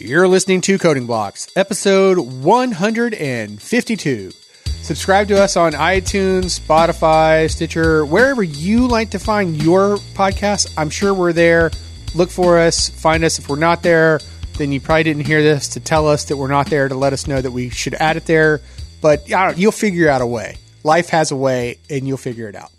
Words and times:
You're 0.00 0.28
listening 0.28 0.62
to 0.62 0.78
Coding 0.78 1.04
Blocks, 1.04 1.46
episode 1.56 2.18
152. 2.18 4.30
Subscribe 4.64 5.28
to 5.28 5.38
us 5.38 5.58
on 5.58 5.74
iTunes, 5.74 6.58
Spotify, 6.58 7.50
Stitcher, 7.50 8.06
wherever 8.06 8.42
you 8.42 8.88
like 8.88 9.10
to 9.10 9.18
find 9.18 9.62
your 9.62 9.98
podcast. 10.14 10.72
I'm 10.78 10.88
sure 10.88 11.12
we're 11.12 11.34
there. 11.34 11.70
Look 12.14 12.30
for 12.30 12.58
us, 12.58 12.88
find 12.88 13.24
us. 13.24 13.38
If 13.38 13.50
we're 13.50 13.56
not 13.56 13.82
there, 13.82 14.20
then 14.56 14.72
you 14.72 14.80
probably 14.80 15.02
didn't 15.02 15.26
hear 15.26 15.42
this 15.42 15.68
to 15.68 15.80
tell 15.80 16.08
us 16.08 16.24
that 16.24 16.38
we're 16.38 16.48
not 16.48 16.70
there 16.70 16.88
to 16.88 16.94
let 16.94 17.12
us 17.12 17.26
know 17.26 17.42
that 17.42 17.50
we 17.50 17.68
should 17.68 17.92
add 17.92 18.16
it 18.16 18.24
there. 18.24 18.62
But 19.02 19.28
you'll 19.58 19.70
figure 19.70 20.08
out 20.08 20.22
a 20.22 20.26
way. 20.26 20.56
Life 20.82 21.10
has 21.10 21.30
a 21.30 21.36
way, 21.36 21.76
and 21.90 22.08
you'll 22.08 22.16
figure 22.16 22.48
it 22.48 22.56
out. 22.56 22.72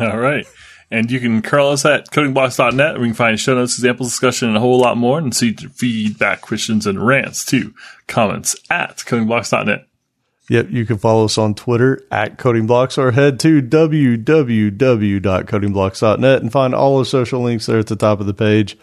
All 0.00 0.16
right. 0.16 0.46
And 0.90 1.10
you 1.10 1.18
can 1.18 1.42
curl 1.42 1.68
us 1.68 1.84
at 1.84 2.10
codingblocks.net 2.10 2.94
where 2.94 3.02
you 3.02 3.08
can 3.08 3.14
find 3.14 3.40
show 3.40 3.54
notes, 3.54 3.76
examples, 3.76 4.10
discussion, 4.10 4.48
and 4.48 4.56
a 4.56 4.60
whole 4.60 4.78
lot 4.78 4.96
more, 4.96 5.18
and 5.18 5.34
see 5.34 5.52
feedback, 5.52 6.42
questions, 6.42 6.86
and 6.86 7.04
rants 7.04 7.44
too. 7.44 7.74
Comments 8.06 8.54
at 8.70 8.98
codingblocks.net. 8.98 9.88
Yep, 10.48 10.68
you 10.70 10.86
can 10.86 10.96
follow 10.96 11.24
us 11.24 11.38
on 11.38 11.54
Twitter 11.54 12.06
at 12.10 12.38
codingblocks 12.38 12.98
or 12.98 13.10
head 13.10 13.40
to 13.40 13.60
www.codingblocks.net 13.60 16.42
and 16.42 16.52
find 16.52 16.72
all 16.72 17.00
the 17.00 17.04
social 17.04 17.40
links 17.40 17.66
there 17.66 17.80
at 17.80 17.88
the 17.88 17.96
top 17.96 18.20
of 18.20 18.26
the 18.26 18.34
page. 18.34 18.78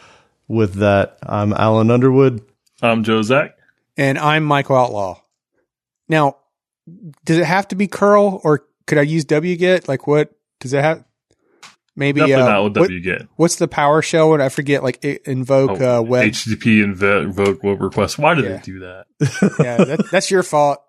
With 0.49 0.73
that, 0.75 1.17
I'm 1.23 1.53
Alan 1.53 1.89
Underwood. 1.89 2.41
I'm 2.81 3.05
Joe 3.05 3.21
Zack. 3.21 3.55
And 3.95 4.17
I'm 4.17 4.43
Michael 4.43 4.75
Outlaw. 4.75 5.21
Now, 6.09 6.35
does 7.23 7.37
it 7.37 7.45
have 7.45 7.69
to 7.69 7.75
be 7.75 7.87
curl 7.87 8.41
or 8.43 8.65
could 8.85 8.97
I 8.97 9.03
use 9.03 9.23
wget? 9.23 9.87
Like 9.87 10.05
what 10.05 10.33
does 10.59 10.73
it 10.73 10.83
have? 10.83 11.05
Maybe 11.95 12.21
Definitely 12.21 12.43
uh, 12.43 12.49
not 12.49 12.63
what 12.63 12.77
what- 12.77 12.89
wget. 12.89 13.27
What's 13.35 13.55
the 13.57 13.67
PowerShell 13.67 14.29
one? 14.29 14.41
I 14.41 14.49
forget. 14.49 14.81
Like 14.83 15.03
invoke 15.03 15.79
Oh, 15.81 15.99
uh, 15.99 16.01
web. 16.01 16.31
HTTP 16.31 16.83
invoke 16.83 17.61
web 17.63 17.81
request. 17.81 18.17
Why 18.17 18.33
do 18.33 18.41
Yeah. 18.43 18.57
they 18.57 18.61
do 18.63 18.79
that? 18.79 19.05
yeah, 19.59 19.77
that, 19.83 20.05
that's 20.11 20.31
your 20.31 20.41
fault. 20.43 20.79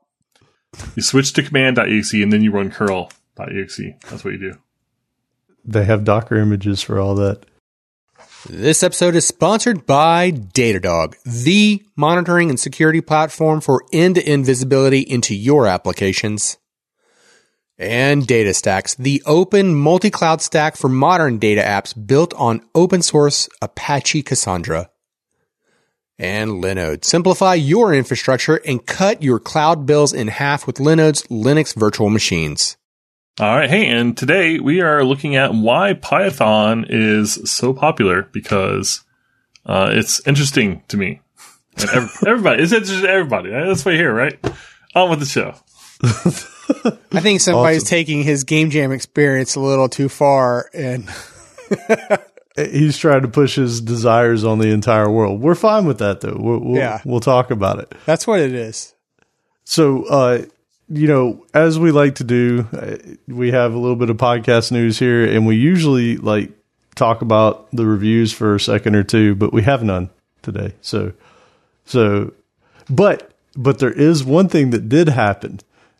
You 0.96 1.02
switch 1.02 1.32
to 1.34 1.42
command.exe 1.42 2.14
and 2.14 2.32
then 2.32 2.42
you 2.42 2.50
run 2.50 2.70
curl.exe. 2.70 3.80
That's 4.08 4.24
what 4.24 4.32
you 4.32 4.38
do. 4.38 4.54
They 5.64 5.84
have 5.84 6.04
Docker 6.04 6.36
images 6.36 6.82
for 6.82 6.98
all 6.98 7.14
that. 7.16 7.44
This 8.48 8.82
episode 8.82 9.14
is 9.14 9.26
sponsored 9.26 9.86
by 9.86 10.30
Datadog, 10.30 11.14
the 11.24 11.82
monitoring 11.96 12.50
and 12.50 12.60
security 12.60 13.00
platform 13.00 13.60
for 13.62 13.82
end-to-end 13.92 14.44
visibility 14.44 15.00
into 15.00 15.34
your 15.34 15.66
applications. 15.66 16.58
And 17.76 18.22
DataStax, 18.22 18.96
the 18.96 19.22
open 19.26 19.74
multi-cloud 19.74 20.40
stack 20.40 20.76
for 20.76 20.88
modern 20.88 21.38
data 21.38 21.60
apps 21.60 21.94
built 22.06 22.32
on 22.34 22.62
open 22.74 23.02
source 23.02 23.48
Apache 23.60 24.22
Cassandra. 24.22 24.90
And 26.16 26.62
Linode, 26.62 27.04
simplify 27.04 27.54
your 27.54 27.92
infrastructure 27.92 28.60
and 28.64 28.86
cut 28.86 29.24
your 29.24 29.40
cloud 29.40 29.86
bills 29.86 30.12
in 30.12 30.28
half 30.28 30.66
with 30.66 30.76
Linode's 30.76 31.24
Linux 31.24 31.74
virtual 31.74 32.10
machines. 32.10 32.76
All 33.40 33.56
right. 33.56 33.68
Hey, 33.68 33.88
and 33.88 34.16
today 34.16 34.60
we 34.60 34.80
are 34.80 35.02
looking 35.02 35.34
at 35.34 35.52
why 35.52 35.94
Python 35.94 36.86
is 36.88 37.50
so 37.50 37.74
popular 37.74 38.28
because 38.30 39.02
uh, 39.66 39.90
it's 39.90 40.24
interesting 40.24 40.84
to 40.86 40.96
me. 40.96 41.20
And 41.76 42.08
everybody, 42.24 42.62
it's 42.62 42.72
interesting 42.72 43.02
to 43.02 43.10
everybody. 43.10 43.50
That's 43.50 43.84
what 43.84 43.92
you 43.92 43.98
hear, 43.98 44.14
right? 44.14 44.38
On 44.94 45.10
with 45.10 45.18
the 45.18 45.26
show. 45.26 45.56
I 47.12 47.20
think 47.20 47.40
somebody's 47.40 47.82
Awesome. 47.82 47.88
taking 47.88 48.22
his 48.22 48.44
game 48.44 48.70
jam 48.70 48.92
experience 48.92 49.54
a 49.54 49.60
little 49.60 49.88
too 49.88 50.08
far 50.08 50.70
and 50.74 51.08
He's 52.56 52.96
trying 52.98 53.22
to 53.22 53.28
push 53.28 53.56
his 53.56 53.80
desires 53.80 54.44
on 54.44 54.60
the 54.60 54.68
entire 54.68 55.10
world. 55.10 55.40
We're 55.40 55.56
fine 55.56 55.86
with 55.86 55.98
that, 55.98 56.20
though. 56.20 56.36
We'll, 56.38 56.60
we'll, 56.60 56.76
Yeah. 56.76 57.00
we'll 57.04 57.18
talk 57.20 57.50
about 57.50 57.80
it. 57.80 57.92
That's 58.06 58.28
what 58.28 58.38
it 58.38 58.52
is. 58.52 58.94
So, 59.64 60.04
uh, 60.04 60.42
you 60.88 61.08
know, 61.08 61.44
as 61.52 61.80
we 61.80 61.90
like 61.90 62.14
to 62.16 62.24
do, 62.24 62.68
uh, 62.72 62.96
we 63.26 63.50
have 63.50 63.74
a 63.74 63.78
little 63.78 63.96
bit 63.96 64.08
of 64.08 64.18
podcast 64.18 64.70
news 64.70 65.00
here, 65.00 65.24
and 65.24 65.46
we 65.46 65.56
usually 65.56 66.16
like 66.16 66.52
talk 66.94 67.22
about 67.22 67.68
the 67.72 67.86
reviews 67.86 68.32
for 68.32 68.54
a 68.54 68.60
second 68.60 68.94
or 68.94 69.02
two, 69.02 69.34
but 69.34 69.52
we 69.52 69.62
have 69.62 69.82
none 69.82 70.10
today. 70.42 70.74
So, 70.80 71.12
so, 71.86 72.32
but 72.88 73.32
but 73.56 73.80
there 73.80 73.92
is 73.92 74.22
one 74.22 74.48
thing 74.48 74.70
that 74.70 74.88
did 74.88 75.08
happen 75.08 75.58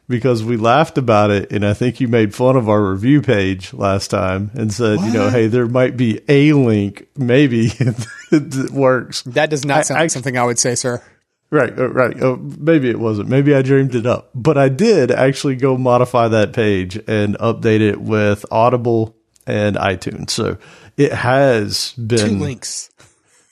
because 0.09 0.45
we 0.45 0.57
laughed 0.57 0.99
about 0.99 1.31
it, 1.31 1.51
and 1.53 1.65
I 1.65 1.75
think 1.75 2.01
you 2.01 2.09
made 2.09 2.35
fun 2.35 2.57
of 2.57 2.69
our 2.69 2.83
review 2.93 3.23
page 3.23 3.73
last 3.73 4.09
time 4.09 4.51
and 4.55 4.73
said, 4.73 5.01
you 5.01 5.13
know, 5.13 5.31
hey, 5.31 5.47
there 5.47 5.67
might 5.67 5.97
be 5.97 6.21
a 6.29 6.53
link, 6.53 7.07
maybe 7.17 7.69
that 8.31 8.71
works. 8.73 9.23
That 9.23 9.51
does 9.51 9.65
not 9.65 9.87
sound 9.87 9.99
I- 9.99 10.03
like 10.03 10.11
something 10.11 10.37
I 10.37 10.45
would 10.45 10.59
say, 10.59 10.75
sir. 10.75 11.03
Right, 11.51 11.79
uh, 11.79 11.89
right. 11.91 12.21
Uh, 12.21 12.37
maybe 12.41 12.91
it 12.91 12.99
wasn't. 12.99 13.29
Maybe 13.29 13.55
I 13.55 13.63
dreamed 13.63 13.95
it 13.95 14.07
up. 14.07 14.31
But 14.35 14.59
I 14.59 14.69
did 14.69 15.13
actually 15.13 15.55
go 15.55 15.77
modify 15.77 16.27
that 16.29 16.53
page 16.53 16.97
and 17.07 17.39
update 17.39 17.81
it 17.81 18.01
with 18.01 18.45
Audible 18.51 19.15
and 19.47 19.77
iTunes. 19.77 20.31
So 20.31 20.59
it 20.97 21.13
has 21.13 21.93
been 21.93 22.19
Two 22.19 22.39
links. 22.39 22.91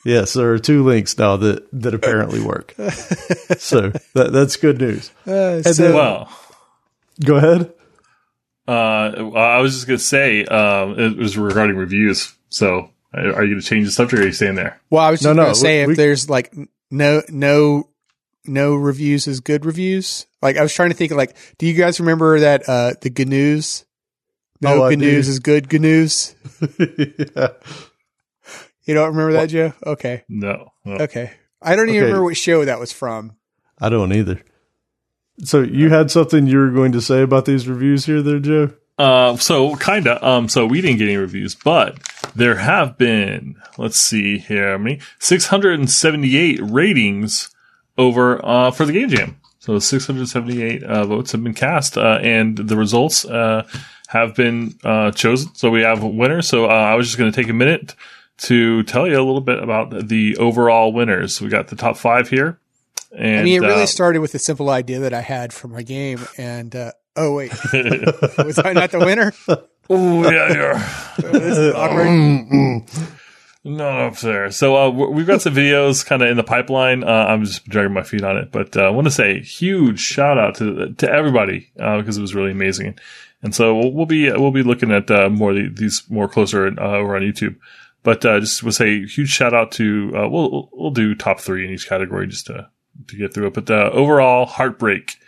Yes, 0.04 0.32
there 0.32 0.52
are 0.52 0.58
two 0.58 0.82
links 0.82 1.16
now 1.16 1.36
that 1.36 1.68
that 1.80 1.94
apparently 1.94 2.40
work. 2.40 2.74
so 3.58 3.90
that, 4.14 4.32
that's 4.32 4.56
good 4.56 4.80
news. 4.80 5.12
Uh, 5.24 5.30
And 5.64 5.66
so- 5.76 5.82
then- 5.84 5.94
Well, 5.94 6.28
Go 7.24 7.36
ahead. 7.36 7.72
uh, 8.68 9.30
I 9.34 9.58
was 9.58 9.74
just 9.74 9.86
going 9.86 9.98
to 9.98 10.04
say 10.04 10.44
um, 10.44 10.98
it 10.98 11.16
was 11.16 11.36
regarding 11.36 11.76
reviews. 11.76 12.34
So 12.48 12.90
are 13.14 13.44
you 13.44 13.50
going 13.54 13.60
to 13.60 13.66
change 13.66 13.86
the 13.86 13.92
subject 13.92 14.20
or 14.20 14.24
are 14.24 14.26
you 14.26 14.32
staying 14.32 14.54
there? 14.54 14.80
well, 14.90 15.02
I 15.04 15.10
was 15.10 15.20
just 15.20 15.26
No, 15.28 15.34
going 15.34 15.48
no, 15.48 15.52
to 15.54 15.58
say 15.60 15.86
we- 15.86 15.92
if 15.92 15.96
there's 15.96 16.28
like 16.30 16.54
no 16.90 17.22
no 17.28 17.88
no 18.44 18.74
reviews 18.74 19.26
is 19.26 19.40
good 19.40 19.64
reviews. 19.64 20.26
Like 20.40 20.56
I 20.56 20.62
was 20.62 20.72
trying 20.74 20.90
to 20.90 20.96
think 20.96 21.12
like, 21.12 21.36
do 21.58 21.66
you 21.66 21.74
guys 21.74 22.00
remember 22.00 22.40
that 22.40 22.68
uh 22.68 22.92
the 23.00 23.10
GNUs? 23.10 23.84
No 24.60 24.84
Oh, 24.84 24.88
good 24.90 24.98
news 25.00 25.28
is 25.28 25.38
good 25.40 25.68
GNUs. 25.68 26.34
yeah. 27.36 27.48
You 28.84 28.94
don't 28.94 29.08
remember 29.10 29.32
that, 29.34 29.48
Joe? 29.48 29.72
Okay, 29.86 30.24
No. 30.28 30.72
no. 30.84 30.94
okay. 31.04 31.32
I 31.60 31.76
don't 31.76 31.88
even 31.88 31.98
Okay. 32.02 32.06
remember 32.06 32.24
what 32.24 32.36
show 32.36 32.64
that 32.64 32.80
was 32.80 32.92
from. 32.92 33.36
I 33.80 33.88
don't 33.88 34.12
either. 34.12 34.40
So 35.44 35.60
you 35.62 35.90
had 35.90 36.10
something 36.10 36.46
you 36.46 36.58
were 36.58 36.70
going 36.70 36.92
to 36.92 37.00
say 37.00 37.22
about 37.22 37.44
these 37.44 37.68
reviews 37.68 38.06
here, 38.06 38.22
there, 38.22 38.38
Joe? 38.38 38.70
Uh, 38.98 39.36
so 39.36 39.74
kinda. 39.76 40.24
Um, 40.26 40.48
so 40.48 40.66
we 40.66 40.80
didn't 40.80 40.98
get 40.98 41.08
any 41.08 41.16
reviews, 41.16 41.54
but 41.54 41.98
there 42.36 42.56
have 42.56 42.96
been. 42.98 43.56
Let's 43.76 43.96
see 43.96 44.38
here. 44.38 44.72
How 44.72 44.78
many? 44.78 45.00
Six 45.18 45.46
hundred 45.46 45.80
and 45.80 45.90
seventy-eight 45.90 46.60
ratings 46.62 47.48
over 47.98 48.44
uh 48.44 48.70
for 48.70 48.84
the 48.84 48.92
game 48.92 49.08
jam. 49.08 49.40
So 49.58 49.78
six 49.78 50.06
hundred 50.06 50.28
seventy-eight 50.28 50.84
uh, 50.84 51.06
votes 51.06 51.32
have 51.32 51.42
been 51.42 51.54
cast, 51.54 51.96
uh, 51.96 52.18
and 52.22 52.56
the 52.56 52.76
results 52.76 53.24
uh 53.24 53.66
have 54.08 54.34
been 54.34 54.78
uh 54.84 55.10
chosen. 55.10 55.54
So 55.54 55.70
we 55.70 55.80
have 55.80 56.02
a 56.02 56.08
winner. 56.08 56.42
So 56.42 56.66
uh, 56.66 56.68
I 56.68 56.94
was 56.94 57.06
just 57.06 57.18
going 57.18 57.32
to 57.32 57.42
take 57.42 57.50
a 57.50 57.54
minute 57.54 57.96
to 58.38 58.82
tell 58.84 59.08
you 59.08 59.16
a 59.16 59.24
little 59.24 59.40
bit 59.40 59.62
about 59.62 60.08
the 60.08 60.36
overall 60.36 60.92
winners. 60.92 61.40
We 61.40 61.48
got 61.48 61.68
the 61.68 61.76
top 61.76 61.96
five 61.96 62.28
here. 62.28 62.58
And 63.16 63.40
I 63.40 63.42
mean, 63.42 63.62
it 63.62 63.66
really 63.66 63.82
uh, 63.82 63.86
started 63.86 64.20
with 64.20 64.34
a 64.34 64.38
simple 64.38 64.70
idea 64.70 65.00
that 65.00 65.12
I 65.12 65.20
had 65.20 65.52
for 65.52 65.68
my 65.68 65.82
game, 65.82 66.20
and 66.38 66.74
uh, 66.74 66.92
oh 67.16 67.34
wait, 67.34 67.50
was 67.72 68.58
I 68.64 68.72
not 68.72 68.90
the 68.90 69.00
winner? 69.00 69.32
oh 69.90 70.30
yeah, 70.30 70.52
yeah. 70.52 71.18
Is 71.34 71.74
awkward. 71.74 72.84
Not 73.64 74.00
up 74.00 74.16
there. 74.18 74.50
So 74.50 74.76
uh, 74.76 74.90
we've 74.90 75.26
got 75.26 75.40
some 75.42 75.54
videos 75.54 76.04
kind 76.04 76.20
of 76.22 76.28
in 76.28 76.36
the 76.36 76.42
pipeline. 76.42 77.04
Uh, 77.04 77.26
I'm 77.28 77.44
just 77.44 77.64
dragging 77.68 77.92
my 77.92 78.02
feet 78.02 78.24
on 78.24 78.36
it, 78.36 78.50
but 78.50 78.76
uh, 78.76 78.82
I 78.82 78.90
want 78.90 79.04
to 79.06 79.10
say 79.12 79.40
huge 79.40 80.00
shout 80.00 80.36
out 80.36 80.56
to 80.56 80.92
to 80.94 81.08
everybody 81.10 81.70
uh, 81.78 81.98
because 81.98 82.18
it 82.18 82.22
was 82.22 82.34
really 82.34 82.50
amazing. 82.50 82.98
And 83.40 83.54
so 83.54 83.76
we'll, 83.76 83.92
we'll 83.92 84.06
be 84.06 84.30
we'll 84.32 84.50
be 84.50 84.64
looking 84.64 84.90
at 84.90 85.10
uh, 85.10 85.28
more 85.28 85.50
of 85.56 85.76
these 85.76 86.02
more 86.10 86.28
closer 86.28 86.66
uh, 86.66 86.96
over 86.96 87.14
on 87.14 87.22
YouTube. 87.22 87.56
But 88.02 88.24
uh, 88.24 88.40
just 88.40 88.64
will 88.64 88.72
say 88.72 89.04
huge 89.04 89.30
shout 89.30 89.54
out 89.54 89.70
to 89.72 90.10
uh, 90.16 90.28
we'll 90.28 90.50
we'll- 90.50 90.70
we'll 90.72 90.90
do 90.90 91.14
top 91.14 91.38
three 91.38 91.64
in 91.64 91.70
each 91.72 91.88
category 91.88 92.26
just 92.26 92.46
to 92.46 92.68
to 93.08 93.16
get 93.16 93.34
through 93.34 93.48
it. 93.48 93.54
But 93.54 93.70
uh, 93.70 93.90
overall, 93.92 94.46
heartbreak 94.46 95.18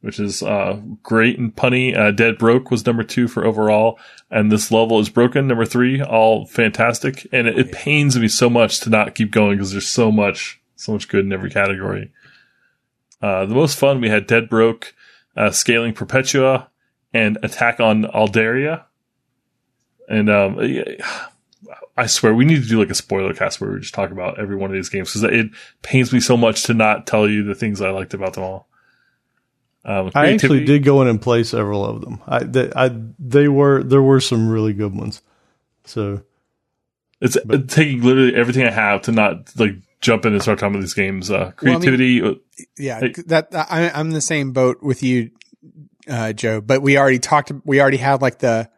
which 0.00 0.20
is 0.20 0.42
uh, 0.42 0.80
great 1.02 1.38
and 1.38 1.54
punny. 1.54 1.96
Uh, 1.96 2.10
Dead 2.10 2.38
Broke 2.38 2.70
was 2.70 2.86
number 2.86 3.02
two 3.02 3.26
for 3.26 3.44
overall, 3.44 3.98
and 4.30 4.50
this 4.50 4.70
level 4.70 5.00
is 5.00 5.08
broken. 5.08 5.48
Number 5.48 5.64
three, 5.64 6.00
all 6.00 6.46
fantastic, 6.46 7.26
and 7.32 7.48
it, 7.48 7.58
it 7.58 7.72
pains 7.72 8.18
me 8.18 8.28
so 8.28 8.48
much 8.48 8.80
to 8.80 8.90
not 8.90 9.14
keep 9.14 9.30
going 9.30 9.56
because 9.56 9.72
there's 9.72 9.88
so 9.88 10.12
much, 10.12 10.60
so 10.76 10.92
much 10.92 11.08
good 11.08 11.24
in 11.24 11.32
every 11.32 11.50
category. 11.50 12.12
Uh, 13.20 13.46
the 13.46 13.54
most 13.54 13.76
fun 13.76 14.00
we 14.00 14.08
had 14.08 14.26
Dead 14.26 14.48
Broke, 14.48 14.94
uh, 15.36 15.50
Scaling 15.50 15.94
Perpetua, 15.94 16.70
and 17.12 17.36
Attack 17.42 17.80
on 17.80 18.04
Aldaria. 18.04 18.84
And 20.08 20.30
um, 20.30 20.58
I 21.98 22.06
swear 22.06 22.34
we 22.34 22.44
need 22.44 22.62
to 22.62 22.68
do 22.68 22.78
like 22.78 22.90
a 22.90 22.94
spoiler 22.94 23.34
cast 23.34 23.60
where 23.60 23.70
we 23.72 23.80
just 23.80 23.92
talk 23.94 24.10
about 24.10 24.38
every 24.38 24.56
one 24.56 24.70
of 24.70 24.74
these 24.74 24.88
games 24.88 25.12
because 25.12 25.24
it 25.24 25.50
pains 25.82 26.12
me 26.12 26.20
so 26.20 26.36
much 26.36 26.62
to 26.64 26.74
not 26.74 27.06
tell 27.06 27.28
you 27.28 27.42
the 27.44 27.54
things 27.54 27.80
I 27.82 27.90
liked 27.90 28.14
about 28.14 28.34
them 28.34 28.44
all. 28.44 28.68
Um, 29.84 30.10
I 30.14 30.32
actually 30.32 30.64
did 30.64 30.84
go 30.84 31.02
in 31.02 31.08
and 31.08 31.20
play 31.20 31.42
several 31.44 31.84
of 31.84 32.00
them. 32.02 32.20
I, 32.26 32.44
they, 32.44 32.70
I, 32.74 32.90
they 33.18 33.48
were 33.48 33.82
there 33.82 34.02
were 34.02 34.20
some 34.20 34.48
really 34.48 34.72
good 34.74 34.94
ones. 34.94 35.22
So 35.84 36.22
It's 37.20 37.36
it's 37.36 37.74
taking 37.74 38.02
literally 38.02 38.34
everything 38.34 38.66
I 38.66 38.70
have 38.70 39.02
to 39.02 39.12
not 39.12 39.50
like 39.56 39.76
jump 40.00 40.26
in 40.26 40.32
and 40.34 40.42
start 40.42 40.58
talking 40.58 40.74
about 40.74 40.82
these 40.82 40.94
games. 40.94 41.30
Uh, 41.30 41.52
Well, 41.62 41.76
I 41.76 41.78
mean- 41.78 41.80
creativity. 41.80 42.22
uh, 42.22 42.34
Yeah, 42.76 43.00
Hey. 43.00 43.14
that 43.26 43.48
I, 43.52 43.90
I'm 43.94 44.10
the 44.10 44.20
same 44.20 44.52
boat 44.52 44.82
with 44.82 45.02
you, 45.02 45.30
uh, 46.08 46.32
Joe. 46.32 46.60
But 46.60 46.82
we 46.82 46.98
already 46.98 47.18
talked. 47.18 47.50
We 47.64 47.80
already 47.80 47.96
had 47.96 48.20
like 48.20 48.38
the, 48.40 48.68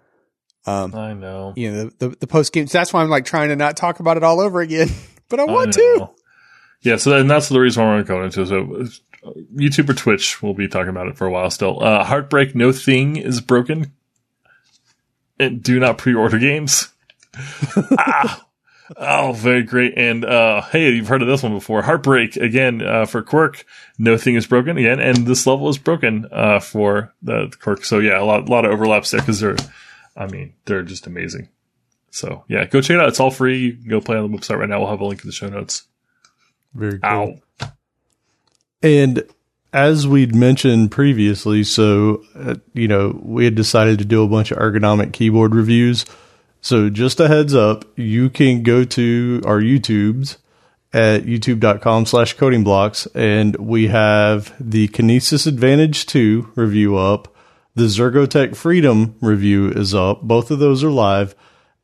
um, 0.66 0.94
I 0.94 1.14
know. 1.14 1.52
you 1.56 1.70
know, 1.70 1.84
the 1.84 2.08
the, 2.08 2.16
the 2.20 2.26
post 2.26 2.52
games. 2.52 2.72
That's 2.72 2.92
why 2.92 3.02
I'm 3.02 3.10
like 3.10 3.24
trying 3.24 3.48
to 3.48 3.56
not 3.56 3.76
talk 3.76 4.00
about 4.00 4.16
it 4.16 4.24
all 4.24 4.40
over 4.40 4.60
again. 4.60 4.88
But 5.30 5.38
I 5.38 5.44
I 5.44 5.46
want 5.46 5.74
to. 5.74 6.10
Yeah, 6.80 6.96
so 6.96 7.10
then 7.10 7.28
that's 7.28 7.48
the 7.48 7.60
reason 7.60 7.84
why 7.84 7.94
we're 7.94 8.02
going 8.02 8.24
into. 8.24 8.44
So 8.44 8.88
uh, 9.24 9.30
YouTube 9.54 9.88
or 9.88 9.94
Twitch, 9.94 10.42
we'll 10.42 10.54
be 10.54 10.66
talking 10.66 10.88
about 10.88 11.06
it 11.06 11.16
for 11.16 11.24
a 11.24 11.30
while 11.30 11.50
still. 11.50 11.80
Uh, 11.80 12.02
Heartbreak, 12.02 12.56
no 12.56 12.72
thing 12.72 13.16
is 13.16 13.40
broken. 13.40 13.92
And 15.38 15.62
do 15.62 15.78
not 15.78 15.98
pre-order 15.98 16.40
games. 16.40 16.88
ah. 17.96 18.44
Oh, 18.96 19.32
very 19.32 19.62
great. 19.62 19.94
And 19.96 20.24
uh, 20.24 20.62
hey, 20.62 20.90
you've 20.90 21.06
heard 21.06 21.22
of 21.22 21.28
this 21.28 21.42
one 21.42 21.54
before. 21.54 21.82
Heartbreak 21.82 22.36
again 22.36 22.82
uh, 22.82 23.06
for 23.06 23.22
Quirk. 23.22 23.64
No 23.98 24.16
thing 24.16 24.34
is 24.34 24.46
broken 24.46 24.76
again, 24.76 24.98
and 24.98 25.26
this 25.26 25.46
level 25.46 25.68
is 25.68 25.78
broken 25.78 26.26
uh, 26.32 26.58
for 26.58 27.14
the, 27.22 27.46
the 27.48 27.56
Quirk. 27.56 27.84
So 27.84 28.00
yeah, 28.00 28.20
a 28.20 28.24
lot, 28.24 28.48
lot 28.48 28.64
of 28.64 28.72
overlaps 28.72 29.12
there 29.12 29.20
because 29.20 29.40
they're, 29.40 29.56
I 30.20 30.26
mean, 30.26 30.52
they're 30.66 30.82
just 30.82 31.06
amazing. 31.06 31.48
So 32.10 32.44
yeah, 32.46 32.66
go 32.66 32.82
check 32.82 32.96
it 32.96 33.00
out. 33.00 33.08
It's 33.08 33.20
all 33.20 33.30
free. 33.30 33.58
You 33.58 33.72
can 33.72 33.88
go 33.88 34.00
play 34.00 34.18
on 34.18 34.30
the 34.30 34.36
website 34.36 34.58
right 34.58 34.68
now. 34.68 34.80
We'll 34.80 34.90
have 34.90 35.00
a 35.00 35.06
link 35.06 35.22
in 35.22 35.28
the 35.28 35.32
show 35.32 35.48
notes. 35.48 35.84
Very 36.74 36.98
cool. 37.00 37.10
Ow. 37.62 37.68
And 38.82 39.24
as 39.72 40.06
we'd 40.06 40.34
mentioned 40.34 40.90
previously, 40.90 41.64
so, 41.64 42.22
uh, 42.34 42.56
you 42.74 42.86
know, 42.86 43.18
we 43.22 43.46
had 43.46 43.54
decided 43.54 43.98
to 44.00 44.04
do 44.04 44.22
a 44.22 44.28
bunch 44.28 44.50
of 44.50 44.58
ergonomic 44.58 45.12
keyboard 45.12 45.54
reviews. 45.54 46.04
So 46.60 46.90
just 46.90 47.18
a 47.18 47.28
heads 47.28 47.54
up, 47.54 47.86
you 47.96 48.28
can 48.28 48.62
go 48.62 48.84
to 48.84 49.40
our 49.46 49.60
YouTubes 49.60 50.36
at 50.92 51.22
youtube.com 51.22 52.04
slash 52.04 52.34
coding 52.34 52.64
blocks 52.64 53.06
and 53.14 53.54
we 53.56 53.86
have 53.88 54.52
the 54.60 54.88
Kinesis 54.88 55.46
Advantage 55.46 56.04
2 56.06 56.52
review 56.56 56.96
up. 56.96 57.29
The 57.74 57.84
Zergotech 57.84 58.56
Freedom 58.56 59.14
review 59.20 59.68
is 59.70 59.94
up. 59.94 60.22
Both 60.22 60.50
of 60.50 60.58
those 60.58 60.82
are 60.84 60.90
live. 60.90 61.34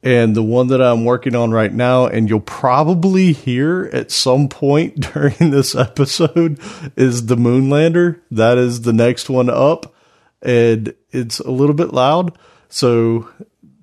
And 0.03 0.37
the 0.37 0.43
one 0.43 0.69
that 0.69 0.81
I'm 0.81 1.05
working 1.05 1.35
on 1.35 1.51
right 1.51 1.73
now, 1.73 2.07
and 2.07 2.29
you'll 2.29 2.41
probably 2.41 3.33
hear 3.33 3.89
at 3.93 4.11
some 4.11 4.49
point 4.49 5.01
during 5.13 5.51
this 5.51 5.75
episode, 5.75 6.61
is 6.97 7.27
the 7.27 7.37
Moonlander. 7.37 8.21
That 8.31 8.59
is 8.59 8.83
the 8.83 8.93
next 8.93 9.29
one 9.31 9.49
up, 9.51 9.95
and 10.43 10.95
it's 11.11 11.41
a 11.41 11.51
little 11.51 11.75
bit 11.75 11.93
loud. 11.93 12.37
So 12.69 13.29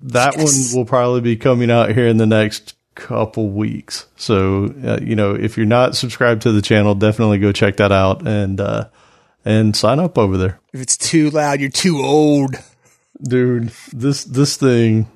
that 0.02 0.36
Yes. 0.36 0.72
one 0.72 0.78
will 0.78 0.86
probably 0.86 1.20
be 1.20 1.36
coming 1.36 1.70
out 1.70 1.90
here 1.92 2.06
in 2.06 2.16
the 2.18 2.26
next 2.26 2.74
couple 2.94 3.50
weeks. 3.50 4.06
So, 4.16 4.72
uh, 4.84 5.00
you 5.02 5.16
know, 5.16 5.34
if 5.34 5.56
you're 5.56 5.66
not 5.66 5.96
subscribed 5.96 6.42
to 6.42 6.52
the 6.52 6.62
channel, 6.62 6.94
definitely 6.94 7.38
go 7.38 7.50
check 7.52 7.76
that 7.78 7.92
out 7.92 8.26
and, 8.26 8.60
uh, 8.60 8.86
and 9.44 9.76
sign 9.76 9.98
up 10.00 10.16
over 10.18 10.36
there. 10.36 10.60
If 10.72 10.80
it's 10.80 10.96
too 10.96 11.30
loud, 11.30 11.60
you're 11.60 11.70
too 11.70 11.98
old. 12.02 12.54
Dude, 13.22 13.72
this, 13.92 14.24
this 14.24 14.56
thing, 14.56 15.06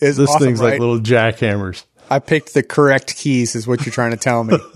It's 0.00 0.16
this 0.16 0.30
awesome, 0.30 0.42
thing's 0.46 0.60
right? 0.60 0.70
like 0.72 0.80
little 0.80 1.00
jackhammers. 1.00 1.84
I 2.10 2.18
picked 2.18 2.52
the 2.54 2.62
correct 2.62 3.16
keys, 3.16 3.54
is 3.54 3.66
what 3.66 3.84
you're 3.86 3.92
trying 3.92 4.10
to 4.10 4.16
tell 4.18 4.44
me. 4.44 4.56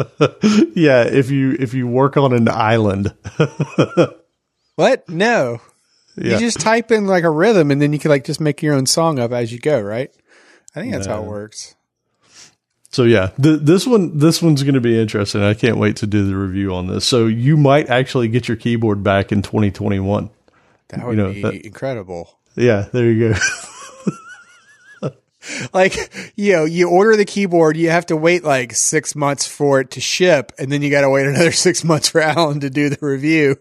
Yeah, 0.74 1.04
if 1.04 1.30
you 1.30 1.56
if 1.58 1.72
you 1.74 1.86
work 1.86 2.16
on 2.18 2.32
an 2.34 2.48
island, 2.48 3.14
what? 4.76 5.08
No. 5.08 5.60
yeah, 6.16 6.34
You 6.34 6.38
just 6.38 6.60
type 6.60 6.90
in 6.90 7.06
like 7.06 7.24
a 7.24 7.30
rhythm, 7.30 7.70
and 7.70 7.80
then 7.80 7.92
you 7.92 7.98
can 7.98 8.10
like 8.10 8.24
just 8.24 8.40
make 8.40 8.62
your 8.62 8.74
own 8.74 8.86
song 8.86 9.18
up 9.18 9.32
as 9.32 9.52
you 9.52 9.58
go, 9.58 9.80
right? 9.80 10.10
I 10.74 10.80
think 10.80 10.92
that's 10.92 11.06
how 11.06 11.22
it 11.22 11.26
works. 11.26 11.74
So 12.96 13.02
yeah, 13.02 13.26
th- 13.42 13.60
this 13.60 13.86
one 13.86 14.16
this 14.16 14.40
one's 14.40 14.62
going 14.62 14.72
to 14.74 14.80
be 14.80 14.98
interesting. 14.98 15.42
I 15.42 15.52
can't 15.52 15.76
wait 15.76 15.96
to 15.96 16.06
do 16.06 16.26
the 16.26 16.34
review 16.34 16.74
on 16.74 16.86
this. 16.86 17.04
So 17.04 17.26
you 17.26 17.58
might 17.58 17.90
actually 17.90 18.28
get 18.28 18.48
your 18.48 18.56
keyboard 18.56 19.02
back 19.02 19.32
in 19.32 19.42
2021. 19.42 20.30
That 20.88 21.06
would 21.06 21.18
know, 21.18 21.30
be 21.30 21.42
that- 21.42 21.66
incredible. 21.66 22.38
Yeah, 22.54 22.88
there 22.94 23.10
you 23.10 23.34
go. 25.02 25.10
like 25.74 25.94
you 26.36 26.54
know 26.54 26.64
you 26.64 26.88
order 26.88 27.16
the 27.16 27.26
keyboard 27.26 27.76
you 27.76 27.90
have 27.90 28.06
to 28.06 28.16
wait 28.16 28.42
like 28.44 28.72
six 28.72 29.14
months 29.14 29.46
for 29.46 29.78
it 29.80 29.90
to 29.90 30.00
ship 30.00 30.50
and 30.58 30.72
then 30.72 30.80
you 30.80 30.90
got 30.90 31.02
to 31.02 31.10
wait 31.10 31.26
another 31.26 31.52
six 31.66 31.84
months 31.84 32.08
for 32.08 32.20
alan 32.20 32.58
to 32.58 32.68
do 32.68 32.88
the 32.88 32.98
review 33.00 33.54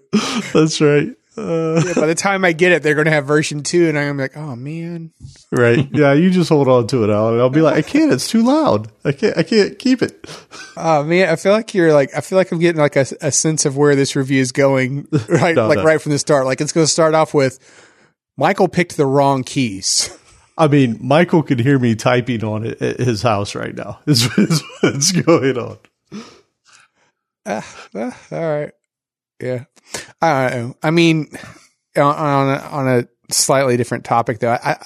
That's 0.52 0.82
right. 0.82 1.10
Uh, 1.38 1.82
Yeah, 1.86 1.94
by 1.96 2.06
the 2.08 2.16
time 2.16 2.46
i 2.46 2.52
get 2.54 2.72
it 2.72 2.82
they're 2.84 2.94
going 2.96 3.06
to 3.06 3.12
have 3.12 3.26
version 3.26 3.62
two 3.64 3.88
and 3.90 3.98
i'm 4.00 4.18
like 4.18 4.36
oh 4.38 4.56
man 4.56 5.12
right. 5.52 5.88
Yeah, 5.94 6.14
you 6.14 6.30
just 6.30 6.50
hold 6.50 6.68
on 6.68 6.88
to 6.88 7.04
it, 7.04 7.10
Alan. 7.10 7.40
I'll 7.40 7.50
be 7.50 7.62
like, 7.62 7.76
I 7.76 7.82
can't. 7.82 8.12
It's 8.12 8.28
too 8.28 8.44
loud. 8.44 8.92
I 9.04 9.12
can't. 9.12 9.38
I 9.38 9.44
can't 9.44 9.78
keep 9.80 10.02
it. 10.02 10.26
oh 10.78 11.04
man 11.04 11.30
i 11.30 11.36
feel 11.36 11.52
like 11.54 11.74
you're 11.74 11.94
like 11.94 12.10
i 12.16 12.22
feel 12.22 12.38
like 12.38 12.52
i'm 12.52 12.60
getting 12.60 12.82
like 12.82 12.96
a, 12.96 13.06
a 13.22 13.32
sense 13.32 13.66
of 13.66 13.78
where 13.78 13.96
this 13.96 14.16
review 14.16 14.42
is 14.42 14.52
going 14.52 15.08
right 15.30 15.56
No, 15.56 15.68
like 15.68 15.78
no. 15.78 15.84
right 15.84 16.02
from 16.02 16.12
the 16.12 16.20
start 16.20 16.46
like 16.46 16.60
it's 16.62 16.72
going 16.74 16.86
to 16.86 16.92
start 16.92 17.14
off 17.14 17.34
with 17.34 17.60
michael 18.38 18.68
picked 18.68 18.98
the 18.98 19.06
wrong 19.06 19.44
keys 19.44 20.18
I 20.58 20.70
mean, 20.70 20.98
Michael 21.02 21.44
could 21.44 21.60
hear 21.60 21.78
me 21.78 21.96
typing 21.96 22.42
on 22.46 22.66
it 22.66 22.82
at 22.82 22.98
his 22.98 23.22
house 23.22 23.56
right 23.56 23.76
now. 23.76 24.00
Is 24.08 24.24
is 24.38 24.64
what's 24.80 25.12
going 25.12 25.58
on. 25.58 25.78
Ah, 27.46 27.76
ah, 27.94 28.18
all 28.32 28.40
right. 28.40 28.72
Yeah. 29.42 29.66
I 30.22 30.50
don't 30.50 30.68
know. 30.70 30.76
I 30.82 30.92
mean, 30.92 31.28
on, 31.96 32.04
on, 32.16 32.50
a, 32.50 32.58
on 32.60 32.88
a 32.88 33.08
slightly 33.32 33.78
different 33.78 34.06
topic 34.06 34.40
though, 34.40 34.52
I, 34.52 34.78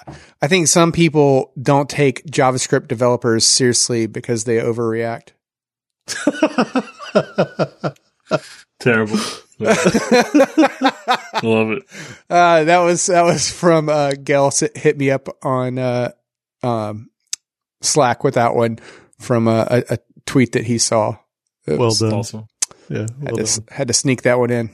I 0.42 0.48
think 0.48 0.68
some 0.68 0.92
people 0.92 1.52
don't 1.62 1.90
take 1.90 2.26
JavaScript 2.26 2.88
developers 2.88 3.46
seriously 3.46 4.08
because 4.08 4.44
they 4.46 4.58
overreact. 4.58 5.30
Terrible. 8.80 9.18
Love 9.60 11.72
it. 11.72 11.84
Uh, 12.30 12.64
that 12.64 12.80
was, 12.84 13.06
that 13.08 13.24
was 13.24 13.52
from, 13.52 13.90
uh, 13.90 14.14
Gail 14.24 14.52
hit 14.76 14.98
me 14.98 15.12
up 15.12 15.28
on, 15.44 15.78
uh, 15.78 16.12
um, 16.64 17.10
Slack 17.82 18.24
with 18.24 18.36
that 18.36 18.56
one 18.56 18.80
from 19.20 19.48
a, 19.48 19.66
a, 19.70 19.84
a 19.96 19.98
tweet 20.26 20.54
that 20.54 20.66
he 20.66 20.78
saw. 20.78 21.18
It 21.66 21.78
Well 21.80 21.90
was- 21.90 22.00
done. 22.00 22.14
Awesome. 22.14 22.48
Yeah. 22.90 23.08
had, 23.24 23.32
well 23.32 23.46
to, 23.46 23.64
had 23.70 23.88
to 23.88 23.94
sneak 23.94 24.24
that 24.24 24.40
one 24.40 24.52
in. 24.52 24.70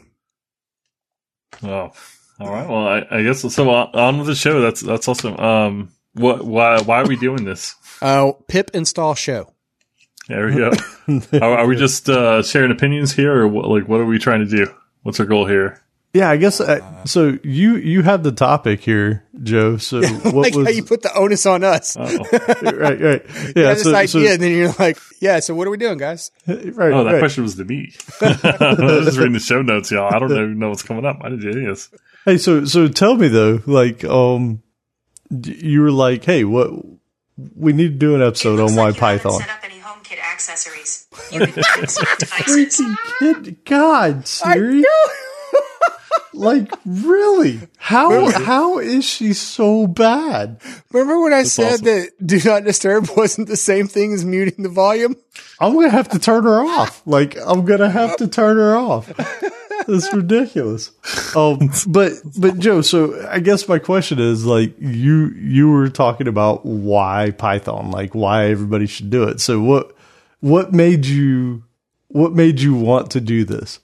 Oh, 1.63 1.91
all 2.39 2.51
right. 2.51 2.67
Well, 2.67 2.87
I, 2.87 3.05
I 3.11 3.23
guess 3.23 3.41
so. 3.53 3.69
On, 3.69 3.89
on 3.93 4.17
with 4.17 4.27
the 4.27 4.35
show. 4.35 4.61
That's 4.61 4.81
that's 4.81 5.07
awesome. 5.07 5.37
Um, 5.37 5.91
what? 6.13 6.45
Why? 6.45 6.81
Why 6.81 7.01
are 7.01 7.07
we 7.07 7.15
doing 7.15 7.45
this? 7.45 7.75
Uh, 8.01 8.33
pip 8.47 8.71
install 8.73 9.15
show. 9.15 9.53
There 10.27 10.47
we 10.47 10.55
go. 10.55 10.71
are, 11.41 11.59
are 11.59 11.67
we 11.67 11.75
just 11.75 12.09
uh, 12.09 12.41
sharing 12.41 12.71
opinions 12.71 13.13
here, 13.13 13.33
or 13.33 13.47
what, 13.47 13.67
like 13.67 13.87
what 13.87 14.01
are 14.01 14.05
we 14.05 14.19
trying 14.19 14.39
to 14.39 14.45
do? 14.45 14.73
What's 15.03 15.19
our 15.19 15.25
goal 15.25 15.45
here? 15.45 15.81
Yeah, 16.15 16.29
I 16.29 16.37
guess. 16.37 16.61
Uh, 16.61 16.79
so 17.03 17.37
you 17.43 17.75
you 17.75 18.01
had 18.01 18.23
the 18.23 18.31
topic 18.31 18.79
here, 18.79 19.25
Joe. 19.43 19.75
So 19.75 19.99
what 20.07 20.33
like 20.33 20.55
was 20.55 20.65
how 20.67 20.71
you 20.71 20.81
put 20.83 21.01
the 21.01 21.13
onus 21.13 21.45
on 21.45 21.61
us. 21.65 21.97
Oh, 21.99 22.03
right? 22.31 22.81
Right. 22.81 22.99
you 23.01 23.53
Yeah. 23.53 23.67
have 23.67 23.77
this 23.77 23.83
So, 23.83 23.93
idea, 23.93 24.07
so 24.07 24.33
and 24.33 24.41
then 24.41 24.51
you're 24.53 24.71
like, 24.79 24.97
"Yeah, 25.19 25.41
so 25.41 25.53
what 25.53 25.67
are 25.67 25.71
we 25.71 25.77
doing, 25.77 25.97
guys?" 25.97 26.31
right. 26.47 26.93
oh, 26.93 27.03
that 27.03 27.11
right. 27.11 27.19
question 27.19 27.43
was 27.43 27.55
to 27.55 27.65
me. 27.65 27.91
I 28.21 28.75
was 28.79 29.05
just 29.07 29.17
reading 29.17 29.33
the 29.33 29.39
show 29.41 29.61
notes, 29.61 29.91
y'all. 29.91 30.07
I 30.09 30.17
don't 30.19 30.29
know, 30.29 30.47
know 30.47 30.69
what's 30.69 30.83
coming 30.83 31.05
up. 31.05 31.17
I 31.21 31.27
didn't 31.27 31.41
do 31.41 31.49
any 31.51 31.65
of 31.65 31.75
this. 31.75 31.89
Hey, 32.23 32.37
so 32.37 32.63
so 32.63 32.87
tell 32.87 33.15
me 33.17 33.27
though, 33.27 33.59
like, 33.65 34.05
um, 34.05 34.63
you 35.29 35.81
were 35.81 35.91
like, 35.91 36.23
hey, 36.23 36.45
what? 36.45 36.71
We 37.57 37.73
need 37.73 37.89
to 37.89 37.97
do 37.97 38.15
an 38.15 38.21
episode 38.21 38.59
on 38.61 38.67
Looks 38.67 38.77
why 38.77 38.83
like 38.85 38.97
Python. 38.97 39.33
Set 39.41 39.49
up 39.49 39.59
any 39.65 39.79
HomeKit 39.81 40.17
accessories. 40.31 41.07
You 41.29 41.39
can 41.41 41.51
devices. 41.55 42.79
Freaking 42.79 42.95
kid, 43.19 43.65
God, 43.65 44.25
Siri. 44.25 44.81
Like, 46.35 46.71
really? 46.85 47.59
How 47.77 48.29
how 48.31 48.79
is 48.79 49.05
she 49.05 49.33
so 49.33 49.87
bad? 49.87 50.61
Remember 50.91 51.21
when 51.21 51.33
I 51.33 51.43
said 51.43 51.73
awesome. 51.73 51.85
that 51.85 52.09
"Do 52.25 52.39
Not 52.43 52.63
Disturb" 52.63 53.09
wasn't 53.17 53.47
the 53.47 53.57
same 53.57 53.87
thing 53.87 54.13
as 54.13 54.25
muting 54.25 54.63
the 54.63 54.69
volume? 54.69 55.15
I'm 55.59 55.73
gonna 55.73 55.89
have 55.89 56.09
to 56.09 56.19
turn 56.19 56.43
her 56.43 56.61
off. 56.61 57.01
Like, 57.05 57.37
I'm 57.45 57.65
gonna 57.65 57.89
have 57.89 58.17
to 58.17 58.27
turn 58.27 58.57
her 58.57 58.75
off. 58.75 59.11
That's 59.87 60.13
ridiculous. 60.13 60.91
Um, 61.35 61.69
but 61.87 62.13
but 62.37 62.59
Joe, 62.59 62.81
so 62.81 63.27
I 63.29 63.39
guess 63.39 63.67
my 63.67 63.79
question 63.79 64.19
is 64.19 64.45
like 64.45 64.73
you 64.79 65.27
you 65.29 65.69
were 65.69 65.89
talking 65.89 66.27
about 66.27 66.65
why 66.65 67.31
Python, 67.31 67.91
like 67.91 68.15
why 68.15 68.45
everybody 68.45 68.87
should 68.87 69.09
do 69.09 69.23
it. 69.23 69.41
So 69.41 69.61
what 69.61 69.95
what 70.39 70.73
made 70.73 71.05
you 71.05 71.63
what 72.07 72.33
made 72.33 72.61
you 72.61 72.75
want 72.75 73.11
to 73.11 73.21
do 73.21 73.43
this? 73.43 73.79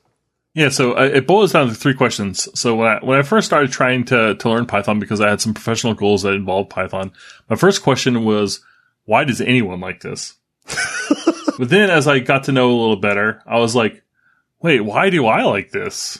Yeah, 0.53 0.67
so 0.67 0.97
it 0.97 1.27
boils 1.27 1.53
down 1.53 1.69
to 1.69 1.73
three 1.73 1.93
questions. 1.93 2.47
So 2.59 2.75
when 2.75 2.87
I 2.87 2.99
when 3.03 3.17
I 3.17 3.21
first 3.21 3.47
started 3.47 3.71
trying 3.71 4.03
to 4.05 4.35
to 4.35 4.49
learn 4.49 4.65
Python 4.65 4.99
because 4.99 5.21
I 5.21 5.29
had 5.29 5.39
some 5.39 5.53
professional 5.53 5.93
goals 5.93 6.23
that 6.23 6.33
involved 6.33 6.69
Python, 6.69 7.13
my 7.49 7.55
first 7.55 7.83
question 7.83 8.25
was, 8.25 8.59
why 9.05 9.23
does 9.23 9.39
anyone 9.39 9.79
like 9.79 10.01
this? 10.01 10.35
but 11.57 11.69
then 11.69 11.89
as 11.89 12.07
I 12.07 12.19
got 12.19 12.45
to 12.45 12.51
know 12.51 12.69
a 12.69 12.79
little 12.79 12.97
better, 12.97 13.41
I 13.45 13.59
was 13.59 13.75
like, 13.75 14.03
wait, 14.61 14.81
why 14.81 15.09
do 15.09 15.25
I 15.25 15.43
like 15.43 15.71
this? 15.71 16.19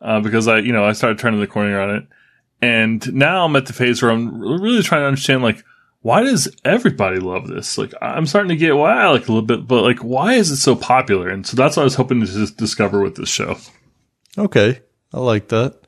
Uh, 0.00 0.20
because 0.20 0.46
I, 0.46 0.58
you 0.58 0.72
know, 0.72 0.84
I 0.84 0.92
started 0.92 1.18
turning 1.18 1.40
the 1.40 1.46
corner 1.46 1.80
on 1.80 1.96
it, 1.96 2.06
and 2.62 3.12
now 3.12 3.44
I'm 3.44 3.56
at 3.56 3.66
the 3.66 3.72
phase 3.72 4.02
where 4.02 4.12
I'm 4.12 4.38
really 4.40 4.82
trying 4.82 5.02
to 5.02 5.06
understand 5.06 5.42
like 5.42 5.64
why 6.04 6.22
does 6.22 6.54
everybody 6.66 7.18
love 7.18 7.48
this? 7.48 7.78
Like, 7.78 7.94
I'm 8.02 8.26
starting 8.26 8.50
to 8.50 8.56
get 8.56 8.76
why 8.76 8.92
I 8.92 9.08
like 9.08 9.26
a 9.26 9.32
little 9.32 9.40
bit, 9.40 9.66
but 9.66 9.80
like, 9.80 10.00
why 10.00 10.34
is 10.34 10.50
it 10.50 10.58
so 10.58 10.76
popular? 10.76 11.30
And 11.30 11.46
so 11.46 11.56
that's 11.56 11.78
what 11.78 11.80
I 11.80 11.84
was 11.84 11.94
hoping 11.94 12.20
to 12.20 12.46
discover 12.48 13.00
with 13.00 13.16
this 13.16 13.30
show. 13.30 13.56
Okay, 14.36 14.82
I 15.14 15.20
like 15.20 15.48
that. 15.48 15.80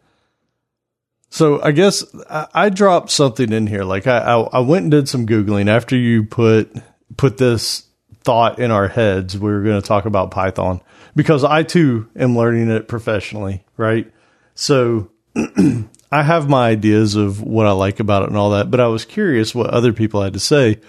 So 1.29 1.61
I 1.63 1.73
guess 1.73 2.03
I, 2.31 2.47
I 2.55 2.69
dropped 2.71 3.11
something 3.11 3.53
in 3.53 3.67
here. 3.67 3.85
Like 3.85 4.07
I, 4.07 4.21
I, 4.21 4.41
I 4.41 4.61
went 4.61 4.85
and 4.85 4.91
did 4.91 5.07
some 5.07 5.27
googling 5.27 5.69
after 5.69 5.95
you 5.95 6.25
put 6.25 6.75
put 7.19 7.37
this 7.37 7.85
thought 8.25 8.59
in 8.59 8.71
our 8.71 8.89
heads. 8.89 9.39
We 9.39 9.51
were 9.51 9.63
going 9.63 9.83
to 9.83 9.87
talk 9.87 10.07
about 10.07 10.31
Python 10.31 10.81
because 11.15 11.45
I 11.45 11.63
too 11.63 12.09
am 12.17 12.35
learning 12.35 12.71
it 12.71 12.89
professionally, 12.89 13.65
right? 13.77 14.11
So 14.55 15.11
I 16.17 16.23
have 16.23 16.49
my 16.49 16.71
ideas 16.71 17.15
of 17.15 17.43
what 17.43 17.67
I 17.67 17.73
like 17.73 18.01
about 18.01 18.23
it 18.23 18.31
and 18.31 18.39
all 18.39 18.51
that, 18.53 18.71
but 18.71 18.81
I 18.81 18.87
was 18.87 19.05
curious 19.05 19.55
what 19.55 19.69
other 19.69 19.93
people 19.93 20.23
had 20.23 20.33
to 20.33 20.41
say. 20.41 20.81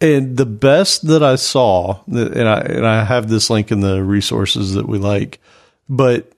And 0.00 0.38
the 0.38 0.46
best 0.46 1.06
that 1.08 1.22
I 1.22 1.36
saw, 1.36 2.02
and 2.06 2.48
I 2.48 2.60
and 2.60 2.86
I 2.86 3.04
have 3.04 3.28
this 3.28 3.50
link 3.50 3.70
in 3.70 3.80
the 3.80 4.02
resources 4.02 4.72
that 4.72 4.88
we 4.88 4.96
like, 4.96 5.38
but 5.86 6.32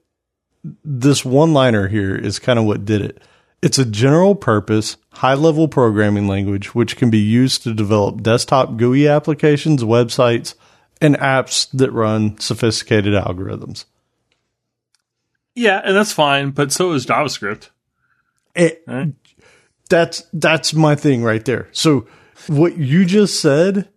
this 0.85 1.25
one 1.25 1.53
liner 1.53 1.87
here 1.87 2.17
is 2.17 2.41
kind 2.41 2.59
of 2.59 2.65
what 2.65 2.85
did 2.85 3.03
it. 3.03 3.23
It's 3.63 3.79
a 3.79 3.85
general 3.85 4.35
purpose, 4.35 4.97
high 5.13 5.35
level 5.35 5.69
programming 5.69 6.27
language 6.27 6.75
which 6.75 6.97
can 6.97 7.11
be 7.11 7.21
used 7.21 7.63
to 7.63 7.73
develop 7.73 8.25
desktop 8.25 8.77
GUI 8.77 9.07
applications, 9.07 9.85
websites, 9.85 10.57
and 11.01 11.15
apps 11.19 11.71
that 11.71 11.93
run 11.93 12.41
sophisticated 12.41 13.15
algorithms. 13.15 13.85
Yeah, 15.55 15.81
and 15.85 15.95
that's 15.95 16.13
fine, 16.13 16.51
but 16.51 16.73
so 16.73 16.91
is 16.91 17.07
JavaScript. 17.07 17.69
It, 18.55 18.83
Right. 18.87 19.15
that's 19.89 20.25
that's 20.33 20.75
my 20.75 20.95
thing 20.95 21.23
right 21.23 21.45
there. 21.45 21.69
So 21.73 22.07
what 22.49 22.77
you 22.77 23.05
just 23.05 23.41
said 23.41 23.89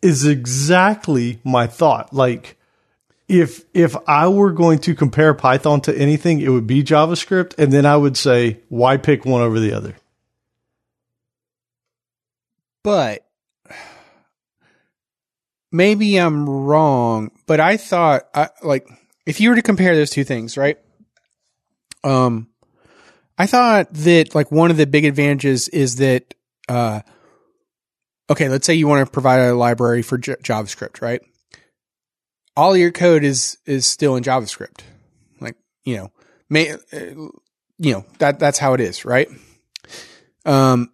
is 0.00 0.26
exactly 0.26 1.40
my 1.44 1.66
thought. 1.66 2.12
Like 2.12 2.56
if 3.28 3.64
if 3.74 3.96
I 4.06 4.28
were 4.28 4.52
going 4.52 4.78
to 4.80 4.94
compare 4.94 5.34
Python 5.34 5.80
to 5.82 5.96
anything, 5.96 6.40
it 6.40 6.48
would 6.48 6.66
be 6.66 6.82
JavaScript, 6.82 7.54
and 7.58 7.72
then 7.72 7.86
I 7.86 7.96
would 7.96 8.16
say, 8.16 8.60
why 8.68 8.96
pick 8.96 9.24
one 9.24 9.42
over 9.42 9.60
the 9.60 9.72
other? 9.72 9.96
but 12.84 13.24
maybe 15.70 16.16
I'm 16.16 16.48
wrong, 16.48 17.30
but 17.46 17.60
I 17.60 17.76
thought 17.76 18.28
I 18.34 18.48
like 18.62 18.88
if 19.24 19.40
you 19.40 19.50
were 19.50 19.56
to 19.56 19.62
compare 19.62 19.94
those 19.94 20.10
two 20.10 20.24
things, 20.24 20.56
right? 20.56 20.78
Um 22.04 22.48
I 23.42 23.46
thought 23.46 23.92
that 23.94 24.36
like 24.36 24.52
one 24.52 24.70
of 24.70 24.76
the 24.76 24.86
big 24.86 25.04
advantages 25.04 25.66
is 25.66 25.96
that 25.96 26.32
uh 26.68 27.00
okay, 28.30 28.48
let's 28.48 28.64
say 28.64 28.74
you 28.74 28.86
want 28.86 29.04
to 29.04 29.10
provide 29.10 29.40
a 29.40 29.52
library 29.52 30.02
for 30.02 30.16
J- 30.16 30.36
JavaScript, 30.36 31.02
right? 31.02 31.20
All 32.56 32.76
your 32.76 32.92
code 32.92 33.24
is 33.24 33.58
is 33.66 33.84
still 33.84 34.14
in 34.14 34.22
JavaScript. 34.22 34.82
Like, 35.40 35.56
you 35.84 35.96
know, 35.96 36.12
may 36.48 36.70
uh, 36.70 36.76
you 36.92 37.92
know, 37.92 38.04
that 38.20 38.38
that's 38.38 38.60
how 38.60 38.74
it 38.74 38.80
is, 38.80 39.04
right? 39.04 39.26
Um 40.44 40.91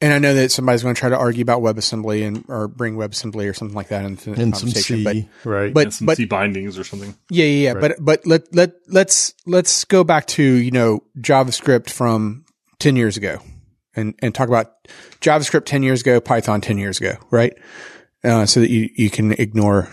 and 0.00 0.12
I 0.12 0.18
know 0.18 0.34
that 0.34 0.50
somebody's 0.50 0.82
going 0.82 0.94
to 0.94 0.98
try 0.98 1.08
to 1.08 1.16
argue 1.16 1.42
about 1.42 1.62
WebAssembly 1.62 2.26
and 2.26 2.44
or 2.48 2.68
bring 2.68 2.96
WebAssembly 2.96 3.48
or 3.48 3.54
something 3.54 3.74
like 3.74 3.88
that 3.88 4.04
into 4.04 4.34
the 4.34 4.42
And 4.42 4.54
some 4.56 4.68
conversation. 4.68 4.98
C, 4.98 5.28
but 5.42 5.50
right? 5.50 5.72
but 5.74 5.84
And 5.84 5.94
some 5.94 6.06
but 6.06 6.16
C 6.18 6.24
bindings 6.26 6.78
or 6.78 6.84
something. 6.84 7.14
yeah, 7.30 7.44
yeah, 7.44 7.64
yeah. 7.64 7.72
Right. 7.72 7.80
But 7.80 7.96
but 8.04 8.26
let 8.26 8.54
let 8.54 8.72
let's 8.88 9.34
let's 9.46 9.84
go 9.84 10.04
back 10.04 10.26
to 10.28 10.42
you 10.42 10.70
know 10.70 11.00
JavaScript 11.18 11.90
from 11.90 12.44
ten 12.78 12.96
years 12.96 13.16
ago, 13.16 13.40
and 13.94 14.14
and 14.20 14.34
talk 14.34 14.48
about 14.48 14.72
JavaScript 15.20 15.64
ten 15.64 15.82
years 15.82 16.02
ago, 16.02 16.20
Python 16.20 16.60
ten 16.60 16.76
years 16.78 16.98
ago, 17.00 17.14
right? 17.30 17.54
Uh, 18.22 18.44
so 18.44 18.60
that 18.60 18.70
you 18.70 18.90
you 18.96 19.08
can 19.08 19.32
ignore 19.32 19.88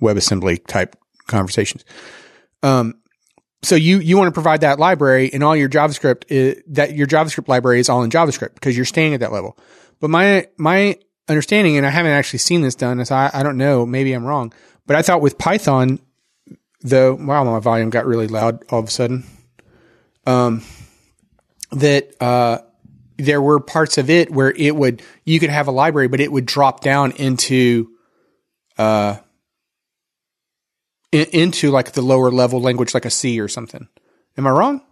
WebAssembly 0.00 0.66
type 0.66 0.96
conversations. 1.26 1.84
Um, 2.62 2.94
so 3.62 3.74
you 3.74 3.98
you 3.98 4.16
want 4.16 4.28
to 4.28 4.32
provide 4.32 4.60
that 4.60 4.78
library, 4.78 5.30
and 5.32 5.42
all 5.42 5.56
your 5.56 5.68
JavaScript 5.68 6.24
is, 6.28 6.62
that 6.68 6.94
your 6.94 7.06
JavaScript 7.06 7.48
library 7.48 7.80
is 7.80 7.88
all 7.88 8.02
in 8.02 8.10
JavaScript 8.10 8.54
because 8.54 8.76
you're 8.76 8.86
staying 8.86 9.14
at 9.14 9.20
that 9.20 9.32
level. 9.32 9.58
But 10.00 10.10
my 10.10 10.46
my 10.56 10.98
understanding, 11.28 11.76
and 11.76 11.86
I 11.86 11.90
haven't 11.90 12.12
actually 12.12 12.38
seen 12.38 12.62
this 12.62 12.74
done, 12.74 13.04
so 13.04 13.14
I, 13.14 13.30
I 13.34 13.42
don't 13.42 13.56
know. 13.56 13.84
Maybe 13.84 14.12
I'm 14.12 14.24
wrong, 14.24 14.52
but 14.86 14.96
I 14.96 15.02
thought 15.02 15.20
with 15.20 15.38
Python, 15.38 15.98
though, 16.82 17.14
wow, 17.14 17.44
my 17.44 17.58
volume 17.58 17.90
got 17.90 18.06
really 18.06 18.28
loud 18.28 18.64
all 18.70 18.78
of 18.78 18.86
a 18.86 18.90
sudden. 18.90 19.24
Um, 20.24 20.62
that 21.72 22.14
uh, 22.20 22.58
there 23.16 23.42
were 23.42 23.60
parts 23.60 23.98
of 23.98 24.08
it 24.08 24.30
where 24.30 24.52
it 24.56 24.76
would 24.76 25.02
you 25.24 25.40
could 25.40 25.50
have 25.50 25.66
a 25.66 25.72
library, 25.72 26.08
but 26.08 26.20
it 26.20 26.30
would 26.30 26.46
drop 26.46 26.80
down 26.80 27.12
into 27.12 27.90
uh 28.78 29.16
in, 31.12 31.26
into 31.32 31.70
like 31.70 31.92
the 31.92 32.02
lower 32.02 32.30
level 32.30 32.60
language, 32.60 32.94
like 32.94 33.04
a 33.04 33.10
C 33.10 33.40
or 33.40 33.48
something. 33.48 33.88
Am 34.36 34.46
I 34.46 34.50
wrong? 34.50 34.82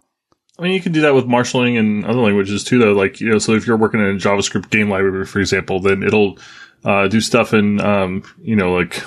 I 0.59 0.63
mean, 0.63 0.71
you 0.73 0.81
can 0.81 0.91
do 0.91 1.01
that 1.01 1.13
with 1.13 1.25
marshaling 1.25 1.77
and 1.77 2.05
other 2.05 2.19
languages 2.19 2.63
too, 2.63 2.79
though. 2.79 2.93
Like, 2.93 3.21
you 3.21 3.29
know, 3.29 3.37
so 3.37 3.53
if 3.53 3.67
you're 3.67 3.77
working 3.77 3.99
in 3.99 4.15
a 4.15 4.19
JavaScript 4.19 4.69
game 4.69 4.89
library, 4.89 5.25
for 5.25 5.39
example, 5.39 5.79
then 5.79 6.01
it'll 6.01 6.39
uh, 6.83 7.07
do 7.07 7.21
stuff 7.21 7.53
in, 7.53 7.79
um, 7.79 8.23
you 8.41 8.55
know, 8.55 8.73
like 8.73 9.03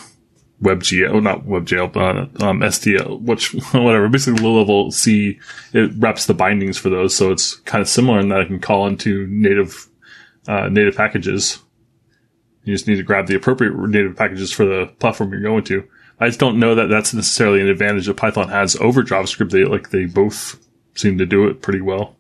WebGL, 0.63 1.21
not 1.23 1.45
WebGL, 1.47 1.93
but 1.93 2.43
um, 2.43 2.61
SDL, 2.61 3.21
which, 3.23 3.53
whatever, 3.73 4.09
basically 4.09 4.43
low 4.43 4.59
level 4.59 4.93
C, 4.93 5.41
it 5.73 5.91
wraps 5.97 6.27
the 6.27 6.35
bindings 6.35 6.79
for 6.79 6.89
those. 6.89 7.17
So 7.17 7.33
it's 7.33 7.57
kind 7.57 7.83
of 7.83 7.89
similar 7.89 8.21
in 8.21 8.29
that 8.29 8.41
I 8.41 8.45
can 8.45 8.61
call 8.61 8.87
into 8.87 9.27
native, 9.27 9.89
uh, 10.47 10.69
native 10.69 10.97
packages. 10.97 11.59
You 12.63 12.75
just 12.75 12.87
need 12.87 12.97
to 12.97 13.03
grab 13.03 13.27
the 13.27 13.35
appropriate 13.35 13.75
native 13.77 14.15
packages 14.15 14.53
for 14.53 14.65
the 14.65 14.87
platform 15.01 15.33
you're 15.33 15.43
going 15.43 15.65
to. 15.65 15.83
I 16.21 16.27
just 16.27 16.39
don't 16.39 16.61
know 16.61 16.75
that 16.75 16.89
that's 16.89 17.15
necessarily 17.15 17.63
an 17.63 17.69
advantage 17.69 18.07
that 18.07 18.19
Python 18.19 18.49
has 18.49 18.77
over 18.77 19.03
JavaScript. 19.03 19.51
They 19.51 19.65
like 19.65 19.89
they 19.89 20.05
both 20.05 20.61
seem 20.95 21.17
to 21.19 21.27
do 21.27 21.49
it 21.49 21.63
pretty 21.63 21.81
well. 21.81 22.17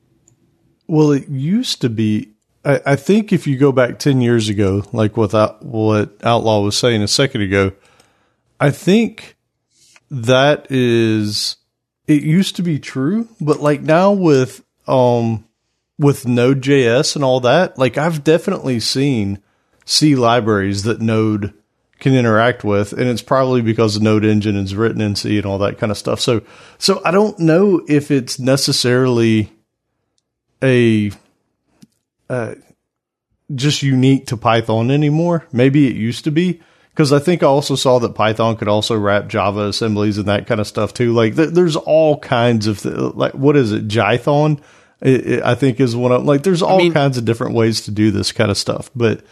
Well, 0.86 1.12
it 1.12 1.28
used 1.28 1.82
to 1.82 1.90
be. 1.90 2.32
I, 2.64 2.80
I 2.86 2.96
think 2.96 3.32
if 3.32 3.46
you 3.46 3.58
go 3.58 3.72
back 3.72 3.98
ten 3.98 4.22
years 4.22 4.48
ago, 4.48 4.84
like 4.92 5.18
what 5.18 5.32
what 5.62 6.16
Outlaw 6.24 6.62
was 6.62 6.78
saying 6.78 7.02
a 7.02 7.08
second 7.08 7.42
ago, 7.42 7.72
I 8.58 8.70
think 8.70 9.36
that 10.10 10.66
is. 10.70 11.56
It 12.06 12.22
used 12.22 12.56
to 12.56 12.62
be 12.62 12.80
true, 12.80 13.28
but 13.40 13.60
like 13.60 13.82
now 13.82 14.12
with 14.12 14.64
um 14.88 15.44
with 15.98 16.26
Node.js 16.26 17.14
and 17.14 17.22
all 17.22 17.40
that, 17.40 17.78
like 17.78 17.98
I've 17.98 18.24
definitely 18.24 18.80
seen 18.80 19.42
C 19.84 20.16
libraries 20.16 20.84
that 20.84 21.00
Node 21.00 21.52
can 22.00 22.14
interact 22.14 22.64
with, 22.64 22.92
and 22.92 23.02
it's 23.02 23.22
probably 23.22 23.60
because 23.62 23.94
the 23.94 24.00
Node 24.00 24.24
engine 24.24 24.56
is 24.56 24.74
written 24.74 25.00
in 25.00 25.14
C 25.14 25.36
and 25.36 25.46
all 25.46 25.58
that 25.58 25.78
kind 25.78 25.92
of 25.92 25.98
stuff. 25.98 26.20
So, 26.20 26.42
so 26.78 27.00
I 27.04 27.10
don't 27.10 27.38
know 27.38 27.82
if 27.86 28.10
it's 28.10 28.38
necessarily 28.38 29.52
a 30.62 31.12
uh, 32.28 32.54
just 33.54 33.82
unique 33.82 34.26
to 34.28 34.36
Python 34.36 34.90
anymore. 34.90 35.46
Maybe 35.52 35.86
it 35.88 35.96
used 35.96 36.24
to 36.24 36.30
be 36.30 36.60
because 36.90 37.12
I 37.12 37.18
think 37.18 37.42
I 37.42 37.46
also 37.46 37.74
saw 37.74 37.98
that 38.00 38.14
Python 38.14 38.56
could 38.56 38.68
also 38.68 38.96
wrap 38.96 39.28
Java 39.28 39.66
assemblies 39.68 40.18
and 40.18 40.26
that 40.28 40.46
kind 40.46 40.60
of 40.60 40.66
stuff 40.66 40.94
too. 40.94 41.12
Like 41.12 41.36
th- 41.36 41.50
there's 41.50 41.76
all 41.76 42.18
kinds 42.18 42.66
of 42.66 42.80
th- 42.80 42.94
like 43.14 43.34
what 43.34 43.56
is 43.56 43.72
it? 43.72 43.88
Jython, 43.88 44.60
it, 45.00 45.26
it, 45.26 45.42
I 45.42 45.54
think 45.54 45.80
is 45.80 45.94
one 45.94 46.12
of 46.12 46.24
like 46.24 46.42
there's 46.42 46.62
all 46.62 46.78
mean- 46.78 46.92
kinds 46.92 47.18
of 47.18 47.24
different 47.24 47.54
ways 47.54 47.82
to 47.82 47.90
do 47.90 48.10
this 48.10 48.32
kind 48.32 48.50
of 48.50 48.56
stuff, 48.56 48.90
but. 48.96 49.22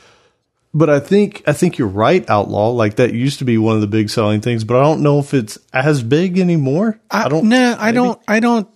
But 0.75 0.90
I 0.90 1.00
think 1.00 1.42
I 1.46 1.52
think 1.54 1.78
you're 1.78 1.88
right, 1.88 2.28
Outlaw. 2.28 2.70
Like 2.70 2.96
that 2.96 3.14
used 3.14 3.38
to 3.38 3.44
be 3.44 3.56
one 3.56 3.75
of 3.75 3.80
the 3.80 3.87
big 3.87 4.10
selling 4.10 4.40
things, 4.40 4.64
but 4.64 4.76
I 4.76 4.82
don't 4.82 5.02
know 5.02 5.18
if 5.18 5.32
it's 5.32 5.58
as 5.72 6.02
big 6.02 6.38
anymore. 6.38 7.00
I, 7.10 7.28
don't. 7.28 7.48
No, 7.48 7.76
I 7.78 7.92
don't. 7.92 8.20
I 8.28 8.40
don't. 8.40 8.68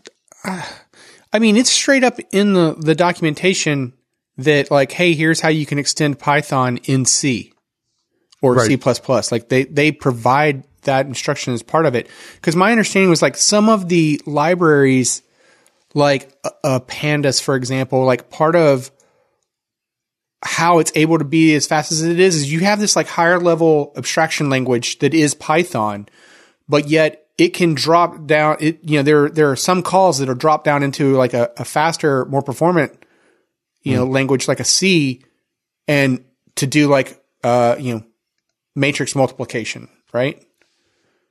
Uh, 0.42 0.62
I 1.32 1.38
mean, 1.38 1.56
it's 1.56 1.70
straight 1.70 2.02
up 2.02 2.18
in 2.32 2.54
the 2.54 2.74
the 2.78 2.94
documentation 2.94 3.92
that 4.38 4.70
like, 4.70 4.92
hey, 4.92 5.14
here's 5.14 5.40
how 5.40 5.48
you 5.50 5.66
can 5.66 5.78
extend 5.78 6.18
Python 6.18 6.78
in 6.84 7.04
C 7.04 7.52
or 8.40 8.54
Right. 8.54 8.66
C 8.66 8.76
plus 8.76 8.98
plus. 8.98 9.30
Like 9.30 9.48
they 9.48 9.64
they 9.64 9.92
provide 9.92 10.64
that 10.82 11.06
instruction 11.06 11.54
as 11.54 11.62
part 11.62 11.86
of 11.86 11.94
it. 11.94 12.08
Because 12.34 12.56
my 12.56 12.70
understanding 12.70 13.10
was 13.10 13.22
like 13.22 13.36
some 13.36 13.68
of 13.68 13.88
the 13.88 14.20
libraries, 14.26 15.22
like 15.94 16.34
uh, 16.44 16.50
uh, 16.64 16.80
Pandas, 16.80 17.40
for 17.40 17.54
example, 17.54 18.04
like 18.04 18.30
part 18.30 18.56
of 18.56 18.90
how 20.42 20.78
it's 20.78 20.92
able 20.94 21.18
to 21.18 21.24
be 21.24 21.54
as 21.54 21.66
fast 21.66 21.92
as 21.92 22.02
it 22.02 22.18
is 22.18 22.36
is 22.36 22.52
you 22.52 22.60
have 22.60 22.80
this 22.80 22.96
like 22.96 23.06
higher 23.06 23.38
level 23.38 23.92
abstraction 23.96 24.50
language 24.50 24.98
that 24.98 25.14
is 25.14 25.34
Python, 25.34 26.08
but 26.68 26.88
yet 26.88 27.28
it 27.38 27.50
can 27.50 27.74
drop 27.74 28.26
down. 28.26 28.56
It 28.60 28.80
you 28.82 28.98
know 28.98 29.02
there 29.02 29.28
there 29.28 29.50
are 29.50 29.56
some 29.56 29.82
calls 29.82 30.18
that 30.18 30.28
are 30.28 30.34
dropped 30.34 30.64
down 30.64 30.82
into 30.82 31.14
like 31.14 31.34
a, 31.34 31.50
a 31.56 31.64
faster, 31.64 32.24
more 32.26 32.42
performant 32.42 33.04
you 33.82 33.96
know 33.96 34.04
language 34.04 34.48
like 34.48 34.60
a 34.60 34.64
C, 34.64 35.24
and 35.86 36.24
to 36.56 36.66
do 36.66 36.88
like 36.88 37.22
uh 37.44 37.76
you 37.78 37.94
know 37.94 38.04
matrix 38.74 39.14
multiplication, 39.14 39.88
right? 40.12 40.44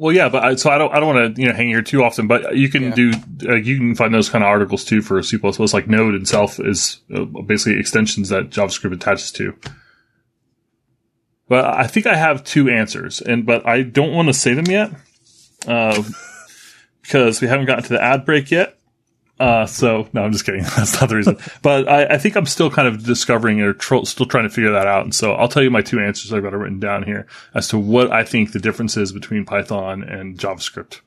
Well, 0.01 0.15
yeah, 0.15 0.29
but 0.29 0.43
I, 0.43 0.55
so 0.55 0.72
I 0.72 0.79
don't 0.79 0.91
I 0.91 1.00
don't 1.00 1.15
want 1.15 1.36
to 1.36 1.41
you 1.41 1.48
know 1.48 1.53
hang 1.53 1.67
here 1.67 1.84
too 1.84 2.03
often, 2.03 2.25
but 2.25 2.58
you 2.58 2.70
can 2.70 2.86
Yeah. 2.86 2.96
do 2.96 3.12
uh, 3.48 3.53
you 3.53 3.77
can 3.77 3.93
find 3.93 4.12
those 4.12 4.29
kind 4.29 4.43
of 4.43 4.48
articles 4.48 4.84
too 4.84 5.03
for 5.03 5.22
C++. 5.22 5.38
Like 5.38 5.88
Node 5.88 6.15
itself 6.15 6.60
is 6.60 7.01
uh, 7.13 7.24
basically 7.24 7.79
extensions 7.79 8.29
that 8.29 8.50
JavaScript 8.50 8.93
attaches 8.93 9.31
to. 9.34 9.53
But 11.48 11.65
I 11.65 11.86
think 11.86 12.08
I 12.08 12.15
have 12.15 12.43
two 12.43 12.67
answers, 12.67 13.22
and 13.22 13.46
but 13.46 13.67
I 13.67 13.84
don't 13.84 14.12
want 14.12 14.27
to 14.29 14.34
say 14.34 14.55
them 14.55 14.65
yet 14.65 14.91
uh, 15.67 16.01
because 17.03 17.39
we 17.39 17.48
haven't 17.48 17.67
gotten 17.67 17.84
to 17.84 17.89
the 17.93 18.01
ad 18.01 18.25
break 18.25 18.50
yet. 18.50 18.79
Uh, 19.42 19.66
so 19.66 20.08
no, 20.14 20.24
I'm 20.24 20.32
just 20.32 20.46
kidding. 20.46 20.62
That's 20.78 21.02
not 21.02 21.10
the 21.10 21.16
reason. 21.16 21.40
but 21.64 21.90
I, 21.90 22.14
I 22.14 22.18
think 22.20 22.36
I'm 22.36 22.46
still 22.46 22.70
kind 22.70 22.88
of 22.88 23.04
discovering 23.04 23.60
or 23.60 23.74
tr- 23.74 24.06
still 24.06 24.28
trying 24.28 24.44
to 24.44 24.52
figure 24.52 24.72
that 24.74 24.86
out. 24.86 25.04
And 25.04 25.16
so 25.16 25.34
I'll 25.34 25.48
tell 25.48 25.64
you 25.64 25.72
my 25.72 25.82
two 25.82 26.00
answers. 26.00 26.32
I've 26.32 26.44
got 26.44 26.54
it 26.54 26.58
written 26.58 26.80
down 26.80 27.02
here 27.02 27.26
as 27.56 27.68
to 27.70 27.80
what 27.80 28.12
I 28.12 28.24
think 28.24 28.52
the 28.52 28.60
difference 28.60 28.98
is 28.98 29.12
between 29.12 29.44
Python 29.46 30.04
and 30.04 30.38
JavaScript. 30.38 31.02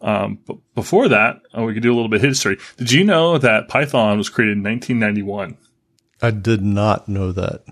Um, 0.00 0.40
but 0.44 0.56
before 0.74 1.08
that, 1.08 1.40
uh, 1.56 1.62
we 1.62 1.72
could 1.72 1.84
do 1.84 1.92
a 1.92 1.94
little 1.94 2.08
bit 2.08 2.16
of 2.16 2.22
history. 2.22 2.58
Did 2.78 2.90
you 2.90 3.04
know 3.04 3.38
that 3.38 3.68
Python 3.68 4.18
was 4.18 4.28
created 4.28 4.56
in 4.56 4.64
1991? 4.64 5.56
I 6.20 6.32
did 6.32 6.62
not 6.62 7.08
know 7.08 7.30
that. 7.30 7.62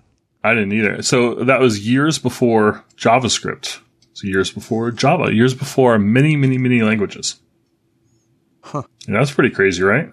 I 0.45 0.55
didn't 0.55 0.73
either. 0.73 1.03
So 1.03 1.35
that 1.35 1.59
was 1.59 1.85
years 1.85 2.21
before 2.21 2.85
JavaScript. 2.97 3.81
So 4.13 4.29
years 4.29 4.53
before 4.53 4.93
Java, 4.93 5.35
years 5.35 5.53
before 5.53 5.99
many, 5.99 6.37
many, 6.37 6.59
many 6.59 6.83
languages. 6.83 7.41
Huh. 8.67 8.83
And 9.07 9.15
that's 9.15 9.31
pretty 9.31 9.55
crazy, 9.55 9.83
right? 9.83 10.13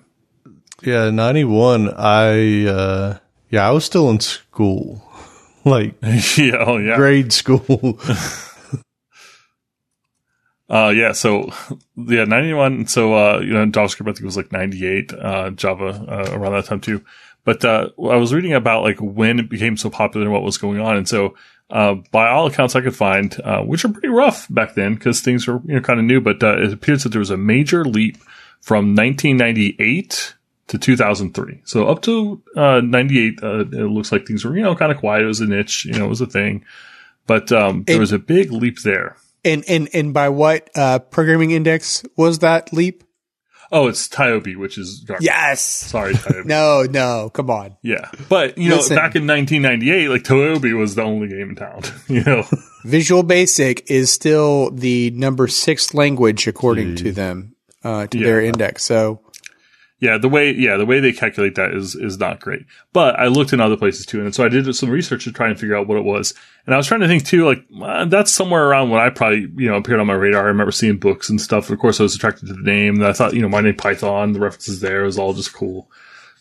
Yeah, 0.84 1.10
91, 1.10 1.90
I, 1.96 2.66
uh, 2.68 3.18
yeah, 3.50 3.68
I 3.68 3.72
was 3.72 3.86
still 3.86 4.10
in 4.10 4.20
school. 4.20 5.04
Like, 5.66 5.96
yeah, 6.38 6.58
oh 6.60 6.76
yeah. 6.76 6.98
grade 6.98 7.32
school. 7.32 7.98
Uh, 10.70 10.90
yeah, 10.90 11.12
so 11.12 11.52
yeah, 11.96 12.24
ninety 12.24 12.52
one. 12.52 12.88
So 12.88 13.14
uh, 13.14 13.40
you 13.42 13.54
know, 13.54 13.64
JavaScript 13.68 14.02
I 14.02 14.14
think 14.14 14.22
it 14.22 14.26
was 14.26 14.38
like 14.38 14.52
ninety 14.52 14.88
eight. 14.88 15.14
Uh, 15.14 15.52
Java 15.52 16.04
uh, 16.08 16.36
around 16.36 16.54
that 16.54 16.66
time 16.66 16.82
too. 16.82 17.06
But 17.44 17.64
uh, 17.64 17.90
I 18.00 18.16
was 18.16 18.34
reading 18.34 18.54
about 18.54 18.82
like 18.82 18.98
when 19.00 19.40
it 19.40 19.50
became 19.50 19.78
so 19.78 19.92
popular 19.92 20.26
and 20.26 20.34
what 20.34 20.42
was 20.42 20.58
going 20.58 20.80
on, 20.80 20.98
and 20.98 21.08
so 21.08 21.36
uh, 21.70 21.96
by 22.12 22.30
all 22.30 22.48
accounts 22.48 22.76
I 22.76 22.82
could 22.82 22.96
find, 22.96 23.40
uh, 23.44 23.62
which 23.62 23.86
are 23.86 23.90
pretty 23.90 24.08
rough 24.08 24.48
back 24.50 24.74
then 24.74 24.96
because 24.96 25.22
things 25.22 25.46
were 25.46 25.62
you 25.66 25.76
know 25.76 25.82
kind 25.82 26.00
of 26.00 26.06
new. 26.06 26.22
But 26.22 26.42
uh, 26.42 26.58
it 26.58 26.74
appears 26.74 27.04
that 27.04 27.10
there 27.10 27.20
was 27.20 27.30
a 27.30 27.38
major 27.38 27.86
leap 27.86 28.18
from 28.64 28.96
nineteen 28.96 29.38
ninety 29.38 29.76
eight 29.80 30.34
to 30.68 30.78
2003. 30.78 31.62
So 31.66 31.88
up 31.88 32.02
to 32.04 32.42
uh, 32.56 32.80
98, 32.82 33.40
uh, 33.44 33.60
it 33.60 33.72
looks 33.74 34.14
like 34.14 34.26
things 34.26 34.46
were, 34.46 34.56
you 34.56 34.64
know, 34.64 34.74
kind 34.76 34.92
of 34.94 34.98
quiet. 34.98 35.22
It 35.24 35.28
was 35.28 35.42
a 35.42 35.46
niche, 35.46 35.84
you 35.86 35.92
know, 35.94 36.06
it 36.06 36.10
was 36.10 36.22
a 36.22 36.26
thing. 36.26 36.64
But 37.28 37.52
um, 37.52 37.84
there 37.84 37.96
And- 37.96 38.00
was 38.00 38.14
a 38.14 38.18
big 38.18 38.52
leap 38.52 38.82
there. 38.82 39.18
And 39.46 39.66
and 39.68 39.90
and 39.94 40.14
by 40.14 40.30
what 40.30 40.70
uh, 40.74 41.00
programming 41.00 41.52
index 41.52 42.04
was 42.16 42.40
that 42.40 42.72
leap? 42.72 43.04
Oh, 43.74 43.88
it's 43.88 44.08
TIOBE, 44.08 44.56
which 44.56 44.78
is 44.78 45.04
garbage. 45.06 45.26
Yes. 45.26 45.62
Sorry, 45.66 46.14
TIOBE. 46.16 46.46
No, 46.46 46.84
no, 46.90 47.30
come 47.32 47.50
on. 47.50 47.76
Yeah. 47.82 48.10
But, 48.30 48.58
you 48.58 48.70
know, 48.70 48.76
Listen. 48.78 48.96
back 48.96 49.16
in 49.16 49.26
1998, 49.28 50.10
like 50.10 50.24
TIOBE 50.24 50.78
was 50.78 50.94
the 50.96 51.02
only 51.02 51.28
game 51.28 51.50
in 51.50 51.56
town, 51.56 51.82
you 52.08 52.24
know? 52.24 52.46
Visual 52.86 53.24
Basic 53.24 53.90
is 53.90 54.12
still 54.14 54.70
the 54.72 55.10
number 55.12 55.48
six 55.48 55.94
language 55.96 56.46
according 56.48 56.96
to 56.98 57.12
them, 57.12 57.53
uh, 57.84 58.08
to 58.08 58.18
Yeah. 58.18 58.26
their 58.26 58.42
index. 58.42 58.84
So 58.84 59.20
Yeah, 60.00 60.18
the 60.18 60.28
way 60.28 60.52
yeah, 60.52 60.76
the 60.76 60.86
way 60.86 61.00
they 61.00 61.14
calculate 61.14 61.56
that 61.56 61.72
is 61.74 61.96
is 61.96 62.20
not 62.20 62.42
great. 62.42 62.66
But 62.92 63.18
I 63.18 63.28
looked 63.28 63.54
in 63.54 63.62
other 63.62 63.78
places 63.78 64.06
too, 64.06 64.20
and 64.22 64.36
so 64.36 64.44
I 64.44 64.50
did 64.50 64.74
some 64.76 64.90
research 64.90 65.24
to 65.24 65.32
try 65.32 65.48
and 65.48 65.58
figure 65.58 65.78
out 65.78 65.88
what 65.88 65.98
it 65.98 66.04
was. 66.04 66.34
And 66.66 66.74
I 66.74 66.78
was 66.78 66.88
trying 66.88 67.02
to 67.02 67.08
think 67.08 67.26
too, 67.26 67.46
like 67.46 67.64
uh, 67.82 68.06
that's 68.06 68.32
somewhere 68.34 68.66
around 68.68 68.90
when 68.90 69.00
I 69.00 69.10
probably 69.10 69.48
you 69.56 69.70
know 69.70 69.78
appeared 69.78 70.02
on 70.02 70.08
my 70.08 70.14
radar. 70.14 70.44
I 70.44 70.48
remember 70.48 70.72
seeing 70.74 70.98
books 70.98 71.30
and 71.30 71.40
stuff. 71.40 71.70
Of 71.70 71.80
course, 71.80 72.00
I 72.00 72.04
was 72.04 72.16
attracted 72.16 72.48
to 72.48 72.54
the 72.54 72.62
name. 72.62 72.96
And 72.96 73.06
I 73.06 73.14
thought 73.14 73.34
you 73.34 73.42
know 73.42 73.48
Monty 73.50 73.72
Python, 73.72 74.34
the 74.34 74.40
references 74.42 74.82
there 74.82 75.04
was 75.04 75.18
all 75.18 75.34
just 75.34 75.54
cool. 75.54 75.90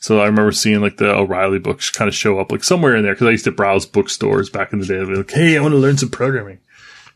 So 0.00 0.18
I 0.20 0.26
remember 0.26 0.50
seeing 0.50 0.80
like 0.80 0.96
the 0.96 1.14
O'Reilly 1.14 1.61
books 1.61 1.88
kind 1.88 2.08
of 2.08 2.14
show 2.16 2.40
up 2.40 2.50
like 2.50 2.64
somewhere 2.64 2.96
in 2.96 3.04
there 3.04 3.14
because 3.14 3.28
I 3.28 3.30
used 3.30 3.44
to 3.44 3.52
browse 3.52 3.87
bookstores 3.87 4.50
back 4.50 4.72
in 4.72 4.80
the 4.80 4.87
day. 4.87 5.00
I'd 5.00 5.06
be 5.06 5.14
like, 5.14 5.30
hey, 5.30 5.56
I 5.56 5.61
want 5.61 5.70
to 5.75 5.78
learn 5.78 5.96
some 5.99 6.11
programming, 6.11 6.58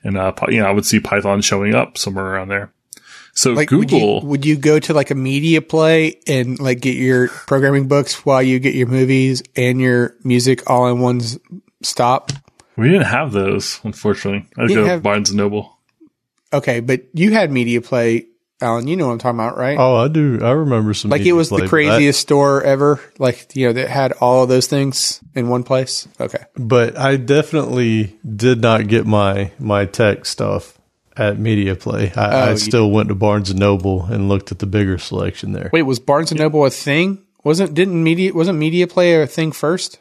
and 0.04 0.16
uh, 0.16 0.33
you 0.47 0.61
know 0.61 0.66
I 0.66 0.71
would 0.71 0.87
see 0.87 1.00
Python 1.00 1.40
showing 1.40 1.75
up 1.75 1.99
somewhere 1.99 2.26
around 2.26 2.47
there. 2.49 2.73
So 3.37 3.52
like 3.52 3.69
Google. 3.69 4.14
would 4.14 4.23
you, 4.23 4.28
would 4.28 4.45
you 4.47 4.57
go 4.57 4.78
to 4.81 4.95
like 4.95 5.11
a 5.11 5.14
media 5.14 5.61
play 5.61 6.20
and 6.27 6.59
like 6.59 6.81
get 6.81 6.96
your 6.96 7.29
programming 7.29 7.87
books 7.87 8.25
while 8.25 8.42
you 8.42 8.59
get 8.59 8.75
your 8.75 8.87
movies 8.88 9.42
and 9.55 9.79
your 9.81 10.16
music 10.25 10.68
all 10.70 10.88
in 10.88 11.01
one 11.01 11.20
stop? 11.83 12.33
We 12.77 12.88
didn't 12.88 13.07
have 13.07 13.33
those, 13.33 13.79
unfortunately. 13.85 14.49
I 14.57 14.62
had 14.62 14.68
to 14.68 14.75
You 14.75 14.81
go 14.81 14.87
have- 14.87 15.03
Barnes 15.03 15.31
and 15.31 15.37
Noble. 15.37 15.77
Okay, 16.53 16.81
but 16.81 17.03
you 17.12 17.33
had 17.33 17.51
media 17.51 17.83
play, 17.83 18.27
Alan. 18.62 18.87
You 18.88 18.96
know 18.96 19.07
what 19.09 19.12
I'm 19.12 19.18
talking 19.18 19.38
about, 19.40 19.59
right? 19.59 19.77
oh, 19.79 19.96
I 19.96 20.09
do. 20.09 20.38
I 20.42 20.53
remember 20.53 20.94
some. 20.94 21.11
like 21.11 21.22
it 21.22 21.33
was 21.33 21.49
play, 21.49 21.59
the 21.59 21.64
but 21.64 21.70
craziest 21.70 22.20
store 22.20 22.62
ever. 22.62 23.01
Like 23.18 23.55
you 23.55 23.66
know 23.66 23.72
that 23.75 23.88
had 23.90 24.12
all 24.12 24.44
of 24.44 24.49
those 24.49 24.66
things 24.66 25.20
in 25.35 25.49
one 25.49 25.62
place. 25.64 26.07
Okay. 26.20 26.42
But 26.57 26.96
I 26.96 27.16
definitely 27.16 28.16
did 28.25 28.62
not 28.62 28.87
get 28.88 29.07
my 29.07 29.51
my 29.59 29.85
tech 29.85 30.25
stuff 30.25 30.76
at 31.16 31.38
Media 31.38 31.74
Play. 31.74 32.12
I, 32.16 32.24
Oh, 32.26 32.38
I 32.46 32.50
you 32.52 32.57
still 32.59 32.90
went 32.90 33.09
to 33.09 33.14
Barnes 33.14 33.50
and 33.50 33.59
Noble 33.59 34.05
and 34.05 34.29
looked 34.29 34.52
at 34.52 34.59
the 34.59 34.66
bigger 34.66 34.98
selection 34.98 35.52
there. 35.52 35.70
Wait, 35.72 35.83
was 35.83 35.98
Barnes 35.98 36.31
and 36.31 36.40
Noble 36.40 36.64
a 36.64 36.70
thing? 36.70 37.24
Wasn't 37.44 37.74
didn't 37.74 38.02
media 38.02 38.33
wasn't 38.33 38.59
media 38.59 38.87
play 38.87 39.20
a 39.20 39.26
thing 39.26 39.52
first? 39.52 39.98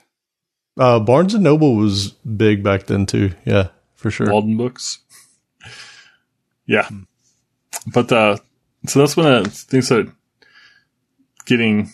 Uh, 0.78 0.99
Barnes 0.99 1.34
and 1.34 1.43
Noble 1.43 1.75
was 1.75 2.12
big 2.12 2.63
back 2.63 2.88
then 2.88 3.06
too. 3.06 3.32
Yeah, 3.45 3.69
for 3.95 4.12
sure. 4.12 4.32
Walden 4.32 4.58
Books. 4.58 4.99
Yeah. 6.65 6.89
But, 7.88 8.12
uh, 8.12 8.38
so 8.88 8.99
that's 8.99 9.15
when 9.15 9.28
uh, 9.28 9.43
things 9.45 9.86
started 9.86 10.12
getting, 11.45 11.91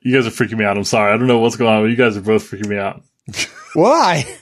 you 0.00 0.14
guys 0.16 0.26
are 0.26 0.30
freaking 0.30 0.58
me 0.58 0.64
out. 0.64 0.76
I'm 0.76 0.84
sorry. 0.84 1.12
I 1.12 1.16
don't 1.16 1.26
know 1.26 1.40
what's 1.40 1.56
going 1.56 1.72
on, 1.72 1.82
but 1.82 1.90
you 1.90 1.96
guys 1.96 2.16
are 2.16 2.20
both 2.20 2.48
freaking 2.48 2.68
me 2.68 2.78
out. 2.78 3.02
Why? 3.74 4.24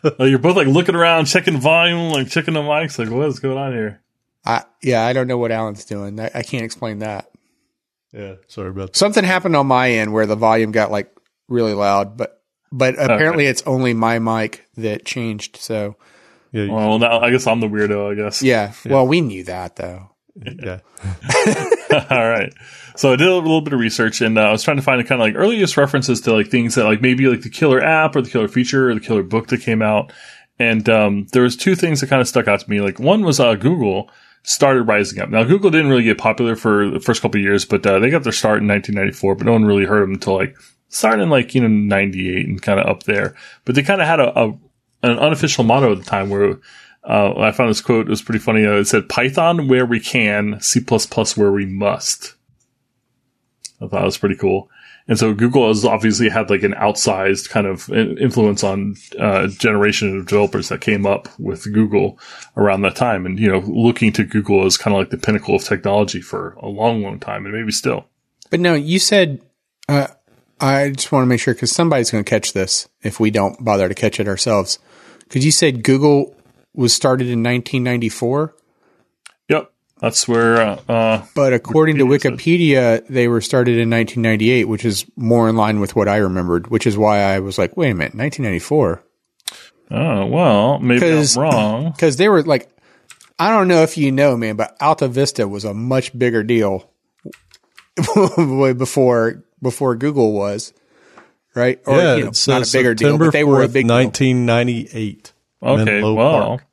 Like, 0.18 0.28
you're 0.30 0.38
both 0.38 0.56
like 0.56 0.66
looking 0.68 0.94
around, 0.94 1.26
checking 1.26 1.58
volume, 1.58 2.10
like 2.12 2.28
checking 2.28 2.54
the 2.54 2.60
mics. 2.60 2.98
Like, 2.98 3.10
what 3.10 3.28
is 3.28 3.40
going 3.40 3.58
on 3.58 3.72
here? 3.72 4.00
I 4.44 4.64
yeah, 4.82 5.04
I 5.04 5.12
don't 5.12 5.26
know 5.26 5.38
what 5.38 5.50
Alan's 5.52 5.84
doing. 5.84 6.18
I, 6.20 6.30
I 6.34 6.42
can't 6.42 6.64
explain 6.64 7.00
that. 7.00 7.30
Yeah, 8.12 8.34
sorry 8.46 8.70
about 8.70 8.88
that. 8.92 8.96
Something 8.96 9.24
happened 9.24 9.56
on 9.56 9.66
my 9.66 9.90
end 9.90 10.12
where 10.12 10.26
the 10.26 10.36
volume 10.36 10.72
got 10.72 10.90
like 10.90 11.14
really 11.48 11.74
loud, 11.74 12.16
but 12.16 12.40
but 12.72 12.94
apparently 12.94 13.46
it's 13.46 13.62
only 13.66 13.92
my 13.94 14.18
mic 14.18 14.66
that 14.76 15.04
changed. 15.04 15.56
So 15.56 15.96
Yeah, 16.52 16.64
you- 16.64 16.72
Well, 16.72 16.98
now 16.98 17.20
I 17.20 17.30
guess 17.30 17.46
I'm 17.46 17.60
the 17.60 17.68
weirdo, 17.68 18.12
I 18.12 18.14
guess. 18.14 18.42
yeah, 18.42 18.72
well 18.86 19.06
we 19.06 19.20
knew 19.20 19.44
that 19.44 19.76
though. 19.76 20.10
yeah. 20.36 20.78
All 22.10 22.28
right. 22.28 22.52
So 22.98 23.12
I 23.12 23.16
did 23.16 23.28
a 23.28 23.34
little 23.36 23.60
bit 23.60 23.72
of 23.72 23.78
research 23.78 24.20
and 24.22 24.36
uh, 24.36 24.40
I 24.40 24.50
was 24.50 24.64
trying 24.64 24.78
to 24.78 24.82
find 24.82 25.00
kind 25.06 25.22
of 25.22 25.24
like 25.24 25.36
earliest 25.36 25.76
references 25.76 26.20
to 26.22 26.34
like 26.34 26.48
things 26.48 26.74
that 26.74 26.84
like 26.84 27.00
maybe 27.00 27.28
like 27.28 27.42
the 27.42 27.48
killer 27.48 27.80
app 27.80 28.16
or 28.16 28.22
the 28.22 28.28
killer 28.28 28.48
feature 28.48 28.90
or 28.90 28.94
the 28.94 29.00
killer 29.00 29.22
book 29.22 29.46
that 29.48 29.60
came 29.60 29.82
out. 29.82 30.12
And 30.58 30.88
um, 30.88 31.28
there 31.30 31.44
was 31.44 31.56
two 31.56 31.76
things 31.76 32.00
that 32.00 32.10
kind 32.10 32.20
of 32.20 32.26
stuck 32.26 32.48
out 32.48 32.58
to 32.58 32.68
me. 32.68 32.80
Like 32.80 32.98
one 32.98 33.22
was 33.22 33.38
uh, 33.38 33.54
Google 33.54 34.10
started 34.42 34.82
rising 34.82 35.20
up. 35.20 35.30
Now 35.30 35.44
Google 35.44 35.70
didn't 35.70 35.90
really 35.90 36.02
get 36.02 36.18
popular 36.18 36.56
for 36.56 36.90
the 36.90 36.98
first 36.98 37.22
couple 37.22 37.38
of 37.38 37.44
years, 37.44 37.64
but 37.64 37.86
uh, 37.86 38.00
they 38.00 38.10
got 38.10 38.24
their 38.24 38.32
start 38.32 38.62
in 38.62 38.66
1994. 38.66 39.36
But 39.36 39.46
no 39.46 39.52
one 39.52 39.64
really 39.64 39.84
heard 39.84 40.02
them 40.02 40.14
until 40.14 40.34
like 40.34 40.56
starting 40.88 41.22
in 41.22 41.30
like 41.30 41.54
you 41.54 41.60
know 41.60 41.68
98 41.68 42.48
and 42.48 42.60
kind 42.60 42.80
of 42.80 42.88
up 42.88 43.04
there. 43.04 43.36
But 43.64 43.76
they 43.76 43.84
kind 43.84 44.00
of 44.00 44.08
had 44.08 44.18
a, 44.18 44.36
a 44.36 44.48
an 45.04 45.20
unofficial 45.20 45.62
motto 45.62 45.92
at 45.92 45.98
the 45.98 46.04
time 46.04 46.30
where 46.30 46.58
uh, 47.04 47.38
I 47.38 47.52
found 47.52 47.70
this 47.70 47.80
quote. 47.80 48.08
It 48.08 48.10
was 48.10 48.22
pretty 48.22 48.40
funny. 48.40 48.66
Uh, 48.66 48.72
it 48.72 48.86
said, 48.86 49.08
"Python 49.08 49.68
where 49.68 49.86
we 49.86 50.00
can, 50.00 50.60
C 50.60 50.80
where 51.36 51.52
we 51.52 51.64
must." 51.64 52.34
I 53.80 53.86
thought 53.86 54.02
it 54.02 54.06
was 54.06 54.18
pretty 54.18 54.36
cool. 54.36 54.70
And 55.06 55.18
so 55.18 55.32
Google 55.32 55.68
has 55.68 55.84
obviously 55.84 56.28
had 56.28 56.50
like 56.50 56.62
an 56.62 56.74
outsized 56.74 57.48
kind 57.48 57.66
of 57.66 57.90
influence 57.90 58.62
on 58.62 58.96
uh, 59.18 59.46
generation 59.46 60.18
of 60.18 60.26
developers 60.26 60.68
that 60.68 60.80
came 60.82 61.06
up 61.06 61.28
with 61.38 61.72
Google 61.72 62.18
around 62.56 62.82
that 62.82 62.96
time, 62.96 63.24
and 63.24 63.38
you 63.38 63.50
know, 63.50 63.60
looking 63.60 64.12
to 64.12 64.24
Google 64.24 64.66
as 64.66 64.76
kind 64.76 64.94
of 64.94 65.00
like 65.00 65.10
the 65.10 65.16
pinnacle 65.16 65.56
of 65.56 65.64
technology 65.64 66.20
for 66.20 66.52
a 66.60 66.68
long, 66.68 67.02
long 67.02 67.18
time, 67.18 67.46
and 67.46 67.54
maybe 67.54 67.72
still. 67.72 68.06
But 68.50 68.60
no, 68.60 68.74
you 68.74 68.98
said 68.98 69.40
uh, 69.88 70.08
I 70.60 70.90
just 70.90 71.10
want 71.10 71.22
to 71.22 71.28
make 71.28 71.40
sure 71.40 71.54
because 71.54 71.72
somebody's 71.72 72.10
going 72.10 72.24
to 72.24 72.28
catch 72.28 72.52
this 72.52 72.88
if 73.02 73.18
we 73.18 73.30
don't 73.30 73.64
bother 73.64 73.88
to 73.88 73.94
catch 73.94 74.20
it 74.20 74.28
ourselves. 74.28 74.78
Because 75.20 75.44
you 75.44 75.52
said 75.52 75.84
Google 75.84 76.34
was 76.74 76.92
started 76.92 77.28
in 77.28 77.42
1994, 77.42 78.38
Yep, 78.44 78.58
that's 80.00 80.28
where. 80.28 80.60
Uh, 80.60 80.80
uh, 80.88 81.26
but 81.34 81.52
according 81.52 81.98
to 81.98 82.04
Wikipedia 82.04 82.98
said. 82.98 83.06
They 83.08 83.28
were 83.28 83.40
started 83.40 83.78
in 83.78 83.90
1998, 83.90 84.64
which 84.64 84.84
is 84.84 85.06
more 85.16 85.48
in 85.48 85.56
line 85.56 85.80
with 85.80 85.96
what 85.96 86.08
I 86.08 86.16
remembered. 86.18 86.68
Which 86.68 86.86
is 86.86 86.96
why 86.96 87.20
I 87.20 87.40
was 87.40 87.58
like, 87.58 87.76
wait 87.76 87.90
a 87.90 87.94
minute, 87.94 88.14
1994. 88.14 89.02
oh 89.90 90.26
well, 90.26 90.78
maybe 90.78 91.10
I'm 91.10 91.42
wrong. 91.42 91.90
because 91.92 92.16
they 92.16 92.28
were 92.28 92.42
like, 92.42 92.68
I 93.38 93.50
don't 93.50 93.68
know 93.68 93.82
if 93.82 93.96
you 93.96 94.12
know, 94.12 94.36
man, 94.36 94.56
but 94.56 94.76
Alta 94.80 95.08
Vista 95.08 95.46
was 95.46 95.64
a 95.64 95.74
much 95.74 96.16
bigger 96.16 96.42
deal 96.42 96.90
way 98.36 98.72
before 98.72 99.44
before 99.62 99.96
Google 99.96 100.32
was, 100.32 100.72
right? 101.54 101.80
Or 101.86 101.96
yeah, 101.96 102.14
you 102.16 102.22
know, 102.22 102.28
it's 102.28 102.48
not 102.48 102.68
a 102.68 102.72
bigger 102.72 102.94
deal, 102.94 103.18
but 103.18 103.32
they 103.32 103.44
were 103.44 103.62
a 103.62 103.68
4th, 103.68 103.72
big 103.72 103.86
deal. 103.86 103.96
1998. 103.96 105.32
Okay, 105.60 105.84
Menlo 105.84 106.14
well, 106.14 106.46
Park. 106.46 106.66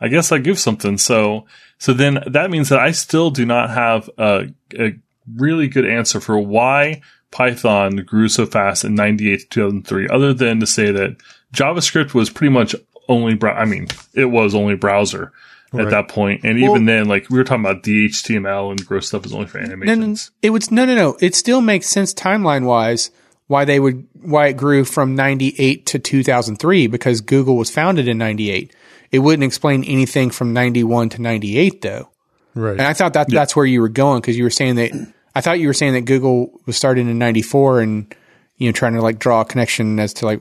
I 0.00 0.08
guess 0.08 0.32
I 0.32 0.38
give 0.38 0.58
something. 0.58 0.96
So, 0.98 1.46
so 1.80 1.92
then 1.92 2.22
that 2.28 2.50
means 2.50 2.68
that 2.68 2.78
I 2.78 2.92
still 2.92 3.30
do 3.30 3.44
not 3.44 3.70
have 3.70 4.08
a, 4.16 4.46
a 4.78 4.94
really 5.36 5.66
good 5.66 5.84
answer 5.86 6.20
for 6.20 6.38
why 6.38 7.00
Python 7.32 7.96
grew 7.96 8.28
so 8.28 8.46
fast 8.46 8.84
in 8.84 8.94
98 8.94 9.40
to 9.40 9.46
2003, 9.48 10.08
other 10.08 10.32
than 10.32 10.60
to 10.60 10.66
say 10.66 10.92
that 10.92 11.16
JavaScript 11.52 12.14
was 12.14 12.30
pretty 12.30 12.52
much 12.52 12.74
only, 13.08 13.34
brow- 13.34 13.54
I 13.56 13.64
mean, 13.64 13.88
it 14.14 14.26
was 14.26 14.54
only 14.54 14.76
browser 14.76 15.32
Right. 15.72 15.84
at 15.84 15.90
that 15.90 16.08
point. 16.08 16.40
And 16.42 16.58
even 16.58 16.84
then, 16.86 17.06
like 17.06 17.30
we 17.30 17.38
were 17.38 17.44
talking 17.44 17.64
about 17.64 17.84
DHTML 17.84 18.70
and 18.72 18.84
gross 18.84 19.06
stuff 19.06 19.24
is 19.24 19.32
only 19.32 19.46
for 19.46 19.58
No, 19.58 19.66
no, 19.66 19.72
animations. 19.74 20.32
it 20.42 20.50
would 20.50 20.68
no, 20.72 20.84
no, 20.84 20.96
no. 20.96 21.16
It 21.20 21.36
still 21.36 21.60
makes 21.60 21.86
sense 21.86 22.12
timeline 22.12 22.64
wise 22.64 23.12
why 23.46 23.64
they 23.64 23.78
would 23.78 24.04
why 24.20 24.48
it 24.48 24.56
grew 24.56 24.84
from 24.84 25.14
ninety 25.14 25.54
eight 25.58 25.86
to 25.86 26.00
two 26.00 26.24
thousand 26.24 26.56
three 26.56 26.88
because 26.88 27.20
Google 27.20 27.56
was 27.56 27.70
founded 27.70 28.08
in 28.08 28.18
ninety 28.18 28.50
eight. 28.50 28.74
It 29.12 29.18
wouldn't 29.18 29.44
explain 29.44 29.84
anything 29.84 30.30
from 30.30 30.52
ninety 30.52 30.84
one 30.84 31.08
to 31.10 31.22
ninety 31.22 31.58
eight 31.58 31.82
though. 31.82 32.10
Right. 32.54 32.72
And 32.72 32.82
I 32.82 32.92
thought 32.94 33.12
that 33.14 33.28
that's 33.30 33.54
where 33.54 33.66
you 33.66 33.80
were 33.80 33.88
going 33.88 34.20
because 34.20 34.36
you 34.36 34.44
were 34.44 34.50
saying 34.50 34.76
that 34.76 34.92
I 35.34 35.40
thought 35.40 35.60
you 35.60 35.68
were 35.68 35.74
saying 35.74 35.94
that 35.94 36.02
Google 36.02 36.60
was 36.66 36.76
started 36.76 37.06
in 37.06 37.18
'94 37.18 37.80
and 37.80 38.14
you 38.56 38.68
know 38.68 38.72
trying 38.72 38.94
to 38.94 39.02
like 39.02 39.18
draw 39.18 39.42
a 39.42 39.44
connection 39.44 39.98
as 40.00 40.14
to 40.14 40.26
like 40.26 40.40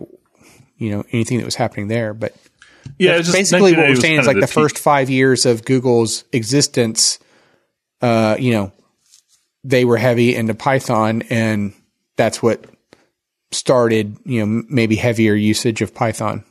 you 0.77 0.91
know 0.91 1.03
anything 1.12 1.38
that 1.38 1.45
was 1.45 1.55
happening 1.55 1.88
there. 1.88 2.13
But 2.13 2.36
Yeah, 2.97 3.17
basically 3.17 3.73
what 3.73 3.88
1980 3.88 3.91
we're 3.93 4.01
saying 4.01 4.19
is 4.19 4.27
like 4.27 4.38
of 4.38 4.41
the 4.41 4.47
first 4.47 4.77
five 4.77 5.10
years 5.10 5.45
of 5.45 5.65
Google's 5.65 6.23
existence, 6.32 7.19
uh, 8.01 8.36
you 8.39 8.53
know, 8.53 8.71
they 9.63 9.86
were 9.86 9.97
heavy 9.97 10.36
into 10.36 10.55
Python, 10.55 11.23
and 11.29 11.73
that's 12.17 12.41
what 12.41 12.65
started 13.51 14.17
you 14.25 14.45
know 14.45 14.63
maybe 14.69 14.95
heavier 14.95 15.34
usage 15.34 15.82
of 15.82 15.93
Python 15.93 16.43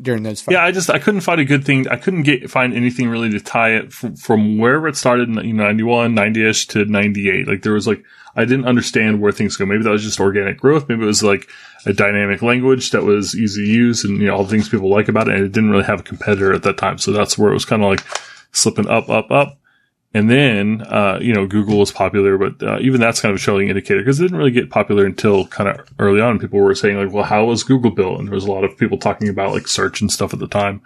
during 0.00 0.22
those. 0.22 0.42
Five 0.42 0.52
Yeah, 0.52 0.64
I 0.64 0.72
just 0.72 0.90
I 0.90 0.98
couldn't 0.98 1.22
find 1.22 1.40
a 1.40 1.44
good 1.44 1.64
thing. 1.64 1.88
I 1.88 1.96
couldn't 1.96 2.22
get 2.22 2.50
find 2.50 2.74
anything 2.74 3.08
really 3.08 3.30
to 3.30 3.40
tie 3.40 3.76
it 3.76 3.92
from, 3.92 4.16
from 4.16 4.58
wherever 4.58 4.88
it 4.88 4.96
started 4.96 5.28
in 5.28 5.34
you 5.44 5.52
know, 5.52 5.64
91, 5.64 6.14
90ish 6.14 6.68
to 6.68 6.84
98. 6.84 7.48
Like 7.48 7.62
there 7.62 7.72
was 7.72 7.86
like 7.86 8.04
I 8.36 8.44
didn't 8.44 8.66
understand 8.66 9.20
where 9.20 9.32
things 9.32 9.56
go. 9.56 9.66
Maybe 9.66 9.82
that 9.82 9.90
was 9.90 10.04
just 10.04 10.20
organic 10.20 10.58
growth. 10.58 10.88
Maybe 10.88 11.02
it 11.02 11.06
was 11.06 11.22
like 11.22 11.48
a 11.86 11.92
dynamic 11.92 12.42
language 12.42 12.90
that 12.90 13.04
was 13.04 13.34
easy 13.34 13.64
to 13.64 13.72
use 13.72 14.04
and 14.04 14.20
you 14.20 14.26
know 14.26 14.36
all 14.36 14.44
the 14.44 14.50
things 14.50 14.68
people 14.68 14.90
like 14.90 15.08
about 15.08 15.28
it. 15.28 15.36
And 15.36 15.44
it 15.44 15.52
didn't 15.52 15.70
really 15.70 15.84
have 15.84 16.00
a 16.00 16.04
competitor 16.04 16.52
at 16.52 16.62
that 16.64 16.78
time. 16.78 16.98
So 16.98 17.12
that's 17.12 17.38
where 17.38 17.50
it 17.50 17.54
was 17.54 17.64
kind 17.64 17.82
of 17.82 17.90
like 17.90 18.04
slipping 18.52 18.88
up, 18.88 19.08
up, 19.08 19.30
up. 19.30 19.57
And 20.14 20.30
then, 20.30 20.82
uh, 20.82 21.18
you 21.20 21.34
know, 21.34 21.46
Google 21.46 21.78
was 21.78 21.92
popular, 21.92 22.38
but 22.38 22.62
uh, 22.62 22.78
even 22.80 22.98
that's 22.98 23.20
kind 23.20 23.30
of 23.30 23.36
a 23.36 23.42
showing 23.42 23.68
indicator 23.68 24.00
because 24.00 24.18
it 24.18 24.24
didn't 24.24 24.38
really 24.38 24.50
get 24.50 24.70
popular 24.70 25.04
until 25.04 25.46
kind 25.48 25.68
of 25.68 25.86
early 25.98 26.20
on. 26.20 26.38
People 26.38 26.60
were 26.60 26.74
saying 26.74 26.96
like, 26.96 27.12
well, 27.12 27.24
how 27.24 27.44
was 27.44 27.62
Google 27.62 27.90
built? 27.90 28.18
And 28.18 28.26
there 28.26 28.34
was 28.34 28.46
a 28.46 28.52
lot 28.52 28.64
of 28.64 28.78
people 28.78 28.96
talking 28.96 29.28
about 29.28 29.52
like 29.52 29.68
search 29.68 30.00
and 30.00 30.10
stuff 30.10 30.32
at 30.32 30.38
the 30.38 30.48
time. 30.48 30.80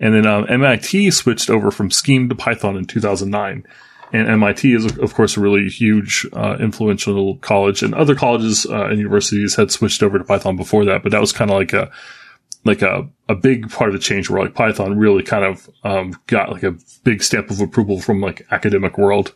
And 0.00 0.14
then 0.14 0.26
um, 0.26 0.46
MIT 0.48 1.12
switched 1.12 1.48
over 1.48 1.70
from 1.70 1.90
Scheme 1.90 2.28
to 2.28 2.34
Python 2.34 2.76
in 2.76 2.86
2009. 2.86 3.64
And 4.12 4.28
MIT 4.28 4.72
is, 4.72 4.98
of 4.98 5.14
course, 5.14 5.36
a 5.36 5.40
really 5.40 5.68
huge, 5.68 6.26
uh, 6.32 6.56
influential 6.60 7.36
college. 7.38 7.82
And 7.82 7.94
other 7.94 8.14
colleges 8.14 8.66
uh, 8.66 8.86
and 8.86 8.98
universities 8.98 9.56
had 9.56 9.70
switched 9.70 10.02
over 10.02 10.18
to 10.18 10.24
Python 10.24 10.56
before 10.56 10.84
that, 10.84 11.02
but 11.02 11.12
that 11.12 11.20
was 11.20 11.32
kind 11.32 11.50
of 11.50 11.56
like 11.56 11.72
a 11.72 11.90
like 12.66 12.82
a, 12.82 13.08
a 13.28 13.34
big 13.34 13.70
part 13.70 13.90
of 13.90 13.94
the 13.94 14.00
change 14.00 14.28
where 14.28 14.42
like 14.42 14.54
Python 14.54 14.98
really 14.98 15.22
kind 15.22 15.44
of 15.44 15.70
um, 15.84 16.18
got 16.26 16.52
like 16.52 16.62
a 16.62 16.76
big 17.04 17.22
stamp 17.22 17.50
of 17.50 17.60
approval 17.60 18.00
from 18.00 18.20
like 18.20 18.46
academic 18.50 18.98
world. 18.98 19.34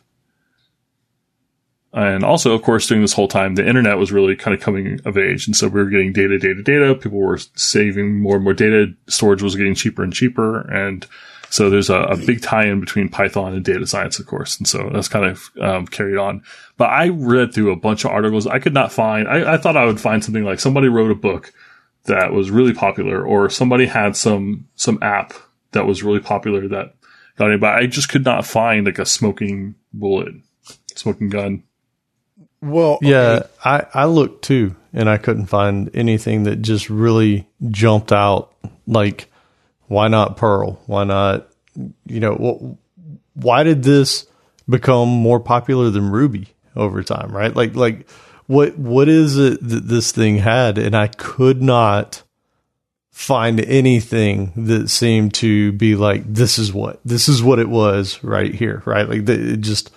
And 1.93 2.23
also, 2.23 2.53
of 2.53 2.61
course, 2.61 2.87
during 2.87 3.01
this 3.01 3.11
whole 3.13 3.27
time, 3.27 3.55
the 3.55 3.67
internet 3.67 3.97
was 3.97 4.13
really 4.13 4.35
kind 4.35 4.55
of 4.55 4.61
coming 4.61 4.99
of 5.03 5.17
age. 5.17 5.45
And 5.45 5.55
so 5.55 5.67
we 5.67 5.81
were 5.81 5.89
getting 5.89 6.13
data, 6.13 6.39
data, 6.39 6.63
data. 6.63 6.95
People 6.95 7.19
were 7.19 7.39
saving 7.55 8.21
more 8.21 8.35
and 8.35 8.43
more 8.45 8.53
data. 8.53 8.93
Storage 9.07 9.41
was 9.41 9.57
getting 9.57 9.75
cheaper 9.75 10.01
and 10.01 10.13
cheaper. 10.13 10.61
And 10.71 11.05
so 11.49 11.69
there's 11.69 11.89
a, 11.89 11.99
a 12.03 12.15
big 12.15 12.41
tie 12.41 12.65
in 12.65 12.79
between 12.79 13.09
Python 13.09 13.53
and 13.53 13.65
data 13.65 13.85
science, 13.85 14.19
of 14.19 14.25
course. 14.25 14.57
And 14.57 14.65
so 14.65 14.89
that's 14.93 15.09
kind 15.09 15.25
of 15.25 15.51
um, 15.59 15.85
carried 15.85 16.17
on. 16.17 16.43
But 16.77 16.91
I 16.91 17.09
read 17.09 17.53
through 17.53 17.73
a 17.73 17.75
bunch 17.75 18.05
of 18.05 18.11
articles. 18.11 18.47
I 18.47 18.59
could 18.59 18.73
not 18.73 18.93
find, 18.93 19.27
I, 19.27 19.55
I 19.55 19.57
thought 19.57 19.75
I 19.75 19.85
would 19.85 19.99
find 19.99 20.23
something 20.23 20.45
like 20.45 20.61
somebody 20.61 20.87
wrote 20.87 21.11
a 21.11 21.15
book 21.15 21.51
that 22.05 22.33
was 22.33 22.49
really 22.51 22.73
popular 22.73 23.23
or 23.23 23.49
somebody 23.49 23.85
had 23.85 24.15
some, 24.15 24.67
some 24.75 24.97
app 25.01 25.33
that 25.71 25.85
was 25.85 26.03
really 26.03 26.19
popular 26.19 26.67
that 26.67 26.95
got 27.37 27.51
it. 27.51 27.59
But 27.59 27.75
I 27.75 27.85
just 27.85 28.09
could 28.09 28.25
not 28.25 28.45
find 28.45 28.85
like 28.85 28.99
a 28.99 29.05
smoking 29.05 29.75
bullet, 29.93 30.33
smoking 30.95 31.29
gun. 31.29 31.63
well, 32.61 32.99
Yeah, 33.01 33.43
I, 33.63 33.85
I 33.93 34.05
looked 34.05 34.43
too, 34.43 34.75
and 34.93 35.09
I 35.09 35.17
couldn't 35.17 35.47
find 35.47 35.89
anything 35.93 36.43
that 36.43 36.61
just 36.61 36.89
really 36.89 37.47
jumped 37.69 38.11
out. 38.11 38.53
Like, 38.87 39.29
why 39.87 40.07
not 40.07 40.37
Perl 40.37 40.81
Why 40.85 41.03
not, 41.03 41.47
you 42.05 42.19
know, 42.19 42.35
wh- 42.35 43.37
why 43.37 43.63
did 43.63 43.83
this 43.83 44.25
become 44.69 45.09
more 45.09 45.39
popular 45.39 45.89
than 45.89 46.11
Ruby 46.11 46.47
over 46.75 47.03
time? 47.03 47.35
Right? 47.35 47.55
Like, 47.55 47.75
like 47.75 48.07
what 48.51 48.77
what 48.77 49.07
is 49.07 49.37
it 49.37 49.65
that 49.67 49.87
this 49.87 50.11
thing 50.11 50.37
had? 50.37 50.77
And 50.77 50.95
I 50.95 51.07
could 51.07 51.61
not 51.61 52.23
find 53.11 53.59
anything 53.61 54.51
that 54.55 54.89
seemed 54.89 55.33
to 55.35 55.71
be 55.73 55.95
like 55.95 56.23
this 56.25 56.59
is 56.59 56.73
what 56.73 56.99
this 57.05 57.29
is 57.29 57.41
what 57.41 57.59
it 57.59 57.69
was 57.69 58.21
right 58.23 58.53
here. 58.53 58.83
Right? 58.85 59.07
Like 59.07 59.27
it 59.27 59.61
just. 59.61 59.91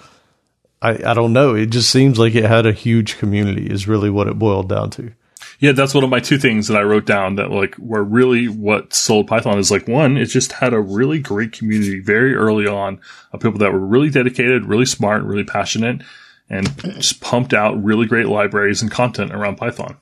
I, 0.83 1.13
I 1.13 1.15
don't 1.15 1.33
know. 1.33 1.55
It 1.55 1.71
just 1.71 1.89
seems 1.89 2.19
like 2.19 2.35
it 2.35 2.45
had 2.45 2.67
a 2.67 2.73
huge 2.73 3.17
community, 3.17 3.71
is 3.71 3.89
really 3.89 4.11
what 4.11 4.29
it 4.29 4.39
boiled 4.39 4.69
down 4.69 4.91
to. 4.91 5.13
Yeah, 5.59 5.73
that's 5.73 5.95
one 5.95 6.05
of 6.05 6.11
my 6.11 6.21
two 6.21 6.37
things 6.37 6.69
that 6.69 6.77
I 6.77 6.83
wrote 6.83 7.07
down 7.07 7.37
that 7.37 7.51
like 7.51 7.79
were 7.79 8.05
really 8.05 8.49
what 8.49 8.93
sold 8.93 9.27
Python 9.27 9.59
is 9.59 9.71
like 9.71 9.89
one, 9.89 10.19
it 10.19 10.27
just 10.27 10.53
had 10.53 10.75
a 10.75 10.81
really 10.81 11.21
great 11.21 11.53
community 11.53 12.01
very 12.01 12.35
early 12.35 12.67
on 12.67 13.01
of 13.33 13.41
people 13.41 13.59
that 13.61 13.73
were 13.73 13.79
really 13.79 14.11
dedicated, 14.11 14.67
really 14.67 14.85
smart, 14.85 15.23
really 15.23 15.45
passionate, 15.45 16.03
and 16.51 16.67
just 16.97 17.21
pumped 17.21 17.55
out 17.55 17.83
really 17.83 18.07
great 18.07 18.27
libraries 18.27 18.83
and 18.83 18.91
content 18.91 19.33
around 19.33 19.57
Python. 19.57 19.97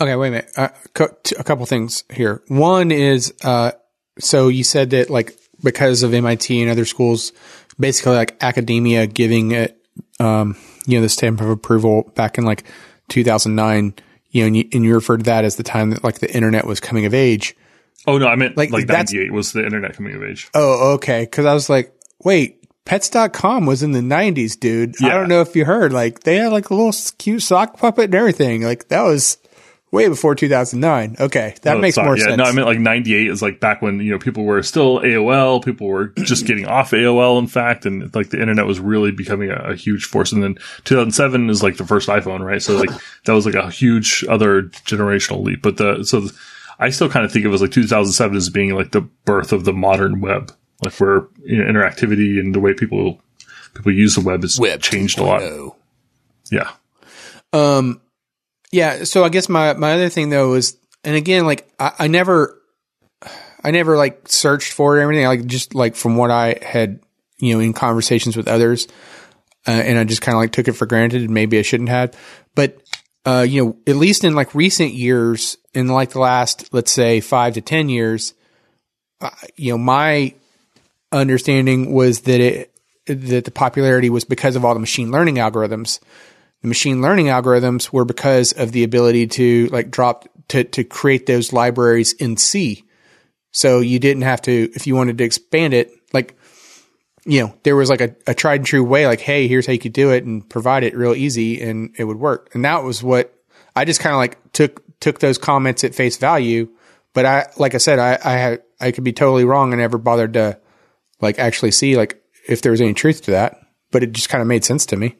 Okay, 0.00 0.14
wait 0.16 0.28
a 0.28 0.30
minute. 0.32 0.50
Uh, 0.56 0.68
co- 0.94 1.16
t- 1.22 1.36
a 1.38 1.44
couple 1.44 1.64
things 1.66 2.04
here. 2.12 2.42
One 2.48 2.90
is, 2.92 3.32
uh, 3.44 3.72
so 4.18 4.48
you 4.48 4.64
said 4.64 4.90
that 4.90 5.08
like 5.10 5.38
because 5.64 6.02
of 6.02 6.12
MIT 6.12 6.60
and 6.60 6.70
other 6.70 6.84
schools, 6.84 7.32
basically 7.80 8.14
like 8.16 8.36
academia 8.42 9.06
giving 9.06 9.52
it, 9.52 9.80
um, 10.20 10.56
you 10.86 10.98
know, 10.98 11.02
the 11.02 11.08
stamp 11.08 11.40
of 11.40 11.48
approval 11.48 12.10
back 12.14 12.36
in 12.36 12.44
like 12.44 12.64
2009, 13.08 13.94
you 14.30 14.40
know, 14.42 14.46
and 14.48 14.56
you, 14.56 14.68
and 14.72 14.84
you 14.84 14.94
referred 14.94 15.18
to 15.18 15.24
that 15.24 15.44
as 15.44 15.56
the 15.56 15.62
time 15.62 15.90
that 15.90 16.04
like 16.04 16.18
the 16.18 16.34
internet 16.34 16.66
was 16.66 16.80
coming 16.80 17.06
of 17.06 17.14
age. 17.14 17.56
Oh 18.06 18.18
no, 18.18 18.26
I 18.28 18.36
meant 18.36 18.56
Like, 18.56 18.70
like, 18.70 18.86
that's- 18.86 19.12
98 19.12 19.32
was 19.32 19.52
the 19.52 19.64
internet 19.64 19.94
coming 19.94 20.14
of 20.14 20.22
age. 20.22 20.48
Oh, 20.54 20.92
okay. 20.94 21.26
Cause 21.26 21.46
I 21.46 21.54
was 21.54 21.68
like, 21.70 21.92
wait, 22.22 22.62
pets.com 22.86 23.66
was 23.66 23.82
in 23.82 23.92
the 23.92 24.00
90s, 24.00 24.58
dude. 24.58 24.94
I 25.04 25.10
don't 25.10 25.28
know 25.28 25.42
if 25.42 25.54
you 25.54 25.64
heard, 25.66 25.92
like 25.92 26.20
they 26.20 26.36
had 26.36 26.52
like 26.52 26.70
a 26.70 26.74
little 26.74 26.94
cute 27.18 27.42
sock 27.42 27.76
puppet 27.78 28.06
and 28.06 28.14
everything. 28.14 28.62
Like 28.62 28.88
that 28.88 29.02
was 29.02 29.36
way 29.92 30.08
before 30.08 30.34
2009. 30.34 31.16
Okay. 31.20 31.54
That 31.62 31.76
Oh, 31.76 31.80
makes 31.80 31.94
sorry. 31.94 32.06
more 32.06 32.16
yeah, 32.18 32.24
sense. 32.24 32.36
No, 32.38 32.44
I 32.44 32.52
meant 32.52 32.66
like 32.66 32.78
98 32.80 33.28
is 33.28 33.40
like 33.42 33.60
back 33.60 33.82
when, 33.82 34.00
you 34.00 34.10
know, 34.10 34.18
people 34.18 34.44
were 34.44 34.62
still 34.62 35.00
AOL, 35.00 35.64
people 35.64 35.86
were 35.86 36.08
just 36.08 36.46
getting 36.46 36.66
off 36.66 36.90
AOL, 36.90 37.38
in 37.38 37.46
fact, 37.46 37.86
and 37.86 38.12
like 38.14 38.30
the 38.30 38.40
internet 38.40 38.66
was 38.66 38.80
really 38.80 39.10
becoming 39.12 39.50
a, 39.50 39.70
a 39.70 39.74
huge 39.76 40.04
force. 40.06 40.32
And 40.32 40.42
then 40.42 40.56
2007 40.84 41.50
is 41.50 41.62
like 41.62 41.76
the 41.76 41.86
first 41.86 42.08
iPhone, 42.08 42.40
right? 42.40 42.60
So 42.62 42.76
like 42.76 42.90
that 43.24 43.32
was 43.32 43.46
like 43.46 43.54
a 43.54 43.70
huge 43.70 44.24
other 44.28 44.62
generational 44.64 45.42
leap. 45.44 45.62
But 45.62 45.76
the, 45.76 46.04
so 46.04 46.20
th- 46.20 46.32
I 46.78 46.90
still 46.90 47.08
kind 47.08 47.24
of 47.24 47.32
think 47.32 47.46
of 47.46 47.52
it 47.52 47.54
as 47.54 47.62
like 47.62 47.70
2007 47.70 48.36
as 48.36 48.50
being 48.50 48.74
like 48.74 48.92
the 48.92 49.00
birth 49.00 49.52
of 49.52 49.64
the 49.64 49.72
modern 49.72 50.20
web, 50.20 50.52
like 50.82 50.94
where 51.00 51.26
you 51.44 51.62
know, 51.62 51.70
interactivity 51.70 52.38
and 52.38 52.54
the 52.54 52.60
way 52.60 52.74
people, 52.74 53.20
people 53.74 53.92
use 53.92 54.14
the 54.14 54.20
web 54.20 54.42
has 54.42 54.58
Web 54.58 54.82
changed 54.82 55.18
a 55.18 55.24
lot. 55.24 55.40
2.0. 55.40 55.74
Yeah. 56.50 56.70
Um, 57.52 58.00
yeah. 58.72 59.04
So 59.04 59.24
I 59.24 59.28
guess 59.28 59.48
my, 59.48 59.72
my 59.74 59.92
other 59.92 60.08
thing 60.08 60.30
though 60.30 60.54
is, 60.54 60.76
and 61.04 61.16
again, 61.16 61.46
like 61.46 61.68
I, 61.78 61.92
I 62.00 62.06
never, 62.08 62.60
I 63.64 63.70
never 63.70 63.96
like 63.96 64.28
searched 64.28 64.72
for 64.72 64.96
it 64.96 65.00
or 65.00 65.02
everything. 65.02 65.26
Like 65.26 65.46
just 65.46 65.74
like 65.74 65.96
from 65.96 66.16
what 66.16 66.30
I 66.30 66.58
had, 66.62 67.00
you 67.38 67.54
know, 67.54 67.60
in 67.60 67.72
conversations 67.72 68.36
with 68.36 68.48
others, 68.48 68.88
uh, 69.66 69.70
and 69.70 69.98
I 69.98 70.04
just 70.04 70.22
kind 70.22 70.34
of 70.34 70.40
like 70.40 70.52
took 70.52 70.68
it 70.68 70.72
for 70.72 70.86
granted 70.86 71.22
and 71.22 71.34
maybe 71.34 71.58
I 71.58 71.62
shouldn't 71.62 71.88
have. 71.88 72.14
But, 72.54 72.80
uh, 73.24 73.44
you 73.48 73.64
know, 73.64 73.76
at 73.86 73.96
least 73.96 74.22
in 74.24 74.34
like 74.34 74.54
recent 74.54 74.92
years, 74.92 75.56
in 75.74 75.88
like 75.88 76.10
the 76.10 76.20
last, 76.20 76.72
let's 76.72 76.92
say 76.92 77.20
five 77.20 77.54
to 77.54 77.60
10 77.60 77.88
years, 77.88 78.34
uh, 79.20 79.30
you 79.56 79.72
know, 79.72 79.78
my 79.78 80.34
understanding 81.16 81.92
was 81.92 82.22
that 82.22 82.40
it, 82.40 82.72
that 83.06 83.44
the 83.44 83.50
popularity 83.50 84.10
was 84.10 84.24
because 84.24 84.56
of 84.56 84.64
all 84.64 84.74
the 84.74 84.80
machine 84.80 85.10
learning 85.10 85.36
algorithms 85.36 86.00
the 86.62 86.68
machine 86.68 87.00
learning 87.00 87.26
algorithms 87.26 87.92
were 87.92 88.04
because 88.04 88.52
of 88.52 88.72
the 88.72 88.84
ability 88.84 89.26
to 89.26 89.66
like 89.68 89.90
drop 89.90 90.28
to 90.48 90.64
to 90.64 90.84
create 90.84 91.26
those 91.26 91.52
libraries 91.52 92.12
in 92.14 92.36
C. 92.36 92.84
So 93.52 93.80
you 93.80 93.98
didn't 93.98 94.22
have 94.22 94.42
to 94.42 94.70
if 94.74 94.86
you 94.86 94.96
wanted 94.96 95.18
to 95.18 95.24
expand 95.24 95.74
it, 95.74 95.92
like 96.12 96.36
you 97.24 97.42
know, 97.42 97.54
there 97.64 97.76
was 97.76 97.90
like 97.90 98.00
a, 98.00 98.14
a 98.26 98.34
tried 98.34 98.60
and 98.60 98.66
true 98.66 98.84
way, 98.84 99.06
like, 99.06 99.20
hey, 99.20 99.48
here's 99.48 99.66
how 99.66 99.72
you 99.72 99.78
could 99.78 99.92
do 99.92 100.10
it 100.10 100.24
and 100.24 100.48
provide 100.48 100.84
it 100.84 100.96
real 100.96 101.14
easy 101.14 101.60
and 101.60 101.94
it 101.98 102.04
would 102.04 102.18
work. 102.18 102.50
And 102.54 102.64
that 102.64 102.84
was 102.84 103.02
what 103.02 103.32
I 103.74 103.84
just 103.84 104.00
kind 104.00 104.12
of 104.12 104.18
like 104.18 104.52
took 104.52 104.82
took 105.00 105.18
those 105.18 105.38
comments 105.38 105.84
at 105.84 105.94
face 105.94 106.16
value. 106.16 106.68
But 107.14 107.26
I 107.26 107.46
like 107.58 107.74
I 107.74 107.78
said, 107.78 107.98
I 107.98 108.18
I 108.24 108.32
had 108.32 108.62
I 108.80 108.92
could 108.92 109.04
be 109.04 109.12
totally 109.12 109.44
wrong 109.44 109.72
and 109.72 109.80
never 109.80 109.98
bothered 109.98 110.32
to 110.34 110.58
like 111.20 111.38
actually 111.38 111.70
see 111.70 111.96
like 111.96 112.22
if 112.48 112.62
there 112.62 112.72
was 112.72 112.80
any 112.80 112.94
truth 112.94 113.22
to 113.22 113.30
that. 113.32 113.60
But 113.92 114.02
it 114.02 114.12
just 114.12 114.28
kind 114.28 114.42
of 114.42 114.48
made 114.48 114.64
sense 114.64 114.84
to 114.86 114.96
me. 114.96 115.16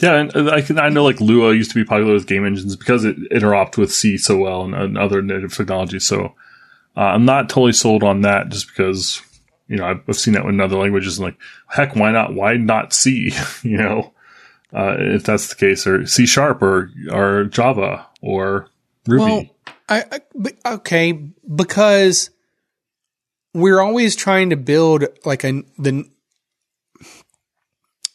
Yeah, 0.00 0.16
and 0.16 0.50
I 0.50 0.60
can 0.60 0.78
I 0.78 0.90
know 0.90 1.04
like 1.04 1.20
Lua 1.20 1.54
used 1.54 1.70
to 1.70 1.74
be 1.74 1.84
popular 1.84 2.12
with 2.12 2.26
game 2.26 2.44
engines 2.44 2.76
because 2.76 3.04
it 3.04 3.16
interoped 3.30 3.78
with 3.78 3.92
C 3.92 4.18
so 4.18 4.36
well 4.36 4.62
and, 4.62 4.74
and 4.74 4.98
other 4.98 5.22
native 5.22 5.54
technologies. 5.54 6.04
So 6.04 6.34
uh, 6.96 7.00
I'm 7.00 7.24
not 7.24 7.48
totally 7.48 7.72
sold 7.72 8.02
on 8.02 8.20
that 8.20 8.50
just 8.50 8.68
because 8.68 9.22
you 9.68 9.76
know 9.76 9.86
I've, 9.86 10.02
I've 10.06 10.16
seen 10.16 10.34
that 10.34 10.44
in 10.44 10.60
other 10.60 10.76
languages 10.76 11.18
and 11.18 11.24
like 11.24 11.38
heck 11.68 11.96
why 11.96 12.12
not 12.12 12.34
why 12.34 12.56
not 12.56 12.92
C 12.92 13.32
you 13.62 13.78
know 13.78 14.12
uh, 14.74 14.96
if 14.98 15.24
that's 15.24 15.48
the 15.48 15.54
case 15.54 15.86
or 15.86 16.06
C 16.06 16.26
sharp 16.26 16.60
or 16.60 16.90
or 17.10 17.44
Java 17.44 18.06
or 18.20 18.68
Ruby. 19.06 19.24
Well, 19.24 19.46
I, 19.88 20.04
I 20.12 20.74
okay 20.74 21.12
because 21.12 22.30
we're 23.56 23.80
always 23.80 24.14
trying 24.14 24.50
to 24.50 24.56
build 24.56 25.04
like 25.24 25.44
a 25.44 25.62
the. 25.78 26.04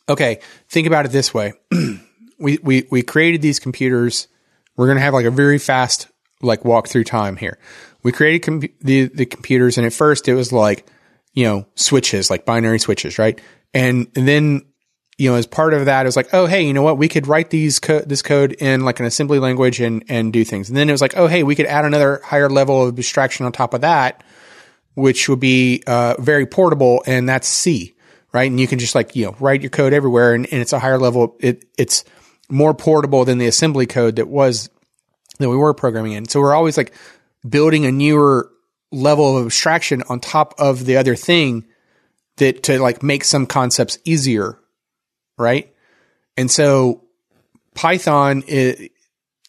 Okay, 0.07 0.39
think 0.69 0.87
about 0.87 1.05
it 1.05 1.11
this 1.11 1.33
way: 1.33 1.53
we 2.39 2.59
we 2.61 2.87
we 2.91 3.01
created 3.01 3.41
these 3.41 3.59
computers. 3.59 4.27
We're 4.77 4.87
gonna 4.87 5.01
have 5.01 5.13
like 5.13 5.25
a 5.25 5.31
very 5.31 5.57
fast 5.57 6.07
like 6.41 6.63
walk 6.63 6.87
through 6.87 7.05
time 7.05 7.37
here. 7.37 7.57
We 8.03 8.11
created 8.11 8.39
com- 8.43 8.61
the 8.81 9.07
the 9.07 9.25
computers, 9.25 9.77
and 9.77 9.85
at 9.85 9.93
first 9.93 10.27
it 10.27 10.35
was 10.35 10.53
like 10.53 10.85
you 11.33 11.45
know 11.45 11.65
switches, 11.75 12.29
like 12.29 12.45
binary 12.45 12.79
switches, 12.79 13.17
right? 13.17 13.39
And, 13.73 14.07
and 14.15 14.27
then 14.27 14.65
you 15.17 15.29
know, 15.29 15.35
as 15.35 15.45
part 15.45 15.73
of 15.73 15.85
that, 15.85 16.05
it 16.05 16.07
was 16.07 16.15
like, 16.15 16.33
oh, 16.33 16.47
hey, 16.47 16.63
you 16.63 16.73
know 16.73 16.81
what? 16.81 16.97
We 16.97 17.07
could 17.07 17.27
write 17.27 17.51
these 17.51 17.79
co- 17.79 18.01
this 18.01 18.23
code 18.23 18.53
in 18.53 18.85
like 18.85 18.99
an 18.99 19.05
assembly 19.05 19.39
language 19.39 19.79
and 19.79 20.03
and 20.09 20.33
do 20.33 20.43
things. 20.43 20.67
And 20.67 20.77
then 20.77 20.89
it 20.89 20.91
was 20.91 21.01
like, 21.01 21.15
oh, 21.15 21.27
hey, 21.27 21.43
we 21.43 21.55
could 21.55 21.67
add 21.67 21.85
another 21.85 22.21
higher 22.23 22.49
level 22.49 22.87
of 22.87 22.97
abstraction 22.97 23.45
on 23.45 23.51
top 23.51 23.73
of 23.73 23.81
that, 23.81 24.23
which 24.95 25.29
would 25.29 25.39
be 25.39 25.83
uh, 25.87 26.15
very 26.19 26.45
portable, 26.45 27.03
and 27.05 27.27
that's 27.27 27.47
C, 27.47 27.95
right? 28.33 28.49
And 28.49 28.59
you 28.59 28.67
can 28.67 28.79
just 28.79 28.95
like 28.95 29.15
you 29.15 29.25
know 29.25 29.35
write 29.39 29.61
your 29.61 29.69
code 29.69 29.93
everywhere, 29.93 30.33
and, 30.33 30.45
and 30.51 30.61
it's 30.61 30.73
a 30.73 30.79
higher 30.79 30.99
level. 30.99 31.35
It 31.39 31.65
it's 31.77 32.03
more 32.49 32.73
portable 32.73 33.25
than 33.25 33.37
the 33.37 33.47
assembly 33.47 33.85
code 33.85 34.17
that 34.17 34.27
was 34.27 34.69
that 35.39 35.49
we 35.49 35.55
were 35.57 35.73
programming 35.73 36.13
in. 36.13 36.27
So 36.27 36.39
we're 36.39 36.53
always 36.53 36.77
like 36.77 36.93
building 37.47 37.85
a 37.85 37.91
newer 37.91 38.51
level 38.91 39.37
of 39.37 39.45
abstraction 39.45 40.03
on 40.09 40.19
top 40.19 40.53
of 40.59 40.85
the 40.85 40.97
other 40.97 41.15
thing 41.15 41.65
that 42.37 42.63
to 42.63 42.79
like 42.79 43.01
make 43.01 43.23
some 43.23 43.45
concepts 43.45 43.97
easier 44.03 44.57
right? 45.41 45.73
And 46.37 46.49
so 46.49 47.03
Python 47.75 48.43
is 48.47 48.89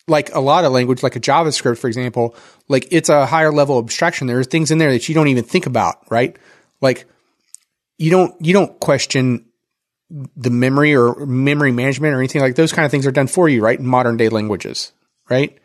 like 0.09 0.35
a 0.35 0.41
lot 0.41 0.65
of 0.65 0.73
language, 0.73 1.03
like 1.03 1.17
a 1.17 1.21
JavaScript, 1.21 1.79
for 1.79 1.87
example, 1.89 2.35
like 2.69 2.89
it's 2.91 3.09
a 3.09 3.27
higher 3.27 3.53
level 3.53 3.79
abstraction. 3.79 4.27
There 4.27 4.39
are 4.39 4.45
things 4.45 4.71
in 4.71 4.79
there 4.79 4.93
that 4.93 5.09
you 5.09 5.15
don't 5.15 5.29
even 5.29 5.45
think 5.45 5.67
about, 5.67 5.97
right? 6.11 6.37
Like 6.81 7.07
you 7.99 8.11
don't 8.11 8.35
you 8.45 8.53
don't 8.53 8.79
question 8.81 9.47
the 10.37 10.51
memory 10.51 10.95
or 10.95 11.25
memory 11.25 11.73
management 11.73 12.15
or 12.15 12.19
anything 12.19 12.43
like 12.43 12.57
those 12.57 12.73
kind 12.73 12.85
of 12.85 12.91
things 12.91 13.07
are 13.07 13.13
done 13.13 13.29
for 13.29 13.49
you, 13.49 13.63
right? 13.63 13.79
In 13.79 13.87
modern 13.87 14.17
day 14.17 14.29
languages, 14.29 14.93
right? 15.31 15.59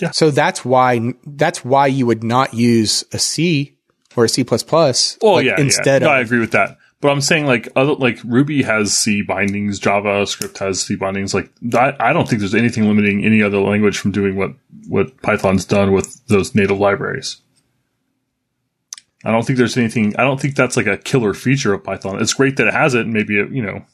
Yeah. 0.00 0.10
So 0.10 0.30
that's 0.30 0.64
why 0.64 1.14
that's 1.24 1.64
why 1.64 1.86
you 1.86 2.06
would 2.06 2.24
not 2.24 2.54
use 2.54 3.04
a 3.12 3.18
C 3.18 3.78
or 4.16 4.24
a 4.24 4.28
C 4.28 4.44
plus 4.44 4.62
plus. 4.62 5.18
Oh 5.22 5.34
like, 5.34 5.46
yeah, 5.46 5.56
instead 5.58 6.02
yeah. 6.02 6.08
No, 6.08 6.12
of 6.12 6.18
I 6.18 6.20
agree 6.20 6.40
with 6.40 6.52
that. 6.52 6.78
But 7.00 7.10
I'm 7.10 7.20
saying 7.20 7.46
like 7.46 7.68
other 7.76 7.94
like 7.94 8.18
Ruby 8.24 8.62
has 8.62 8.96
C 8.96 9.22
bindings, 9.22 9.78
JavaScript 9.78 10.58
has 10.58 10.80
C 10.80 10.96
bindings. 10.96 11.34
Like 11.34 11.52
that, 11.62 12.00
I 12.00 12.12
don't 12.12 12.28
think 12.28 12.40
there's 12.40 12.54
anything 12.54 12.84
limiting 12.84 13.24
any 13.24 13.42
other 13.42 13.60
language 13.60 13.98
from 13.98 14.12
doing 14.12 14.36
what 14.36 14.52
what 14.88 15.20
Python's 15.20 15.64
done 15.66 15.92
with 15.92 16.26
those 16.28 16.54
native 16.54 16.78
libraries. 16.78 17.42
I 19.24 19.32
don't 19.32 19.44
think 19.44 19.58
there's 19.58 19.76
anything. 19.76 20.16
I 20.16 20.22
don't 20.22 20.40
think 20.40 20.54
that's 20.54 20.76
like 20.76 20.86
a 20.86 20.96
killer 20.96 21.34
feature 21.34 21.74
of 21.74 21.84
Python. 21.84 22.20
It's 22.20 22.34
great 22.34 22.56
that 22.56 22.68
it 22.68 22.74
has 22.74 22.94
it. 22.94 23.06
Maybe 23.06 23.38
it, 23.38 23.50
you 23.50 23.62
know. 23.62 23.84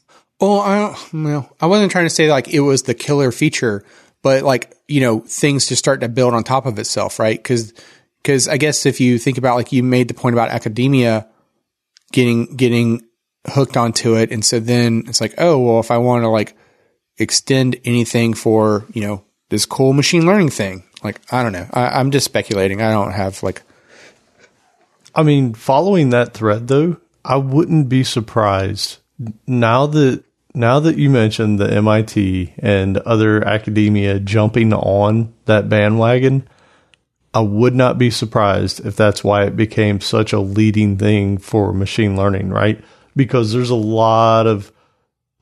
Well, 0.41 0.61
I 0.61 0.97
don't, 1.13 1.47
I 1.61 1.67
wasn't 1.67 1.91
trying 1.91 2.07
to 2.07 2.11
say 2.11 2.31
like 2.31 2.49
it 2.49 2.61
was 2.61 2.83
the 2.83 2.95
killer 2.95 3.33
feature, 3.33 3.85
but 4.23 4.43
like 4.43 4.77
you 4.89 5.01
know 5.01 5.21
things 5.21 5.67
just 5.67 5.79
start 5.79 6.03
to 6.03 6.09
build 6.09 6.35
on 6.35 6.45
top 6.45 6.67
of 6.67 6.79
itself, 6.79 7.19
right? 7.19 7.37
Because 7.37 7.73
because 8.23 8.47
I 8.47 8.59
guess 8.59 8.87
if 8.87 9.01
you 9.01 9.19
think 9.19 9.39
about 9.39 9.57
like 9.57 9.73
you 9.73 9.83
made 9.83 10.09
the 10.09 10.15
point 10.15 10.35
about 10.35 10.51
academia 10.51 11.29
getting 12.13 12.57
getting 12.57 13.03
hooked 13.49 13.77
onto 13.77 14.17
it, 14.17 14.31
and 14.31 14.45
so 14.45 14.61
then 14.61 15.05
it's 15.09 15.21
like 15.21 15.35
oh 15.39 15.59
well 15.59 15.81
if 15.81 15.91
I 15.91 15.99
want 15.99 16.25
to 16.25 16.29
like 16.29 16.57
extend 17.19 17.77
anything 17.85 18.35
for 18.35 18.87
you 18.93 19.03
know 19.03 19.25
this 19.49 19.67
cool 19.67 19.93
machine 19.93 20.27
learning 20.27 20.51
thing, 20.51 20.85
like 21.03 21.21
I 21.33 21.43
don't 21.43 21.53
know, 21.53 21.67
I, 21.73 21.99
I'm 21.99 22.11
just 22.11 22.25
speculating. 22.25 22.81
I 22.81 22.91
don't 22.91 23.13
have 23.13 23.43
like 23.43 23.63
I 25.15 25.23
mean, 25.23 25.55
following 25.55 26.11
that 26.11 26.35
thread 26.35 26.69
though, 26.69 26.97
I 27.25 27.37
wouldn't 27.37 27.89
be 27.89 28.05
surprised. 28.05 28.99
Now 29.47 29.87
that 29.87 30.25
now 30.55 30.81
that 30.81 30.99
you 30.99 31.09
mentioned 31.09 31.59
the 31.59 31.73
MIT 31.73 32.55
and 32.59 32.99
other 32.99 33.47
academia 33.47 34.19
jumping 34.19 34.73
on 34.73 35.33
that 35.47 35.69
bandwagon, 35.69 36.49
I 37.35 37.41
would 37.41 37.75
not 37.75 37.99
be 37.99 38.11
surprised 38.11 38.85
if 38.85 38.95
that's 38.97 39.25
why 39.25 39.45
it 39.45 39.57
became 39.57 40.01
such 40.01 40.33
a 40.33 40.41
leading 40.41 40.99
thing 40.99 41.39
for 41.39 41.73
machine 41.73 42.17
learning, 42.17 42.51
right? 42.51 42.83
Because 43.17 43.53
there's 43.53 43.71
a 43.71 43.75
lot 43.75 44.47
of 44.47 44.73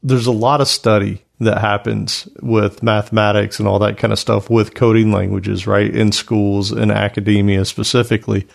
there's 0.02 0.26
a 0.26 0.32
lot 0.32 0.60
of 0.60 0.68
study 0.68 1.22
that 1.40 1.58
happens 1.58 2.28
with 2.42 2.82
mathematics 2.82 3.58
and 3.58 3.68
all 3.68 3.78
that 3.78 3.98
kind 3.98 4.12
of 4.12 4.18
stuff 4.18 4.48
with 4.48 4.74
coding 4.74 5.10
languages, 5.10 5.66
right? 5.66 5.94
In 5.94 6.12
schools 6.12 6.70
and 6.70 6.92
academia 6.92 7.64
specifically. 7.64 8.46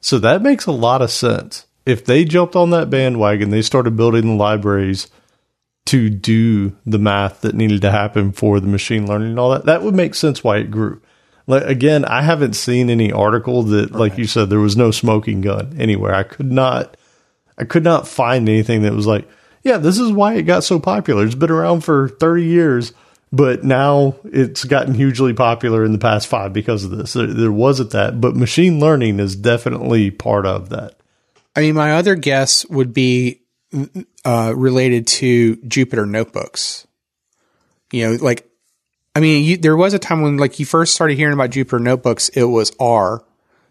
So 0.00 0.18
that 0.18 0.42
makes 0.42 0.66
a 0.66 0.72
lot 0.72 1.02
of 1.02 1.10
sense. 1.10 1.66
If 1.86 2.04
they 2.04 2.24
jumped 2.24 2.56
on 2.56 2.70
that 2.70 2.90
bandwagon, 2.90 3.50
they 3.50 3.62
started 3.62 3.96
building 3.96 4.26
the 4.26 4.34
libraries 4.34 5.08
to 5.86 6.10
do 6.10 6.76
the 6.84 6.98
math 6.98 7.42
that 7.42 7.54
needed 7.54 7.80
to 7.82 7.92
happen 7.92 8.32
for 8.32 8.58
the 8.58 8.66
machine 8.66 9.06
learning 9.06 9.30
and 9.30 9.38
all 9.38 9.50
that, 9.50 9.66
that 9.66 9.82
would 9.82 9.94
make 9.94 10.14
sense 10.14 10.42
why 10.42 10.58
it 10.58 10.70
grew. 10.70 11.00
Like 11.46 11.64
again, 11.64 12.04
I 12.04 12.22
haven't 12.22 12.54
seen 12.54 12.90
any 12.90 13.12
article 13.12 13.62
that, 13.64 13.92
like 13.92 14.18
you 14.18 14.26
said, 14.26 14.50
there 14.50 14.58
was 14.58 14.76
no 14.76 14.90
smoking 14.90 15.40
gun 15.40 15.76
anywhere. 15.78 16.14
I 16.14 16.24
could 16.24 16.50
not, 16.50 16.96
I 17.56 17.64
could 17.64 17.84
not 17.84 18.08
find 18.08 18.48
anything 18.48 18.82
that 18.82 18.92
was 18.92 19.06
like, 19.06 19.28
yeah, 19.62 19.78
this 19.78 19.98
is 19.98 20.12
why 20.12 20.34
it 20.34 20.42
got 20.42 20.64
so 20.64 20.78
popular. 20.78 21.24
It's 21.24 21.34
been 21.34 21.50
around 21.50 21.82
for 21.82 22.08
30 22.08 22.44
years, 22.44 22.92
but 23.32 23.64
now 23.64 24.16
it's 24.24 24.64
gotten 24.64 24.94
hugely 24.94 25.34
popular 25.34 25.84
in 25.84 25.92
the 25.92 25.98
past 25.98 26.26
five 26.28 26.52
because 26.52 26.84
of 26.84 26.90
this. 26.90 27.12
There, 27.12 27.26
there 27.26 27.52
wasn't 27.52 27.90
that, 27.90 28.20
but 28.20 28.36
machine 28.36 28.80
learning 28.80 29.20
is 29.20 29.36
definitely 29.36 30.10
part 30.10 30.46
of 30.46 30.68
that. 30.70 30.94
I 31.54 31.60
mean, 31.60 31.74
my 31.74 31.92
other 31.92 32.14
guess 32.14 32.66
would 32.66 32.92
be 32.92 33.40
uh, 34.24 34.52
related 34.54 35.06
to 35.06 35.56
Jupyter 35.56 36.08
notebooks. 36.08 36.86
You 37.92 38.10
know, 38.10 38.24
like, 38.24 38.45
I 39.16 39.20
mean, 39.20 39.44
you, 39.44 39.56
there 39.56 39.78
was 39.78 39.94
a 39.94 39.98
time 39.98 40.20
when, 40.20 40.36
like, 40.36 40.60
you 40.60 40.66
first 40.66 40.94
started 40.94 41.16
hearing 41.16 41.32
about 41.32 41.48
Jupyter 41.48 41.80
notebooks, 41.80 42.28
it 42.28 42.44
was 42.44 42.70
R, 42.78 43.24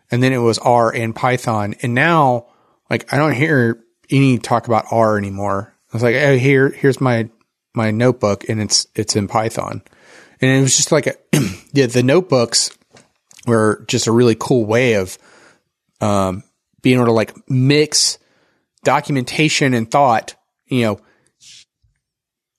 and 0.10 0.24
then 0.24 0.34
it 0.34 0.40
was 0.40 0.58
R 0.58 0.92
and 0.92 1.16
Python, 1.16 1.76
and 1.84 1.94
now, 1.94 2.48
like, 2.90 3.14
I 3.14 3.18
don't 3.18 3.36
hear 3.36 3.80
any 4.10 4.40
talk 4.40 4.66
about 4.66 4.86
R 4.90 5.20
anymore. 5.20 5.72
I 5.94 5.96
was 5.96 6.02
like, 6.02 6.16
oh, 6.16 6.36
here, 6.36 6.70
here's 6.70 7.00
my 7.00 7.30
my 7.76 7.92
notebook, 7.92 8.50
and 8.50 8.60
it's 8.60 8.88
it's 8.96 9.16
in 9.16 9.28
Python, 9.28 9.84
and 10.42 10.50
it 10.50 10.62
was 10.62 10.78
just 10.78 10.92
like 10.92 11.06
a, 11.06 11.14
yeah, 11.74 11.86
the 11.86 12.02
notebooks 12.02 12.76
were 13.46 13.86
just 13.88 14.08
a 14.08 14.12
really 14.12 14.36
cool 14.40 14.66
way 14.66 14.94
of 14.94 15.16
um, 16.02 16.44
being 16.82 16.96
able 16.96 17.06
to 17.06 17.12
like 17.12 17.36
mix 17.48 18.18
documentation 18.84 19.76
and 19.76 19.92
thought, 19.92 20.34
you 20.66 20.82
know, 20.82 21.00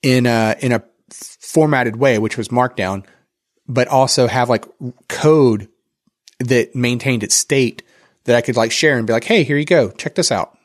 in 0.03 0.27
a 0.27 0.55
in 0.61 0.71
a 0.71 0.85
formatted 1.57 1.97
way, 1.97 2.19
which 2.19 2.37
was 2.37 2.49
Markdown, 2.49 3.03
but 3.67 3.89
also 3.89 4.27
have 4.27 4.51
like 4.51 4.67
code 5.09 5.71
that 6.39 6.77
maintained 6.77 7.23
its 7.23 7.35
state 7.35 7.83
that 8.25 8.37
I 8.37 8.43
could 8.43 8.57
like 8.57 8.71
share 8.71 8.99
and 8.99 9.07
be 9.07 9.15
like, 9.15 9.25
hey, 9.25 9.43
here 9.43 9.57
you 9.57 9.65
go, 9.65 9.91
check 9.93 10.17
this 10.17 10.31
out. 10.31 10.59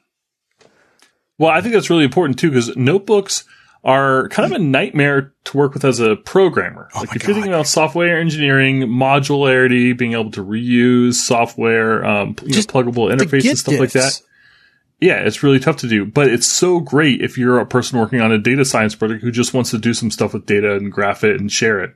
Well, 1.37 1.49
I 1.49 1.61
think 1.61 1.73
that's 1.73 1.89
really 1.89 2.03
important 2.03 2.39
too 2.39 2.49
because 2.49 2.75
notebooks 2.75 3.45
are 3.85 4.27
kind 4.27 4.51
of 4.51 4.59
a 4.59 4.61
nightmare 4.61 5.33
to 5.45 5.57
work 5.57 5.73
with 5.73 5.85
as 5.85 6.01
a 6.01 6.17
programmer. 6.17 6.89
like 6.93 7.07
my 7.07 7.15
if 7.15 7.25
you're 7.25 7.35
thinking 7.35 7.53
about 7.53 7.67
software 7.67 8.19
engineering, 8.19 8.81
modularity, 8.81 9.97
being 9.97 10.11
able 10.11 10.31
to 10.31 10.43
reuse 10.43 11.13
software, 11.13 12.05
um, 12.05 12.35
you 12.43 12.55
know, 12.55 12.61
pluggable 12.63 13.09
interfaces, 13.15 13.59
stuff 13.59 13.79
like 13.79 13.91
that. 13.93 14.21
Yeah, 15.01 15.15
it's 15.21 15.41
really 15.41 15.59
tough 15.59 15.77
to 15.77 15.89
do, 15.89 16.05
but 16.05 16.27
it's 16.27 16.45
so 16.45 16.79
great 16.79 17.23
if 17.23 17.35
you're 17.35 17.59
a 17.59 17.65
person 17.65 17.97
working 17.97 18.21
on 18.21 18.31
a 18.31 18.37
data 18.37 18.63
science 18.63 18.93
project 18.93 19.23
who 19.23 19.31
just 19.31 19.51
wants 19.51 19.71
to 19.71 19.79
do 19.79 19.95
some 19.95 20.11
stuff 20.11 20.33
with 20.33 20.45
data 20.45 20.75
and 20.75 20.91
graph 20.91 21.23
it 21.23 21.41
and 21.41 21.51
share 21.51 21.83
it. 21.83 21.95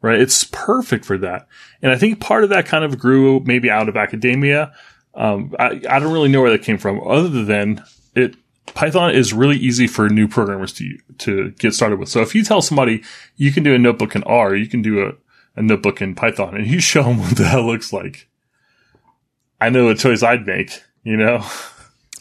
Right? 0.00 0.20
It's 0.20 0.44
perfect 0.44 1.04
for 1.04 1.18
that. 1.18 1.48
And 1.82 1.90
I 1.90 1.96
think 1.96 2.20
part 2.20 2.44
of 2.44 2.50
that 2.50 2.66
kind 2.66 2.84
of 2.84 3.00
grew 3.00 3.40
maybe 3.40 3.68
out 3.68 3.88
of 3.88 3.96
academia. 3.96 4.72
Um, 5.14 5.56
I, 5.58 5.80
I 5.90 5.98
don't 5.98 6.12
really 6.12 6.28
know 6.28 6.40
where 6.40 6.52
that 6.52 6.62
came 6.62 6.78
from 6.78 7.00
other 7.04 7.42
than 7.42 7.82
it, 8.14 8.36
Python 8.74 9.10
is 9.10 9.32
really 9.32 9.56
easy 9.56 9.88
for 9.88 10.08
new 10.08 10.28
programmers 10.28 10.72
to, 10.74 10.98
to 11.18 11.50
get 11.52 11.74
started 11.74 11.98
with. 11.98 12.08
So 12.08 12.20
if 12.20 12.32
you 12.32 12.44
tell 12.44 12.62
somebody 12.62 13.02
you 13.36 13.50
can 13.50 13.64
do 13.64 13.74
a 13.74 13.78
notebook 13.78 14.14
in 14.14 14.22
R, 14.22 14.54
you 14.54 14.68
can 14.68 14.82
do 14.82 15.04
a, 15.04 15.12
a 15.58 15.62
notebook 15.62 16.00
in 16.00 16.14
Python 16.14 16.54
and 16.54 16.66
you 16.66 16.78
show 16.80 17.02
them 17.02 17.18
what 17.18 17.36
that 17.38 17.58
looks 17.64 17.92
like. 17.92 18.28
I 19.60 19.68
know 19.70 19.88
the 19.88 19.96
choice 19.96 20.22
I'd 20.22 20.46
make, 20.46 20.84
you 21.02 21.16
know? 21.16 21.44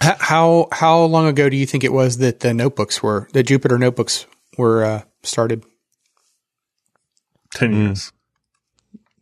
H- 0.03 0.13
How 0.19 0.67
how 0.71 1.03
long 1.03 1.27
ago 1.27 1.49
do 1.49 1.55
you 1.58 1.65
think 1.65 1.84
it 1.84 1.93
was 1.93 2.17
that 2.17 2.41
the 2.41 2.53
notebooks 2.53 3.01
were 3.01 3.27
the 3.34 3.43
Jupyter 3.43 3.79
notebooks 3.79 4.25
were 4.58 4.84
uh, 4.84 5.01
started? 5.23 5.63
10 7.53 7.73
years. 7.73 8.12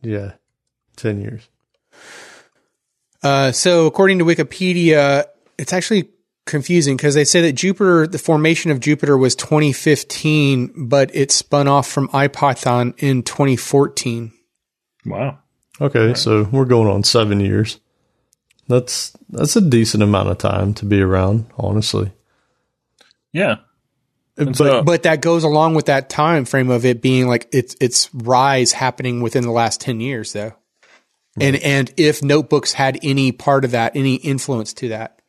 Yeah, 0.02 0.34
ten 0.98 1.22
years. 1.22 1.48
Uh, 3.22 3.52
so 3.52 3.86
according 3.86 4.20
to 4.20 4.26
Wikipedia, 4.26 5.26
it's 5.58 5.72
actually 5.72 6.10
confusing 6.46 6.98
because 6.98 7.14
they 7.14 7.24
say 7.24 7.42
that 7.42 7.56
Jupyter, 7.56 8.12
the 8.12 8.18
formation 8.18 8.70
of 8.72 8.80
Jupyter 8.80 9.18
was 9.18 9.36
2015, 9.36 10.88
but 10.88 11.16
it 11.16 11.32
spun 11.32 11.68
off 11.68 11.88
from 11.88 12.10
IPython 12.10 12.96
in 12.98 13.24
2014. 13.24 14.34
Wow. 15.06 15.40
Okay, 15.80 16.14
so 16.16 16.44
we're 16.52 16.66
going 16.66 16.90
on 16.90 17.04
seven 17.04 17.40
years. 17.40 17.80
That's 18.74 19.16
that's 19.30 19.56
a 19.56 19.62
decent 19.62 20.02
amount 20.02 20.30
of 20.30 20.40
time 20.40 20.74
to 20.76 20.86
be 20.86 21.00
around, 21.00 21.46
honestly. 21.58 22.12
Yeah. 23.32 23.58
But 24.36 24.56
so, 24.56 24.82
But 24.82 25.04
that 25.04 25.22
goes 25.22 25.44
along 25.44 25.76
with 25.76 25.86
that 25.86 26.10
time 26.10 26.46
frame 26.46 26.72
of 26.72 26.86
it 26.86 27.02
being 27.02 27.28
like 27.28 27.48
its 27.52 27.76
its 27.80 28.14
rise 28.14 28.72
happening 28.72 29.22
within 29.22 29.44
the 29.44 29.52
last 29.52 29.80
10 29.82 30.02
years 30.02 30.34
though. 30.34 30.54
And 31.40 31.56
and 31.58 31.94
if 31.98 32.24
notebooks 32.24 32.74
had 32.74 33.00
any 33.04 33.32
part 33.32 33.64
of 33.64 33.72
that, 33.72 33.96
any 33.96 34.16
influence 34.16 34.74
to 34.74 34.90
that. 34.90 35.20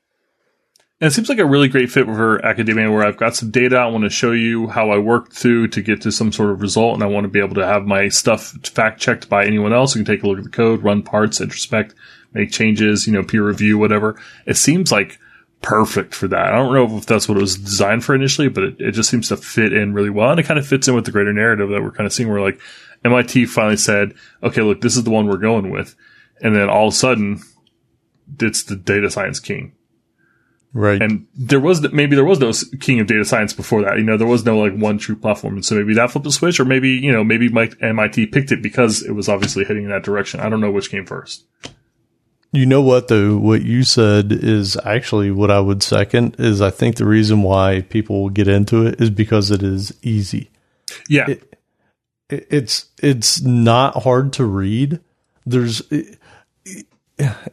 And 1.00 1.08
it 1.08 1.14
seems 1.14 1.28
like 1.28 1.38
a 1.38 1.44
really 1.44 1.68
great 1.68 1.90
fit 1.90 2.06
for 2.06 2.42
academia 2.44 2.90
where 2.90 3.04
I've 3.04 3.16
got 3.16 3.36
some 3.36 3.50
data. 3.50 3.76
I 3.76 3.86
want 3.86 4.04
to 4.04 4.10
show 4.10 4.32
you 4.32 4.68
how 4.68 4.90
I 4.90 4.98
worked 4.98 5.34
through 5.34 5.68
to 5.68 5.82
get 5.82 6.00
to 6.02 6.12
some 6.12 6.32
sort 6.32 6.50
of 6.50 6.62
result. 6.62 6.94
And 6.94 7.02
I 7.02 7.06
want 7.06 7.24
to 7.24 7.28
be 7.28 7.40
able 7.40 7.56
to 7.56 7.66
have 7.66 7.84
my 7.84 8.08
stuff 8.08 8.54
fact 8.64 9.00
checked 9.00 9.28
by 9.28 9.44
anyone 9.44 9.72
else 9.72 9.92
who 9.92 10.02
can 10.02 10.14
take 10.14 10.22
a 10.22 10.26
look 10.26 10.38
at 10.38 10.44
the 10.44 10.50
code, 10.50 10.82
run 10.82 11.02
parts, 11.02 11.40
introspect, 11.40 11.94
make 12.34 12.50
changes, 12.50 13.06
you 13.06 13.12
know, 13.12 13.22
peer 13.22 13.46
review, 13.46 13.78
whatever. 13.78 14.20
It 14.46 14.56
seems 14.56 14.92
like 14.92 15.18
perfect 15.62 16.14
for 16.14 16.28
that. 16.28 16.52
I 16.52 16.56
don't 16.56 16.74
know 16.74 16.98
if 16.98 17.06
that's 17.06 17.28
what 17.28 17.38
it 17.38 17.40
was 17.40 17.56
designed 17.56 18.04
for 18.04 18.14
initially, 18.14 18.48
but 18.48 18.64
it, 18.64 18.76
it 18.78 18.92
just 18.92 19.08
seems 19.08 19.28
to 19.28 19.36
fit 19.36 19.72
in 19.72 19.94
really 19.94 20.10
well. 20.10 20.30
And 20.30 20.38
it 20.38 20.46
kind 20.46 20.58
of 20.58 20.66
fits 20.66 20.88
in 20.88 20.94
with 20.94 21.06
the 21.06 21.12
greater 21.12 21.32
narrative 21.32 21.70
that 21.70 21.82
we're 21.82 21.90
kind 21.90 22.06
of 22.06 22.12
seeing 22.12 22.28
where 22.28 22.40
like 22.40 22.60
MIT 23.04 23.46
finally 23.46 23.78
said, 23.78 24.14
okay, 24.42 24.60
look, 24.60 24.82
this 24.82 24.96
is 24.96 25.04
the 25.04 25.10
one 25.10 25.26
we're 25.26 25.36
going 25.38 25.70
with. 25.70 25.96
And 26.42 26.54
then 26.54 26.68
all 26.68 26.88
of 26.88 26.92
a 26.92 26.96
sudden 26.96 27.40
it's 28.40 28.62
the 28.64 28.76
data 28.76 29.10
science 29.10 29.40
king. 29.40 29.72
right, 30.72 31.00
And 31.00 31.26
there 31.34 31.60
was 31.60 31.90
maybe 31.92 32.16
there 32.16 32.24
was 32.24 32.40
no 32.40 32.52
king 32.78 33.00
of 33.00 33.06
data 33.06 33.24
science 33.24 33.52
before 33.52 33.82
that. 33.82 33.96
You 33.96 34.04
know, 34.04 34.16
there 34.16 34.26
was 34.26 34.44
no 34.44 34.58
like 34.58 34.74
one 34.74 34.98
true 34.98 35.16
platform, 35.16 35.54
and 35.54 35.64
so 35.64 35.74
maybe 35.74 35.94
that 35.94 36.10
flipped 36.10 36.24
the 36.24 36.32
switch, 36.32 36.58
or 36.58 36.64
maybe 36.64 36.90
you 36.90 37.12
know 37.12 37.24
maybe 37.24 37.48
Mike 37.48 37.76
MIT 37.80 38.26
picked 38.26 38.52
it 38.52 38.62
because 38.62 39.02
it 39.02 39.12
was 39.12 39.28
obviously 39.28 39.64
heading 39.64 39.84
in 39.84 39.90
that 39.90 40.02
direction. 40.02 40.40
I 40.40 40.48
don't 40.48 40.60
know 40.60 40.70
which 40.70 40.90
came 40.90 41.06
first. 41.06 41.44
You 42.54 42.66
know 42.66 42.82
what 42.82 43.08
though? 43.08 43.36
What 43.36 43.62
you 43.62 43.82
said 43.82 44.30
is 44.30 44.76
actually 44.84 45.30
what 45.32 45.50
I 45.50 45.58
would 45.58 45.82
second. 45.82 46.36
Is 46.38 46.60
I 46.62 46.70
think 46.70 46.96
the 46.96 47.04
reason 47.04 47.42
why 47.42 47.80
people 47.88 48.22
will 48.22 48.30
get 48.30 48.46
into 48.48 48.86
it 48.86 49.00
is 49.00 49.10
because 49.10 49.50
it 49.50 49.62
is 49.62 49.92
easy. 50.02 50.50
Yeah, 51.08 51.26
It- 51.28 52.46
It's 52.50 52.86
it's 53.02 53.42
not 53.42 54.02
hard 54.04 54.32
to 54.34 54.44
read. 54.44 55.00
There's 55.44 55.82
it- 55.90 56.18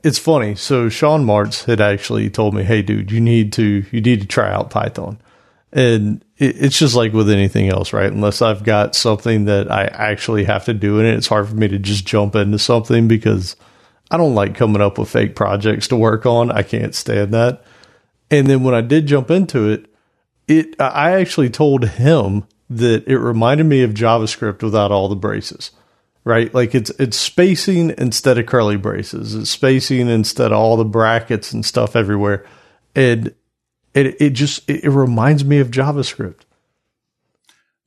it's 0.03 0.17
funny. 0.19 0.55
So 0.55 0.87
Sean 0.89 1.25
Martz 1.25 1.65
had 1.65 1.81
actually 1.81 2.29
told 2.29 2.53
me, 2.53 2.63
"Hey, 2.63 2.81
dude, 2.81 3.11
you 3.11 3.19
need 3.21 3.53
to 3.53 3.83
you 3.91 4.01
need 4.01 4.21
to 4.21 4.27
try 4.27 4.51
out 4.51 4.69
Python." 4.69 5.17
And 5.73 6.23
it, 6.37 6.55
it's 6.59 6.77
just 6.79 6.95
like 6.95 7.13
with 7.13 7.29
anything 7.29 7.69
else, 7.69 7.91
right? 7.93 8.11
Unless 8.11 8.41
I've 8.41 8.63
got 8.63 8.95
something 8.95 9.45
that 9.45 9.71
I 9.71 9.85
actually 9.85 10.43
have 10.45 10.65
to 10.65 10.73
do 10.73 10.99
in 10.99 11.05
it, 11.05 11.15
it's 11.15 11.27
hard 11.27 11.47
for 11.49 11.55
me 11.55 11.67
to 11.69 11.79
just 11.79 12.05
jump 12.05 12.35
into 12.35 12.59
something 12.59 13.07
because 13.07 13.55
I 14.11 14.17
don't 14.17 14.35
like 14.35 14.55
coming 14.55 14.81
up 14.81 14.97
with 14.97 15.09
fake 15.09 15.35
projects 15.35 15.87
to 15.87 15.95
work 15.95 16.25
on. 16.25 16.51
I 16.51 16.63
can't 16.63 16.93
stand 16.93 17.33
that. 17.33 17.63
And 18.29 18.47
then 18.47 18.63
when 18.63 18.75
I 18.75 18.81
did 18.81 19.07
jump 19.07 19.31
into 19.31 19.69
it, 19.69 19.85
it 20.49 20.79
I 20.79 21.11
actually 21.11 21.49
told 21.49 21.85
him 21.87 22.45
that 22.69 23.07
it 23.07 23.17
reminded 23.17 23.65
me 23.65 23.83
of 23.83 23.91
JavaScript 23.91 24.63
without 24.63 24.91
all 24.91 25.07
the 25.07 25.15
braces. 25.15 25.71
Right? 26.23 26.53
Like 26.53 26.75
it's 26.75 26.89
it's 26.91 27.17
spacing 27.17 27.93
instead 27.97 28.37
of 28.37 28.45
curly 28.45 28.75
braces. 28.75 29.33
It's 29.33 29.49
spacing 29.49 30.09
instead 30.09 30.51
of 30.51 30.57
all 30.57 30.77
the 30.77 30.85
brackets 30.85 31.53
and 31.53 31.65
stuff 31.65 31.95
everywhere. 31.95 32.45
And 32.93 33.33
it 33.93 34.21
it 34.21 34.29
just 34.31 34.69
it, 34.69 34.83
reminds 34.83 35.45
me 35.45 35.59
of 35.59 35.71
JavaScript. 35.71 36.41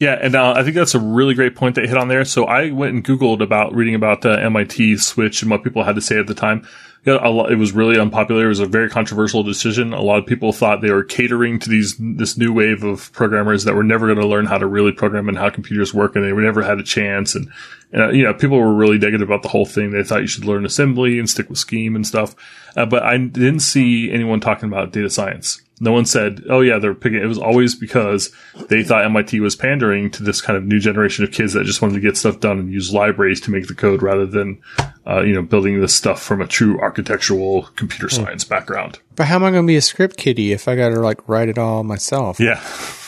Yeah, 0.04 0.18
and 0.20 0.34
uh, 0.34 0.52
I 0.54 0.62
think 0.62 0.76
that's 0.76 0.94
a 0.94 1.00
really 1.00 1.32
great 1.32 1.56
point 1.56 1.76
that 1.76 1.88
hit 1.88 1.96
on 1.96 2.08
there. 2.08 2.26
So 2.26 2.44
I 2.44 2.70
went 2.70 2.92
and 2.92 3.02
googled 3.02 3.40
about 3.40 3.74
reading 3.74 3.94
about 3.94 4.20
the 4.20 4.38
MIT 4.38 4.98
switch 4.98 5.40
and 5.40 5.50
what 5.50 5.64
people 5.64 5.82
had 5.82 5.94
to 5.94 6.02
say 6.02 6.18
at 6.18 6.26
the 6.26 6.34
time. 6.34 6.68
Lot, 7.06 7.50
it 7.50 7.56
was 7.56 7.72
really 7.72 7.98
unpopular. 7.98 8.44
It 8.44 8.48
was 8.48 8.60
a 8.60 8.66
very 8.66 8.90
controversial 8.90 9.42
decision. 9.42 9.94
A 9.94 10.02
lot 10.02 10.18
of 10.18 10.26
people 10.26 10.52
thought 10.52 10.82
they 10.82 10.92
were 10.92 11.04
catering 11.04 11.58
to 11.58 11.70
these 11.70 11.96
this 11.98 12.36
new 12.36 12.52
wave 12.52 12.82
of 12.82 13.12
programmers 13.12 13.64
that 13.64 13.74
were 13.74 13.82
never 13.82 14.06
going 14.06 14.18
to 14.18 14.26
learn 14.26 14.44
how 14.44 14.58
to 14.58 14.66
really 14.66 14.92
program 14.92 15.28
and 15.30 15.38
how 15.38 15.48
computers 15.48 15.94
work, 15.94 16.16
and 16.16 16.24
they 16.24 16.32
never 16.32 16.62
had 16.62 16.78
a 16.78 16.82
chance. 16.82 17.34
And, 17.34 17.50
and 17.90 18.02
uh, 18.02 18.08
you 18.10 18.24
know, 18.24 18.34
people 18.34 18.58
were 18.58 18.74
really 18.74 18.98
negative 18.98 19.28
about 19.30 19.42
the 19.42 19.48
whole 19.48 19.66
thing. 19.66 19.90
They 19.90 20.02
thought 20.02 20.20
you 20.20 20.26
should 20.26 20.44
learn 20.44 20.66
assembly 20.66 21.18
and 21.18 21.30
stick 21.30 21.48
with 21.48 21.58
Scheme 21.58 21.96
and 21.96 22.06
stuff. 22.06 22.34
Uh, 22.76 22.84
but 22.84 23.02
I 23.02 23.16
didn't 23.16 23.60
see 23.60 24.10
anyone 24.10 24.40
talking 24.40 24.68
about 24.68 24.92
data 24.92 25.08
science. 25.08 25.62
No 25.80 25.90
one 25.90 26.04
said, 26.04 26.44
"Oh 26.48 26.60
yeah, 26.60 26.78
they're 26.78 26.94
picking." 26.94 27.20
It 27.20 27.26
was 27.26 27.38
always 27.38 27.74
because 27.74 28.30
they 28.68 28.84
thought 28.84 29.04
MIT 29.04 29.40
was 29.40 29.56
pandering 29.56 30.08
to 30.12 30.22
this 30.22 30.40
kind 30.40 30.56
of 30.56 30.64
new 30.64 30.78
generation 30.78 31.24
of 31.24 31.32
kids 31.32 31.52
that 31.54 31.64
just 31.64 31.82
wanted 31.82 31.94
to 31.94 32.00
get 32.00 32.16
stuff 32.16 32.38
done 32.38 32.60
and 32.60 32.72
use 32.72 32.92
libraries 32.92 33.40
to 33.42 33.50
make 33.50 33.66
the 33.66 33.74
code 33.74 34.00
rather 34.00 34.24
than, 34.24 34.60
uh, 35.04 35.22
you 35.22 35.32
know, 35.34 35.42
building 35.42 35.80
this 35.80 35.94
stuff 35.94 36.22
from 36.22 36.40
a 36.40 36.46
true 36.46 36.78
architectural 36.78 37.62
computer 37.74 38.08
science 38.08 38.44
background. 38.44 39.00
But 39.16 39.26
how 39.26 39.36
am 39.36 39.44
I 39.44 39.50
going 39.50 39.64
to 39.64 39.66
be 39.66 39.76
a 39.76 39.80
script 39.82 40.16
kiddie 40.16 40.52
if 40.52 40.68
I 40.68 40.76
got 40.76 40.90
to 40.90 41.00
like 41.00 41.28
write 41.28 41.48
it 41.48 41.58
all 41.58 41.82
myself? 41.82 42.38
Yeah, 42.38 42.62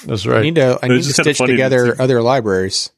That's 0.05 0.27
I 0.27 0.31
right. 0.31 0.43
need 0.43 0.57
to 0.57 0.79
I 0.83 0.89
need 0.89 1.05
to 1.05 1.13
stitch 1.13 1.39
funny 1.39 1.53
to 1.53 1.57
together 1.57 1.95
other 2.01 2.21
libraries. 2.21 2.91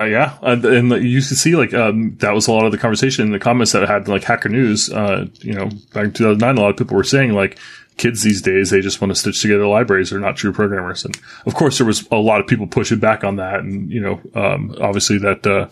Uh, 0.00 0.06
yeah, 0.06 0.36
and, 0.42 0.64
and 0.64 0.90
you 1.04 1.20
can 1.20 1.36
see 1.36 1.54
like 1.54 1.72
um, 1.74 2.16
that 2.16 2.32
was 2.32 2.48
a 2.48 2.52
lot 2.52 2.64
of 2.64 2.72
the 2.72 2.78
conversation 2.78 3.24
in 3.24 3.32
the 3.32 3.38
comments 3.38 3.70
that 3.72 3.84
I 3.84 3.92
had 3.92 4.08
like 4.08 4.24
Hacker 4.24 4.48
News. 4.48 4.90
Uh, 4.90 5.26
you 5.40 5.52
know, 5.52 5.66
back 5.92 6.04
in 6.04 6.12
2009, 6.12 6.58
a 6.58 6.60
lot 6.60 6.70
of 6.70 6.76
people 6.76 6.96
were 6.96 7.04
saying 7.04 7.32
like 7.32 7.58
kids 8.02 8.22
these 8.22 8.42
days 8.42 8.70
they 8.70 8.80
just 8.80 9.00
want 9.00 9.12
to 9.12 9.14
stitch 9.14 9.40
together 9.40 9.66
libraries. 9.66 10.10
They're 10.10 10.18
not 10.18 10.36
true 10.36 10.52
programmers, 10.52 11.04
and 11.04 11.16
of 11.46 11.54
course 11.54 11.78
there 11.78 11.86
was 11.86 12.06
a 12.10 12.16
lot 12.16 12.40
of 12.40 12.48
people 12.48 12.66
pushing 12.66 12.98
back 12.98 13.22
on 13.22 13.36
that. 13.36 13.60
And 13.60 13.90
you 13.90 14.00
know, 14.00 14.20
um, 14.34 14.74
obviously 14.80 15.18
that 15.18 15.46
uh, 15.46 15.68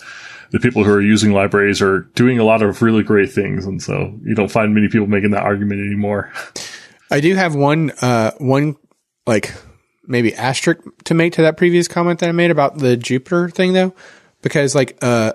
the 0.51 0.61
people 0.61 0.85
who 0.85 0.93
are 0.93 1.01
using 1.01 1.33
libraries 1.33 1.83
are 1.83 2.01
doing 2.15 2.39
a 2.39 2.45
lot 2.45 2.63
of 2.63 2.83
really 2.83 3.03
great 3.03 3.33
things, 3.33 3.67
and 3.67 3.83
so 3.83 4.17
you 4.25 4.37
don't 4.37 4.51
find 4.51 4.75
many 4.75 4.89
people 4.89 5.09
making 5.09 5.33
that 5.33 5.43
argument 5.43 5.81
anymore. 5.81 6.33
I 7.11 7.21
do 7.21 7.35
have 7.35 7.57
one 7.57 7.91
uh 8.01 8.31
one 8.39 8.77
like 9.27 9.53
maybe 10.05 10.35
asterisk 10.35 10.81
to 11.05 11.15
make 11.15 11.33
to 11.35 11.43
that 11.43 11.57
previous 11.57 11.89
comment 11.89 12.21
that 12.21 12.29
I 12.29 12.33
made 12.33 12.53
about 12.53 12.79
the 12.79 12.97
Jupyter 12.97 13.53
thing 13.53 13.73
though, 13.73 13.93
because 14.43 14.77
like 14.77 14.97
uh 15.03 15.33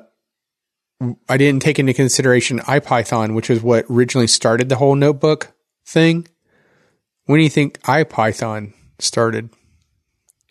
I 1.27 1.35
didn't 1.35 1.61
take 1.61 1.77
into 1.77 1.93
consideration 1.93 2.59
IPython, 2.59 3.35
which 3.35 3.49
is 3.49 3.61
what 3.61 3.85
originally 3.89 4.27
started 4.27 4.69
the 4.69 4.77
whole 4.77 4.95
notebook 4.95 5.51
thing. 5.85 6.27
When 7.25 7.39
do 7.39 7.43
you 7.43 7.49
think 7.49 7.81
IPython 7.81 8.73
started? 8.99 9.49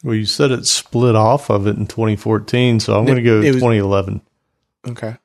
Well, 0.02 0.14
you 0.14 0.26
said 0.26 0.50
it 0.50 0.66
split 0.66 1.14
off 1.16 1.50
of 1.50 1.66
it 1.66 1.76
in 1.76 1.86
2014, 1.86 2.80
so 2.80 2.98
I'm 2.98 3.04
going 3.06 3.16
to 3.16 3.22
go 3.22 3.38
was- 3.38 3.46
2011. 3.54 4.20
Okay. 4.88 5.16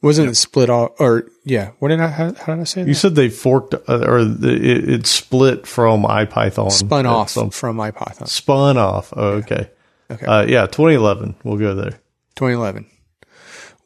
Wasn't 0.00 0.30
it 0.30 0.36
split 0.36 0.70
off 0.70 0.92
or 1.00 1.28
yeah, 1.44 1.72
what 1.80 1.88
did 1.88 2.00
I 2.00 2.06
how, 2.06 2.32
how 2.32 2.54
did 2.54 2.60
I 2.60 2.64
say 2.64 2.82
that? 2.82 2.88
You 2.88 2.94
said 2.94 3.16
they 3.16 3.28
forked 3.28 3.74
uh, 3.74 4.04
or 4.06 4.22
the, 4.24 4.54
it, 4.54 4.88
it 4.88 5.06
split 5.08 5.66
from 5.66 6.04
IPython. 6.04 6.70
spun 6.70 7.04
off 7.04 7.30
some- 7.30 7.50
from 7.50 7.78
IPython. 7.78 8.28
spun 8.28 8.78
off. 8.78 9.12
Oh, 9.16 9.30
okay. 9.38 9.68
Okay. 10.08 10.24
Uh, 10.24 10.46
yeah, 10.46 10.66
2011. 10.66 11.34
We'll 11.42 11.58
go 11.58 11.74
there. 11.74 11.98
2011. 12.36 12.86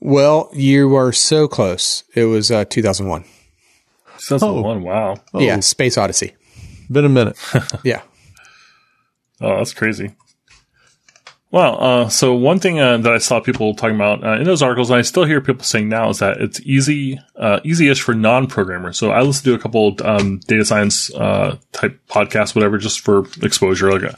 Well, 0.01 0.51
you 0.53 0.95
are 0.97 1.13
so 1.13 1.49
close. 1.49 2.05
It 2.15 2.25
was 2.27 2.51
uh, 2.51 2.67
2001. 2.67 3.25
That's 4.29 4.43
Oh. 4.43 4.55
the 4.57 4.63
one. 4.63 4.83
Wow. 4.83 5.17
Yeah, 5.35 5.61
Space 5.61 5.97
Odyssey. 5.99 6.35
Been 6.91 7.05
a 7.05 7.09
minute. 7.09 7.37
Yeah. 7.85 8.03
Oh, 9.41 9.57
that's 9.57 9.75
crazy. 9.75 10.15
Well, 11.51 11.83
uh, 11.85 12.09
so 12.09 12.33
one 12.35 12.61
thing 12.61 12.81
uh, 12.81 12.97
that 12.99 13.13
I 13.13 13.19
saw 13.19 13.39
people 13.41 13.75
talking 13.75 13.95
about 13.97 14.25
uh, 14.25 14.39
in 14.39 14.45
those 14.45 14.63
articles, 14.63 14.89
and 14.89 14.99
I 14.99 15.03
still 15.03 15.25
hear 15.25 15.41
people 15.43 15.65
saying 15.65 15.89
now, 15.89 16.09
is 16.09 16.21
that 16.21 16.41
it's 16.41 16.61
easy, 16.61 17.19
uh, 17.37 17.61
easy-ish 17.63 18.01
for 18.01 18.15
non-programmers. 18.15 18.97
So 18.97 19.11
I 19.11 19.21
listen 19.21 19.45
to 19.45 19.55
a 19.55 19.59
couple 19.59 19.95
um, 20.03 20.39
data 20.47 20.65
science 20.65 21.13
uh, 21.15 21.59
type 21.73 22.01
podcasts, 22.09 22.55
whatever, 22.55 22.79
just 22.79 23.01
for 23.01 23.25
exposure. 23.43 23.93
Like, 23.93 24.15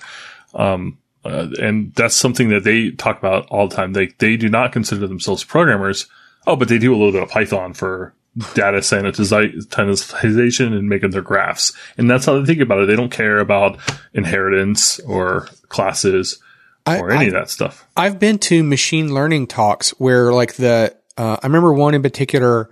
a, 0.54 0.60
um, 0.62 0.98
uh, 1.24 1.48
and 1.60 1.92
that's 1.94 2.14
something 2.14 2.50
that 2.50 2.62
they 2.62 2.90
talk 2.92 3.18
about 3.18 3.46
all 3.48 3.66
the 3.66 3.74
time. 3.74 3.94
They 3.94 4.08
they 4.18 4.36
do 4.36 4.48
not 4.48 4.72
consider 4.72 5.06
themselves 5.08 5.42
programmers. 5.42 6.06
Oh, 6.46 6.54
but 6.54 6.68
they 6.68 6.78
do 6.78 6.92
a 6.94 6.96
little 6.96 7.12
bit 7.12 7.22
of 7.22 7.30
Python 7.30 7.72
for 7.72 8.14
data 8.54 8.78
sanitization 8.78 10.76
and 10.76 10.88
making 10.88 11.10
their 11.10 11.22
graphs. 11.22 11.72
And 11.96 12.10
that's 12.10 12.26
how 12.26 12.38
they 12.38 12.46
think 12.46 12.60
about 12.60 12.80
it. 12.80 12.86
They 12.86 12.96
don't 12.96 13.12
care 13.12 13.38
about 13.38 13.78
inheritance 14.12 14.98
or 15.00 15.48
classes 15.68 16.40
I, 16.86 16.98
or 16.98 17.10
any 17.10 17.26
I, 17.26 17.28
of 17.28 17.32
that 17.34 17.50
stuff. 17.50 17.86
I've 17.96 18.18
been 18.18 18.38
to 18.38 18.62
machine 18.62 19.14
learning 19.14 19.46
talks 19.46 19.90
where, 19.90 20.32
like, 20.32 20.54
the, 20.54 20.96
uh, 21.16 21.36
I 21.42 21.46
remember 21.46 21.72
one 21.72 21.94
in 21.94 22.02
particular, 22.02 22.70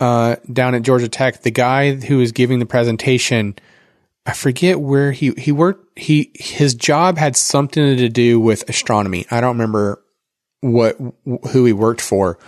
uh, 0.00 0.36
down 0.52 0.74
at 0.74 0.82
Georgia 0.82 1.08
Tech, 1.08 1.42
the 1.42 1.50
guy 1.50 1.94
who 1.94 2.18
was 2.18 2.32
giving 2.32 2.58
the 2.58 2.66
presentation, 2.66 3.56
I 4.26 4.32
forget 4.34 4.78
where 4.78 5.10
he 5.10 5.32
he 5.38 5.52
worked. 5.52 5.98
He 5.98 6.30
his 6.34 6.74
job 6.74 7.16
had 7.16 7.34
something 7.34 7.96
to 7.96 8.08
do 8.10 8.38
with 8.38 8.68
astronomy. 8.68 9.24
I 9.30 9.40
don't 9.40 9.56
remember 9.56 10.04
what 10.60 10.98
who 11.24 11.64
he 11.64 11.72
worked 11.72 12.02
for, 12.02 12.38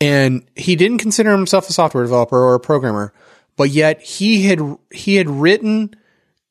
and 0.00 0.44
he 0.54 0.76
didn't 0.76 0.98
consider 0.98 1.32
himself 1.32 1.68
a 1.68 1.72
software 1.72 2.04
developer 2.04 2.38
or 2.38 2.54
a 2.54 2.60
programmer, 2.60 3.12
but 3.56 3.70
yet 3.70 4.00
he 4.02 4.42
had 4.44 4.60
he 4.92 5.16
had 5.16 5.28
written 5.28 5.94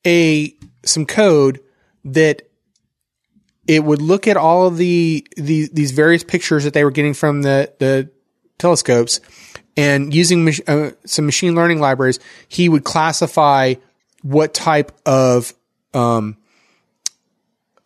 a 0.06 0.54
some 0.84 1.06
code 1.06 1.60
that 2.04 2.42
it 3.66 3.82
would 3.84 4.00
look 4.00 4.28
at 4.28 4.36
all 4.36 4.66
of 4.66 4.76
the, 4.76 5.26
the 5.36 5.68
these 5.72 5.90
various 5.92 6.22
pictures 6.24 6.64
that 6.64 6.72
they 6.72 6.84
were 6.84 6.90
getting 6.90 7.14
from 7.14 7.42
the 7.42 7.72
the 7.78 8.10
telescopes. 8.58 9.20
And 9.78 10.14
using 10.14 10.46
mach- 10.46 10.66
uh, 10.66 10.92
some 11.04 11.26
machine 11.26 11.54
learning 11.54 11.80
libraries 11.80 12.18
he 12.48 12.66
would 12.66 12.82
classify 12.82 13.74
what 14.22 14.54
type 14.54 14.90
of 15.04 15.52
um, 15.92 16.38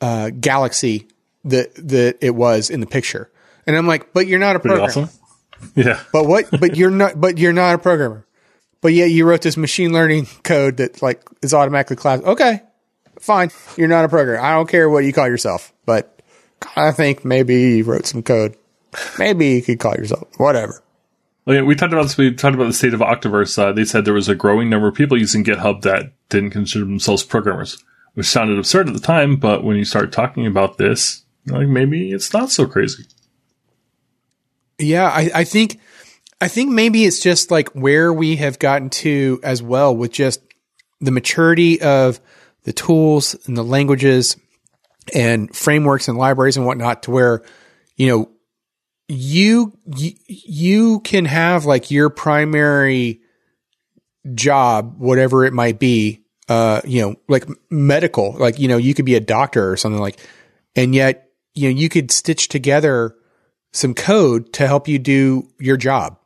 uh, 0.00 0.30
galaxy 0.30 1.08
that 1.44 1.74
that 1.74 2.18
it 2.20 2.30
was 2.30 2.70
in 2.70 2.78
the 2.80 2.86
picture. 2.86 3.28
And 3.66 3.76
i'm 3.76 3.88
like 3.88 4.12
but 4.12 4.28
you're 4.28 4.38
not 4.38 4.54
a 4.54 4.60
Pretty 4.60 4.76
programmer. 4.76 5.08
awesome. 5.08 5.19
Yeah. 5.74 6.02
but 6.12 6.24
what 6.24 6.50
but 6.60 6.76
you're 6.76 6.90
not 6.90 7.20
but 7.20 7.38
you're 7.38 7.52
not 7.52 7.74
a 7.74 7.78
programmer 7.78 8.26
but 8.80 8.92
yet 8.92 9.10
you 9.10 9.24
wrote 9.26 9.42
this 9.42 9.56
machine 9.56 9.92
learning 9.92 10.26
code 10.42 10.78
that 10.78 11.02
like 11.02 11.22
is 11.42 11.52
automatically 11.54 11.96
class 11.96 12.22
okay 12.22 12.62
fine 13.18 13.50
you're 13.76 13.88
not 13.88 14.04
a 14.04 14.08
programmer 14.08 14.40
i 14.40 14.52
don't 14.52 14.68
care 14.68 14.88
what 14.88 15.04
you 15.04 15.12
call 15.12 15.28
yourself 15.28 15.72
but 15.86 16.20
i 16.76 16.90
think 16.90 17.24
maybe 17.24 17.54
you 17.76 17.84
wrote 17.84 18.06
some 18.06 18.22
code 18.22 18.56
maybe 19.18 19.48
you 19.48 19.62
could 19.62 19.78
call 19.78 19.94
yourself 19.94 20.26
whatever 20.38 20.82
Well, 21.44 21.56
yeah, 21.56 21.62
we 21.62 21.74
talked 21.74 21.92
about 21.92 22.02
this. 22.04 22.16
We 22.18 22.34
talked 22.34 22.54
about 22.54 22.66
the 22.66 22.72
state 22.72 22.92
of 22.94 23.00
Octoverse. 23.00 23.58
Uh, 23.58 23.72
they 23.72 23.84
said 23.84 24.04
there 24.04 24.14
was 24.14 24.28
a 24.28 24.34
growing 24.34 24.68
number 24.68 24.88
of 24.88 24.94
people 24.94 25.16
using 25.18 25.42
GitHub 25.42 25.82
that 25.82 26.12
didn't 26.28 26.50
consider 26.50 26.84
themselves 26.84 27.22
programmers, 27.24 27.82
which 28.14 28.26
sounded 28.26 28.58
absurd 28.58 28.88
at 28.88 28.94
the 28.94 29.00
time. 29.00 29.36
But 29.36 29.64
when 29.64 29.76
you 29.76 29.84
start 29.86 30.12
talking 30.12 30.46
about 30.46 30.76
this, 30.76 31.24
like 31.46 31.66
maybe 31.66 32.12
it's 32.12 32.32
not 32.32 32.50
so 32.50 32.66
crazy. 32.66 33.04
Yeah, 34.80 35.08
I, 35.08 35.30
I 35.34 35.44
think 35.44 35.80
I 36.40 36.48
think 36.48 36.70
maybe 36.70 37.04
it's 37.04 37.20
just 37.20 37.50
like 37.50 37.68
where 37.70 38.12
we 38.12 38.36
have 38.36 38.58
gotten 38.58 38.90
to 38.90 39.40
as 39.42 39.62
well 39.62 39.94
with 39.94 40.12
just 40.12 40.40
the 41.00 41.10
maturity 41.10 41.80
of 41.80 42.20
the 42.64 42.72
tools 42.72 43.36
and 43.46 43.56
the 43.56 43.62
languages 43.64 44.36
and 45.14 45.54
frameworks 45.54 46.08
and 46.08 46.16
libraries 46.16 46.56
and 46.56 46.66
whatnot 46.66 47.04
to 47.04 47.10
where, 47.10 47.42
you 47.96 48.08
know, 48.08 48.30
you 49.08 49.76
you, 49.96 50.12
you 50.26 51.00
can 51.00 51.26
have 51.26 51.66
like 51.66 51.90
your 51.90 52.08
primary 52.08 53.20
job, 54.34 54.96
whatever 54.98 55.44
it 55.44 55.52
might 55.52 55.78
be, 55.78 56.22
uh, 56.48 56.80
you 56.84 57.02
know, 57.02 57.16
like 57.28 57.46
medical, 57.70 58.32
like, 58.38 58.58
you 58.58 58.68
know, 58.68 58.76
you 58.76 58.94
could 58.94 59.04
be 59.04 59.14
a 59.14 59.20
doctor 59.20 59.70
or 59.70 59.76
something 59.76 60.00
like, 60.00 60.18
and 60.74 60.94
yet, 60.94 61.28
you 61.54 61.68
know, 61.68 61.78
you 61.78 61.88
could 61.88 62.10
stitch 62.10 62.48
together 62.48 63.14
some 63.72 63.94
code 63.94 64.52
to 64.54 64.66
help 64.66 64.88
you 64.88 64.98
do 64.98 65.48
your 65.58 65.76
job, 65.76 66.18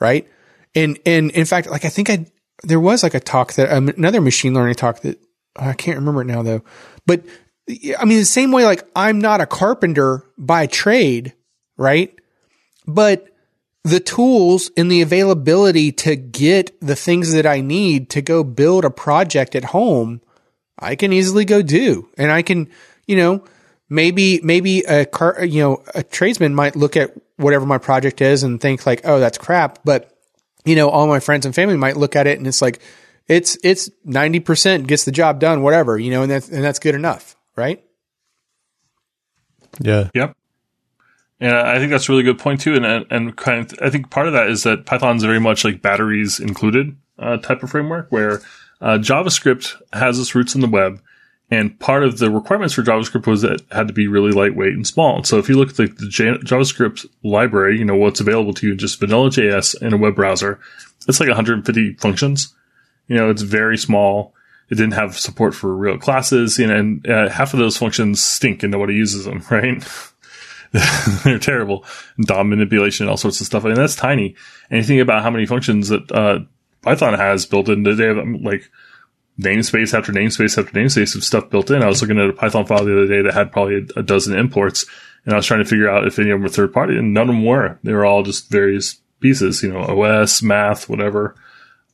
right? 0.00 0.28
And 0.74 0.98
and 1.06 1.30
in 1.32 1.44
fact, 1.44 1.68
like 1.68 1.84
I 1.84 1.88
think 1.88 2.10
I 2.10 2.26
there 2.62 2.80
was 2.80 3.02
like 3.02 3.14
a 3.14 3.20
talk 3.20 3.54
that 3.54 3.70
um, 3.72 3.88
another 3.88 4.20
machine 4.20 4.54
learning 4.54 4.74
talk 4.74 5.00
that 5.00 5.18
I 5.56 5.74
can't 5.74 5.98
remember 5.98 6.22
it 6.22 6.26
now 6.26 6.42
though, 6.42 6.62
but 7.06 7.24
I 7.98 8.04
mean 8.04 8.18
the 8.18 8.24
same 8.24 8.52
way 8.52 8.64
like 8.64 8.84
I'm 8.94 9.20
not 9.20 9.40
a 9.40 9.46
carpenter 9.46 10.24
by 10.38 10.66
trade, 10.66 11.34
right? 11.76 12.14
But 12.86 13.28
the 13.84 14.00
tools 14.00 14.70
and 14.76 14.90
the 14.90 15.02
availability 15.02 15.92
to 15.92 16.16
get 16.16 16.78
the 16.80 16.96
things 16.96 17.32
that 17.32 17.46
I 17.46 17.60
need 17.60 18.08
to 18.10 18.22
go 18.22 18.42
build 18.42 18.84
a 18.84 18.90
project 18.90 19.54
at 19.54 19.64
home, 19.66 20.22
I 20.78 20.96
can 20.96 21.12
easily 21.12 21.44
go 21.44 21.60
do. 21.60 22.08
And 22.16 22.32
I 22.32 22.40
can, 22.40 22.70
you 23.06 23.16
know, 23.16 23.44
maybe, 23.88 24.40
maybe 24.42 24.80
a 24.80 25.06
car, 25.06 25.44
you 25.44 25.62
know, 25.62 25.82
a 25.94 26.02
tradesman 26.02 26.54
might 26.54 26.76
look 26.76 26.96
at 26.96 27.12
whatever 27.36 27.66
my 27.66 27.78
project 27.78 28.20
is 28.20 28.42
and 28.42 28.60
think 28.60 28.86
like, 28.86 29.02
oh, 29.04 29.20
that's 29.20 29.38
crap. 29.38 29.80
But, 29.84 30.16
you 30.64 30.76
know, 30.76 30.88
all 30.88 31.06
my 31.06 31.20
friends 31.20 31.46
and 31.46 31.54
family 31.54 31.76
might 31.76 31.96
look 31.96 32.16
at 32.16 32.26
it 32.26 32.38
and 32.38 32.46
it's 32.46 32.62
like, 32.62 32.80
it's, 33.26 33.56
it's 33.64 33.90
90% 34.06 34.86
gets 34.86 35.04
the 35.04 35.12
job 35.12 35.40
done, 35.40 35.62
whatever, 35.62 35.98
you 35.98 36.10
know, 36.10 36.22
and 36.22 36.30
that's, 36.30 36.48
and 36.48 36.62
that's 36.62 36.78
good 36.78 36.94
enough. 36.94 37.36
Right. 37.56 37.84
Yeah. 39.80 40.10
Yep. 40.14 40.36
And 41.40 41.54
I 41.54 41.78
think 41.78 41.90
that's 41.90 42.08
a 42.08 42.12
really 42.12 42.22
good 42.22 42.38
point 42.38 42.60
too. 42.60 42.74
And 42.74 43.06
and 43.10 43.36
kind 43.36 43.70
of, 43.70 43.78
I 43.82 43.90
think 43.90 44.10
part 44.10 44.26
of 44.26 44.32
that 44.32 44.48
is 44.48 44.62
that 44.62 44.86
Python's 44.86 45.24
very 45.24 45.40
much 45.40 45.64
like 45.64 45.82
batteries 45.82 46.40
included 46.40 46.96
uh, 47.18 47.38
type 47.38 47.62
of 47.62 47.70
framework, 47.70 48.10
where 48.10 48.40
uh, 48.80 48.98
JavaScript 48.98 49.80
has 49.92 50.18
its 50.18 50.34
roots 50.34 50.54
in 50.54 50.60
the 50.60 50.68
web, 50.68 51.02
and 51.54 51.78
part 51.78 52.02
of 52.02 52.18
the 52.18 52.30
requirements 52.30 52.74
for 52.74 52.82
JavaScript 52.82 53.26
was 53.26 53.42
that 53.42 53.52
it 53.52 53.62
had 53.70 53.86
to 53.86 53.94
be 53.94 54.08
really 54.08 54.32
lightweight 54.32 54.72
and 54.72 54.86
small. 54.86 55.22
So 55.22 55.38
if 55.38 55.48
you 55.48 55.56
look 55.56 55.70
at 55.70 55.76
the, 55.76 55.86
the 55.86 56.06
JavaScript 56.06 57.06
library, 57.22 57.78
you 57.78 57.84
know 57.84 57.96
what's 57.96 58.20
available 58.20 58.52
to 58.54 58.66
you, 58.66 58.74
just 58.74 58.98
vanilla 58.98 59.30
JS 59.30 59.80
in 59.80 59.92
a 59.92 59.96
web 59.96 60.16
browser, 60.16 60.58
it's 61.06 61.20
like 61.20 61.28
150 61.28 61.94
functions. 61.94 62.54
You 63.06 63.16
know, 63.16 63.30
it's 63.30 63.42
very 63.42 63.78
small. 63.78 64.34
It 64.70 64.76
didn't 64.76 64.94
have 64.94 65.18
support 65.18 65.54
for 65.54 65.76
real 65.76 65.98
classes, 65.98 66.58
you 66.58 66.66
know, 66.66 66.76
and 66.76 67.06
uh, 67.08 67.28
half 67.28 67.52
of 67.52 67.60
those 67.60 67.76
functions 67.76 68.20
stink 68.20 68.62
and 68.62 68.72
nobody 68.72 68.94
uses 68.94 69.24
them, 69.24 69.42
right? 69.50 69.86
they're 71.24 71.38
terrible. 71.38 71.84
DOM 72.20 72.48
manipulation, 72.48 73.08
all 73.08 73.16
sorts 73.16 73.40
of 73.40 73.46
stuff. 73.46 73.64
I 73.64 73.68
mean, 73.68 73.76
that's 73.76 73.94
tiny. 73.94 74.34
And 74.70 74.78
you 74.78 74.84
think 74.84 75.02
about 75.02 75.22
how 75.22 75.30
many 75.30 75.46
functions 75.46 75.88
that 75.88 76.10
uh, 76.10 76.40
Python 76.82 77.14
has 77.14 77.46
built 77.46 77.68
in. 77.68 77.84
Have 77.84 78.18
um, 78.18 78.42
like 78.42 78.68
namespace 79.40 79.96
after 79.96 80.12
namespace 80.12 80.58
after 80.58 80.72
namespace 80.72 81.16
of 81.16 81.24
stuff 81.24 81.50
built 81.50 81.70
in. 81.70 81.82
I 81.82 81.88
was 81.88 82.00
looking 82.00 82.18
at 82.18 82.30
a 82.30 82.32
Python 82.32 82.66
file 82.66 82.84
the 82.84 82.96
other 82.96 83.08
day 83.08 83.22
that 83.22 83.34
had 83.34 83.52
probably 83.52 83.86
a, 83.96 84.02
dozen 84.02 84.36
imports, 84.38 84.86
and 85.24 85.34
I 85.34 85.36
was 85.36 85.46
trying 85.46 85.62
to 85.62 85.68
figure 85.68 85.88
out 85.88 86.06
if 86.06 86.18
any 86.18 86.30
of 86.30 86.36
them 86.36 86.42
were 86.42 86.48
third 86.48 86.72
party, 86.72 86.96
and 86.96 87.12
none 87.12 87.28
of 87.28 87.34
them 87.34 87.44
were. 87.44 87.78
They 87.82 87.92
were 87.92 88.04
all 88.04 88.22
just 88.22 88.50
various 88.50 89.00
pieces, 89.20 89.62
you 89.62 89.72
know, 89.72 89.80
OS, 89.80 90.42
math, 90.42 90.88
whatever. 90.88 91.34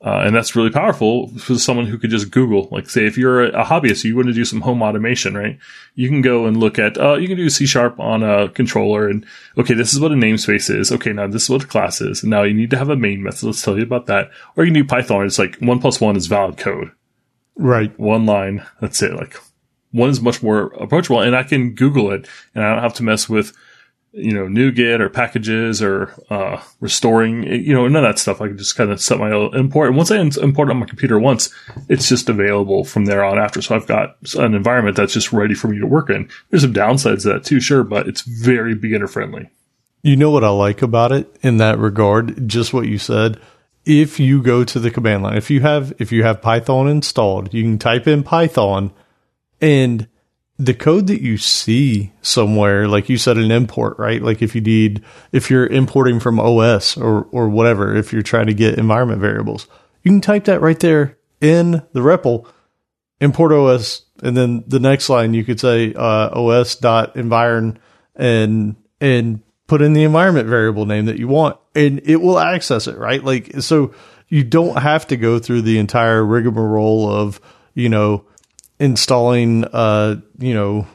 Uh, 0.02 0.22
and 0.24 0.34
that's 0.34 0.56
really 0.56 0.70
powerful 0.70 1.28
for 1.38 1.58
someone 1.58 1.84
who 1.84 1.98
could 1.98 2.08
just 2.08 2.30
Google, 2.30 2.68
like 2.70 2.88
say, 2.88 3.04
if 3.04 3.18
you're 3.18 3.44
a, 3.44 3.64
hobbyist, 3.64 4.02
you 4.02 4.16
want 4.16 4.28
to 4.28 4.32
do 4.32 4.46
some 4.46 4.62
home 4.62 4.82
automation, 4.82 5.36
right? 5.36 5.58
You 5.94 6.08
can 6.08 6.22
go 6.22 6.46
and 6.46 6.56
look 6.56 6.78
at, 6.78 6.96
uh, 6.96 7.16
you 7.16 7.28
can 7.28 7.36
do 7.36 7.50
C 7.50 7.66
sharp 7.66 8.00
on 8.00 8.22
a 8.22 8.48
controller 8.48 9.08
and, 9.08 9.26
okay, 9.58 9.74
this 9.74 9.92
is 9.92 10.00
what 10.00 10.12
a 10.12 10.14
namespace 10.14 10.74
is. 10.74 10.90
Okay, 10.90 11.12
now 11.12 11.26
this 11.26 11.44
is 11.44 11.50
what 11.50 11.64
a 11.64 11.66
class 11.66 12.00
is. 12.00 12.24
Now 12.24 12.44
you 12.44 12.54
need 12.54 12.70
to 12.70 12.78
have 12.78 12.88
a 12.88 12.96
main 12.96 13.22
method. 13.22 13.44
Let's 13.44 13.60
tell 13.60 13.76
you 13.76 13.82
about 13.82 14.06
that. 14.06 14.30
Or 14.56 14.64
you 14.64 14.72
can 14.72 14.82
do 14.82 14.88
Python. 14.88 15.26
It's 15.26 15.38
like 15.38 15.58
one 15.58 15.80
plus 15.80 16.00
one 16.00 16.16
is 16.16 16.28
valid 16.28 16.56
code. 16.56 16.92
Right. 17.56 17.98
One 17.98 18.26
line. 18.26 18.66
That's 18.80 19.02
it. 19.02 19.14
Like 19.14 19.36
one 19.92 20.10
is 20.10 20.20
much 20.20 20.42
more 20.42 20.72
approachable 20.74 21.20
and 21.20 21.36
I 21.36 21.42
can 21.42 21.74
Google 21.74 22.10
it 22.12 22.28
and 22.54 22.64
I 22.64 22.72
don't 22.72 22.82
have 22.82 22.94
to 22.94 23.02
mess 23.02 23.28
with, 23.28 23.52
you 24.12 24.32
know, 24.32 24.46
NuGet 24.46 25.00
or 25.00 25.08
packages 25.08 25.82
or 25.82 26.12
uh, 26.30 26.60
restoring, 26.80 27.44
you 27.44 27.72
know, 27.72 27.86
none 27.86 28.04
of 28.04 28.08
that 28.08 28.18
stuff. 28.18 28.40
I 28.40 28.48
can 28.48 28.58
just 28.58 28.76
kind 28.76 28.90
of 28.90 29.00
set 29.00 29.18
my 29.18 29.30
own 29.30 29.54
import. 29.54 29.88
And 29.88 29.96
once 29.96 30.10
I 30.10 30.18
import 30.18 30.68
it 30.68 30.72
on 30.72 30.78
my 30.78 30.86
computer 30.86 31.18
once, 31.18 31.54
it's 31.88 32.08
just 32.08 32.28
available 32.28 32.84
from 32.84 33.04
there 33.04 33.22
on 33.24 33.38
after. 33.38 33.62
So 33.62 33.76
I've 33.76 33.86
got 33.86 34.16
an 34.36 34.54
environment 34.54 34.96
that's 34.96 35.12
just 35.12 35.32
ready 35.32 35.54
for 35.54 35.68
me 35.68 35.78
to 35.78 35.86
work 35.86 36.10
in. 36.10 36.28
There's 36.50 36.62
some 36.62 36.74
downsides 36.74 37.22
to 37.22 37.34
that 37.34 37.44
too, 37.44 37.60
sure, 37.60 37.84
but 37.84 38.08
it's 38.08 38.22
very 38.22 38.74
beginner 38.74 39.06
friendly. 39.06 39.48
You 40.02 40.16
know 40.16 40.30
what 40.30 40.44
I 40.44 40.48
like 40.48 40.82
about 40.82 41.12
it 41.12 41.36
in 41.42 41.58
that 41.58 41.78
regard? 41.78 42.48
Just 42.48 42.72
what 42.72 42.86
you 42.86 42.98
said. 42.98 43.38
If 43.84 44.20
you 44.20 44.42
go 44.42 44.64
to 44.64 44.78
the 44.78 44.90
command 44.90 45.22
line, 45.22 45.36
if 45.36 45.50
you 45.50 45.60
have 45.60 45.92
if 45.98 46.12
you 46.12 46.22
have 46.22 46.42
Python 46.42 46.88
installed, 46.88 47.54
you 47.54 47.62
can 47.62 47.78
type 47.78 48.06
in 48.06 48.22
Python 48.22 48.92
and 49.60 50.06
the 50.60 50.74
code 50.74 51.06
that 51.06 51.22
you 51.22 51.38
see 51.38 52.12
somewhere, 52.20 52.86
like 52.86 53.08
you 53.08 53.16
said, 53.16 53.38
an 53.38 53.50
import, 53.50 53.98
right? 53.98 54.22
Like 54.22 54.42
if 54.42 54.54
you 54.54 54.60
need, 54.60 55.02
if 55.32 55.50
you're 55.50 55.66
importing 55.66 56.20
from 56.20 56.38
OS 56.38 56.98
or, 56.98 57.24
or 57.32 57.48
whatever, 57.48 57.96
if 57.96 58.12
you're 58.12 58.20
trying 58.20 58.46
to 58.48 58.54
get 58.54 58.78
environment 58.78 59.22
variables, 59.22 59.66
you 60.02 60.10
can 60.10 60.20
type 60.20 60.44
that 60.44 60.60
right 60.60 60.78
there 60.78 61.16
in 61.40 61.82
the 61.94 62.00
REPL, 62.00 62.46
import 63.22 63.52
OS, 63.52 64.02
and 64.22 64.36
then 64.36 64.62
the 64.66 64.80
next 64.80 65.08
line 65.08 65.32
you 65.32 65.44
could 65.44 65.58
say 65.58 65.94
uh, 65.94 66.28
OS 66.38 66.76
dot 66.76 67.16
environ 67.16 67.78
and 68.14 68.76
and 69.00 69.40
put 69.70 69.80
in 69.80 69.92
the 69.92 70.02
environment 70.02 70.48
variable 70.48 70.84
name 70.84 71.04
that 71.04 71.16
you 71.16 71.28
want, 71.28 71.56
and 71.76 72.00
it 72.02 72.16
will 72.16 72.40
access 72.40 72.88
it, 72.88 72.98
right? 72.98 73.22
Like 73.22 73.60
so, 73.60 73.94
you 74.28 74.42
don't 74.42 74.76
have 74.76 75.06
to 75.06 75.16
go 75.16 75.38
through 75.38 75.62
the 75.62 75.78
entire 75.78 76.24
rigmarole 76.24 77.08
of 77.08 77.40
you 77.74 77.88
know 77.88 78.24
installing 78.80 79.64
uh 79.66 80.16
you 80.40 80.54
know 80.54 80.88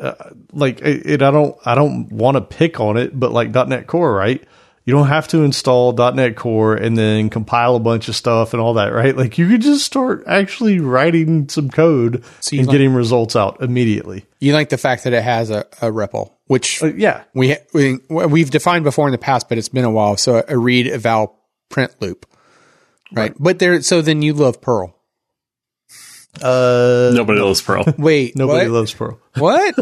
uh, 0.00 0.30
like 0.52 0.80
it, 0.80 1.04
it, 1.04 1.22
I 1.22 1.30
don't 1.30 1.54
I 1.66 1.74
don't 1.74 2.10
want 2.10 2.36
to 2.36 2.40
pick 2.40 2.80
on 2.80 2.96
it, 2.96 3.18
but 3.18 3.30
like 3.30 3.50
.NET 3.50 3.86
Core, 3.86 4.14
right? 4.14 4.42
You 4.88 4.94
don't 4.94 5.08
have 5.08 5.28
to 5.28 5.42
install 5.42 5.92
.NET 5.92 6.34
Core 6.34 6.74
and 6.74 6.96
then 6.96 7.28
compile 7.28 7.76
a 7.76 7.78
bunch 7.78 8.08
of 8.08 8.16
stuff 8.16 8.54
and 8.54 8.62
all 8.62 8.72
that, 8.72 8.86
right? 8.86 9.14
Like 9.14 9.36
you 9.36 9.46
could 9.46 9.60
just 9.60 9.84
start 9.84 10.24
actually 10.26 10.80
writing 10.80 11.46
some 11.50 11.68
code 11.68 12.24
So 12.40 12.56
and 12.56 12.66
like- 12.66 12.72
getting 12.72 12.94
results 12.94 13.36
out 13.36 13.60
immediately. 13.60 14.24
You 14.40 14.54
like 14.54 14.70
the 14.70 14.78
fact 14.78 15.04
that 15.04 15.12
it 15.12 15.22
has 15.22 15.50
a, 15.50 15.66
a 15.82 15.90
REPL, 15.92 16.32
which 16.46 16.82
Uh, 16.82 16.86
yeah, 16.86 17.24
we, 17.34 17.54
we 17.74 17.98
we've 18.08 18.48
defined 18.50 18.84
before 18.84 19.06
in 19.06 19.12
the 19.12 19.18
past, 19.18 19.50
but 19.50 19.58
it's 19.58 19.68
been 19.68 19.84
a 19.84 19.90
while. 19.90 20.16
So 20.16 20.42
a 20.48 20.56
read 20.56 20.86
eval 20.86 21.38
print 21.68 21.94
loop, 22.00 22.24
right? 23.12 23.34
But 23.38 23.58
there, 23.58 23.82
so 23.82 24.00
then 24.00 24.22
you 24.22 24.32
love 24.32 24.62
Perl. 24.62 24.97
Uh, 26.40 27.10
Nobody 27.14 27.40
loves 27.40 27.60
Perl. 27.62 27.84
Wait, 27.98 28.36
nobody 28.36 28.68
what? 28.68 28.74
loves 28.74 28.94
Perl. 28.94 29.18
what? 29.38 29.74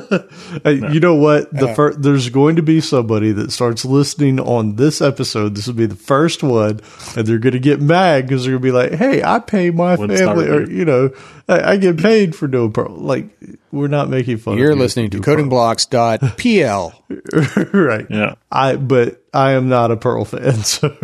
Hey, 0.65 0.75
You 0.93 1.01
know 1.01 1.15
what? 1.17 1.53
The 1.53 1.69
Uh. 1.71 1.75
fir- 1.75 1.95
there's 1.95 2.31
going 2.31 2.57
to 2.57 2.63
be 2.63 2.81
somebody 2.81 3.33
that 3.33 3.53
starts 3.53 3.85
listening 3.85 4.41
on 4.41 4.77
this 4.77 5.03
episode. 5.03 5.55
This 5.55 5.67
will 5.67 5.75
be 5.75 5.85
the 5.87 5.95
first 5.97 6.43
one, 6.43 6.81
and 7.17 7.27
they're 7.27 7.39
going 7.39 7.53
to 7.53 7.59
get 7.59 7.83
mad 7.83 8.27
because 8.27 8.45
they're 8.45 8.53
going 8.59 8.63
to 8.63 8.67
be 8.69 8.73
like, 8.73 8.93
"Hey, 8.93 9.23
I 9.23 9.39
pay 9.39 9.71
my 9.71 9.97
One 9.97 10.17
star 10.17 10.29
family, 10.35 10.49
or 10.49 10.71
you 10.71 10.85
know, 10.87 11.11
I, 11.49 11.73
I 11.73 11.77
get 11.77 11.99
paid 11.99 12.35
for 12.35 12.47
doing 12.49 12.73
Perl." 12.73 12.95
Like, 12.97 13.29
we're 13.71 13.89
not 13.89 14.09
making 14.09 14.39
fun. 14.39 14.57
You're 14.57 14.71
of 14.71 14.77
you 14.79 14.83
listening 14.83 15.11
to 15.11 15.17
you 15.19 15.23
do 15.23 15.31
codingblocks.pl. 15.31 17.03
Right? 17.73 18.07
Yeah. 18.09 18.35
I 18.51 18.77
but 18.77 19.23
I 19.35 19.53
am 19.53 19.69
not 19.69 19.91
a 19.91 19.97
Perl 19.97 20.25
fan, 20.25 20.55
so 20.65 20.95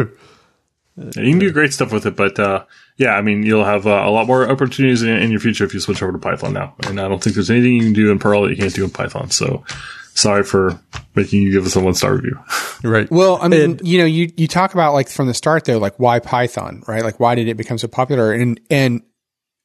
You 0.97 1.13
can 1.13 1.39
do 1.39 1.51
great 1.53 1.73
stuff 1.73 1.93
with 1.93 2.05
it, 2.07 2.17
but 2.17 2.39
uh, 2.39 2.65
yeah, 2.97 3.15
I 3.15 3.23
mean, 3.23 3.43
you'll 3.45 3.65
have 3.65 3.87
uh, 3.87 4.03
a 4.05 4.11
lot 4.11 4.27
more 4.27 4.51
opportunities 4.51 5.03
in, 5.03 5.09
in 5.09 5.31
your 5.31 5.41
future 5.41 5.65
if 5.65 5.73
you 5.73 5.81
switch 5.81 6.03
over 6.03 6.13
to 6.13 6.19
Python 6.19 6.53
now. 6.53 6.75
And 6.87 7.01
I 7.01 7.09
don't 7.09 7.23
think 7.23 7.35
there's 7.35 7.51
anything 7.51 7.73
you 7.73 7.83
can 7.83 7.93
do 7.95 8.11
in 8.11 8.19
Perl 8.19 8.43
that 8.43 8.51
you 8.51 8.57
can't 8.57 8.75
do 8.75 8.85
in 8.85 8.91
Python. 8.91 9.31
So 9.31 9.65
sorry 10.15 10.43
for 10.43 10.79
making 11.15 11.43
you 11.43 11.51
give 11.51 11.65
us 11.65 11.77
a 11.77 11.81
one 11.81 11.95
star 11.95 12.15
review. 12.15 12.39
right. 12.85 13.11
Well, 13.11 13.39
I 13.41 13.49
mean, 13.49 13.63
And- 13.63 13.89
you 13.89 13.99
know, 13.99 14.05
you, 14.05 14.31
you 14.37 14.47
talk 14.47 14.75
about 14.75 14.93
like 14.93 15.09
from 15.09 15.29
the 15.29 15.35
start 15.35 15.65
though, 15.65 15.79
like 15.79 15.99
why 15.99 16.19
Python, 16.19 16.83
right? 16.87 17.03
Like 17.03 17.19
why 17.19 17.35
did 17.35 17.49
it 17.49 17.57
become 17.57 17.79
so 17.79 17.89
popular? 17.89 18.33
And, 18.33 18.61
and, 18.71 19.03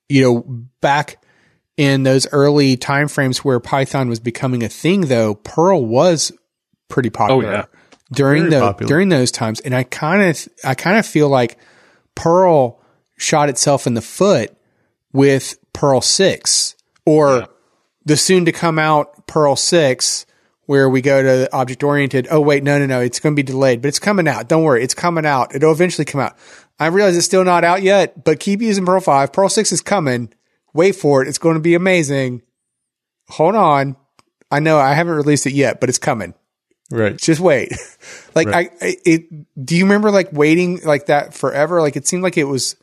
you 0.08 0.22
know, 0.22 0.66
back 0.80 1.22
in 1.76 2.04
those 2.04 2.26
early 2.32 2.78
timeframes 2.78 3.40
where 3.40 3.60
Python 3.60 4.08
was 4.08 4.22
becoming 4.22 4.64
a 4.64 4.70
thing 4.70 5.02
though, 5.02 5.36
Perl 5.36 5.86
was 5.86 6.32
pretty 6.88 7.10
popular 7.10 7.52
yeah. 7.52 7.66
During 8.12 8.50
the, 8.50 8.60
popular. 8.60 8.88
during 8.88 9.10
those 9.10 9.32
times. 9.32 9.60
And 9.60 9.76
I 9.76 9.84
kind 9.84 10.24
of, 10.24 10.48
I 10.64 10.76
kind 10.76 10.98
of 10.98 11.06
feel 11.06 11.30
like 11.30 11.58
Perl 12.16 12.80
shot 13.18 13.50
itself 13.50 13.88
in 13.88 13.94
the 13.94 14.02
foot 14.02 14.56
with 15.12 15.58
Perl 15.74 16.02
6 16.02 16.76
or 17.06 17.48
the 18.06 18.18
soon 18.18 18.46
to 18.46 18.52
come 18.52 18.80
out 18.80 19.28
Perl 19.28 19.56
6 19.56 20.26
where 20.68 20.90
we 20.90 21.02
go 21.02 21.24
to 21.24 21.56
object 21.56 21.82
oriented. 21.82 22.28
Oh, 22.30 22.42
wait, 22.42 22.64
no, 22.64 22.78
no, 22.78 22.86
no. 22.86 23.00
It's 23.02 23.20
going 23.20 23.34
to 23.34 23.42
be 23.42 23.44
delayed, 23.44 23.82
but 23.82 23.88
it's 23.88 24.00
coming 24.00 24.28
out. 24.28 24.50
Don't 24.50 24.64
worry. 24.64 24.84
It's 24.84 24.94
coming 24.94 25.26
out. 25.26 25.56
It'll 25.56 25.72
eventually 25.72 26.06
come 26.06 26.22
out. 26.22 26.38
I 26.80 26.88
realize 26.88 27.18
it's 27.18 27.26
still 27.26 27.44
not 27.44 27.64
out 27.64 27.82
yet, 27.82 28.24
but 28.24 28.40
keep 28.40 28.62
using 28.62 28.86
Perl 28.86 29.00
5. 29.00 29.32
Perl 29.32 29.50
6 29.50 29.72
is 29.72 29.82
coming. 29.82 30.34
Wait 30.74 30.96
for 30.96 31.24
it. 31.24 31.28
It's 31.28 31.38
going 31.38 31.56
to 31.56 31.62
be 31.62 31.74
amazing. 31.74 32.44
Hold 33.30 33.56
on. 33.56 33.96
I 34.52 34.60
know 34.60 34.78
I 34.78 34.94
haven't 34.94 35.16
released 35.16 35.48
it 35.48 35.54
yet, 35.54 35.80
but 35.80 35.90
it's 35.90 35.98
coming. 35.98 36.34
Right. 36.90 37.18
Just 37.18 37.42
wait. 37.42 37.74
like 38.36 38.48
I, 38.48 38.70
I, 38.82 38.96
it, 39.06 39.66
do 39.66 39.76
you 39.76 39.84
remember 39.86 40.10
like 40.12 40.32
waiting 40.32 40.80
like 40.84 41.08
that 41.08 41.34
forever? 41.34 41.82
Like 41.82 41.96
it 41.96 42.08
seemed 42.08 42.24
like 42.24 42.38
it 42.38 42.46
was 42.46 42.76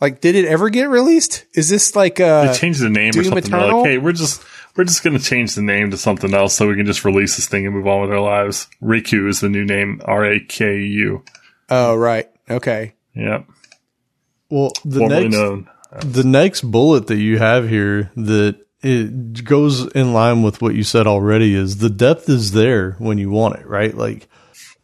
like, 0.00 0.20
did 0.20 0.36
it 0.36 0.44
ever 0.44 0.68
get 0.70 0.88
released? 0.88 1.44
Is 1.54 1.68
this 1.68 1.96
like, 1.96 2.20
uh, 2.20 2.52
They 2.52 2.58
changed 2.58 2.80
the 2.80 2.88
name 2.88 3.10
or 3.10 3.12
Doom 3.14 3.24
something. 3.24 3.50
They're 3.50 3.60
Eternal? 3.60 3.80
like, 3.80 3.88
hey, 3.90 3.98
we're 3.98 4.12
just 4.12 4.42
we're 4.76 4.84
just 4.84 5.02
going 5.02 5.18
to 5.18 5.22
change 5.24 5.56
the 5.56 5.62
name 5.62 5.90
to 5.90 5.96
something 5.96 6.32
else 6.32 6.54
so 6.54 6.68
we 6.68 6.76
can 6.76 6.86
just 6.86 7.04
release 7.04 7.34
this 7.34 7.48
thing 7.48 7.66
and 7.66 7.74
move 7.74 7.88
on 7.88 8.02
with 8.02 8.10
our 8.12 8.20
lives. 8.20 8.68
Raku 8.80 9.28
is 9.28 9.40
the 9.40 9.48
new 9.48 9.64
name. 9.64 10.00
R 10.04 10.24
A 10.24 10.38
K 10.40 10.78
U. 10.78 11.24
oh, 11.68 11.96
right. 11.96 12.28
Okay. 12.48 12.94
Yep. 13.14 13.46
Well, 14.50 14.70
the 14.84 15.00
Formerly 15.00 15.24
next 15.24 15.34
known. 15.34 15.70
the 16.04 16.22
next 16.24 16.60
bullet 16.62 17.08
that 17.08 17.16
you 17.18 17.38
have 17.38 17.68
here 17.68 18.12
that 18.14 18.64
it 18.82 19.44
goes 19.44 19.86
in 19.92 20.12
line 20.12 20.42
with 20.42 20.62
what 20.62 20.74
you 20.74 20.84
said 20.84 21.06
already 21.06 21.54
is 21.54 21.78
the 21.78 21.90
depth 21.90 22.28
is 22.28 22.52
there 22.52 22.92
when 22.92 23.18
you 23.18 23.30
want 23.30 23.56
it, 23.56 23.66
right? 23.66 23.94
Like 23.94 24.28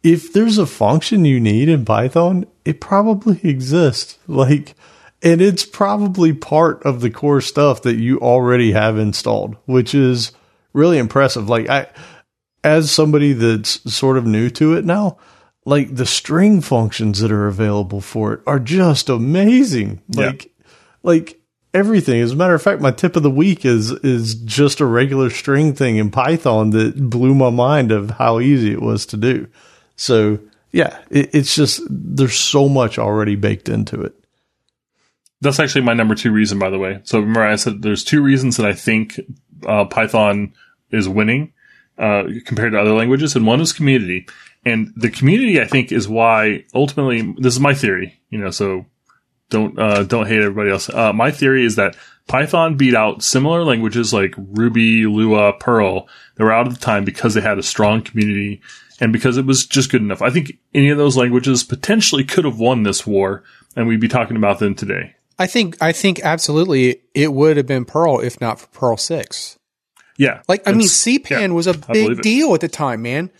if 0.03 0.33
there's 0.33 0.57
a 0.57 0.65
function 0.65 1.25
you 1.25 1.39
need 1.39 1.69
in 1.69 1.85
Python, 1.85 2.45
it 2.63 2.81
probably 2.81 3.39
exists. 3.43 4.17
Like 4.27 4.75
and 5.23 5.41
it's 5.41 5.65
probably 5.65 6.33
part 6.33 6.83
of 6.83 7.01
the 7.01 7.09
core 7.09 7.41
stuff 7.41 7.81
that 7.83 7.95
you 7.95 8.19
already 8.19 8.73
have 8.73 8.97
installed, 8.97 9.57
which 9.65 9.95
is 9.95 10.33
really 10.73 10.97
impressive. 10.97 11.49
Like 11.49 11.69
I 11.69 11.87
as 12.63 12.91
somebody 12.91 13.33
that's 13.33 13.93
sort 13.93 14.17
of 14.17 14.25
new 14.25 14.49
to 14.51 14.73
it 14.73 14.85
now, 14.85 15.17
like 15.65 15.95
the 15.95 16.05
string 16.05 16.61
functions 16.61 17.19
that 17.19 17.31
are 17.31 17.47
available 17.47 18.01
for 18.01 18.33
it 18.33 18.41
are 18.45 18.59
just 18.59 19.09
amazing. 19.09 20.01
Yeah. 20.09 20.27
Like 20.27 20.51
like 21.01 21.39
everything. 21.75 22.21
As 22.21 22.31
a 22.31 22.35
matter 22.35 22.55
of 22.55 22.61
fact, 22.61 22.81
my 22.81 22.91
tip 22.91 23.15
of 23.15 23.23
the 23.23 23.29
week 23.29 23.65
is 23.65 23.91
is 23.91 24.35
just 24.35 24.79
a 24.79 24.85
regular 24.85 25.29
string 25.29 25.73
thing 25.73 25.97
in 25.97 26.09
Python 26.09 26.71
that 26.71 27.09
blew 27.09 27.35
my 27.35 27.49
mind 27.49 27.91
of 27.91 28.11
how 28.11 28.39
easy 28.39 28.71
it 28.71 28.81
was 28.81 29.05
to 29.07 29.17
do. 29.17 29.47
So 29.95 30.39
yeah, 30.71 30.99
it, 31.09 31.35
it's 31.35 31.55
just 31.55 31.81
there's 31.89 32.37
so 32.37 32.67
much 32.67 32.97
already 32.97 33.35
baked 33.35 33.69
into 33.69 34.01
it. 34.01 34.15
That's 35.41 35.59
actually 35.59 35.81
my 35.81 35.93
number 35.93 36.15
two 36.15 36.31
reason, 36.31 36.57
by 36.57 36.69
the 36.69 36.79
way. 36.79 37.01
So 37.03 37.19
remember, 37.19 37.43
I 37.43 37.55
said 37.57 37.81
there's 37.81 38.03
two 38.03 38.23
reasons 38.23 38.57
that 38.57 38.65
I 38.65 38.73
think 38.73 39.19
uh, 39.67 39.85
Python 39.85 40.53
is 40.91 41.09
winning 41.09 41.53
uh, 41.97 42.23
compared 42.45 42.71
to 42.71 42.79
other 42.79 42.93
languages, 42.93 43.35
and 43.35 43.45
one 43.45 43.61
is 43.61 43.73
community. 43.73 44.27
And 44.63 44.91
the 44.95 45.11
community, 45.11 45.61
I 45.61 45.65
think, 45.65 45.91
is 45.91 46.07
why 46.07 46.63
ultimately 46.73 47.35
this 47.37 47.53
is 47.53 47.59
my 47.59 47.73
theory. 47.73 48.19
You 48.29 48.39
know, 48.39 48.49
so 48.49 48.85
don't 49.49 49.77
uh, 49.77 50.03
don't 50.03 50.27
hate 50.27 50.41
everybody 50.41 50.71
else. 50.71 50.89
Uh, 50.89 51.13
my 51.13 51.31
theory 51.31 51.65
is 51.65 51.75
that 51.75 51.95
Python 52.27 52.75
beat 52.75 52.95
out 52.95 53.21
similar 53.21 53.63
languages 53.63 54.13
like 54.13 54.33
Ruby, 54.37 55.05
Lua, 55.05 55.53
Perl 55.53 56.07
that 56.35 56.43
were 56.43 56.51
out 56.51 56.67
at 56.67 56.73
the 56.73 56.79
time 56.79 57.05
because 57.05 57.33
they 57.33 57.41
had 57.41 57.59
a 57.59 57.63
strong 57.63 58.01
community 58.01 58.61
and 58.99 59.13
because 59.13 59.37
it 59.37 59.45
was 59.45 59.65
just 59.65 59.91
good 59.91 60.01
enough. 60.01 60.21
I 60.21 60.29
think 60.29 60.53
any 60.73 60.89
of 60.89 60.97
those 60.97 61.17
languages 61.17 61.63
potentially 61.63 62.23
could 62.23 62.45
have 62.45 62.59
won 62.59 62.83
this 62.83 63.05
war, 63.05 63.43
and 63.75 63.87
we'd 63.87 63.99
be 63.99 64.07
talking 64.07 64.37
about 64.37 64.59
them 64.59 64.75
today. 64.75 65.15
I 65.37 65.47
think, 65.47 65.77
I 65.81 65.91
think 65.91 66.21
absolutely 66.23 67.01
it 67.13 67.33
would 67.33 67.57
have 67.57 67.67
been 67.67 67.85
Perl 67.85 68.21
if 68.21 68.39
not 68.39 68.59
for 68.59 68.67
Perl 68.67 68.97
6. 68.97 69.59
Yeah, 70.17 70.43
Like, 70.47 70.65
I 70.65 70.71
mean, 70.71 70.87
CPAN 70.87 71.29
yeah, 71.29 71.47
was 71.47 71.67
a 71.67 71.73
big 71.73 72.21
deal 72.21 72.53
at 72.53 72.61
the 72.61 72.69
time, 72.69 73.01
man. 73.01 73.31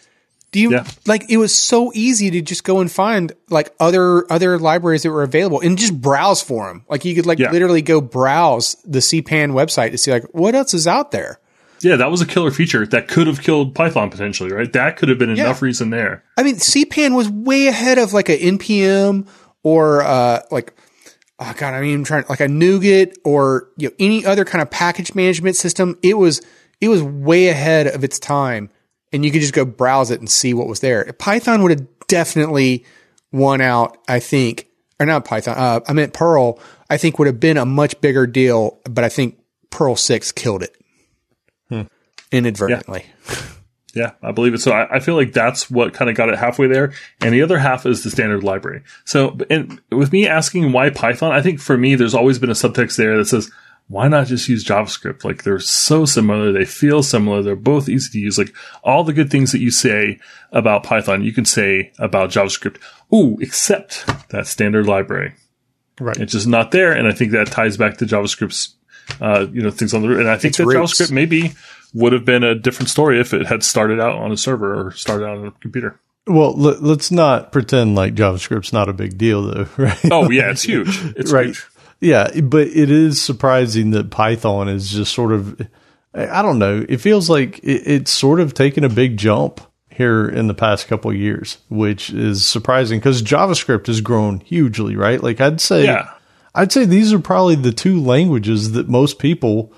Do 0.56 0.62
you 0.62 0.72
Yeah. 0.72 0.86
like 1.06 1.26
it 1.30 1.36
was 1.36 1.53
so 1.53 1.91
easy 1.93 2.32
to 2.32 2.41
just 2.41 2.64
go 2.64 2.80
and 2.80 2.89
find 2.89 3.34
like 3.49 3.72
other 3.78 4.32
other 4.32 4.58
libraries 4.58 5.03
that 5.03 5.12
were 5.12 5.24
available 5.24 5.60
and 5.60 5.78
just 5.78 5.99
browse 5.99 6.41
for 6.41 6.68
them. 6.68 6.86
Like 6.89 7.03
you 7.03 7.14
could 7.14 7.26
like 7.26 7.39
Yeah. 7.39 7.51
literally 7.51 7.82
go 7.82 7.99
browse 7.99 8.78
the 8.86 8.99
CPAN 8.99 9.51
website 9.51 9.91
to 9.91 9.97
see 9.97 10.12
like 10.12 10.24
what 10.32 10.56
else 10.56 10.74
is 10.74 10.88
out 10.88 11.12
there. 11.12 11.39
Yeah, 11.82 11.97
that 11.97 12.10
was 12.10 12.22
a 12.22 12.26
killer 12.26 12.51
feature 12.51 12.86
that 12.88 13.10
could 13.10 13.28
have 13.28 13.41
killed 13.41 13.76
Python 13.76 14.10
potentially, 14.10 14.49
right? 14.53 14.72
That 14.72 14.95
could 14.95 15.10
have 15.10 15.20
been 15.20 15.30
enough 15.30 15.62
reason 15.62 15.89
there. 15.89 16.24
I 16.38 16.43
mean, 16.43 16.56
CPAN 16.56 17.18
was 17.18 17.30
way 17.30 17.68
ahead 17.68 17.97
of 17.97 18.14
like 18.14 18.30
a 18.30 18.38
NPM 18.38 19.28
or 19.62 20.03
uh, 20.03 20.39
like, 20.51 20.74
oh 21.38 21.53
god, 21.58 21.74
I 21.74 21.82
mean, 21.82 21.95
I'm 21.95 22.03
trying 22.06 22.24
like 22.30 22.39
a 22.39 22.47
NuGet 22.47 23.16
or 23.26 23.68
you 23.76 23.89
know 23.89 23.95
any 23.99 24.26
other 24.26 24.45
kind 24.45 24.62
of 24.62 24.70
package 24.72 25.14
management 25.16 25.58
system. 25.58 25.99
It 26.01 26.14
was 26.18 26.41
it 26.80 26.88
was 26.88 27.03
way 27.03 27.49
ahead 27.49 27.88
of 27.88 28.06
its 28.06 28.20
time, 28.20 28.70
and 29.16 29.26
you 29.26 29.32
could 29.32 29.41
just 29.41 29.53
go 29.53 29.66
browse 29.66 30.11
it 30.11 30.20
and 30.20 30.30
see 30.30 30.53
what 30.53 30.68
was 30.68 30.82
there. 30.82 31.11
Python 31.13 31.63
would 31.63 31.72
have 31.72 31.88
definitely 32.07 32.86
won 33.32 33.61
out. 33.61 33.97
I 34.07 34.20
think, 34.20 34.68
or 34.99 35.05
not 35.05 35.26
Python. 35.26 35.57
Uh, 35.57 35.80
I 35.88 35.93
meant 35.93 36.13
Perl. 36.13 36.59
I 36.89 36.97
think 36.97 37.18
would 37.18 37.28
have 37.28 37.39
been 37.39 37.57
a 37.57 37.66
much 37.66 37.99
bigger 38.01 38.28
deal, 38.28 38.80
but 38.84 39.03
I 39.03 39.09
think 39.09 39.39
Perl 39.72 39.95
six 39.95 40.32
killed 40.32 40.63
it 40.63 40.76
inadvertently. 42.32 43.05
Yeah, 43.93 44.11
I 44.22 44.34
believe 44.34 44.53
it. 44.53 44.59
So 44.59 44.74
I, 44.74 44.97
I 44.97 44.99
feel 44.99 45.16
like 45.16 45.32
that's 45.32 45.72
what 45.72 45.93
kind 45.93 46.09
of 46.09 46.18
got 46.18 46.28
it 46.28 46.38
halfway 46.38 46.68
there. 46.68 46.91
And 47.22 47.34
the 47.34 47.41
other 47.41 47.57
half 47.57 47.86
is 47.86 48.03
the 48.03 48.11
standard 48.11 48.43
library. 48.43 48.84
So, 49.05 49.38
and 49.49 49.82
with 49.89 50.11
me 50.11 50.28
asking 50.28 50.74
why 50.74 50.89
Python, 50.89 51.32
I 51.32 51.41
think 51.41 51.61
for 51.61 51.78
me, 51.78 51.95
there's 51.95 52.13
always 52.13 52.38
been 52.38 52.49
a 52.49 52.53
subtext 52.53 52.97
there 52.97 53.18
that 53.18 53.26
says, 53.26 53.49
why 53.88 54.08
not 54.08 54.28
just 54.28 54.50
use 54.50 54.66
JavaScript? 54.66 55.24
Like 55.24 55.44
they're 55.44 55.60
so 55.60 56.06
similar. 56.06 56.52
They 56.52 56.66
feel 56.66 57.04
similar. 57.04 57.44
They're 57.44 57.56
both 57.56 57.88
easy 57.88 58.12
to 58.14 58.20
use. 58.20 58.38
Like 58.38 58.54
all 58.84 59.04
the 59.04 59.14
good 59.14 59.30
things 59.30 59.52
that 59.52 59.60
you 59.60 59.70
say 59.70 60.20
about 60.52 60.84
Python, 60.84 61.24
you 61.24 61.34
can 61.34 61.46
say 61.46 61.92
about 62.00 62.32
JavaScript. 62.32 62.78
Ooh, 63.14 63.38
except 63.40 64.06
that 64.30 64.48
standard 64.48 64.88
library. 64.88 65.34
Right. 66.00 66.18
It's 66.18 66.32
just 66.32 66.48
not 66.48 66.72
there. 66.72 66.92
And 66.92 67.08
I 67.08 67.12
think 67.12 67.32
that 67.32 67.48
ties 67.48 67.78
back 67.78 67.98
to 67.98 68.06
JavaScript's, 68.06 68.76
uh, 69.22 69.48
you 69.52 69.62
know, 69.62 69.72
things 69.72 69.94
on 69.94 70.02
the 70.02 70.10
root. 70.10 70.20
And 70.20 70.30
I 70.30 70.38
think 70.38 70.52
Its 70.52 70.58
that 70.58 70.66
roots. 70.66 71.00
JavaScript 71.00 71.12
maybe 71.12 71.54
would 71.94 72.12
have 72.12 72.26
been 72.26 72.44
a 72.44 72.56
different 72.56 72.90
story 72.90 73.20
if 73.20 73.34
it 73.34 73.46
had 73.46 73.64
started 73.64 74.00
out 74.00 74.16
on 74.16 74.32
a 74.32 74.38
server 74.38 74.88
or 74.88 74.92
started 74.92 75.26
out 75.26 75.38
on 75.38 75.48
a 75.48 75.52
computer. 75.52 76.00
Well, 76.28 76.54
let, 76.54 76.82
let's 76.82 77.12
not 77.12 77.52
pretend 77.52 77.96
like 77.96 78.16
JavaScript's 78.16 78.74
not 78.74 78.90
a 78.90 78.94
big 78.94 79.18
deal, 79.18 79.44
though, 79.44 79.68
right? 79.78 80.12
Oh 80.12 80.32
yeah, 80.32 80.50
it's 80.50 80.64
huge. 80.64 81.00
It's 81.16 81.32
right. 81.32 81.48
huge. 81.48 81.66
Yeah, 82.06 82.39
but 82.41 82.68
it 82.68 82.91
is 82.91 83.20
surprising 83.20 83.89
that 83.91 84.12
Python 84.12 84.70
is 84.70 84.91
just 84.91 85.12
sort 85.12 85.32
of, 85.32 85.60
I 86.14 86.43
don't 86.43 86.60
know, 86.60 86.86
it 86.88 86.97
feels 86.97 87.32
like 87.32 87.58
it, 87.60 87.82
it's 87.86 88.12
sort 88.12 88.39
of 88.39 88.53
taken 88.53 88.84
a 88.84 88.89
big 88.89 89.18
jump 89.18 89.60
here 89.89 90.28
in 90.28 90.45
the 90.45 90.53
past 90.53 90.88
couple 90.88 91.10
of 91.10 91.18
years, 91.18 91.58
which 91.70 92.12
is 92.12 92.45
surprising 92.45 92.99
because 92.99 93.24
JavaScript 93.24 93.88
has 93.88 94.01
grown 94.01 94.39
hugely, 94.41 94.95
right? 94.95 95.24
Like 95.24 95.41
I'd 95.41 95.60
say, 95.60 95.86
Yeah. 95.86 96.12
I'd 96.53 96.72
say 96.72 96.86
these 96.86 97.12
are 97.12 97.20
probably 97.20 97.56
the 97.56 97.72
two 97.72 97.99
languages 97.99 98.74
that 98.74 98.88
most 98.88 99.18
people 99.18 99.74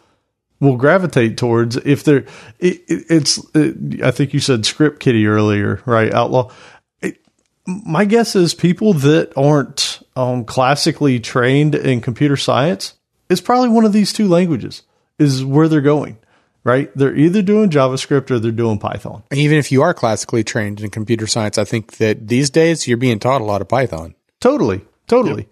will 0.60 0.76
gravitate 0.76 1.38
towards 1.38 1.78
if 1.78 2.04
they're 2.04 2.26
it, 2.60 2.82
it, 2.88 3.06
it's 3.10 3.38
it, 3.56 4.04
i 4.04 4.10
think 4.10 4.34
you 4.34 4.40
said 4.40 4.66
script 4.66 5.00
kiddie 5.00 5.28
earlier 5.28 5.82
right 5.86 6.12
outlaw 6.12 6.52
it, 7.00 7.20
my 7.68 8.06
guess 8.06 8.36
is 8.36 8.56
people 8.56 8.94
that 8.94 9.32
aren't 9.38 10.02
um, 10.18 10.46
classically 10.46 11.20
trained 11.20 11.76
in 11.76 12.02
computer 12.02 12.36
science 12.36 12.96
is 13.30 13.40
probably 13.40 13.70
one 13.70 13.86
of 13.86 13.94
these 13.94 14.12
two 14.12 14.28
languages 14.28 14.82
is 15.20 15.46
where 15.46 15.68
they're 15.68 15.82
going. 15.82 16.18
Right? 16.64 16.92
They're 16.96 17.16
either 17.16 17.42
doing 17.42 17.70
JavaScript 17.70 18.30
or 18.30 18.40
they're 18.40 18.52
doing 18.52 18.78
Python. 18.78 19.24
Even 19.32 19.58
if 19.58 19.72
you 19.72 19.84
are 19.84 19.94
classically 19.94 20.44
trained 20.44 20.82
in 20.82 20.90
computer 20.90 21.26
science, 21.26 21.58
I 21.58 21.64
think 21.64 21.96
that 21.98 22.28
these 22.28 22.50
days 22.50 22.90
you're 22.90 22.98
being 22.98 23.20
taught 23.20 23.40
a 23.40 23.46
lot 23.46 23.62
of 23.62 23.70
Python. 23.70 24.16
Totally, 24.42 24.82
totally. 25.08 25.48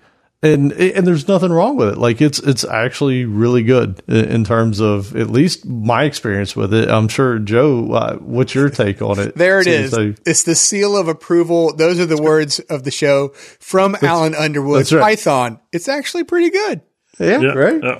And 0.46 0.72
and 0.74 1.08
there's 1.08 1.28
nothing 1.28 1.52
wrong 1.52 1.76
with 1.76 1.90
it. 1.90 1.98
Like 1.98 2.22
it's 2.22 2.40
it's 2.40 2.64
actually 2.64 3.26
really 3.26 3.64
good 3.64 4.02
in 4.08 4.26
in 4.26 4.44
terms 4.44 4.80
of 4.80 5.16
at 5.16 5.30
least 5.30 5.66
my 5.66 6.04
experience 6.04 6.56
with 6.56 6.74
it. 6.74 6.90
I'm 6.90 7.08
sure 7.08 7.40
Joe, 7.40 7.92
uh, 7.94 8.16
what's 8.18 8.54
your 8.54 8.70
take 8.70 9.02
on 9.02 9.20
it? 9.20 9.36
There 9.46 9.60
it 9.60 9.68
is. 9.68 9.92
So- 9.92 10.14
it's 10.26 10.44
the 10.44 10.56
seal 10.56 10.96
of 10.96 11.08
approval. 11.08 11.74
Those 11.76 12.00
are 12.00 12.06
the 12.06 12.22
words 12.22 12.60
of 12.60 12.84
the 12.84 12.92
show 12.92 13.30
from 13.60 13.96
Alan 14.02 14.36
Underwood. 14.36 14.92
right. 14.92 15.02
Python. 15.02 15.60
It's 15.72 15.88
actually 15.88 16.24
pretty 16.26 16.50
good. 16.52 16.82
yeah, 17.20 17.40
Yeah, 17.40 17.52
right. 17.54 17.82
Yeah. 17.84 18.00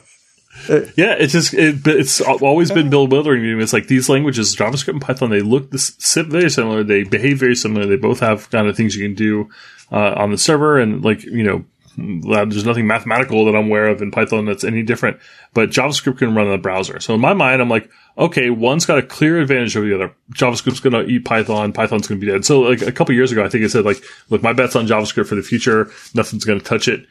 Yeah, 0.96 1.16
it's 1.20 1.34
just 1.34 1.54
it, 1.54 1.86
it's 1.86 2.22
always 2.22 2.72
been 2.72 2.90
bewildering 2.90 3.44
to 3.44 3.56
me. 3.56 3.62
It's 3.64 3.74
like 3.74 3.88
these 3.88 4.08
languages, 4.08 4.56
JavaScript 4.56 4.94
and 4.94 5.02
Python, 5.02 5.30
they 5.30 5.42
look 5.42 5.72
this, 5.72 5.96
sit 6.00 6.28
very 6.28 6.50
similar. 6.50 6.82
They 6.84 7.04
behave 7.04 7.40
very 7.40 7.56
similar. 7.56 7.86
They 7.86 7.98
both 7.98 8.22
have 8.22 8.50
kind 8.50 8.68
of 8.68 8.76
things 8.78 8.96
you 8.96 9.04
can 9.06 9.16
do 9.16 9.50
uh, 9.92 10.14
on 10.16 10.32
the 10.32 10.38
server, 10.38 10.80
and 10.80 11.04
like 11.04 11.24
you 11.24 11.44
know, 11.44 11.66
Uh, 11.98 12.46
there's 12.46 12.66
nothing 12.66 12.88
mathematical 12.88 13.46
that 13.46 13.56
I'm 13.56 13.68
aware 13.68 13.88
of 13.88 14.02
in 14.02 14.12
Python 14.12 14.46
that's 14.46 14.64
any 14.64 14.84
different. 14.84 15.20
But 15.54 15.70
JavaScript 15.70 16.18
can 16.18 16.36
run 16.36 16.48
in 16.48 16.52
the 16.52 16.58
browser. 16.58 17.00
So 17.00 17.14
in 17.14 17.22
my 17.22 17.34
mind, 17.34 17.62
I'm 17.62 17.70
like, 17.70 17.90
okay, 18.18 18.50
one's 18.50 18.86
got 18.86 18.98
a 18.98 19.04
clear 19.04 19.40
advantage 19.40 19.76
over 19.78 19.88
the 19.88 19.96
other. 19.96 20.16
JavaScript's 20.34 20.80
going 20.80 20.94
to 20.94 21.12
eat 21.12 21.26
Python. 21.26 21.74
Python's 21.74 22.08
going 22.08 22.20
to 22.20 22.26
be 22.26 22.32
dead. 22.32 22.46
So 22.46 22.62
like 22.62 22.82
a 22.82 22.92
couple 22.92 23.16
years 23.16 23.32
ago, 23.32 23.44
I 23.44 23.50
think 23.50 23.64
I 23.64 23.68
said 23.68 23.86
like, 23.86 24.04
look, 24.30 24.44
my 24.44 24.54
bet's 24.54 24.76
on 24.76 24.88
JavaScript 24.88 25.28
for 25.28 25.36
the 25.36 25.42
future. 25.42 25.90
Nothing's 26.14 26.46
going 26.46 26.60
to 26.60 26.66
touch 26.66 26.88
it 26.88 27.06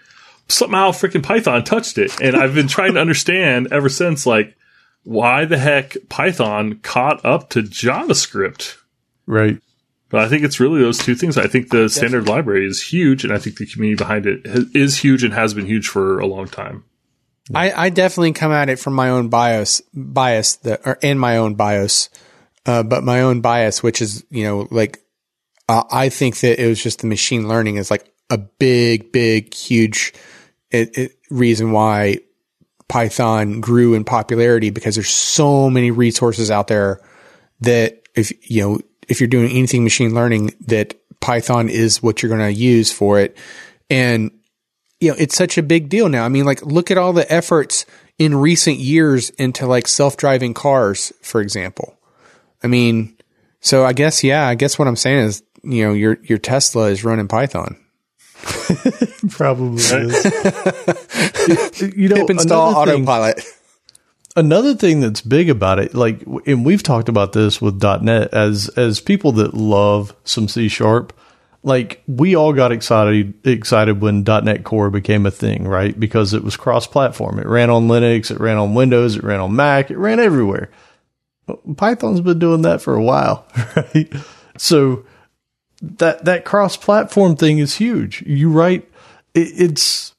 somehow 0.48 0.90
freaking 0.90 1.22
Python 1.22 1.64
touched 1.64 1.98
it. 1.98 2.20
And 2.20 2.36
I've 2.36 2.54
been 2.54 2.68
trying 2.68 2.94
to 2.94 3.00
understand 3.00 3.68
ever 3.72 3.88
since, 3.88 4.26
like, 4.26 4.56
why 5.02 5.44
the 5.44 5.58
heck 5.58 5.96
Python 6.08 6.78
caught 6.82 7.24
up 7.24 7.50
to 7.50 7.62
JavaScript. 7.62 8.76
Right. 9.26 9.58
But 10.14 10.22
I 10.22 10.28
think 10.28 10.44
it's 10.44 10.60
really 10.60 10.80
those 10.80 10.98
two 10.98 11.16
things. 11.16 11.36
I 11.36 11.48
think 11.48 11.70
the 11.70 11.88
standard 11.88 12.28
library 12.28 12.68
is 12.68 12.80
huge, 12.80 13.24
and 13.24 13.32
I 13.32 13.38
think 13.38 13.58
the 13.58 13.66
community 13.66 13.96
behind 13.96 14.26
it 14.26 14.42
is 14.72 14.96
huge 14.96 15.24
and 15.24 15.34
has 15.34 15.54
been 15.54 15.66
huge 15.66 15.88
for 15.88 16.20
a 16.20 16.26
long 16.28 16.46
time. 16.46 16.84
I, 17.52 17.72
I 17.72 17.90
definitely 17.90 18.32
come 18.32 18.52
at 18.52 18.68
it 18.68 18.78
from 18.78 18.92
my 18.92 19.08
own 19.08 19.28
bias, 19.28 19.82
bias 19.92 20.54
that, 20.58 20.82
or 20.86 21.00
in 21.02 21.18
my 21.18 21.38
own 21.38 21.56
bias, 21.56 22.10
uh, 22.64 22.84
but 22.84 23.02
my 23.02 23.22
own 23.22 23.40
bias, 23.40 23.82
which 23.82 24.00
is, 24.00 24.24
you 24.30 24.44
know, 24.44 24.68
like, 24.70 25.02
uh, 25.68 25.82
I 25.90 26.10
think 26.10 26.38
that 26.42 26.62
it 26.62 26.68
was 26.68 26.80
just 26.80 27.00
the 27.00 27.08
machine 27.08 27.48
learning 27.48 27.78
is 27.78 27.90
like 27.90 28.08
a 28.30 28.38
big, 28.38 29.10
big, 29.10 29.52
huge 29.52 30.14
it, 30.70 30.96
it, 30.96 31.18
reason 31.28 31.72
why 31.72 32.20
Python 32.86 33.60
grew 33.60 33.94
in 33.94 34.04
popularity 34.04 34.70
because 34.70 34.94
there's 34.94 35.10
so 35.10 35.68
many 35.68 35.90
resources 35.90 36.52
out 36.52 36.68
there 36.68 37.00
that 37.62 38.00
if, 38.14 38.32
you 38.48 38.62
know, 38.62 38.78
if 39.08 39.20
you're 39.20 39.28
doing 39.28 39.50
anything 39.50 39.84
machine 39.84 40.14
learning, 40.14 40.54
that 40.66 40.94
Python 41.20 41.68
is 41.68 42.02
what 42.02 42.22
you're 42.22 42.34
going 42.34 42.54
to 42.54 42.60
use 42.60 42.92
for 42.92 43.18
it. 43.18 43.36
And 43.90 44.30
you 45.00 45.10
know, 45.10 45.16
it's 45.18 45.36
such 45.36 45.58
a 45.58 45.62
big 45.62 45.88
deal 45.88 46.08
now. 46.08 46.24
I 46.24 46.28
mean, 46.28 46.44
like, 46.44 46.62
look 46.62 46.90
at 46.90 46.98
all 46.98 47.12
the 47.12 47.30
efforts 47.30 47.84
in 48.18 48.34
recent 48.34 48.78
years 48.78 49.30
into 49.30 49.66
like 49.66 49.86
self-driving 49.86 50.54
cars, 50.54 51.12
for 51.20 51.40
example. 51.40 51.98
I 52.62 52.68
mean, 52.68 53.16
so 53.60 53.84
I 53.84 53.92
guess, 53.92 54.24
yeah, 54.24 54.46
I 54.46 54.54
guess 54.54 54.78
what 54.78 54.88
I'm 54.88 54.96
saying 54.96 55.26
is, 55.26 55.42
you 55.62 55.84
know, 55.84 55.92
your, 55.92 56.18
your 56.22 56.38
Tesla 56.38 56.86
is 56.86 57.04
running 57.04 57.28
Python. 57.28 57.76
Probably 59.30 59.82
is. 59.82 60.24
you 61.96 62.08
know, 62.08 62.16
Pip 62.16 62.30
install 62.30 62.70
another 62.70 62.92
thing- 62.92 63.02
autopilot. 63.02 63.44
Another 64.36 64.74
thing 64.74 65.00
that's 65.00 65.20
big 65.20 65.48
about 65.48 65.78
it, 65.78 65.94
like, 65.94 66.22
and 66.46 66.64
we've 66.64 66.82
talked 66.82 67.08
about 67.08 67.32
this 67.32 67.60
with 67.60 67.82
.NET 67.82 68.32
as 68.32 68.68
as 68.70 69.00
people 69.00 69.32
that 69.32 69.54
love 69.54 70.14
some 70.24 70.48
C 70.48 70.68
sharp. 70.68 71.12
Like 71.62 72.02
we 72.06 72.34
all 72.34 72.52
got 72.52 72.72
excited 72.72 73.46
excited 73.46 74.00
when 74.02 74.22
.NET 74.22 74.64
Core 74.64 74.90
became 74.90 75.24
a 75.24 75.30
thing, 75.30 75.66
right? 75.66 75.98
Because 75.98 76.34
it 76.34 76.44
was 76.44 76.58
cross 76.58 76.86
platform. 76.86 77.38
It 77.38 77.46
ran 77.46 77.70
on 77.70 77.88
Linux, 77.88 78.30
it 78.30 78.38
ran 78.38 78.58
on 78.58 78.74
Windows, 78.74 79.16
it 79.16 79.24
ran 79.24 79.40
on 79.40 79.56
Mac, 79.56 79.90
it 79.90 79.96
ran 79.96 80.20
everywhere. 80.20 80.70
Python's 81.76 82.20
been 82.20 82.38
doing 82.38 82.62
that 82.62 82.82
for 82.82 82.94
a 82.94 83.02
while, 83.02 83.46
right? 83.76 84.12
So 84.58 85.04
that 85.80 86.24
that 86.26 86.44
cross 86.44 86.76
platform 86.76 87.36
thing 87.36 87.58
is 87.58 87.76
huge. 87.76 88.22
You 88.26 88.50
write 88.50 88.86
it, 89.34 89.48
it's 89.56 90.13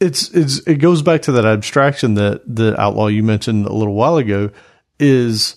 it's 0.00 0.30
it's 0.30 0.58
it 0.66 0.76
goes 0.76 1.02
back 1.02 1.22
to 1.22 1.32
that 1.32 1.44
abstraction 1.44 2.14
that 2.14 2.42
the 2.46 2.78
outlaw 2.80 3.08
you 3.08 3.22
mentioned 3.22 3.66
a 3.66 3.72
little 3.72 3.94
while 3.94 4.16
ago 4.16 4.50
is 4.98 5.56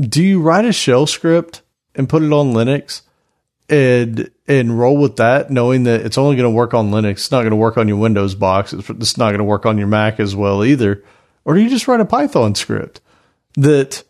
do 0.00 0.22
you 0.22 0.40
write 0.40 0.64
a 0.64 0.72
shell 0.72 1.06
script 1.06 1.62
and 1.94 2.08
put 2.08 2.22
it 2.22 2.32
on 2.32 2.52
Linux 2.52 3.02
and 3.68 4.30
and 4.48 4.78
roll 4.78 4.96
with 4.96 5.16
that 5.16 5.50
knowing 5.50 5.84
that 5.84 6.00
it's 6.02 6.18
only 6.18 6.36
going 6.36 6.50
to 6.50 6.54
work 6.54 6.74
on 6.74 6.90
Linux 6.90 7.12
it's 7.12 7.30
not 7.30 7.40
going 7.40 7.50
to 7.50 7.56
work 7.56 7.76
on 7.76 7.88
your 7.88 7.96
Windows 7.96 8.34
box 8.34 8.72
it's, 8.72 8.90
it's 8.90 9.16
not 9.16 9.28
going 9.28 9.38
to 9.38 9.44
work 9.44 9.66
on 9.66 9.78
your 9.78 9.88
Mac 9.88 10.20
as 10.20 10.34
well 10.34 10.64
either? 10.64 11.02
Or 11.44 11.54
do 11.54 11.60
you 11.60 11.70
just 11.70 11.86
write 11.86 12.00
a 12.00 12.04
Python 12.04 12.56
script 12.56 13.00
that 13.54 14.02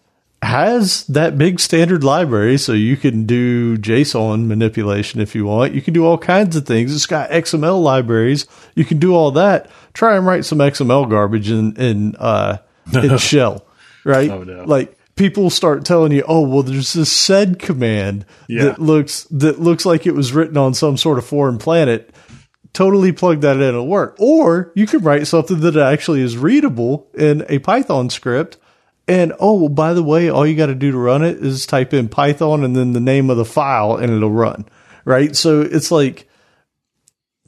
has 0.42 1.06
that 1.06 1.38
big 1.38 1.58
standard 1.60 2.04
library 2.04 2.58
so 2.58 2.72
you 2.72 2.96
can 2.96 3.24
do 3.26 3.76
JSON 3.78 4.46
manipulation 4.46 5.20
if 5.20 5.34
you 5.34 5.46
want. 5.46 5.72
You 5.74 5.80
can 5.82 5.94
do 5.94 6.04
all 6.04 6.18
kinds 6.18 6.54
of 6.56 6.66
things. 6.66 6.94
It's 6.94 7.06
got 7.06 7.30
XML 7.30 7.82
libraries. 7.82 8.46
You 8.74 8.84
can 8.84 8.98
do 8.98 9.14
all 9.14 9.30
that. 9.32 9.70
Try 9.94 10.16
and 10.16 10.26
write 10.26 10.44
some 10.44 10.58
XML 10.58 11.08
garbage 11.08 11.50
in 11.50 11.74
in 11.76 12.16
uh 12.16 12.58
in 12.92 13.16
shell, 13.18 13.66
right? 14.04 14.30
Oh, 14.30 14.42
no. 14.42 14.64
Like 14.64 14.96
people 15.16 15.48
start 15.50 15.84
telling 15.84 16.12
you, 16.12 16.22
"Oh, 16.28 16.42
well 16.46 16.62
there's 16.62 16.92
this 16.92 17.10
sed 17.10 17.58
command 17.58 18.26
Yeah. 18.48 18.64
that 18.64 18.78
looks 18.78 19.24
that 19.30 19.58
looks 19.60 19.86
like 19.86 20.06
it 20.06 20.14
was 20.14 20.32
written 20.32 20.56
on 20.58 20.74
some 20.74 20.96
sort 20.96 21.18
of 21.18 21.24
foreign 21.26 21.58
planet." 21.58 22.10
Totally 22.74 23.10
plug 23.10 23.40
that 23.40 23.56
in, 23.56 23.62
it'll 23.62 23.86
work. 23.86 24.16
Or 24.18 24.70
you 24.74 24.86
can 24.86 25.00
write 25.02 25.26
something 25.26 25.60
that 25.60 25.78
actually 25.78 26.20
is 26.20 26.36
readable 26.36 27.08
in 27.14 27.42
a 27.48 27.58
Python 27.60 28.10
script 28.10 28.58
and 29.08 29.32
oh, 29.38 29.68
by 29.68 29.92
the 29.94 30.02
way, 30.02 30.28
all 30.28 30.46
you 30.46 30.56
got 30.56 30.66
to 30.66 30.74
do 30.74 30.90
to 30.90 30.98
run 30.98 31.22
it 31.22 31.38
is 31.38 31.66
type 31.66 31.94
in 31.94 32.08
Python 32.08 32.64
and 32.64 32.74
then 32.74 32.92
the 32.92 33.00
name 33.00 33.30
of 33.30 33.36
the 33.36 33.44
file 33.44 33.96
and 33.96 34.12
it'll 34.12 34.30
run. 34.30 34.66
Right. 35.04 35.36
So 35.36 35.60
it's 35.60 35.92
like, 35.92 36.28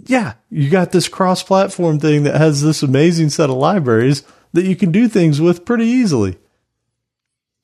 yeah, 0.07 0.35
you 0.49 0.71
got 0.71 0.93
this 0.93 1.09
cross 1.09 1.43
platform 1.43 1.99
thing 1.99 2.23
that 2.23 2.37
has 2.37 2.63
this 2.63 2.85
amazing 2.85 3.31
set 3.31 3.51
of 3.51 3.57
libraries 3.57 4.23
that 4.53 4.65
you 4.65 4.77
can 4.77 4.93
do 4.93 5.09
things 5.09 5.41
with 5.41 5.65
pretty 5.65 5.87
easily. 5.87 6.39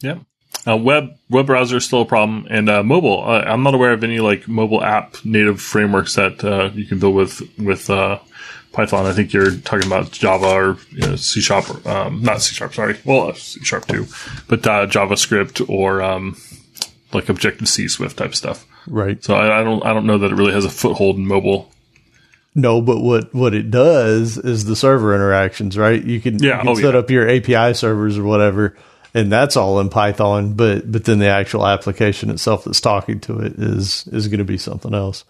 Yeah. 0.00 0.18
Uh, 0.66 0.76
web 0.76 1.16
web 1.28 1.46
browser 1.46 1.76
is 1.76 1.84
still 1.84 2.02
a 2.02 2.06
problem, 2.06 2.46
and 2.48 2.70
uh, 2.70 2.82
mobile. 2.82 3.22
Uh, 3.24 3.42
I'm 3.46 3.62
not 3.62 3.74
aware 3.74 3.92
of 3.92 4.02
any 4.02 4.20
like 4.20 4.48
mobile 4.48 4.82
app 4.82 5.22
native 5.24 5.60
frameworks 5.60 6.14
that 6.14 6.42
uh, 6.42 6.70
you 6.74 6.86
can 6.86 6.98
build 6.98 7.14
with 7.14 7.42
with 7.58 7.90
uh, 7.90 8.18
Python. 8.72 9.04
I 9.04 9.12
think 9.12 9.32
you're 9.32 9.54
talking 9.56 9.86
about 9.86 10.10
Java 10.10 10.46
or 10.46 10.78
you 10.90 11.06
know, 11.06 11.16
C 11.16 11.40
sharp, 11.40 11.86
um, 11.86 12.22
not 12.22 12.40
C 12.40 12.54
sharp. 12.54 12.74
Sorry, 12.74 12.98
well 13.04 13.28
uh, 13.28 13.34
C 13.34 13.60
sharp 13.62 13.86
too, 13.86 14.06
but 14.48 14.66
uh, 14.66 14.86
JavaScript 14.86 15.68
or 15.68 16.00
um, 16.00 16.36
like 17.12 17.28
Objective 17.28 17.68
C 17.68 17.86
Swift 17.88 18.16
type 18.16 18.34
stuff. 18.34 18.66
Right. 18.86 19.22
So 19.22 19.34
I, 19.34 19.60
I 19.60 19.64
don't 19.64 19.84
I 19.84 19.92
don't 19.92 20.06
know 20.06 20.18
that 20.18 20.32
it 20.32 20.34
really 20.34 20.52
has 20.52 20.64
a 20.64 20.70
foothold 20.70 21.16
in 21.16 21.26
mobile. 21.26 21.70
No, 22.54 22.80
but 22.80 23.00
what, 23.00 23.34
what 23.34 23.52
it 23.52 23.70
does 23.70 24.38
is 24.38 24.64
the 24.64 24.76
server 24.76 25.12
interactions, 25.12 25.76
right? 25.76 26.02
You 26.02 26.20
can, 26.20 26.38
Yeah, 26.38 26.58
you 26.58 26.58
can 26.60 26.68
oh, 26.68 26.74
set 26.76 26.94
yeah. 26.94 27.00
up 27.00 27.10
your 27.10 27.28
API 27.28 27.74
servers 27.74 28.16
or 28.16 28.22
whatever, 28.22 28.76
and 29.14 29.30
that's 29.30 29.56
all 29.56 29.80
in 29.80 29.88
Python. 29.88 30.54
But 30.54 30.90
but 30.90 31.04
then 31.04 31.20
the 31.20 31.28
actual 31.28 31.66
application 31.66 32.28
itself 32.30 32.64
that's 32.64 32.80
talking 32.80 33.20
to 33.20 33.38
it 33.38 33.54
is 33.54 34.06
is 34.08 34.28
going 34.28 34.38
to 34.38 34.44
be 34.44 34.58
something 34.58 34.92
else. 34.92 35.24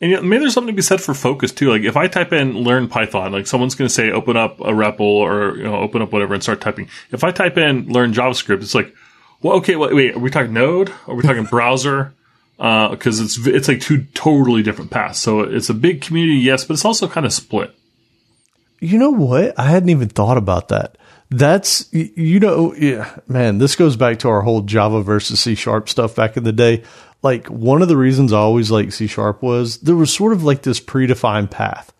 And 0.00 0.10
you 0.10 0.16
know, 0.16 0.22
maybe 0.22 0.40
there's 0.40 0.54
something 0.54 0.72
to 0.72 0.76
be 0.76 0.82
said 0.82 1.00
for 1.00 1.14
focus 1.14 1.52
too. 1.52 1.70
Like 1.70 1.82
if 1.82 1.96
I 1.96 2.06
type 2.08 2.32
in 2.32 2.54
learn 2.54 2.88
Python, 2.88 3.32
like 3.32 3.46
someone's 3.46 3.74
going 3.74 3.88
to 3.88 3.94
say 3.94 4.10
open 4.10 4.36
up 4.36 4.60
a 4.60 4.72
REPL 4.72 5.00
or 5.00 5.56
you 5.56 5.64
know 5.64 5.76
open 5.76 6.02
up 6.02 6.12
whatever 6.12 6.34
and 6.34 6.42
start 6.42 6.60
typing. 6.60 6.88
If 7.10 7.24
I 7.24 7.32
type 7.32 7.58
in 7.58 7.88
learn 7.88 8.12
JavaScript, 8.12 8.62
it's 8.62 8.74
like, 8.74 8.94
well, 9.42 9.56
okay, 9.56 9.76
wait, 9.76 9.94
wait 9.94 10.14
are 10.14 10.20
we 10.20 10.30
talking 10.30 10.52
Node? 10.52 10.92
Are 11.06 11.14
we 11.14 11.22
talking 11.22 11.44
browser? 11.44 12.14
Uh, 12.56 12.90
because 12.90 13.18
it's 13.18 13.44
it's 13.48 13.66
like 13.66 13.80
two 13.80 14.04
totally 14.14 14.62
different 14.62 14.92
paths. 14.92 15.18
So 15.18 15.40
it's 15.40 15.70
a 15.70 15.74
big 15.74 16.02
community, 16.02 16.38
yes, 16.38 16.64
but 16.64 16.74
it's 16.74 16.84
also 16.84 17.08
kind 17.08 17.26
of 17.26 17.32
split. 17.32 17.74
You 18.78 18.96
know 18.96 19.10
what? 19.10 19.58
I 19.58 19.64
hadn't 19.64 19.88
even 19.88 20.08
thought 20.08 20.36
about 20.36 20.68
that. 20.68 20.96
That's 21.30 21.92
you 21.92 22.38
know, 22.38 22.74
yeah, 22.74 23.18
man. 23.26 23.58
This 23.58 23.76
goes 23.76 23.96
back 23.96 24.18
to 24.20 24.28
our 24.28 24.42
whole 24.42 24.62
Java 24.62 25.02
versus 25.02 25.40
C 25.40 25.54
sharp 25.54 25.88
stuff 25.88 26.14
back 26.14 26.36
in 26.36 26.44
the 26.44 26.52
day. 26.52 26.84
Like 27.22 27.46
one 27.46 27.82
of 27.82 27.88
the 27.88 27.96
reasons 27.96 28.32
I 28.32 28.38
always 28.38 28.70
liked 28.70 28.92
C 28.92 29.06
sharp 29.06 29.42
was 29.42 29.78
there 29.78 29.96
was 29.96 30.12
sort 30.12 30.32
of 30.32 30.44
like 30.44 30.62
this 30.62 30.80
predefined 30.80 31.50
path. 31.50 31.92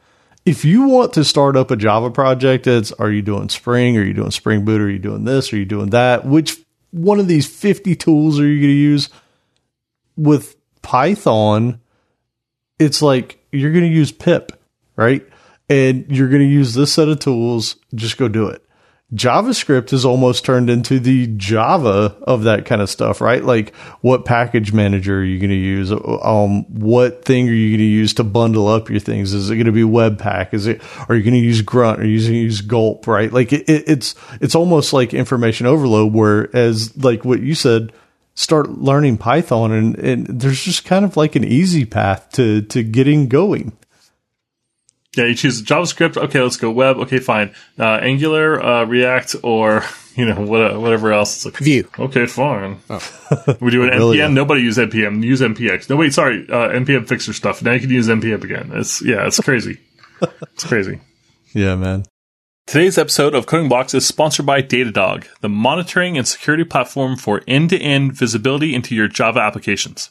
If 0.44 0.64
you 0.64 0.82
want 0.88 1.14
to 1.14 1.24
start 1.24 1.56
up 1.56 1.70
a 1.70 1.76
Java 1.76 2.10
project, 2.10 2.66
it's 2.66 2.92
are 2.92 3.10
you 3.10 3.22
doing 3.22 3.48
Spring? 3.48 3.96
Are 3.96 4.04
you 4.04 4.12
doing 4.12 4.30
Spring 4.30 4.64
Boot? 4.64 4.80
Are 4.80 4.90
you 4.90 4.98
doing 4.98 5.24
this? 5.24 5.52
Are 5.52 5.56
you 5.56 5.64
doing 5.64 5.90
that? 5.90 6.26
Which 6.26 6.60
one 6.90 7.18
of 7.18 7.26
these 7.26 7.46
fifty 7.46 7.96
tools 7.96 8.38
are 8.38 8.46
you 8.46 8.60
going 8.60 8.68
to 8.68 8.78
use? 8.78 9.08
With 10.16 10.54
Python, 10.82 11.80
it's 12.78 13.00
like 13.00 13.38
you're 13.50 13.72
going 13.72 13.84
to 13.84 13.90
use 13.90 14.12
pip, 14.12 14.52
right? 14.96 15.26
And 15.68 16.04
you're 16.08 16.28
going 16.28 16.42
to 16.42 16.48
use 16.48 16.74
this 16.74 16.92
set 16.92 17.08
of 17.08 17.18
tools, 17.18 17.76
just 17.94 18.18
go 18.18 18.28
do 18.28 18.48
it. 18.48 18.63
JavaScript 19.14 19.90
has 19.90 20.04
almost 20.04 20.44
turned 20.44 20.68
into 20.68 20.98
the 20.98 21.28
Java 21.36 22.16
of 22.22 22.42
that 22.44 22.66
kind 22.66 22.82
of 22.82 22.90
stuff, 22.90 23.20
right? 23.20 23.44
Like, 23.44 23.74
what 24.00 24.24
package 24.24 24.72
manager 24.72 25.18
are 25.18 25.24
you 25.24 25.38
going 25.38 25.50
to 25.50 25.56
use? 25.56 25.92
Um, 25.92 26.64
what 26.64 27.24
thing 27.24 27.48
are 27.48 27.52
you 27.52 27.70
going 27.70 27.78
to 27.78 27.84
use 27.84 28.14
to 28.14 28.24
bundle 28.24 28.66
up 28.66 28.90
your 28.90 29.00
things? 29.00 29.32
Is 29.32 29.50
it 29.50 29.56
going 29.56 29.66
to 29.66 29.72
be 29.72 29.82
Webpack? 29.82 30.52
Is 30.52 30.66
it? 30.66 30.82
Are 31.08 31.14
you 31.14 31.22
going 31.22 31.34
to 31.34 31.40
use 31.40 31.62
Grunt? 31.62 32.00
Are 32.00 32.06
you 32.06 32.18
going 32.18 32.32
to 32.32 32.38
use 32.38 32.60
Gulp? 32.60 33.06
Right? 33.06 33.32
Like, 33.32 33.52
it, 33.52 33.68
it's 33.68 34.14
it's 34.40 34.54
almost 34.54 34.92
like 34.92 35.14
information 35.14 35.66
overload. 35.66 36.12
Whereas, 36.12 36.96
like 36.96 37.24
what 37.24 37.40
you 37.40 37.54
said, 37.54 37.92
start 38.34 38.70
learning 38.70 39.18
Python, 39.18 39.70
and, 39.70 39.98
and 39.98 40.26
there's 40.26 40.62
just 40.62 40.84
kind 40.84 41.04
of 41.04 41.16
like 41.16 41.36
an 41.36 41.44
easy 41.44 41.84
path 41.84 42.30
to 42.32 42.62
to 42.62 42.82
getting 42.82 43.28
going. 43.28 43.76
Yeah, 45.16 45.26
you 45.26 45.34
choose 45.34 45.62
JavaScript. 45.62 46.16
Okay, 46.16 46.40
let's 46.40 46.56
go 46.56 46.70
web. 46.70 46.96
Okay, 46.98 47.18
fine. 47.18 47.54
Uh, 47.78 47.84
Angular, 48.02 48.62
uh, 48.62 48.84
React, 48.84 49.36
or 49.42 49.84
you 50.16 50.24
know 50.26 50.40
what, 50.44 50.80
whatever 50.80 51.12
else. 51.12 51.36
It's 51.36 51.44
like 51.44 51.56
Vue. 51.62 51.88
Okay, 51.98 52.26
fine. 52.26 52.78
we 53.60 53.70
do 53.70 53.82
an 53.84 53.90
Really? 53.90 54.18
npm. 54.18 54.32
Nobody 54.32 54.62
use 54.62 54.76
npm. 54.78 55.22
Use 55.22 55.40
npx. 55.40 55.88
No, 55.90 55.96
wait, 55.96 56.12
Sorry, 56.14 56.44
uh, 56.48 56.68
npm 56.70 57.06
fixer 57.08 57.32
stuff. 57.32 57.62
Now 57.62 57.72
you 57.72 57.80
can 57.80 57.90
use 57.90 58.08
npm 58.08 58.42
again. 58.42 58.70
It's 58.74 59.02
yeah, 59.04 59.26
it's 59.26 59.40
crazy. 59.40 59.78
it's 60.20 60.64
crazy. 60.64 61.00
Yeah, 61.52 61.76
man. 61.76 62.04
Today's 62.66 62.96
episode 62.96 63.34
of 63.34 63.44
Coding 63.46 63.68
Blocks 63.68 63.92
is 63.92 64.06
sponsored 64.06 64.46
by 64.46 64.62
Datadog, 64.62 65.26
the 65.42 65.50
monitoring 65.50 66.16
and 66.16 66.26
security 66.26 66.64
platform 66.64 67.14
for 67.16 67.42
end-to-end 67.46 68.14
visibility 68.14 68.74
into 68.74 68.94
your 68.94 69.06
Java 69.06 69.40
applications. 69.40 70.10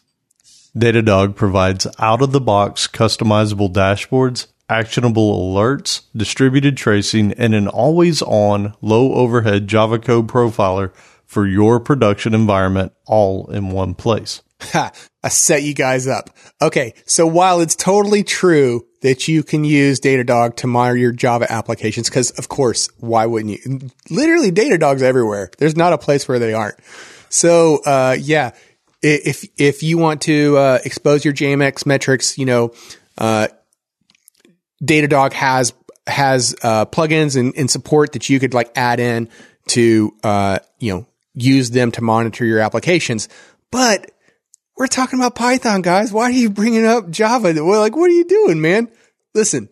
Datadog 0.78 1.36
provides 1.36 1.88
out 1.98 2.22
of 2.22 2.32
the 2.32 2.40
box 2.40 2.88
customizable 2.88 3.74
dashboards, 3.74 4.48
actionable 4.70 5.54
alerts, 5.54 6.02
distributed 6.16 6.78
tracing, 6.78 7.34
and 7.34 7.54
an 7.54 7.68
always 7.68 8.22
on 8.22 8.76
low 8.82 9.14
overhead 9.14 9.68
Java 9.68 10.00
code 10.00 10.28
profiler 10.28 10.94
for 11.26 11.48
your 11.48 11.80
production 11.80 12.34
environment 12.34 12.94
all 13.06 13.50
in 13.50 13.72
one 13.72 13.94
place. 13.94 14.42
Ha, 14.62 14.92
I 15.24 15.30
set 15.30 15.64
you 15.64 15.74
guys 15.74 16.08
up. 16.08 16.30
Okay. 16.62 16.94
So 17.06 17.28
while 17.28 17.60
it's 17.60 17.76
totally 17.76 18.24
true 18.24 18.86
that 19.02 19.28
you 19.28 19.44
can 19.44 19.66
use 19.66 20.00
Datadog 20.00 20.56
to 20.58 20.68
monitor 20.68 20.98
your 20.98 21.12
Java 21.12 21.52
applications, 21.52 22.10
because 22.10 22.32
of 22.32 22.48
course, 22.48 22.90
why 23.00 23.26
wouldn't 23.26 23.52
you? 23.52 23.90
Literally 24.10 24.52
Datadog's 24.52 25.04
everywhere. 25.04 25.52
There's 25.58 25.76
not 25.76 25.92
a 25.92 25.98
place 25.98 26.28
where 26.28 26.40
they 26.40 26.54
aren't. 26.54 26.80
So, 27.30 27.82
uh, 27.86 28.16
yeah, 28.20 28.52
if, 29.02 29.44
if 29.58 29.84
you 29.84 29.98
want 29.98 30.22
to, 30.24 30.56
uh, 30.58 30.80
expose 30.86 31.26
your 31.26 31.34
JMX 31.34 31.86
metrics, 31.86 32.38
you 32.38 32.46
know, 32.46 32.74
uh, 33.18 33.48
Datadog 34.84 35.34
has 35.34 35.74
has 36.06 36.56
uh, 36.64 36.86
plugins 36.86 37.40
and, 37.40 37.54
and 37.56 37.72
support 37.72 38.14
that 38.14 38.30
you 38.30 38.40
could 38.40 38.54
like 38.54 38.72
add 38.76 39.00
in 39.00 39.30
to 39.68 40.14
uh, 40.24 40.60
you 40.80 40.94
know 40.94 41.06
use 41.34 41.72
them 41.72 41.92
to 41.92 42.02
monitor 42.02 42.46
your 42.46 42.60
applications. 42.60 43.30
But 43.72 44.12
we're 44.78 44.88
talking 44.88 45.20
about 45.20 45.36
Python, 45.36 45.82
guys. 45.82 46.12
Why 46.12 46.24
are 46.24 46.32
you 46.32 46.50
bringing 46.50 46.86
up 46.86 47.10
Java? 47.10 47.54
We're 47.56 47.80
like, 47.80 47.96
what 47.96 48.10
are 48.10 48.14
you 48.14 48.26
doing, 48.26 48.62
man? 48.62 48.90
Listen, 49.34 49.70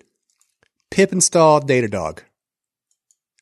pip 0.90 1.12
install 1.12 1.62
Datadog. 1.62 2.20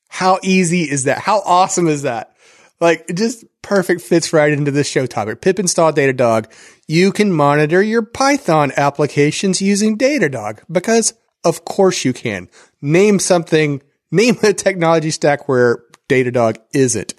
How 0.07 0.39
easy 0.41 0.83
is 0.83 1.03
that? 1.03 1.19
How 1.19 1.41
awesome 1.45 1.87
is 1.87 2.03
that? 2.03 2.35
Like, 2.81 3.05
it 3.09 3.17
just 3.17 3.43
perfect 3.61 4.01
fits 4.01 4.31
right 4.31 4.51
into 4.51 4.71
this 4.71 4.87
show 4.87 5.05
topic. 5.05 5.41
Pip 5.41 5.59
install 5.59 5.91
Datadog. 5.91 6.51
You 6.87 7.11
can 7.11 7.31
monitor 7.31 7.81
your 7.81 8.01
Python 8.01 8.71
applications 8.75 9.61
using 9.61 9.97
Datadog 9.97 10.61
because 10.71 11.13
of 11.43 11.65
course 11.65 12.05
you 12.05 12.13
can. 12.13 12.49
Name 12.81 13.19
something, 13.19 13.81
name 14.11 14.37
a 14.43 14.53
technology 14.53 15.11
stack 15.11 15.47
where 15.47 15.83
Datadog 16.07 16.57
isn't. 16.73 17.13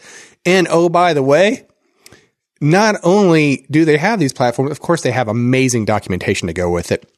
And 0.45 0.67
oh, 0.71 0.89
by 0.89 1.15
the 1.15 1.23
way, 1.23 1.67
not 2.61 2.97
only 3.03 3.67
do 3.71 3.85
they 3.85 3.97
have 3.97 4.19
these 4.19 4.33
platforms, 4.33 4.71
of 4.71 4.81
course, 4.81 5.03
they 5.03 5.13
have 5.13 5.29
amazing 5.29 5.85
documentation 5.85 6.49
to 6.49 6.53
go 6.53 6.71
with 6.71 6.93
it, 6.93 7.11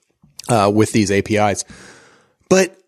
uh, 0.48 0.70
with 0.72 0.92
these 0.92 1.11
APIs. 1.11 1.64
But 2.48 2.78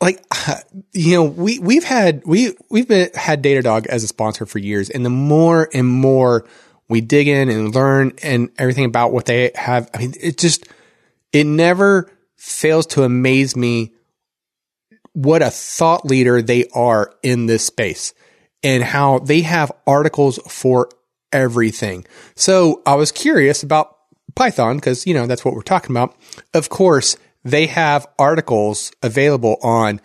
like, 0.00 0.24
you 0.92 1.14
know, 1.14 1.24
we, 1.24 1.58
we've 1.58 1.84
had, 1.84 2.22
we, 2.26 2.54
we've 2.70 2.88
been, 2.88 3.10
had 3.14 3.42
Datadog 3.42 3.86
as 3.86 4.04
a 4.04 4.08
sponsor 4.08 4.46
for 4.46 4.58
years. 4.58 4.90
And 4.90 5.04
the 5.04 5.10
more 5.10 5.68
and 5.72 5.86
more 5.86 6.46
we 6.88 7.00
dig 7.00 7.28
in 7.28 7.48
and 7.48 7.74
learn 7.74 8.12
and 8.22 8.50
everything 8.58 8.84
about 8.84 9.12
what 9.12 9.26
they 9.26 9.52
have, 9.54 9.88
I 9.94 9.98
mean, 9.98 10.14
it 10.20 10.38
just, 10.38 10.66
it 11.32 11.44
never 11.44 12.10
fails 12.40 12.86
to 12.86 13.02
amaze 13.02 13.54
me 13.54 13.92
what 15.12 15.42
a 15.42 15.50
thought 15.50 16.06
leader 16.06 16.40
they 16.40 16.64
are 16.74 17.12
in 17.22 17.44
this 17.44 17.66
space 17.66 18.14
and 18.62 18.82
how 18.82 19.18
they 19.18 19.42
have 19.42 19.70
articles 19.86 20.38
for 20.48 20.88
everything. 21.32 22.04
So 22.36 22.80
I 22.86 22.94
was 22.94 23.12
curious 23.12 23.62
about 23.62 23.94
Python 24.34 24.76
because, 24.76 25.06
you 25.06 25.12
know, 25.12 25.26
that's 25.26 25.44
what 25.44 25.54
we're 25.54 25.60
talking 25.60 25.90
about. 25.90 26.16
Of 26.54 26.70
course, 26.70 27.18
they 27.44 27.66
have 27.66 28.06
articles 28.18 28.90
available 29.02 29.58
on 29.62 30.00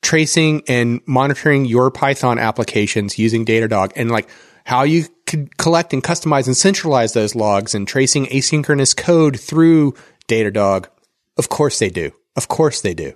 tracing 0.00 0.62
and 0.68 1.00
monitoring 1.06 1.64
your 1.64 1.90
Python 1.90 2.38
applications 2.38 3.18
using 3.18 3.44
Datadog 3.44 3.92
and 3.96 4.12
like 4.12 4.28
how 4.64 4.84
you 4.84 5.06
could 5.26 5.56
collect 5.58 5.92
and 5.92 6.04
customize 6.04 6.46
and 6.46 6.56
centralize 6.56 7.14
those 7.14 7.34
logs 7.34 7.74
and 7.74 7.88
tracing 7.88 8.26
asynchronous 8.26 8.96
code 8.96 9.40
through 9.40 9.94
Datadog. 10.28 10.86
Of 11.38 11.48
course 11.48 11.78
they 11.78 11.88
do. 11.88 12.12
Of 12.36 12.48
course 12.48 12.80
they 12.80 12.94
do. 12.94 13.14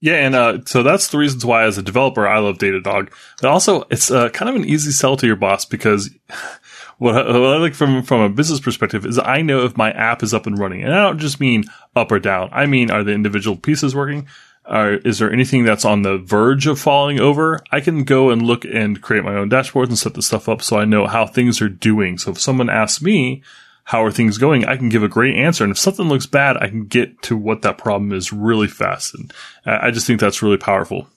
Yeah, 0.00 0.14
and 0.14 0.34
uh, 0.36 0.58
so 0.64 0.84
that's 0.84 1.08
the 1.08 1.18
reasons 1.18 1.44
why, 1.44 1.64
as 1.64 1.76
a 1.76 1.82
developer, 1.82 2.28
I 2.28 2.38
love 2.38 2.58
Datadog. 2.58 3.12
But 3.40 3.50
also, 3.50 3.82
it's 3.90 4.10
uh, 4.12 4.28
kind 4.28 4.48
of 4.48 4.54
an 4.54 4.64
easy 4.64 4.92
sell 4.92 5.16
to 5.16 5.26
your 5.26 5.34
boss 5.34 5.64
because 5.64 6.10
what 6.98 7.16
I, 7.16 7.36
what 7.36 7.54
I 7.54 7.56
like 7.56 7.74
from 7.74 8.02
from 8.04 8.20
a 8.20 8.28
business 8.28 8.60
perspective 8.60 9.04
is 9.04 9.18
I 9.18 9.42
know 9.42 9.64
if 9.64 9.76
my 9.76 9.90
app 9.90 10.22
is 10.22 10.32
up 10.32 10.46
and 10.46 10.56
running, 10.56 10.84
and 10.84 10.94
I 10.94 11.02
don't 11.02 11.18
just 11.18 11.40
mean 11.40 11.64
up 11.96 12.12
or 12.12 12.20
down. 12.20 12.50
I 12.52 12.66
mean, 12.66 12.92
are 12.92 13.02
the 13.02 13.12
individual 13.12 13.56
pieces 13.56 13.94
working? 13.94 14.28
Or 14.64 14.94
is 14.94 15.18
there 15.18 15.32
anything 15.32 15.64
that's 15.64 15.86
on 15.86 16.02
the 16.02 16.18
verge 16.18 16.66
of 16.66 16.78
falling 16.78 17.18
over? 17.18 17.58
I 17.72 17.80
can 17.80 18.04
go 18.04 18.28
and 18.30 18.42
look 18.42 18.66
and 18.66 19.00
create 19.00 19.24
my 19.24 19.34
own 19.34 19.48
dashboards 19.48 19.88
and 19.88 19.98
set 19.98 20.12
the 20.12 20.20
stuff 20.20 20.46
up 20.46 20.60
so 20.60 20.76
I 20.76 20.84
know 20.84 21.06
how 21.06 21.26
things 21.26 21.62
are 21.62 21.70
doing. 21.70 22.18
So 22.18 22.32
if 22.32 22.40
someone 22.40 22.68
asks 22.68 23.00
me, 23.00 23.42
how 23.88 24.04
are 24.04 24.12
things 24.12 24.36
going? 24.36 24.66
I 24.66 24.76
can 24.76 24.90
give 24.90 25.02
a 25.02 25.08
great 25.08 25.34
answer. 25.34 25.64
And 25.64 25.70
if 25.70 25.78
something 25.78 26.10
looks 26.10 26.26
bad, 26.26 26.58
I 26.58 26.68
can 26.68 26.84
get 26.84 27.22
to 27.22 27.38
what 27.38 27.62
that 27.62 27.78
problem 27.78 28.12
is 28.12 28.34
really 28.34 28.68
fast. 28.68 29.14
And 29.14 29.32
I 29.64 29.86
I 29.86 29.90
just 29.90 30.06
think 30.06 30.20
that's 30.20 30.42
really 30.42 30.58
powerful. 30.58 31.08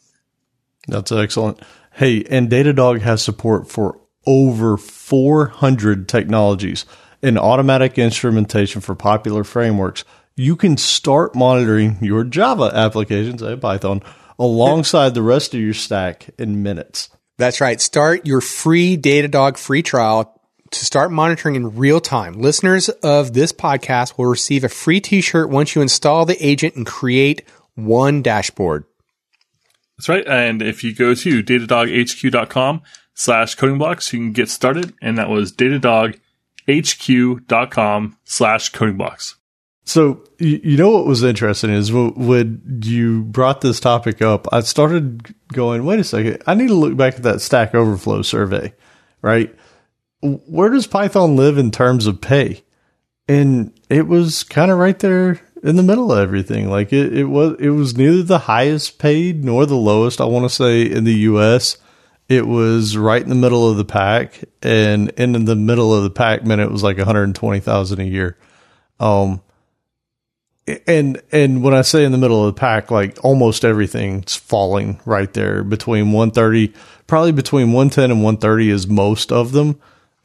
That's 0.88 1.12
excellent. 1.12 1.60
Hey, 1.92 2.24
and 2.30 2.50
Datadog 2.50 3.02
has 3.02 3.22
support 3.22 3.70
for 3.70 4.00
over 4.26 4.78
400 4.78 6.08
technologies 6.08 6.86
and 7.22 7.38
automatic 7.38 7.98
instrumentation 7.98 8.80
for 8.80 8.96
popular 8.96 9.44
frameworks. 9.44 10.06
You 10.38 10.56
can 10.56 10.78
start 10.78 11.36
monitoring 11.36 11.98
your 12.02 12.24
Java 12.24 12.72
applications, 12.74 13.42
and 13.42 13.62
Python, 13.62 14.02
alongside 14.40 15.14
the 15.14 15.22
rest 15.22 15.54
of 15.54 15.60
your 15.60 15.74
stack 15.74 16.30
in 16.40 16.64
minutes. 16.64 17.10
That's 17.38 17.60
right. 17.60 17.82
Start 17.82 18.26
your 18.26 18.40
free 18.40 18.96
Datadog 18.96 19.58
free 19.58 19.84
trial 19.84 20.41
to 20.72 20.86
start 20.86 21.12
monitoring 21.12 21.56
in 21.56 21.76
real 21.76 22.00
time. 22.00 22.34
Listeners 22.34 22.90
of 22.90 23.34
this 23.34 23.52
podcast 23.52 24.18
will 24.18 24.26
receive 24.26 24.64
a 24.64 24.70
free 24.70 25.02
t-shirt 25.02 25.50
once 25.50 25.76
you 25.76 25.82
install 25.82 26.26
the 26.26 26.44
agent 26.46 26.76
and 26.76 26.86
create 26.86 27.44
one 27.76 28.22
dashboard. 28.22 28.86
That's 29.98 30.10
right. 30.10 30.28
And 30.28 30.62
if 30.62 30.84
you 30.84 30.96
go 30.96 31.14
to 31.14 31.44
datadoghq.com 31.44 32.82
slash 33.14 33.56
coding 33.56 33.78
blocks, 33.78 34.12
you 34.12 34.20
can 34.20 34.32
get 34.32 34.50
started. 34.50 34.94
And 35.02 35.18
that 35.18 35.30
was 35.30 35.52
datadoghq.com 35.54 36.18
slash 38.24 38.70
coding 38.70 38.98
blocks. 38.98 39.36
So 39.84 40.24
you, 40.40 40.60
you 40.64 40.78
know 40.78 40.92
what 40.92 41.06
was 41.06 41.24
interesting 41.24 41.72
is 41.72 41.92
when 41.92 42.82
you 42.84 43.24
brought 43.24 43.62
this 43.62 43.80
topic 43.80 44.22
up, 44.22 44.48
I 44.52 44.62
started 44.62 45.36
going, 45.52 45.86
wait 45.86 46.00
a 46.00 46.04
second, 46.04 46.42
I 46.48 46.54
need 46.54 46.70
to 46.70 46.76
look 46.76 46.96
back 46.96 47.16
at 47.16 47.24
that 47.24 47.42
Stack 47.42 47.76
Overflow 47.76 48.22
survey, 48.22 48.74
right? 49.22 49.54
Where 50.22 50.70
does 50.70 50.88
Python 50.88 51.36
live 51.36 51.58
in 51.58 51.72
terms 51.72 52.08
of 52.08 52.22
pay? 52.22 52.64
And 53.28 53.78
it 53.90 54.08
was 54.08 54.44
kind 54.44 54.72
of 54.72 54.78
right 54.78 54.98
there 55.00 55.42
in 55.64 55.76
the 55.76 55.84
middle 55.84 56.12
of 56.12 56.20
everything. 56.20 56.70
Like 56.70 56.92
it, 56.94 57.18
it 57.18 57.26
was, 57.26 57.56
it 57.60 57.70
was 57.70 57.98
neither 57.98 58.24
the 58.24 58.40
highest 58.40 59.00
paid 59.00 59.44
nor 59.44 59.66
the 59.66 59.76
lowest. 59.76 60.22
I 60.22 60.26
want 60.26 60.46
to 60.46 60.50
say 60.50 60.84
in 60.84 61.04
the 61.04 61.14
U.S. 61.14 61.78
It 62.30 62.48
was 62.48 62.96
right 62.96 63.22
in 63.22 63.30
the 63.30 63.36
middle 63.36 63.70
of 63.70 63.78
the 63.78 63.86
pack, 63.86 64.44
and 64.62 65.10
in 65.12 65.46
the 65.46 65.56
middle 65.56 65.94
of 65.94 66.04
the 66.04 66.10
pack 66.10 66.46
meant 66.46 66.62
it 66.62 66.72
was 66.72 66.84
like 66.84 66.98
one 66.98 67.06
hundred 67.06 67.36
twenty 67.36 67.60
thousand 67.60 68.00
a 68.00 68.06
year. 68.06 68.38
Um, 69.02 69.42
and 70.88 71.22
and 71.32 71.64
when 71.64 71.74
I 71.74 71.82
say 71.82 72.06
in 72.06 72.12
the 72.12 72.18
middle 72.18 72.46
of 72.46 72.56
the 72.56 72.60
pack, 72.60 72.92
like 72.92 73.18
almost 73.24 73.66
everything's 73.66 74.36
falling 74.36 75.00
right 75.06 75.32
there 75.34 75.64
between 75.64 76.12
130, 76.12 76.74
probably 77.08 77.32
between 77.32 77.74
110 77.74 78.12
and 78.12 78.24
130 78.24 78.70
is 78.70 78.88
most 78.88 79.32
of 79.32 79.52
them, 79.52 79.82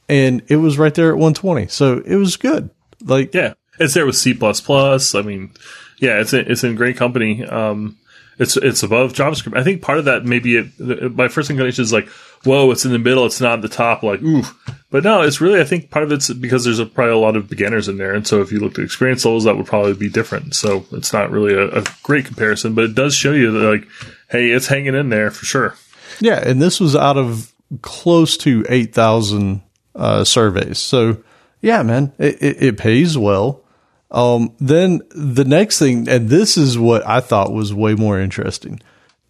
and 0.08 0.42
it 0.48 0.56
was 0.56 0.78
right 0.78 0.94
there 0.94 1.10
at 1.10 1.16
120. 1.16 1.68
So 1.68 1.98
it 1.98 2.16
was 2.16 2.36
good. 2.36 2.70
Like 3.02 3.34
Yeah. 3.34 3.54
It's 3.78 3.94
there 3.94 4.06
with 4.06 4.16
C 4.16 4.32
plus 4.32 4.60
plus. 4.60 5.14
I 5.14 5.22
mean, 5.22 5.52
yeah, 5.98 6.20
it's 6.20 6.32
a, 6.32 6.50
it's 6.50 6.64
in 6.64 6.76
great 6.76 6.96
company. 6.96 7.44
Um, 7.44 7.98
it's 8.38 8.56
it's 8.56 8.82
above 8.82 9.14
JavaScript. 9.14 9.56
I 9.56 9.64
think 9.64 9.82
part 9.82 9.98
of 9.98 10.04
that 10.06 10.24
maybe 10.24 10.56
it, 10.56 11.14
my 11.14 11.28
first 11.28 11.48
inclination 11.48 11.82
is 11.82 11.92
like, 11.92 12.08
whoa, 12.44 12.70
it's 12.70 12.84
in 12.84 12.92
the 12.92 12.98
middle, 12.98 13.24
it's 13.24 13.40
not 13.40 13.54
at 13.54 13.62
the 13.62 13.68
top, 13.68 14.02
like 14.02 14.22
ooh. 14.22 14.42
But 14.90 15.04
no, 15.04 15.22
it's 15.22 15.40
really 15.40 15.60
I 15.60 15.64
think 15.64 15.90
part 15.90 16.04
of 16.04 16.12
it's 16.12 16.32
because 16.32 16.64
there's 16.64 16.78
a, 16.78 16.86
probably 16.86 17.14
a 17.14 17.18
lot 17.18 17.36
of 17.36 17.48
beginners 17.48 17.88
in 17.88 17.96
there, 17.96 18.14
and 18.14 18.26
so 18.26 18.42
if 18.42 18.52
you 18.52 18.60
looked 18.60 18.78
at 18.78 18.84
experience 18.84 19.24
levels, 19.24 19.44
that 19.44 19.56
would 19.56 19.66
probably 19.66 19.94
be 19.94 20.10
different. 20.10 20.54
So 20.54 20.84
it's 20.92 21.12
not 21.12 21.30
really 21.30 21.54
a, 21.54 21.80
a 21.80 21.84
great 22.02 22.26
comparison, 22.26 22.74
but 22.74 22.84
it 22.84 22.94
does 22.94 23.14
show 23.14 23.32
you 23.32 23.52
that 23.52 23.70
like, 23.70 23.88
hey, 24.28 24.50
it's 24.50 24.66
hanging 24.66 24.94
in 24.94 25.08
there 25.08 25.30
for 25.30 25.46
sure. 25.46 25.74
Yeah, 26.20 26.38
and 26.38 26.60
this 26.60 26.78
was 26.78 26.94
out 26.94 27.16
of 27.16 27.52
close 27.80 28.36
to 28.38 28.66
eight 28.68 28.94
thousand 28.94 29.62
uh, 29.96 30.24
surveys. 30.24 30.78
So 30.78 31.18
yeah, 31.60 31.82
man, 31.82 32.12
it, 32.18 32.40
it, 32.42 32.62
it 32.62 32.78
pays 32.78 33.18
well. 33.18 33.62
Um, 34.10 34.54
then 34.60 35.02
the 35.10 35.44
next 35.44 35.78
thing, 35.78 36.08
and 36.08 36.28
this 36.28 36.56
is 36.56 36.78
what 36.78 37.06
I 37.06 37.20
thought 37.20 37.52
was 37.52 37.74
way 37.74 37.94
more 37.94 38.20
interesting, 38.20 38.80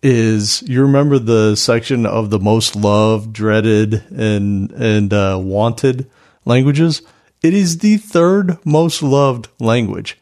is 0.03 0.62
you 0.62 0.83
remember 0.83 1.19
the 1.19 1.57
section 1.57 2.05
of 2.05 2.31
the 2.31 2.39
most 2.39 2.77
loved, 2.77 3.33
dreaded, 3.33 4.05
and 4.11 4.71
and 4.73 5.12
uh, 5.12 5.41
wanted 5.43 6.11
languages. 6.45 7.03
It 7.43 7.55
is 7.55 7.79
the 7.79 7.97
third 7.97 8.59
most 8.67 9.03
loved 9.03 9.49
language. 9.59 10.19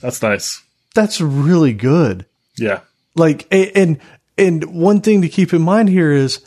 That's 0.00 0.22
nice. 0.22 0.62
That's 0.94 1.20
really 1.20 1.72
good. 1.72 2.26
Yeah. 2.58 2.80
Like 3.14 3.46
and 3.50 3.98
and 4.36 4.64
one 4.66 5.00
thing 5.00 5.22
to 5.22 5.28
keep 5.28 5.52
in 5.52 5.62
mind 5.62 5.88
here 5.88 6.12
is 6.12 6.44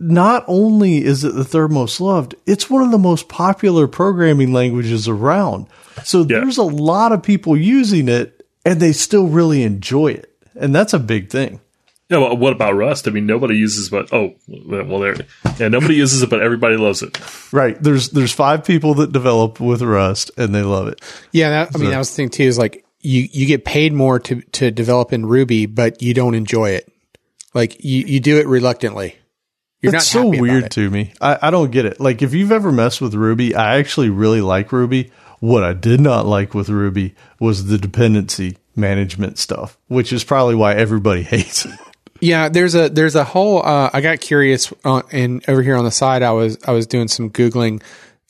not 0.00 0.44
only 0.46 1.04
is 1.04 1.24
it 1.24 1.34
the 1.34 1.44
third 1.44 1.72
most 1.72 2.00
loved, 2.00 2.34
it's 2.46 2.70
one 2.70 2.82
of 2.82 2.90
the 2.90 2.98
most 2.98 3.28
popular 3.28 3.88
programming 3.88 4.52
languages 4.52 5.08
around. 5.08 5.66
So 6.04 6.20
Yeah. 6.20 6.40
there's 6.40 6.58
a 6.58 6.62
lot 6.62 7.12
of 7.12 7.22
people 7.22 7.56
using 7.56 8.08
it 8.08 8.46
and 8.64 8.80
they 8.80 8.92
still 8.92 9.26
really 9.26 9.62
enjoy 9.62 10.08
it. 10.08 10.32
And 10.54 10.74
that's 10.74 10.92
a 10.92 10.98
big 10.98 11.30
thing. 11.30 11.60
Yeah, 12.08 12.18
well, 12.18 12.36
what 12.38 12.54
about 12.54 12.74
Rust? 12.74 13.06
I 13.06 13.10
mean, 13.10 13.26
nobody 13.26 13.54
uses, 13.56 13.90
but 13.90 14.10
oh, 14.14 14.34
well, 14.48 14.98
there, 15.00 15.14
yeah, 15.58 15.68
nobody 15.68 15.94
uses 15.96 16.22
it, 16.22 16.30
but 16.30 16.40
everybody 16.40 16.76
loves 16.78 17.02
it. 17.02 17.20
Right. 17.52 17.80
There's 17.82 18.08
there's 18.10 18.32
five 18.32 18.64
people 18.64 18.94
that 18.94 19.12
develop 19.12 19.60
with 19.60 19.82
Rust 19.82 20.30
and 20.38 20.54
they 20.54 20.62
love 20.62 20.88
it. 20.88 21.02
Yeah, 21.32 21.50
that, 21.50 21.70
I 21.74 21.78
mean, 21.78 21.90
that 21.90 21.98
was 21.98 22.08
the 22.10 22.16
thing 22.16 22.30
too. 22.30 22.44
Is 22.44 22.56
like 22.56 22.82
you 23.02 23.28
you 23.30 23.44
get 23.46 23.66
paid 23.66 23.92
more 23.92 24.18
to 24.20 24.40
to 24.40 24.70
develop 24.70 25.12
in 25.12 25.26
Ruby, 25.26 25.66
but 25.66 26.00
you 26.00 26.14
don't 26.14 26.34
enjoy 26.34 26.70
it. 26.70 26.90
Like 27.52 27.84
you 27.84 28.04
you 28.06 28.20
do 28.20 28.38
it 28.38 28.46
reluctantly. 28.46 29.16
You're 29.80 29.92
That's 29.92 30.12
not 30.14 30.22
so 30.22 30.28
weird 30.28 30.70
to 30.72 30.90
me. 30.90 31.12
I, 31.20 31.38
I 31.42 31.50
don't 31.50 31.70
get 31.70 31.84
it. 31.84 32.00
Like 32.00 32.20
if 32.22 32.34
you've 32.34 32.50
ever 32.50 32.72
messed 32.72 33.00
with 33.00 33.14
Ruby, 33.14 33.54
I 33.54 33.78
actually 33.78 34.10
really 34.10 34.40
like 34.40 34.72
Ruby. 34.72 35.12
What 35.40 35.62
I 35.62 35.72
did 35.72 36.00
not 36.00 36.26
like 36.26 36.52
with 36.52 36.68
Ruby 36.68 37.14
was 37.38 37.66
the 37.66 37.78
dependency 37.78 38.58
management 38.74 39.38
stuff, 39.38 39.78
which 39.86 40.12
is 40.12 40.24
probably 40.24 40.56
why 40.56 40.74
everybody 40.74 41.22
hates 41.24 41.64
it. 41.64 41.78
Yeah, 42.20 42.48
there's 42.48 42.74
a 42.74 42.88
there's 42.88 43.14
a 43.14 43.22
whole. 43.22 43.64
Uh, 43.64 43.90
I 43.92 44.00
got 44.00 44.20
curious, 44.20 44.72
uh, 44.84 45.02
and 45.12 45.44
over 45.48 45.62
here 45.62 45.76
on 45.76 45.84
the 45.84 45.92
side, 45.92 46.22
I 46.22 46.32
was 46.32 46.58
I 46.66 46.72
was 46.72 46.88
doing 46.88 47.06
some 47.06 47.30
googling 47.30 47.80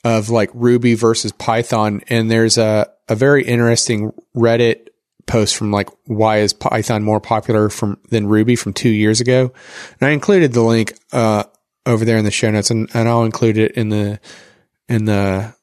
of 0.05 0.29
like 0.29 0.51
Ruby 0.53 0.95
versus 0.95 1.33
Python, 1.33 2.03
and 2.09 2.31
there's 2.31 2.59
a 2.59 2.91
a 3.09 3.15
very 3.15 3.45
interesting 3.45 4.13
Reddit 4.37 4.89
post 5.29 5.55
from 5.57 5.71
like 5.71 5.89
why 6.07 6.39
is 6.39 6.53
Python 6.53 7.05
more 7.05 7.21
popular 7.21 7.69
from 7.69 7.99
than 8.09 8.27
Ruby 8.27 8.57
from 8.57 8.73
two 8.73 8.89
years 8.89 9.21
ago, 9.21 9.53
and 10.01 10.09
I 10.09 10.11
included 10.11 10.53
the 10.53 10.63
link 10.63 10.95
uh, 11.13 11.45
over 11.87 12.05
there 12.05 12.19
in 12.19 12.25
the 12.25 12.33
show 12.33 12.51
notes, 12.51 12.73
and, 12.73 12.89
and 12.95 13.09
I'll 13.09 13.25
include 13.25 13.59
it 13.59 13.73
in 13.73 13.91
the 13.91 14.19
in 14.89 15.05
the 15.05 15.55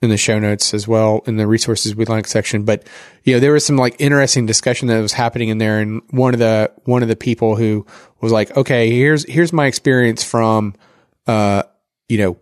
in 0.00 0.08
the 0.08 0.16
show 0.16 0.38
notes 0.38 0.72
as 0.72 0.88
well 0.88 1.22
in 1.26 1.36
the 1.36 1.46
resources 1.46 1.94
we 1.94 2.06
like 2.06 2.26
section. 2.26 2.64
But 2.64 2.86
you 3.24 3.34
know, 3.34 3.40
there 3.40 3.52
was 3.52 3.66
some 3.66 3.76
like 3.76 3.96
interesting 3.98 4.46
discussion 4.46 4.88
that 4.88 5.00
was 5.00 5.12
happening 5.12 5.50
in 5.50 5.58
there, 5.58 5.80
and 5.80 6.00
one 6.10 6.32
of 6.32 6.40
the 6.40 6.72
one 6.84 7.02
of 7.02 7.08
the 7.08 7.16
people 7.16 7.56
who 7.56 7.84
was 8.22 8.32
like, 8.32 8.56
"Okay, 8.56 8.90
here's 8.90 9.28
here's 9.28 9.52
my 9.52 9.66
experience 9.66 10.24
from, 10.24 10.74
uh, 11.26 11.64
you 12.08 12.18
know, 12.18 12.38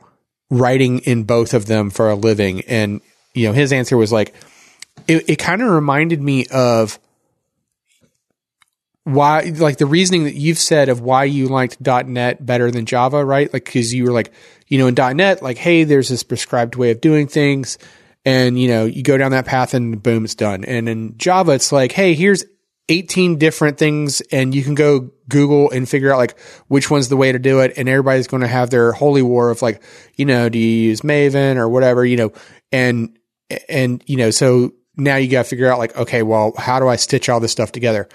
writing 0.50 1.00
in 1.00 1.24
both 1.24 1.54
of 1.54 1.66
them 1.66 1.90
for 1.90 2.10
a 2.10 2.14
living," 2.14 2.60
and 2.62 3.00
you 3.34 3.48
know, 3.48 3.52
his 3.52 3.72
answer 3.72 3.96
was 3.96 4.12
like, 4.12 4.34
it, 5.09 5.30
it 5.30 5.36
kind 5.36 5.62
of 5.62 5.70
reminded 5.70 6.22
me 6.22 6.46
of 6.46 7.00
why 9.04 9.40
like 9.56 9.78
the 9.78 9.86
reasoning 9.86 10.24
that 10.24 10.34
you've 10.34 10.59
said 10.59 10.90
of 10.90 11.00
why 11.00 11.24
you 11.24 11.48
liked 11.48 11.80
.NET 11.80 12.44
better 12.44 12.70
than 12.70 12.84
Java, 12.84 13.24
right? 13.24 13.50
Like 13.50 13.64
cuz 13.64 13.94
you 13.94 14.04
were 14.04 14.12
like, 14.12 14.30
you 14.66 14.76
know, 14.76 14.86
in 14.86 15.16
.NET 15.16 15.42
like 15.42 15.56
hey, 15.56 15.84
there's 15.84 16.11
this 16.11 16.22
prescribed 16.22 16.76
way 16.76 16.90
of 16.90 17.00
doing 17.00 17.26
things 17.26 17.78
and 18.26 18.61
you 18.61 18.68
know, 18.68 18.84
you 18.84 19.02
go 19.02 19.16
down 19.16 19.30
that 19.30 19.46
path 19.46 19.72
and 19.72 20.02
boom 20.02 20.26
it's 20.26 20.34
done. 20.34 20.64
And 20.66 20.88
in 20.90 21.16
Java 21.16 21.52
it's 21.52 21.72
like, 21.72 21.92
hey, 21.92 22.12
here's 22.12 22.44
18 22.90 23.38
different 23.38 23.78
things 23.78 24.20
and 24.30 24.54
you 24.54 24.62
can 24.62 24.74
go 24.74 25.11
Google 25.28 25.70
and 25.70 25.88
figure 25.88 26.12
out 26.12 26.18
like 26.18 26.38
which 26.68 26.90
one's 26.90 27.09
the 27.09 27.16
way 27.16 27.32
to 27.32 27.38
do 27.38 27.61
it 27.61 27.74
and 27.78 27.88
everybody's 27.88 28.26
going 28.26 28.42
to 28.42 28.46
have 28.46 28.68
their 28.68 28.92
holy 28.92 29.22
war 29.22 29.48
of 29.48 29.62
like, 29.62 29.82
you 30.16 30.26
know, 30.26 30.50
do 30.50 30.59
you 30.59 30.88
use 30.88 31.00
Maven 31.00 31.56
or 31.56 31.66
whatever, 31.66 32.04
you 32.04 32.16
know, 32.16 32.32
and 32.72 33.18
and 33.70 34.02
you 34.06 34.16
know, 34.18 34.30
so 34.30 34.74
now 34.99 35.16
you 35.16 35.28
got 35.28 35.44
to 35.44 35.49
figure 35.49 35.70
out 35.70 35.78
like, 35.78 35.96
okay, 35.96 36.22
well, 36.22 36.53
how 36.59 36.80
do 36.80 36.88
I 36.88 36.96
stitch 36.96 37.28
all 37.28 37.40
this 37.40 37.53
stuff 37.53 37.72
together? 37.72 38.09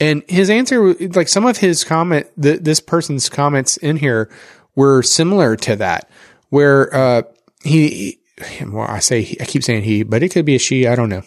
And 0.00 0.22
his 0.28 0.48
answer, 0.48 0.94
like 0.94 1.28
some 1.28 1.44
of 1.44 1.58
his 1.58 1.84
comment, 1.84 2.28
th- 2.40 2.60
this 2.60 2.80
person's 2.80 3.28
comments 3.28 3.76
in 3.78 3.96
here 3.96 4.30
were 4.76 5.02
similar 5.02 5.56
to 5.56 5.76
that, 5.76 6.08
where 6.50 6.94
uh, 6.94 7.22
he, 7.64 8.20
well, 8.64 8.86
I 8.88 9.00
say 9.00 9.22
he, 9.22 9.40
I 9.40 9.44
keep 9.44 9.64
saying 9.64 9.82
he, 9.82 10.04
but 10.04 10.22
it 10.22 10.28
could 10.28 10.44
be 10.44 10.54
a 10.54 10.58
she. 10.58 10.86
I 10.86 10.94
don't 10.94 11.08
know. 11.08 11.22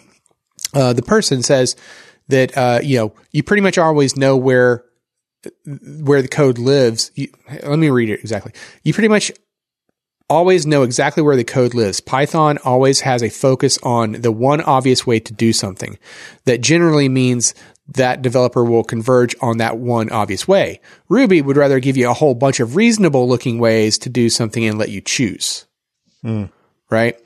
Uh, 0.72 0.94
the 0.94 1.02
person 1.02 1.42
says 1.42 1.76
that 2.28 2.56
uh, 2.56 2.80
you 2.82 2.96
know 2.96 3.14
you 3.30 3.42
pretty 3.42 3.60
much 3.60 3.76
always 3.76 4.16
know 4.16 4.38
where 4.38 4.84
where 5.66 6.22
the 6.22 6.28
code 6.28 6.56
lives. 6.56 7.10
You, 7.14 7.28
let 7.64 7.78
me 7.78 7.90
read 7.90 8.08
it 8.08 8.20
exactly. 8.20 8.52
You 8.84 8.94
pretty 8.94 9.08
much 9.08 9.32
always 10.32 10.66
know 10.66 10.82
exactly 10.82 11.22
where 11.22 11.36
the 11.36 11.44
code 11.44 11.74
lives. 11.74 12.00
Python 12.00 12.58
always 12.64 13.00
has 13.02 13.22
a 13.22 13.28
focus 13.28 13.78
on 13.82 14.12
the 14.12 14.32
one 14.32 14.62
obvious 14.62 15.06
way 15.06 15.20
to 15.20 15.32
do 15.32 15.52
something. 15.52 15.98
That 16.46 16.62
generally 16.62 17.08
means 17.08 17.54
that 17.88 18.22
developer 18.22 18.64
will 18.64 18.84
converge 18.84 19.36
on 19.42 19.58
that 19.58 19.76
one 19.76 20.10
obvious 20.10 20.48
way. 20.48 20.80
Ruby 21.08 21.42
would 21.42 21.58
rather 21.58 21.80
give 21.80 21.98
you 21.98 22.08
a 22.08 22.14
whole 22.14 22.34
bunch 22.34 22.60
of 22.60 22.76
reasonable 22.76 23.28
looking 23.28 23.58
ways 23.58 23.98
to 23.98 24.08
do 24.08 24.30
something 24.30 24.64
and 24.64 24.78
let 24.78 24.88
you 24.88 25.02
choose. 25.02 25.66
Right? 26.88 27.20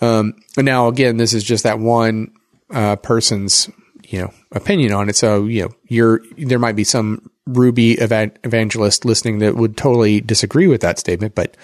Um, 0.00 0.34
and 0.56 0.64
now 0.64 0.86
again, 0.86 1.16
this 1.16 1.34
is 1.34 1.42
just 1.42 1.64
that 1.64 1.80
one 1.80 2.32
uh, 2.70 2.96
person's 2.96 3.68
you 4.08 4.20
know 4.20 4.32
opinion 4.52 4.92
on 4.92 5.08
it. 5.08 5.16
So 5.16 5.46
you 5.46 5.62
know, 5.62 5.70
you're 5.88 6.20
there 6.38 6.58
might 6.58 6.76
be 6.76 6.84
some 6.84 7.30
Ruby 7.46 7.98
evan- 7.98 8.36
evangelist 8.44 9.04
listening 9.04 9.40
that 9.40 9.56
would 9.56 9.76
totally 9.76 10.20
disagree 10.20 10.68
with 10.68 10.82
that 10.82 10.98
statement, 10.98 11.34
but 11.34 11.56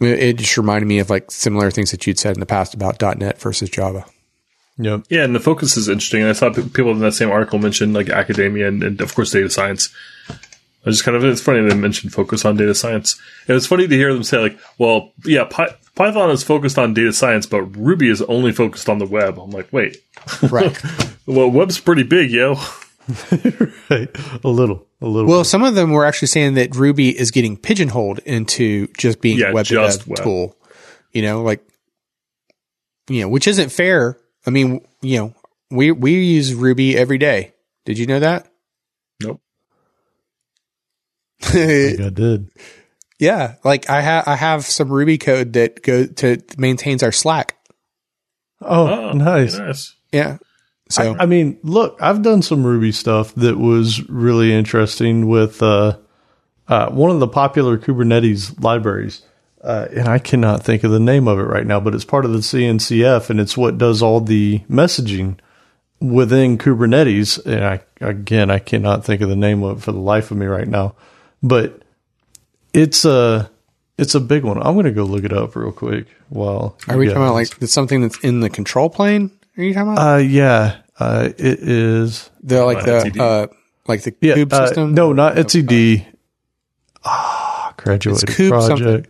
it, 0.00 0.18
it 0.18 0.36
just 0.36 0.56
reminded 0.56 0.86
me 0.86 0.98
of 0.98 1.10
like 1.10 1.30
similar 1.30 1.70
things 1.70 1.90
that 1.90 2.06
you'd 2.06 2.18
said 2.18 2.36
in 2.36 2.40
the 2.40 2.46
past 2.46 2.74
about 2.74 3.00
.NET 3.00 3.40
versus 3.40 3.70
Java. 3.70 4.04
Yeah, 4.76 4.98
Yeah, 5.08 5.24
and 5.24 5.34
the 5.34 5.40
focus 5.40 5.76
is 5.76 5.88
interesting. 5.88 6.20
And 6.20 6.30
I 6.30 6.34
saw 6.34 6.50
people 6.50 6.92
in 6.92 7.00
that 7.00 7.14
same 7.14 7.30
article 7.30 7.58
mention 7.58 7.92
like 7.92 8.08
academia 8.08 8.68
and, 8.68 8.82
and 8.82 9.00
of 9.00 9.14
course 9.14 9.32
data 9.32 9.50
science. 9.50 9.88
I 10.86 10.90
just 10.90 11.04
kind 11.04 11.16
of 11.16 11.24
it's 11.24 11.40
funny 11.40 11.68
they 11.68 11.74
mentioned 11.74 12.12
focus 12.12 12.44
on 12.44 12.56
data 12.56 12.74
science. 12.74 13.20
And 13.48 13.56
it's 13.56 13.66
funny 13.66 13.88
to 13.88 13.94
hear 13.94 14.14
them 14.14 14.22
say 14.22 14.38
like, 14.38 14.58
well, 14.78 15.12
yeah, 15.24 15.44
Py- 15.44 15.74
Python 15.96 16.30
is 16.30 16.44
focused 16.44 16.78
on 16.78 16.94
data 16.94 17.12
science, 17.12 17.44
but 17.44 17.62
Ruby 17.62 18.08
is 18.08 18.22
only 18.22 18.52
focused 18.52 18.88
on 18.88 18.98
the 18.98 19.06
web. 19.06 19.38
I'm 19.38 19.50
like, 19.50 19.72
wait, 19.72 19.98
Right. 20.42 20.80
well, 21.26 21.50
web's 21.50 21.80
pretty 21.80 22.04
big, 22.04 22.30
yo. 22.30 22.56
Right. 23.90 24.08
A 24.44 24.48
little. 24.48 24.86
A 25.00 25.06
little. 25.06 25.28
well, 25.30 25.44
some 25.44 25.62
of 25.62 25.74
them 25.74 25.90
were 25.92 26.04
actually 26.04 26.28
saying 26.28 26.54
that 26.54 26.74
Ruby 26.76 27.16
is 27.18 27.30
getting 27.30 27.56
pigeonholed 27.56 28.18
into 28.20 28.88
just 28.98 29.20
being 29.20 29.38
Yeah, 29.38 29.50
a 29.50 29.54
web 29.54 29.64
just 29.66 30.06
web. 30.06 30.18
tool. 30.22 30.56
You 31.12 31.22
know, 31.22 31.42
like 31.42 31.62
you 33.08 33.22
know, 33.22 33.28
which 33.28 33.46
isn't 33.48 33.70
fair. 33.70 34.18
I 34.46 34.50
mean, 34.50 34.86
you 35.00 35.18
know, 35.18 35.34
we 35.70 35.90
we 35.92 36.12
use 36.22 36.52
Ruby 36.54 36.96
every 36.98 37.16
day. 37.18 37.54
Did 37.86 37.98
you 37.98 38.06
know 38.06 38.20
that? 38.20 38.48
Nope. 39.22 39.40
I 41.42 41.46
think 41.46 42.00
I 42.00 42.10
did. 42.10 42.50
Yeah, 43.18 43.54
like 43.64 43.88
I 43.88 44.00
have 44.00 44.28
I 44.28 44.36
have 44.36 44.64
some 44.66 44.90
Ruby 44.92 45.18
code 45.18 45.54
that 45.54 45.82
go 45.82 46.06
to 46.06 46.42
maintains 46.58 47.02
our 47.02 47.12
Slack. 47.12 47.56
Oh, 48.60 48.86
Oh, 48.88 49.12
nice. 49.12 49.56
nice. 49.56 49.94
Yeah. 50.12 50.38
So 50.88 51.16
I 51.18 51.26
mean, 51.26 51.58
look, 51.62 51.98
I've 52.00 52.22
done 52.22 52.42
some 52.42 52.64
Ruby 52.64 52.92
stuff 52.92 53.34
that 53.34 53.58
was 53.58 54.08
really 54.08 54.52
interesting 54.52 55.28
with 55.28 55.62
uh, 55.62 55.98
uh, 56.66 56.90
one 56.90 57.10
of 57.10 57.20
the 57.20 57.28
popular 57.28 57.76
Kubernetes 57.78 58.62
libraries. 58.62 59.22
Uh, 59.62 59.88
and 59.92 60.08
I 60.08 60.18
cannot 60.18 60.62
think 60.62 60.84
of 60.84 60.90
the 60.90 61.00
name 61.00 61.26
of 61.28 61.38
it 61.38 61.42
right 61.42 61.66
now, 61.66 61.80
but 61.80 61.94
it's 61.94 62.04
part 62.04 62.24
of 62.24 62.32
the 62.32 62.38
CNCF 62.38 63.28
and 63.28 63.40
it's 63.40 63.56
what 63.56 63.76
does 63.76 64.02
all 64.02 64.20
the 64.20 64.60
messaging 64.70 65.38
within 66.00 66.56
Kubernetes. 66.58 67.44
And 67.44 67.64
I, 67.64 67.80
again, 68.00 68.50
I 68.50 68.60
cannot 68.60 69.04
think 69.04 69.20
of 69.20 69.28
the 69.28 69.36
name 69.36 69.62
of 69.64 69.78
it 69.78 69.80
for 69.82 69.92
the 69.92 69.98
life 69.98 70.30
of 70.30 70.36
me 70.36 70.46
right 70.46 70.68
now, 70.68 70.94
but 71.42 71.82
it's, 72.72 73.04
uh, 73.04 73.48
It's 73.98 74.14
a 74.14 74.20
big 74.20 74.44
one. 74.44 74.58
I'm 74.58 74.74
going 74.74 74.84
to 74.84 74.92
go 74.92 75.02
look 75.02 75.24
it 75.24 75.32
up 75.32 75.56
real 75.56 75.72
quick. 75.72 76.06
While 76.28 76.78
Are 76.86 76.96
we 76.96 77.06
talking 77.06 77.20
about 77.20 77.34
like 77.34 77.60
it's 77.60 77.72
something 77.72 78.00
that's 78.00 78.18
in 78.20 78.38
the 78.40 78.48
control 78.48 78.88
plane? 78.88 79.32
Are 79.58 79.62
you 79.64 79.74
talking 79.74 79.92
about 79.92 80.14
Uh, 80.14 80.18
yeah. 80.18 80.76
Uh, 80.98 81.28
it 81.36 81.58
is. 81.60 82.30
the 82.42 82.64
like 82.64 82.78
uh, 82.78 82.82
the 83.04 83.10
LTD? 83.10 83.20
uh 83.20 83.46
like 83.86 84.02
the 84.02 84.14
Yeah. 84.20 84.34
cube 84.34 84.52
uh, 84.52 84.66
system? 84.66 84.94
no, 84.94 85.12
not 85.12 85.36
etcd. 85.36 86.04
Ah, 87.04 87.72
graduated 87.76 88.28
It's 88.28 88.36
Cube 88.36 88.50
project. 88.50 88.78
something. 88.80 89.06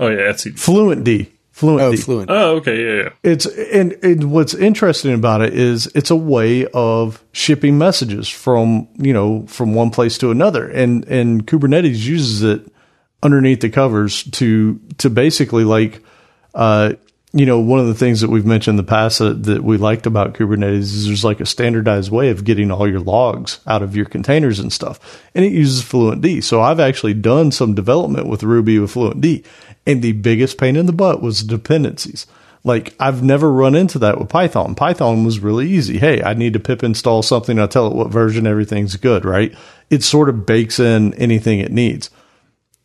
Oh 0.00 0.08
yeah, 0.08 0.30
Etsy. 0.32 0.52
Fluentd. 0.52 1.28
Fluent 1.50 1.82
Oh, 1.82 1.90
D. 1.90 1.96
fluent. 1.96 2.30
Oh 2.30 2.56
okay, 2.58 2.84
yeah, 2.86 3.02
yeah. 3.02 3.08
It's 3.24 3.44
and, 3.46 3.96
and 4.04 4.30
what's 4.30 4.54
interesting 4.54 5.12
about 5.12 5.42
it 5.42 5.52
is 5.54 5.88
it's 5.96 6.10
a 6.10 6.16
way 6.16 6.66
of 6.72 7.22
shipping 7.32 7.76
messages 7.78 8.28
from 8.28 8.86
you 8.96 9.12
know 9.12 9.44
from 9.48 9.74
one 9.74 9.90
place 9.90 10.16
to 10.18 10.30
another, 10.30 10.68
and 10.68 11.04
and 11.08 11.44
Kubernetes 11.48 11.98
uses 12.06 12.44
it 12.44 12.70
underneath 13.24 13.60
the 13.60 13.70
covers 13.70 14.22
to 14.38 14.78
to 14.98 15.10
basically 15.10 15.64
like 15.64 16.00
uh 16.54 16.92
you 17.38 17.46
know 17.46 17.58
one 17.58 17.78
of 17.78 17.86
the 17.86 17.94
things 17.94 18.20
that 18.20 18.30
we've 18.30 18.46
mentioned 18.46 18.78
in 18.78 18.84
the 18.84 18.90
past 18.90 19.18
that, 19.20 19.44
that 19.44 19.62
we 19.62 19.76
liked 19.76 20.06
about 20.06 20.34
Kubernetes 20.34 20.78
is 20.78 21.06
there's 21.06 21.24
like 21.24 21.40
a 21.40 21.46
standardized 21.46 22.10
way 22.10 22.30
of 22.30 22.44
getting 22.44 22.70
all 22.70 22.88
your 22.88 23.00
logs 23.00 23.60
out 23.66 23.82
of 23.82 23.94
your 23.94 24.06
containers 24.06 24.58
and 24.58 24.72
stuff, 24.72 25.22
and 25.34 25.44
it 25.44 25.52
uses 25.52 25.82
Fluentd. 25.82 26.42
So 26.42 26.60
I've 26.60 26.80
actually 26.80 27.14
done 27.14 27.52
some 27.52 27.74
development 27.74 28.26
with 28.26 28.42
Ruby 28.42 28.78
with 28.78 28.94
Fluentd. 28.94 29.44
And 29.86 30.02
the 30.02 30.12
biggest 30.12 30.58
pain 30.58 30.76
in 30.76 30.84
the 30.84 30.92
butt 30.92 31.22
was 31.22 31.42
dependencies. 31.42 32.26
Like 32.64 32.94
I've 33.00 33.22
never 33.22 33.50
run 33.50 33.74
into 33.74 33.98
that 34.00 34.18
with 34.18 34.28
Python. 34.28 34.74
Python 34.74 35.24
was 35.24 35.40
really 35.40 35.70
easy. 35.70 35.98
Hey, 35.98 36.22
I 36.22 36.34
need 36.34 36.52
to 36.52 36.60
pip 36.60 36.82
install 36.82 37.22
something. 37.22 37.58
I 37.58 37.66
tell 37.66 37.86
it 37.86 37.94
what 37.94 38.10
version, 38.10 38.46
everything's 38.46 38.96
good, 38.96 39.24
right? 39.24 39.54
It 39.88 40.02
sort 40.02 40.28
of 40.28 40.44
bakes 40.44 40.78
in 40.78 41.14
anything 41.14 41.60
it 41.60 41.72
needs. 41.72 42.10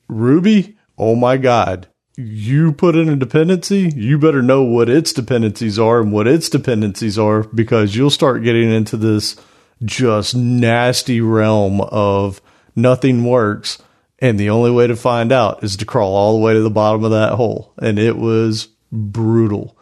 Ruby, 0.08 0.78
oh 0.98 1.16
my 1.16 1.38
God. 1.38 1.88
You 2.16 2.74
put 2.74 2.96
in 2.96 3.10
a 3.10 3.16
dependency, 3.16 3.92
you 3.96 4.20
better 4.20 4.44
know 4.44 4.62
what 4.62 4.88
its 4.88 5.14
dependencies 5.14 5.80
are 5.80 6.00
and 6.00 6.12
what 6.12 6.28
its 6.28 6.48
dependencies 6.48 7.18
are 7.18 7.44
because 7.44 7.96
you'll 7.96 8.12
start 8.12 8.44
getting 8.44 8.72
into 8.72 8.98
this 8.98 9.36
just 9.84 10.36
nasty 10.36 11.22
realm 11.22 11.82
of 11.82 12.40
nothing 12.76 13.24
works. 13.24 13.82
And 14.20 14.40
the 14.40 14.52
only 14.52 14.72
way 14.72 14.88
to 14.88 14.96
find 14.96 15.32
out 15.32 15.64
is 15.64 15.76
to 15.78 15.86
crawl 15.86 16.14
all 16.16 16.34
the 16.34 16.44
way 16.44 16.54
to 16.54 16.62
the 16.62 16.70
bottom 16.70 17.04
of 17.04 17.12
that 17.12 17.34
hole. 17.34 17.74
And 17.82 17.98
it 17.98 18.16
was 18.16 18.68
brutal. 18.92 19.76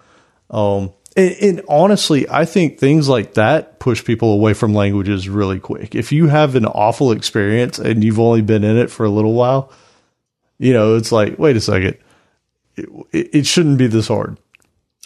Um, 0.49 0.93
and, 1.17 1.35
and 1.41 1.61
honestly, 1.67 2.29
I 2.29 2.45
think 2.45 2.79
things 2.79 3.09
like 3.09 3.33
that 3.33 3.79
push 3.79 4.03
people 4.03 4.33
away 4.33 4.53
from 4.53 4.73
languages 4.73 5.27
really 5.27 5.59
quick. 5.59 5.95
If 5.95 6.11
you 6.11 6.27
have 6.27 6.55
an 6.55 6.65
awful 6.65 7.11
experience 7.11 7.77
and 7.77 8.03
you've 8.03 8.19
only 8.19 8.41
been 8.41 8.63
in 8.63 8.77
it 8.77 8.89
for 8.89 9.05
a 9.05 9.09
little 9.09 9.33
while, 9.33 9.71
you 10.57 10.73
know, 10.73 10.95
it's 10.95 11.11
like, 11.11 11.37
wait 11.37 11.57
a 11.57 11.61
second, 11.61 11.97
it, 12.77 13.29
it 13.33 13.45
shouldn't 13.45 13.77
be 13.77 13.87
this 13.87 14.07
hard. 14.07 14.37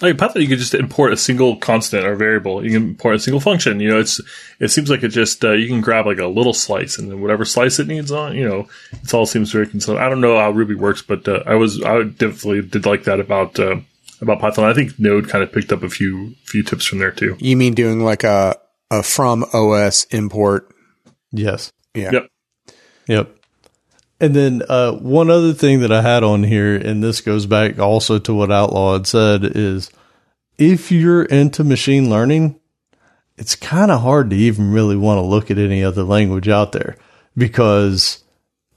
Like 0.01 0.17
Python, 0.17 0.41
you 0.41 0.49
could 0.49 0.59
just 0.59 0.73
import 0.73 1.13
a 1.13 1.17
single 1.17 1.55
constant 1.55 2.05
or 2.05 2.15
variable. 2.15 2.63
You 2.65 2.71
can 2.71 2.89
import 2.89 3.15
a 3.15 3.19
single 3.19 3.39
function. 3.39 3.79
You 3.79 3.89
know, 3.89 3.99
it's 3.99 4.19
it 4.59 4.67
seems 4.67 4.89
like 4.89 5.03
it 5.03 5.09
just 5.09 5.43
uh, 5.45 5.53
you 5.53 5.67
can 5.69 5.79
grab 5.79 6.05
like 6.05 6.17
a 6.17 6.27
little 6.27 6.53
slice 6.53 6.97
and 6.97 7.09
then 7.09 7.21
whatever 7.21 7.45
slice 7.45 7.79
it 7.79 7.87
needs 7.87 8.11
on. 8.11 8.35
You 8.35 8.47
know, 8.47 8.67
it 8.91 9.13
all 9.13 9.25
seems 9.25 9.53
very 9.53 9.67
consistent. 9.67 9.99
I 9.99 10.09
don't 10.09 10.19
know 10.19 10.37
how 10.37 10.51
Ruby 10.51 10.75
works, 10.75 11.01
but 11.01 11.25
uh, 11.29 11.43
I 11.45 11.55
was 11.55 11.81
I 11.81 12.03
definitely 12.03 12.63
did 12.63 12.85
like 12.85 13.05
that 13.05 13.21
about 13.21 13.57
uh, 13.57 13.77
about 14.19 14.41
Python. 14.41 14.65
I 14.65 14.73
think 14.73 14.99
Node 14.99 15.29
kind 15.29 15.43
of 15.43 15.53
picked 15.53 15.71
up 15.71 15.81
a 15.81 15.89
few 15.89 16.35
few 16.43 16.61
tips 16.61 16.85
from 16.85 16.99
there 16.99 17.11
too. 17.11 17.37
You 17.39 17.55
mean 17.55 17.73
doing 17.73 18.01
like 18.01 18.25
a 18.25 18.57
a 18.91 19.01
from 19.01 19.45
OS 19.53 20.03
import? 20.05 20.69
Yes. 21.31 21.71
Yeah. 21.93 22.11
Yep. 22.11 22.27
Yep. 23.07 23.35
And 24.19 24.33
then 24.33 24.61
uh, 24.69 24.93
one 24.93 25.29
other 25.29 25.53
thing 25.53 25.81
that 25.81 25.91
I 25.91 26.01
had 26.01 26.23
on 26.23 26.43
here, 26.43 26.75
and 26.75 27.03
this 27.03 27.19
goes 27.21 27.45
back 27.45 27.79
also 27.79 28.17
to 28.19 28.33
what 28.33 28.51
Outlaw 28.51 28.93
had 28.93 29.07
said, 29.07 29.43
is 29.43 29.91
if 30.57 30.91
you're 30.91 31.23
into 31.23 31.63
machine 31.63 32.09
learning, 32.09 32.59
it's 33.37 33.55
kind 33.55 33.91
of 33.91 34.01
hard 34.01 34.29
to 34.29 34.35
even 34.35 34.71
really 34.71 34.95
want 34.95 35.17
to 35.17 35.21
look 35.21 35.51
at 35.51 35.57
any 35.57 35.83
other 35.83 36.03
language 36.03 36.47
out 36.47 36.71
there 36.71 36.95
because, 37.35 38.23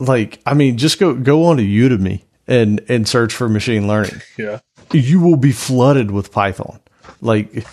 like, 0.01 0.41
I 0.45 0.55
mean, 0.55 0.76
just 0.76 0.99
go 0.99 1.14
go 1.14 1.45
on 1.45 1.59
to 1.59 1.62
Udemy 1.62 2.22
and 2.49 2.80
and 2.89 3.07
search 3.07 3.32
for 3.32 3.49
machine 3.49 3.86
learning 3.86 4.20
Yeah. 4.36 4.59
you 4.93 5.20
will 5.20 5.36
be 5.36 5.53
flooded 5.53 6.11
with 6.11 6.32
Python. 6.32 6.80
Like, 7.20 7.64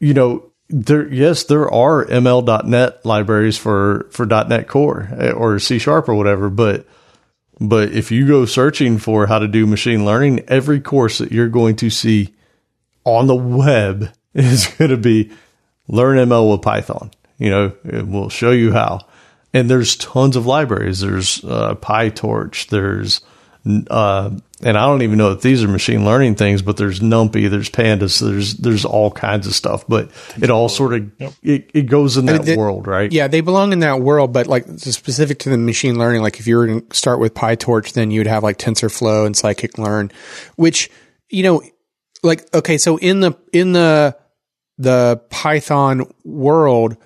you 0.00 0.14
know, 0.14 0.50
there, 0.68 1.06
yes, 1.12 1.44
there 1.44 1.70
are 1.70 2.04
ML.NET 2.06 3.04
libraries 3.04 3.56
for, 3.58 4.08
for 4.10 4.26
.NET 4.26 4.66
Core 4.68 5.08
eh, 5.16 5.30
or 5.30 5.58
C 5.58 5.78
Sharp 5.78 6.08
or 6.08 6.14
whatever, 6.14 6.48
but, 6.50 6.86
but 7.68 7.92
if 7.92 8.10
you 8.10 8.26
go 8.26 8.44
searching 8.44 8.98
for 8.98 9.26
how 9.26 9.38
to 9.38 9.48
do 9.48 9.66
machine 9.66 10.04
learning, 10.04 10.40
every 10.48 10.80
course 10.80 11.18
that 11.18 11.32
you're 11.32 11.48
going 11.48 11.76
to 11.76 11.90
see 11.90 12.34
on 13.04 13.26
the 13.26 13.36
web 13.36 14.12
is 14.34 14.66
going 14.66 14.90
to 14.90 14.96
be 14.96 15.30
learn 15.88 16.18
ML 16.18 16.50
with 16.50 16.62
Python. 16.62 17.10
You 17.38 17.50
know, 17.50 17.72
it 17.84 18.06
will 18.06 18.28
show 18.28 18.50
you 18.50 18.72
how. 18.72 19.00
And 19.54 19.68
there's 19.68 19.96
tons 19.96 20.36
of 20.36 20.46
libraries. 20.46 21.00
There's 21.00 21.44
uh, 21.44 21.74
PyTorch. 21.74 22.68
There's 22.68 23.20
uh, 23.64 24.30
and 24.62 24.76
I 24.76 24.86
don't 24.86 25.02
even 25.02 25.18
know 25.18 25.32
if 25.32 25.40
these 25.40 25.62
are 25.62 25.68
machine 25.68 26.04
learning 26.04 26.34
things, 26.34 26.62
but 26.62 26.76
there's 26.76 27.00
NumPy, 27.00 27.48
there's 27.48 27.70
Pandas, 27.70 28.20
there's 28.20 28.54
there's 28.54 28.84
all 28.84 29.10
kinds 29.10 29.46
of 29.46 29.54
stuff. 29.54 29.84
But 29.86 30.10
it 30.40 30.50
all 30.50 30.68
sort 30.68 30.94
of 30.94 31.12
it, 31.42 31.70
it 31.72 31.82
goes 31.82 32.16
in 32.16 32.26
that 32.26 32.44
the- 32.44 32.56
world, 32.56 32.86
right? 32.86 33.10
Yeah, 33.10 33.28
they 33.28 33.40
belong 33.40 33.72
in 33.72 33.80
that 33.80 34.00
world, 34.00 34.32
but 34.32 34.46
like 34.46 34.66
specific 34.78 35.38
to 35.40 35.50
the 35.50 35.58
machine 35.58 35.98
learning, 35.98 36.22
like 36.22 36.40
if 36.40 36.46
you 36.46 36.56
were 36.56 36.66
to 36.66 36.86
start 36.92 37.20
with 37.20 37.34
PyTorch, 37.34 37.92
then 37.92 38.10
you 38.10 38.20
would 38.20 38.26
have 38.26 38.42
like 38.42 38.58
TensorFlow 38.58 39.26
and 39.26 39.34
Scikit-learn, 39.34 40.10
which 40.56 40.90
you 41.28 41.42
know, 41.44 41.62
like 42.22 42.52
okay, 42.54 42.78
so 42.78 42.96
in 42.98 43.20
the 43.20 43.36
in 43.52 43.72
the 43.72 44.16
the 44.78 45.22
Python 45.30 46.10
world, 46.24 46.96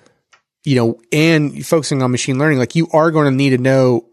you 0.63 0.75
know, 0.75 0.99
and 1.11 1.65
focusing 1.65 2.01
on 2.01 2.11
machine 2.11 2.39
learning, 2.39 2.57
like 2.57 2.75
you 2.75 2.87
are 2.93 3.11
going 3.11 3.31
to 3.31 3.35
need 3.35 3.51
to 3.51 3.57
know 3.59 4.05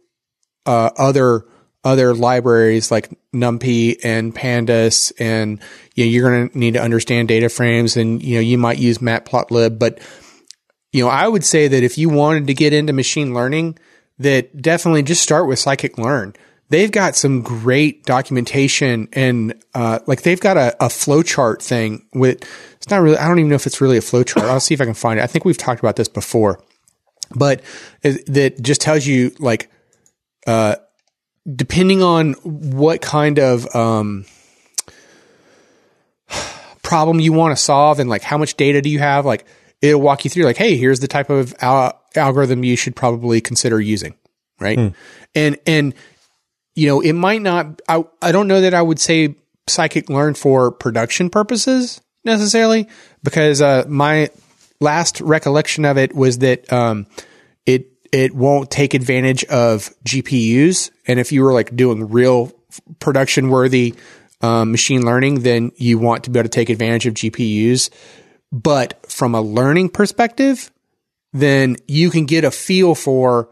uh, 0.66 0.90
other 0.96 1.46
other 1.84 2.14
libraries 2.14 2.90
like 2.90 3.10
NumPy 3.32 3.98
and 4.02 4.34
Pandas, 4.34 5.12
and 5.20 5.60
you 5.94 6.04
know, 6.04 6.10
you're 6.10 6.30
going 6.30 6.48
to 6.48 6.58
need 6.58 6.74
to 6.74 6.82
understand 6.82 7.28
data 7.28 7.48
frames, 7.48 7.96
and 7.96 8.22
you 8.22 8.36
know, 8.36 8.40
you 8.40 8.58
might 8.58 8.78
use 8.78 8.98
Matplotlib, 8.98 9.78
but 9.78 10.00
you 10.92 11.04
know, 11.04 11.10
I 11.10 11.26
would 11.26 11.44
say 11.44 11.68
that 11.68 11.82
if 11.82 11.98
you 11.98 12.08
wanted 12.08 12.46
to 12.46 12.54
get 12.54 12.72
into 12.72 12.92
machine 12.92 13.34
learning, 13.34 13.78
that 14.18 14.60
definitely 14.62 15.02
just 15.02 15.22
start 15.22 15.48
with 15.48 15.58
scikit-learn. 15.58 16.34
They've 16.68 16.90
got 16.90 17.16
some 17.16 17.42
great 17.42 18.04
documentation 18.04 19.08
and, 19.12 19.60
uh, 19.74 19.98
like 20.06 20.22
they've 20.22 20.40
got 20.40 20.56
a, 20.56 20.74
a 20.84 20.88
flowchart 20.88 21.60
thing 21.60 22.06
with, 22.14 22.42
it's 22.76 22.88
not 22.90 23.02
really, 23.02 23.18
I 23.18 23.26
don't 23.26 23.40
even 23.40 23.50
know 23.50 23.56
if 23.56 23.66
it's 23.66 23.80
really 23.80 23.98
a 23.98 24.00
flowchart. 24.00 24.42
I'll 24.48 24.60
see 24.60 24.72
if 24.72 24.80
I 24.80 24.84
can 24.84 24.94
find 24.94 25.18
it. 25.18 25.22
I 25.22 25.26
think 25.26 25.44
we've 25.44 25.58
talked 25.58 25.80
about 25.80 25.96
this 25.96 26.08
before, 26.08 26.62
but 27.34 27.62
it, 28.02 28.24
that 28.32 28.62
just 28.62 28.80
tells 28.80 29.04
you 29.04 29.32
like, 29.40 29.70
uh, 30.46 30.76
depending 31.52 32.02
on 32.02 32.32
what 32.42 33.00
kind 33.00 33.38
of, 33.38 33.74
um, 33.74 34.24
problem 36.82 37.18
you 37.18 37.32
want 37.32 37.56
to 37.56 37.60
solve 37.60 37.98
and 37.98 38.08
like 38.08 38.22
how 38.22 38.38
much 38.38 38.56
data 38.56 38.80
do 38.80 38.88
you 38.88 38.98
have, 39.00 39.26
like 39.26 39.44
it'll 39.82 40.00
walk 40.00 40.24
you 40.24 40.30
through 40.30 40.44
like, 40.44 40.56
hey, 40.56 40.76
here's 40.76 41.00
the 41.00 41.08
type 41.08 41.30
of 41.30 41.54
al- 41.60 42.00
algorithm 42.14 42.62
you 42.62 42.76
should 42.76 42.94
probably 42.94 43.40
consider 43.40 43.80
using, 43.80 44.14
right? 44.60 44.78
And 45.34 45.58
and 45.66 45.94
you 46.74 46.88
know, 46.88 47.00
it 47.00 47.12
might 47.12 47.42
not. 47.42 47.82
I 47.88 48.04
I 48.22 48.32
don't 48.32 48.48
know 48.48 48.60
that 48.60 48.74
I 48.74 48.82
would 48.82 49.00
say 49.00 49.34
Psychic 49.66 50.08
Learn 50.08 50.34
for 50.34 50.70
production 50.70 51.30
purposes 51.30 52.00
necessarily 52.24 52.88
because 53.22 53.60
uh, 53.60 53.84
my 53.88 54.30
last 54.80 55.20
recollection 55.20 55.84
of 55.84 55.98
it 55.98 56.14
was 56.14 56.38
that 56.38 56.70
um, 56.72 57.06
it 58.14 58.32
won't 58.32 58.70
take 58.70 58.94
advantage 58.94 59.44
of 59.46 59.90
GPUs, 60.04 60.90
and 61.08 61.18
if 61.18 61.32
you 61.32 61.42
were 61.42 61.52
like 61.52 61.74
doing 61.74 62.08
real 62.08 62.52
production 63.00 63.48
worthy 63.48 63.94
um, 64.40 64.70
machine 64.70 65.04
learning, 65.04 65.40
then 65.40 65.72
you 65.76 65.98
want 65.98 66.22
to 66.24 66.30
be 66.30 66.38
able 66.38 66.48
to 66.48 66.50
take 66.50 66.70
advantage 66.70 67.06
of 67.06 67.14
GPUs. 67.14 67.90
But 68.52 69.10
from 69.10 69.34
a 69.34 69.40
learning 69.40 69.88
perspective, 69.88 70.70
then 71.32 71.76
you 71.88 72.10
can 72.10 72.24
get 72.26 72.44
a 72.44 72.52
feel 72.52 72.94
for 72.94 73.48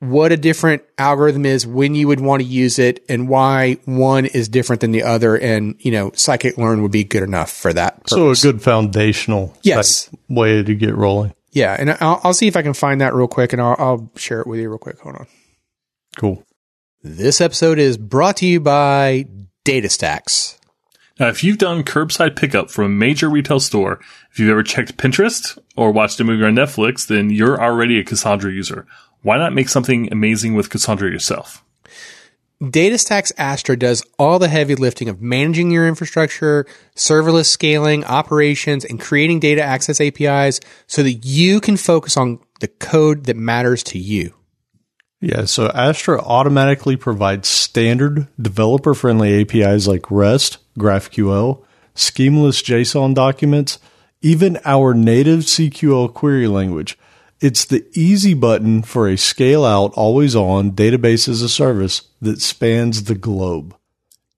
what 0.00 0.30
a 0.30 0.36
different 0.36 0.82
algorithm 0.98 1.46
is, 1.46 1.66
when 1.66 1.94
you 1.94 2.06
would 2.08 2.20
want 2.20 2.42
to 2.42 2.46
use 2.46 2.78
it, 2.78 3.02
and 3.08 3.30
why 3.30 3.78
one 3.86 4.26
is 4.26 4.46
different 4.46 4.80
than 4.82 4.90
the 4.92 5.04
other. 5.04 5.36
And 5.36 5.74
you 5.78 5.90
know, 5.90 6.10
scikit-learn 6.10 6.82
would 6.82 6.92
be 6.92 7.02
good 7.04 7.22
enough 7.22 7.50
for 7.50 7.72
that. 7.72 8.10
So 8.10 8.30
a 8.30 8.34
good 8.34 8.60
foundational 8.60 9.56
Yes. 9.62 10.10
way 10.28 10.62
to 10.62 10.74
get 10.74 10.94
rolling. 10.94 11.32
Yeah. 11.56 11.74
And 11.78 11.96
I'll, 12.00 12.20
I'll 12.22 12.34
see 12.34 12.48
if 12.48 12.56
I 12.56 12.60
can 12.60 12.74
find 12.74 13.00
that 13.00 13.14
real 13.14 13.28
quick, 13.28 13.54
and 13.54 13.62
I'll, 13.62 13.76
I'll 13.78 14.10
share 14.14 14.42
it 14.42 14.46
with 14.46 14.60
you 14.60 14.68
real 14.68 14.78
quick. 14.78 14.98
Hold 15.00 15.16
on. 15.16 15.26
Cool. 16.18 16.44
This 17.02 17.40
episode 17.40 17.78
is 17.78 17.96
brought 17.96 18.36
to 18.38 18.46
you 18.46 18.60
by 18.60 19.26
DataStax. 19.64 20.58
Now, 21.18 21.28
if 21.28 21.42
you've 21.42 21.56
done 21.56 21.82
curbside 21.82 22.36
pickup 22.36 22.70
from 22.70 22.84
a 22.84 22.88
major 22.90 23.30
retail 23.30 23.58
store, 23.58 24.00
if 24.30 24.38
you've 24.38 24.50
ever 24.50 24.62
checked 24.62 24.98
Pinterest 24.98 25.58
or 25.76 25.92
watched 25.92 26.20
a 26.20 26.24
movie 26.24 26.44
on 26.44 26.54
Netflix, 26.54 27.06
then 27.06 27.30
you're 27.30 27.58
already 27.58 27.98
a 27.98 28.04
Cassandra 28.04 28.52
user. 28.52 28.86
Why 29.22 29.38
not 29.38 29.54
make 29.54 29.70
something 29.70 30.12
amazing 30.12 30.52
with 30.52 30.68
Cassandra 30.68 31.10
yourself? 31.10 31.64
DataStax 32.62 33.32
Astra 33.36 33.78
does 33.78 34.02
all 34.18 34.38
the 34.38 34.48
heavy 34.48 34.74
lifting 34.74 35.10
of 35.10 35.20
managing 35.20 35.70
your 35.70 35.86
infrastructure, 35.86 36.64
serverless 36.94 37.46
scaling, 37.46 38.02
operations, 38.04 38.84
and 38.84 38.98
creating 38.98 39.40
data 39.40 39.62
access 39.62 40.00
APIs 40.00 40.60
so 40.86 41.02
that 41.02 41.26
you 41.26 41.60
can 41.60 41.76
focus 41.76 42.16
on 42.16 42.38
the 42.60 42.68
code 42.68 43.24
that 43.24 43.36
matters 43.36 43.82
to 43.82 43.98
you. 43.98 44.32
Yeah, 45.20 45.44
so 45.44 45.68
Astra 45.68 46.20
automatically 46.22 46.96
provides 46.96 47.46
standard 47.48 48.28
developer 48.40 48.94
friendly 48.94 49.40
APIs 49.42 49.86
like 49.86 50.10
REST, 50.10 50.56
GraphQL, 50.78 51.62
schemaless 51.94 52.62
JSON 52.62 53.14
documents, 53.14 53.78
even 54.22 54.58
our 54.64 54.94
native 54.94 55.40
CQL 55.40 56.12
query 56.14 56.48
language. 56.48 56.98
It's 57.40 57.64
the 57.64 57.86
easy 57.92 58.34
button 58.34 58.82
for 58.82 59.08
a 59.08 59.16
scale 59.16 59.64
out, 59.64 59.92
always 59.92 60.34
on 60.34 60.72
database 60.72 61.28
as 61.28 61.42
a 61.42 61.48
service 61.48 62.02
that 62.22 62.40
spans 62.40 63.04
the 63.04 63.14
globe. 63.14 63.74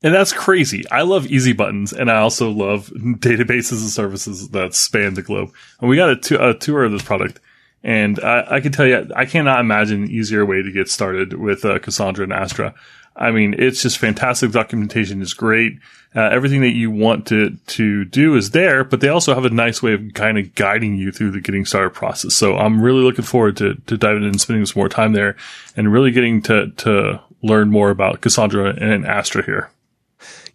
And 0.03 0.15
that's 0.15 0.33
crazy. 0.33 0.89
I 0.91 1.03
love 1.03 1.27
easy 1.27 1.53
buttons, 1.53 1.93
and 1.93 2.11
I 2.11 2.19
also 2.19 2.51
love 2.51 2.89
databases 2.97 3.81
and 3.81 3.91
services 3.91 4.51
that 4.51 4.75
span 4.75 5.15
the 5.15 5.23
globe. 5.23 5.53
And 5.81 5.89
we 5.89 5.97
got 5.97 6.31
a, 6.31 6.55
tour 6.55 6.85
of 6.85 6.93
this 6.93 7.03
product, 7.03 7.41
and 7.83 8.21
I, 8.21 8.57
I 8.57 8.61
can 8.61 8.73
tell 8.73 8.87
you, 8.87 9.11
I 9.15 9.25
cannot 9.25 9.61
imagine 9.61 10.05
an 10.05 10.11
easier 10.11 10.45
way 10.45 10.63
to 10.63 10.73
get 10.73 10.89
started 10.89 11.35
with 11.35 11.65
uh, 11.65 11.79
Cassandra 11.81 12.25
and 12.25 12.33
Astra. 12.33 12.75
I 13.19 13.33
mean, 13.33 13.55
it's 13.59 13.83
just 13.83 13.99
fantastic. 13.99 14.53
Documentation 14.53 15.21
is 15.21 15.35
great. 15.35 15.79
Uh, 16.15 16.23
everything 16.23 16.63
that 16.63 16.75
you 16.75 16.91
want 16.91 17.27
to 17.27 17.51
to 17.67 18.05
do 18.05 18.37
is 18.37 18.51
there, 18.51 18.85
but 18.85 19.01
they 19.01 19.09
also 19.09 19.35
have 19.35 19.45
a 19.45 19.51
nice 19.51 19.83
way 19.83 19.93
of 19.93 20.03
kind 20.15 20.39
of 20.39 20.55
guiding 20.55 20.97
you 20.97 21.13
through 21.13 21.33
the 21.33 21.41
getting 21.41 21.67
started 21.67 21.91
process. 21.91 22.35
So 22.35 22.57
I'm 22.57 22.81
really 22.81 23.03
looking 23.03 23.25
forward 23.25 23.57
to 23.59 23.75
to 23.75 23.99
diving 23.99 24.23
in 24.23 24.31
and 24.31 24.41
spending 24.41 24.65
some 24.65 24.81
more 24.81 24.89
time 24.89 25.13
there, 25.13 25.37
and 25.77 25.93
really 25.93 26.11
getting 26.11 26.41
to 26.43 26.71
to 26.71 27.21
learn 27.43 27.71
more 27.71 27.91
about 27.91 28.21
Cassandra 28.21 28.75
and 28.81 29.05
Astra 29.05 29.45
here. 29.45 29.71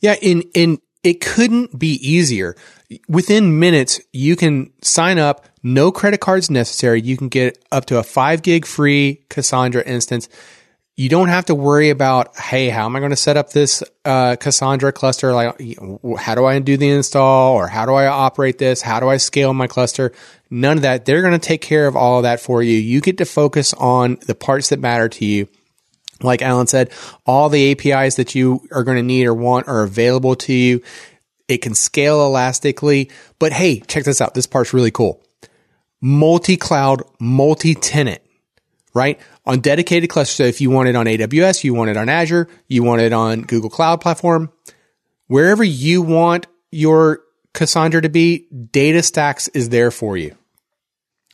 Yeah, 0.02 0.16
in 0.22 0.44
in 0.54 0.80
it 1.04 1.22
couldn't 1.22 1.78
be 1.78 1.96
easier. 2.08 2.56
Within 3.08 3.60
minutes, 3.60 4.00
you 4.12 4.36
can 4.36 4.72
sign 4.82 5.20
up. 5.20 5.46
No 5.62 5.92
credit 5.92 6.20
cards 6.20 6.50
necessary. 6.50 7.02
You 7.02 7.18
can 7.18 7.30
get 7.30 7.64
up 7.72 7.86
to 7.86 7.98
a 7.98 8.04
five 8.04 8.42
gig 8.42 8.66
free 8.66 9.24
Cassandra 9.30 9.84
instance. 9.84 10.30
You 10.96 11.10
don't 11.10 11.30
have 11.30 11.46
to 11.46 11.56
worry 11.56 11.90
about, 11.90 12.38
hey, 12.38 12.70
how 12.70 12.86
am 12.86 12.96
I 12.96 13.00
going 13.00 13.10
to 13.10 13.16
set 13.16 13.36
up 13.36 13.50
this 13.50 13.82
uh, 14.06 14.36
Cassandra 14.40 14.92
cluster? 14.92 15.34
Like, 15.34 15.58
how 16.20 16.36
do 16.36 16.46
I 16.46 16.60
do 16.60 16.78
the 16.78 16.90
install, 16.90 17.56
or 17.56 17.68
how 17.68 17.88
do 17.88 17.94
I 17.94 18.06
operate 18.06 18.60
this? 18.60 18.82
How 18.82 19.00
do 19.00 19.10
I 19.10 19.18
scale 19.18 19.54
my 19.56 19.66
cluster? 19.66 20.12
None 20.52 20.78
of 20.78 20.84
that. 20.84 21.06
They're 21.06 21.22
going 21.22 21.34
to 21.34 21.40
take 21.40 21.62
care 21.62 21.88
of 21.88 21.96
all 21.96 22.18
of 22.18 22.24
that 22.24 22.40
for 22.40 22.62
you. 22.62 22.78
You 22.78 23.02
get 23.02 23.18
to 23.18 23.26
focus 23.26 23.74
on 23.74 24.20
the 24.28 24.36
parts 24.36 24.70
that 24.70 24.80
matter 24.80 25.10
to 25.10 25.26
you 25.26 25.48
like 26.24 26.42
Alan 26.42 26.68
said, 26.68 26.92
all 27.26 27.50
the 27.50 27.72
APIs 27.72 28.16
that 28.16 28.36
you 28.36 28.62
are 28.72 28.84
going 28.84 28.98
to 28.98 29.04
need 29.04 29.26
or 29.26 29.34
want 29.34 29.68
are 29.68 29.84
available 29.84 30.36
to 30.38 30.54
you. 30.54 30.82
It 31.48 31.58
can 31.58 31.76
scale 31.76 32.26
elastically, 32.26 33.12
but 33.40 33.52
hey, 33.52 33.82
check 33.82 34.06
this 34.06 34.22
out. 34.22 34.34
This 34.34 34.48
part's 34.48 34.74
really 34.74 34.92
cool. 34.92 35.22
Multi 36.02 36.58
cloud, 36.58 37.04
multi 37.20 37.76
tenant, 37.76 38.22
right? 38.94 39.20
On 39.46 39.60
dedicated 39.60 40.10
clusters. 40.10 40.36
So 40.38 40.44
if 40.44 40.62
you 40.62 40.70
want 40.70 40.88
it 40.88 40.96
on 40.96 41.06
AWS, 41.06 41.64
you 41.64 41.74
want 41.74 41.90
it 41.90 41.98
on 41.98 42.08
Azure, 42.08 42.48
you 42.68 42.84
want 42.84 43.02
it 43.02 43.12
on 43.12 43.42
Google 43.42 43.70
Cloud 43.70 44.00
Platform, 44.00 44.52
wherever 45.28 45.64
you 45.64 46.02
want 46.02 46.48
your 46.72 47.22
Cassandra 47.54 48.02
to 48.02 48.10
be, 48.10 48.48
DataStax 48.54 49.50
is 49.54 49.70
there 49.70 49.92
for 49.92 50.16
you. 50.18 50.36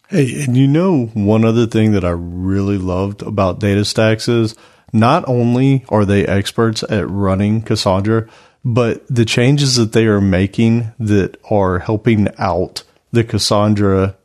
Hey, 0.10 0.44
and 0.44 0.58
you 0.58 0.68
know, 0.68 1.06
one 1.14 1.46
other 1.46 1.68
thing 1.68 1.92
that 1.92 2.04
I 2.04 2.10
really 2.10 2.80
loved 2.80 3.22
about 3.22 3.60
DataStax 3.60 4.28
is 4.28 4.56
not 4.92 5.24
only 5.28 5.86
are 5.90 6.04
they 6.04 6.26
experts 6.26 6.84
at 6.90 7.08
running 7.08 7.62
Cassandra, 7.62 8.28
but 8.66 9.06
the 9.08 9.24
changes 9.24 9.76
that 9.76 9.94
they 9.94 10.06
are 10.06 10.20
making 10.20 10.92
that 11.00 11.38
are 11.52 11.78
helping 11.78 12.28
out 12.40 12.84
the 13.12 13.24
Cassandra 13.24 14.16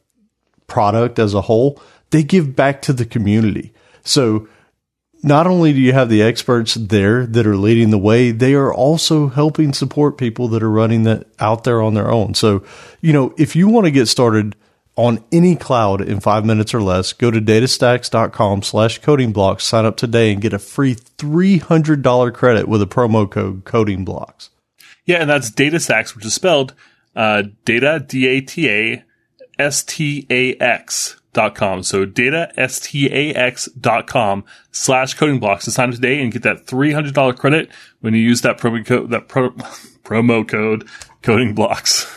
product 0.66 1.18
as 1.18 1.34
a 1.34 1.42
whole, 1.42 1.80
they 2.10 2.22
give 2.22 2.56
back 2.56 2.80
to 2.82 2.92
the 2.94 3.04
community. 3.04 3.73
So 4.04 4.48
not 5.24 5.46
only 5.46 5.72
do 5.72 5.80
you 5.80 5.94
have 5.94 6.10
the 6.10 6.22
experts 6.22 6.74
there 6.74 7.24
that 7.26 7.46
are 7.46 7.56
leading 7.56 7.90
the 7.90 7.98
way, 7.98 8.30
they 8.30 8.54
are 8.54 8.72
also 8.72 9.28
helping 9.28 9.72
support 9.72 10.18
people 10.18 10.48
that 10.48 10.62
are 10.62 10.70
running 10.70 11.04
that 11.04 11.26
out 11.40 11.64
there 11.64 11.80
on 11.80 11.94
their 11.94 12.10
own. 12.10 12.34
So, 12.34 12.62
you 13.00 13.14
know, 13.14 13.34
if 13.38 13.56
you 13.56 13.66
want 13.68 13.86
to 13.86 13.90
get 13.90 14.06
started 14.06 14.54
on 14.96 15.24
any 15.32 15.56
cloud 15.56 16.02
in 16.02 16.20
five 16.20 16.44
minutes 16.44 16.74
or 16.74 16.82
less, 16.82 17.14
go 17.14 17.30
to 17.30 17.40
datastax.com 17.40 18.62
slash 18.62 18.98
coding 18.98 19.32
blocks, 19.32 19.64
sign 19.64 19.86
up 19.86 19.96
today 19.96 20.30
and 20.30 20.42
get 20.42 20.52
a 20.52 20.58
free 20.58 20.94
$300 20.94 22.34
credit 22.34 22.68
with 22.68 22.82
a 22.82 22.86
promo 22.86 23.28
code 23.28 23.64
coding 23.64 24.04
blocks. 24.04 24.50
Yeah, 25.06 25.22
and 25.22 25.30
that's 25.30 25.50
datastacks, 25.50 26.14
which 26.14 26.26
is 26.26 26.34
spelled 26.34 26.74
uh, 27.16 27.44
data, 27.64 28.04
D-A-T-A, 28.06 29.04
S-T-A-X 29.58 31.20
dot 31.34 31.54
com. 31.54 31.82
So 31.82 32.06
data, 32.06 32.50
S-T-A-X 32.56 33.66
dot 33.78 34.06
com 34.06 34.44
slash 34.72 35.14
coding 35.14 35.38
blocks 35.38 35.66
to 35.66 35.70
sign 35.70 35.90
up 35.90 35.94
today 35.96 36.22
and 36.22 36.32
get 36.32 36.42
that 36.44 36.66
$300 36.66 37.36
credit 37.36 37.68
when 38.00 38.14
you 38.14 38.20
use 38.20 38.40
that 38.40 38.58
promo 38.58 38.84
code, 38.84 39.10
that 39.10 39.28
pro, 39.28 39.50
promo 40.04 40.48
code 40.48 40.88
coding 41.22 41.54
blocks. 41.54 42.10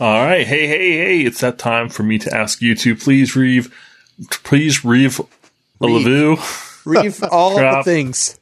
All 0.00 0.24
right. 0.24 0.46
Hey, 0.46 0.66
hey, 0.66 0.92
hey. 0.92 1.20
It's 1.20 1.40
that 1.40 1.58
time 1.58 1.88
for 1.88 2.02
me 2.02 2.18
to 2.18 2.34
ask 2.34 2.62
you 2.62 2.74
to 2.76 2.96
please 2.96 3.36
reeve, 3.36 3.74
please 4.30 4.84
reeve 4.84 5.20
a 5.20 5.86
Lavu. 5.86 6.84
Reeve 6.86 7.22
all 7.30 7.56
the 7.56 7.82
things. 7.82 8.38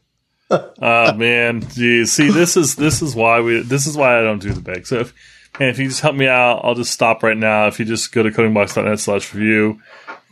Oh 0.51 1.15
man, 1.15 1.67
geez. 1.69 2.13
See, 2.13 2.31
this 2.31 2.57
is 2.57 2.77
this 2.77 3.03
is 3.03 3.15
why 3.15 3.41
we 3.41 3.63
this 3.63 3.87
is 3.87 3.97
why 3.97 4.19
I 4.19 4.23
don't 4.23 4.41
do 4.43 4.53
the 4.53 4.61
bag. 4.61 4.87
So 4.87 5.01
if 5.01 5.15
and 5.61 5.69
if 5.71 5.79
you 5.79 5.89
just 5.89 6.01
help 6.01 6.15
me 6.17 6.27
out, 6.29 6.61
I'll 6.65 6.75
just 6.75 6.93
stop 6.93 7.23
right 7.23 7.37
now. 7.37 7.67
If 7.69 7.79
you 7.79 7.85
just 7.85 8.13
go 8.13 8.23
to 8.23 8.31
codingblocks.net 8.31 8.99
slash 9.01 9.33
review, 9.35 9.81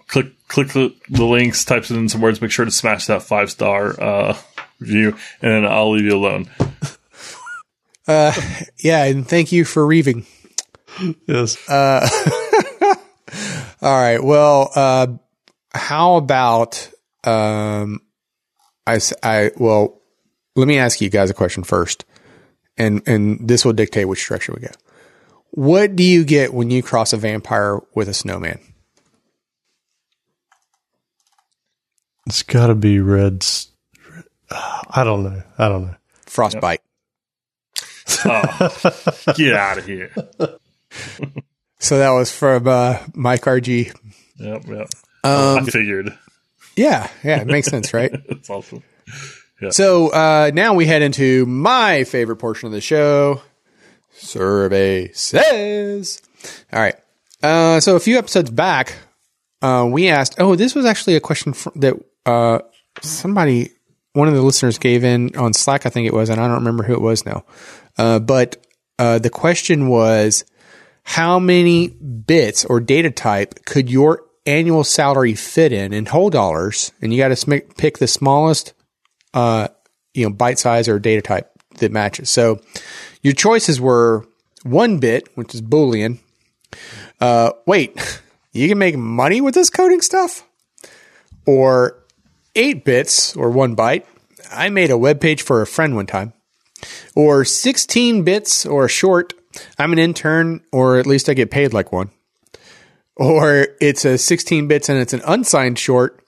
click 0.09 0.27
click 0.49 0.68
the, 0.68 0.95
the 1.09 1.25
links, 1.25 1.64
types 1.64 1.91
in 1.91 2.09
some 2.09 2.20
words, 2.20 2.41
make 2.41 2.51
sure 2.51 2.64
to 2.64 2.70
smash 2.70 3.07
that 3.07 3.23
five 3.23 3.51
star 3.51 4.01
uh, 4.01 4.37
review, 4.81 5.16
and 5.41 5.53
then 5.53 5.66
I'll 5.66 5.91
leave 5.93 6.05
you 6.05 6.16
alone. 6.16 6.49
Yeah, 8.09 9.05
and 9.05 9.27
thank 9.27 9.53
you 9.53 9.64
for 9.64 9.87
reeving. 9.87 10.27
Yes. 11.27 11.57
All 11.68 12.01
right. 13.83 14.23
Well, 14.23 14.70
uh, 14.75 15.07
how 15.73 16.16
about 16.16 16.91
um, 17.25 18.01
I, 18.87 18.97
s- 18.97 19.14
I- 19.23 19.53
well, 19.57 20.01
let 20.57 20.68
me 20.68 20.79
ask 20.79 21.01
you 21.01 21.09
guys 21.11 21.31
a 21.31 21.35
question 21.35 21.62
first, 21.64 22.05
and 22.77 23.03
and 23.07 23.49
this 23.49 23.64
will 23.64 23.73
dictate 23.73 24.09
which 24.09 24.27
direction 24.27 24.55
we 24.61 24.66
go. 24.66 24.75
What 25.53 25.97
do 25.97 26.03
you 26.03 26.25
get 26.25 26.53
when 26.53 26.71
you 26.71 26.83
cross 26.83 27.13
a 27.13 27.17
vampire 27.17 27.81
with 27.95 28.09
a 28.09 28.15
snowman? 28.15 28.59
It's 32.27 32.43
got 32.43 32.69
to 32.69 32.75
be 32.75 33.01
Red's. 33.01 33.69
I 34.51 35.05
don't 35.05 35.23
know. 35.24 35.43
I 35.59 35.69
don't 35.69 35.87
know. 35.87 35.95
Frostbite. 36.27 36.81
Oh, 38.24 38.70
get 39.37 39.55
out 39.55 39.79
of 39.79 39.87
here. 39.87 40.12
So 41.83 41.99
that 41.99 42.11
was 42.11 42.31
from 42.31 42.69
uh, 42.69 42.99
Mike 43.12 43.43
RG. 43.43 43.93
Yep, 44.37 44.66
yep. 44.69 44.89
Um, 45.24 45.59
I 45.59 45.65
figured. 45.65 46.16
Yeah, 46.77 47.11
yeah, 47.24 47.41
it 47.41 47.49
makes 47.49 47.66
sense, 47.66 47.93
right? 47.93 48.12
That's 48.29 48.49
awesome. 48.49 48.85
So 49.70 50.11
uh, 50.11 50.53
now 50.55 50.74
we 50.74 50.87
head 50.87 51.03
into 51.03 51.45
my 51.45 52.05
favorite 52.05 52.37
portion 52.37 52.69
of 52.69 52.73
the 52.73 52.81
show. 52.81 53.43
Survey 54.23 55.12
says. 55.12 56.23
All 56.73 56.81
right. 56.81 56.97
Uh, 57.43 57.81
so 57.81 57.97
a 57.97 58.01
few 58.01 58.19
episodes 58.19 58.51
back, 58.51 58.97
uh, 59.61 59.86
we 59.90 60.09
asked. 60.09 60.36
Oh, 60.39 60.55
this 60.55 60.74
was 60.74 60.85
actually 60.85 61.16
a 61.16 61.20
question 61.20 61.53
fr- 61.53 61.70
that 61.77 61.94
uh, 62.24 62.61
somebody, 63.01 63.70
one 64.12 64.28
of 64.28 64.35
the 64.35 64.43
listeners, 64.43 64.78
gave 64.78 65.05
in 65.05 65.36
on 65.36 65.53
Slack. 65.53 65.86
I 65.86 65.90
think 65.90 66.07
it 66.07 66.15
was, 66.15 66.28
and 66.28 66.40
I 66.40 66.47
don't 66.47 66.59
remember 66.59 66.85
who 66.85 66.94
it 66.94 67.01
was 67.01 67.27
now. 67.27 67.44
Uh, 67.99 68.19
but 68.19 68.65
uh, 68.99 69.19
the 69.19 69.31
question 69.31 69.89
was, 69.89 70.44
how 71.03 71.39
many 71.39 71.89
bits 71.89 72.65
or 72.65 72.81
data 72.81 73.11
type 73.11 73.65
could 73.65 73.90
your 73.90 74.24
annual 74.47 74.85
salary 74.85 75.35
fit 75.35 75.73
in 75.73 75.93
in 75.93 76.07
whole 76.07 76.31
dollars? 76.31 76.93
And 77.03 77.12
you 77.12 77.19
got 77.19 77.28
to 77.28 77.36
sm- 77.36 77.73
pick 77.77 77.99
the 77.99 78.07
smallest 78.07 78.73
uh, 79.35 79.69
you 80.15 80.28
know, 80.28 80.35
byte 80.35 80.59
size 80.59 80.89
or 80.89 80.99
data 80.99 81.23
type 81.23 81.51
that 81.78 81.90
matches. 81.90 82.31
So 82.31 82.61
your 83.23 83.35
choices 83.35 83.81
were 83.81 84.27
one 84.62 84.99
bit, 84.99 85.28
which 85.35 85.55
is 85.55 85.62
Boolean. 85.62 86.19
Uh, 87.20 87.53
wait, 87.66 88.23
you 88.53 88.69
can 88.69 88.78
make 88.78 88.97
money 88.97 89.40
with 89.40 89.55
this 89.55 89.70
coding 89.70 90.01
stuff? 90.01 90.44
Or 91.47 91.99
eight 92.55 92.85
bits 92.85 93.35
or 93.36 93.51
one 93.51 93.74
byte. 93.74 94.05
I 94.51 94.69
made 94.69 94.90
a 94.90 94.99
web 94.99 95.20
page 95.20 95.43
for 95.43 95.62
a 95.62 95.66
friend 95.66 95.97
one 95.97 96.07
time. 96.07 96.32
Or 97.15 97.44
16 97.44 98.24
bits 98.24 98.66
or 98.66 98.89
short. 98.89 99.32
I'm 99.78 99.93
an 99.93 99.99
intern, 99.99 100.62
or 100.73 100.99
at 100.99 101.07
least 101.07 101.28
I 101.28 101.35
get 101.35 101.51
paid 101.51 101.73
like 101.73 101.93
one. 101.93 102.11
Or 103.16 103.69
it's 103.81 104.05
a 104.05 104.19
16 104.19 104.69
bits 104.69 104.89
and 104.89 104.99
it's 104.99 105.12
an 105.12 105.23
unsigned 105.27 105.78
short. 105.78 106.24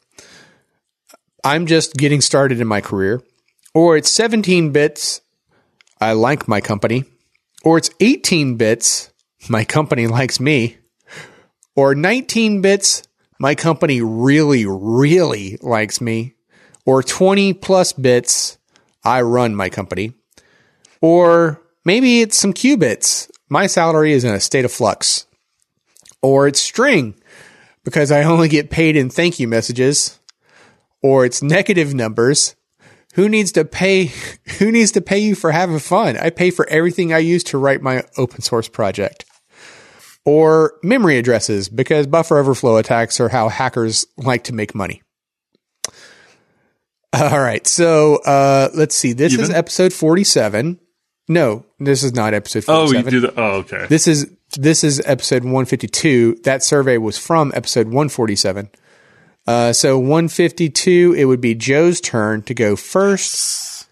I'm 1.43 1.67
just 1.67 1.95
getting 1.95 2.21
started 2.21 2.61
in 2.61 2.67
my 2.67 2.81
career. 2.81 3.23
or 3.75 3.97
it's 3.97 4.11
17 4.13 4.71
bits. 4.71 5.21
I 6.05 6.13
like 6.13 6.47
my 6.47 6.61
company, 6.61 7.05
or 7.65 7.79
it's 7.79 7.89
18 7.99 8.57
bits. 8.57 9.11
My 9.49 9.65
company 9.65 10.07
likes 10.19 10.39
me, 10.39 10.77
or 11.75 11.95
19 11.95 12.61
bits. 12.61 13.03
My 13.41 13.55
company 13.55 14.03
really, 14.03 14.67
really 14.67 15.57
likes 15.63 16.03
me, 16.03 16.35
or 16.85 17.03
20 17.03 17.55
plus 17.55 17.95
bits. 17.95 18.59
I 19.03 19.23
run 19.23 19.55
my 19.55 19.71
company, 19.71 20.13
or 21.01 21.63
maybe 21.87 22.21
it's 22.21 22.37
some 22.37 22.53
qubits. 22.53 23.31
My 23.49 23.67
salary 23.67 24.13
is 24.13 24.25
in 24.25 24.35
a 24.35 24.41
state 24.41 24.67
of 24.67 24.73
flux, 24.73 25.27
or 26.21 26.47
it's 26.47 26.61
string 26.61 27.15
because 27.83 28.13
I 28.13 28.25
only 28.25 28.49
get 28.49 28.69
paid 28.69 28.95
in 28.95 29.09
thank 29.09 29.41
you 29.41 29.49
messages, 29.49 30.21
or 31.03 31.25
it's 31.25 31.43
negative 31.43 31.95
numbers. 31.95 32.57
Who 33.15 33.29
needs 33.29 33.53
to 33.53 33.65
pay? 33.65 34.13
Who 34.59 34.71
needs 34.71 34.93
to 34.93 35.01
pay 35.01 35.19
you 35.19 35.35
for 35.35 35.51
having 35.51 35.79
fun? 35.79 36.17
I 36.17 36.31
pay 36.31 36.51
for 36.51 36.69
everything 36.69 37.13
I 37.13 37.19
use 37.19 37.43
to 37.45 37.59
write 37.59 37.83
my 37.83 38.05
open 38.17 38.41
source 38.43 38.69
project. 38.69 39.25
Or 40.25 40.75
memory 40.83 41.19
addresses 41.19 41.69
because 41.69 42.07
buffer 42.07 42.39
overflow 42.39 42.77
attacks 42.79 43.21
are 43.21 43.29
how 43.29 43.49
hackers 43.51 44.07
like 44.17 44.45
to 44.45 44.55
make 44.55 44.75
money. 44.75 45.03
All 47.13 47.41
right. 47.41 47.67
So, 47.67 48.17
uh, 48.25 48.71
let's 48.75 48.95
see. 48.97 49.13
This 49.13 49.39
is 49.39 49.51
episode 49.51 49.93
47. 49.93 50.81
No, 51.29 51.65
this 51.79 52.03
is 52.03 52.13
not 52.15 52.35
episode 52.35 52.65
Oh, 52.69 52.87
47. 52.87 53.05
you 53.05 53.21
do 53.21 53.27
the. 53.27 53.41
Oh, 53.41 53.51
okay. 53.61 53.87
This 53.89 54.07
is 54.09 54.31
this 54.59 54.83
is 54.85 55.01
episode 55.07 55.43
152. 55.45 56.41
That 56.45 56.63
survey 56.63 56.99
was 56.99 57.17
from 57.19 57.51
episode 57.55 57.87
147. 57.87 58.69
Uh, 59.47 59.73
so 59.73 59.99
152, 59.99 61.15
it 61.17 61.25
would 61.27 61.41
be 61.41 61.55
Joe's 61.55 62.01
turn 62.01 62.43
to 62.43 62.55
go 62.55 62.77
first. 62.77 63.87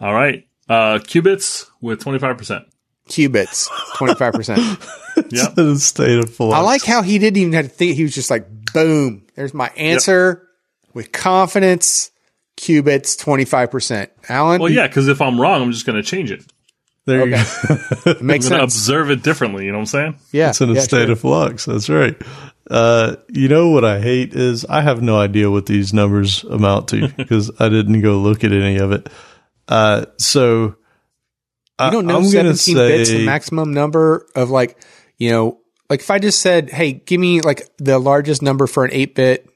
All 0.00 0.12
right. 0.14 0.46
Uh, 0.68 0.98
qubits 0.98 1.66
with 1.80 2.02
25%. 2.02 2.64
Qubits, 3.08 3.68
25%. 3.96 4.94
Yep. 5.30 5.58
In 5.58 5.66
a 5.70 5.76
state 5.76 6.16
of 6.18 6.32
flux. 6.32 6.54
I 6.54 6.60
like 6.60 6.84
how 6.84 7.02
he 7.02 7.18
didn't 7.18 7.38
even 7.38 7.52
have 7.54 7.64
to 7.64 7.68
think. 7.68 7.96
He 7.96 8.04
was 8.04 8.14
just 8.14 8.30
like, 8.30 8.46
boom, 8.72 9.26
there's 9.34 9.52
my 9.52 9.66
answer 9.76 10.46
with 10.94 11.10
confidence. 11.10 12.12
Qubits, 12.56 13.18
25%. 13.20 14.10
Alan, 14.28 14.60
Well, 14.60 14.70
yeah, 14.70 14.86
because 14.86 15.08
if 15.08 15.20
I'm 15.20 15.40
wrong, 15.40 15.60
I'm 15.60 15.72
just 15.72 15.86
going 15.86 16.00
to 16.00 16.08
change 16.08 16.30
it. 16.30 16.44
There 17.04 17.26
you 17.26 17.34
go. 17.34 17.42
it 18.06 18.22
makes 18.22 18.46
I'm 18.46 18.60
sense. 18.60 18.74
observe 18.74 19.10
it 19.10 19.24
differently. 19.24 19.64
You 19.64 19.72
know 19.72 19.78
what 19.78 19.82
I'm 19.82 19.86
saying? 19.86 20.18
Yeah. 20.30 20.50
It's 20.50 20.60
in 20.60 20.70
a 20.70 20.74
yeah, 20.74 20.80
state 20.82 21.06
sure. 21.06 21.12
of 21.12 21.20
flux. 21.20 21.64
That's 21.64 21.88
right. 21.88 22.14
Uh, 22.68 23.16
you 23.28 23.48
know 23.48 23.70
what 23.70 23.84
I 23.84 24.00
hate 24.00 24.34
is 24.34 24.64
I 24.64 24.82
have 24.82 25.02
no 25.02 25.18
idea 25.18 25.50
what 25.50 25.66
these 25.66 25.92
numbers 25.92 26.44
amount 26.44 26.88
to 26.88 27.08
because 27.16 27.50
I 27.58 27.68
didn't 27.68 28.00
go 28.02 28.18
look 28.18 28.44
at 28.44 28.52
any 28.52 28.76
of 28.76 28.92
it. 28.92 29.08
Uh, 29.66 30.06
so 30.18 30.76
You 31.80 31.90
don't 31.90 32.06
know 32.06 32.16
I'm 32.16 32.30
gonna 32.30 32.54
17 32.56 32.76
bits 32.76 33.10
the 33.10 33.26
maximum 33.26 33.72
number 33.72 34.26
of 34.34 34.50
like, 34.50 34.78
you 35.16 35.30
know, 35.30 35.60
like 35.88 36.00
if 36.00 36.10
I 36.10 36.18
just 36.18 36.40
said, 36.40 36.70
hey, 36.70 36.92
give 36.92 37.20
me 37.20 37.40
like 37.40 37.68
the 37.78 37.98
largest 37.98 38.42
number 38.42 38.66
for 38.66 38.84
an 38.84 38.90
8 38.92 39.14
bit, 39.14 39.48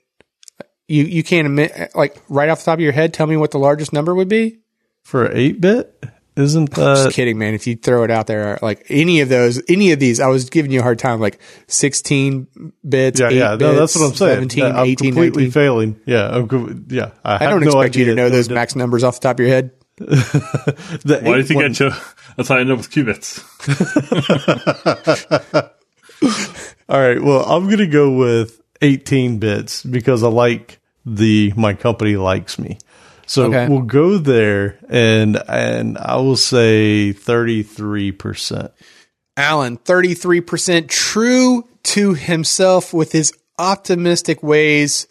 you, 0.89 1.05
you 1.05 1.23
can't 1.23 1.47
admit, 1.47 1.91
like 1.95 2.21
right 2.29 2.49
off 2.49 2.61
the 2.61 2.65
top 2.67 2.75
of 2.75 2.81
your 2.81 2.93
head, 2.93 3.15
tell 3.15 3.27
me 3.27 3.37
what 3.37 3.51
the 3.51 3.59
largest 3.59 3.93
number 3.93 4.15
would 4.15 4.29
be? 4.29 4.59
for 5.03 5.31
eight 5.33 5.61
bit. 5.61 6.03
Isn't 6.35 6.73
Just 6.75 7.15
kidding, 7.15 7.37
man. 7.37 7.53
If 7.53 7.67
you 7.67 7.77
throw 7.77 8.05
it 8.05 8.11
out 8.11 8.27
there, 8.27 8.59
like 8.63 8.87
any 8.89 9.21
of 9.21 9.29
those, 9.29 9.63
any 9.69 9.93
of 9.93 9.99
these, 9.99 10.19
I 10.19 10.29
was 10.29 10.49
giving 10.49 10.71
you 10.71 10.81
a 10.81 10.83
hard 10.83 10.99
time, 10.99 11.21
like 11.21 11.39
16 11.67 12.73
bits, 12.89 13.21
yeah, 13.21 13.29
8 13.29 13.37
yeah, 13.37 13.51
bits, 13.51 13.61
no, 13.61 13.75
that's 13.75 13.95
what 13.97 14.07
I'm 14.07 14.15
saying. 14.15 14.35
17, 14.49 14.65
I'm 14.65 14.77
18, 14.87 14.97
completely 14.97 15.43
19. 15.45 15.51
failing. 15.51 16.01
Yeah, 16.07 16.29
I'm, 16.29 16.49
co- 16.49 16.75
yeah. 16.89 17.11
I, 17.23 17.45
I 17.45 17.51
don't 17.51 17.61
no 17.61 17.81
expect 17.81 17.97
you 17.97 18.07
to 18.07 18.15
know 18.15 18.31
those 18.31 18.49
max 18.49 18.75
numbers 18.75 19.05
off 19.05 19.21
the 19.21 19.29
top 19.29 19.37
of 19.37 19.41
your 19.41 19.49
head. 19.51 19.73
the 19.99 21.21
Why 21.21 21.21
do 21.21 21.31
you 21.31 21.37
eight 21.37 21.47
think 21.47 21.63
I 21.63 21.69
chose? 21.69 22.15
That's 22.37 22.49
how 22.49 22.57
I 22.57 22.63
know 22.63 22.77
with 22.77 22.91
qubits. 22.91 23.43
All 26.89 26.99
right. 27.01 27.23
Well, 27.23 27.45
I'm 27.45 27.67
going 27.67 27.79
to 27.79 27.87
go 27.87 28.11
with 28.11 28.61
18 28.81 29.39
bits 29.39 29.83
because 29.83 30.23
I 30.23 30.29
like 30.29 30.81
the 31.05 31.53
my 31.57 31.75
company 31.75 32.17
likes 32.17 32.59
me. 32.59 32.79
So 33.33 33.45
Okay. 33.45 33.67
we'll 33.67 33.81
go 33.81 34.19
there 34.19 34.79
and 34.91 35.43
and 35.49 35.97
I 35.97 36.17
will 36.17 36.37
say 36.37 37.15
33%. 37.15 38.71
Alan, 39.39 39.79
33% 39.79 40.87
true 40.91 41.67
to 41.85 42.13
himself 42.13 42.93
with 42.93 43.13
his 43.13 43.33
optimistic 43.59 44.43
ways, 44.43 45.07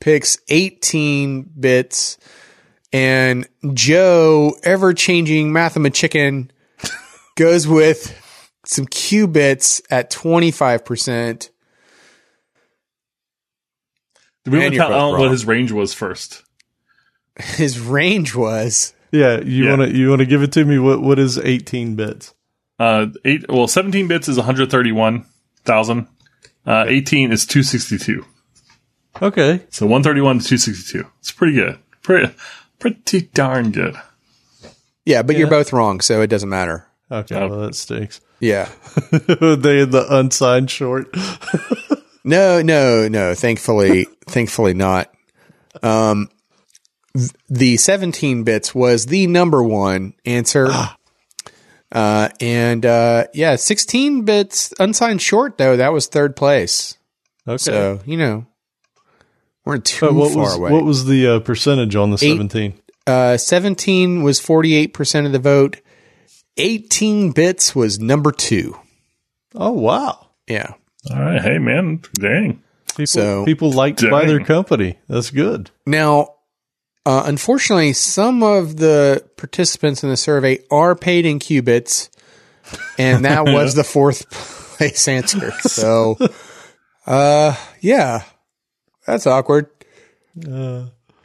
picks 0.00 0.38
18 0.48 1.42
bits. 1.60 2.16
And 2.90 3.46
Joe, 3.74 4.54
ever 4.62 4.94
changing 4.94 5.52
Mathemachicken, 5.52 6.48
goes 7.36 7.68
with 7.68 8.18
some 8.64 8.86
qubits 8.86 9.82
at 9.90 10.10
25%. 10.10 11.50
Did 14.44 14.52
we 14.54 14.58
Man, 14.58 14.62
want 14.62 14.72
to 14.72 14.78
tell 14.78 14.88
both 14.88 14.96
Alan 14.96 15.20
what 15.20 15.30
his 15.32 15.44
range 15.44 15.70
was 15.70 15.92
first? 15.92 16.44
His 17.56 17.78
range 17.80 18.34
was 18.34 18.94
Yeah, 19.12 19.40
you 19.40 19.64
Yeah. 19.64 19.76
want 19.76 19.90
to 19.90 19.96
you 19.96 20.08
want 20.10 20.20
to 20.20 20.26
give 20.26 20.42
it 20.42 20.52
to 20.52 20.64
me 20.64 20.78
what 20.78 21.00
what 21.00 21.18
is 21.18 21.38
18 21.38 21.94
bits? 21.96 22.34
Uh, 22.78 23.06
eight. 23.24 23.44
Well, 23.48 23.66
17 23.66 24.06
bits 24.06 24.28
is 24.28 24.36
131,000. 24.36 26.06
Uh, 26.66 26.84
18 26.86 27.32
is 27.32 27.44
262. 27.46 28.24
Okay. 29.20 29.62
So 29.70 29.86
131 29.86 30.38
to 30.40 30.44
262. 30.44 31.04
It's 31.18 31.32
pretty 31.32 31.54
good. 31.54 31.78
Pretty, 32.02 32.32
pretty 32.78 33.22
darn 33.34 33.72
good. 33.72 33.96
Yeah, 35.04 35.22
but 35.22 35.36
you're 35.36 35.48
both 35.50 35.72
wrong, 35.72 36.00
so 36.00 36.20
it 36.22 36.28
doesn't 36.28 36.48
matter. 36.48 36.86
Okay, 37.10 37.34
Oh. 37.34 37.48
well 37.48 37.60
that 37.60 37.74
stinks. 37.74 38.20
Yeah. 38.38 38.68
they 39.10 39.80
in 39.80 39.90
the 39.90 40.06
unsigned 40.10 40.70
short. 40.70 41.14
No, 42.24 42.60
no, 42.60 43.08
no. 43.08 43.34
Thankfully, 43.34 44.06
thankfully 44.26 44.74
not. 44.74 45.10
Um, 45.82 46.28
th- 47.16 47.30
the 47.48 47.76
17 47.76 48.44
bits 48.44 48.74
was 48.74 49.06
the 49.06 49.26
number 49.26 49.62
one 49.62 50.14
answer. 50.24 50.68
Uh, 51.90 52.28
and, 52.40 52.84
uh, 52.84 53.24
yeah, 53.32 53.56
16 53.56 54.22
bits 54.24 54.74
unsigned 54.78 55.22
short 55.22 55.56
though. 55.58 55.76
That 55.76 55.92
was 55.92 56.06
third 56.06 56.36
place. 56.36 56.98
Okay. 57.46 57.56
So, 57.56 58.00
you 58.04 58.16
know, 58.18 58.46
we're 59.64 59.78
too 59.78 60.06
But 60.06 60.14
what 60.14 60.32
far 60.32 60.42
was 60.42 60.54
away. 60.56 60.70
what 60.72 60.84
was 60.84 61.06
the 61.06 61.26
uh, 61.36 61.40
percentage 61.40 61.96
on 61.96 62.10
the 62.10 62.18
17? 62.18 62.74
uh, 63.06 63.36
17 63.38 64.22
was 64.22 64.38
48% 64.40 65.24
of 65.26 65.32
the 65.32 65.38
vote. 65.38 65.80
18 66.58 67.32
bits 67.32 67.74
was 67.74 67.98
number 68.00 68.32
two. 68.32 68.76
Oh 69.54 69.72
wow. 69.72 70.26
Yeah. 70.46 70.74
All 71.10 71.18
right. 71.20 71.40
Hey, 71.40 71.58
man. 71.58 72.02
Dang. 72.14 72.62
People 72.96 73.06
So- 73.06 73.44
people 73.46 73.70
like 73.72 73.96
to 73.98 74.10
buy 74.10 74.26
their 74.26 74.44
company. 74.44 74.98
That's 75.08 75.30
good. 75.30 75.70
Now, 75.86 76.34
uh, 77.08 77.22
unfortunately, 77.24 77.92
some 77.94 78.42
of 78.42 78.76
the 78.76 79.24
participants 79.36 80.02
in 80.04 80.10
the 80.10 80.16
survey 80.16 80.58
are 80.70 80.94
paid 80.94 81.24
in 81.24 81.38
qubits, 81.38 82.10
and 82.98 83.24
that 83.24 83.44
was 83.56 83.74
the 83.74 83.84
fourth 83.84 84.28
place 84.30 85.08
answer. 85.08 85.50
So, 85.52 86.16
uh, 87.06 87.56
yeah, 87.80 88.24
that's 89.06 89.26
awkward. 89.26 89.66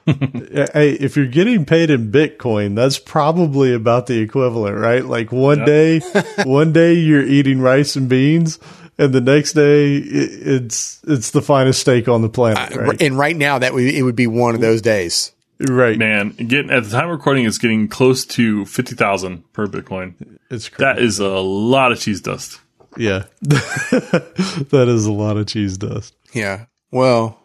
Yeah, 0.05 0.67
Hey, 0.73 0.91
if 0.91 1.15
you're 1.15 1.27
getting 1.27 1.63
paid 1.65 1.89
in 1.89 2.11
Bitcoin, 2.11 2.75
that's 2.75 2.99
probably 2.99 3.73
about 3.73 4.07
the 4.07 4.19
equivalent, 4.19 4.77
right? 4.77 5.03
Like 5.05 5.31
one 5.31 5.63
day, 5.65 5.99
one 6.43 6.73
day 6.73 6.93
you're 6.93 7.23
eating 7.25 7.61
rice 7.61 7.95
and 7.95 8.09
beans, 8.09 8.59
and 8.97 9.13
the 9.13 9.21
next 9.21 9.53
day 9.53 9.95
i- 9.97 10.01
it's 10.03 10.99
it's 11.07 11.31
the 11.31 11.41
finest 11.41 11.79
steak 11.81 12.07
on 12.09 12.21
the 12.21 12.27
planet, 12.29 12.57
right? 12.75 13.01
And 13.01 13.17
right 13.17 13.35
now, 13.35 13.59
that 13.59 13.73
would, 13.73 13.83
it 13.83 14.03
would 14.03 14.15
be 14.17 14.27
one 14.27 14.55
of 14.55 14.61
those 14.61 14.81
days. 14.81 15.31
Right. 15.69 15.97
Man, 15.97 16.29
getting 16.31 16.71
at 16.71 16.83
the 16.83 16.89
time 16.89 17.05
of 17.05 17.11
recording, 17.17 17.45
it's 17.45 17.57
getting 17.57 17.87
close 17.87 18.25
to 18.27 18.65
50,000 18.65 19.51
per 19.53 19.67
Bitcoin. 19.67 20.37
It's 20.49 20.69
crazy. 20.69 20.83
That 20.83 20.99
is 20.99 21.19
a 21.19 21.27
lot 21.39 21.91
of 21.91 21.99
cheese 21.99 22.21
dust. 22.21 22.59
yeah, 22.97 23.23
that 23.41 24.85
is 24.87 25.05
a 25.05 25.11
lot 25.11 25.37
of 25.37 25.47
cheese 25.47 25.77
dust. 25.77 26.15
Yeah. 26.33 26.65
Well, 26.91 27.39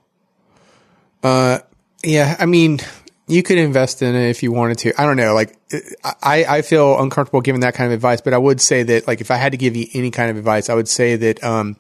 uh, 1.23 1.59
yeah. 2.03 2.37
I 2.39 2.47
mean, 2.47 2.81
you 3.27 3.43
could 3.43 3.59
invest 3.59 4.03
in 4.03 4.15
it 4.15 4.29
if 4.29 4.43
you 4.43 4.53
wanted 4.53 4.79
to. 4.79 5.01
I 5.01 5.07
don't 5.07 5.17
know. 5.17 5.35
Like, 5.35 5.57
I, 6.23 6.45
I 6.49 6.63
feel 6.63 7.01
uncomfortable 7.01 7.41
giving 7.41 7.61
that 7.63 7.75
kind 7.75 7.87
of 7.91 7.95
advice, 7.95 8.21
but 8.21 8.35
I 8.35 8.39
would 8.39 8.61
say 8.61 8.83
that, 8.85 9.07
like, 9.07 9.21
if 9.21 9.31
I 9.31 9.37
had 9.37 9.53
to 9.53 9.59
give 9.59 9.77
you 9.77 9.87
any 9.95 10.11
kind 10.11 10.31
of 10.31 10.37
advice, 10.37 10.69
I 10.71 10.75
would 10.75 10.89
say 10.89 11.17
that, 11.17 11.43
um, 11.45 11.77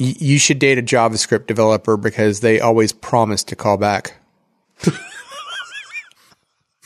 y- 0.00 0.14
you 0.18 0.38
should 0.38 0.58
date 0.58 0.78
a 0.78 0.82
JavaScript 0.82 1.46
developer 1.46 1.96
because 1.96 2.40
they 2.40 2.60
always 2.60 2.92
promise 2.92 3.44
to 3.44 3.56
call 3.56 3.76
back. 3.76 4.14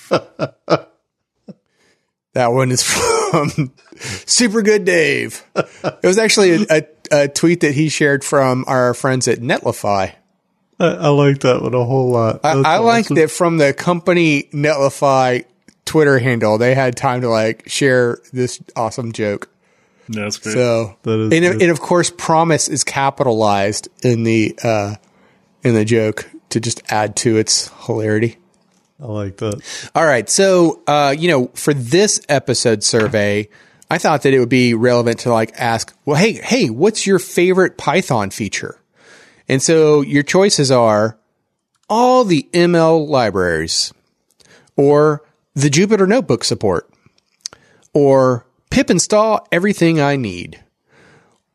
that 2.33 2.49
one 2.49 2.71
is 2.71 2.83
from 2.83 3.73
Super 3.97 4.63
Good 4.63 4.85
Dave. 4.85 5.45
It 5.55 6.05
was 6.05 6.19
actually 6.19 6.65
a, 6.65 6.67
a, 6.71 6.83
a 7.13 7.29
tweet 7.29 7.61
that 7.61 7.75
he 7.75 7.89
shared 7.89 8.25
from 8.25 8.65
our 8.67 8.95
friends 8.95 9.29
at 9.29 9.39
Netlify. 9.39 10.15
I, 10.79 10.87
I 10.87 11.09
like 11.09 11.41
that 11.41 11.63
one 11.63 11.75
a 11.75 11.85
whole 11.85 12.11
lot. 12.11 12.41
I, 12.45 12.55
That's 12.57 12.67
I 12.67 12.79
like 12.79 13.05
awesome. 13.07 13.17
that 13.17 13.31
from 13.31 13.57
the 13.59 13.73
company 13.73 14.45
Netlify 14.53 15.45
Twitter 15.87 16.19
handle. 16.19 16.59
They 16.59 16.75
had 16.75 16.97
time 16.97 17.23
to 17.23 17.29
like 17.29 17.69
share 17.69 18.19
this 18.33 18.63
awesome 18.75 19.13
joke. 19.13 19.49
That's 20.09 20.37
great. 20.37 20.53
So, 20.53 20.97
That 21.03 21.19
is 21.19 21.33
and, 21.33 21.53
good. 21.53 21.63
and 21.63 21.71
of 21.71 21.81
course, 21.81 22.11
promise 22.11 22.69
is 22.69 22.85
capitalized 22.85 23.89
in 24.05 24.23
the 24.25 24.59
uh, 24.63 24.97
in 25.63 25.75
the 25.75 25.85
joke 25.85 26.31
to 26.51 26.61
just 26.61 26.83
add 26.93 27.17
to 27.17 27.37
its 27.39 27.73
hilarity. 27.87 28.37
I 29.01 29.07
like 29.07 29.37
that. 29.39 29.91
All 29.95 30.05
right, 30.05 30.29
so 30.29 30.83
uh, 30.87 31.15
you 31.17 31.29
know, 31.29 31.49
for 31.55 31.75
this 31.75 32.21
episode 32.29 32.83
survey, 32.83 33.49
I 33.91 33.99
thought 33.99 34.23
that 34.23 34.33
it 34.33 34.41
would 34.41 34.49
be 34.49 34.75
relevant 34.75 35.21
to 35.21 35.31
like 35.31 35.53
ask, 35.57 35.95
well, 36.05 36.17
hey, 36.17 36.33
hey, 36.33 36.71
what's 36.71 37.07
your 37.07 37.19
favorite 37.19 37.77
Python 37.77 38.31
feature? 38.31 38.81
And 39.49 39.63
so 39.63 40.01
your 40.01 40.23
choices 40.23 40.71
are 40.71 41.19
all 41.89 42.25
the 42.25 42.49
ML 42.53 43.07
libraries, 43.07 43.93
or 44.77 45.23
the 45.55 45.69
Jupyter 45.69 46.09
Notebook 46.09 46.43
support, 46.43 46.91
or 47.93 48.45
pip 48.71 48.91
install 48.91 49.47
everything 49.53 50.01
I 50.01 50.17
need, 50.17 50.65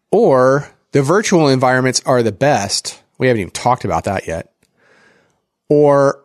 or 0.09 0.69
the 0.91 1.01
virtual 1.01 1.49
environments 1.49 2.01
are 2.05 2.23
the 2.23 2.31
best. 2.31 3.01
We 3.17 3.27
haven't 3.27 3.41
even 3.41 3.51
talked 3.51 3.83
about 3.83 4.05
that 4.05 4.27
yet. 4.27 4.53
Or 5.69 6.23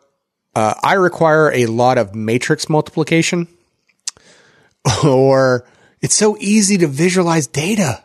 uh, 0.56 0.74
I 0.82 0.94
require 0.94 1.52
a 1.52 1.66
lot 1.66 1.98
of 1.98 2.14
matrix 2.14 2.70
multiplication, 2.70 3.46
or 5.04 5.66
it's 6.00 6.14
so 6.14 6.38
easy 6.40 6.78
to 6.78 6.86
visualize 6.86 7.46
data, 7.46 8.02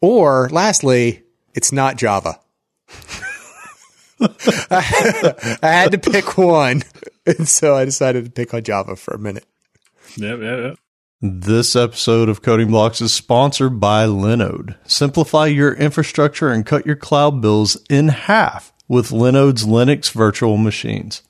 or 0.00 0.48
lastly, 0.50 1.22
it's 1.54 1.70
not 1.70 1.96
Java. 1.96 2.40
I 4.20 4.80
had 5.62 5.92
to 5.92 5.98
pick 5.98 6.36
one, 6.36 6.82
and 7.26 7.48
so 7.48 7.76
I 7.76 7.84
decided 7.84 8.24
to 8.24 8.32
pick 8.32 8.52
on 8.52 8.64
Java 8.64 8.96
for 8.96 9.14
a 9.14 9.18
minute. 9.18 9.46
yeah, 10.16 10.34
yeah, 10.34 10.56
yeah. 10.56 10.74
This 11.20 11.76
episode 11.76 12.28
of 12.28 12.42
Coding 12.42 12.68
Blocks 12.68 13.00
is 13.00 13.12
sponsored 13.12 13.78
by 13.78 14.06
Linode. 14.06 14.76
Simplify 14.88 15.46
your 15.46 15.72
infrastructure 15.74 16.48
and 16.48 16.66
cut 16.66 16.84
your 16.84 16.96
cloud 16.96 17.40
bills 17.40 17.76
in 17.88 18.08
half 18.08 18.72
with 18.88 19.10
Linode's 19.10 19.64
Linux 19.64 20.10
virtual 20.10 20.56
machines. 20.56 21.22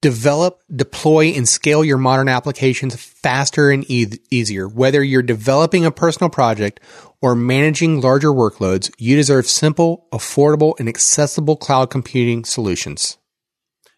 develop, 0.00 0.60
deploy, 0.74 1.26
and 1.28 1.48
scale 1.48 1.84
your 1.84 1.98
modern 1.98 2.28
applications 2.28 2.94
faster 2.94 3.70
and 3.70 3.84
e- 3.90 4.18
easier. 4.30 4.68
Whether 4.68 5.02
you're 5.02 5.22
developing 5.22 5.84
a 5.84 5.90
personal 5.90 6.30
project 6.30 6.78
or 7.20 7.34
managing 7.34 8.00
larger 8.00 8.28
workloads, 8.28 8.92
you 8.98 9.16
deserve 9.16 9.46
simple, 9.48 10.06
affordable, 10.12 10.78
and 10.78 10.88
accessible 10.88 11.56
cloud 11.56 11.90
computing 11.90 12.44
solutions. 12.44 13.18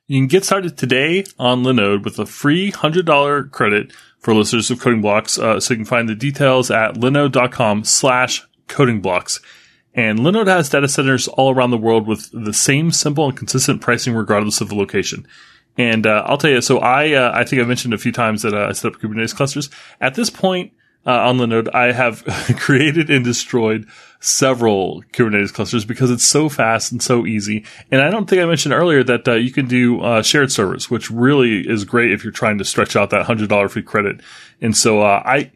You 0.07 0.21
can 0.21 0.27
get 0.27 0.45
started 0.45 0.79
today 0.79 1.25
on 1.39 1.63
Linode 1.65 2.03
with 2.03 2.19
a 2.19 2.25
free 2.27 2.73
$100 2.73 3.51
credit 3.51 3.93
for 4.19 4.35
listeners 4.35 4.71
of 4.71 4.81
Coding 4.81 5.03
Blocks. 5.03 5.39
Uh, 5.39 5.61
so 5.61 5.75
you 5.75 5.79
can 5.79 5.85
find 5.85 6.09
the 6.09 6.15
details 6.15 6.71
at 6.71 6.95
linode.com 6.95 7.85
slash 7.85 8.43
coding 8.69 9.01
blocks. 9.01 9.41
And 9.95 10.21
Linode 10.21 10.47
has 10.47 10.69
data 10.69 10.89
centers 10.89 11.27
all 11.29 11.53
around 11.53 11.71
the 11.71 11.79
world 11.79 12.07
with 12.07 12.31
the 12.33 12.53
same 12.53 12.93
simple 12.93 13.29
and 13.29 13.37
consistent 13.37 13.81
pricing 13.81 14.15
regardless 14.15 14.61
of 14.61 14.69
the 14.69 14.77
location. 14.77 15.27
And 15.77 16.07
uh, 16.07 16.25
I'll 16.27 16.39
tell 16.39 16.51
you, 16.51 16.61
so 16.61 16.79
I 16.79 17.13
uh, 17.13 17.33
I 17.35 17.45
think 17.45 17.63
I 17.63 17.65
mentioned 17.65 17.95
a 17.95 17.99
few 17.99 18.13
times 18.13 18.43
that 18.43 18.55
uh, 18.55 18.69
I 18.69 18.73
set 18.73 18.93
up 18.93 19.01
Kubernetes 19.01 19.35
clusters. 19.35 19.71
At 20.01 20.15
this 20.15 20.31
point 20.31 20.73
uh, 21.07 21.13
on 21.13 21.39
Linode, 21.39 21.75
I 21.75 21.93
have 21.93 22.25
created 22.59 23.09
and 23.11 23.25
destroyed 23.25 23.87
several 24.21 25.03
Kubernetes 25.13 25.53
clusters 25.53 25.85
because 25.85 26.11
it's 26.11 26.25
so 26.25 26.49
fast 26.49 26.93
and 26.93 27.03
so 27.03 27.25
easy. 27.25 27.65
And 27.91 28.03
I 28.03 28.11
don't 28.11 28.29
think 28.29 28.43
I 28.43 28.45
mentioned 28.45 28.75
earlier 28.75 29.03
that 29.05 29.27
uh, 29.27 29.35
you 29.35 29.51
can 29.51 29.67
do 29.67 30.01
uh, 30.03 30.23
shared 30.23 30.53
servers, 30.53 30.91
which 30.91 31.11
really 31.11 31.61
is 31.61 31.85
great 31.85 32.13
if 32.13 32.23
you're 32.23 32.33
trying 32.33 32.59
to 32.59 32.65
stretch 32.65 32.97
out 32.97 33.11
that 33.11 33.27
hundred 33.27 33.49
dollar 33.49 33.69
free 33.69 33.83
credit. 33.83 34.21
And 34.61 34.77
so 34.77 35.01
uh, 35.01 35.23
I 35.25 35.51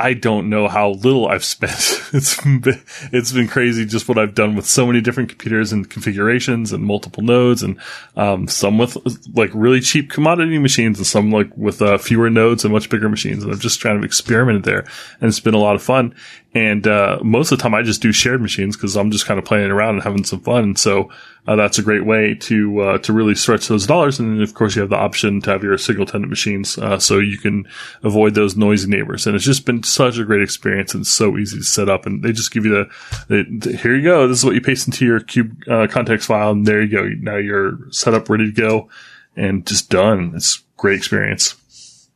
I 0.00 0.14
don't 0.14 0.48
know 0.48 0.68
how 0.68 0.90
little 0.90 1.26
I've 1.28 1.44
spent. 1.44 1.96
It's 2.10 2.40
been, 2.40 2.82
it's 3.12 3.32
been 3.32 3.48
crazy 3.48 3.84
just 3.84 4.08
what 4.08 4.16
I've 4.16 4.34
done 4.34 4.56
with 4.56 4.64
so 4.64 4.86
many 4.86 5.02
different 5.02 5.28
computers 5.28 5.72
and 5.72 5.90
configurations 5.90 6.72
and 6.72 6.82
multiple 6.82 7.22
nodes 7.22 7.62
and 7.62 7.78
um, 8.16 8.48
some 8.48 8.78
with 8.78 8.96
like 9.34 9.50
really 9.52 9.80
cheap 9.80 10.10
commodity 10.10 10.56
machines 10.56 10.96
and 10.96 11.06
some 11.06 11.30
like 11.30 11.54
with 11.54 11.82
uh, 11.82 11.98
fewer 11.98 12.30
nodes 12.30 12.64
and 12.64 12.72
much 12.72 12.88
bigger 12.88 13.10
machines. 13.10 13.42
And 13.42 13.52
I've 13.52 13.60
just 13.60 13.82
kind 13.82 13.98
of 13.98 14.04
experimented 14.04 14.64
there 14.64 14.86
and 15.20 15.28
it's 15.28 15.40
been 15.40 15.52
a 15.52 15.58
lot 15.58 15.76
of 15.76 15.82
fun. 15.82 16.14
And 16.54 16.86
uh, 16.86 17.18
most 17.22 17.52
of 17.52 17.58
the 17.58 17.62
time 17.62 17.74
I 17.74 17.82
just 17.82 18.00
do 18.00 18.10
shared 18.10 18.40
machines 18.40 18.74
because 18.74 18.96
I'm 18.96 19.10
just 19.10 19.26
kind 19.26 19.38
of 19.38 19.44
playing 19.44 19.70
around 19.70 19.96
and 19.96 20.02
having 20.02 20.24
some 20.24 20.40
fun. 20.40 20.76
So 20.76 21.10
uh, 21.46 21.56
that's 21.56 21.78
a 21.78 21.82
great 21.82 22.06
way 22.06 22.34
to 22.34 22.80
uh, 22.80 22.98
to 22.98 23.12
really 23.12 23.34
stretch 23.34 23.68
those 23.68 23.86
dollars. 23.86 24.18
And 24.18 24.34
then 24.34 24.42
of 24.42 24.54
course 24.54 24.74
you 24.74 24.80
have 24.80 24.90
the 24.90 24.96
option 24.96 25.42
to 25.42 25.50
have 25.50 25.62
your 25.62 25.76
single 25.76 26.06
tenant 26.06 26.30
machines, 26.30 26.78
uh, 26.78 26.98
so 26.98 27.18
you 27.18 27.36
can 27.36 27.68
avoid 28.02 28.34
those 28.34 28.56
noisy 28.56 28.88
neighbors. 28.88 29.26
And 29.26 29.36
it's 29.36 29.44
just 29.44 29.66
been 29.66 29.82
such 29.82 30.16
a 30.16 30.24
great 30.24 30.42
experience 30.42 30.94
and 30.94 31.06
so 31.06 31.36
easy 31.36 31.58
to 31.58 31.64
set 31.64 31.90
up. 31.90 32.06
And 32.06 32.22
they 32.22 32.32
just 32.32 32.50
give 32.50 32.64
you 32.64 32.72
the, 32.72 32.90
the, 33.28 33.44
the 33.58 33.76
here 33.76 33.94
you 33.94 34.02
go. 34.02 34.26
This 34.26 34.38
is 34.38 34.44
what 34.44 34.54
you 34.54 34.62
paste 34.62 34.88
into 34.88 35.04
your 35.04 35.20
cube 35.20 35.54
uh, 35.68 35.86
context 35.90 36.28
file, 36.28 36.52
and 36.52 36.66
there 36.66 36.80
you 36.80 36.90
go. 36.90 37.08
Now 37.20 37.36
you're 37.36 37.78
set 37.90 38.14
up, 38.14 38.30
ready 38.30 38.46
to 38.46 38.52
go, 38.52 38.88
and 39.36 39.66
just 39.66 39.90
done. 39.90 40.32
It's 40.34 40.62
great 40.78 40.96
experience. 40.96 41.56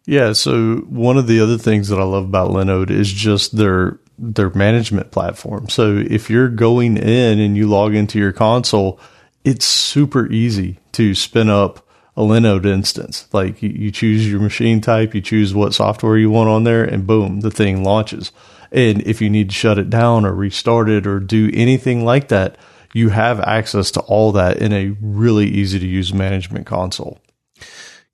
Yeah, 0.05 0.33
so 0.33 0.79
one 0.89 1.17
of 1.17 1.29
the 1.29 1.41
other 1.41 1.59
things 1.59 1.89
that 1.89 2.01
I 2.01 2.03
love 2.03 2.25
about 2.25 2.51
Linode 2.51 2.91
is 2.91 3.13
just 3.13 3.57
their 3.57 4.01
their 4.19 4.51
management 4.51 5.11
platform. 5.11 5.69
So 5.69 5.97
if 5.97 6.31
you're 6.31 6.49
going 6.49 6.97
in 6.97 7.41
and 7.41 7.57
you 7.57 7.69
log 7.69 7.95
into 7.95 8.19
your 8.19 8.33
console, 8.33 9.01
it's 9.45 9.65
super 9.65 10.31
easy 10.31 10.79
to 10.93 11.15
spin 11.15 11.49
up 11.49 11.87
a 12.17 12.21
Linode 12.21 12.67
instance. 12.67 13.27
Like 13.33 13.63
you, 13.63 13.91
choose 13.91 14.31
your 14.31 14.41
machine 14.41 14.81
type, 14.81 15.15
you 15.15 15.21
choose 15.21 15.55
what 15.55 15.75
software 15.75 16.19
you 16.19 16.31
want 16.31 16.51
on 16.51 16.65
there, 16.65 16.85
and 16.85 17.07
boom, 17.07 17.41
the 17.41 17.51
thing 17.51 17.83
launches. 17.83 18.33
And 18.71 19.03
if 19.03 19.21
you 19.21 19.31
need 19.31 19.51
to 19.51 19.55
shut 19.55 19.79
it 19.79 19.91
down 19.91 20.25
or 20.25 20.35
restart 20.35 20.89
it 20.89 21.07
or 21.07 21.21
do 21.21 21.51
anything 21.53 22.05
like 22.05 22.29
that, 22.29 22.57
you 22.95 23.09
have 23.09 23.41
access 23.41 23.91
to 23.93 24.01
all 24.01 24.33
that 24.33 24.59
in 24.59 24.73
a 24.73 24.95
really 25.01 25.47
easy 25.47 25.79
to 25.79 25.87
use 25.87 26.13
management 26.13 26.67
console. 26.67 27.19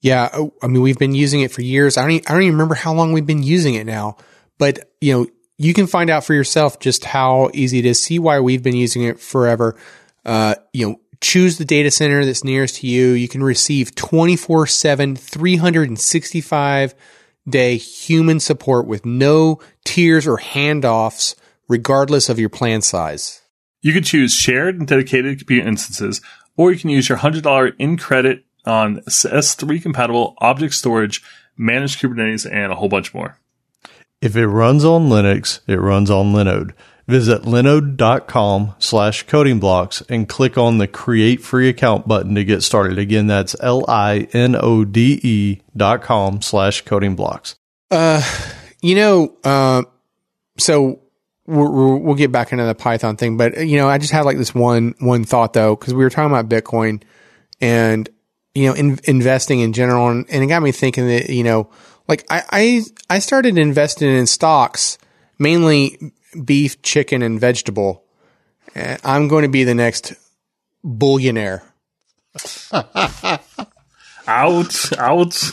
Yeah, 0.00 0.28
I 0.62 0.68
mean 0.68 0.82
we've 0.82 0.98
been 0.98 1.14
using 1.14 1.40
it 1.40 1.50
for 1.50 1.62
years. 1.62 1.96
I 1.96 2.02
don't 2.02 2.12
even, 2.12 2.26
I 2.28 2.32
don't 2.32 2.42
even 2.42 2.54
remember 2.54 2.76
how 2.76 2.94
long 2.94 3.12
we've 3.12 3.26
been 3.26 3.42
using 3.42 3.74
it 3.74 3.84
now, 3.84 4.16
but 4.56 4.92
you 5.00 5.12
know 5.12 5.26
you 5.58 5.74
can 5.74 5.86
find 5.86 6.08
out 6.08 6.24
for 6.24 6.34
yourself 6.34 6.78
just 6.78 7.04
how 7.04 7.50
easy 7.52 7.80
it 7.80 7.84
is. 7.84 8.00
See 8.00 8.18
why 8.18 8.40
we've 8.40 8.62
been 8.62 8.76
using 8.76 9.02
it 9.02 9.20
forever. 9.20 9.76
Uh, 10.24 10.54
you 10.72 10.88
know, 10.88 11.00
choose 11.20 11.58
the 11.58 11.64
data 11.64 11.90
center 11.90 12.24
that's 12.24 12.44
nearest 12.44 12.76
to 12.76 12.86
you. 12.86 13.10
You 13.10 13.28
can 13.28 13.42
receive 13.42 13.94
24 13.94 14.66
7, 14.68 15.16
365 15.16 16.94
day 17.48 17.76
human 17.76 18.40
support 18.40 18.86
with 18.86 19.04
no 19.04 19.58
tiers 19.84 20.26
or 20.26 20.38
handoffs, 20.38 21.34
regardless 21.68 22.28
of 22.28 22.38
your 22.38 22.50
plan 22.50 22.82
size. 22.82 23.40
You 23.80 23.92
can 23.92 24.02
choose 24.02 24.32
shared 24.32 24.78
and 24.78 24.86
dedicated 24.86 25.38
compute 25.38 25.66
instances, 25.66 26.20
or 26.56 26.72
you 26.72 26.78
can 26.78 26.90
use 26.90 27.08
your 27.08 27.18
$100 27.18 27.74
in 27.78 27.96
credit 27.96 28.44
on 28.64 29.00
S3 29.00 29.82
compatible 29.82 30.34
object 30.38 30.74
storage, 30.74 31.22
managed 31.56 32.00
Kubernetes, 32.00 32.50
and 32.50 32.72
a 32.72 32.76
whole 32.76 32.88
bunch 32.88 33.14
more. 33.14 33.38
If 34.20 34.36
it 34.36 34.48
runs 34.48 34.84
on 34.84 35.08
Linux, 35.08 35.60
it 35.66 35.80
runs 35.80 36.10
on 36.10 36.32
Linode. 36.32 36.72
Visit 37.06 37.42
linode.com 37.42 38.74
slash 38.78 39.22
coding 39.22 39.60
blocks 39.60 40.02
and 40.10 40.28
click 40.28 40.58
on 40.58 40.78
the 40.78 40.86
create 40.86 41.40
free 41.40 41.68
account 41.68 42.06
button 42.06 42.34
to 42.34 42.44
get 42.44 42.62
started. 42.62 42.98
Again, 42.98 43.28
that's 43.28 43.56
L-I-N-O-D-E 43.60 44.02
dot 45.76 46.02
com 46.02 46.42
slash 46.42 46.82
coding 46.82 47.16
blocks. 47.16 47.56
Uh, 47.90 48.22
you 48.82 48.94
know, 48.94 49.34
uh, 49.42 49.84
so 50.58 51.00
we're, 51.46 51.96
we'll 51.96 52.14
get 52.14 52.30
back 52.30 52.52
into 52.52 52.64
the 52.64 52.74
Python 52.74 53.16
thing, 53.16 53.38
but 53.38 53.66
you 53.66 53.78
know, 53.78 53.88
I 53.88 53.96
just 53.96 54.12
had 54.12 54.26
like 54.26 54.36
this 54.36 54.54
one 54.54 54.94
one 54.98 55.24
thought 55.24 55.54
though, 55.54 55.74
because 55.76 55.94
we 55.94 56.04
were 56.04 56.10
talking 56.10 56.30
about 56.30 56.50
Bitcoin 56.50 57.02
and 57.60 58.06
you 58.54 58.66
know, 58.66 58.74
in, 58.74 58.98
investing 59.04 59.60
in 59.60 59.72
general, 59.72 60.08
and, 60.08 60.26
and 60.28 60.44
it 60.44 60.48
got 60.48 60.62
me 60.62 60.72
thinking 60.72 61.06
that 61.06 61.30
you 61.30 61.44
know, 61.44 61.70
like 62.08 62.24
I 62.30 62.42
I, 62.50 62.82
I 63.10 63.18
started 63.20 63.58
investing 63.58 64.08
in 64.08 64.26
stocks 64.26 64.98
mainly 65.38 66.12
beef, 66.44 66.82
chicken, 66.82 67.22
and 67.22 67.40
vegetable. 67.40 68.04
Uh, 68.74 68.96
I'm 69.04 69.28
going 69.28 69.42
to 69.42 69.48
be 69.48 69.64
the 69.64 69.74
next 69.74 70.14
billionaire. 70.84 71.62
Out, 74.28 74.98
out. 74.98 75.52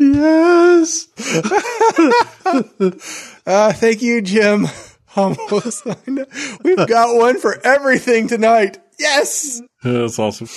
Yes. 0.00 1.06
Uh, 3.46 3.72
thank 3.72 4.02
you, 4.02 4.20
Jim. 4.20 4.66
Almost. 5.16 5.86
We've 6.62 6.86
got 6.86 7.16
one 7.16 7.38
for 7.38 7.58
everything 7.64 8.28
tonight. 8.28 8.76
Yes. 8.98 9.62
That's 9.82 10.18
awesome. 10.18 10.48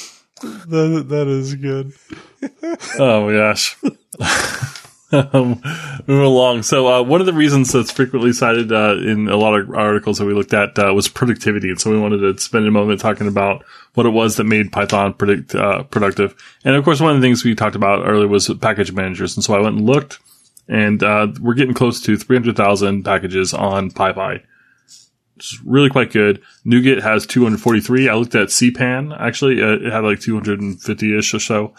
That, 0.42 1.06
that 1.08 1.28
is 1.28 1.56
good. 1.56 1.94
Oh 3.00 3.28
my 3.28 3.34
gosh. 3.34 3.78
Um, 5.12 5.62
moving 6.08 6.26
along. 6.26 6.64
So, 6.64 6.88
uh, 6.88 7.04
one 7.04 7.20
of 7.20 7.26
the 7.26 7.34
reasons 7.34 7.72
that's 7.72 7.92
frequently 7.92 8.32
cited 8.32 8.72
uh, 8.72 8.96
in 8.96 9.28
a 9.28 9.36
lot 9.36 9.60
of 9.60 9.70
articles 9.70 10.18
that 10.18 10.26
we 10.26 10.34
looked 10.34 10.54
at 10.54 10.78
uh, 10.80 10.94
was 10.94 11.10
productivity. 11.10 11.70
And 11.70 11.80
so 11.80 11.92
we 11.92 12.00
wanted 12.00 12.20
to 12.20 12.38
spend 12.40 12.66
a 12.66 12.72
moment 12.72 13.02
talking 13.02 13.28
about 13.28 13.66
what 13.94 14.06
it 14.06 14.12
was 14.12 14.38
that 14.38 14.46
made 14.46 14.72
Python 14.72 15.14
predict, 15.14 15.54
uh, 15.54 15.84
productive. 15.84 16.34
And 16.64 16.76
of 16.76 16.86
course, 16.86 17.02
one 17.02 17.14
of 17.14 17.22
the 17.22 17.26
things 17.26 17.44
we 17.44 17.56
talked 17.56 17.76
about 17.76 18.08
earlier 18.08 18.28
was 18.28 18.50
package 18.62 18.94
managers. 18.94 19.36
And 19.36 19.44
so 19.44 19.54
I 19.54 19.60
went 19.60 19.78
and 19.78 19.86
looked, 19.86 20.20
and 20.68 21.04
uh, 21.04 21.28
we're 21.42 21.56
getting 21.56 21.74
close 21.74 22.00
to 22.02 22.16
300,000 22.16 23.04
packages 23.04 23.54
on 23.54 23.92
PyPI. 23.92 24.44
It's 25.36 25.60
really 25.66 25.90
quite 25.90 26.12
good. 26.12 26.42
NuGet 26.66 27.02
has 27.02 27.26
243. 27.26 28.08
I 28.08 28.14
looked 28.14 28.36
at 28.36 28.50
CPAN, 28.50 29.20
actually. 29.20 29.62
Uh, 29.62 29.88
it 29.88 29.92
had 29.92 30.04
like 30.04 30.20
250 30.20 31.18
ish 31.18 31.34
or 31.34 31.40
so. 31.40 31.74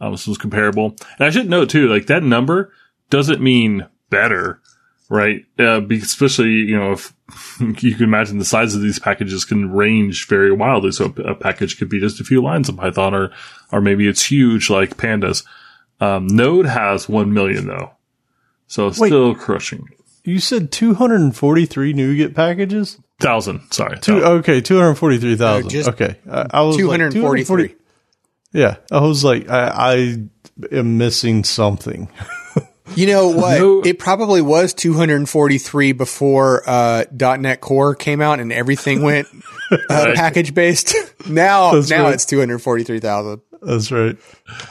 Um, 0.00 0.12
this 0.12 0.26
was 0.26 0.38
comparable. 0.38 0.96
And 1.18 1.26
I 1.26 1.30
should 1.30 1.48
note 1.48 1.70
too, 1.70 1.88
like 1.88 2.06
that 2.06 2.22
number 2.22 2.72
doesn't 3.10 3.40
mean 3.40 3.86
better, 4.10 4.60
right? 5.08 5.44
Uh, 5.58 5.86
especially, 5.88 6.50
you 6.50 6.78
know, 6.78 6.92
if 6.92 7.12
you 7.60 7.94
can 7.94 8.04
imagine 8.04 8.38
the 8.38 8.44
size 8.44 8.74
of 8.74 8.82
these 8.82 8.98
packages 8.98 9.44
can 9.44 9.72
range 9.72 10.28
very 10.28 10.52
wildly. 10.52 10.92
So 10.92 11.06
a 11.24 11.34
package 11.34 11.78
could 11.78 11.88
be 11.88 12.00
just 12.00 12.20
a 12.20 12.24
few 12.24 12.42
lines 12.42 12.68
of 12.68 12.76
Python 12.76 13.14
or, 13.14 13.32
or 13.72 13.80
maybe 13.80 14.06
it's 14.06 14.24
huge 14.24 14.70
like 14.70 14.96
pandas. 14.96 15.44
Um, 16.00 16.26
Node 16.28 16.66
has 16.66 17.08
1 17.08 17.32
million 17.32 17.66
though. 17.66 17.92
So 18.66 18.86
Wait. 18.86 18.94
still 19.08 19.34
crushing. 19.34 19.88
You 20.24 20.40
said 20.40 20.70
243 20.70 21.94
NuGet 21.94 22.34
packages? 22.34 22.98
Thousand, 23.18 23.72
sorry. 23.72 23.98
Two, 23.98 24.20
thousand. 24.20 24.38
okay, 24.40 24.60
243,000. 24.60 25.72
No, 25.72 25.92
okay. 25.92 26.16
I, 26.30 26.58
I 26.58 26.62
was 26.62 26.76
like, 26.76 26.82
243. 26.84 27.44
240 27.44 27.74
Yeah. 28.52 28.76
I 28.90 29.00
was 29.00 29.24
like, 29.24 29.48
I, 29.48 29.68
I 29.68 30.74
am 30.76 30.98
missing 30.98 31.44
something. 31.44 32.08
You 32.96 33.06
know 33.06 33.28
what? 33.28 33.58
No- 33.58 33.82
It 33.82 33.98
probably 33.98 34.40
was 34.40 34.72
243 34.72 35.92
before 35.92 36.62
uh, 36.66 37.04
.NET 37.12 37.60
Core 37.60 37.94
came 37.94 38.22
out 38.22 38.40
and 38.40 38.50
everything 38.50 39.02
went 39.02 39.28
uh, 39.70 39.76
Right. 39.90 40.14
package 40.16 40.54
based. 40.54 40.94
now, 41.28 41.72
That's 41.72 41.90
now 41.90 42.04
right. 42.04 42.14
it's 42.14 42.24
243,000. 42.24 43.42
That's 43.60 43.92
right. 43.92 44.16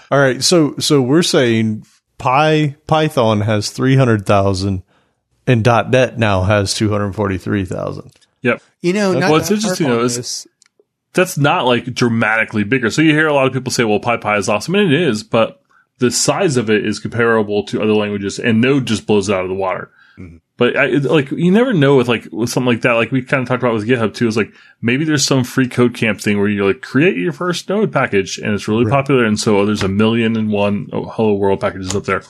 All 0.10 0.20
right. 0.20 0.44
So, 0.44 0.76
so 0.80 1.00
we're 1.02 1.22
saying 1.22 1.86
Py, 2.18 2.76
Python 2.88 3.42
has 3.42 3.70
300,000 3.70 4.82
and 5.46 5.64
.NET 5.66 6.18
now 6.18 6.42
has 6.42 6.74
243,000. 6.74 8.12
Yep. 8.42 8.62
You 8.82 8.94
know, 8.94 9.14
not 9.14 9.30
Well, 9.32 9.40
it's 9.42 9.52
interesting, 9.52 9.88
though, 9.88 10.04
is- 10.04 10.16
this. 10.18 10.48
That's 11.18 11.38
not 11.38 11.66
like 11.66 11.94
dramatically 11.94 12.64
bigger. 12.64 12.92
So 12.92 13.02
you 13.02 13.12
hear 13.12 13.28
a 13.28 13.34
lot 13.34 13.48
of 13.48 13.54
people 13.54 13.72
say, 13.72 13.84
well, 13.84 14.00
PyPI 14.00 14.38
is 14.38 14.48
awesome, 14.48 14.76
and 14.76 14.94
it 14.94 15.02
is, 15.02 15.24
but 15.24 15.62
the 15.98 16.12
size 16.12 16.58
of 16.58 16.70
it 16.70 16.86
is 16.86 17.00
comparable 17.00 17.64
to 17.66 17.82
other 17.82 17.96
languages, 17.96 18.38
and 18.38 18.62
Node 18.62 18.86
just 18.86 19.08
blows 19.08 19.28
it 19.28 19.36
out 19.36 19.42
of 19.42 19.50
the 19.50 19.56
water. 19.56 19.92
Mm-hmm. 20.18 20.38
But 20.58 20.78
I, 20.78 20.86
like, 20.88 21.32
you 21.32 21.52
never 21.52 21.74
know 21.74 21.96
with 21.96 22.08
like 22.08 22.28
with 22.32 22.52
something 22.52 22.72
like 22.72 22.82
that. 22.82 22.94
Like 22.94 23.12
we 23.12 23.24
kind 23.24 23.42
of 23.42 23.48
talked 23.48 23.64
about 23.64 23.74
with 23.74 23.88
GitHub 23.88 24.14
too. 24.14 24.28
Is 24.28 24.38
like 24.38 24.54
maybe 24.80 25.06
there's 25.06 25.26
some 25.26 25.44
free 25.44 25.68
code 25.68 25.96
camp 25.96 26.22
thing 26.22 26.38
where 26.38 26.48
you 26.48 26.66
like 26.66 26.82
create 26.82 27.18
your 27.18 27.34
first 27.34 27.68
Node 27.68 27.92
package, 27.92 28.38
and 28.38 28.54
it's 28.54 28.68
really 28.68 28.90
popular, 28.90 29.26
and 29.26 29.40
so 29.40 29.66
there's 29.66 29.84
a 29.84 29.88
million 29.88 30.38
and 30.38 30.52
one 30.52 30.88
oh, 30.94 31.06
Hello 31.06 31.34
World 31.34 31.62
packages 31.62 31.96
up 31.96 32.06
there. 32.06 32.24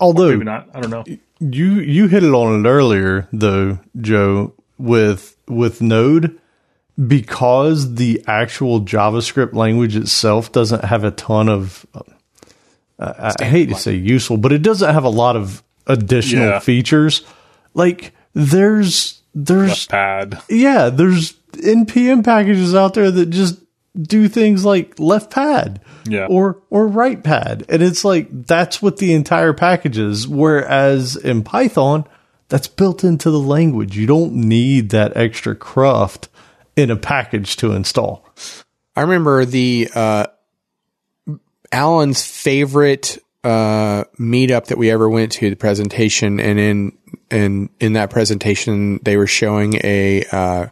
Although 0.00 0.30
Maybe 0.30 0.44
not. 0.44 0.68
I 0.74 0.80
don't 0.80 0.90
know. 0.90 1.04
you 1.40 1.74
you 1.80 2.08
hit 2.08 2.24
it 2.24 2.32
on 2.32 2.64
it 2.64 2.68
earlier 2.68 3.26
though, 3.32 3.78
Joe, 3.98 4.54
with 4.78 5.36
with 5.46 5.80
Node 5.80 6.38
because 7.06 7.94
the 7.94 8.22
actual 8.26 8.80
JavaScript 8.80 9.54
language 9.54 9.94
itself 9.96 10.50
doesn't 10.52 10.84
have 10.84 11.04
a 11.04 11.10
ton 11.12 11.48
of 11.48 11.86
uh, 12.98 13.32
I, 13.38 13.44
hate 13.44 13.68
to 13.68 13.76
say 13.76 13.94
useful, 13.94 14.36
but 14.38 14.52
it 14.52 14.62
doesn't 14.62 14.92
have 14.92 15.04
a 15.04 15.08
lot 15.08 15.36
of 15.36 15.62
additional 15.86 16.44
Yeah. 16.46 16.58
features. 16.58 17.22
Like 17.74 18.12
there's 18.34 19.22
there's 19.34 19.86
Pad. 19.86 20.40
yeah, 20.48 20.88
there's 20.90 21.34
npm 21.52 22.22
packages 22.24 22.74
out 22.74 22.94
there 22.94 23.10
that 23.10 23.26
just 23.30 23.58
do 24.00 24.28
things 24.28 24.64
like 24.64 24.98
left 25.00 25.30
pad 25.30 25.80
Yeah. 26.06 26.26
or 26.28 26.62
or 26.70 26.86
right 26.86 27.24
pad 27.24 27.64
and 27.68 27.82
it's 27.82 28.04
like 28.04 28.28
that's 28.46 28.80
what 28.82 28.98
the 28.98 29.12
entire 29.14 29.54
package 29.54 29.98
is 29.98 30.28
whereas 30.28 31.16
in 31.16 31.42
python 31.42 32.04
that's 32.48 32.68
built 32.68 33.02
into 33.02 33.30
the 33.30 33.40
language 33.40 33.96
you 33.96 34.06
don't 34.06 34.34
need 34.34 34.90
that 34.90 35.16
extra 35.16 35.56
cruft 35.56 36.28
in 36.78 36.90
a 36.92 36.96
package 36.96 37.56
to 37.56 37.72
install. 37.72 38.24
I 38.94 39.02
remember 39.02 39.44
the 39.44 39.90
uh, 39.92 40.26
Alan's 41.72 42.24
favorite 42.24 43.18
uh, 43.42 44.04
meetup 44.18 44.66
that 44.66 44.78
we 44.78 44.90
ever 44.90 45.10
went 45.10 45.32
to, 45.32 45.50
the 45.50 45.56
presentation, 45.56 46.38
and 46.38 46.58
in 46.58 46.98
in 47.30 47.70
in 47.80 47.92
that 47.94 48.10
presentation, 48.10 49.00
they 49.02 49.16
were 49.16 49.26
showing 49.26 49.74
a 49.82 50.24
uh, 50.30 50.66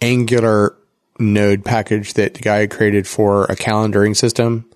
Angular 0.00 0.76
node 1.20 1.64
package 1.64 2.14
that 2.14 2.34
the 2.34 2.40
guy 2.40 2.58
had 2.58 2.70
created 2.70 3.06
for 3.06 3.44
a 3.44 3.54
calendaring 3.54 4.16
system, 4.16 4.68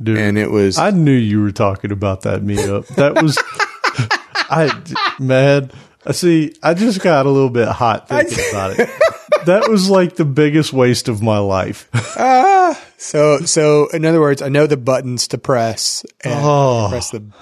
dude 0.00 0.18
and 0.18 0.38
it 0.38 0.50
was 0.50 0.78
i 0.78 0.90
knew 0.90 1.12
you 1.12 1.42
were 1.42 1.52
talking 1.52 1.90
about 1.90 2.22
that 2.22 2.42
meetup. 2.42 2.86
That 2.94 3.20
was 3.20 3.38
i 4.50 4.70
man 5.18 5.70
I 6.06 6.12
see 6.12 6.54
i 6.62 6.74
just 6.74 7.02
got 7.02 7.26
a 7.26 7.30
little 7.30 7.50
bit 7.50 7.68
hot 7.68 8.08
thinking 8.08 8.44
about 8.50 8.78
it 8.78 8.88
that 9.46 9.68
was 9.68 9.88
like 9.90 10.16
the 10.16 10.24
biggest 10.24 10.72
waste 10.72 11.08
of 11.08 11.22
my 11.22 11.38
life 11.38 11.88
ah, 12.18 12.80
So, 12.96 13.38
so 13.40 13.88
in 13.88 14.04
other 14.04 14.20
words, 14.20 14.42
I 14.42 14.48
know 14.48 14.66
the 14.66 14.76
buttons 14.76 15.28
to 15.28 15.38
press 15.38 16.04
and 16.24 16.34
Oh. 16.44 16.86
press 16.90 17.10
them. 17.10 17.32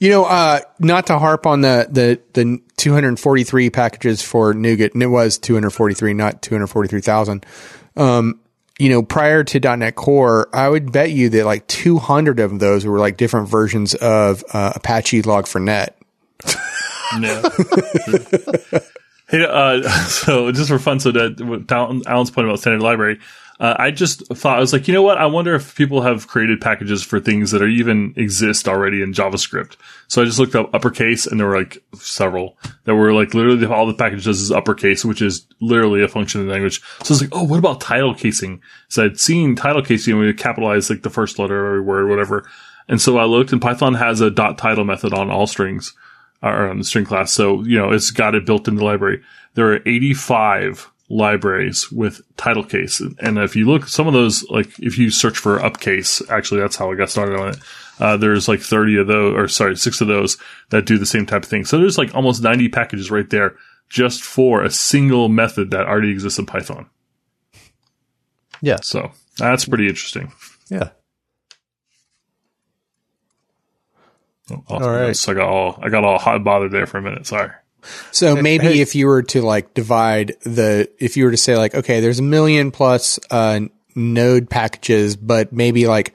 You 0.00 0.10
know, 0.10 0.24
uh, 0.24 0.60
not 0.80 1.06
to 1.06 1.18
harp 1.18 1.46
on 1.46 1.60
the, 1.60 1.86
the, 1.90 2.20
the 2.32 2.60
243 2.76 3.70
packages 3.70 4.20
for 4.20 4.52
NuGet, 4.52 4.94
and 4.94 5.02
it 5.02 5.06
was 5.06 5.38
243, 5.38 6.12
not 6.14 6.42
243,000. 6.42 7.46
Um, 7.96 8.40
you 8.80 8.88
know, 8.88 9.02
prior 9.04 9.44
to 9.44 9.60
.NET 9.76 9.94
Core, 9.94 10.48
I 10.52 10.68
would 10.68 10.90
bet 10.90 11.12
you 11.12 11.28
that 11.28 11.44
like 11.44 11.68
200 11.68 12.40
of 12.40 12.58
those 12.58 12.84
were 12.84 12.98
like 12.98 13.16
different 13.16 13.48
versions 13.48 13.94
of 13.94 14.42
uh, 14.52 14.72
Apache 14.74 15.22
Log4Net. 15.22 15.90
No. 17.20 17.42
hey, 19.32 19.44
uh, 19.44 19.82
so 20.06 20.52
just 20.52 20.68
for 20.68 20.78
fun, 20.78 21.00
so 21.00 21.10
that 21.10 21.40
Alan's 22.06 22.30
point 22.30 22.46
about 22.46 22.60
standard 22.60 22.82
library, 22.82 23.18
uh, 23.58 23.76
I 23.78 23.90
just 23.90 24.26
thought 24.28 24.56
I 24.56 24.60
was 24.60 24.72
like, 24.72 24.88
you 24.88 24.94
know 24.94 25.02
what? 25.02 25.18
I 25.18 25.26
wonder 25.26 25.54
if 25.54 25.76
people 25.76 26.02
have 26.02 26.26
created 26.26 26.60
packages 26.60 27.02
for 27.02 27.20
things 27.20 27.52
that 27.52 27.62
are 27.62 27.68
even 27.68 28.12
exist 28.16 28.68
already 28.68 29.02
in 29.02 29.12
JavaScript. 29.12 29.76
So 30.08 30.20
I 30.20 30.24
just 30.24 30.38
looked 30.38 30.54
up 30.54 30.74
uppercase, 30.74 31.26
and 31.26 31.38
there 31.40 31.46
were 31.46 31.58
like 31.58 31.82
several 31.94 32.56
that 32.84 32.94
were 32.94 33.12
like 33.12 33.34
literally 33.34 33.64
all 33.66 33.86
the 33.86 33.94
package 33.94 34.24
does 34.24 34.40
is 34.40 34.52
uppercase, 34.52 35.04
which 35.04 35.22
is 35.22 35.46
literally 35.60 36.02
a 36.02 36.08
function 36.08 36.40
in 36.40 36.46
the 36.46 36.52
language. 36.52 36.80
So 37.02 37.06
I 37.06 37.14
was 37.14 37.20
like, 37.22 37.30
oh, 37.32 37.44
what 37.44 37.58
about 37.58 37.80
title 37.80 38.14
casing? 38.14 38.60
So 38.88 39.04
I'd 39.04 39.18
seen 39.18 39.56
title 39.56 39.82
casing, 39.82 40.14
and 40.14 40.22
we 40.22 40.32
capitalize 40.34 40.90
like 40.90 41.02
the 41.02 41.10
first 41.10 41.38
letter 41.38 41.64
of 41.64 41.66
every 41.66 41.80
word, 41.82 42.08
whatever. 42.08 42.48
And 42.88 43.00
so 43.00 43.16
I 43.16 43.24
looked, 43.24 43.52
and 43.52 43.62
Python 43.62 43.94
has 43.94 44.20
a 44.20 44.30
dot 44.30 44.58
title 44.58 44.84
method 44.84 45.14
on 45.14 45.30
all 45.30 45.46
strings 45.46 45.94
or 46.42 46.68
on 46.68 46.78
the 46.78 46.84
string 46.84 47.04
class. 47.04 47.32
So, 47.32 47.62
you 47.64 47.78
know, 47.78 47.92
it's 47.92 48.10
got 48.10 48.34
it 48.34 48.46
built 48.46 48.68
in 48.68 48.76
the 48.76 48.84
library. 48.84 49.22
There 49.54 49.72
are 49.72 49.80
85 49.86 50.90
libraries 51.08 51.92
with 51.92 52.22
title 52.36 52.64
case. 52.64 53.00
And 53.20 53.38
if 53.38 53.54
you 53.54 53.66
look, 53.66 53.86
some 53.86 54.06
of 54.06 54.12
those, 54.14 54.42
like 54.50 54.78
if 54.78 54.98
you 54.98 55.10
search 55.10 55.38
for 55.38 55.58
upcase, 55.58 56.22
actually 56.30 56.60
that's 56.60 56.76
how 56.76 56.90
I 56.90 56.96
got 56.96 57.10
started 57.10 57.38
on 57.38 57.48
it. 57.50 57.56
Uh, 58.00 58.16
there's 58.16 58.48
like 58.48 58.60
30 58.60 58.98
of 58.98 59.06
those, 59.06 59.36
or 59.36 59.46
sorry, 59.46 59.76
six 59.76 60.00
of 60.00 60.08
those 60.08 60.38
that 60.70 60.86
do 60.86 60.98
the 60.98 61.06
same 61.06 61.26
type 61.26 61.44
of 61.44 61.48
thing. 61.48 61.64
So 61.64 61.78
there's 61.78 61.98
like 61.98 62.14
almost 62.14 62.42
90 62.42 62.68
packages 62.70 63.10
right 63.10 63.28
there 63.28 63.56
just 63.88 64.22
for 64.22 64.62
a 64.64 64.70
single 64.70 65.28
method 65.28 65.70
that 65.70 65.86
already 65.86 66.10
exists 66.10 66.38
in 66.38 66.46
Python. 66.46 66.88
yeah 68.62 68.78
So 68.82 69.12
that's 69.38 69.66
pretty 69.66 69.86
interesting. 69.88 70.32
yeah 70.70 70.90
All 74.68 74.80
right. 74.80 75.16
So 75.16 75.32
I 75.32 75.34
got 75.34 75.48
all, 75.48 75.78
I 75.82 75.88
got 75.88 76.04
all 76.04 76.18
hot 76.18 76.36
and 76.36 76.44
bothered 76.44 76.72
there 76.72 76.86
for 76.86 76.98
a 76.98 77.02
minute. 77.02 77.26
Sorry. 77.26 77.50
So 78.12 78.36
maybe 78.36 78.66
hey. 78.66 78.80
if 78.80 78.94
you 78.94 79.06
were 79.08 79.22
to 79.24 79.42
like 79.42 79.74
divide 79.74 80.36
the, 80.42 80.88
if 80.98 81.16
you 81.16 81.24
were 81.24 81.32
to 81.32 81.36
say 81.36 81.56
like, 81.56 81.74
okay, 81.74 82.00
there's 82.00 82.20
a 82.20 82.22
million 82.22 82.70
plus 82.70 83.18
uh, 83.30 83.60
node 83.94 84.48
packages, 84.48 85.16
but 85.16 85.52
maybe 85.52 85.86
like 85.86 86.14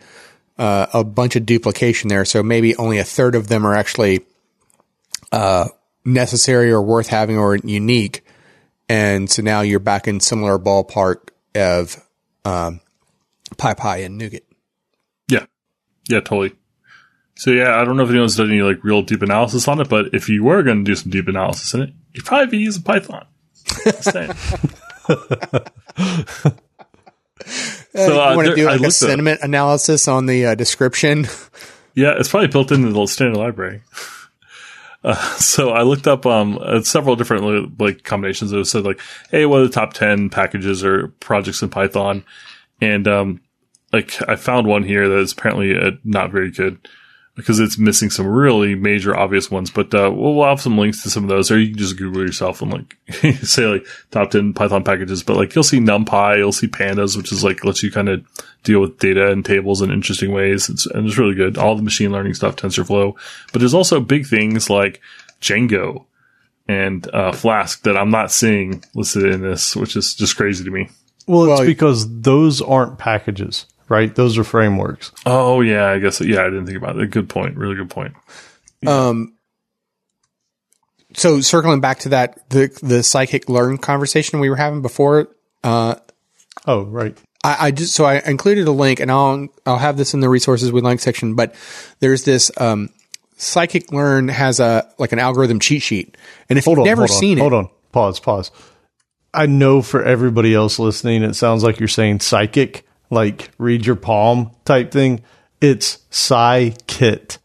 uh, 0.58 0.88
a 0.94 1.04
bunch 1.04 1.36
of 1.36 1.46
duplication 1.46 2.08
there. 2.08 2.26
So 2.26 2.42
maybe 2.42 2.76
only 2.78 3.00
a 3.00 3.04
third 3.04 3.36
of 3.36 3.48
them 3.48 3.66
are 3.66 3.76
actually 3.76 4.22
uh, 5.32 5.68
necessary 6.06 6.72
or 6.72 6.82
worth 6.82 7.08
having 7.08 7.38
or 7.38 7.56
unique. 7.58 8.26
And 8.90 9.30
so 9.30 9.42
now 9.42 9.62
you're 9.62 9.80
back 9.80 10.08
in 10.08 10.20
similar 10.20 10.58
ballpark 10.58 11.30
of 11.54 12.02
um, 12.46 12.80
PyPI 13.56 14.06
and 14.06 14.22
NuGet. 14.22 14.44
Yeah. 15.28 15.46
Yeah, 16.08 16.22
totally. 16.22 16.54
So 17.38 17.52
yeah, 17.52 17.80
I 17.80 17.86
don't 17.86 17.98
know 17.98 18.04
if 18.04 18.10
anyone's 18.10 18.36
done 18.36 18.50
any 18.50 18.64
like 18.64 18.84
real 18.84 19.04
deep 19.04 19.22
analysis 19.22 19.68
on 19.68 19.80
it, 19.80 19.88
but 19.88 20.14
if 20.14 20.28
you 20.28 20.44
were 20.44 20.64
going 20.64 20.84
to 20.84 20.92
do 20.92 20.96
some 20.96 21.12
deep 21.12 21.28
analysis 21.28 21.74
in 21.76 21.82
it, 21.82 21.94
you'd 22.14 22.26
probably 22.26 22.48
be 22.48 22.58
using 22.58 22.82
Python. 22.82 23.28
Saying. 23.66 24.34
so 24.34 25.14
you 27.96 28.20
uh, 28.20 28.36
want 28.36 28.48
to 28.48 28.56
do 28.56 28.66
like 28.66 28.80
a 28.80 28.82
looked 28.82 28.86
up- 28.86 28.92
sentiment 28.92 29.42
analysis 29.44 30.08
on 30.08 30.26
the 30.26 30.48
uh, 30.48 30.56
description? 30.56 31.28
Yeah, 31.94 32.14
it's 32.20 32.30
probably 32.30 32.50
built 32.50 32.72
into 32.72 32.92
the 32.92 33.06
standard 33.08 33.40
library. 33.40 33.82
Uh, 35.04 35.16
so 35.36 35.70
I 35.70 35.84
looked 35.84 36.08
up 36.08 36.26
um, 36.26 36.58
uh, 36.60 36.82
several 36.82 37.16
different 37.16 37.80
like 37.80 38.04
combinations 38.04 38.52
that 38.52 38.66
said 38.66 38.84
like, 38.84 39.00
hey, 39.30 39.46
what 39.46 39.62
are 39.62 39.68
the 39.68 39.74
top 39.74 39.94
ten 39.94 40.30
packages 40.30 40.84
or 40.84 41.10
projects 41.20 41.62
in 41.62 41.70
Python? 41.70 42.26
And 42.82 43.08
um, 43.08 43.42
like 43.94 44.20
I 44.28 44.36
found 44.36 44.68
one 44.68 44.84
here 44.84 45.08
that 45.08 45.20
is 45.20 45.32
apparently 45.32 45.78
uh, 45.78 45.92
not 46.04 46.32
very 46.32 46.52
good 46.52 46.90
because 47.38 47.60
it's 47.60 47.78
missing 47.78 48.10
some 48.10 48.28
really 48.28 48.74
major 48.74 49.16
obvious 49.16 49.50
ones. 49.50 49.70
But 49.70 49.94
uh, 49.94 50.12
we'll, 50.14 50.34
we'll 50.34 50.48
have 50.50 50.60
some 50.60 50.78
links 50.78 51.04
to 51.04 51.10
some 51.10 51.24
of 51.24 51.30
those, 51.30 51.50
or 51.52 51.60
you 51.60 51.70
can 51.70 51.78
just 51.78 51.96
Google 51.96 52.22
yourself 52.22 52.62
and 52.62 52.74
like 52.74 52.98
say 53.44 53.66
like 53.66 53.86
top 54.12 54.32
ten 54.32 54.54
Python 54.54 54.84
packages. 54.84 55.24
But 55.24 55.38
like 55.38 55.56
you'll 55.56 55.64
see 55.64 55.80
NumPy, 55.80 56.40
you'll 56.40 56.52
see 56.52 56.68
Pandas, 56.68 57.16
which 57.16 57.32
is 57.32 57.44
like 57.44 57.64
lets 57.64 57.84
you 57.84 57.92
kind 57.92 58.10
of 58.10 58.26
deal 58.64 58.82
with 58.82 58.98
data 58.98 59.32
and 59.32 59.46
tables 59.46 59.82
in 59.82 59.92
interesting 59.92 60.34
ways. 60.34 60.68
It's, 60.68 60.88
and 60.88 61.08
it's 61.08 61.18
really 61.18 61.36
good. 61.36 61.58
All 61.58 61.76
the 61.76 61.84
machine 61.84 62.12
learning 62.12 62.34
stuff, 62.34 62.56
TensorFlow. 62.56 63.16
But 63.54 63.60
there's 63.60 63.76
also 63.76 64.02
big 64.02 64.26
things 64.26 64.70
like 64.70 65.00
Django 65.40 66.06
and 66.68 67.08
uh, 67.14 67.32
Flask 67.32 67.84
that 67.84 67.96
I'm 67.96 68.10
not 68.10 68.32
seeing 68.32 68.84
listed 68.96 69.26
in 69.26 69.42
this, 69.42 69.76
which 69.76 69.96
is 69.96 70.16
just 70.16 70.36
crazy 70.36 70.64
to 70.66 70.72
me. 70.72 70.90
Well, 71.28 71.52
it's 71.52 71.60
Well, 71.60 71.68
because 71.68 72.22
those 72.22 72.62
aren't 72.62 72.98
packages, 72.98 73.68
right? 73.90 74.14
Those 74.14 74.38
are 74.38 74.44
frameworks. 74.44 75.12
Oh 75.26 75.62
yeah, 75.62 75.88
I 75.88 76.00
guess 76.00 76.22
yeah. 76.22 76.42
I 76.42 76.46
didn't 76.46 76.66
think 76.66 76.78
about 76.78 77.00
it. 77.00 77.10
Good 77.12 77.30
point. 77.30 77.58
Really 77.58 77.76
good 77.76 77.90
point. 77.90 78.14
Um, 78.86 79.34
so 81.14 81.42
circling 81.42 81.82
back 81.82 82.00
to 82.00 82.10
that, 82.10 82.50
the 82.50 82.68
the 82.82 83.04
psychic 83.04 83.50
learn 83.50 83.78
conversation 83.78 84.40
we 84.40 84.50
were 84.50 84.56
having 84.56 84.82
before, 84.82 85.30
uh, 85.64 85.96
Oh, 86.66 86.84
right. 86.84 87.18
I, 87.44 87.68
I 87.68 87.72
just 87.72 87.94
so 87.96 88.04
I 88.06 88.20
included 88.26 88.68
a 88.68 88.72
link, 88.72 89.00
and 89.00 89.12
I'll 89.12 89.48
I'll 89.66 89.78
have 89.78 89.98
this 89.98 90.14
in 90.14 90.20
the 90.20 90.30
resources 90.30 90.72
with 90.72 90.84
link 90.84 91.00
section. 91.00 91.36
But 91.36 91.56
there's 92.00 92.24
this 92.24 92.52
um, 92.58 92.90
psychic 93.38 93.92
learn 93.92 94.28
has 94.28 94.60
a 94.60 94.92
like 94.98 95.12
an 95.12 95.20
algorithm 95.20 95.60
cheat 95.60 95.82
sheet, 95.82 96.18
and 96.50 96.58
if 96.60 96.66
Hold 96.66 96.78
you've 96.78 96.82
on. 96.84 96.88
never 96.88 97.02
hold 97.02 97.12
on, 97.12 97.18
seen 97.20 97.38
Hold 97.38 97.54
it, 97.54 97.56
on. 97.56 97.70
Pause. 97.92 98.20
Pause. 98.20 98.52
I 99.34 99.46
know 99.46 99.82
for 99.82 100.04
everybody 100.04 100.54
else 100.56 100.80
listening, 100.80 101.24
it 101.24 101.36
sounds 101.36 101.64
like 101.64 101.80
you're 101.80 101.88
saying 101.88 102.22
psychic, 102.22 102.87
like 103.10 103.52
read 103.58 103.86
your 103.86 103.96
palm 103.96 104.52
type 104.66 104.92
thing. 104.92 105.22
It's 105.62 106.00
Psy-Kit, 106.10 107.40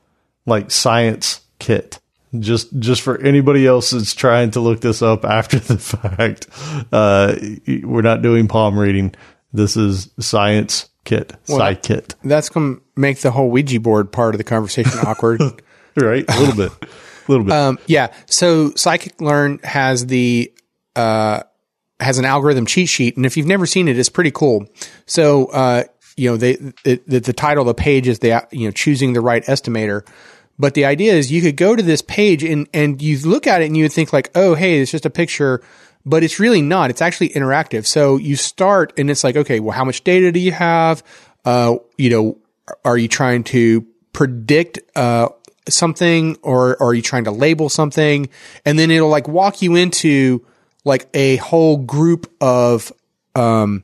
like 0.46 0.70
science 0.70 1.40
kit. 1.58 1.98
Just, 2.38 2.78
just 2.78 3.02
for 3.02 3.20
anybody 3.20 3.66
else 3.66 3.90
that's 3.90 4.14
trying 4.14 4.52
to 4.52 4.60
look 4.60 4.80
this 4.80 5.02
up 5.02 5.24
after 5.24 5.58
the 5.58 5.78
fact, 5.78 6.46
uh, 6.92 7.34
we're 7.86 8.02
not 8.02 8.22
doing 8.22 8.48
palm 8.48 8.78
reading. 8.78 9.14
This 9.52 9.76
is 9.76 10.10
science 10.18 10.88
kit, 11.04 11.34
Psy-Kit, 11.44 12.14
that's 12.24 12.48
going 12.48 12.76
to 12.76 12.82
make 12.96 13.18
the 13.18 13.30
whole 13.30 13.50
Ouija 13.50 13.80
board 13.80 14.12
part 14.12 14.34
of 14.34 14.38
the 14.38 14.44
conversation 14.44 14.98
awkward. 15.04 15.40
right? 15.96 16.24
A 16.28 16.40
little 16.40 16.56
bit, 16.56 16.72
a 16.72 17.30
little 17.30 17.44
bit. 17.44 17.52
Um, 17.52 17.78
yeah. 17.86 18.12
So 18.26 18.70
Psychic 18.76 19.20
Learn 19.20 19.58
has 19.62 20.06
the 20.06 20.52
uh, 20.96 21.42
has 22.02 22.18
an 22.18 22.24
algorithm 22.24 22.66
cheat 22.66 22.88
sheet, 22.88 23.16
and 23.16 23.24
if 23.24 23.36
you've 23.36 23.46
never 23.46 23.66
seen 23.66 23.88
it, 23.88 23.98
it's 23.98 24.08
pretty 24.08 24.30
cool. 24.30 24.66
So 25.06 25.46
uh, 25.46 25.84
you 26.16 26.30
know, 26.30 26.36
they 26.36 26.54
the, 26.84 27.20
the 27.20 27.32
title 27.32 27.62
of 27.62 27.66
the 27.66 27.80
page 27.82 28.08
is 28.08 28.18
the 28.18 28.46
you 28.50 28.66
know 28.66 28.72
choosing 28.72 29.12
the 29.12 29.20
right 29.20 29.44
estimator. 29.44 30.06
But 30.58 30.74
the 30.74 30.84
idea 30.84 31.14
is 31.14 31.32
you 31.32 31.40
could 31.40 31.56
go 31.56 31.74
to 31.74 31.82
this 31.82 32.02
page 32.02 32.44
and 32.44 32.68
and 32.74 33.00
you 33.00 33.18
look 33.18 33.46
at 33.46 33.62
it 33.62 33.66
and 33.66 33.76
you 33.76 33.84
would 33.84 33.92
think 33.92 34.12
like, 34.12 34.30
oh, 34.34 34.54
hey, 34.54 34.80
it's 34.80 34.90
just 34.90 35.06
a 35.06 35.10
picture. 35.10 35.62
But 36.04 36.24
it's 36.24 36.40
really 36.40 36.62
not. 36.62 36.90
It's 36.90 37.00
actually 37.00 37.28
interactive. 37.30 37.86
So 37.86 38.16
you 38.16 38.34
start 38.34 38.92
and 38.98 39.08
it's 39.08 39.22
like, 39.22 39.36
okay, 39.36 39.60
well, 39.60 39.76
how 39.76 39.84
much 39.84 40.02
data 40.02 40.32
do 40.32 40.40
you 40.40 40.50
have? 40.50 41.02
Uh, 41.44 41.76
you 41.96 42.10
know, 42.10 42.38
are 42.84 42.98
you 42.98 43.06
trying 43.06 43.44
to 43.44 43.86
predict 44.12 44.80
uh, 44.96 45.28
something 45.68 46.36
or, 46.42 46.76
or 46.82 46.88
are 46.88 46.94
you 46.94 47.02
trying 47.02 47.24
to 47.24 47.30
label 47.30 47.68
something? 47.68 48.28
And 48.64 48.78
then 48.78 48.90
it'll 48.90 49.08
like 49.08 49.28
walk 49.28 49.62
you 49.62 49.76
into 49.76 50.44
like 50.84 51.08
a 51.14 51.36
whole 51.36 51.76
group 51.76 52.32
of 52.40 52.92
um, 53.34 53.82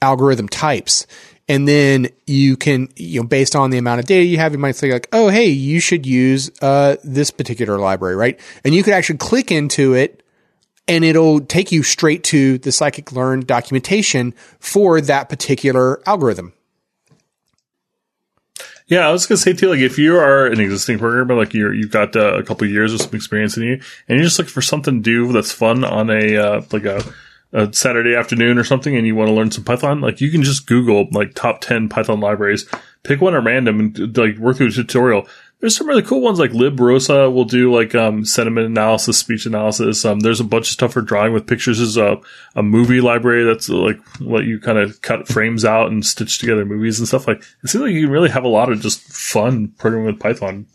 algorithm 0.00 0.48
types. 0.48 1.06
And 1.48 1.66
then 1.66 2.08
you 2.26 2.56
can, 2.56 2.88
you 2.96 3.20
know, 3.20 3.26
based 3.26 3.56
on 3.56 3.70
the 3.70 3.78
amount 3.78 4.00
of 4.00 4.06
data 4.06 4.24
you 4.24 4.36
have, 4.36 4.52
you 4.52 4.58
might 4.58 4.76
say 4.76 4.92
like, 4.92 5.08
oh, 5.12 5.28
hey, 5.28 5.48
you 5.48 5.80
should 5.80 6.04
use 6.04 6.50
uh, 6.60 6.96
this 7.04 7.30
particular 7.30 7.78
library, 7.78 8.16
right? 8.16 8.38
And 8.64 8.74
you 8.74 8.82
could 8.82 8.92
actually 8.92 9.18
click 9.18 9.50
into 9.50 9.94
it 9.94 10.22
and 10.86 11.04
it'll 11.04 11.40
take 11.40 11.72
you 11.72 11.82
straight 11.82 12.24
to 12.24 12.58
the 12.58 12.70
scikit 12.70 13.12
learn 13.12 13.40
documentation 13.40 14.34
for 14.58 15.00
that 15.00 15.28
particular 15.28 16.02
algorithm. 16.06 16.52
Yeah, 18.88 19.06
I 19.06 19.12
was 19.12 19.26
gonna 19.26 19.36
say 19.36 19.52
too, 19.52 19.68
like 19.68 19.80
if 19.80 19.98
you 19.98 20.16
are 20.16 20.46
an 20.46 20.60
existing 20.60 20.98
programmer, 20.98 21.34
like 21.34 21.52
you're 21.52 21.74
you've 21.74 21.90
got 21.90 22.16
uh, 22.16 22.38
a 22.38 22.42
couple 22.42 22.66
years 22.66 22.94
of 22.94 23.02
some 23.02 23.14
experience 23.14 23.56
in 23.58 23.62
you, 23.62 23.74
and 24.08 24.16
you're 24.16 24.22
just 24.22 24.38
looking 24.38 24.52
for 24.52 24.62
something 24.62 25.02
to 25.02 25.26
do 25.26 25.30
that's 25.30 25.52
fun 25.52 25.84
on 25.84 26.08
a 26.08 26.36
uh, 26.36 26.62
like 26.72 26.86
a, 26.86 27.02
a 27.52 27.70
Saturday 27.74 28.14
afternoon 28.14 28.56
or 28.56 28.64
something, 28.64 28.96
and 28.96 29.06
you 29.06 29.14
want 29.14 29.28
to 29.28 29.34
learn 29.34 29.50
some 29.50 29.62
Python, 29.62 30.00
like 30.00 30.22
you 30.22 30.30
can 30.30 30.42
just 30.42 30.66
Google 30.66 31.06
like 31.12 31.34
top 31.34 31.60
ten 31.60 31.90
Python 31.90 32.20
libraries, 32.20 32.66
pick 33.02 33.20
one 33.20 33.34
at 33.34 33.44
random, 33.44 33.78
and 33.78 34.16
like 34.16 34.38
work 34.38 34.56
through 34.56 34.68
a 34.68 34.70
tutorial. 34.70 35.28
There's 35.60 35.76
some 35.76 35.88
really 35.88 36.02
cool 36.02 36.20
ones 36.20 36.38
like 36.38 36.52
LibRosa 36.52 37.32
will 37.32 37.44
do 37.44 37.74
like 37.74 37.92
um, 37.94 38.24
sentiment 38.24 38.66
analysis, 38.66 39.18
speech 39.18 39.44
analysis. 39.44 40.04
Um, 40.04 40.20
there's 40.20 40.38
a 40.38 40.44
bunch 40.44 40.66
of 40.66 40.72
stuff 40.72 40.92
for 40.92 41.02
drawing 41.02 41.32
with 41.32 41.48
pictures. 41.48 41.78
There's 41.78 41.96
a, 41.96 42.20
a 42.54 42.62
movie 42.62 43.00
library 43.00 43.44
that's 43.44 43.68
like 43.68 43.98
let 44.20 44.44
you 44.44 44.60
kind 44.60 44.78
of 44.78 45.02
cut 45.02 45.26
frames 45.26 45.64
out 45.64 45.90
and 45.90 46.06
stitch 46.06 46.38
together 46.38 46.64
movies 46.64 47.00
and 47.00 47.08
stuff. 47.08 47.26
Like 47.26 47.42
it 47.64 47.70
seems 47.70 47.82
like 47.82 47.92
you 47.92 48.08
really 48.08 48.30
have 48.30 48.44
a 48.44 48.48
lot 48.48 48.70
of 48.70 48.80
just 48.80 49.00
fun 49.00 49.74
programming 49.78 50.06
with 50.06 50.20
Python. 50.20 50.66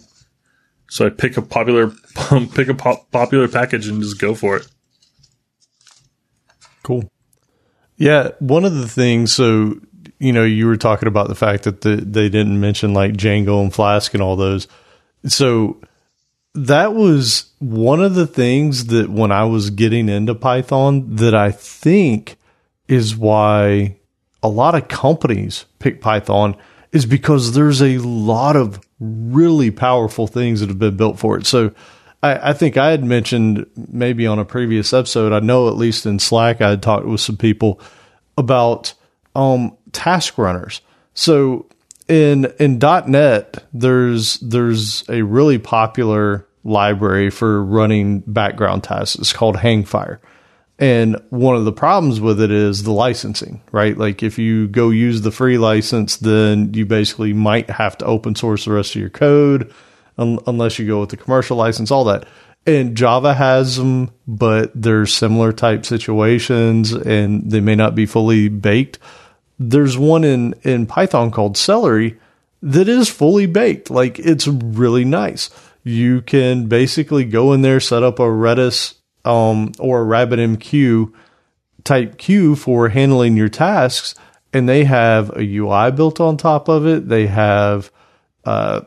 So 0.90 1.06
I 1.06 1.10
pick 1.10 1.38
a 1.38 1.42
popular 1.42 1.88
pick 2.54 2.68
a 2.68 2.74
pop- 2.74 3.10
popular 3.10 3.48
package 3.48 3.88
and 3.88 4.02
just 4.02 4.20
go 4.20 4.36
for 4.36 4.58
it. 4.58 4.68
Cool. 6.84 7.10
Yeah, 7.96 8.32
one 8.40 8.66
of 8.66 8.76
the 8.76 8.90
things. 8.90 9.34
So 9.34 9.80
you 10.24 10.32
know, 10.32 10.45
you 10.45 10.68
were 10.68 10.78
talking 10.78 11.10
about 11.10 11.28
the 11.28 11.36
fact 11.36 11.64
that 11.64 11.82
the, 11.82 11.98
they 11.98 12.30
didn't 12.30 12.62
mention 12.62 12.94
like 12.94 13.12
Django 13.12 13.62
and 13.62 13.74
Flask 13.74 14.14
and 14.14 14.24
all 14.24 14.38
those. 14.38 14.70
So 15.26 15.82
that 16.56 16.94
was 16.94 17.52
one 17.60 18.02
of 18.02 18.16
the 18.16 18.26
things 18.26 18.86
that 18.86 19.10
when 19.10 19.34
I 19.34 19.44
was 19.44 19.70
getting 19.70 20.08
into 20.08 20.34
Python 20.34 21.18
that 21.18 21.36
I 21.36 21.52
think 21.52 22.38
is 22.88 23.18
why 23.18 23.98
a 24.41 24.48
lot 24.48 24.76
of 24.76 24.88
companies 24.88 25.66
pick 25.80 26.00
Python 26.00 26.56
is 26.94 27.06
because 27.06 27.52
there's 27.52 27.82
a 27.82 27.98
lot 27.98 28.56
of 28.56 28.80
really 29.02 29.72
powerful 29.72 30.26
things 30.26 30.62
that 30.62 30.70
have 30.70 30.80
been 30.80 30.95
built 30.95 31.20
for 31.20 31.38
it. 31.38 31.45
So 31.45 31.74
I, 32.22 32.52
I 32.52 32.54
think 32.54 32.78
I 32.78 32.91
had 32.91 33.04
mentioned 33.04 33.66
maybe 33.76 34.26
on 34.26 34.40
a 34.40 34.45
previous 34.45 34.94
episode, 34.94 35.34
I 35.34 35.41
know 35.41 35.68
at 35.68 35.76
least 35.76 36.06
in 36.06 36.18
Slack, 36.18 36.62
I 36.62 36.70
had 36.70 36.82
talked 36.82 37.06
with 37.06 37.20
some 37.20 37.36
people 37.36 37.82
about 38.38 38.94
um, 39.36 39.76
task 39.94 40.38
runners. 40.38 40.82
So 41.14 41.68
in 42.07 42.45
in 42.60 42.80
.NET, 42.80 43.64
there's 43.74 44.40
there's 44.40 45.07
a 45.10 45.22
really 45.22 45.57
popular 45.57 46.45
library 46.64 47.30
for 47.30 47.64
running 47.64 48.20
background 48.22 48.84
tasks. 48.84 49.15
It's 49.15 49.34
called 49.34 49.57
Hangfire. 49.57 50.20
And 50.80 51.22
one 51.30 51.56
of 51.56 51.65
the 51.65 51.72
problems 51.72 52.20
with 52.20 52.41
it 52.41 52.52
is 52.52 52.84
the 52.84 52.91
licensing, 52.91 53.61
right? 53.72 53.98
Like 53.98 54.24
if 54.24 54.40
you 54.40 54.68
go 54.68 54.90
use 54.90 55.22
the 55.22 55.32
free 55.32 55.57
license, 55.57 56.18
then 56.18 56.74
you 56.74 56.86
basically 56.86 57.32
might 57.32 57.70
have 57.70 57.98
to 57.99 58.06
open 58.06 58.36
source 58.36 58.65
the 58.65 58.72
rest 58.72 58.95
of 58.95 59.02
your 59.02 59.10
code 59.10 59.72
un- 60.18 60.40
unless 60.48 60.80
you 60.80 60.88
go 60.88 60.99
with 60.99 61.10
the 61.10 61.18
commercial 61.18 61.57
license, 61.57 61.91
all 61.91 62.03
that. 62.06 62.26
And 62.65 62.95
Java 62.95 63.34
has 63.34 63.78
them, 63.78 64.11
but 64.26 64.72
there's 64.74 65.14
similar 65.14 65.52
type 65.52 65.86
situations 65.86 66.91
and 66.94 67.52
they 67.52 67.60
may 67.60 67.76
not 67.76 67.94
be 67.94 68.06
fully 68.06 68.48
baked 68.48 68.99
there's 69.60 69.98
one 69.98 70.24
in 70.24 70.54
in 70.64 70.86
Python 70.86 71.32
called 71.32 71.58
Celery 71.58 72.18
that 72.62 72.88
is 72.88 73.10
fully 73.10 73.46
baked. 73.46 73.90
Like 73.90 74.20
it's 74.20 74.48
really 74.48 75.06
nice. 75.06 75.50
You 75.84 76.22
can 76.22 76.68
basically 76.68 77.26
go 77.26 77.52
in 77.54 77.62
there, 77.62 77.80
set 77.80 78.04
up 78.04 78.20
a 78.20 78.24
Redis 78.24 78.96
um, 79.26 79.74
or 79.80 80.02
a 80.02 80.06
RabbitMQ 80.06 81.12
type 81.84 82.18
queue 82.18 82.56
for 82.56 82.90
handling 82.90 83.36
your 83.36 83.50
tasks, 83.50 84.16
and 84.54 84.68
they 84.68 84.86
have 84.86 85.30
a 85.32 85.44
UI 85.44 85.92
built 85.92 86.22
on 86.22 86.38
top 86.38 86.70
of 86.70 86.88
it. 86.88 87.10
They 87.10 87.28
have 87.28 87.92
uh, 88.46 88.82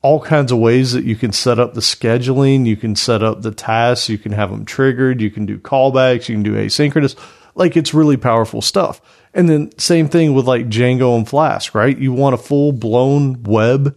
all 0.00 0.20
kinds 0.20 0.52
of 0.52 0.58
ways 0.58 0.92
that 0.92 1.04
you 1.04 1.16
can 1.16 1.32
set 1.32 1.58
up 1.58 1.74
the 1.74 1.80
scheduling. 1.80 2.66
You 2.66 2.76
can 2.76 2.94
set 2.94 3.22
up 3.22 3.42
the 3.42 3.50
tasks. 3.50 4.08
You 4.08 4.18
can 4.18 4.32
have 4.32 4.50
them 4.50 4.64
triggered. 4.64 5.20
You 5.20 5.30
can 5.30 5.46
do 5.46 5.58
callbacks. 5.58 6.28
You 6.28 6.36
can 6.36 6.44
do 6.44 6.54
asynchronous. 6.54 7.16
Like 7.56 7.76
it's 7.76 7.92
really 7.92 8.16
powerful 8.16 8.62
stuff. 8.62 9.00
And 9.34 9.48
then 9.48 9.76
same 9.78 10.08
thing 10.08 10.34
with 10.34 10.46
like 10.46 10.68
Django 10.68 11.16
and 11.16 11.28
Flask, 11.28 11.74
right? 11.74 11.96
You 11.96 12.12
want 12.12 12.34
a 12.34 12.38
full 12.38 12.72
blown 12.72 13.42
web 13.42 13.96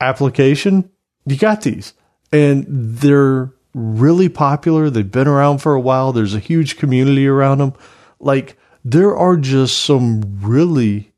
application? 0.00 0.90
You 1.26 1.36
got 1.36 1.62
these. 1.62 1.94
And 2.32 2.66
they're 2.68 3.52
really 3.74 4.28
popular. 4.28 4.90
They've 4.90 5.10
been 5.10 5.28
around 5.28 5.58
for 5.58 5.74
a 5.74 5.80
while. 5.80 6.12
There's 6.12 6.34
a 6.34 6.40
huge 6.40 6.76
community 6.76 7.26
around 7.26 7.58
them. 7.58 7.74
Like 8.20 8.56
there 8.84 9.16
are 9.16 9.36
just 9.36 9.78
some 9.78 10.22
really 10.40 11.12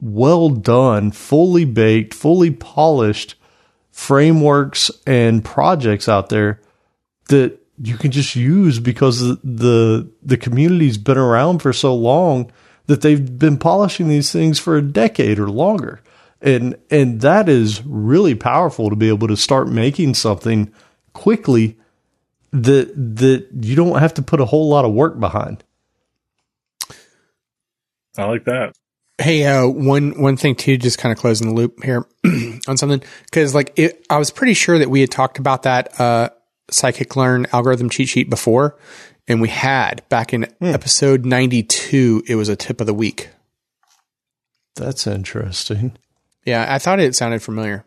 well 0.00 0.48
done, 0.48 1.10
fully 1.10 1.64
baked, 1.64 2.14
fully 2.14 2.50
polished 2.50 3.34
frameworks 3.90 4.90
and 5.06 5.44
projects 5.44 6.08
out 6.08 6.30
there 6.30 6.60
that 7.28 7.58
you 7.82 7.96
can 7.96 8.10
just 8.10 8.36
use 8.36 8.78
because 8.78 9.20
the 9.20 9.38
the, 9.44 10.10
the 10.22 10.36
community's 10.36 10.98
been 10.98 11.18
around 11.18 11.60
for 11.60 11.72
so 11.72 11.94
long 11.94 12.50
that 12.90 13.02
they've 13.02 13.38
been 13.38 13.56
polishing 13.56 14.08
these 14.08 14.32
things 14.32 14.58
for 14.58 14.76
a 14.76 14.82
decade 14.82 15.38
or 15.38 15.48
longer. 15.48 16.00
And 16.42 16.76
and 16.90 17.20
that 17.20 17.48
is 17.48 17.84
really 17.86 18.34
powerful 18.34 18.90
to 18.90 18.96
be 18.96 19.08
able 19.08 19.28
to 19.28 19.36
start 19.36 19.68
making 19.68 20.14
something 20.14 20.72
quickly 21.12 21.76
that 22.50 22.92
that 22.96 23.46
you 23.60 23.76
don't 23.76 24.00
have 24.00 24.14
to 24.14 24.22
put 24.22 24.40
a 24.40 24.44
whole 24.44 24.68
lot 24.68 24.84
of 24.84 24.92
work 24.92 25.20
behind. 25.20 25.62
I 28.18 28.24
like 28.24 28.44
that. 28.46 28.74
Hey, 29.18 29.44
uh, 29.46 29.68
one 29.68 30.20
one 30.20 30.36
thing 30.36 30.56
too, 30.56 30.76
just 30.76 30.98
kind 30.98 31.12
of 31.12 31.18
closing 31.18 31.46
the 31.46 31.54
loop 31.54 31.84
here 31.84 32.04
on 32.66 32.76
something 32.76 33.00
because 33.26 33.54
like 33.54 33.72
it, 33.76 34.04
I 34.10 34.18
was 34.18 34.32
pretty 34.32 34.54
sure 34.54 34.80
that 34.80 34.90
we 34.90 35.00
had 35.00 35.12
talked 35.12 35.38
about 35.38 35.62
that 35.62 36.00
uh, 36.00 36.30
scikit 36.72 37.14
learn 37.14 37.46
algorithm 37.52 37.88
cheat 37.88 38.08
sheet 38.08 38.28
before, 38.28 38.76
and 39.30 39.40
we 39.40 39.48
had 39.48 40.02
back 40.08 40.34
in 40.34 40.42
hmm. 40.42 40.64
episode 40.64 41.24
ninety 41.24 41.62
two. 41.62 42.22
It 42.26 42.34
was 42.34 42.48
a 42.48 42.56
tip 42.56 42.80
of 42.80 42.88
the 42.88 42.92
week. 42.92 43.30
That's 44.74 45.06
interesting. 45.06 45.96
Yeah, 46.44 46.66
I 46.68 46.80
thought 46.80 46.98
it 46.98 47.14
sounded 47.14 47.40
familiar. 47.40 47.84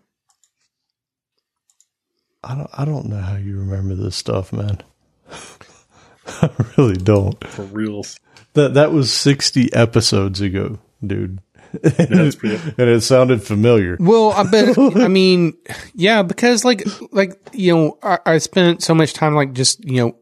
I 2.44 2.56
don't 2.56 2.70
I 2.74 2.86
don't 2.86 3.08
know 3.08 3.20
how 3.20 3.36
you 3.36 3.60
remember 3.60 3.94
this 3.94 4.16
stuff, 4.16 4.54
man. 4.54 4.82
I 6.28 6.50
really 6.78 6.96
don't. 6.96 7.46
For 7.48 7.64
reals. 7.64 8.20
That 8.54 8.76
that 8.76 8.94
was 8.94 9.12
60 9.12 9.74
episodes 9.74 10.40
ago, 10.40 10.80
dude. 11.06 11.40
that's 11.74 12.38
and 12.44 12.90
it 12.90 13.02
sounded 13.02 13.44
familiar. 13.44 13.98
Well, 14.00 14.32
I 14.32 14.44
bet. 14.50 14.78
I 14.78 15.08
mean, 15.10 15.58
yeah, 15.94 16.24
because 16.24 16.64
like, 16.64 16.86
like 17.12 17.38
you 17.52 17.76
know, 17.76 17.98
I, 18.02 18.20
I 18.26 18.38
spent 18.38 18.82
so 18.82 18.96
much 18.96 19.12
time 19.12 19.36
like 19.36 19.52
just 19.52 19.84
you 19.84 19.98
know 19.98 20.16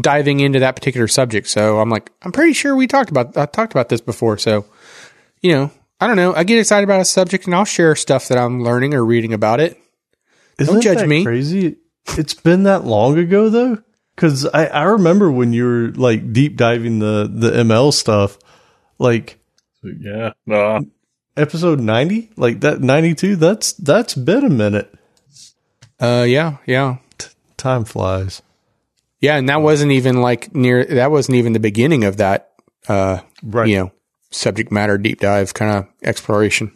diving 0.00 0.40
into 0.40 0.60
that 0.60 0.76
particular 0.76 1.08
subject. 1.08 1.48
So 1.48 1.78
I'm 1.80 1.90
like, 1.90 2.10
I'm 2.22 2.32
pretty 2.32 2.52
sure 2.52 2.74
we 2.74 2.86
talked 2.86 3.10
about 3.10 3.36
I 3.36 3.46
talked 3.46 3.72
about 3.72 3.88
this 3.88 4.00
before. 4.00 4.38
So 4.38 4.66
you 5.40 5.52
know, 5.52 5.70
I 6.00 6.06
don't 6.06 6.16
know. 6.16 6.34
I 6.34 6.44
get 6.44 6.58
excited 6.58 6.84
about 6.84 7.00
a 7.00 7.04
subject 7.04 7.46
and 7.46 7.54
I'll 7.54 7.64
share 7.64 7.94
stuff 7.96 8.28
that 8.28 8.38
I'm 8.38 8.62
learning 8.62 8.94
or 8.94 9.04
reading 9.04 9.32
about 9.32 9.60
it. 9.60 9.78
Isn't 10.58 10.80
judge 10.80 10.98
that 10.98 11.08
me. 11.08 11.24
Crazy. 11.24 11.76
It's 12.18 12.34
been 12.34 12.64
that 12.64 12.84
long 12.84 13.18
ago 13.18 13.48
though, 13.48 13.78
because 14.14 14.46
I 14.46 14.66
I 14.66 14.82
remember 14.84 15.30
when 15.30 15.52
you 15.52 15.64
were 15.64 15.88
like 15.94 16.32
deep 16.32 16.56
diving 16.56 16.98
the 16.98 17.30
the 17.32 17.50
ML 17.50 17.92
stuff, 17.92 18.38
like 18.98 19.38
yeah. 19.82 20.32
No, 20.46 20.86
episode 21.36 21.80
90, 21.80 22.30
like 22.36 22.60
that 22.60 22.80
92. 22.80 23.36
That's 23.36 23.72
that's 23.72 24.14
been 24.14 24.44
a 24.44 24.50
minute. 24.50 24.92
Uh, 26.00 26.24
yeah, 26.26 26.58
yeah, 26.66 26.96
Time 27.56 27.84
flies. 27.84 28.42
Yeah, 29.24 29.36
and 29.36 29.48
that 29.48 29.62
wasn't 29.62 29.92
even 29.92 30.20
like 30.20 30.54
near. 30.54 30.84
That 30.84 31.10
wasn't 31.10 31.36
even 31.36 31.52
the 31.54 31.60
beginning 31.60 32.04
of 32.04 32.18
that. 32.18 32.50
Uh, 32.86 33.20
Right. 33.42 33.68
you 33.68 33.78
know, 33.78 33.92
subject 34.30 34.70
matter 34.70 34.98
deep 34.98 35.20
dive 35.20 35.54
kind 35.54 35.70
of 35.78 35.86
exploration. 36.02 36.72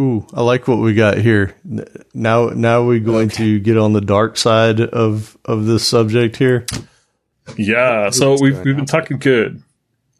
Ooh, 0.00 0.26
I 0.32 0.42
like 0.42 0.66
what 0.68 0.78
we 0.78 0.94
got 0.94 1.18
here. 1.18 1.54
Now, 2.14 2.48
now 2.48 2.82
we're 2.84 2.98
going 3.00 3.28
to 3.30 3.58
get 3.60 3.76
on 3.76 3.92
the 3.92 4.00
dark 4.00 4.36
side 4.36 4.80
of 4.80 5.36
of 5.44 5.66
this 5.66 5.86
subject 5.86 6.36
here. 6.36 6.66
Yeah, 7.56 8.10
so 8.10 8.36
we've 8.40 8.58
we've 8.64 8.76
been 8.76 8.86
talking 8.86 9.18
good 9.18 9.62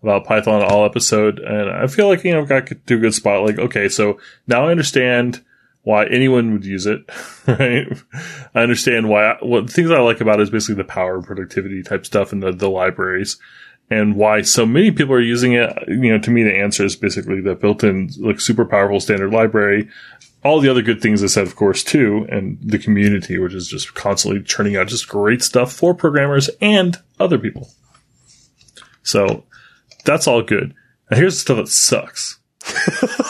about 0.02 0.24
Python 0.26 0.62
all 0.62 0.84
episode, 0.84 1.38
and 1.38 1.70
I 1.70 1.86
feel 1.86 2.08
like 2.08 2.24
you 2.24 2.32
know 2.32 2.40
we've 2.40 2.48
got 2.48 2.66
to 2.66 2.94
a 2.94 2.98
good 2.98 3.14
spot. 3.14 3.44
Like, 3.46 3.58
okay, 3.58 3.88
so 3.88 4.18
now 4.46 4.66
I 4.66 4.70
understand 4.70 5.42
why 5.84 6.06
anyone 6.06 6.52
would 6.52 6.64
use 6.64 6.86
it, 6.86 7.00
right? 7.46 7.86
I 8.54 8.60
understand 8.60 9.08
why. 9.08 9.32
I, 9.32 9.38
What 9.44 9.70
things 9.70 9.90
I 9.90 10.00
like 10.00 10.20
about 10.20 10.40
it 10.40 10.44
is 10.44 10.50
basically 10.50 10.76
the 10.76 10.84
power 10.84 11.16
and 11.16 11.24
productivity 11.24 11.82
type 11.82 12.06
stuff 12.06 12.32
in 12.32 12.40
the 12.40 12.52
the 12.52 12.70
libraries, 12.70 13.38
and 13.90 14.14
why 14.14 14.42
so 14.42 14.64
many 14.64 14.90
people 14.90 15.14
are 15.14 15.20
using 15.20 15.54
it. 15.54 15.72
You 15.88 16.12
know, 16.12 16.18
to 16.18 16.30
me, 16.30 16.42
the 16.42 16.56
answer 16.56 16.84
is 16.84 16.96
basically 16.96 17.40
the 17.40 17.54
built-in 17.54 18.10
like 18.18 18.40
super 18.40 18.64
powerful 18.64 19.00
standard 19.00 19.32
library. 19.32 19.88
All 20.44 20.60
the 20.60 20.68
other 20.68 20.82
good 20.82 21.00
things 21.00 21.22
I 21.22 21.28
said, 21.28 21.46
of 21.46 21.54
course, 21.54 21.84
too, 21.84 22.26
and 22.28 22.58
the 22.60 22.78
community, 22.78 23.38
which 23.38 23.54
is 23.54 23.68
just 23.68 23.94
constantly 23.94 24.42
churning 24.42 24.76
out 24.76 24.88
just 24.88 25.08
great 25.08 25.40
stuff 25.40 25.72
for 25.72 25.94
programmers 25.94 26.50
and 26.60 26.96
other 27.20 27.38
people. 27.38 27.70
So 29.04 29.44
that's 30.04 30.26
all 30.26 30.42
good. 30.42 30.74
Now 31.10 31.16
here's 31.16 31.34
the 31.34 31.40
stuff 31.40 31.56
that 31.58 31.68
sucks. 31.68 32.40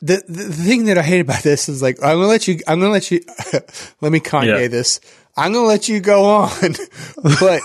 the, 0.00 0.22
the 0.28 0.44
thing 0.52 0.84
that 0.86 0.98
I 0.98 1.02
hate 1.02 1.20
about 1.20 1.42
this 1.42 1.68
is 1.68 1.82
like 1.82 1.98
I'm 2.02 2.16
gonna 2.16 2.26
let 2.26 2.46
you 2.48 2.58
I'm 2.66 2.80
gonna 2.80 2.92
let 2.92 3.10
you 3.10 3.20
let 4.00 4.12
me 4.12 4.20
Kanye 4.20 4.46
Yeah. 4.62 4.68
this. 4.68 5.00
I'm 5.36 5.52
gonna 5.52 5.66
let 5.66 5.88
you 5.88 6.00
go 6.00 6.24
on, 6.24 6.50
but 7.40 7.60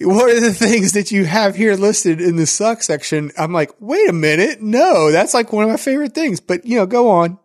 what 0.00 0.30
are 0.30 0.40
the 0.40 0.52
things 0.54 0.92
that 0.92 1.10
you 1.10 1.24
have 1.24 1.56
here 1.56 1.74
listed 1.74 2.20
in 2.20 2.36
the 2.36 2.46
suck 2.46 2.82
section? 2.82 3.30
I'm 3.38 3.52
like, 3.52 3.70
wait 3.80 4.08
a 4.08 4.12
minute, 4.12 4.60
no, 4.60 5.10
that's 5.10 5.34
like 5.34 5.52
one 5.52 5.64
of 5.64 5.70
my 5.70 5.76
favorite 5.76 6.14
things. 6.14 6.40
But 6.40 6.64
you 6.64 6.76
know, 6.76 6.86
go 6.86 7.08
on. 7.10 7.38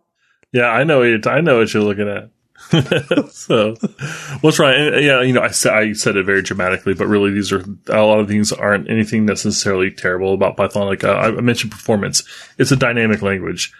Yeah, 0.52 0.66
I 0.70 0.84
know 0.84 1.04
it. 1.04 1.28
I 1.28 1.42
know 1.42 1.60
what 1.60 1.74
you're 1.74 1.84
looking 1.84 2.10
at. 2.10 2.30
so, 3.32 3.76
what's 4.42 4.60
right? 4.60 5.02
Yeah, 5.02 5.22
you 5.22 5.34
know, 5.34 5.42
I 5.42 5.48
I 5.48 5.94
said 5.94 6.18
it 6.18 6.26
very 6.26 6.42
dramatically, 6.42 6.94
but 6.94 7.08
really, 7.08 7.32
these 7.32 7.52
are 7.52 7.64
a 7.88 8.02
lot 8.02 8.20
of 8.20 8.28
things 8.28 8.52
aren't 8.52 8.90
anything 8.90 9.26
necessarily 9.26 9.92
terrible 9.92 10.34
about 10.34 10.58
Python. 10.58 10.88
Like 10.88 11.04
uh, 11.04 11.14
I 11.14 11.32
mentioned, 11.32 11.72
performance. 11.72 12.24
It's 12.58 12.72
a 12.72 12.76
dynamic 12.76 13.22
language. 13.22 13.74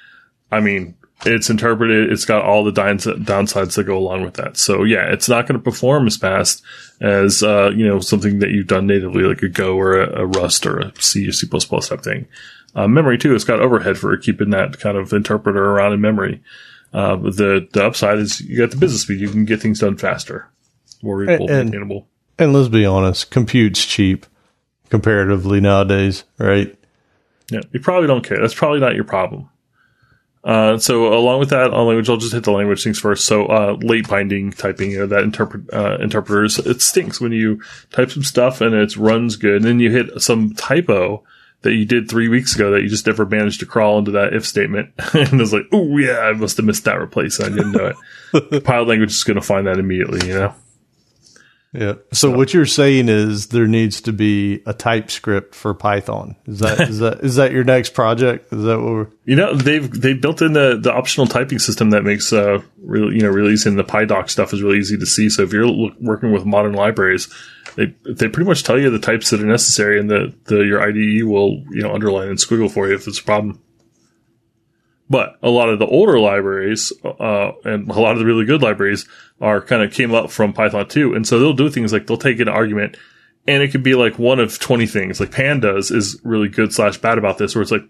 I 0.52 0.60
mean, 0.60 0.96
it's 1.26 1.50
interpreted. 1.50 2.12
It's 2.12 2.26
got 2.26 2.44
all 2.44 2.64
the 2.64 2.72
downs- 2.72 3.06
downsides 3.06 3.76
that 3.76 3.84
go 3.84 3.98
along 3.98 4.24
with 4.24 4.36
that. 4.36 4.58
So 4.58 4.84
yeah, 4.84 5.12
it's 5.12 5.28
not 5.28 5.48
going 5.48 5.60
to 5.60 5.64
perform 5.64 6.08
as 6.08 6.18
fast 6.18 6.64
as 7.02 7.44
uh, 7.44 7.72
you 7.76 7.86
know 7.86 8.00
something 8.00 8.40
that 8.40 8.52
you've 8.52 8.68
done 8.68 8.88
natively, 8.88 9.24
like 9.24 9.44
a 9.44 9.50
Go 9.50 9.78
or 9.78 10.02
a, 10.02 10.22
a 10.22 10.26
Rust 10.26 10.66
or 10.66 10.80
a 10.80 11.02
C 11.02 11.28
or 11.28 11.32
C++ 11.32 11.48
type 11.48 12.02
thing. 12.02 12.28
Uh, 12.76 12.88
memory 12.88 13.18
too. 13.18 13.36
It's 13.36 13.44
got 13.44 13.60
overhead 13.60 13.98
for 13.98 14.16
keeping 14.18 14.52
that 14.52 14.80
kind 14.80 14.98
of 14.98 15.12
interpreter 15.12 15.64
around 15.64 15.94
in 15.94 16.02
memory. 16.02 16.42
Uh, 16.94 17.16
but 17.16 17.38
the 17.38 17.68
the 17.72 17.86
upside 17.86 18.18
is 18.18 18.42
you 18.42 18.58
got 18.58 18.72
the 18.72 18.78
business 18.78 19.04
speed. 19.04 19.20
You 19.20 19.30
can 19.30 19.46
get 19.46 19.62
things 19.62 19.80
done 19.80 19.98
faster, 19.98 20.50
more 21.04 21.18
readable, 21.18 21.50
and- 21.50 21.70
maintainable. 21.70 22.08
And 22.38 22.54
let's 22.54 22.70
be 22.70 22.86
honest, 22.86 23.32
compute's 23.32 23.86
cheap 23.86 24.26
comparatively 24.90 25.60
nowadays, 25.60 26.24
right? 26.38 26.74
Yeah, 27.52 27.62
you 27.72 27.80
probably 27.82 28.08
don't 28.08 28.24
care. 28.24 28.40
That's 28.40 28.54
probably 28.54 28.80
not 28.80 28.96
your 28.96 29.04
problem. 29.04 29.50
Uh, 30.42 30.78
so 30.78 31.14
along 31.14 31.40
with 31.40 31.50
that, 31.50 31.72
on 31.74 31.88
language, 31.88 32.10
I'll 32.10 32.18
just 32.18 32.32
hit 32.34 32.46
the 32.46 32.52
language 32.52 32.84
things 32.84 32.98
first. 32.98 33.26
So 33.26 33.46
uh, 33.48 33.78
late 33.82 34.08
binding 34.08 34.52
typing, 34.52 34.92
you 34.92 35.00
know, 35.00 35.08
that 35.08 35.24
interpret 35.24 35.64
uh, 35.74 35.98
interpreters, 36.00 36.58
it 36.60 36.82
stinks 36.82 37.20
when 37.20 37.34
you 37.34 37.62
type 37.92 38.10
some 38.10 38.24
stuff 38.24 38.62
and 38.62 38.74
it 38.74 38.96
runs 38.96 39.36
good, 39.36 39.58
and 39.58 39.66
then 39.66 39.80
you 39.80 39.92
hit 39.92 40.22
some 40.22 40.54
typo 40.54 41.24
that 41.62 41.74
you 41.74 41.86
did 41.86 42.10
three 42.10 42.30
weeks 42.30 42.56
ago 42.56 42.72
that 42.72 42.82
you 42.82 42.90
just 42.90 43.06
never 43.06 43.26
managed 43.26 43.60
to 43.60 43.66
crawl 43.66 44.00
into 44.00 44.12
that 44.12 44.34
if 44.34 44.46
statement, 44.46 44.94
and 45.14 45.40
was 45.40 45.54
like, 45.54 45.66
oh 45.72 45.98
yeah, 45.98 46.20
I 46.20 46.34
must 46.34 46.58
have 46.58 46.66
missed 46.66 46.86
that 46.86 47.00
replace. 47.00 47.40
I 47.40 47.50
didn't 47.50 47.72
know 47.72 47.94
it. 48.34 48.50
Compiled 48.50 48.88
language 48.88 49.12
is 49.12 49.24
going 49.24 49.36
to 49.36 49.46
find 49.46 49.68
that 49.68 49.80
immediately, 49.80 50.28
you 50.28 50.34
know. 50.34 50.56
Yeah. 51.72 51.94
So, 52.12 52.32
what 52.32 52.52
you're 52.52 52.66
saying 52.66 53.10
is 53.10 53.48
there 53.48 53.68
needs 53.68 54.02
to 54.02 54.14
be 54.14 54.64
a 54.66 54.74
TypeScript 54.74 55.54
for 55.54 55.76
Python. 55.76 56.36
Is 56.48 56.60
that 56.60 56.80
is 56.90 57.00
that 57.00 57.20
is 57.20 57.36
that 57.36 57.52
your 57.52 57.64
next 57.64 57.94
project? 57.94 58.52
Is 58.52 58.64
that 58.64 58.80
what 58.80 58.92
we're 58.92 59.08
You 59.26 59.36
know, 59.36 59.54
they've 59.54 59.90
they 59.90 60.14
built 60.14 60.42
in 60.42 60.54
the, 60.54 60.80
the 60.82 60.92
optional 60.92 61.28
typing 61.28 61.60
system 61.60 61.92
that 61.92 62.04
makes 62.04 62.34
uh 62.34 62.62
really 62.82 63.16
you 63.16 63.22
know 63.22 63.30
releasing 63.30 63.76
the 63.76 63.84
PyDoc 63.84 64.30
stuff 64.32 64.52
is 64.52 64.64
really 64.64 64.80
easy 64.80 64.98
to 64.98 65.06
see. 65.06 65.30
So 65.30 65.44
if 65.44 65.54
you're 65.54 65.68
look, 65.68 65.94
working 66.00 66.32
with 66.32 66.44
modern 66.44 66.74
libraries, 66.74 67.32
they 67.76 67.96
they 68.06 68.28
pretty 68.28 68.48
much 68.48 68.64
tell 68.64 68.80
you 68.80 68.90
the 68.90 69.00
types 69.00 69.30
that 69.30 69.42
are 69.42 69.46
necessary, 69.46 70.00
and 70.00 70.10
the, 70.10 70.34
the 70.46 70.60
your 70.60 70.82
IDE 70.82 71.24
will 71.24 71.64
you 71.70 71.82
know 71.82 71.94
underline 71.94 72.30
and 72.30 72.38
squiggle 72.38 72.72
for 72.72 72.88
you 72.88 72.96
if 72.96 73.08
it's 73.08 73.20
a 73.20 73.24
problem. 73.24 73.62
But 75.10 75.40
a 75.42 75.50
lot 75.50 75.70
of 75.70 75.80
the 75.80 75.88
older 75.88 76.20
libraries, 76.20 76.94
uh, 77.04 77.52
and 77.64 77.90
a 77.90 78.00
lot 78.00 78.14
of 78.14 78.20
the 78.20 78.26
really 78.26 78.46
good 78.46 78.62
libraries 78.62 79.08
are 79.42 79.60
kind 79.60 79.82
of 79.82 79.92
came 79.92 80.14
up 80.14 80.30
from 80.30 80.54
Python 80.54 80.88
2. 80.88 81.16
And 81.16 81.26
so 81.26 81.40
they'll 81.40 81.54
do 81.54 81.72
things 81.72 81.92
like 81.92 82.06
they'll 82.06 82.16
take 82.16 82.40
an 82.40 82.48
argument 82.48 82.96
and 83.50 83.64
it 83.64 83.72
could 83.72 83.82
be 83.82 83.96
like 83.96 84.20
one 84.20 84.40
of 84.40 84.60
20 84.60 84.86
things. 84.86 85.20
Like 85.20 85.32
pandas 85.32 85.92
is 85.92 86.20
really 86.24 86.50
good 86.50 86.72
slash 86.72 86.98
bad 87.00 87.18
about 87.18 87.40
this, 87.40 87.56
where 87.56 87.64
it's 87.64 87.72
like, 87.72 87.84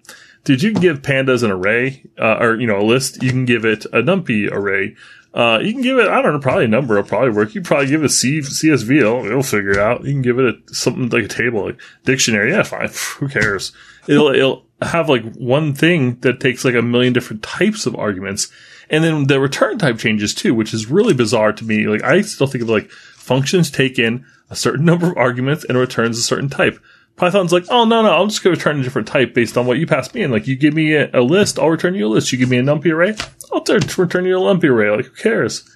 did 0.46 0.64
you 0.64 0.74
give 0.74 1.02
pandas 1.02 1.44
an 1.44 1.52
array, 1.52 2.06
uh, 2.18 2.38
or, 2.40 2.56
you 2.56 2.66
know, 2.66 2.80
a 2.80 2.86
list? 2.86 3.22
You 3.22 3.30
can 3.30 3.44
give 3.44 3.66
it 3.66 3.84
a 3.86 4.02
numpy 4.02 4.50
array. 4.50 4.96
Uh, 5.34 5.60
you 5.62 5.74
can 5.74 5.82
give 5.82 6.00
it, 6.00 6.08
I 6.08 6.22
don't 6.22 6.34
know, 6.34 6.40
probably 6.40 6.66
a 6.66 6.70
number 6.70 6.96
will 6.96 7.04
probably 7.04 7.30
work. 7.30 7.54
You 7.54 7.62
probably 7.62 7.88
give 7.88 8.02
it 8.02 8.08
a 8.08 8.10
C, 8.10 8.40
CSV, 8.40 9.00
it'll, 9.00 9.26
it'll 9.26 9.44
figure 9.44 9.72
it 9.72 9.78
out. 9.78 10.04
You 10.04 10.14
can 10.14 10.22
give 10.22 10.40
it 10.40 10.46
a, 10.46 10.74
something 10.74 11.10
like 11.10 11.26
a 11.26 11.28
table, 11.28 11.66
like 11.66 11.80
dictionary. 12.04 12.52
Yeah, 12.52 12.64
fine. 12.64 12.90
Who 13.18 13.28
cares? 13.28 13.72
It'll, 14.08 14.30
it'll 14.30 14.66
have 14.82 15.08
like 15.08 15.36
one 15.36 15.74
thing 15.74 16.20
that 16.22 16.40
takes 16.40 16.66
like 16.66 16.76
a 16.76 16.82
million 16.82 17.14
different 17.14 17.44
types 17.44 17.86
of 17.86 17.96
arguments. 17.96 18.50
And 18.90 19.04
then 19.04 19.28
the 19.28 19.40
return 19.40 19.78
type 19.78 20.00
changes 20.00 20.34
too, 20.34 20.56
which 20.56 20.74
is 20.74 20.90
really 20.90 21.14
bizarre 21.14 21.54
to 21.54 21.64
me. 21.64 21.88
Like 21.88 22.04
I 22.04 22.22
still 22.22 22.48
think 22.48 22.64
of 22.64 22.70
like 22.70 22.90
functions 22.90 23.70
take 23.70 24.00
in 24.00 24.26
a 24.50 24.56
certain 24.56 24.86
number 24.86 25.12
of 25.12 25.18
arguments 25.18 25.64
and 25.64 25.78
returns 25.78 26.18
a 26.18 26.24
certain 26.24 26.50
type. 26.50 26.80
Python's 27.20 27.52
like, 27.52 27.66
oh 27.70 27.86
no 27.86 28.02
no, 28.02 28.22
I'm 28.22 28.30
just 28.30 28.44
going 28.44 28.56
to 28.56 28.60
return 28.60 28.80
a 28.80 28.84
different 28.84 29.08
type 29.08 29.34
based 29.34 29.58
on 29.58 29.66
what 29.66 29.78
you 29.78 29.86
pass 29.86 30.14
me 30.14 30.24
in. 30.24 30.32
Like 30.32 30.48
you 30.48 30.56
give 30.56 30.74
me 30.74 30.94
a, 30.94 31.10
a 31.14 31.22
list, 31.22 31.60
I'll 31.60 31.70
return 31.70 31.96
you 31.96 32.08
a 32.08 32.10
list. 32.10 32.32
You 32.32 32.38
give 32.38 32.50
me 32.50 32.58
a 32.58 32.64
numpy 32.64 32.92
array, 32.92 33.16
I'll 33.54 33.62
t- 33.62 33.78
return 33.98 34.26
you 34.26 34.38
a 34.38 34.40
lumpy 34.40 34.68
array. 34.68 34.90
Like 34.90 35.06
who 35.06 35.16
cares? 35.16 35.70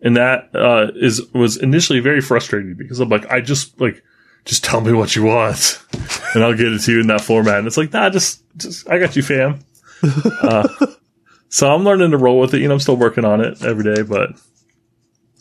And 0.00 0.16
that 0.16 0.54
uh, 0.54 0.92
is 0.94 1.22
was 1.32 1.56
initially 1.56 2.00
very 2.00 2.20
frustrating 2.20 2.74
because 2.74 3.00
I'm 3.00 3.08
like, 3.08 3.30
I 3.30 3.40
just 3.40 3.80
like 3.80 4.02
just 4.44 4.62
tell 4.62 4.80
me 4.80 4.92
what 4.92 5.16
you 5.16 5.24
want, 5.24 5.82
and 6.34 6.44
I'll 6.44 6.54
get 6.54 6.72
it 6.72 6.80
to 6.82 6.92
you 6.92 7.00
in 7.00 7.06
that 7.06 7.22
format. 7.22 7.58
And 7.58 7.66
it's 7.66 7.76
like, 7.76 7.92
nah, 7.92 8.10
just 8.10 8.42
just 8.56 8.88
I 8.88 8.98
got 8.98 9.16
you, 9.16 9.22
fam. 9.22 9.60
Uh, 10.42 10.68
so 11.48 11.72
I'm 11.72 11.82
learning 11.82 12.10
to 12.10 12.18
roll 12.18 12.40
with 12.40 12.52
it. 12.52 12.60
You 12.60 12.68
know, 12.68 12.74
I'm 12.74 12.80
still 12.80 12.96
working 12.96 13.24
on 13.24 13.40
it 13.40 13.64
every 13.64 13.84
day, 13.84 14.02
but 14.02 14.32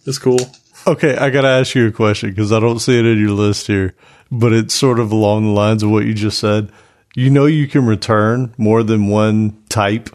it's 0.05 0.19
cool. 0.19 0.39
Okay, 0.85 1.17
I 1.17 1.30
gotta 1.30 1.47
ask 1.49 1.75
you 1.75 1.88
a 1.88 1.91
question 1.91 2.30
because 2.30 2.53
I 2.53 2.59
don't 2.59 2.80
see 2.80 2.97
it 2.97 3.05
in 3.05 3.17
your 3.17 3.31
list 3.31 3.67
here, 3.67 3.95
but 4.39 4.51
it's 4.53 4.73
sort 4.73 4.99
of 4.99 5.11
along 5.11 5.43
the 5.45 5.51
lines 5.51 5.84
of 5.84 5.91
what 5.91 6.05
you 6.05 6.14
just 6.14 6.39
said. 6.39 6.72
You 7.15 7.30
know, 7.30 7.45
you 7.45 7.68
can 7.68 7.85
return 7.85 8.53
more 8.57 8.81
than 8.84 9.07
one 9.07 9.61
type 9.69 10.10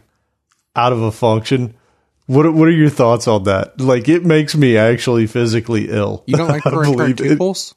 out 0.74 0.92
of 0.92 1.00
a 1.00 1.12
function. 1.12 1.74
What 2.26 2.44
are- 2.44 2.52
What 2.52 2.68
are 2.68 2.72
your 2.72 2.90
thoughts 2.90 3.28
on 3.28 3.44
that? 3.44 3.80
Like, 3.80 4.08
it 4.08 4.24
makes 4.24 4.56
me 4.56 4.76
actually 4.76 5.26
physically 5.26 5.88
ill. 5.90 6.24
You 6.26 6.36
don't 6.36 6.48
like 6.48 6.66
I 6.66 6.70
to 6.70 6.76
return 6.78 6.96
believe 6.96 7.20
it. 7.20 7.38
tuples? 7.38 7.74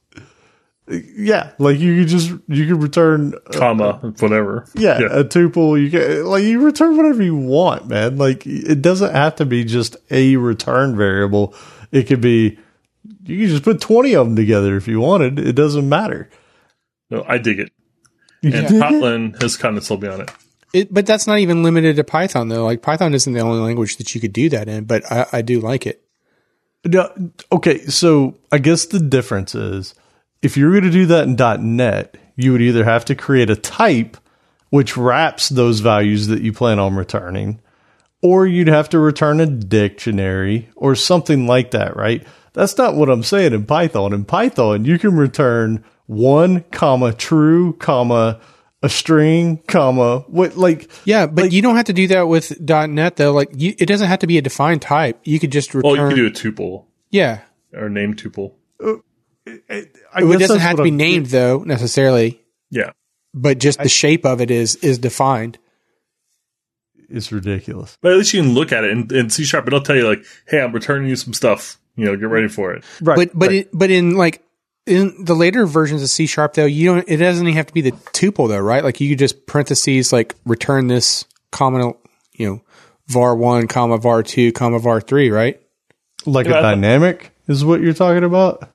Yeah, 1.15 1.51
like 1.57 1.80
you 1.80 2.01
could 2.01 2.09
just 2.09 2.31
you 2.49 2.68
could 2.68 2.81
return 2.84 3.34
uh, 3.35 3.57
Comma, 3.57 3.99
uh, 4.03 4.09
whatever. 4.19 4.65
Yeah, 4.76 4.97
a 4.99 5.23
tuple. 5.23 5.81
You 5.81 5.89
can 5.89 6.26
like 6.26 6.43
you 6.43 6.59
return 6.59 6.97
whatever 6.97 7.23
you 7.23 7.35
want, 7.35 7.88
man. 7.88 8.18
Like 8.18 8.45
it 8.45 8.81
doesn't 8.81 9.13
have 9.13 9.35
to 9.38 9.45
be 9.45 9.63
just 9.63 9.95
a 10.09 10.35
return 10.35 10.97
variable. 10.97 11.53
It 11.93 12.07
could 12.07 12.19
be 12.19 12.57
you 13.26 13.38
can 13.39 13.48
just 13.48 13.64
put 13.64 13.81
twenty 13.81 14.15
of 14.15 14.27
them 14.27 14.35
together 14.35 14.76
if 14.77 14.88
you 14.88 14.99
wanted. 14.99 15.39
It 15.39 15.53
doesn't 15.53 15.88
matter. 15.88 16.30
No, 17.10 17.23
I 17.27 17.38
dig 17.38 17.60
it. 17.60 17.72
You 18.41 18.52
And 18.53 18.68
dig 18.68 18.77
it? 18.77 18.81
Kotlin 18.81 19.41
has 19.41 19.57
kind 19.57 19.77
of 19.77 19.84
sold 19.84 20.02
me 20.03 20.10
on 20.10 20.22
it. 20.22 20.31
It, 20.73 20.93
but 20.93 21.06
that's 21.06 21.27
not 21.27 21.39
even 21.39 21.64
limited 21.64 21.98
to 21.98 22.03
Python 22.03 22.48
though. 22.48 22.64
Like 22.64 22.81
Python 22.81 23.14
isn't 23.14 23.34
the 23.34 23.41
only 23.41 23.61
language 23.61 23.98
that 23.98 24.15
you 24.15 24.22
could 24.22 24.34
do 24.34 24.49
that 24.49 24.68
in, 24.68 24.85
but 24.85 25.10
I, 25.11 25.26
I 25.34 25.41
do 25.41 25.60
like 25.60 25.85
it. 25.85 26.03
No, 26.85 27.11
okay, 27.52 27.80
so 27.85 28.38
I 28.52 28.57
guess 28.57 28.85
the 28.85 28.99
difference 28.99 29.53
is 29.53 29.93
if 30.41 30.57
you're 30.57 30.72
going 30.72 30.84
to 30.84 30.89
do 30.89 31.06
that 31.07 31.26
in 31.27 31.76
.NET, 31.76 32.18
you 32.35 32.53
would 32.53 32.61
either 32.61 32.84
have 32.84 33.06
to 33.06 33.15
create 33.15 33.49
a 33.49 33.56
type 33.56 34.18
which 34.69 34.98
wraps 34.98 35.49
those 35.49 35.81
values 35.81 36.27
that 36.27 36.41
you 36.41 36.53
plan 36.53 36.80
on 36.80 36.95
returning, 36.95 37.60
or 38.23 38.48
you'd 38.48 38.68
have 38.69 38.89
to 38.89 38.99
return 38.99 39.39
a 39.41 39.45
dictionary 39.45 40.69
or 40.76 40.95
something 40.95 41.45
like 41.45 41.72
that, 41.72 41.95
right? 41.95 42.26
That's 42.53 42.78
not 42.78 42.95
what 42.95 43.10
I'm 43.10 43.23
saying 43.23 43.53
in 43.53 43.65
Python. 43.65 44.14
In 44.14 44.26
Python, 44.26 44.86
you 44.86 44.99
can 44.99 45.15
return 45.15 45.84
one 46.07 46.61
comma 46.72 47.14
true 47.14 47.73
comma 47.73 48.41
a 48.84 48.90
string 48.90 49.57
comma 49.68 50.19
what 50.28 50.57
like 50.57 50.90
Yeah, 51.06 51.28
but 51.28 51.52
you 51.52 51.61
don't 51.61 51.76
have 51.76 51.86
to 51.86 51.94
do 51.94 52.07
that 52.07 52.23
with 52.28 52.60
.NET 52.60 53.15
though. 53.15 53.32
Like 53.32 53.49
you, 53.56 53.76
it 53.78 53.86
doesn't 53.86 54.07
have 54.07 54.19
to 54.19 54.28
be 54.28 54.38
a 54.38 54.41
defined 54.41 54.82
type. 54.82 55.19
You 55.23 55.40
could 55.40 55.52
just 55.52 55.73
return. 55.76 55.91
Well, 55.91 56.02
you 56.02 56.07
can 56.07 56.18
do 56.18 56.28
a 56.28 56.32
tuple 56.32 56.86
yeah, 57.11 57.41
or 57.73 57.90
name 57.90 58.15
tuple. 58.15 58.53
Uh, 58.84 58.95
I 59.48 59.53
it 59.68 59.94
guess 60.14 60.40
doesn't 60.40 60.60
have 60.60 60.78
to 60.78 60.84
be 60.84 60.90
I'm- 60.90 60.98
named 60.98 61.26
though 61.28 61.60
necessarily, 61.64 62.41
Yeah. 62.72 62.91
but 63.34 63.60
just 63.60 63.80
the 63.80 63.90
shape 63.90 64.26
of 64.26 64.41
it 64.41 64.49
is 64.52 64.76
is 64.78 64.98
defined. 64.98 65.57
It's 67.10 67.32
ridiculous. 67.32 67.98
But 68.02 68.14
at 68.14 68.18
least 68.18 68.34
you 68.34 68.41
can 68.41 68.53
look 68.53 68.72
at 68.72 68.84
it 68.84 68.91
in, 68.91 69.14
in 69.15 69.30
C 69.30 69.44
sharp. 69.44 69.68
It'll 69.68 69.82
tell 69.82 69.95
you 69.95 70.07
like, 70.07 70.23
"Hey, 70.48 70.61
I'm 70.61 70.72
returning 70.72 71.10
you 71.10 71.15
some 71.15 71.34
stuff. 71.34 71.78
You 71.95 72.05
know, 72.05 72.15
get 72.15 72.30
ready 72.30 72.47
for 72.47 72.73
it." 72.73 72.84
Right. 73.01 73.15
but 73.18 73.31
but 73.38 73.49
right. 73.49 73.55
it, 73.59 73.69
but 73.73 73.91
in 73.91 74.15
like 74.15 74.43
in 74.88 75.26
the 75.26 75.35
later 75.35 75.65
versions 75.65 76.01
of 76.01 76.09
C 76.09 76.26
sharp 76.26 76.53
though, 76.53 76.65
you 76.65 76.85
don't. 76.93 77.07
It 77.07 77.18
doesn't 77.18 77.45
even 77.45 77.55
have 77.57 77.68
to 77.68 77.73
be 77.73 77.81
the 77.81 77.91
tuple 77.91 78.47
though, 78.47 78.59
right? 78.59 78.84
Like 78.84 78.99
you 79.01 79.09
could 79.09 79.19
just 79.19 79.45
parentheses 79.45 80.11
like 80.13 80.35
return 80.45 80.88
this 80.88 81.26
comma, 81.51 81.93
you 82.34 82.47
know, 82.49 82.61
var 83.07 83.35
one 83.35 83.68
comma 83.68 83.97
var 83.97 84.23
two 84.23 84.51
comma 84.51 84.80
var 84.80 85.01
three, 85.01 85.30
right? 85.30 85.59
like 86.26 86.45
Yeah, 86.47 86.53
a 86.53 86.57
I 86.57 86.61
thought- 86.61 86.72
dynamic 86.76 87.31
is 87.47 87.65
what 87.65 87.81
you're 87.81 87.93
talking 87.93 88.23
about. 88.23 88.69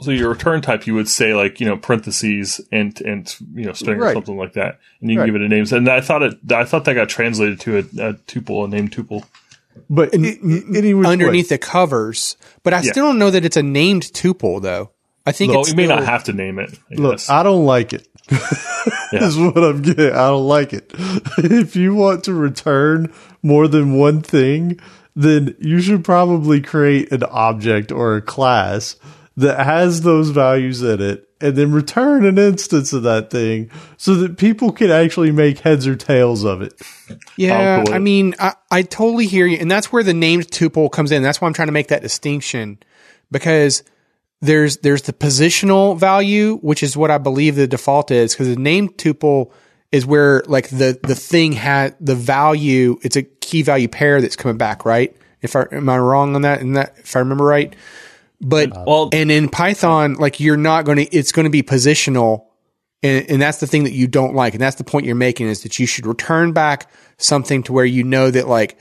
So 0.00 0.10
your 0.10 0.30
return 0.30 0.60
type, 0.60 0.86
you 0.88 0.94
would 0.94 1.08
say 1.08 1.34
like, 1.34 1.60
you 1.60 1.66
know, 1.66 1.76
parentheses 1.76 2.60
and 2.72 3.00
and 3.02 3.32
you 3.54 3.64
know, 3.64 3.72
string 3.72 4.00
or 4.02 4.12
something 4.12 4.36
like 4.36 4.54
that, 4.54 4.80
and 5.00 5.08
you 5.10 5.16
can 5.16 5.20
Right. 5.20 5.26
give 5.26 5.34
it 5.36 5.42
a 5.42 5.48
name. 5.48 5.64
And 5.70 5.88
I 5.88 6.00
thought 6.00 6.22
it, 6.22 6.34
I 6.52 6.64
thought 6.64 6.84
that 6.86 6.94
got 6.94 7.08
translated 7.08 7.60
to 7.60 7.76
a, 7.76 7.78
a 7.80 8.14
tuple, 8.14 8.64
a 8.64 8.68
name 8.68 8.88
tuple. 8.88 9.24
But 9.90 10.14
i- 10.14 10.18
i- 10.18 10.62
any 10.76 10.94
underneath 10.94 11.50
way. 11.50 11.56
the 11.56 11.58
covers. 11.58 12.36
But 12.62 12.72
I 12.74 12.80
Yeah. 12.82 12.92
still 12.92 13.06
don't 13.06 13.18
know 13.18 13.30
that 13.30 13.44
it's 13.44 13.56
a 13.56 13.62
named 13.62 14.02
tuple 14.04 14.62
though. 14.62 14.90
I 15.26 15.32
think 15.32 15.52
Well, 15.52 15.62
it's 15.62 15.70
you 15.70 15.76
may 15.76 15.84
still- 15.86 15.96
not 15.96 16.04
have 16.06 16.24
to 16.24 16.32
name 16.32 16.58
it. 16.58 16.78
I 16.92 16.94
look, 17.00 17.12
guess. 17.14 17.30
I 17.30 17.42
don't 17.42 17.64
like 17.64 17.92
it. 17.92 18.06
Yeah. 19.12 19.24
Is 19.26 19.38
what 19.38 19.56
I'm 19.56 19.80
getting. 19.82 20.10
I 20.12 20.28
don't 20.28 20.46
like 20.48 20.72
it. 20.72 20.90
if 21.38 21.76
you 21.76 21.94
want 21.94 22.24
to 22.24 22.34
return 22.34 23.12
more 23.42 23.68
than 23.68 23.94
one 23.94 24.20
thing, 24.22 24.78
then 25.14 25.54
you 25.60 25.80
should 25.80 26.02
probably 26.04 26.60
create 26.60 27.12
an 27.12 27.22
object 27.22 27.92
or 27.92 28.16
a 28.16 28.20
class 28.22 28.96
that 29.36 29.64
has 29.64 30.02
those 30.02 30.30
values 30.30 30.82
in 30.82 31.00
it 31.02 31.28
and 31.40 31.56
then 31.56 31.72
return 31.72 32.24
an 32.24 32.38
instance 32.38 32.92
of 32.92 33.02
that 33.02 33.30
thing 33.30 33.70
so 33.96 34.14
that 34.14 34.38
people 34.38 34.72
can 34.72 34.90
actually 34.90 35.32
make 35.32 35.58
heads 35.58 35.86
or 35.86 35.96
tails 35.96 36.44
of 36.44 36.62
it. 36.62 36.72
Yeah, 37.36 37.78
I'll 37.78 37.84
pull 37.84 37.94
I 37.94 37.96
it. 37.96 38.00
mean, 38.00 38.34
I, 38.38 38.54
I 38.70 38.82
totally 38.82 39.26
hear 39.26 39.46
you, 39.46 39.58
and 39.58 39.70
that's 39.70 39.92
where 39.92 40.02
the 40.02 40.14
named 40.14 40.48
tuple 40.48 40.90
comes 40.90 41.12
in. 41.12 41.22
That's 41.22 41.40
why 41.40 41.48
I'm 41.48 41.54
trying 41.54 41.68
to 41.68 41.72
make 41.72 41.88
that 41.88 42.02
distinction 42.02 42.78
because 43.30 43.82
there's 44.40 44.78
there's 44.78 45.02
the 45.02 45.12
positional 45.12 45.98
value, 45.98 46.58
which 46.58 46.82
is 46.82 46.96
what 46.96 47.10
I 47.10 47.18
believe 47.18 47.56
the 47.56 47.66
default 47.66 48.10
is, 48.10 48.34
because 48.34 48.48
the 48.48 48.60
named 48.60 48.96
tuple 48.96 49.50
is 49.90 50.06
where 50.06 50.42
like 50.46 50.68
the 50.68 50.98
the 51.02 51.14
thing 51.14 51.52
had 51.52 51.96
the 52.00 52.14
value. 52.14 52.98
It's 53.02 53.16
a 53.16 53.22
key 53.22 53.62
value 53.62 53.88
pair 53.88 54.20
that's 54.20 54.36
coming 54.36 54.58
back, 54.58 54.84
right? 54.84 55.16
If 55.42 55.56
I 55.56 55.66
am 55.72 55.88
I 55.88 55.98
wrong 55.98 56.36
on 56.36 56.42
that? 56.42 56.60
And 56.60 56.76
that 56.76 56.94
if 56.98 57.16
I 57.16 57.18
remember 57.18 57.44
right, 57.44 57.74
but 58.40 58.76
uh, 58.76 58.84
well, 58.86 59.08
and 59.12 59.30
in 59.30 59.48
Python, 59.48 60.14
like 60.14 60.40
you're 60.40 60.56
not 60.56 60.84
going 60.84 60.98
to, 60.98 61.04
it's 61.04 61.32
going 61.32 61.44
to 61.44 61.50
be 61.50 61.62
positional. 61.62 62.46
And, 63.02 63.30
and 63.30 63.42
that's 63.42 63.58
the 63.58 63.66
thing 63.66 63.84
that 63.84 63.92
you 63.92 64.06
don't 64.06 64.34
like. 64.34 64.54
And 64.54 64.60
that's 64.62 64.76
the 64.76 64.84
point 64.84 65.06
you're 65.06 65.14
making 65.14 65.48
is 65.48 65.62
that 65.62 65.78
you 65.78 65.86
should 65.86 66.06
return 66.06 66.52
back 66.52 66.90
something 67.18 67.62
to 67.64 67.72
where 67.72 67.84
you 67.84 68.02
know 68.04 68.30
that 68.30 68.48
like 68.48 68.78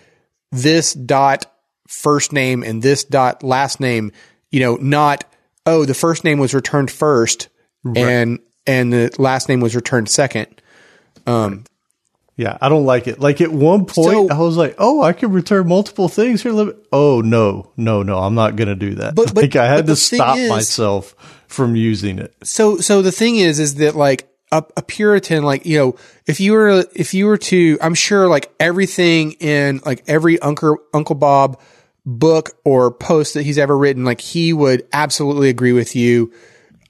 this 0.51 0.93
dot 0.93 1.45
first 1.87 2.31
name 2.31 2.63
and 2.63 2.81
this 2.81 3.03
dot 3.03 3.43
last 3.43 3.79
name, 3.79 4.11
you 4.51 4.59
know, 4.59 4.75
not, 4.75 5.25
oh, 5.65 5.85
the 5.85 5.93
first 5.93 6.23
name 6.23 6.39
was 6.39 6.53
returned 6.53 6.89
first 6.89 7.49
and, 7.97 8.39
and 8.65 8.93
the 8.93 9.15
last 9.17 9.49
name 9.49 9.59
was 9.59 9.75
returned 9.75 10.09
second. 10.09 10.61
Um, 11.27 11.65
Yeah, 12.35 12.57
I 12.59 12.67
don't 12.69 12.85
like 12.85 13.07
it. 13.07 13.19
Like 13.19 13.41
at 13.41 13.51
one 13.51 13.85
point, 13.85 14.29
So- 14.29 14.29
I 14.29 14.39
was 14.39 14.57
like, 14.57 14.75
"Oh, 14.79 15.03
I 15.03 15.13
can 15.13 15.31
return 15.31 15.67
multiple 15.67 16.09
things 16.09 16.41
here." 16.41 16.51
Let 16.51 16.67
me- 16.67 16.73
Oh 16.91 17.21
no, 17.21 17.71
no, 17.77 18.01
no! 18.01 18.17
I'm 18.17 18.33
not 18.33 18.55
going 18.55 18.69
to 18.69 18.75
do 18.75 18.95
that. 18.95 19.13
But- 19.13 19.33
but- 19.35 19.43
like 19.43 19.55
I 19.55 19.67
had 19.67 19.85
to 19.85 19.95
stop 19.95 20.37
is- 20.37 20.49
myself 20.49 21.15
from 21.47 21.75
using 21.75 22.17
it. 22.17 22.33
so 22.43 22.77
so 22.77 23.03
the 23.03 23.11
thing 23.11 23.35
is 23.35 23.59
is 23.59 23.75
that 23.75 23.95
like 23.95 24.27
a, 24.51 24.63
a 24.75 24.81
puritan 24.81 25.43
like 25.43 25.65
you 25.67 25.77
know 25.77 25.95
if 26.25 26.39
you 26.39 26.53
were 26.53 26.83
if 26.95 27.13
you 27.13 27.27
were 27.27 27.37
to 27.37 27.77
i'm 27.81 27.93
sure 27.93 28.27
like 28.27 28.51
everything 28.59 29.33
in 29.33 29.79
like 29.85 30.03
every 30.07 30.39
uncle 30.39 30.77
uncle 30.95 31.13
bob 31.15 31.59
book 32.07 32.51
or 32.65 32.91
post 32.91 33.35
that 33.35 33.43
he's 33.43 33.57
ever 33.59 33.77
written 33.77 34.03
like 34.03 34.19
he 34.21 34.51
would 34.51 34.87
absolutely 34.93 35.49
agree 35.49 35.73
with 35.73 35.95
you 35.95 36.31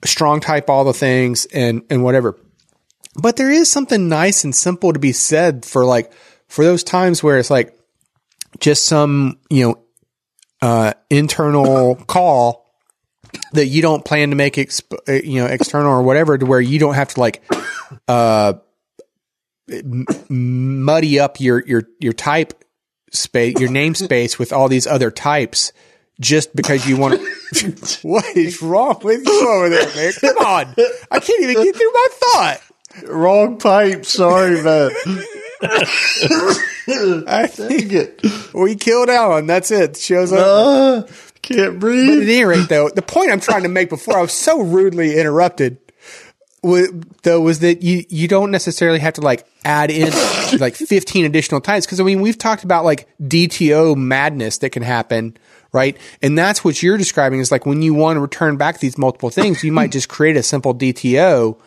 strong 0.05 0.39
type 0.39 0.69
all 0.69 0.83
the 0.85 0.93
things 0.93 1.45
and 1.47 1.83
and 1.89 2.03
whatever 2.03 2.37
but 3.15 3.37
there 3.37 3.51
is 3.51 3.69
something 3.69 4.09
nice 4.09 4.43
and 4.43 4.55
simple 4.55 4.93
to 4.93 4.99
be 4.99 5.11
said 5.11 5.65
for 5.65 5.85
like 5.85 6.11
for 6.47 6.63
those 6.63 6.83
times 6.83 7.23
where 7.23 7.37
it's 7.37 7.49
like 7.49 7.77
just 8.59 8.85
some 8.85 9.39
you 9.49 9.67
know 9.67 9.83
uh 10.61 10.93
internal 11.09 11.95
call 11.95 12.63
that 13.53 13.65
you 13.65 13.81
don't 13.81 14.05
plan 14.05 14.29
to 14.29 14.35
make 14.35 14.55
exp- 14.55 14.97
uh, 15.07 15.23
you 15.23 15.41
know 15.41 15.47
external 15.47 15.91
or 15.91 16.03
whatever 16.03 16.37
to 16.37 16.45
where 16.45 16.61
you 16.61 16.79
don't 16.79 16.95
have 16.95 17.09
to 17.09 17.19
like 17.19 17.43
uh 18.07 18.53
m- 19.69 20.05
muddy 20.29 21.19
up 21.19 21.39
your 21.39 21.63
your 21.65 21.83
your 21.99 22.13
type 22.13 22.63
space 23.11 23.59
your 23.59 23.69
namespace 23.69 24.39
with 24.39 24.51
all 24.51 24.67
these 24.67 24.87
other 24.87 25.11
types 25.11 25.71
just 26.19 26.55
because 26.55 26.87
you 26.87 26.97
want 26.97 27.19
to 27.53 27.97
what 28.03 28.25
is 28.35 28.61
wrong 28.61 28.99
with 29.03 29.25
you 29.25 29.49
over 29.49 29.69
there 29.69 29.95
man? 29.95 30.13
Come 30.13 30.37
on. 30.37 30.75
I 31.11 31.19
can't 31.19 31.43
even 31.43 31.63
get 31.63 31.75
through 31.75 31.91
my 31.91 32.07
thought 32.11 32.61
Wrong 33.07 33.57
pipe. 33.57 34.05
Sorry, 34.05 34.61
man. 34.63 34.91
I 37.27 37.47
think 37.47 37.91
it. 37.93 38.21
we 38.53 38.75
killed 38.75 39.09
Alan. 39.09 39.47
That's 39.47 39.71
it. 39.71 39.97
Show's 39.97 40.31
up. 40.33 40.39
Uh, 40.39 41.07
can't 41.41 41.79
breathe. 41.79 42.07
But 42.09 42.17
at 42.23 42.29
any 42.29 42.43
rate, 42.43 42.69
though, 42.69 42.89
the 42.89 43.01
point 43.01 43.31
I'm 43.31 43.39
trying 43.39 43.63
to 43.63 43.69
make 43.69 43.89
before 43.89 44.17
I 44.17 44.21
was 44.21 44.33
so 44.33 44.61
rudely 44.61 45.17
interrupted, 45.17 45.77
wa- 46.61 46.87
though, 47.23 47.41
was 47.41 47.59
that 47.59 47.81
you 47.81 48.03
you 48.09 48.27
don't 48.27 48.51
necessarily 48.51 48.99
have 48.99 49.13
to 49.15 49.21
like 49.21 49.45
add 49.65 49.89
in 49.91 50.11
like 50.59 50.75
15 50.75 51.25
additional 51.25 51.61
times 51.61 51.85
because 51.85 51.99
I 51.99 52.03
mean 52.03 52.21
we've 52.21 52.37
talked 52.37 52.63
about 52.63 52.83
like 52.83 53.07
DTO 53.21 53.95
madness 53.95 54.57
that 54.59 54.71
can 54.71 54.83
happen, 54.83 55.37
right? 55.71 55.97
And 56.21 56.37
that's 56.37 56.63
what 56.65 56.83
you're 56.83 56.97
describing 56.97 57.39
is 57.39 57.51
like 57.51 57.65
when 57.65 57.81
you 57.81 57.93
want 57.93 58.17
to 58.17 58.21
return 58.21 58.57
back 58.57 58.79
these 58.79 58.97
multiple 58.97 59.29
things, 59.29 59.63
you 59.63 59.71
might 59.71 59.91
just 59.91 60.09
create 60.09 60.35
a 60.37 60.43
simple 60.43 60.75
DTO 60.75 61.57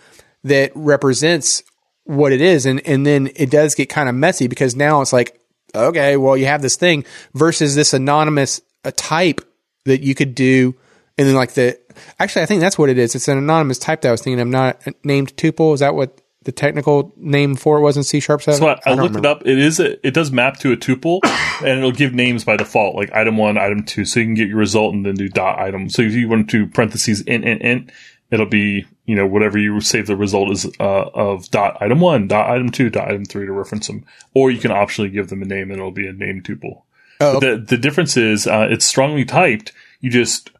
that 0.46 0.72
represents 0.74 1.62
what 2.04 2.32
it 2.32 2.40
is. 2.40 2.66
And, 2.66 2.80
and 2.86 3.04
then 3.04 3.30
it 3.36 3.50
does 3.50 3.74
get 3.74 3.88
kind 3.88 4.08
of 4.08 4.14
messy 4.14 4.46
because 4.46 4.76
now 4.76 5.00
it's 5.00 5.12
like, 5.12 5.40
okay, 5.74 6.16
well, 6.16 6.36
you 6.36 6.46
have 6.46 6.62
this 6.62 6.76
thing 6.76 7.04
versus 7.34 7.74
this 7.74 7.92
anonymous 7.92 8.60
a 8.84 8.92
type 8.92 9.40
that 9.84 10.02
you 10.02 10.14
could 10.14 10.34
do. 10.34 10.74
And 11.18 11.26
then 11.26 11.34
like 11.34 11.54
the, 11.54 11.78
actually, 12.18 12.42
I 12.42 12.46
think 12.46 12.60
that's 12.60 12.78
what 12.78 12.88
it 12.88 12.98
is. 12.98 13.14
It's 13.14 13.28
an 13.28 13.38
anonymous 13.38 13.78
type 13.78 14.02
that 14.02 14.08
I 14.08 14.12
was 14.12 14.22
thinking 14.22 14.40
of 14.40 14.48
not 14.48 14.80
named 15.04 15.36
tuple. 15.36 15.74
Is 15.74 15.80
that 15.80 15.94
what 15.94 16.20
the 16.44 16.52
technical 16.52 17.12
name 17.16 17.56
for 17.56 17.78
it 17.78 17.80
was 17.80 17.96
in 17.96 18.04
C 18.04 18.20
sharp 18.20 18.42
7? 18.42 18.60
So 18.60 18.68
I, 18.68 18.72
I, 18.72 18.90
don't 18.90 18.98
looked 18.98 19.16
remember. 19.16 19.28
it 19.28 19.30
up. 19.30 19.46
It 19.46 19.58
is 19.58 19.80
a, 19.80 20.06
it 20.06 20.14
does 20.14 20.30
map 20.30 20.58
to 20.58 20.72
a 20.72 20.76
tuple, 20.76 21.20
and 21.60 21.78
it'll 21.78 21.90
give 21.90 22.14
names 22.14 22.44
by 22.44 22.56
default, 22.56 22.94
like 22.94 23.12
item 23.12 23.36
one, 23.36 23.58
item 23.58 23.82
two. 23.82 24.04
So 24.04 24.20
you 24.20 24.26
can 24.26 24.34
get 24.34 24.48
your 24.48 24.58
result 24.58 24.94
and 24.94 25.04
then 25.04 25.14
do 25.14 25.28
dot 25.28 25.58
item. 25.58 25.88
So 25.88 26.02
if 26.02 26.12
you 26.12 26.28
want 26.28 26.50
to 26.50 26.68
parentheses 26.68 27.22
int 27.22 27.44
int 27.44 27.62
int, 27.62 27.90
it'll 28.30 28.46
be 28.46 28.86
you 29.06 29.14
know 29.14 29.26
whatever 29.26 29.58
you 29.58 29.80
save 29.80 30.06
the 30.06 30.16
result 30.16 30.50
is 30.50 30.66
uh, 30.78 31.10
of 31.14 31.50
dot 31.50 31.80
item 31.80 32.00
one, 32.00 32.28
dot 32.28 32.50
item 32.50 32.70
two, 32.70 32.90
dot 32.90 33.08
item 33.08 33.24
three 33.24 33.46
to 33.46 33.52
reference 33.52 33.86
them. 33.86 34.04
Or 34.34 34.50
you 34.50 34.58
can 34.58 34.70
optionally 34.70 35.12
give 35.12 35.28
them 35.28 35.42
a 35.42 35.46
name, 35.46 35.70
and 35.70 35.78
it'll 35.78 35.90
be 35.90 36.08
a 36.08 36.12
name 36.12 36.42
tuple. 36.42 36.82
Oh, 37.20 37.40
the 37.40 37.56
the 37.56 37.78
difference 37.78 38.16
is 38.16 38.46
uh, 38.46 38.66
it's 38.70 38.84
strongly 38.84 39.24
typed. 39.24 39.72
You 40.00 40.10
just 40.10 40.50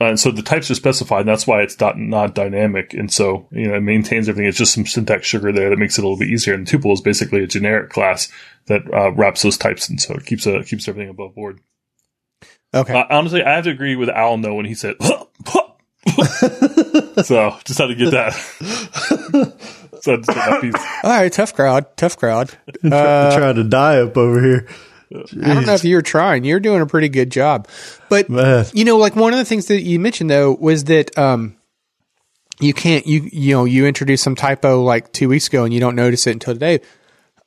uh, 0.00 0.16
so 0.16 0.30
the 0.30 0.42
types 0.42 0.70
are 0.70 0.74
specified, 0.74 1.20
and 1.20 1.28
that's 1.28 1.46
why 1.46 1.62
it's 1.62 1.76
dot, 1.76 1.96
not 1.96 2.34
dynamic. 2.34 2.94
And 2.94 3.12
so, 3.12 3.46
you 3.52 3.68
know, 3.68 3.74
it 3.74 3.80
maintains 3.80 4.28
everything. 4.28 4.48
It's 4.48 4.58
just 4.58 4.74
some 4.74 4.86
syntax 4.86 5.26
sugar 5.26 5.52
there 5.52 5.70
that 5.70 5.78
makes 5.78 5.96
it 5.96 6.00
a 6.00 6.04
little 6.04 6.18
bit 6.18 6.30
easier. 6.30 6.54
And 6.54 6.66
tuple 6.66 6.92
is 6.92 7.00
basically 7.00 7.44
a 7.44 7.46
generic 7.46 7.90
class 7.90 8.30
that 8.66 8.82
uh, 8.92 9.12
wraps 9.12 9.42
those 9.42 9.56
types, 9.56 9.88
and 9.88 10.00
so 10.00 10.14
it 10.14 10.26
keeps 10.26 10.46
uh, 10.46 10.62
keeps 10.66 10.88
everything 10.88 11.10
above 11.10 11.34
board. 11.34 11.60
Okay. 12.74 12.92
Uh, 12.92 13.04
honestly, 13.08 13.44
I 13.44 13.54
have 13.54 13.64
to 13.64 13.70
agree 13.70 13.94
with 13.94 14.08
Al 14.08 14.36
though 14.38 14.54
when 14.54 14.66
he 14.66 14.74
said. 14.74 14.96
so 17.24 17.56
just 17.64 17.78
had 17.78 17.86
to 17.86 17.94
get 17.94 18.10
that. 18.12 18.32
so 20.02 20.12
I 20.12 20.16
just 20.16 20.26
that 20.26 20.60
piece. 20.60 20.74
All 21.02 21.10
right. 21.10 21.32
Tough 21.32 21.54
crowd. 21.54 21.96
Tough 21.96 22.16
crowd. 22.16 22.48
Try- 22.80 23.36
trying 23.36 23.56
to 23.56 23.64
die 23.64 23.98
up 24.00 24.16
over 24.16 24.40
here. 24.40 24.68
I 25.12 25.54
don't 25.54 25.66
know 25.66 25.74
if 25.74 25.84
you're 25.84 26.02
trying. 26.02 26.44
You're 26.44 26.60
doing 26.60 26.80
a 26.80 26.86
pretty 26.86 27.08
good 27.08 27.30
job. 27.30 27.68
But 28.08 28.28
Man. 28.28 28.64
you 28.72 28.84
know, 28.84 28.96
like 28.96 29.14
one 29.14 29.32
of 29.32 29.38
the 29.38 29.44
things 29.44 29.66
that 29.66 29.82
you 29.82 30.00
mentioned 30.00 30.30
though 30.30 30.54
was 30.54 30.84
that 30.84 31.16
um 31.16 31.56
you 32.60 32.72
can't 32.74 33.06
you 33.06 33.28
you 33.32 33.54
know, 33.54 33.64
you 33.64 33.86
introduced 33.86 34.24
some 34.24 34.34
typo 34.34 34.82
like 34.82 35.12
2 35.12 35.28
weeks 35.28 35.48
ago 35.48 35.64
and 35.64 35.72
you 35.72 35.80
don't 35.80 35.96
notice 35.96 36.26
it 36.26 36.32
until 36.32 36.54
today. 36.54 36.80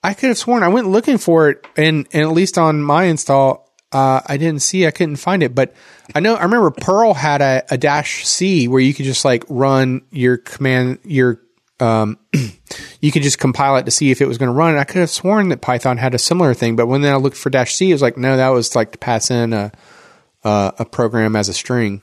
I 0.03 0.13
could 0.13 0.29
have 0.29 0.37
sworn 0.37 0.63
I 0.63 0.67
went 0.69 0.87
looking 0.87 1.17
for 1.17 1.49
it 1.49 1.65
and 1.75 2.07
and 2.13 2.23
at 2.23 2.31
least 2.31 2.57
on 2.57 2.81
my 2.81 3.05
install 3.05 3.66
uh, 3.91 4.21
I 4.25 4.37
didn't 4.37 4.61
see, 4.61 4.85
I 4.85 4.91
couldn't 4.91 5.15
find 5.17 5.41
it, 5.43 5.55
but 5.55 5.73
I 6.13 6.19
know, 6.19 6.35
I 6.35 6.43
remember 6.43 6.71
Perl 6.71 7.13
had 7.13 7.41
a, 7.41 7.63
a 7.69 7.77
dash 7.77 8.25
C 8.25 8.67
where 8.67 8.81
you 8.81 8.93
could 8.93 9.05
just 9.05 9.23
like 9.23 9.45
run 9.47 10.01
your 10.11 10.37
command, 10.37 10.99
your, 11.03 11.41
um, 11.79 12.17
you 13.01 13.11
could 13.11 13.23
just 13.23 13.39
compile 13.39 13.77
it 13.77 13.85
to 13.85 13.91
see 13.91 14.11
if 14.11 14.19
it 14.21 14.27
was 14.27 14.37
going 14.37 14.47
to 14.47 14.53
run. 14.53 14.71
And 14.71 14.79
I 14.79 14.83
could 14.83 14.99
have 14.99 15.09
sworn 15.09 15.49
that 15.49 15.61
Python 15.61 15.97
had 15.97 16.13
a 16.13 16.19
similar 16.19 16.53
thing, 16.53 16.75
but 16.75 16.87
when 16.87 17.01
then 17.01 17.13
I 17.13 17.17
looked 17.17 17.37
for 17.37 17.49
dash 17.49 17.75
C, 17.75 17.89
it 17.89 17.93
was 17.93 18.01
like, 18.01 18.17
no, 18.17 18.35
that 18.37 18.49
was 18.49 18.75
like 18.75 18.91
to 18.91 18.97
pass 18.97 19.31
in 19.31 19.53
a, 19.53 19.71
a, 20.43 20.73
a 20.79 20.85
program 20.85 21.35
as 21.35 21.47
a 21.49 21.53
string. 21.53 22.01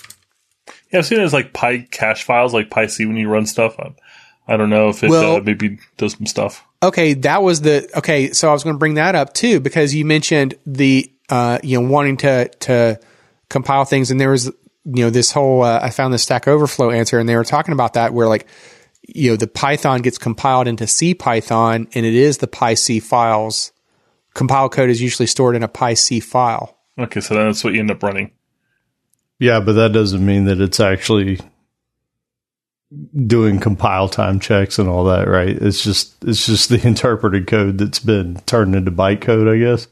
Yeah, 0.90 1.00
I've 1.00 1.06
seen 1.06 1.20
it 1.20 1.24
as 1.24 1.32
like 1.32 1.52
Py 1.52 1.82
cache 1.90 2.22
files, 2.22 2.54
like 2.54 2.70
PyC 2.70 3.06
when 3.06 3.16
you 3.16 3.28
run 3.28 3.46
stuff. 3.46 3.78
I, 3.78 3.94
I 4.46 4.56
don't 4.56 4.70
know 4.70 4.88
if 4.88 5.02
it 5.02 5.10
Well- 5.10 5.36
uh, 5.36 5.40
maybe 5.40 5.78
does 5.96 6.12
some 6.12 6.26
stuff. 6.26 6.64
Okay, 6.82 7.14
that 7.14 7.42
was 7.42 7.62
the 7.62 7.88
okay. 7.96 8.32
So 8.32 8.50
I 8.50 8.52
was 8.52 8.62
going 8.62 8.74
to 8.74 8.78
bring 8.78 8.94
that 8.94 9.14
up 9.14 9.32
too 9.32 9.58
because 9.58 9.94
you 9.94 10.04
mentioned 10.04 10.54
the 10.66 11.10
uh, 11.28 11.58
you 11.62 11.80
know 11.80 11.88
wanting 11.88 12.16
to 12.18 12.48
to 12.48 13.00
compile 13.48 13.84
things, 13.84 14.10
and 14.10 14.20
there 14.20 14.30
was 14.30 14.46
you 14.46 15.04
know 15.04 15.10
this 15.10 15.32
whole 15.32 15.62
uh, 15.62 15.80
I 15.82 15.90
found 15.90 16.12
the 16.12 16.18
Stack 16.18 16.46
Overflow 16.48 16.90
answer, 16.90 17.18
and 17.18 17.28
they 17.28 17.36
were 17.36 17.44
talking 17.44 17.72
about 17.72 17.94
that 17.94 18.12
where 18.12 18.28
like 18.28 18.46
you 19.02 19.30
know 19.30 19.36
the 19.36 19.46
Python 19.46 20.02
gets 20.02 20.18
compiled 20.18 20.68
into 20.68 20.84
CPython, 20.84 21.88
and 21.94 22.06
it 22.06 22.14
is 22.14 22.38
the 22.38 22.46
PyC 22.46 23.02
files. 23.02 23.72
Compile 24.34 24.68
code 24.68 24.90
is 24.90 25.00
usually 25.00 25.26
stored 25.26 25.54
in 25.54 25.62
a 25.62 25.68
PyC 25.68 26.22
file. 26.22 26.76
Okay, 26.98 27.20
so 27.20 27.34
then 27.34 27.46
that's 27.46 27.62
what 27.62 27.72
you 27.72 27.80
end 27.80 27.90
up 27.90 28.02
running. 28.02 28.32
Yeah, 29.38 29.60
but 29.60 29.72
that 29.74 29.92
doesn't 29.92 30.24
mean 30.24 30.44
that 30.46 30.60
it's 30.60 30.80
actually 30.80 31.40
doing 33.26 33.58
compile 33.58 34.08
time 34.08 34.38
checks 34.38 34.78
and 34.78 34.88
all 34.88 35.04
that, 35.04 35.28
right? 35.28 35.56
It's 35.56 35.82
just 35.82 36.22
it's 36.24 36.46
just 36.46 36.68
the 36.68 36.80
interpreted 36.86 37.46
code 37.46 37.78
that's 37.78 37.98
been 37.98 38.36
turned 38.46 38.74
into 38.74 38.90
bytecode, 38.90 39.52
I 39.52 39.58
guess. 39.58 39.88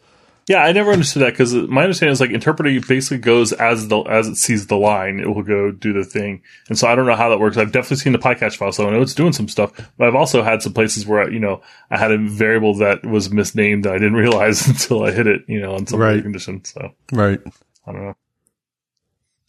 Yeah, 0.49 0.59
I 0.59 0.73
never 0.73 0.91
understood 0.91 1.23
that 1.23 1.35
because 1.35 1.55
my 1.55 1.83
understanding 1.85 2.13
is 2.13 2.21
like 2.21 2.31
interpreting 2.31 2.81
basically 2.89 3.19
goes 3.19 3.53
as 3.53 3.87
the 3.89 4.01
as 4.03 4.27
it 4.27 4.35
sees 4.37 4.67
the 4.67 4.77
line, 4.77 5.21
it 5.21 5.29
will 5.33 5.45
go 5.45 5.71
do 5.71 5.93
the 5.93 6.05
thing. 6.05 6.43
And 6.69 6.77
so 6.77 6.89
I 6.89 6.97
don't 6.97 7.07
know 7.07 7.15
how 7.15 7.29
that 7.29 7.39
works. 7.39 7.57
I've 7.57 7.71
definitely 7.71 7.99
seen 7.99 8.13
the 8.13 8.19
PyCache 8.19 8.57
file, 8.57 8.73
so 8.73 8.87
I 8.87 8.91
know 8.91 9.01
it's 9.01 9.15
doing 9.15 9.33
some 9.33 9.47
stuff. 9.49 9.71
But 9.97 10.09
I've 10.09 10.17
also 10.17 10.43
had 10.43 10.61
some 10.61 10.73
places 10.75 11.07
where 11.07 11.23
I, 11.23 11.29
you 11.29 11.39
know 11.39 11.63
I 11.91 11.97
had 11.97 12.11
a 12.11 12.19
variable 12.19 12.75
that 12.79 13.05
was 13.07 13.31
misnamed 13.31 13.85
that 13.85 13.93
I 13.95 13.99
didn't 13.99 14.15
realize 14.25 14.67
until 14.67 15.05
I 15.05 15.13
hit 15.13 15.29
it, 15.29 15.43
you 15.47 15.61
know, 15.61 15.77
on 15.77 15.87
some 15.87 16.01
Right. 16.01 16.21
condition. 16.23 16.65
So 16.65 16.93
Right. 17.13 17.41
I 17.87 17.93
don't 17.93 18.03
know. 18.03 18.17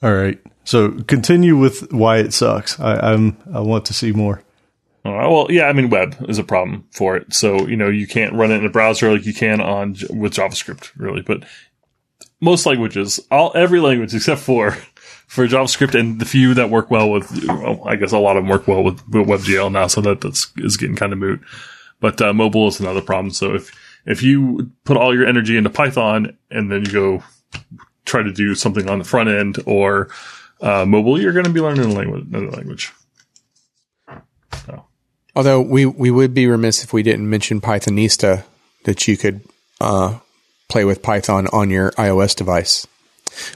All 0.04 0.14
right. 0.14 0.40
So 0.64 0.92
continue 0.92 1.58
with 1.58 1.92
why 1.92 2.18
it 2.18 2.34
sucks. 2.34 2.80
I, 2.80 3.14
I'm 3.14 3.38
I 3.54 3.62
want 3.62 3.86
to 3.88 3.94
see 3.94 4.12
more. 4.12 4.44
Right, 5.06 5.28
well, 5.28 5.48
yeah, 5.50 5.66
I 5.66 5.74
mean, 5.74 5.90
web 5.90 6.16
is 6.30 6.40
a 6.40 6.44
problem 6.44 6.88
for 6.92 7.18
it. 7.18 7.34
So 7.34 7.68
you 7.68 7.76
know, 7.76 7.90
you 7.90 8.08
can't 8.08 8.34
run 8.34 8.52
it 8.52 8.58
in 8.58 8.66
a 8.66 8.70
browser 8.70 9.12
like 9.12 9.26
you 9.26 9.34
can 9.34 9.60
on 9.60 9.92
with 10.10 10.34
JavaScript, 10.34 10.92
really. 10.96 11.22
But 11.22 11.44
most 12.40 12.66
languages, 12.66 13.20
all 13.30 13.52
every 13.54 13.80
language 13.80 14.14
except 14.16 14.42
for 14.42 14.72
for 15.28 15.48
JavaScript 15.48 15.98
and 16.00 16.22
the 16.22 16.26
few 16.26 16.54
that 16.54 16.70
work 16.70 16.90
well 16.90 17.10
with, 17.10 17.46
well, 17.48 17.82
I 17.86 17.96
guess 17.96 18.12
a 18.12 18.18
lot 18.18 18.38
of 18.38 18.44
them 18.44 18.50
work 18.50 18.68
well 18.68 18.84
with, 18.84 19.06
with 19.10 19.28
WebGL 19.28 19.72
now. 19.72 19.88
So 19.88 20.00
that 20.02 20.22
that's 20.22 20.52
is 20.58 20.78
getting 20.78 20.96
kind 20.96 21.12
of 21.12 21.20
moot. 21.20 21.42
But 22.00 22.22
uh, 22.22 22.34
mobile 22.34 22.68
is 22.68 22.80
another 22.80 23.02
problem. 23.02 23.32
So 23.32 23.56
if 23.56 23.76
if 24.06 24.24
you 24.24 24.72
put 24.86 24.96
all 24.96 25.14
your 25.14 25.26
energy 25.26 25.58
into 25.58 25.70
Python 25.70 26.38
and 26.50 26.72
then 26.72 26.86
you 26.86 26.92
go 26.92 27.24
try 28.06 28.22
to 28.22 28.32
do 28.32 28.56
something 28.56 28.90
on 28.90 29.00
the 29.00 29.06
front 29.06 29.30
end 29.30 29.60
or 29.66 30.10
uh, 30.62 30.86
mobile, 30.86 31.20
you're 31.20 31.34
going 31.34 31.46
to 31.46 31.52
be 31.52 31.62
learning 31.62 31.86
another 31.86 32.52
language. 32.52 32.92
Although 35.36 35.62
we 35.62 35.86
we 35.86 36.12
would 36.12 36.34
be 36.34 36.48
remiss 36.48 36.84
if 36.84 36.94
we 36.94 37.04
didn't 37.04 37.30
mention 37.30 37.60
Pythonista 37.62 38.44
that 38.86 39.08
you 39.08 39.18
could 39.18 39.42
uh, 39.82 40.20
play 40.70 40.86
with 40.86 41.02
Python 41.02 41.48
on 41.54 41.70
your 41.70 41.92
iOS 41.92 42.36
device, 42.36 42.86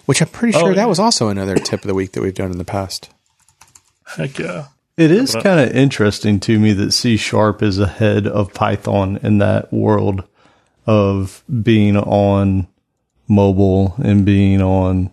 which 0.06 0.22
I'm 0.22 0.28
pretty 0.30 0.56
Oh, 0.58 0.60
sure 0.62 0.70
yeah. 0.70 0.76
that 0.78 0.90
was 0.90 0.99
also 0.99 1.28
another 1.30 1.56
tip 1.56 1.82
of 1.82 1.88
the 1.88 1.94
week 1.94 2.14
that 2.14 2.22
we've 2.22 2.34
done 2.34 2.52
in 2.52 2.58
the 2.58 2.66
past. 2.66 3.10
Heck 4.16 4.40
yeah. 4.40 4.68
It 4.98 5.12
is 5.12 5.34
kind 5.36 5.60
of 5.60 5.76
interesting 5.76 6.40
to 6.40 6.58
me 6.58 6.74
that 6.74 6.91
C 6.91 7.18
sharp 7.18 7.62
is 7.62 7.78
ahead 7.78 8.26
of 8.26 8.52
Python 8.56 9.20
in 9.22 9.38
that 9.38 9.72
world 9.72 10.24
of 10.88 11.44
being 11.62 11.95
on 11.95 12.68
mobile 13.28 13.94
and 13.99 14.26
being 14.26 14.60
on 14.62 15.12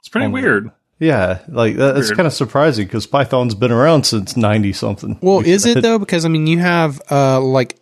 It's 0.00 0.08
pretty 0.08 0.26
Um, 0.26 0.32
weird. 0.32 0.70
Yeah, 1.02 1.40
like 1.48 1.74
that, 1.76 1.96
that's 1.96 2.12
kind 2.12 2.28
of 2.28 2.32
surprising 2.32 2.86
because 2.86 3.08
Python's 3.08 3.56
been 3.56 3.72
around 3.72 4.04
since 4.04 4.36
ninety 4.36 4.72
something. 4.72 5.18
Well, 5.20 5.40
is 5.40 5.66
it 5.66 5.82
though? 5.82 5.98
Because 5.98 6.24
I 6.24 6.28
mean, 6.28 6.46
you 6.46 6.60
have 6.60 7.02
uh, 7.10 7.40
like 7.40 7.76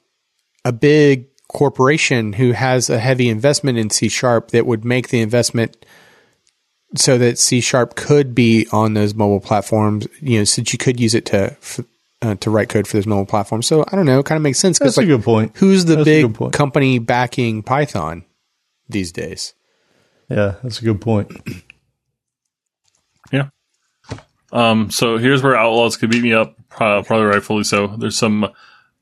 a 0.64 0.72
big 0.72 1.26
corporation 1.48 2.32
who 2.32 2.52
has 2.52 2.88
a 2.88 2.98
heavy 2.98 3.28
investment 3.28 3.76
in 3.76 3.90
C 3.90 4.08
sharp 4.08 4.52
that 4.52 4.64
would 4.64 4.86
make 4.86 5.08
the 5.08 5.20
investment 5.20 5.84
so 6.96 7.18
that 7.18 7.38
C 7.38 7.60
sharp 7.60 7.94
could 7.94 8.34
be 8.34 8.66
on 8.72 8.94
those 8.94 9.14
mobile 9.14 9.40
platforms. 9.40 10.08
You 10.20 10.38
know, 10.38 10.44
since 10.44 10.72
you 10.72 10.78
could 10.78 10.98
use 10.98 11.14
it 11.14 11.26
to 11.26 11.50
f- 11.50 11.80
uh, 12.22 12.36
to 12.36 12.50
write 12.50 12.70
code 12.70 12.88
for 12.88 12.96
those 12.96 13.06
mobile 13.06 13.26
platforms. 13.26 13.66
So 13.66 13.84
I 13.86 13.96
don't 13.96 14.06
know. 14.06 14.20
It 14.20 14.24
kind 14.26 14.36
of 14.38 14.42
makes 14.42 14.58
sense 14.58 14.78
That's 14.78 14.96
because 14.96 15.04
a 15.04 15.06
good 15.06 15.22
point. 15.22 15.56
who's 15.58 15.84
the 15.84 15.96
That's 15.96 16.04
big 16.06 16.52
company 16.52 16.98
backing 16.98 17.62
Python 17.62 18.24
these 18.88 19.12
days? 19.12 19.52
Yeah, 20.30 20.54
that's 20.62 20.80
a 20.80 20.84
good 20.84 21.02
point. 21.02 21.30
Um, 24.52 24.90
so 24.90 25.16
here's 25.18 25.42
where 25.42 25.56
Outlaws 25.56 25.96
could 25.96 26.10
beat 26.10 26.22
me 26.22 26.34
up, 26.34 26.56
uh, 26.72 27.02
probably 27.02 27.26
rightfully 27.26 27.64
so. 27.64 27.88
There's 27.88 28.18
some, 28.18 28.44
uh, 28.44 28.48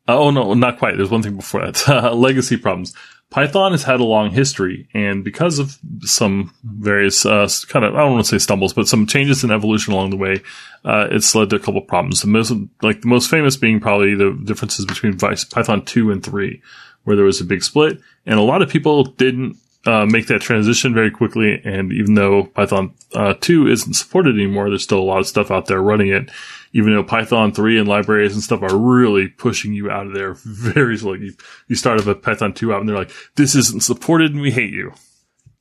oh 0.09 0.31
no, 0.31 0.55
not 0.55 0.79
quite. 0.79 0.97
There's 0.97 1.11
one 1.11 1.23
thing 1.23 1.37
before 1.37 1.71
that. 1.71 2.15
Legacy 2.15 2.57
problems. 2.57 2.95
Python 3.31 3.73
has 3.73 3.83
had 3.83 4.01
a 4.01 4.05
long 4.05 4.31
history, 4.31 4.89
and 4.95 5.23
because 5.23 5.59
of 5.59 5.79
some 6.01 6.55
various 6.63 7.27
uh, 7.27 7.47
kind 7.69 7.85
of 7.85 7.95
I 7.95 7.99
don't 7.99 8.13
want 8.13 8.25
to 8.25 8.31
say 8.31 8.43
stumbles, 8.43 8.73
but 8.73 8.89
some 8.89 9.07
changes 9.07 9.45
in 9.45 9.51
evolution 9.51 9.93
along 9.93 10.11
the 10.11 10.17
way, 10.17 10.43
uh, 10.85 11.09
it's 11.11 11.35
led 11.35 11.51
to 11.51 11.57
a 11.57 11.59
couple 11.59 11.77
of 11.77 11.87
problems. 11.87 12.23
The 12.23 12.29
most, 12.29 12.53
like 12.81 13.03
the 13.03 13.09
most 13.09 13.29
famous 13.29 13.59
being 13.59 13.81
probably 13.81 14.15
the 14.15 14.39
differences 14.45 14.87
between 14.87 15.19
Python 15.19 15.85
two 15.85 16.11
and 16.11 16.25
three, 16.25 16.63
where 17.05 17.17
there 17.17 17.27
was 17.27 17.41
a 17.43 17.45
big 17.45 17.63
split, 17.63 18.01
and 18.25 18.39
a 18.39 18.43
lot 18.43 18.63
of 18.63 18.71
people 18.71 19.05
didn't 19.05 19.59
uh, 19.87 20.07
make 20.07 20.27
that 20.27 20.41
transition 20.41 20.93
very 20.93 21.11
quickly. 21.11 21.61
And 21.65 21.93
even 21.93 22.15
though 22.15 22.45
Python 22.45 22.95
uh, 23.15 23.35
2 23.41 23.69
isn't 23.69 23.95
supported 23.95 24.35
anymore, 24.35 24.69
there's 24.69 24.83
still 24.83 24.99
a 24.99 25.01
lot 25.01 25.21
of 25.21 25.27
stuff 25.27 25.51
out 25.51 25.67
there 25.67 25.81
running 25.81 26.09
it. 26.09 26.31
Even 26.73 26.93
though 26.93 27.05
Python 27.05 27.53
3 27.53 27.79
and 27.79 27.89
libraries 27.89 28.35
and 28.35 28.43
stuff 28.43 28.63
are 28.63 28.77
really 28.77 29.29
pushing 29.29 29.73
you 29.73 29.91
out 29.91 30.07
of 30.07 30.15
there 30.15 30.35
very 30.45 30.97
slowly. 30.97 31.27
You, 31.27 31.35
you 31.69 31.77
start 31.77 32.01
up 32.01 32.07
a 32.07 32.15
Python 32.15 32.53
2 32.53 32.73
out 32.73 32.81
and 32.81 32.89
they're 32.89 32.97
like, 32.97 33.13
this 33.37 33.55
isn't 33.55 33.83
supported 33.83 34.33
and 34.33 34.41
we 34.41 34.51
hate 34.51 34.73
you. 34.73 34.93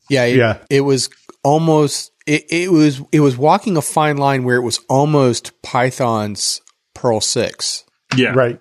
Yeah, 0.09 0.25
it, 0.25 0.37
Yeah. 0.37 0.57
It 0.69 0.81
was 0.81 1.09
almost 1.43 2.11
it, 2.25 2.45
it 2.49 2.71
was 2.71 3.01
it 3.11 3.21
was 3.21 3.37
walking 3.37 3.77
a 3.77 3.81
fine 3.81 4.17
line 4.17 4.43
where 4.43 4.57
it 4.57 4.63
was 4.63 4.79
almost 4.89 5.61
Python's 5.61 6.61
Perl 6.93 7.21
6. 7.21 7.85
Yeah, 8.15 8.31
Right. 8.31 8.59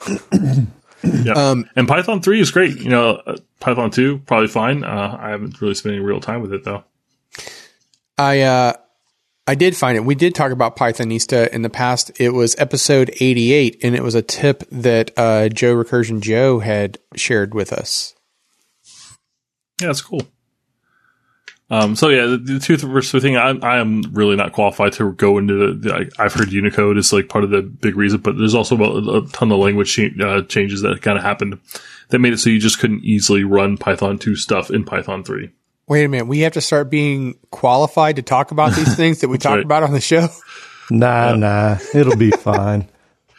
Yeah. 1.02 1.32
Um, 1.34 1.70
and 1.76 1.86
Python 1.86 2.20
3 2.20 2.40
is 2.40 2.50
great. 2.50 2.80
You 2.80 2.88
know, 2.88 3.10
uh, 3.24 3.36
Python 3.60 3.90
2, 3.90 4.18
probably 4.18 4.48
fine. 4.48 4.84
Uh, 4.84 5.16
I 5.20 5.30
haven't 5.30 5.60
really 5.60 5.74
spent 5.74 5.94
any 5.94 6.04
real 6.04 6.20
time 6.20 6.42
with 6.42 6.52
it, 6.52 6.64
though. 6.64 6.84
I 8.16 8.40
uh, 8.40 8.72
I 9.46 9.54
did 9.54 9.76
find 9.76 9.96
it. 9.96 10.04
We 10.04 10.14
did 10.14 10.34
talk 10.34 10.52
about 10.52 10.76
Pythonista 10.76 11.48
in 11.48 11.62
the 11.62 11.70
past. 11.70 12.10
It 12.20 12.30
was 12.30 12.54
episode 12.58 13.10
88, 13.20 13.78
and 13.82 13.94
it 13.94 14.02
was 14.02 14.14
a 14.14 14.22
tip 14.22 14.62
that 14.70 15.10
uh, 15.16 15.48
Joe 15.48 15.74
Recursion 15.74 16.20
Joe 16.20 16.58
had 16.58 16.98
shared 17.16 17.54
with 17.54 17.72
us. 17.72 18.14
Yeah, 19.80 19.86
that's 19.86 20.02
cool. 20.02 20.20
Um, 21.70 21.96
so 21.96 22.08
yeah, 22.08 22.26
the, 22.26 22.36
the 22.38 22.58
two 22.58 22.76
versus 22.76 23.22
thing, 23.22 23.36
I, 23.36 23.50
I 23.50 23.78
am 23.78 24.02
really 24.12 24.36
not 24.36 24.52
qualified 24.52 24.94
to 24.94 25.12
go 25.12 25.38
into 25.38 25.54
the, 25.54 25.74
the 25.74 25.94
I, 25.94 26.24
I've 26.24 26.32
heard 26.32 26.50
Unicode 26.50 26.96
is 26.96 27.12
like 27.12 27.28
part 27.28 27.44
of 27.44 27.50
the 27.50 27.62
big 27.62 27.94
reason, 27.94 28.20
but 28.20 28.38
there's 28.38 28.54
also 28.54 28.76
a, 28.76 29.18
a 29.18 29.26
ton 29.28 29.52
of 29.52 29.58
language 29.58 29.98
uh, 29.98 30.42
changes 30.42 30.80
that 30.82 31.02
kind 31.02 31.18
of 31.18 31.24
happened 31.24 31.58
that 32.08 32.18
made 32.18 32.32
it 32.32 32.38
so 32.38 32.50
you 32.50 32.58
just 32.58 32.78
couldn't 32.78 33.04
easily 33.04 33.44
run 33.44 33.76
Python 33.76 34.18
2 34.18 34.36
stuff 34.36 34.70
in 34.70 34.84
Python 34.84 35.24
3. 35.24 35.50
Wait 35.86 36.04
a 36.04 36.08
minute. 36.08 36.26
We 36.26 36.40
have 36.40 36.52
to 36.52 36.60
start 36.60 36.90
being 36.90 37.38
qualified 37.50 38.16
to 38.16 38.22
talk 38.22 38.50
about 38.50 38.74
these 38.74 38.94
things 38.96 39.20
that 39.20 39.28
we 39.28 39.38
talk 39.38 39.56
right. 39.56 39.64
about 39.64 39.82
on 39.82 39.92
the 39.92 40.00
show. 40.00 40.28
Nah, 40.90 41.34
nah. 41.34 41.78
It'll 41.94 42.16
be 42.16 42.30
fine. 42.30 42.88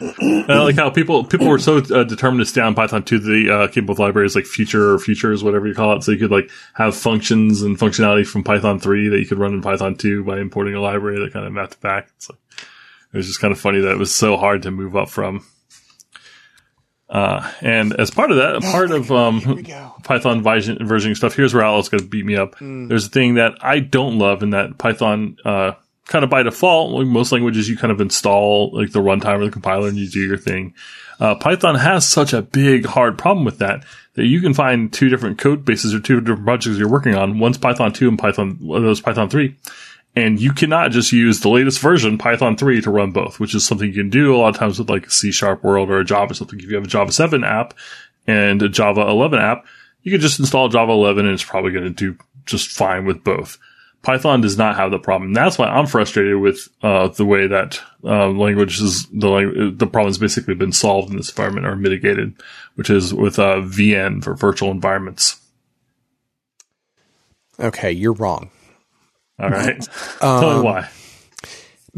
I 0.00 0.58
like 0.62 0.76
how 0.76 0.88
people 0.88 1.24
people 1.24 1.46
were 1.48 1.58
so 1.58 1.76
uh, 1.76 2.04
determined 2.04 2.40
to 2.40 2.46
stay 2.46 2.62
on 2.62 2.74
Python 2.74 3.02
2 3.02 3.18
the 3.18 3.54
uh, 3.54 3.68
came 3.68 3.84
up 3.84 3.90
with 3.90 3.98
libraries 3.98 4.34
like 4.34 4.46
Future 4.46 4.94
or 4.94 4.98
Futures, 4.98 5.44
whatever 5.44 5.66
you 5.66 5.74
call 5.74 5.94
it, 5.94 6.02
so 6.02 6.12
you 6.12 6.18
could 6.18 6.30
like 6.30 6.50
have 6.72 6.96
functions 6.96 7.60
and 7.60 7.78
functionality 7.78 8.26
from 8.26 8.42
Python 8.42 8.80
3 8.80 9.08
that 9.08 9.18
you 9.18 9.26
could 9.26 9.38
run 9.38 9.52
in 9.52 9.60
Python 9.60 9.94
2 9.94 10.24
by 10.24 10.38
importing 10.38 10.74
a 10.74 10.80
library 10.80 11.18
that 11.18 11.34
kind 11.34 11.44
of 11.44 11.52
mapped 11.52 11.74
it 11.74 11.80
back. 11.80 12.08
So 12.16 12.34
it 13.12 13.16
was 13.16 13.26
just 13.26 13.40
kind 13.40 13.52
of 13.52 13.60
funny 13.60 13.80
that 13.80 13.92
it 13.92 13.98
was 13.98 14.14
so 14.14 14.38
hard 14.38 14.62
to 14.62 14.70
move 14.70 14.96
up 14.96 15.10
from. 15.10 15.44
Uh, 17.10 17.50
and 17.60 17.92
as 17.98 18.10
part 18.10 18.30
of 18.30 18.36
that, 18.36 18.56
a 18.56 18.60
part 18.60 18.90
of 18.92 19.10
um. 19.10 19.40
Python 20.04 20.42
version, 20.42 20.78
versioning 20.78 21.16
stuff, 21.16 21.34
here's 21.34 21.52
where 21.52 21.64
Al's 21.64 21.88
going 21.88 22.02
to 22.02 22.08
beat 22.08 22.24
me 22.24 22.36
up. 22.36 22.56
There's 22.88 23.06
a 23.06 23.10
thing 23.10 23.34
that 23.34 23.58
I 23.60 23.80
don't 23.80 24.18
love 24.18 24.42
in 24.42 24.50
that 24.50 24.78
Python, 24.78 25.36
uh, 25.44 25.72
kind 26.06 26.24
of 26.24 26.30
by 26.30 26.42
default, 26.42 26.92
like 26.92 27.06
most 27.06 27.32
languages, 27.32 27.68
you 27.68 27.76
kind 27.76 27.92
of 27.92 28.00
install 28.00 28.70
like 28.72 28.92
the 28.92 29.00
runtime 29.00 29.40
or 29.40 29.44
the 29.44 29.50
compiler 29.50 29.88
and 29.88 29.96
you 29.98 30.08
do 30.08 30.20
your 30.20 30.36
thing. 30.38 30.74
Uh, 31.18 31.34
Python 31.34 31.74
has 31.74 32.08
such 32.08 32.32
a 32.32 32.42
big, 32.42 32.86
hard 32.86 33.18
problem 33.18 33.44
with 33.44 33.58
that 33.58 33.84
that 34.14 34.26
you 34.26 34.40
can 34.40 34.54
find 34.54 34.92
two 34.92 35.08
different 35.08 35.38
code 35.38 35.64
bases 35.64 35.94
or 35.94 36.00
two 36.00 36.20
different 36.20 36.44
projects 36.44 36.78
you're 36.78 36.88
working 36.88 37.14
on. 37.14 37.38
One's 37.38 37.58
Python 37.58 37.92
2 37.92 38.08
and 38.08 38.18
Python, 38.18 38.58
those 38.60 39.00
Python 39.00 39.28
3. 39.30 39.54
And 40.16 40.40
you 40.40 40.52
cannot 40.52 40.90
just 40.90 41.12
use 41.12 41.40
the 41.40 41.48
latest 41.48 41.78
version, 41.78 42.18
Python 42.18 42.56
3, 42.56 42.80
to 42.82 42.90
run 42.90 43.12
both, 43.12 43.38
which 43.38 43.54
is 43.54 43.64
something 43.64 43.86
you 43.88 43.94
can 43.94 44.10
do 44.10 44.34
a 44.34 44.38
lot 44.38 44.48
of 44.48 44.56
times 44.56 44.78
with 44.78 44.90
like 44.90 45.06
a 45.06 45.10
C 45.10 45.30
sharp 45.30 45.62
world 45.62 45.88
or 45.88 46.00
a 46.00 46.04
Java 46.04 46.34
something. 46.34 46.58
If 46.58 46.68
you 46.68 46.74
have 46.74 46.84
a 46.84 46.88
Java 46.88 47.12
7 47.12 47.44
app 47.44 47.74
and 48.26 48.60
a 48.60 48.68
Java 48.68 49.02
11 49.02 49.38
app, 49.38 49.64
you 50.02 50.10
can 50.10 50.20
just 50.20 50.40
install 50.40 50.68
Java 50.68 50.92
11 50.92 51.26
and 51.26 51.34
it's 51.34 51.44
probably 51.44 51.70
going 51.70 51.84
to 51.84 51.90
do 51.90 52.18
just 52.44 52.70
fine 52.70 53.04
with 53.04 53.22
both. 53.22 53.58
Python 54.02 54.40
does 54.40 54.56
not 54.56 54.76
have 54.76 54.90
the 54.90 54.98
problem. 54.98 55.34
That's 55.34 55.58
why 55.58 55.66
I'm 55.66 55.86
frustrated 55.86 56.38
with 56.38 56.68
uh, 56.82 57.08
the 57.08 57.26
way 57.26 57.46
that 57.46 57.80
uh, 58.02 58.28
language 58.28 58.80
is 58.80 59.06
the 59.08 59.28
lang- 59.28 59.76
the 59.76 59.86
problem's 59.86 60.16
basically 60.16 60.54
been 60.54 60.72
solved 60.72 61.10
in 61.10 61.18
this 61.18 61.28
environment 61.28 61.66
or 61.66 61.76
mitigated, 61.76 62.34
which 62.76 62.88
is 62.88 63.12
with 63.12 63.38
uh, 63.38 63.56
venv 63.56 64.24
for 64.24 64.34
virtual 64.34 64.70
environments. 64.70 65.38
Okay, 67.58 67.92
you're 67.92 68.14
wrong. 68.14 68.50
All 69.40 69.50
right, 69.50 69.80
tell 70.20 70.58
me 70.58 70.62
why. 70.64 70.88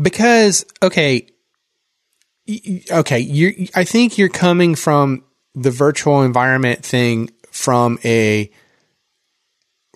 because 0.00 0.64
okay 0.82 1.26
okay 2.90 3.18
you 3.20 3.68
i 3.74 3.84
think 3.84 4.18
you're 4.18 4.28
coming 4.28 4.74
from 4.74 5.24
the 5.54 5.70
virtual 5.70 6.22
environment 6.22 6.84
thing 6.84 7.30
from 7.50 7.98
a 8.04 8.50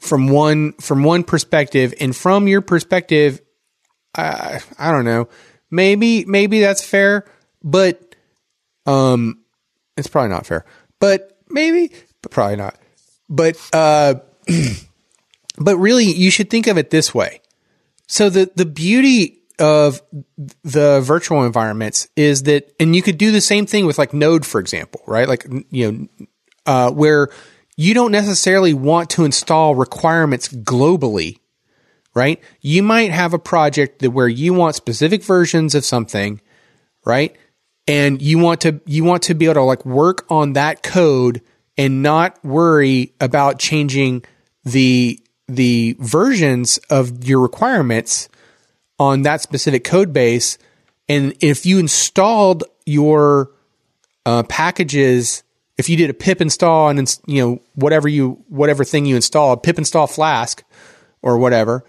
from 0.00 0.28
one 0.28 0.72
from 0.74 1.02
one 1.02 1.24
perspective. 1.24 1.94
And 2.00 2.14
from 2.14 2.46
your 2.48 2.60
perspective 2.60 3.40
i 4.16 4.60
i 4.78 4.92
don't 4.92 5.04
know. 5.04 5.28
Maybe 5.70 6.24
maybe 6.24 6.60
that's 6.60 6.84
fair 6.84 7.24
but 7.62 8.14
um 8.84 9.42
it's 9.96 10.06
probably 10.08 10.30
not 10.30 10.46
fair. 10.46 10.64
But 11.00 11.38
maybe 11.48 11.92
but 12.22 12.30
probably 12.30 12.56
not. 12.56 12.78
But 13.28 13.56
uh 13.72 14.16
but 15.58 15.76
really 15.76 16.04
you 16.04 16.30
should 16.30 16.50
think 16.50 16.66
of 16.66 16.78
it 16.78 16.90
this 16.90 17.14
way 17.14 17.40
so 18.06 18.30
the 18.30 18.50
the 18.54 18.66
beauty 18.66 19.40
of 19.58 20.02
the 20.62 21.00
virtual 21.00 21.44
environments 21.44 22.08
is 22.14 22.44
that, 22.44 22.72
and 22.78 22.94
you 22.94 23.02
could 23.02 23.18
do 23.18 23.32
the 23.32 23.40
same 23.40 23.66
thing 23.66 23.86
with 23.86 23.98
like 23.98 24.12
Node, 24.12 24.44
for 24.44 24.60
example, 24.60 25.02
right? 25.06 25.28
Like 25.28 25.46
you 25.70 25.92
know, 25.92 26.26
uh, 26.66 26.90
where 26.90 27.28
you 27.76 27.94
don't 27.94 28.12
necessarily 28.12 28.74
want 28.74 29.10
to 29.10 29.24
install 29.24 29.74
requirements 29.74 30.48
globally, 30.48 31.38
right? 32.14 32.40
You 32.60 32.82
might 32.82 33.10
have 33.10 33.34
a 33.34 33.38
project 33.38 34.00
that 34.00 34.10
where 34.10 34.28
you 34.28 34.54
want 34.54 34.74
specific 34.74 35.22
versions 35.22 35.74
of 35.74 35.84
something, 35.84 36.40
right? 37.04 37.36
And 37.88 38.20
you 38.20 38.38
want 38.38 38.62
to 38.62 38.80
you 38.84 39.04
want 39.04 39.24
to 39.24 39.34
be 39.34 39.46
able 39.46 39.54
to 39.54 39.62
like 39.62 39.86
work 39.86 40.26
on 40.28 40.52
that 40.54 40.82
code 40.82 41.40
and 41.78 42.02
not 42.02 42.42
worry 42.44 43.14
about 43.20 43.58
changing 43.58 44.24
the 44.64 45.20
the 45.48 45.96
versions 45.98 46.78
of 46.90 47.24
your 47.24 47.40
requirements 47.40 48.28
on 48.98 49.22
that 49.22 49.40
specific 49.40 49.84
code 49.84 50.12
base. 50.12 50.58
And 51.08 51.34
if 51.40 51.66
you 51.66 51.78
installed 51.78 52.64
your 52.84 53.52
uh, 54.24 54.42
packages, 54.44 55.42
if 55.78 55.88
you 55.88 55.96
did 55.96 56.10
a 56.10 56.14
pip 56.14 56.40
install 56.40 56.88
and 56.88 57.18
you 57.26 57.42
know 57.42 57.60
whatever 57.74 58.08
you 58.08 58.42
whatever 58.48 58.84
thing 58.84 59.06
you 59.06 59.16
installed, 59.16 59.62
pip 59.62 59.78
install 59.78 60.06
Flask 60.06 60.64
or 61.22 61.38
whatever, 61.38 61.84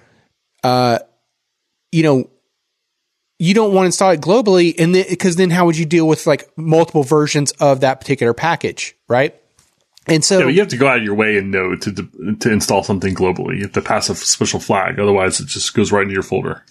uh, 0.63 0.99
you 1.91 2.03
know, 2.03 2.29
you 3.39 3.53
don't 3.53 3.73
want 3.73 3.83
to 3.83 3.87
install 3.87 4.11
it 4.11 4.21
globally, 4.21 4.75
and 4.77 4.93
because 4.93 5.35
then 5.35 5.49
how 5.49 5.65
would 5.65 5.77
you 5.77 5.85
deal 5.85 6.07
with 6.07 6.27
like 6.27 6.49
multiple 6.57 7.03
versions 7.03 7.51
of 7.53 7.81
that 7.81 7.99
particular 7.99 8.33
package, 8.33 8.95
right? 9.07 9.39
And 10.07 10.23
so 10.23 10.39
Yeah, 10.39 10.47
you 10.47 10.59
have 10.59 10.69
to 10.69 10.77
go 10.77 10.87
out 10.87 10.97
of 10.97 11.03
your 11.03 11.15
way 11.15 11.37
in 11.37 11.51
Node 11.51 11.81
to 11.83 11.93
to 12.39 12.51
install 12.51 12.83
something 12.83 13.13
globally. 13.13 13.57
You 13.57 13.63
have 13.63 13.73
to 13.73 13.81
pass 13.81 14.09
a 14.09 14.15
special 14.15 14.59
flag, 14.59 14.99
otherwise 14.99 15.39
it 15.39 15.47
just 15.47 15.73
goes 15.73 15.91
right 15.91 16.03
into 16.03 16.13
your 16.13 16.23
folder. 16.23 16.63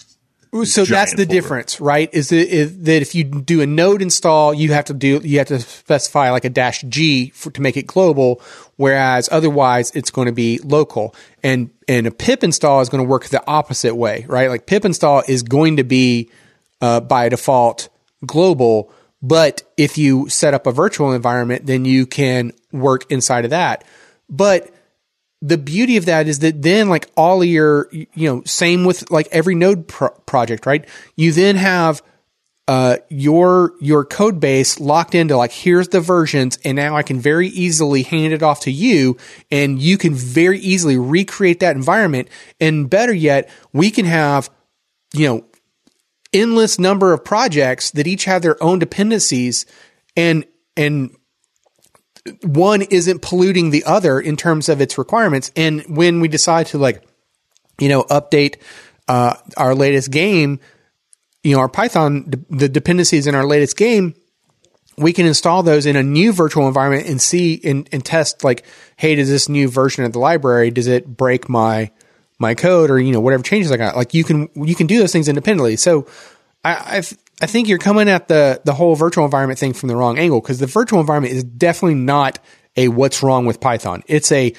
so 0.64 0.84
that's 0.84 1.12
the 1.12 1.18
folder. 1.18 1.26
difference, 1.26 1.80
right? 1.80 2.08
Is 2.14 2.30
that, 2.30 2.48
is 2.48 2.78
that 2.82 3.02
if 3.02 3.14
you 3.14 3.24
do 3.24 3.60
a 3.60 3.66
node 3.66 4.00
install, 4.00 4.54
you 4.54 4.72
have 4.72 4.86
to 4.86 4.94
do 4.94 5.20
you 5.22 5.38
have 5.38 5.48
to 5.48 5.60
specify 5.60 6.30
like 6.30 6.44
a 6.44 6.50
dash 6.50 6.82
G 6.88 7.30
for, 7.30 7.50
to 7.50 7.60
make 7.60 7.76
it 7.76 7.86
global, 7.86 8.40
whereas 8.76 9.28
otherwise 9.30 9.90
it's 9.94 10.10
going 10.10 10.26
to 10.26 10.32
be 10.32 10.58
local. 10.64 11.14
And 11.42 11.70
and 11.88 12.06
a 12.06 12.10
pip 12.10 12.42
install 12.42 12.80
is 12.80 12.88
going 12.88 13.04
to 13.04 13.08
work 13.08 13.26
the 13.26 13.46
opposite 13.46 13.94
way, 13.94 14.24
right? 14.28 14.48
Like 14.48 14.66
pip 14.66 14.84
install 14.84 15.22
is 15.28 15.42
going 15.42 15.76
to 15.76 15.84
be 15.84 16.30
uh, 16.80 17.00
by 17.00 17.28
default 17.28 17.90
global, 18.24 18.92
but 19.22 19.62
if 19.76 19.98
you 19.98 20.28
set 20.28 20.54
up 20.54 20.66
a 20.66 20.72
virtual 20.72 21.12
environment, 21.12 21.66
then 21.66 21.84
you 21.84 22.06
can 22.06 22.52
work 22.72 23.10
inside 23.10 23.44
of 23.44 23.50
that. 23.50 23.84
But 24.28 24.72
the 25.42 25.58
beauty 25.58 25.96
of 25.96 26.06
that 26.06 26.28
is 26.28 26.38
that 26.40 26.62
then 26.62 26.88
like 26.88 27.10
all 27.16 27.42
of 27.42 27.48
your 27.48 27.88
you 27.92 28.06
know 28.14 28.42
same 28.44 28.84
with 28.84 29.10
like 29.10 29.28
every 29.30 29.54
node 29.54 29.86
pro- 29.86 30.10
project 30.26 30.64
right 30.64 30.88
you 31.14 31.30
then 31.30 31.56
have 31.56 32.02
uh 32.68 32.96
your 33.10 33.74
your 33.80 34.04
code 34.04 34.40
base 34.40 34.80
locked 34.80 35.14
into 35.14 35.36
like 35.36 35.52
here's 35.52 35.88
the 35.88 36.00
versions 36.00 36.58
and 36.64 36.76
now 36.76 36.96
I 36.96 37.02
can 37.02 37.20
very 37.20 37.48
easily 37.48 38.02
hand 38.02 38.32
it 38.32 38.42
off 38.42 38.60
to 38.60 38.72
you 38.72 39.18
and 39.50 39.80
you 39.80 39.98
can 39.98 40.14
very 40.14 40.58
easily 40.58 40.96
recreate 40.96 41.60
that 41.60 41.76
environment 41.76 42.28
and 42.58 42.88
better 42.88 43.14
yet 43.14 43.50
we 43.72 43.90
can 43.90 44.06
have 44.06 44.50
you 45.14 45.28
know 45.28 45.44
endless 46.32 46.78
number 46.78 47.12
of 47.12 47.24
projects 47.24 47.90
that 47.92 48.06
each 48.06 48.24
have 48.24 48.42
their 48.42 48.62
own 48.62 48.78
dependencies 48.78 49.66
and 50.16 50.44
and 50.76 51.16
one 52.42 52.82
isn't 52.82 53.22
polluting 53.22 53.70
the 53.70 53.84
other 53.84 54.20
in 54.20 54.36
terms 54.36 54.68
of 54.68 54.80
its 54.80 54.98
requirements. 54.98 55.52
And 55.56 55.82
when 55.82 56.20
we 56.20 56.28
decide 56.28 56.66
to 56.68 56.78
like, 56.78 57.06
you 57.78 57.88
know, 57.88 58.02
update 58.04 58.56
uh, 59.08 59.34
our 59.56 59.74
latest 59.74 60.10
game, 60.10 60.60
you 61.44 61.54
know, 61.54 61.60
our 61.60 61.68
Python, 61.68 62.44
the 62.50 62.68
dependencies 62.68 63.26
in 63.26 63.34
our 63.34 63.46
latest 63.46 63.76
game, 63.76 64.14
we 64.98 65.12
can 65.12 65.26
install 65.26 65.62
those 65.62 65.86
in 65.86 65.94
a 65.94 66.02
new 66.02 66.32
virtual 66.32 66.66
environment 66.66 67.06
and 67.08 67.20
see 67.20 67.60
and, 67.62 67.88
and 67.92 68.04
test 68.04 68.42
like, 68.42 68.64
hey, 68.96 69.14
does 69.14 69.28
this 69.28 69.48
new 69.48 69.68
version 69.68 70.04
of 70.04 70.12
the 70.12 70.18
library 70.18 70.70
does 70.70 70.86
it 70.86 71.06
break 71.06 71.48
my 71.48 71.90
my 72.38 72.54
code 72.54 72.90
or 72.90 72.98
you 72.98 73.12
know 73.12 73.20
whatever 73.20 73.42
changes 73.42 73.72
I 73.72 73.76
got? 73.76 73.96
Like 73.96 74.14
you 74.14 74.24
can 74.24 74.48
you 74.54 74.74
can 74.74 74.86
do 74.86 74.98
those 74.98 75.12
things 75.12 75.28
independently. 75.28 75.76
So 75.76 76.06
I 76.64 76.96
I've, 76.98 77.18
I 77.40 77.46
think 77.46 77.68
you're 77.68 77.78
coming 77.78 78.08
at 78.08 78.28
the 78.28 78.60
the 78.64 78.74
whole 78.74 78.94
virtual 78.94 79.24
environment 79.24 79.58
thing 79.58 79.72
from 79.72 79.88
the 79.88 79.96
wrong 79.96 80.18
angle 80.18 80.40
because 80.40 80.58
the 80.58 80.66
virtual 80.66 81.00
environment 81.00 81.34
is 81.34 81.44
definitely 81.44 81.94
not 81.94 82.38
a 82.76 82.88
what's 82.88 83.22
wrong 83.22 83.46
with 83.46 83.60
Python. 83.60 84.02
It's 84.06 84.30
a 84.32 84.52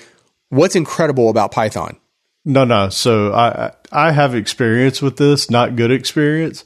what's 0.49 0.75
incredible 0.75 1.29
about 1.29 1.51
Python. 1.51 1.97
No, 2.45 2.63
no. 2.63 2.89
So 2.89 3.33
I 3.33 3.73
I 3.91 4.11
have 4.11 4.33
experience 4.33 5.01
with 5.01 5.17
this, 5.17 5.49
not 5.49 5.75
good 5.75 5.91
experience. 5.91 6.63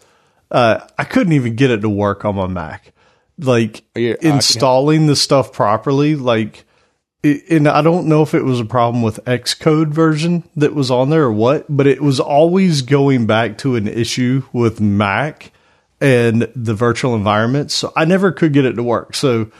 uh, 0.51 0.85
I 0.97 1.05
couldn't 1.05 1.33
even 1.33 1.55
get 1.55 1.71
it 1.71 1.81
to 1.81 1.89
work 1.89 2.23
on 2.25 2.35
my 2.35 2.47
Mac. 2.47 2.93
Like 3.39 3.83
Yeah, 3.95 4.13
uh, 4.13 4.15
installing 4.21 5.07
the 5.07 5.15
stuff 5.15 5.51
properly, 5.51 6.15
like, 6.15 6.65
and 7.23 7.67
I 7.67 7.81
don't 7.81 8.07
know 8.07 8.23
if 8.23 8.33
it 8.33 8.43
was 8.43 8.59
a 8.59 8.65
problem 8.65 9.03
with 9.03 9.23
Xcode 9.25 9.89
version 9.89 10.43
that 10.55 10.73
was 10.73 10.89
on 10.89 11.09
there 11.09 11.23
or 11.25 11.33
what, 11.33 11.65
but 11.69 11.87
it 11.87 12.01
was 12.01 12.19
always 12.19 12.81
going 12.81 13.27
back 13.27 13.57
to 13.59 13.75
an 13.75 13.87
issue 13.87 14.43
with 14.51 14.81
Mac 14.81 15.51
and 15.99 16.51
the 16.55 16.73
virtual 16.73 17.15
environments. 17.15 17.75
So 17.75 17.93
I 17.95 18.05
never 18.05 18.31
could 18.31 18.53
get 18.53 18.65
it 18.65 18.73
to 18.73 18.83
work. 18.83 19.15
So 19.15 19.51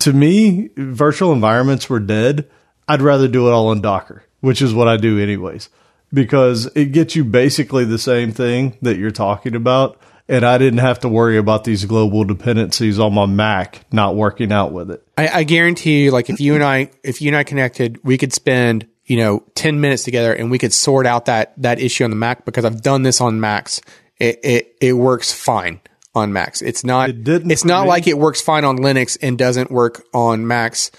to 0.00 0.12
me, 0.12 0.70
virtual 0.76 1.32
environments 1.32 1.88
were 1.88 2.00
dead. 2.00 2.50
I'd 2.88 3.02
rather 3.02 3.28
do 3.28 3.46
it 3.48 3.52
all 3.52 3.70
in 3.70 3.80
Docker, 3.80 4.24
which 4.40 4.60
is 4.60 4.74
what 4.74 4.88
I 4.88 4.96
do 4.96 5.18
anyways, 5.20 5.68
because 6.12 6.66
it 6.74 6.86
gets 6.86 7.14
you 7.14 7.24
basically 7.24 7.84
the 7.84 7.98
same 7.98 8.32
thing 8.32 8.76
that 8.82 8.96
you're 8.96 9.12
talking 9.12 9.54
about. 9.54 10.00
And 10.28 10.44
I 10.44 10.58
didn't 10.58 10.80
have 10.80 10.98
to 11.00 11.08
worry 11.08 11.36
about 11.38 11.62
these 11.64 11.84
global 11.84 12.24
dependencies 12.24 12.98
on 12.98 13.14
my 13.14 13.26
Mac 13.26 13.84
not 13.92 14.16
working 14.16 14.50
out 14.50 14.72
with 14.72 14.90
it. 14.90 15.06
I, 15.16 15.28
I 15.28 15.42
guarantee 15.44 16.02
you, 16.04 16.10
like 16.10 16.28
if 16.30 16.40
you 16.40 16.54
and 16.56 16.64
I, 16.64 16.90
if 17.04 17.22
you 17.22 17.28
and 17.28 17.36
I 17.36 17.44
connected, 17.44 18.00
we 18.02 18.18
could 18.18 18.32
spend, 18.32 18.88
you 19.04 19.18
know, 19.18 19.44
10 19.54 19.80
minutes 19.80 20.02
together 20.02 20.32
and 20.32 20.50
we 20.50 20.58
could 20.58 20.72
sort 20.72 21.06
out 21.06 21.26
that, 21.26 21.54
that 21.62 21.78
issue 21.78 22.02
on 22.02 22.10
the 22.10 22.16
Mac 22.16 22.44
because 22.44 22.64
I've 22.64 22.82
done 22.82 23.02
this 23.04 23.20
on 23.20 23.38
Macs. 23.38 23.80
It, 24.18 24.40
it, 24.42 24.76
it 24.80 24.92
works 24.94 25.32
fine 25.32 25.80
on 26.12 26.32
Macs. 26.32 26.60
It's 26.60 26.82
not, 26.82 27.10
It 27.10 27.22
didn't 27.22 27.50
it's 27.52 27.64
not 27.64 27.82
me. 27.84 27.88
like 27.90 28.06
it 28.08 28.18
works 28.18 28.40
fine 28.40 28.64
on 28.64 28.78
Linux 28.78 29.16
and 29.22 29.38
doesn't 29.38 29.70
work 29.70 30.02
on 30.12 30.44
Macs. 30.48 30.90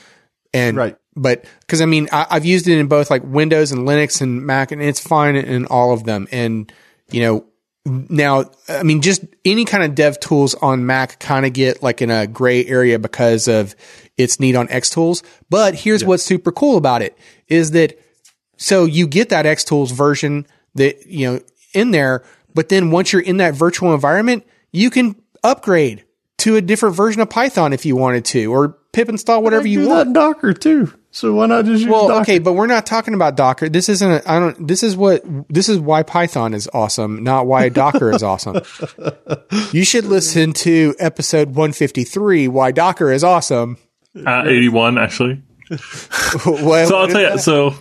And, 0.54 0.78
Right. 0.78 0.95
but 1.18 1.44
cause 1.68 1.82
I 1.82 1.86
mean, 1.86 2.08
I, 2.14 2.28
I've 2.30 2.45
used 2.45 2.70
it 2.70 2.78
in 2.78 2.88
both 2.88 3.10
like 3.12 3.24
Windows 3.26 3.74
and 3.74 3.86
Linux 3.86 4.22
and 4.22 4.45
Mac 4.45 4.72
and 4.72 4.82
it's 4.82 5.02
fine 5.02 5.36
in 5.36 5.66
all 5.66 5.91
of 5.91 6.06
them. 6.06 6.30
And, 6.32 6.72
you 7.12 7.22
know, 7.24 7.45
now, 7.88 8.52
I 8.68 8.84
mean, 8.84 9.02
just 9.02 9.24
any 9.46 9.66
kind 9.66 9.84
of 9.84 9.96
dev 9.96 10.20
tools 10.20 10.56
on 10.56 10.86
Mac 10.86 11.20
kind 11.20 11.46
of 11.46 11.54
get 11.54 11.82
like 11.82 12.02
in 12.02 12.12
a 12.12 12.28
gray 12.28 12.66
area 12.66 13.00
because 13.00 13.48
of 13.48 13.76
its 14.18 14.40
need 14.40 14.56
on 14.56 14.70
X 14.70 14.90
tools. 14.90 15.24
But 15.50 15.76
here's 15.76 16.04
what's 16.04 16.24
super 16.24 16.52
cool 16.52 16.78
about 16.78 17.02
it 17.02 17.18
is 17.48 17.72
that 17.72 18.00
so 18.58 18.86
you 18.86 19.08
get 19.08 19.30
that 19.30 19.46
X 19.46 19.64
tools 19.64 19.92
version 19.92 20.48
that, 20.76 21.08
you 21.08 21.32
know, 21.32 21.40
in 21.74 21.92
there, 21.92 22.24
but 22.54 22.70
then 22.70 22.92
once 22.92 23.14
you're 23.14 23.22
in 23.22 23.38
that 23.38 23.54
virtual 23.54 23.94
environment, 23.94 24.46
you 24.72 24.90
can 24.90 25.16
upgrade 25.44 26.04
to 26.40 26.56
a 26.56 26.62
different 26.62 26.96
version 26.96 27.22
of 27.22 27.30
Python 27.30 27.74
if 27.74 27.86
you 27.86 27.96
wanted 27.96 28.26
to, 28.26 28.52
or 28.52 28.78
pip 28.98 29.10
install 29.10 29.44
whatever 29.44 29.65
I 29.65 29.69
you 29.69 29.82
do 29.82 29.88
want. 29.90 30.14
that 30.14 30.19
Docker 30.19 30.53
too. 30.53 30.91
So 31.11 31.34
why 31.34 31.45
not 31.45 31.65
just 31.65 31.82
use 31.84 31.90
Well, 31.91 32.07
Docker? 32.07 32.22
okay, 32.22 32.40
but 32.40 32.53
we're 32.53 32.68
not 32.68 32.86
talking 32.86 33.14
about 33.14 33.36
Docker. 33.38 33.69
This 33.69 33.90
isn't. 33.90 34.11
A, 34.11 34.32
I 34.32 34.40
don't. 34.40 34.68
This 34.68 34.82
is 34.84 34.95
what. 34.98 35.24
This 35.49 35.69
is 35.69 35.80
why 35.80 36.03
Python 36.03 36.53
is 36.53 36.69
awesome, 36.74 37.24
not 37.24 37.45
why 37.48 37.69
Docker 37.84 38.11
is 38.11 38.24
awesome. 38.24 38.61
You 39.72 39.84
should 39.86 40.06
listen 40.06 40.53
to 40.53 40.95
episode 40.99 41.56
one 41.56 41.72
fifty 41.74 42.03
three. 42.03 42.48
Why 42.48 42.72
Docker 42.72 43.11
is 43.11 43.24
awesome. 43.24 43.78
Uh, 44.15 44.44
81 44.48 44.98
actually. 44.98 45.41
Well, 46.45 46.88
So 46.88 46.98
I'll 46.98 47.07
tell 47.07 47.22
you. 47.34 47.38
So, 47.38 47.76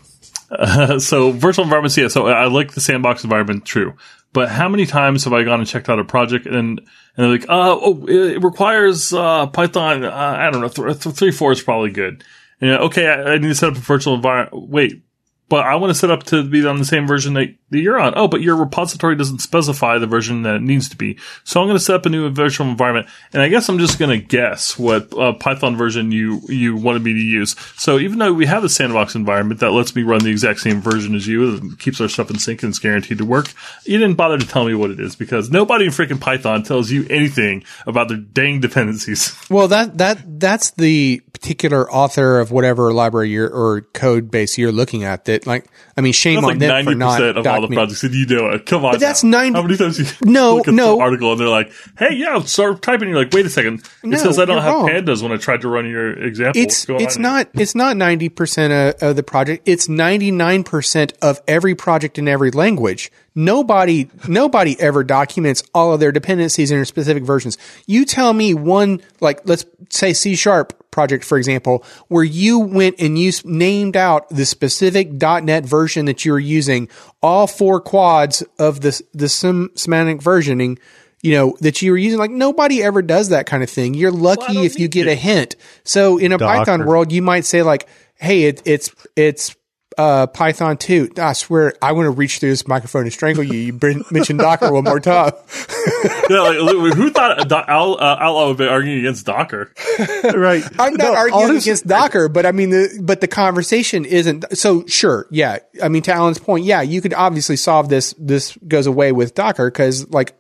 uh, 0.51 0.99
so 0.99 1.31
virtual 1.33 1.65
environments. 1.65 1.97
Yeah. 1.97 2.09
So 2.09 2.27
I 2.27 2.47
like 2.47 2.73
the 2.73 2.81
sandbox 2.81 3.25
environment. 3.25 3.65
True. 3.65 3.95
But 4.37 4.51
how 4.51 4.69
many 4.69 4.85
times 4.85 5.25
have 5.25 5.33
I 5.33 5.45
gone 5.45 5.61
and 5.61 5.67
checked 5.67 5.89
out 5.89 5.99
a 5.99 6.05
project 6.05 6.45
and 6.45 6.79
and 6.79 6.81
they're 7.17 7.29
like, 7.29 7.49
uh, 7.49 7.75
oh, 7.81 8.05
it 8.07 8.45
requires 8.45 9.11
uh, 9.15 9.47
Python. 9.47 10.05
Uh, 10.05 10.11
I 10.11 10.51
don't 10.51 10.61
know, 10.61 10.69
th- 10.69 11.01
th- 11.01 11.17
three 11.17 11.31
four 11.31 11.53
is 11.53 11.63
probably 11.63 11.91
good. 11.91 12.23
And, 12.61 12.73
uh, 12.73 12.79
okay, 12.81 13.07
I, 13.07 13.33
I 13.33 13.39
need 13.39 13.49
to 13.49 13.55
set 13.55 13.71
up 13.71 13.79
a 13.79 13.81
virtual 13.81 14.15
environment. 14.15 14.69
Wait, 14.69 15.03
but 15.49 15.65
I 15.65 15.77
want 15.77 15.89
to 15.91 15.95
set 15.99 16.11
up 16.11 16.25
to 16.25 16.47
be 16.47 16.67
on 16.67 16.77
the 16.77 16.85
same 16.85 17.07
version 17.07 17.33
that, 17.33 17.55
that 17.71 17.81
you're 17.81 17.99
on. 17.99 18.15
Oh, 18.17 18.29
but 18.29 18.43
your 18.43 18.57
repository 18.57 19.17
doesn't 19.17 19.41
specify 19.41 19.99
the 19.99 20.07
version 20.07 20.43
that 20.43 20.57
it 20.57 20.63
needs 20.63 20.89
to 20.91 20.97
be. 20.97 21.19
So 21.45 21.61
I'm 21.61 21.67
going 21.67 21.79
to 21.79 21.83
set 21.83 21.97
up 21.97 22.07
a 22.07 22.09
new 22.09 22.29
virtual 22.31 22.69
environment, 22.69 23.09
and 23.33 23.43
I 23.43 23.49
guess 23.49 23.69
I'm 23.69 23.79
just 23.79 23.99
going 23.99 24.19
to 24.19 24.25
guess 24.25 24.79
what 24.79 25.13
uh, 25.19 25.33
Python 25.33 25.77
version 25.77 26.13
you 26.13 26.41
you 26.49 26.77
wanted 26.77 27.03
me 27.03 27.13
to 27.13 27.19
use. 27.19 27.57
So 27.77 27.99
even 27.99 28.19
though 28.19 28.33
we 28.33 28.47
have 28.47 28.63
a 28.63 28.69
sandbox 28.69 29.15
environment 29.15 29.61
that 29.61 29.71
lets 29.71 29.95
me 29.97 30.03
run 30.03 30.21
the 30.21 30.31
exact 30.31 30.61
same 30.61 30.81
version 30.81 31.15
as 31.15 31.27
you 31.27 31.57
and 31.57 31.79
keeps 31.79 32.01
our 32.01 32.09
stuff 32.09 32.31
in 32.31 32.39
sync 32.39 32.63
and 32.63 32.71
it's 32.71 32.79
guaranteed 32.79 33.19
to 33.19 33.25
work, 33.25 33.53
you 33.85 33.99
didn't 33.99 34.17
bother 34.17 34.39
to 34.39 34.47
tell 34.47 34.65
me 34.65 34.75
what 34.75 34.91
it 34.91 35.01
is 35.01 35.17
because 35.17 35.51
nobody 35.51 35.87
in 35.87 35.91
freaking 35.91 36.21
Python 36.21 36.63
tells 36.63 36.91
you 36.91 37.07
anything 37.11 37.65
about 37.87 38.09
their 38.09 38.19
dang 38.19 38.61
dependencies. 38.61 39.37
well, 39.51 39.69
that 39.69 39.99
that 39.99 40.41
that's 40.41 40.71
the 40.73 41.21
particular 41.33 41.91
author 41.91 42.41
of 42.41 42.51
whatever 42.51 42.93
library 42.93 43.31
you're, 43.31 43.49
or 43.49 43.83
code 43.93 44.31
base 44.31 44.57
you're 44.57 44.73
looking 44.73 45.05
at. 45.05 45.27
That 45.27 45.47
like, 45.47 45.67
I 45.97 46.01
mean, 46.01 46.13
shame 46.13 46.37
That's 46.37 46.45
on 46.45 46.51
like 46.51 46.59
them 46.59 46.85
for 46.85 46.95
not 46.95 47.23
of 47.23 47.45
all 47.57 47.63
the 47.63 47.69
documenting. 47.69 47.75
projects, 47.75 48.03
and 48.05 48.15
you 48.15 48.27
know 48.27 48.51
it. 48.51 48.67
Come 48.67 48.85
on, 48.85 48.93
But 48.93 49.01
that's 49.01 49.25
now. 49.25 49.39
90 49.41 49.57
How 49.57 49.63
many 49.63 49.77
times 49.77 49.99
you 49.99 50.07
No, 50.31 50.57
look 50.57 50.69
at 50.69 50.75
no. 50.75 50.95
some 50.95 51.01
article 51.01 51.33
and 51.33 51.41
they're 51.41 51.49
like, 51.49 51.73
"Hey, 51.99 52.15
yeah, 52.15 52.39
start 52.43 52.83
typing." 52.83 53.09
You're 53.09 53.19
like, 53.19 53.33
"Wait 53.33 53.47
a 53.47 53.51
second, 53.51 53.81
it 54.03 54.07
No, 54.09 54.19
says 54.19 54.39
I 54.39 54.45
don't 54.45 54.63
have 54.63 54.73
wrong. 54.75 54.89
pandas 54.89 55.23
when 55.23 55.33
I 55.33 55.37
tried 55.37 55.61
to 55.63 55.69
run 55.69 55.89
your 55.89 56.13
example." 56.13 56.61
it's 56.63 56.87
it's 56.89 57.19
not 57.19 57.49
it's 57.55 57.75
not 57.75 57.97
90% 57.97 58.71
of, 58.97 59.03
of 59.11 59.17
the 59.17 59.23
project 59.23 59.63
it's 59.67 59.89
99% 59.89 61.13
of 61.23 61.41
every 61.49 61.75
project 61.75 62.19
in 62.19 62.29
every 62.29 62.51
language 62.51 63.11
nobody 63.37 64.09
nobody 64.27 64.79
ever 64.81 65.05
documents 65.05 65.63
all 65.75 65.93
of 65.93 66.01
their 66.01 66.11
dependencies 66.11 66.73
in 66.73 66.79
their 66.79 66.85
specific 66.85 67.23
versions. 67.23 67.57
You 67.87 68.05
tell 68.05 68.33
me 68.33 68.55
one 68.55 69.01
like 69.21 69.47
let's 69.47 69.65
say 69.91 70.13
c 70.13 70.35
sharp 70.35 70.73
project 70.91 71.23
for 71.25 71.37
example 71.37 71.85
where 72.09 72.25
you 72.25 72.59
went 72.59 72.97
and 72.99 73.19
you 73.19 73.31
named 73.45 73.97
out 73.97 74.29
the 74.31 74.47
specific. 74.47 75.13
net 75.13 75.65
version 75.65 76.07
that 76.07 76.25
you're 76.25 76.39
using 76.39 76.89
all 77.23 77.47
four 77.47 77.81
quads 77.81 78.43
of 78.59 78.81
the 78.81 79.01
the 79.13 79.29
sem- 79.29 79.71
semantic 79.75 80.19
versioning 80.19 80.79
you 81.23 81.33
know 81.33 81.57
that 81.61 81.83
you 81.83 81.91
were 81.91 81.97
using. 81.97 82.19
Like 82.19 82.31
nobody 82.31 82.83
ever 82.83 83.03
does 83.03 83.31
that 83.31 83.47
kind 83.47 83.63
of 83.63 83.71
thing. 83.71 83.95
You're 83.95 84.13
lucky 84.13 84.55
don't 84.55 84.65
if 84.65 84.79
you 84.79 84.87
get 84.87 85.05
to. 85.05 85.13
a 85.13 85.15
hint. 85.15 85.57
So 85.83 86.19
in 86.19 86.33
a 86.33 86.39
python 86.39 86.87
world 86.87 87.13
you 87.13 87.23
might 87.23 87.45
say 87.45 87.63
like 87.63 87.89
hey 88.15 88.45
it, 88.45 88.63
it's 88.65 88.95
it's 89.17 89.57
uh, 89.99 90.27
python 90.27 90.77
2 90.77 91.13
i 91.19 91.33
swear 91.33 91.73
i 91.81 91.93
want 91.93 92.07
to 92.07 92.11
reach 92.11 92.39
through 92.39 92.51
this 92.51 92.69
microphone 92.69 93.03
and 93.03 93.13
strangle 93.13 93.43
you 93.43 93.55
you 93.59 93.73
bring- 93.73 94.05
mentioned 94.11 94.39
docker 94.39 94.71
one 94.73 94.85
more 94.85 95.01
time 95.01 95.33
yeah, 96.31 96.41
like, 96.41 96.59
look, 96.59 96.95
who 96.95 97.11
thought 97.11 97.49
Do- 97.49 97.55
Al, 97.67 97.95
uh, 97.95 98.17
Outlaw 98.21 98.49
would 98.49 98.59
be 98.59 98.67
arguing 98.67 98.99
against 99.01 99.25
Docker? 99.27 99.73
right. 100.35 100.63
i'm 100.79 100.95
not 100.95 100.99
No, 100.99 101.15
arguing 101.15 101.45
honestly- 101.51 101.71
against 101.71 101.87
docker 101.87 102.29
but 102.29 102.45
i 102.47 102.53
mean 102.53 102.71
the 102.71 103.01
but 103.03 103.21
the 103.21 103.29
conversation 103.29 104.05
isn't 104.05 104.45
so 104.57 104.85
sure 104.87 105.27
yeah 105.31 105.59
i 105.83 105.89
mean 105.89 106.03
to 106.03 106.13
alan's 106.13 106.39
point 106.39 106.65
yeah 106.65 106.83
you 106.83 107.01
could 107.01 107.15
obviously 107.15 107.57
solve 107.57 107.89
this 107.89 108.15
this 108.19 108.57
goes 108.69 108.87
away 108.87 109.13
with 109.13 109.35
docker 109.35 109.71
because 109.71 110.09
like 110.11 110.35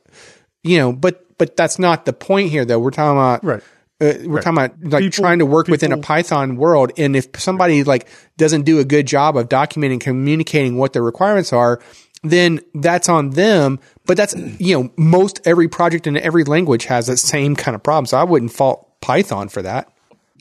you 0.63 0.79
know 0.79 0.93
but 0.93 1.23
but 1.39 1.57
that's 1.57 1.79
not 1.79 2.05
the 2.05 2.13
point 2.13 2.51
here 2.51 2.65
though 2.65 2.79
we're 2.79 2.91
talking 2.91 3.17
about 3.17 3.45
Right. 3.45 3.63
Uh, 4.01 4.13
we're 4.25 4.43
talking 4.43 4.59
about 4.59 4.83
like 4.83 5.03
People- 5.03 5.23
trying 5.23 5.39
to 5.39 5.47
work 5.47 5.69
within 5.69 5.93
a 5.93 5.97
Python 5.99 6.57
world, 6.57 6.93
and 6.99 7.17
if 7.17 7.29
somebody 7.39 7.83
like 7.83 8.09
doesn't 8.37 8.63
do 8.63 8.79
a 8.79 8.85
good 8.85 9.07
job 9.07 9.37
of 9.37 9.49
documenting, 9.49 10.01
communicating 10.01 10.77
what 10.77 10.93
the 10.93 11.01
requirements 11.01 11.53
are, 11.53 11.81
then 12.23 12.61
that's 12.75 13.09
on 13.09 13.31
them. 13.31 13.81
But 14.05 14.17
that's 14.17 14.35
you 14.35 14.79
know 14.79 14.91
most 14.97 15.41
every 15.47 15.69
project 15.69 16.07
in 16.07 16.17
every 16.19 16.45
language 16.45 16.85
has 16.87 17.07
that 17.07 17.17
same 17.19 17.57
kind 17.57 17.75
of 17.75 17.83
problem. 17.83 18.07
So 18.07 18.19
I 18.19 18.25
wouldn't 18.25 18.53
fault 18.53 19.01
Python 19.01 19.49
for 19.49 19.63
that. 19.63 19.91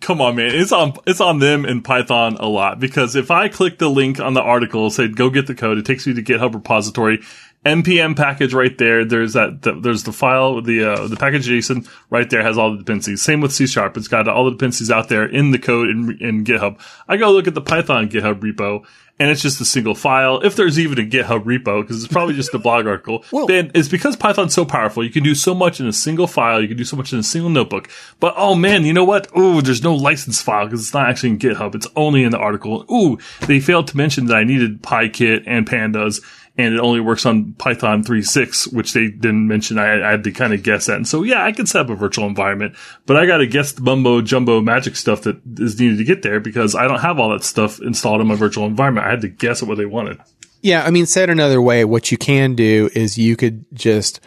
Come 0.01 0.19
on, 0.19 0.35
man. 0.35 0.53
It's 0.53 0.73
on 0.73 0.93
it's 1.07 1.21
on 1.21 1.39
them 1.39 1.65
in 1.65 1.81
Python 1.81 2.35
a 2.39 2.47
lot 2.47 2.79
because 2.79 3.15
if 3.15 3.31
I 3.31 3.47
click 3.47 3.79
the 3.79 3.89
link 3.89 4.19
on 4.19 4.33
the 4.33 4.41
article, 4.41 4.89
say 4.89 5.07
go 5.07 5.29
get 5.29 5.47
the 5.47 5.55
code, 5.55 5.77
it 5.77 5.85
takes 5.85 6.05
me 6.05 6.13
to 6.13 6.21
GitHub 6.21 6.53
repository. 6.53 7.21
Npm 7.65 8.15
package 8.15 8.53
right 8.53 8.77
there. 8.77 9.03
There's 9.03 9.33
that. 9.33 9.63
The, 9.63 9.73
there's 9.73 10.03
the 10.03 10.13
file, 10.13 10.61
the 10.61 10.83
uh, 10.93 11.07
the 11.07 11.17
package 11.17 11.47
JSON 11.47 11.89
right 12.09 12.29
there 12.29 12.43
has 12.43 12.57
all 12.57 12.71
the 12.71 12.77
dependencies. 12.77 13.21
Same 13.21 13.41
with 13.41 13.51
C 13.51 13.67
sharp. 13.67 13.97
It's 13.97 14.07
got 14.07 14.27
all 14.27 14.45
the 14.45 14.51
dependencies 14.51 14.91
out 14.91 15.09
there 15.09 15.25
in 15.25 15.51
the 15.51 15.59
code 15.59 15.89
in, 15.89 16.17
in 16.21 16.43
GitHub. 16.45 16.79
I 17.07 17.17
go 17.17 17.31
look 17.31 17.47
at 17.47 17.55
the 17.55 17.61
Python 17.61 18.07
GitHub 18.09 18.39
repo, 18.39 18.85
and 19.17 19.31
it's 19.31 19.41
just 19.41 19.59
a 19.61 19.65
single 19.65 19.95
file. 19.95 20.41
If 20.41 20.55
there's 20.55 20.77
even 20.77 20.99
a 20.99 21.07
GitHub 21.09 21.43
repo, 21.43 21.81
because 21.81 22.03
it's 22.03 22.13
probably 22.13 22.35
just 22.35 22.53
a 22.53 22.59
blog 22.59 22.85
article. 22.93 23.25
Well- 23.31 23.51
and 23.51 23.71
it's 23.73 23.87
because 23.89 24.15
Python's 24.15 24.53
so 24.53 24.63
powerful. 24.65 25.03
You 25.03 25.09
can 25.09 25.23
do 25.23 25.33
so 25.35 25.55
much 25.55 25.79
in 25.79 25.87
a 25.87 25.93
single 25.93 26.27
file. 26.27 26.61
You 26.61 26.67
can 26.67 26.77
do 26.77 26.85
so 26.85 26.95
much 26.97 27.13
in 27.13 27.19
a 27.19 27.23
single 27.23 27.49
notebook. 27.49 27.89
But 28.19 28.35
oh 28.37 28.53
man, 28.55 28.85
you 28.85 28.93
know 28.93 29.05
what? 29.05 29.35
Ooh, 29.37 29.61
there's 29.61 29.83
no 29.83 29.95
license 29.95 30.41
file 30.41 30.65
because 30.65 30.81
it's 30.81 30.93
not 30.93 31.09
actually 31.09 31.29
in 31.29 31.39
GitHub. 31.39 31.73
It's 31.73 31.87
only 31.95 32.23
in 32.23 32.31
the 32.31 32.37
article. 32.37 32.85
Ooh, 32.91 33.17
they 33.47 33.59
failed 33.59 33.87
to 33.87 33.97
mention 33.97 34.27
that 34.27 34.37
I 34.37 34.43
needed 34.43 34.83
PyKit 34.83 35.43
and 35.47 35.67
pandas. 35.67 36.21
And 36.57 36.73
it 36.73 36.79
only 36.79 37.01
works 37.01 37.25
on 37.25 37.51
Python 37.53 38.03
3.6, 38.03 38.71
which 38.71 38.93
they 38.93 39.09
didn't 39.09 39.47
mention. 39.47 39.77
I, 39.77 40.07
I 40.07 40.11
had 40.11 40.23
to 40.23 40.31
kind 40.31 40.53
of 40.53 40.63
guess 40.63 40.85
that. 40.85 40.95
And 40.95 41.07
so, 41.07 41.23
yeah, 41.23 41.43
I 41.43 41.51
can 41.51 41.65
set 41.65 41.81
up 41.81 41.89
a 41.89 41.95
virtual 41.95 42.27
environment, 42.27 42.75
but 43.05 43.17
I 43.17 43.25
got 43.25 43.37
to 43.37 43.47
guess 43.47 43.73
the 43.73 43.81
mumbo 43.81 44.21
jumbo 44.21 44.61
magic 44.61 44.95
stuff 44.95 45.23
that 45.23 45.41
is 45.57 45.77
needed 45.77 45.97
to 45.97 46.05
get 46.05 46.21
there 46.21 46.39
because 46.39 46.73
I 46.73 46.87
don't 46.87 47.01
have 47.01 47.19
all 47.19 47.31
that 47.31 47.43
stuff 47.43 47.81
installed 47.81 48.21
in 48.21 48.27
my 48.27 48.35
virtual 48.35 48.65
environment. 48.65 49.05
I 49.05 49.09
had 49.09 49.21
to 49.21 49.27
guess 49.27 49.61
at 49.61 49.67
what 49.67 49.77
they 49.77 49.85
wanted. 49.85 50.21
Yeah, 50.61 50.83
I 50.83 50.91
mean, 50.91 51.05
said 51.05 51.29
another 51.29 51.61
way, 51.61 51.85
what 51.85 52.11
you 52.11 52.17
can 52.17 52.55
do 52.55 52.89
is 52.95 53.17
you 53.17 53.35
could 53.35 53.65
just 53.73 54.19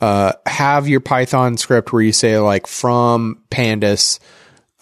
uh, 0.00 0.32
have 0.46 0.86
your 0.86 1.00
Python 1.00 1.56
script 1.56 1.92
where 1.92 2.02
you 2.02 2.12
say 2.12 2.38
like 2.38 2.66
from 2.66 3.42
pandas, 3.50 4.18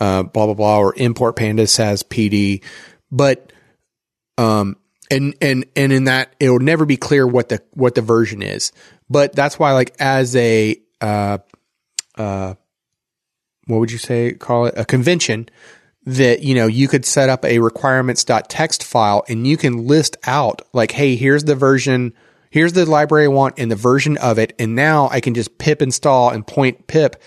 uh, 0.00 0.22
blah 0.22 0.46
blah 0.46 0.54
blah, 0.54 0.78
or 0.78 0.94
import 0.96 1.36
pandas 1.36 1.80
as 1.80 2.02
PD, 2.02 2.62
but 3.10 3.52
um, 4.36 4.76
and 5.10 5.34
and 5.40 5.66
and 5.76 5.92
in 5.92 6.04
that 6.04 6.34
it 6.40 6.50
will 6.50 6.58
never 6.58 6.84
be 6.84 6.96
clear 6.96 7.26
what 7.26 7.48
the 7.48 7.62
what 7.72 7.94
the 7.94 8.02
version 8.02 8.42
is. 8.42 8.72
But 9.10 9.34
that's 9.34 9.58
why 9.58 9.72
like 9.72 9.94
as 9.98 10.36
a 10.36 10.76
uh, 11.00 11.38
uh, 12.16 12.54
what 13.66 13.78
would 13.78 13.92
you 13.92 13.98
say? 13.98 14.32
Call 14.32 14.66
it 14.66 14.74
a 14.76 14.84
convention 14.84 15.48
that 16.04 16.42
you 16.42 16.54
know 16.54 16.66
you 16.66 16.88
could 16.88 17.04
set 17.04 17.28
up 17.28 17.44
a 17.44 17.58
requirements.txt 17.58 18.82
file 18.82 19.24
and 19.28 19.46
you 19.46 19.56
can 19.56 19.86
list 19.86 20.16
out 20.26 20.62
like, 20.72 20.92
hey, 20.92 21.16
here's 21.16 21.44
the 21.44 21.54
version, 21.54 22.14
here's 22.50 22.72
the 22.72 22.86
library 22.86 23.24
I 23.24 23.28
want 23.28 23.58
and 23.58 23.70
the 23.70 23.76
version 23.76 24.16
of 24.18 24.38
it, 24.38 24.54
and 24.58 24.74
now 24.74 25.08
I 25.10 25.20
can 25.20 25.34
just 25.34 25.58
pip 25.58 25.82
install 25.82 26.30
and 26.30 26.46
point 26.46 26.86
pip. 26.86 27.22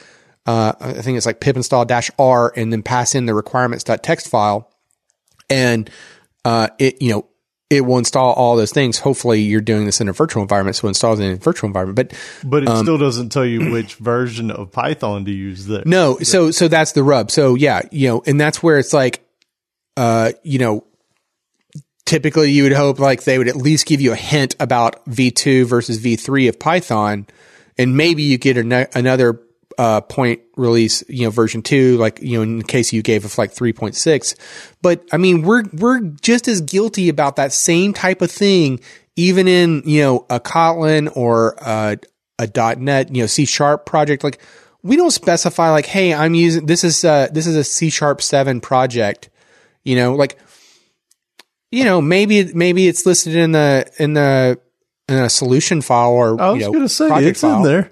Uh, 0.48 0.74
I 0.80 0.94
think 1.02 1.18
it's 1.18 1.28
like 1.28 1.40
pip 1.40 1.56
install 1.56 1.86
dash 1.86 2.10
r 2.18 2.52
and 2.56 2.74
then 2.74 2.82
pass 2.82 3.14
in 3.14 3.28
the 3.28 3.36
requirements.txt 3.36 4.28
file, 4.28 4.72
and 5.50 5.90
uh, 6.44 6.70
it 6.80 7.02
you 7.02 7.12
know 7.12 7.28
it 7.72 7.82
will 7.86 7.98
install 7.98 8.34
all 8.34 8.58
those 8.58 8.74
things. 8.74 9.00
Hopefully, 9.00 9.42
you're 9.42 9.62
doing 9.62 9.86
this 9.86 10.02
in 10.02 10.10
a 10.10 10.14
virtual 10.14 10.42
environment, 10.44 10.76
so 10.76 10.88
it 10.88 10.90
installs 10.90 11.20
it 11.22 11.24
in 11.24 11.32
a 11.32 11.36
virtual 11.38 11.68
environment. 11.68 11.96
But 11.96 12.14
But 12.44 12.64
it 12.64 12.78
still 12.78 12.98
doesn't 12.98 13.30
tell 13.30 13.46
you 13.46 13.72
which 13.72 13.96
version 13.96 14.52
of 14.52 14.72
Python 14.72 15.24
to 15.26 15.32
use 15.32 15.66
there. 15.68 15.84
no, 15.86 16.20
so 16.20 16.52
so 16.52 16.68
that's 16.68 16.92
the 16.92 17.02
rub. 17.02 17.32
So 17.32 17.56
yeah, 17.56 17.82
you 17.92 18.10
know, 18.10 18.24
and 18.28 18.40
that's 18.40 18.62
where 18.62 18.78
it's 18.78 18.94
like, 18.94 19.26
uh, 19.96 20.34
you 20.44 20.60
know, 20.60 20.84
typically 22.06 22.52
you 22.52 22.64
would 22.64 22.74
hope 22.74 23.00
like 23.00 23.24
they 23.24 23.38
would 23.38 23.48
at 23.48 23.56
least 23.56 23.86
give 23.86 24.02
you 24.02 24.12
a 24.12 24.18
hint 24.18 24.56
about 24.60 25.06
V2 25.06 25.66
versus 25.66 25.98
V3 25.98 26.50
of 26.50 26.60
Python, 26.60 27.26
and 27.78 27.96
maybe 27.96 28.24
you 28.24 28.38
get 28.38 28.58
an- 28.58 28.88
another 28.94 29.40
uh, 29.78 30.02
point 30.02 30.42
release, 30.56 31.04
you 31.08 31.24
know, 31.24 31.30
version 31.30 31.62
two, 31.62 31.98
like 31.98 32.22
you 32.22 32.38
know, 32.38 32.44
in 32.44 32.62
case 32.62 32.94
you 32.94 33.02
gave 33.02 33.26
us 33.26 33.38
like 33.38 33.52
three 33.52 33.74
point 33.74 33.96
six. 33.96 34.36
But 34.82 35.08
I 35.12 35.18
mean, 35.18 35.42
we're 35.42 35.64
we're 35.74 36.00
just 36.00 36.48
as 36.48 36.62
guilty 36.62 37.10
about 37.10 37.36
that 37.38 37.54
same 37.54 37.94
type 37.94 38.22
of 38.22 38.32
thing, 38.32 38.80
even 39.16 39.48
in 39.48 39.84
you 39.86 40.02
know 40.02 40.26
a 40.30 40.40
Kotlin 40.40 41.16
or 41.16 41.56
a, 41.60 41.98
a 42.40 42.76
.NET, 42.76 43.14
you 43.16 43.24
know, 43.24 43.28
C 43.28 43.46
sharp 43.46 43.86
project. 43.86 44.24
Like 44.24 44.42
we 44.84 44.96
don't 44.96 45.12
specify 45.12 45.72
like, 45.72 45.86
hey, 45.86 46.14
I'm 46.14 46.34
using 46.34 46.66
this 46.66 46.84
is 46.84 47.04
uh 47.04 47.28
this 47.32 47.48
is 47.48 47.56
a 47.56 47.64
C 47.64 47.90
sharp 47.90 48.22
seven 48.22 48.62
project. 48.62 49.30
You 49.84 49.96
know, 49.96 50.16
like 50.16 50.38
you 51.72 51.86
know, 51.86 52.02
maybe 52.02 52.54
maybe 52.54 52.88
it's 52.88 53.06
listed 53.06 53.36
in 53.36 53.54
the 53.54 53.90
in 53.98 54.14
the 54.14 54.60
in 55.08 55.18
a 55.18 55.30
solution 55.30 55.82
file 55.82 56.12
or 56.12 56.42
I 56.42 56.52
was 56.52 56.60
you 56.60 56.66
know, 56.68 56.72
going 56.74 56.86
to 56.86 56.90
say 56.90 57.08
project 57.08 57.30
it's 57.32 57.42
file. 57.42 57.58
in 57.58 57.64
there. 57.64 57.92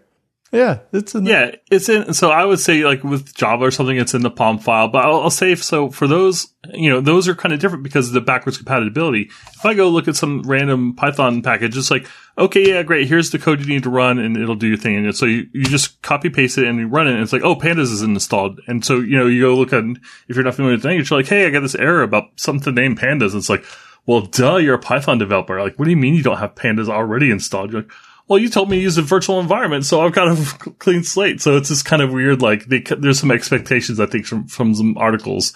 Yeah, 0.51 0.79
it's 0.91 1.13
in. 1.13 1.27
Yeah, 1.27 1.51
it's 1.69 1.89
in. 1.89 2.13
So 2.13 2.31
I 2.31 2.43
would 2.43 2.59
say 2.59 2.83
like 2.83 3.03
with 3.03 3.35
Java 3.35 3.65
or 3.65 3.71
something, 3.71 3.97
it's 3.97 4.15
in 4.15 4.23
the 4.23 4.31
POM 4.31 4.57
file. 4.57 4.87
But 4.87 5.05
I'll, 5.05 5.21
I'll 5.21 5.29
say 5.29 5.53
so 5.53 5.91
for 5.91 6.07
those, 6.07 6.51
you 6.73 6.89
know, 6.89 7.01
those 7.01 7.27
are 7.27 7.35
kind 7.35 7.53
of 7.53 7.59
different 7.59 7.83
because 7.83 8.07
of 8.07 8.13
the 8.13 8.21
backwards 8.21 8.57
compatibility. 8.57 9.29
If 9.53 9.63
I 9.63 9.75
go 9.75 9.89
look 9.89 10.07
at 10.07 10.15
some 10.15 10.41
random 10.41 10.95
Python 10.95 11.43
package, 11.43 11.77
it's 11.77 11.91
like, 11.91 12.07
okay, 12.35 12.67
yeah, 12.67 12.81
great. 12.81 13.07
Here's 13.07 13.29
the 13.29 13.37
code 13.37 13.59
you 13.59 13.67
need 13.67 13.83
to 13.83 13.91
run, 13.91 14.17
and 14.17 14.37
it'll 14.37 14.55
do 14.55 14.67
your 14.67 14.77
thing. 14.77 14.95
And 14.95 15.15
so 15.15 15.27
you, 15.27 15.47
you 15.53 15.65
just 15.65 16.01
copy 16.01 16.31
paste 16.31 16.57
it 16.57 16.67
and 16.67 16.79
you 16.79 16.87
run 16.87 17.07
it. 17.07 17.13
And 17.13 17.21
it's 17.21 17.33
like, 17.33 17.43
oh, 17.43 17.55
Pandas 17.55 17.91
is 17.91 18.01
installed. 18.01 18.59
And 18.67 18.83
so 18.83 18.99
you 18.99 19.17
know, 19.17 19.27
you 19.27 19.41
go 19.41 19.55
look 19.55 19.71
at 19.71 19.83
if 20.27 20.35
you're 20.35 20.43
not 20.43 20.55
familiar 20.55 20.75
with 20.75 20.81
the 20.81 20.87
language, 20.87 21.11
you're 21.11 21.19
like, 21.19 21.29
hey, 21.29 21.45
I 21.45 21.51
got 21.51 21.61
this 21.61 21.75
error 21.75 22.01
about 22.01 22.25
something 22.37 22.73
named 22.73 22.99
Pandas. 22.99 23.35
It's 23.35 23.49
like, 23.49 23.63
well, 24.07 24.21
duh, 24.21 24.55
you're 24.55 24.73
a 24.73 24.79
Python 24.79 25.19
developer. 25.19 25.61
Like, 25.61 25.77
what 25.77 25.85
do 25.85 25.91
you 25.91 25.97
mean 25.97 26.15
you 26.15 26.23
don't 26.23 26.39
have 26.39 26.55
Pandas 26.55 26.89
already 26.89 27.29
installed? 27.29 27.71
You're 27.71 27.83
like, 27.83 27.91
well, 28.29 28.37
you 28.37 28.47
told 28.47 28.69
me 28.69 28.77
to 28.77 28.83
use 28.83 28.97
a 28.99 29.01
virtual 29.01 29.39
environment, 29.39 29.85
so 29.85 30.01
I've 30.01 30.13
got 30.13 30.27
a 30.27 30.35
clean 30.79 31.03
slate. 31.03 31.41
So 31.41 31.57
it's 31.57 31.69
just 31.69 31.83
kind 31.83 32.01
of 32.03 32.13
weird. 32.13 32.41
Like 32.43 32.65
they, 32.65 32.79
there's 32.79 33.19
some 33.19 33.31
expectations, 33.31 33.99
I 33.99 34.05
think, 34.05 34.27
from, 34.27 34.47
from 34.47 34.75
some 34.75 34.95
articles. 34.97 35.51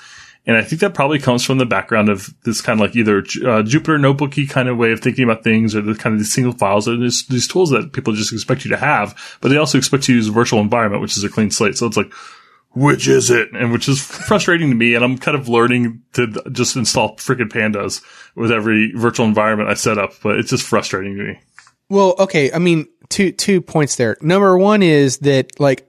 And 0.46 0.58
I 0.58 0.64
think 0.64 0.82
that 0.82 0.96
probably 0.96 1.20
comes 1.20 1.46
from 1.46 1.60
the 1.60 1.68
background 1.68 2.10
of 2.10 2.34
this 2.44 2.62
kind 2.62 2.82
of 2.82 2.88
like 2.88 2.96
either 2.96 3.20
uh, 3.20 3.64
Jupyter 3.64 4.00
notebooky 4.00 4.50
kind 4.50 4.68
of 4.68 4.78
way 4.78 4.92
of 4.92 5.00
thinking 5.00 5.24
about 5.24 5.44
things 5.44 5.74
or 5.76 5.82
the 5.82 5.96
kind 5.96 6.14
of 6.14 6.20
these 6.20 6.34
single 6.34 6.52
files 6.52 6.88
or 6.88 6.98
these, 6.98 7.26
these 7.28 7.48
tools 7.48 7.70
that 7.70 7.94
people 7.94 8.12
just 8.12 8.34
expect 8.34 8.66
you 8.66 8.72
to 8.72 8.78
have, 8.78 9.38
but 9.40 9.50
they 9.50 9.58
also 9.58 9.78
expect 9.78 10.10
you 10.10 10.16
to 10.16 10.18
use 10.18 10.28
a 10.28 10.34
virtual 10.34 10.60
environment, 10.60 11.02
which 11.02 11.16
is 11.16 11.24
a 11.24 11.30
clean 11.30 11.50
slate. 11.50 11.78
So 11.78 11.86
it's 11.86 11.96
like, 11.96 12.12
which 12.72 13.08
is 13.08 13.30
it? 13.30 13.50
And 13.54 13.72
which 13.72 13.88
is 13.88 14.02
frustrating 14.28 14.70
to 14.70 14.76
me. 14.76 14.96
And 14.96 15.06
I'm 15.06 15.18
kind 15.18 15.38
of 15.38 15.48
learning 15.48 16.02
to 16.14 16.28
just 16.52 16.76
install 16.76 17.16
freaking 17.18 17.50
pandas 17.50 18.04
with 18.36 18.52
every 18.52 18.92
virtual 18.94 19.28
environment 19.28 19.70
I 19.70 19.76
set 19.76 20.00
up, 20.00 20.14
but 20.24 20.40
it's 20.40 20.50
just 20.50 20.68
frustrating 20.68 21.16
to 21.18 21.24
me. 21.24 21.40
Well, 21.94 22.16
okay. 22.18 22.52
I 22.52 22.58
mean, 22.58 22.88
two 23.10 23.32
two 23.32 23.62
points 23.62 23.98
there. 23.98 24.18
Number 24.20 24.58
one 24.58 24.82
is 24.82 25.20
that 25.20 25.60
like 25.60 25.86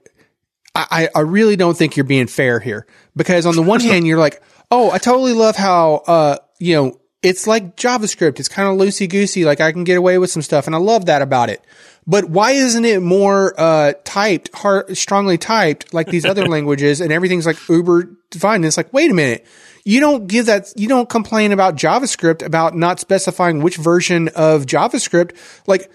I, 0.75 1.09
I 1.15 1.21
really 1.21 1.55
don't 1.55 1.75
think 1.75 1.97
you're 1.97 2.03
being 2.03 2.27
fair 2.27 2.59
here 2.59 2.85
because 3.15 3.47
on 3.47 3.55
the 3.55 3.63
one 3.63 3.79
hand 3.81 4.05
you're 4.05 4.19
like, 4.19 4.39
oh, 4.69 4.91
I 4.91 4.99
totally 4.99 5.33
love 5.33 5.55
how 5.55 6.03
uh 6.05 6.37
you 6.59 6.75
know 6.75 6.99
it's 7.23 7.47
like 7.47 7.75
JavaScript. 7.75 8.39
It's 8.39 8.47
kind 8.47 8.69
of 8.69 8.79
loosey 8.79 9.09
goosey. 9.09 9.45
Like 9.45 9.61
I 9.61 9.71
can 9.71 9.83
get 9.83 9.97
away 9.97 10.19
with 10.19 10.29
some 10.29 10.43
stuff, 10.43 10.67
and 10.67 10.75
I 10.75 10.79
love 10.79 11.07
that 11.07 11.23
about 11.23 11.49
it. 11.49 11.65
But 12.05 12.25
why 12.25 12.51
isn't 12.51 12.85
it 12.85 13.01
more 13.01 13.59
uh 13.59 13.93
typed, 14.03 14.55
hard, 14.55 14.95
strongly 14.95 15.39
typed 15.39 15.91
like 15.91 16.05
these 16.05 16.23
other 16.23 16.45
languages, 16.55 17.01
and 17.01 17.11
everything's 17.11 17.47
like 17.47 17.57
uber 17.67 18.11
defined? 18.29 18.57
And 18.57 18.65
it's 18.65 18.77
like, 18.77 18.93
wait 18.93 19.09
a 19.09 19.15
minute. 19.15 19.43
You 19.85 19.99
don't 19.99 20.27
give 20.27 20.47
that, 20.47 20.73
you 20.75 20.87
don't 20.87 21.07
complain 21.07 21.51
about 21.51 21.75
JavaScript 21.75 22.43
about 22.43 22.75
not 22.75 22.99
specifying 22.99 23.61
which 23.61 23.77
version 23.77 24.29
of 24.29 24.65
JavaScript. 24.65 25.37
Like, 25.67 25.91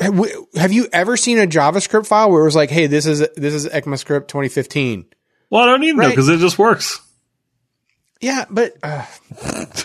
have 0.00 0.72
you 0.72 0.88
ever 0.92 1.16
seen 1.18 1.38
a 1.38 1.46
JavaScript 1.46 2.06
file 2.06 2.30
where 2.30 2.40
it 2.40 2.46
was 2.46 2.56
like, 2.56 2.70
"Hey, 2.70 2.86
this 2.86 3.04
is 3.04 3.18
this 3.36 3.52
is 3.52 3.66
ECMAScript 3.68 4.28
2015"? 4.28 5.04
Well, 5.50 5.62
I 5.62 5.66
don't 5.66 5.80
need 5.80 5.92
to 5.92 5.96
know 5.98 6.08
because 6.08 6.28
it 6.30 6.38
just 6.38 6.58
works. 6.58 7.00
Yeah, 8.20 8.46
but 8.48 8.76
uh, 8.82 9.04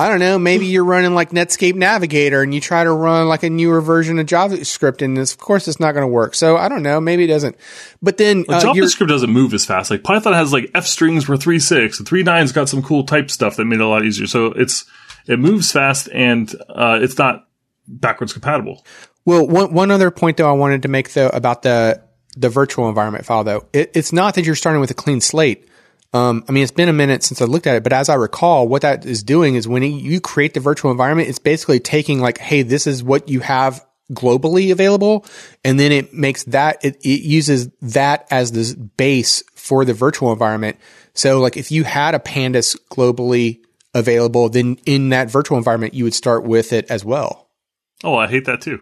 I 0.00 0.08
don't 0.08 0.18
know. 0.18 0.38
Maybe 0.38 0.66
you're 0.66 0.84
running 0.84 1.14
like 1.14 1.30
Netscape 1.30 1.74
Navigator 1.74 2.42
and 2.42 2.54
you 2.54 2.60
try 2.60 2.84
to 2.84 2.92
run 2.92 3.28
like 3.28 3.42
a 3.42 3.50
newer 3.50 3.80
version 3.80 4.18
of 4.18 4.26
JavaScript, 4.26 5.02
and 5.02 5.18
of 5.18 5.38
course, 5.38 5.68
it's 5.68 5.78
not 5.78 5.92
going 5.92 6.04
to 6.04 6.08
work. 6.08 6.34
So 6.34 6.56
I 6.56 6.68
don't 6.68 6.82
know. 6.82 7.00
Maybe 7.00 7.24
it 7.24 7.28
doesn't. 7.28 7.56
But 8.00 8.16
then 8.16 8.44
But 8.44 8.64
uh, 8.64 8.72
JavaScript 8.72 9.08
doesn't 9.08 9.30
move 9.30 9.52
as 9.52 9.66
fast. 9.66 9.90
Like 9.90 10.02
Python 10.02 10.32
has 10.32 10.52
like 10.52 10.70
F 10.74 10.86
strings 10.86 11.28
were 11.28 11.36
three 11.36 11.58
six, 11.58 11.98
and 11.98 12.08
three 12.08 12.22
nine's 12.22 12.52
got 12.52 12.68
some 12.68 12.82
cool 12.82 13.04
type 13.04 13.30
stuff 13.30 13.56
that 13.56 13.66
made 13.66 13.80
it 13.80 13.82
a 13.82 13.88
lot 13.88 14.04
easier. 14.04 14.26
So 14.26 14.46
it's 14.46 14.86
it 15.26 15.38
moves 15.38 15.70
fast 15.70 16.08
and 16.12 16.52
uh, 16.68 16.98
it's 17.02 17.18
not 17.18 17.46
backwards 17.86 18.32
compatible. 18.32 18.84
Well, 19.24 19.46
one 19.46 19.72
one 19.72 19.90
other 19.90 20.10
point 20.10 20.38
though 20.38 20.48
I 20.48 20.54
wanted 20.54 20.82
to 20.82 20.88
make 20.88 21.12
though 21.12 21.28
about 21.28 21.62
the 21.62 22.02
the 22.36 22.48
virtual 22.48 22.88
environment 22.88 23.26
file 23.26 23.44
though, 23.44 23.66
it, 23.72 23.90
it's 23.94 24.12
not 24.12 24.34
that 24.34 24.44
you're 24.44 24.54
starting 24.54 24.80
with 24.80 24.90
a 24.90 24.94
clean 24.94 25.20
slate. 25.20 25.68
Um, 26.12 26.44
I 26.48 26.52
mean, 26.52 26.62
it's 26.62 26.72
been 26.72 26.88
a 26.88 26.92
minute 26.92 27.22
since 27.22 27.40
I 27.40 27.44
looked 27.44 27.66
at 27.66 27.76
it, 27.76 27.82
but 27.84 27.92
as 27.92 28.08
I 28.08 28.14
recall, 28.14 28.66
what 28.66 28.82
that 28.82 29.06
is 29.06 29.22
doing 29.22 29.54
is 29.54 29.68
when 29.68 29.82
you 29.82 30.20
create 30.20 30.54
the 30.54 30.60
virtual 30.60 30.90
environment, 30.90 31.28
it's 31.28 31.38
basically 31.38 31.78
taking 31.78 32.20
like, 32.20 32.38
hey, 32.38 32.62
this 32.62 32.86
is 32.86 33.02
what 33.02 33.28
you 33.28 33.40
have 33.40 33.84
globally 34.12 34.72
available, 34.72 35.24
and 35.64 35.78
then 35.78 35.92
it 35.92 36.12
makes 36.12 36.42
that 36.44 36.84
it, 36.84 36.96
it 36.96 37.22
uses 37.22 37.68
that 37.80 38.26
as 38.30 38.50
the 38.50 38.76
base 38.96 39.44
for 39.54 39.84
the 39.84 39.94
virtual 39.94 40.32
environment. 40.32 40.78
So, 41.14 41.38
like, 41.38 41.56
if 41.56 41.70
you 41.70 41.84
had 41.84 42.14
a 42.14 42.18
Pandas 42.18 42.76
globally 42.90 43.60
available, 43.94 44.48
then 44.48 44.78
in 44.86 45.10
that 45.10 45.30
virtual 45.30 45.58
environment, 45.58 45.94
you 45.94 46.04
would 46.04 46.14
start 46.14 46.44
with 46.44 46.72
it 46.72 46.90
as 46.90 47.04
well. 47.04 47.50
Oh, 48.02 48.16
I 48.16 48.26
hate 48.26 48.46
that 48.46 48.62
too. 48.62 48.80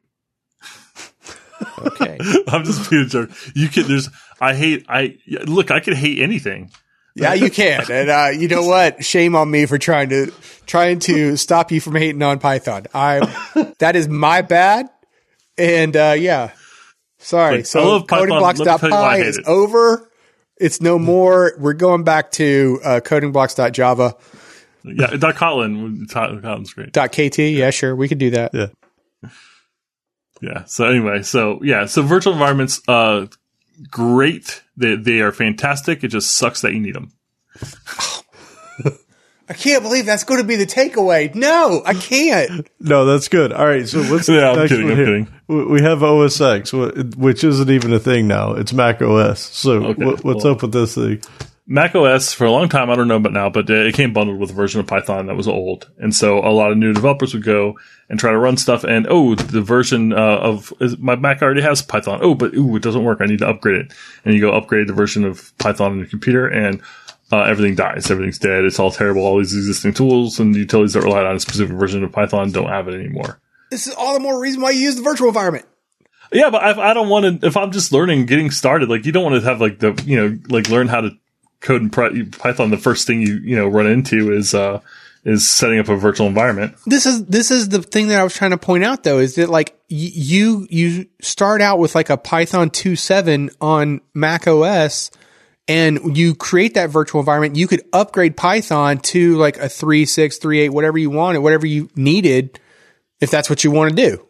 Okay. 1.79 2.19
I'm 2.49 2.65
just 2.65 2.89
being 2.91 3.03
a 3.03 3.07
jerk. 3.07 3.31
You 3.55 3.69
can 3.69 3.89
there's 3.89 4.09
I 4.41 4.55
hate 4.55 4.87
I 4.89 5.19
look 5.47 5.71
I 5.71 5.81
could 5.81 5.95
hate 5.95 6.21
anything. 6.21 6.71
Yeah, 7.19 7.35
you 7.35 7.51
can. 7.51 7.85
And 7.91 8.11
uh, 8.11 8.31
you 8.33 8.49
know 8.49 8.63
what? 8.63 9.05
Shame 9.05 9.35
on 9.35 9.51
me 9.51 9.67
for 9.67 9.79
trying 9.79 10.09
to 10.11 10.33
trying 10.67 11.01
to 11.01 11.37
stop 11.37 11.73
you 11.73 11.81
from 11.81 11.97
hating 11.97 12.23
on 12.23 12.39
Python. 12.39 12.87
I 12.95 13.21
that 13.79 13.97
is 13.97 14.09
my 14.09 14.43
bad. 14.43 14.89
And 15.57 15.97
uh, 15.97 16.15
yeah. 16.19 16.53
Sorry. 17.19 17.59
I 17.59 17.63
so 17.63 17.87
love 17.89 18.07
Python. 18.07 18.41
Let 18.41 18.59
me 18.59 18.65
tell 18.65 18.79
you 18.79 18.91
why 18.91 19.17
I 19.17 19.19
codingblocks.py 19.19 19.29
is 19.29 19.39
it. 19.39 19.47
over. 19.47 20.11
It's 20.57 20.81
no 20.81 20.99
more. 20.99 21.55
We're 21.59 21.73
going 21.73 22.05
back 22.05 22.33
to 22.33 22.81
uh, 22.85 23.01
codingblocks.java. 23.05 24.17
Yeah, 24.85 25.07
dot 25.17 25.35
Kotlin. 25.35 26.07
Kotlin's 26.07 26.73
great. 26.73 26.93
Dot 26.93 27.13
.kt. 27.13 27.39
Yeah, 27.39 27.71
sure. 27.71 27.95
We 27.95 28.09
could 28.09 28.19
do 28.19 28.31
that. 28.31 28.53
Yeah. 28.55 28.69
Yeah. 30.41 30.65
So 30.67 30.87
anyway, 30.87 31.23
so 31.23 31.61
yeah, 31.63 31.87
so 31.87 32.03
virtual 32.03 32.33
environments, 32.33 32.81
uh, 32.89 33.27
great. 33.91 34.63
They 34.77 34.97
they 34.97 35.21
are 35.21 35.33
fantastic. 35.33 36.03
It 36.05 36.09
just 36.09 36.37
sucks 36.37 36.61
that 36.63 36.73
you 36.73 36.81
need 36.81 36.95
them. 36.95 37.13
I 39.51 39.55
can't 39.55 39.83
believe 39.83 40.05
that's 40.05 40.25
going 40.25 40.43
to 40.43 40.47
be 40.47 40.57
the 40.57 40.67
takeaway. 40.67 41.35
No, 41.35 41.83
I 41.87 41.95
can't. 41.95 42.69
No, 42.81 43.07
that's 43.07 43.29
good. 43.29 43.51
All 43.51 43.65
right, 43.65 43.89
so 43.89 44.03
what's 44.13 44.27
the 44.27 44.35
Yeah, 44.41 44.51
I'm 44.51 44.57
next 44.59 44.69
kidding, 44.73 44.85
one 44.85 44.93
I'm 44.93 44.99
here? 44.99 45.07
kidding. 45.07 45.29
We 45.47 45.65
we 45.65 45.81
have 45.81 46.03
OS 46.03 46.39
X, 46.39 46.73
which 46.75 47.45
isn't 47.45 47.71
even 47.71 47.95
a 47.95 47.99
thing 47.99 48.27
now. 48.29 48.53
It's 48.53 48.75
Mac 48.75 49.01
OS. 49.01 49.41
So 49.41 49.85
Okay, 49.87 50.05
what, 50.05 50.23
what's 50.23 50.45
well- 50.45 50.53
up 50.55 50.63
with 50.63 50.73
this 50.73 50.95
thing? 50.97 51.23
Mac 51.71 51.95
OS 51.95 52.33
for 52.33 52.47
a 52.47 52.51
long 52.51 52.71
time, 52.71 52.89
I 52.89 52.97
don't 52.97 53.09
know 53.09 53.17
about 53.17 53.35
now, 53.35 53.51
but 53.51 53.69
it 53.69 53.95
came 53.95 54.15
bundled 54.15 54.41
with 54.41 54.51
a 54.51 54.55
version 54.55 54.81
of 54.81 54.87
Python 54.87 55.27
that 55.27 55.37
was 55.37 55.47
old. 55.47 55.91
And 55.99 56.17
so 56.17 56.39
a 56.39 56.49
lot 56.49 56.73
of 56.73 56.79
new 56.79 56.95
developers 56.95 57.35
would 57.35 57.45
go 57.45 57.79
and 58.09 58.19
try 58.19 58.31
to 58.31 58.39
run 58.39 58.57
stuff 58.57 58.85
and, 58.85 59.07
oh, 59.11 59.35
the 59.35 59.61
version 59.61 60.15
uh, 60.15 60.17
of 60.17 60.73
is, 60.81 60.97
my 60.97 61.15
Mac 61.15 61.43
already 61.43 61.61
has 61.61 61.83
Python. 61.83 62.21
Oh, 62.23 62.35
but 62.35 62.55
ooh, 62.55 62.75
it 62.75 62.83
doesn't 62.83 63.05
work. 63.05 63.19
I 63.21 63.27
need 63.27 63.41
to 63.41 63.49
upgrade 63.49 63.83
it. 63.83 63.93
And 64.25 64.33
you 64.35 64.41
go 64.41 64.53
upgrade 64.53 64.89
the 64.89 64.95
version 64.95 65.25
of 65.25 65.57
Python 65.59 65.93
on 65.93 65.99
your 65.99 66.07
computer 66.07 66.49
and 66.49 66.81
uh, 67.31 67.43
everything 67.43 67.75
dies. 67.75 68.11
Everything's 68.11 68.39
dead. 68.39 68.65
It's 68.65 68.79
all 68.79 68.91
terrible. 68.91 69.27
All 69.27 69.37
these 69.37 69.55
existing 69.55 69.93
tools 69.93 70.41
and 70.41 70.57
utilities 70.57 70.95
that 70.95 71.03
relied 71.03 71.27
on 71.27 71.37
a 71.37 71.41
specific 71.41 71.77
version 71.77 72.03
of 72.03 72.13
Python 72.13 72.51
don't 72.51 72.71
have 72.71 72.89
it 72.89 72.95
anymore. 72.95 73.43
This 73.71 73.87
is 73.87 73.93
all 73.95 74.15
the 74.15 74.21
more 74.21 74.41
reason 74.41 74.63
why 74.63 74.71
you 74.71 74.81
use 74.81 74.97
the 74.97 75.03
virtual 75.03 75.29
environment. 75.29 75.67
Yeah, 76.33 76.49
but 76.49 76.63
I, 76.63 76.91
I 76.91 76.95
don't 76.95 77.11
want 77.11 77.43
to. 77.43 77.47
If 77.47 77.59
I'm 77.59 77.73
just 77.73 77.93
learning, 77.93 78.25
getting 78.25 78.51
started, 78.51 78.89
like 78.89 79.05
you 79.05 79.13
don't 79.13 79.23
want 79.23 79.43
to 79.43 79.47
have 79.47 79.61
like 79.61 79.79
the 79.79 80.03
you 80.07 80.17
know 80.17 80.39
like 80.49 80.71
learn 80.71 80.89
how 80.89 81.03
to 81.03 81.11
code 81.61 81.83
in 81.83 81.91
Python. 81.91 82.71
The 82.71 82.77
first 82.79 83.07
thing 83.07 83.21
you 83.23 83.35
you 83.45 83.57
know 83.57 83.69
run 83.69 83.87
into 83.87 84.33
is 84.33 84.55
uh 84.55 84.81
is 85.25 85.51
setting 85.51 85.79
up 85.79 85.89
a 85.89 85.97
virtual 85.97 86.27
environment. 86.27 86.75
this 86.87 87.05
is 87.05 87.25
this 87.27 87.51
is 87.51 87.69
the 87.69 87.83
thing 87.83 88.09
that 88.09 88.21
I 88.21 88.25
was 88.25 88.35
trying 88.35 88.53
to 88.53 88.59
point 88.59 88.85
out 88.85 89.03
though 89.03 89.19
is 89.19 89.35
that 89.35 89.49
like 89.51 89.71
y- 89.91 90.11
you 90.15 90.67
you 90.71 91.07
start 91.21 91.61
out 91.61 91.79
with 91.79 91.95
like 91.95 92.09
a 92.09 92.17
Python 92.17 92.71
2.7 92.71 93.55
on 93.61 94.01
Mac 94.15 94.47
OS 94.47 95.11
and 95.67 96.17
you 96.17 96.35
create 96.35 96.75
that 96.75 96.89
virtual 96.91 97.21
environment 97.21 97.57
you 97.57 97.67
could 97.67 97.83
upgrade 97.93 98.37
Python 98.37 98.99
to 98.99 99.37
like 99.37 99.57
a 99.59 99.67
3.6 99.67 100.41
3.8 100.41 100.71
whatever 100.71 100.97
you 100.97 101.11
wanted 101.11 101.41
whatever 101.41 101.67
you 101.67 101.91
needed 101.97 102.59
if 103.21 103.31
that's 103.31 103.51
what 103.51 103.65
you 103.65 103.71
want 103.73 103.91
to 103.91 103.97
do 103.97 104.25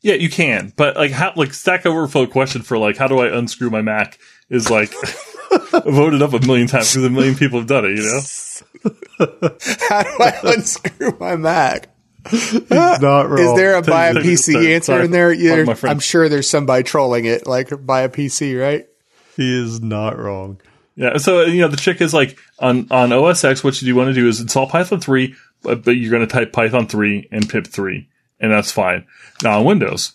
Yeah, 0.00 0.14
you 0.14 0.30
can, 0.30 0.72
but 0.76 0.96
like 0.96 1.10
how 1.12 1.34
like 1.36 1.52
Stack 1.52 1.84
Overflow 1.86 2.26
question 2.26 2.62
for 2.62 2.78
like 2.78 2.96
how 2.96 3.06
do 3.06 3.18
I 3.20 3.28
unscrew 3.36 3.68
my 3.70 3.82
Mac 3.82 4.18
is 4.48 4.70
like 4.70 4.92
voted 5.86 6.22
up 6.22 6.32
a 6.32 6.40
million 6.40 6.66
times 6.66 6.92
because 6.92 7.04
a 7.04 7.10
million 7.10 7.34
people 7.34 7.58
have 7.58 7.68
done 7.68 7.84
it. 7.84 7.98
You 7.98 8.04
know. 8.04 8.20
how 9.88 10.02
do 10.02 10.10
I 10.20 10.38
unscrew 10.44 11.16
my 11.18 11.36
Mac 11.36 11.88
Not 12.70 13.28
wrong. 13.28 13.38
is 13.38 13.54
there 13.54 13.74
a 13.76 13.82
buy 13.82 14.06
a 14.08 14.14
PC 14.14 14.52
sorry, 14.52 14.74
answer 14.74 14.92
sorry. 14.92 15.04
in 15.04 15.10
there 15.10 15.34
Pardon 15.34 15.66
my 15.66 15.74
Yeah. 15.74 15.90
I'm 15.90 16.00
sure 16.00 16.28
there's 16.28 16.48
somebody 16.48 16.82
trolling 16.82 17.24
it 17.24 17.46
like 17.46 17.70
buy 17.84 18.02
a 18.02 18.08
PC 18.08 18.60
right 18.60 18.86
He 19.36 19.62
is 19.62 19.80
not 19.80 20.18
wrong. 20.18 20.60
Yeah, 20.94 21.16
so 21.16 21.42
you 21.42 21.60
know 21.60 21.68
the 21.68 21.76
trick 21.76 22.00
is 22.00 22.12
like 22.12 22.38
on 22.58 22.86
on 22.90 23.12
OS 23.12 23.44
X, 23.44 23.64
what 23.64 23.80
you 23.80 23.96
want 23.96 24.08
to 24.08 24.14
do 24.14 24.28
is 24.28 24.40
install 24.40 24.68
Python 24.68 25.00
three, 25.00 25.34
but, 25.62 25.84
but 25.84 25.92
you're 25.92 26.10
going 26.10 26.26
to 26.26 26.32
type 26.32 26.52
Python 26.52 26.86
three 26.86 27.28
and 27.32 27.48
pip 27.48 27.66
three, 27.66 28.08
and 28.40 28.52
that's 28.52 28.70
fine. 28.70 29.06
Now 29.42 29.60
on 29.60 29.64
Windows, 29.64 30.12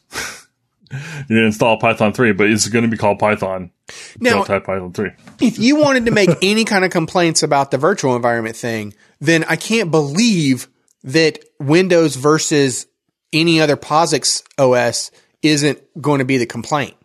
you're 0.91 1.39
to 1.39 1.45
install 1.45 1.77
Python 1.77 2.13
three, 2.13 2.31
but 2.31 2.49
it's 2.49 2.67
going 2.67 2.83
to 2.83 2.89
be 2.89 2.97
called 2.97 3.19
Python. 3.19 3.71
now 4.19 4.43
type 4.43 4.65
Python 4.65 4.93
three. 4.93 5.11
if 5.41 5.59
you 5.59 5.75
wanted 5.75 6.05
to 6.05 6.11
make 6.11 6.29
any 6.41 6.63
kind 6.65 6.85
of 6.85 6.91
complaints 6.91 7.43
about 7.43 7.71
the 7.71 7.77
virtual 7.77 8.15
environment 8.15 8.55
thing, 8.55 8.93
then 9.19 9.43
I 9.45 9.55
can't 9.55 9.91
believe 9.91 10.67
that 11.03 11.39
Windows 11.59 12.15
versus 12.15 12.87
any 13.33 13.61
other 13.61 13.77
POSIX 13.77 14.43
OS 14.57 15.11
isn't 15.41 16.01
going 16.01 16.19
to 16.19 16.25
be 16.25 16.37
the 16.37 16.45
complaint. 16.45 16.95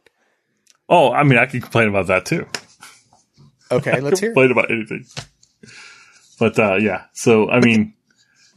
Oh, 0.88 1.12
I 1.12 1.22
mean, 1.24 1.38
I 1.38 1.46
can 1.46 1.60
complain 1.60 1.88
about 1.88 2.06
that 2.08 2.26
too. 2.26 2.46
Okay, 3.70 4.00
let's 4.00 4.20
hear. 4.20 4.30
it. 4.30 4.34
Complain 4.34 4.50
about 4.52 4.70
anything. 4.70 5.06
But 6.38 6.58
uh, 6.58 6.76
yeah, 6.76 7.04
so 7.12 7.48
I 7.50 7.60
mean, 7.60 7.94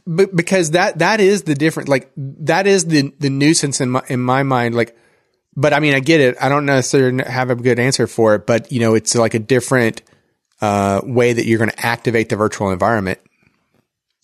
But 0.06 0.34
because 0.34 0.72
that 0.72 0.98
that 0.98 1.20
is 1.20 1.42
the 1.44 1.54
different 1.54 1.88
like 1.88 2.10
that 2.16 2.66
is 2.66 2.86
the 2.86 3.12
the 3.18 3.30
nuisance 3.30 3.80
in 3.80 3.90
my 3.90 4.02
in 4.08 4.20
my 4.20 4.42
mind 4.42 4.74
like 4.74 4.96
but 5.56 5.72
I 5.72 5.80
mean 5.80 5.94
I 5.94 6.00
get 6.00 6.20
it. 6.20 6.36
I 6.40 6.48
don't 6.48 6.66
necessarily 6.66 7.24
have 7.24 7.50
a 7.50 7.56
good 7.56 7.78
answer 7.78 8.06
for 8.06 8.34
it, 8.34 8.46
but 8.46 8.70
you 8.70 8.80
know 8.80 8.94
it's 8.94 9.14
like 9.14 9.34
a 9.34 9.38
different 9.38 10.02
uh, 10.60 11.00
way 11.04 11.32
that 11.32 11.46
you're 11.46 11.58
going 11.58 11.70
to 11.70 11.86
activate 11.86 12.28
the 12.28 12.36
virtual 12.36 12.70
environment. 12.70 13.18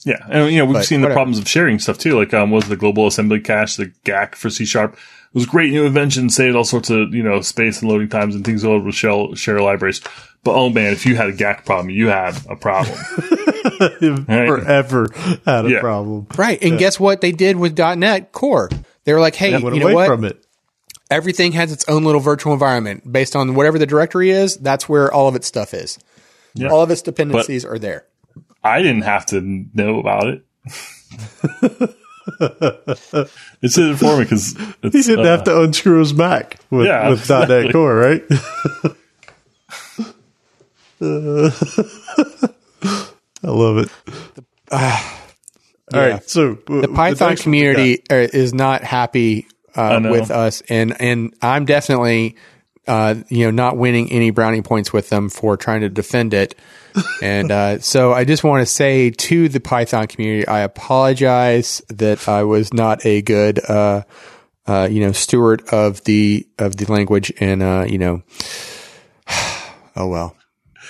Yeah, 0.05 0.17
and 0.29 0.51
you 0.53 0.59
know 0.59 0.65
we've 0.65 0.75
But 0.75 0.85
seen 0.87 1.01
the 1.01 1.09
problems 1.09 1.39
of 1.39 1.49
sharing 1.49 1.79
stuff 1.79 1.99
too. 1.99 2.19
Like 2.19 2.35
um, 2.35 2.51
was 2.51 2.69
the 2.69 2.77
global 2.77 3.07
assembly 3.07 3.41
cache, 3.41 3.77
the 3.77 3.93
GAC 4.05 4.35
for 4.35 4.51
C 4.51 4.65
sharp, 4.65 4.95
it 4.95 4.99
was 5.35 5.47
great 5.47 5.71
new 5.71 5.87
invention, 5.87 6.29
saved 6.29 6.57
all 6.57 6.65
sorts 6.65 6.91
of 6.91 7.15
you 7.15 7.23
know 7.23 7.41
space 7.41 7.81
and 7.81 7.91
loading 7.91 8.09
times 8.09 8.35
and 8.35 8.45
things 8.45 8.65
over 8.65 8.85
with 8.87 8.95
shell 8.97 9.35
share 9.35 9.61
libraries. 9.61 10.01
But 10.45 10.55
oh 10.57 10.71
man, 10.71 10.93
if 10.93 11.07
you 11.07 11.15
had 11.15 11.29
a 11.29 11.33
GAC 11.33 11.65
problem, 11.65 11.91
you 11.91 12.09
had 12.09 12.37
a 12.49 12.57
problem. 12.57 12.99
Right. 13.73 14.49
Forever 14.49 15.07
had 15.47 15.67
a 15.67 15.71
Yeah. 15.71 15.81
problem. 15.81 16.27
Right. 16.37 16.61
And 16.63 16.79
guess 16.79 16.99
what 16.99 17.21
they 17.21 17.31
did 17.31 17.57
with 17.57 17.79
.NET 17.79 18.33
Core? 18.33 18.69
They 19.05 19.13
were 19.13 19.21
like, 19.21 19.37
hey, 19.37 19.53
Went 19.53 19.77
you 19.77 19.81
know 19.81 19.87
away 19.87 19.95
what? 19.95 20.07
from 20.09 20.25
it. 20.25 20.41
Everything 21.13 21.53
has 21.53 21.71
its 21.73 21.85
own 21.89 22.05
little 22.05 22.23
virtual 22.23 22.55
environment 22.55 23.13
based 23.13 23.37
on 23.37 23.55
whatever 23.55 23.79
the 23.79 23.85
directory 23.85 24.31
is. 24.31 24.57
That's 24.57 24.89
where 24.89 25.13
all 25.13 25.29
of 25.29 25.37
its 25.37 25.47
stuff 25.47 25.75
is. 25.75 25.99
Yeah. 26.55 26.69
All 26.69 26.81
of 26.81 26.91
its 26.91 27.03
dependencies 27.03 27.67
are 27.67 27.79
there. 27.79 28.07
I 28.65 28.81
didn't 28.81 29.03
have 29.03 29.27
to 29.27 29.67
know 29.75 29.99
about 29.99 30.29
it. 30.29 30.43
it's 33.61 33.77
in 33.77 33.91
it 33.91 33.97
for 33.99 34.17
me 34.17 34.25
because 34.25 34.57
He 34.83 34.89
didn't 35.03 35.27
have 35.27 35.45
to 35.45 35.61
unscrew 35.61 35.99
his 35.99 36.15
Mac 36.15 36.59
with, 36.71 36.87
yeah, 36.87 37.11
with 37.11 37.21
exactly. 37.21 37.65
.NET 37.65 37.73
Core, 37.73 37.95
right? 37.95 38.23
I 43.45 43.49
love 43.49 43.79
it. 43.79 43.91
All 44.71 46.01
right, 46.01 46.09
yeah. 46.09 46.21
so 46.25 46.55
The 46.55 46.91
Python 46.95 47.37
community 47.37 48.03
uh, 48.11 48.15
is 48.15 48.55
not 48.55 48.83
happy 48.83 49.47
uh, 49.74 50.01
with 50.03 50.31
us, 50.31 50.62
and 50.69 51.01
and 51.01 51.35
I'm 51.43 51.65
definitely 51.65 52.36
uh, 52.86 53.16
you 53.28 53.44
know 53.44 53.51
not 53.51 53.77
winning 53.77 54.11
any 54.11 54.31
brownie 54.31 54.62
points 54.62 54.93
with 54.93 55.09
them 55.09 55.28
for 55.28 55.57
trying 55.57 55.82
to 55.82 55.89
defend 55.89 56.35
it. 56.35 56.55
and 57.23 57.51
uh, 57.51 57.78
so 57.78 58.12
I 58.12 58.24
just 58.24 58.44
want 58.44 58.61
to 58.61 58.66
say 58.66 59.11
to 59.11 59.49
the 59.49 59.61
Python 59.61 60.07
community, 60.07 60.47
I 60.47 60.61
apologize 60.61 61.81
that 61.89 62.28
I 62.28 62.43
was 62.43 62.73
not 62.74 63.07
a 63.07 63.23
good 63.23 63.59
uh, 63.69 64.03
uh, 64.66 64.89
you 64.90 65.01
know 65.01 65.12
steward 65.12 65.62
of 65.73 66.05
the 66.05 66.47
of 66.59 66.77
the 66.77 66.93
language, 66.93 67.32
and 67.40 67.62
uh, 67.62 67.86
you 67.89 67.99
know, 67.99 68.23
oh 69.97 70.07
well. 70.09 70.36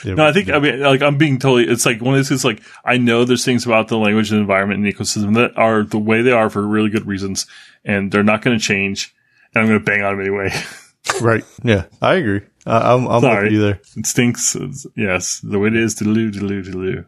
No, 0.04 0.26
I 0.26 0.32
think 0.32 0.50
I 0.50 0.58
mean 0.58 0.80
like 0.80 1.02
I'm 1.02 1.18
being 1.18 1.38
totally. 1.38 1.68
It's 1.68 1.86
like 1.86 2.00
one 2.00 2.14
of 2.14 2.18
these. 2.18 2.30
It's 2.30 2.44
like 2.44 2.62
I 2.84 2.96
know 2.96 3.24
there's 3.24 3.44
things 3.44 3.64
about 3.66 3.88
the 3.88 3.98
language 3.98 4.30
and 4.30 4.40
environment 4.40 4.84
and 4.84 4.92
ecosystem 4.92 5.34
that 5.34 5.56
are 5.56 5.82
the 5.84 5.98
way 5.98 6.22
they 6.22 6.32
are 6.32 6.50
for 6.50 6.62
really 6.66 6.90
good 6.90 7.06
reasons, 7.06 7.46
and 7.84 8.10
they're 8.10 8.22
not 8.24 8.42
going 8.42 8.58
to 8.58 8.64
change. 8.64 9.14
And 9.54 9.62
I'm 9.62 9.68
going 9.68 9.78
to 9.80 9.84
bang 9.84 10.02
on 10.02 10.16
them 10.16 10.20
anyway. 10.26 10.50
right. 11.20 11.44
Yeah, 11.62 11.84
I 12.00 12.14
agree. 12.14 12.40
I, 12.64 12.94
I'm, 12.94 13.06
I'm 13.06 13.20
Sorry. 13.20 13.44
with 13.44 13.52
you 13.52 13.60
there. 13.60 13.80
it 13.96 14.06
stinks. 14.06 14.56
It's- 14.56 14.86
yes, 14.96 15.40
the 15.40 15.58
way 15.58 15.68
it 15.68 15.76
is. 15.76 15.94
Deloo, 15.96 16.32
deloo, 16.32 16.64
deloo. 16.64 17.04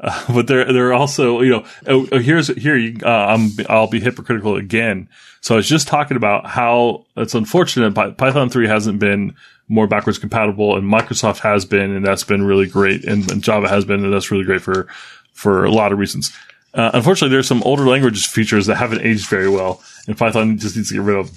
Uh, 0.00 0.32
but 0.34 0.48
they're 0.48 0.70
they're 0.72 0.92
also 0.92 1.40
you 1.40 1.50
know 1.50 1.64
oh, 1.86 2.06
oh, 2.10 2.18
here's 2.18 2.48
here 2.48 2.76
you, 2.76 2.98
uh, 3.04 3.08
I'm 3.08 3.50
I'll 3.68 3.86
be 3.86 4.00
hypocritical 4.00 4.56
again. 4.56 5.08
So 5.40 5.54
I 5.54 5.56
was 5.58 5.68
just 5.68 5.86
talking 5.86 6.16
about 6.16 6.46
how 6.46 7.04
it's 7.16 7.34
unfortunate 7.34 7.94
Py- 7.94 8.12
Python 8.12 8.48
3 8.48 8.66
hasn't 8.66 8.98
been 8.98 9.34
more 9.68 9.86
backwards 9.86 10.18
compatible 10.18 10.76
and 10.76 10.90
Microsoft 10.90 11.38
has 11.38 11.64
been 11.64 11.94
and 11.94 12.06
that's 12.06 12.24
been 12.24 12.44
really 12.44 12.66
great 12.66 13.04
and, 13.04 13.30
and 13.30 13.42
Java 13.42 13.68
has 13.68 13.84
been 13.84 14.04
and 14.04 14.12
that's 14.12 14.30
really 14.30 14.44
great 14.44 14.62
for 14.62 14.86
for 15.32 15.64
a 15.64 15.70
lot 15.70 15.92
of 15.92 15.98
reasons. 15.98 16.32
Uh, 16.74 16.90
unfortunately, 16.92 17.32
there's 17.34 17.46
some 17.46 17.62
older 17.62 17.86
language 17.86 18.26
features 18.26 18.66
that 18.66 18.76
haven't 18.76 19.02
aged 19.02 19.28
very 19.28 19.48
well 19.48 19.82
and 20.06 20.18
Python 20.18 20.58
just 20.58 20.76
needs 20.76 20.88
to 20.88 20.94
get 20.94 21.02
rid 21.02 21.16
of. 21.16 21.30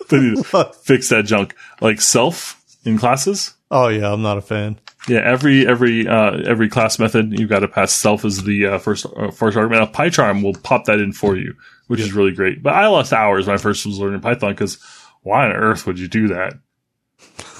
they 0.10 0.20
need 0.20 0.44
to 0.44 0.64
fix 0.82 1.08
that 1.08 1.24
junk 1.24 1.54
like 1.80 2.00
self 2.00 2.60
in 2.84 2.98
classes. 2.98 3.54
Oh 3.70 3.88
yeah, 3.88 4.12
I'm 4.12 4.22
not 4.22 4.38
a 4.38 4.42
fan. 4.42 4.78
Yeah, 5.08 5.20
every 5.20 5.66
every 5.66 6.08
uh, 6.08 6.38
every 6.46 6.68
class 6.68 6.98
method 6.98 7.38
you've 7.38 7.50
got 7.50 7.60
to 7.60 7.68
pass 7.68 7.92
self 7.92 8.24
as 8.24 8.42
the 8.44 8.66
uh, 8.66 8.78
first 8.78 9.06
uh, 9.16 9.30
first 9.30 9.56
argument. 9.56 9.92
Now, 9.92 9.98
PyCharm 9.98 10.42
will 10.42 10.54
pop 10.54 10.86
that 10.86 10.98
in 10.98 11.12
for 11.12 11.36
you, 11.36 11.54
which 11.88 12.00
is 12.00 12.12
really 12.12 12.32
great. 12.32 12.62
But 12.62 12.74
I 12.74 12.86
lost 12.86 13.12
hours 13.12 13.46
when 13.46 13.54
I 13.54 13.58
first 13.58 13.84
was 13.84 13.98
learning 13.98 14.20
Python 14.20 14.52
because 14.52 14.78
why 15.24 15.46
on 15.46 15.52
earth 15.52 15.86
would 15.86 15.98
you 15.98 16.08
do 16.08 16.28
that? 16.28 16.54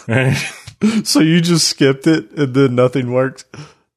So 1.04 1.20
you 1.20 1.40
just 1.40 1.68
skipped 1.68 2.06
it 2.06 2.30
and 2.32 2.52
then 2.52 2.74
nothing 2.74 3.10
worked. 3.10 3.46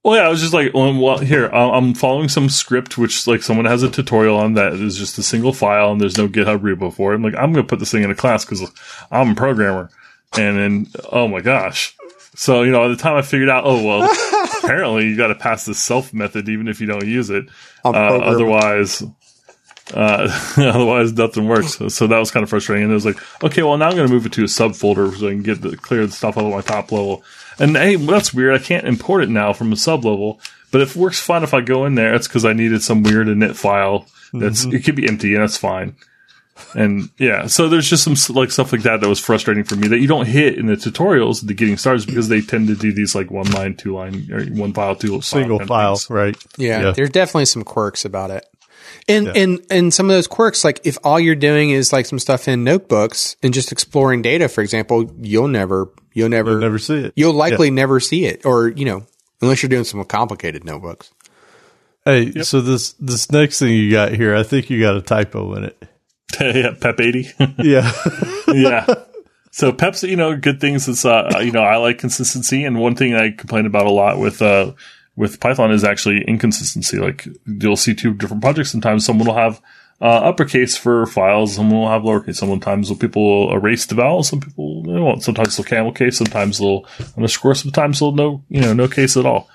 Well, 0.03 0.15
yeah, 0.15 0.26
I 0.26 0.30
was 0.30 0.39
just 0.39 0.53
like, 0.53 0.73
well, 0.73 0.98
well 0.98 1.18
here 1.18 1.48
uh, 1.48 1.72
I'm 1.72 1.94
following 1.94 2.30
some 2.30 2.48
script 2.48 2.98
which 2.98 3.27
like 3.27 3.44
someone 3.44 3.65
has 3.65 3.84
a 3.84 3.89
tutorial 3.89 4.38
on 4.38 4.53
that 4.53 4.72
is 4.73 4.98
just 4.98 5.18
a 5.18 5.23
single 5.23 5.52
file 5.52 5.91
and 5.91 5.99
there's 5.99 6.18
no 6.18 6.30
GitHub 6.30 6.60
repo 6.60 6.94
for 6.94 7.11
it. 7.11 7.15
I'm 7.15 7.23
like, 7.23 7.35
I'm 7.35 7.52
going 7.52 7.65
to 7.65 7.69
put 7.69 7.80
this 7.80 7.91
thing 7.91 8.03
in 8.03 8.11
a 8.11 8.15
class 8.15 8.45
because 8.45 8.72
I'm 9.11 9.31
a 9.31 9.35
programmer, 9.35 9.89
and 10.38 10.57
then 10.57 10.88
oh 11.11 11.27
my 11.27 11.41
gosh. 11.41 11.94
So, 12.35 12.61
you 12.61 12.72
know, 12.72 12.85
at 12.85 12.95
the 12.95 13.02
time 13.02 13.15
I 13.15 13.23
figured 13.23 13.49
out, 13.49 13.64
oh, 13.65 13.84
well, 13.84 14.10
apparently 14.64 15.07
you 15.07 15.18
got 15.18 15.27
to 15.27 15.35
pass 15.35 15.65
the 15.65 15.73
self 15.73 16.14
method 16.14 16.48
even 16.48 16.68
if 16.68 16.80
you 16.80 16.85
don't 16.85 17.06
use 17.06 17.31
it. 17.31 17.49
Uh, 17.84 17.89
otherwise, 17.89 19.03
uh, 19.93 20.27
otherwise 20.57 21.14
nothing 21.14 21.47
works. 21.47 21.76
So, 21.77 21.88
so 21.88 22.07
that 22.07 22.18
was 22.19 22.31
kind 22.31 22.43
of 22.43 22.49
frustrating. 22.49 22.84
And 22.84 22.91
it 22.91 22.95
was 22.95 23.05
like, 23.05 23.18
okay, 23.43 23.64
well, 23.64 23.77
now 23.77 23.89
I'm 23.89 23.95
going 23.95 24.07
to 24.07 24.14
move 24.14 24.26
it 24.26 24.34
to 24.34 24.43
a 24.43 24.47
subfolder 24.47 25.15
so 25.18 25.27
I 25.27 25.31
can 25.31 25.43
get 25.43 25.61
the, 25.61 25.77
clear 25.77 26.05
the 26.05 26.11
stuff 26.11 26.38
out 26.38 26.45
of 26.45 26.51
my 26.51 26.61
top 26.61 26.91
level. 26.91 27.23
And 27.59 27.76
hey, 27.76 27.95
well, 27.95 28.07
that's 28.07 28.34
weird. 28.34 28.53
I 28.59 28.64
can't 28.64 28.88
import 28.88 29.23
it 29.23 29.30
now 29.30 29.53
from 29.53 29.72
a 29.72 29.76
sub 29.77 30.05
level. 30.05 30.39
But 30.72 30.81
if 30.81 30.95
it 30.95 30.99
works 30.99 31.19
fine 31.19 31.43
if 31.43 31.53
I 31.53 31.61
go 31.61 31.85
in 31.85 31.95
there, 31.95 32.14
it's 32.14 32.27
because 32.27 32.43
I 32.45 32.53
needed 32.53 32.84
some 32.84 33.01
weird 33.03 33.27
init 33.27 33.55
file. 33.55 34.05
That's 34.34 34.65
it 34.65 34.81
could 34.84 34.95
be 34.95 35.07
empty 35.07 35.34
and 35.34 35.41
that's 35.43 35.55
fine. 35.57 35.95
And 36.73 37.09
yeah, 37.18 37.47
so 37.47 37.69
there's 37.69 37.89
just 37.89 38.03
some 38.03 38.35
like 38.35 38.51
stuff 38.51 38.72
like 38.73 38.81
that 38.81 38.99
that 39.01 39.07
was 39.07 39.19
frustrating 39.19 39.64
for 39.64 39.76
me 39.76 39.88
that 39.89 39.99
you 39.99 40.07
don't 40.07 40.26
hit 40.26 40.57
in 40.57 40.65
the 40.65 40.73
tutorials, 40.73 41.45
the 41.45 41.53
getting 41.53 41.77
started, 41.77 42.05
because 42.07 42.27
they 42.30 42.41
tend 42.41 42.68
to 42.68 42.76
do 42.76 42.91
these 42.91 43.15
like 43.15 43.31
one 43.31 43.49
line, 43.51 43.76
two 43.76 43.93
line, 43.95 44.27
or 44.31 44.43
one 44.45 44.73
file, 44.73 44.95
two 44.95 45.22
Single 45.22 45.59
kind 45.59 45.61
of 45.61 45.68
file, 45.69 45.99
right? 46.09 46.35
Yeah, 46.57 46.81
Yeah. 46.81 46.91
there's 46.91 47.11
definitely 47.11 47.45
some 47.45 47.64
quirks 47.64 48.05
about 48.05 48.31
it. 48.31 48.45
And 49.07 49.27
and 49.35 49.65
and 49.69 49.93
some 49.93 50.07
of 50.07 50.15
those 50.15 50.27
quirks, 50.27 50.64
like 50.64 50.81
if 50.85 50.97
all 51.03 51.19
you're 51.19 51.35
doing 51.35 51.69
is 51.69 51.93
like 51.93 52.05
some 52.05 52.19
stuff 52.19 52.47
in 52.47 52.64
notebooks 52.64 53.35
and 53.41 53.53
just 53.53 53.72
exploring 53.72 54.22
data, 54.22 54.49
for 54.49 54.61
example, 54.61 55.11
you'll 55.22 55.47
never 55.47 55.91
you'll 56.14 56.30
never 56.30 56.51
You'll 56.51 56.59
never 56.61 56.80
see 56.80 57.05
it. 57.05 57.14
you'll 57.15 57.34
likely 57.34 57.72
never 57.72 57.99
see 57.99 58.26
it, 58.26 58.45
or 58.45 58.68
you 58.69 58.85
know, 58.85 59.05
unless 59.41 59.61
you're 59.64 59.69
doing 59.69 59.84
some 59.84 60.03
complicated 60.05 60.64
notebooks. 60.64 61.11
Hey, 62.05 62.43
so 62.43 62.61
this 62.61 62.93
this 62.93 63.31
next 63.31 63.59
thing 63.59 63.73
you 63.73 63.91
got 63.91 64.14
here, 64.14 64.35
I 64.35 64.43
think 64.43 64.69
you 64.69 64.80
got 64.80 64.95
a 64.95 65.01
typo 65.01 65.53
in 65.55 65.65
it. 65.65 65.84
yeah, 66.39 66.72
Pep 66.80 66.99
eighty. 66.99 67.27
Yeah. 67.57 67.91
yeah. 68.47 68.85
So 69.51 69.72
Pep's, 69.73 70.03
you 70.03 70.15
know, 70.15 70.38
good 70.38 70.61
things. 70.61 70.88
It's, 70.88 71.03
uh, 71.03 71.39
you 71.41 71.51
know, 71.51 71.64
I 71.64 71.77
like 71.77 71.97
consistency. 71.97 72.64
And 72.64 72.80
one 72.80 72.95
thing 72.95 73.15
I 73.15 73.31
complain 73.31 73.65
about 73.65 73.88
a 73.88 73.91
lot 73.91 74.19
with, 74.19 74.39
uh, 74.41 74.73
with 75.18 75.41
Python 75.41 75.72
is 75.72 75.84
actually 75.84 76.23
inconsistency. 76.26 76.98
Like 76.98 77.27
you'll 77.45 77.76
see 77.76 77.94
two 77.94 78.14
different 78.14 78.41
projects. 78.41 78.72
Sometimes 78.72 79.06
someone 79.06 79.27
will 79.27 79.35
have, 79.35 79.60
uh, 79.99 80.06
uppercase 80.06 80.77
for 80.77 81.07
files. 81.07 81.56
Someone 81.56 81.81
will 81.81 81.89
have 81.89 82.03
lowercase. 82.03 82.35
Sometimes 82.35 82.95
people 82.98 83.23
will 83.48 83.53
erase 83.53 83.88
the 83.88 83.95
vowel. 83.95 84.23
Some 84.23 84.39
people 84.39 84.84
they 84.84 84.99
won't. 84.99 85.23
Sometimes 85.23 85.57
they'll 85.57 85.65
camel 85.65 85.91
case. 85.91 86.18
Sometimes 86.18 86.60
they'll 86.60 86.85
underscore. 87.18 87.56
Sometimes 87.56 87.99
they'll 87.99 88.11
no, 88.11 88.44
you 88.48 88.61
know, 88.61 88.73
no 88.73 88.88
case 88.88 89.18
at 89.18 89.26
all. 89.26 89.49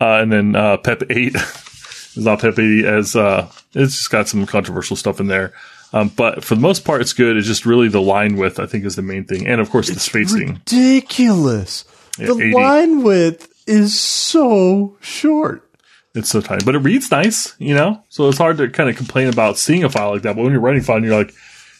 Uh, 0.00 0.20
and 0.22 0.32
then, 0.32 0.56
uh, 0.56 0.76
Pep 0.78 1.02
8 1.10 1.34
is 1.34 2.16
not 2.16 2.40
Pep 2.40 2.58
80 2.58 2.86
as, 2.86 3.14
uh, 3.16 3.50
it's 3.74 3.96
just 3.96 4.10
got 4.10 4.28
some 4.28 4.46
controversial 4.46 4.96
stuff 4.96 5.20
in 5.20 5.26
there. 5.26 5.52
Um, 5.92 6.10
but 6.16 6.44
for 6.44 6.54
the 6.54 6.60
most 6.60 6.84
part, 6.84 7.00
it's 7.00 7.12
good. 7.12 7.36
It's 7.36 7.46
just 7.46 7.66
really 7.66 7.88
the 7.88 8.00
line 8.00 8.36
width, 8.36 8.60
I 8.60 8.66
think, 8.66 8.84
is 8.84 8.96
the 8.96 9.02
main 9.02 9.24
thing. 9.24 9.46
And 9.46 9.60
of 9.60 9.70
course, 9.70 9.88
the 9.88 9.98
spacing. 9.98 10.54
Ridiculous. 10.54 11.84
Yeah, 12.18 12.26
the 12.28 12.42
80. 12.44 12.52
line 12.52 13.02
width 13.02 13.49
is 13.66 13.98
so 13.98 14.96
short. 15.00 15.66
It's 16.14 16.28
so 16.28 16.40
tiny, 16.40 16.64
but 16.64 16.74
it 16.74 16.78
reads 16.78 17.10
nice, 17.10 17.54
you 17.58 17.74
know? 17.74 18.02
So 18.08 18.28
it's 18.28 18.38
hard 18.38 18.58
to 18.58 18.68
kind 18.68 18.90
of 18.90 18.96
complain 18.96 19.28
about 19.28 19.58
seeing 19.58 19.84
a 19.84 19.88
file 19.88 20.12
like 20.12 20.22
that. 20.22 20.34
But 20.34 20.42
when 20.42 20.52
you're 20.52 20.60
writing 20.60 20.82
file, 20.82 21.02
you're 21.02 21.16
like, 21.16 21.32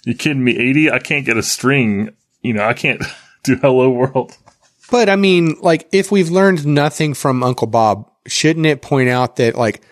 you 0.05 0.15
kidding 0.15 0.45
me? 0.45 0.57
80? 0.57 0.91
I 0.91 0.99
can't 1.01 1.27
get 1.27 1.37
a 1.37 1.43
string. 1.43 2.11
You 2.43 2.53
know, 2.53 2.65
I 2.65 2.75
can't 2.75 3.03
do 3.45 3.57
hello 3.57 3.91
world. 3.91 4.37
But 4.91 5.09
I 5.09 5.17
mean, 5.17 5.57
like, 5.61 5.89
if 5.93 6.13
we've 6.13 6.31
learned 6.31 6.67
nothing 6.67 7.15
from 7.15 7.43
Uncle 7.43 7.67
Bob, 7.67 8.11
shouldn't 8.27 8.67
it 8.67 8.83
point 8.83 9.09
out 9.09 9.37
that, 9.37 9.57
like, 9.57 9.83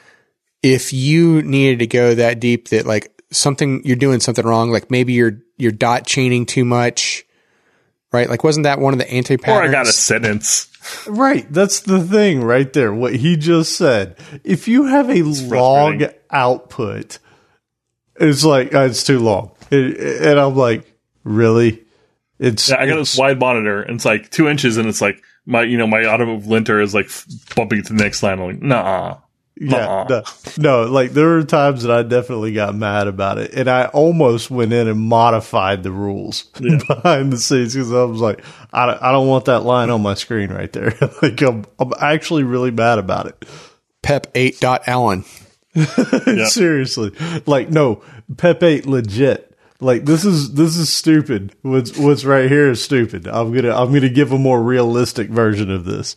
if 0.63 0.93
you 0.93 1.43
needed 1.43 1.81
to 1.81 1.87
go 1.87 2.15
that 2.15 2.41
deep, 2.41 2.69
that 2.69 2.87
like 2.87 3.23
something 3.31 3.83
you're 3.85 3.97
doing 3.97 4.21
something 4.21 4.45
wrong, 4.45 4.71
like 4.71 4.91
maybe 4.91 5.13
you're 5.13 5.41
you're 5.57 5.73
dot 5.73 6.07
chaining 6.07 6.47
too 6.47 6.65
much, 6.65 7.25
right? 8.13 8.29
Like, 8.29 8.45
wasn't 8.45 8.65
that 8.65 8.79
one 8.79 8.93
of 8.93 8.99
the 8.99 9.11
anti 9.11 9.37
patterns? 9.37 9.67
Or? 9.67 9.69
I 9.69 9.73
got 9.73 9.87
a 9.89 9.93
sentence. 9.93 10.69
Right. 11.07 11.47
That's 11.53 11.81
the 11.81 12.01
thing 12.03 12.43
right 12.43 12.73
there. 12.73 12.93
What 12.95 13.15
he 13.17 13.37
just 13.37 13.77
said. 13.77 14.17
If 14.45 14.69
you 14.69 14.85
have 14.87 15.11
a 15.11 15.23
log 15.23 16.05
output, 16.31 17.19
it's 18.21 18.45
like, 18.45 18.75
uh, 18.75 18.81
it's 18.81 19.05
too 19.05 19.19
long. 19.19 19.51
It- 19.71 20.23
and 20.27 20.41
I'm 20.41 20.57
like, 20.57 20.91
really? 21.25 21.85
It's, 22.39 22.69
Yeah, 22.71 22.77
I 22.77 22.87
got 22.87 22.93
it's- 22.93 23.13
this 23.13 23.19
wide 23.19 23.39
monitor 23.39 23.83
and 23.83 23.97
it's 23.97 24.05
like 24.05 24.31
two 24.31 24.49
inches 24.49 24.77
and 24.79 24.89
it's 24.89 25.01
like 25.03 25.23
my, 25.45 25.63
you 25.63 25.77
know, 25.77 25.87
my 25.87 26.05
auto 26.05 26.37
linter 26.37 26.81
is 26.81 26.95
like 26.95 27.07
f- 27.07 27.27
bumping 27.57 27.83
to 27.83 27.93
the 27.93 28.03
next 28.03 28.23
line. 28.23 28.39
I'm 28.39 28.47
like, 28.47 28.63
nah. 28.63 29.19
Yeah, 29.61 30.07
no, 30.09 30.23
no, 30.57 30.83
like 30.85 31.11
there 31.11 31.27
were 31.27 31.43
times 31.43 31.83
that 31.83 31.91
I 31.91 32.03
definitely 32.03 32.53
got 32.53 32.77
mad 32.77 33.09
about 33.09 33.39
it, 33.39 33.55
and 33.55 33.69
I 33.69 33.87
almost 33.87 34.51
went 34.51 34.73
in 34.73 34.87
and 34.87 35.01
modified 35.01 35.83
the 35.83 35.91
rules 35.91 36.45
behind 36.89 37.33
the 37.33 37.39
scenes 37.39 37.75
because 37.75 37.93
I 37.93 38.05
was 38.05 38.21
like, 38.21 38.45
I 38.73 38.87
don't, 38.87 39.03
I 39.03 39.11
don't 39.11 39.27
want 39.27 39.47
that 39.47 39.61
line 39.61 39.91
on 39.91 40.03
my 40.03 40.15
screen 40.15 40.51
right 40.51 40.73
there. 40.73 40.93
like 41.23 41.43
I'm, 41.43 41.65
I'm 41.79 41.93
actually 42.01 42.45
really 42.45 42.71
mad 42.71 42.99
about 42.99 43.27
it. 43.27 43.45
Pep 44.03 44.29
eight 44.35 44.61
dot 44.61 44.83
Allen. 44.87 45.25
Seriously, 46.47 47.13
like 47.47 47.69
no, 47.69 48.03
Pep 48.37 48.63
eight 48.63 48.87
legit. 48.87 49.49
Like 49.81 50.05
this 50.05 50.25
is 50.25 50.55
this 50.55 50.77
is 50.77 50.89
stupid. 50.89 51.55
What's 51.63 51.97
what's 51.97 52.25
right 52.25 52.49
here 52.49 52.71
is 52.71 52.83
stupid. 52.83 53.27
I'm 53.27 53.53
gonna 53.53 53.75
I'm 53.75 53.93
gonna 53.93 54.09
give 54.09 54.33
a 54.33 54.39
more 54.39 54.63
realistic 54.63 55.31
version 55.31 55.71
of 55.71 55.85
this. 55.85 56.17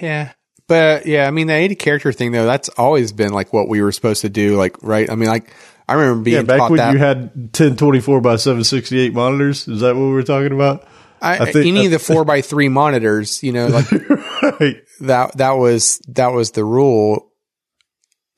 Yeah. 0.00 0.32
But 0.68 1.06
yeah, 1.06 1.26
I 1.26 1.30
mean, 1.30 1.46
the 1.48 1.54
80 1.54 1.74
character 1.76 2.12
thing 2.12 2.30
though, 2.32 2.44
that's 2.46 2.68
always 2.70 3.10
been 3.12 3.32
like 3.32 3.52
what 3.52 3.68
we 3.68 3.80
were 3.82 3.90
supposed 3.92 4.20
to 4.20 4.28
do. 4.28 4.56
Like, 4.56 4.76
right. 4.82 5.10
I 5.10 5.14
mean, 5.14 5.28
like, 5.28 5.52
I 5.88 5.94
remember 5.94 6.22
being 6.22 6.36
Yeah, 6.36 6.42
back 6.42 6.68
when 6.70 6.76
that. 6.76 6.92
you 6.92 6.98
had 6.98 7.30
1024 7.34 8.20
by 8.20 8.36
768 8.36 9.14
monitors. 9.14 9.66
Is 9.66 9.80
that 9.80 9.96
what 9.96 10.02
we 10.02 10.12
were 10.12 10.22
talking 10.22 10.52
about? 10.52 10.86
I, 11.22 11.38
I 11.38 11.50
think- 11.52 11.66
any 11.66 11.86
of 11.86 11.90
the 11.92 11.98
four 11.98 12.24
by 12.24 12.42
three 12.42 12.68
monitors, 12.68 13.42
you 13.42 13.52
know, 13.52 13.66
like 13.68 13.90
Right. 14.60 14.82
that, 15.00 15.36
that 15.38 15.52
was, 15.52 16.00
that 16.08 16.28
was 16.28 16.50
the 16.52 16.64
rule. 16.64 17.32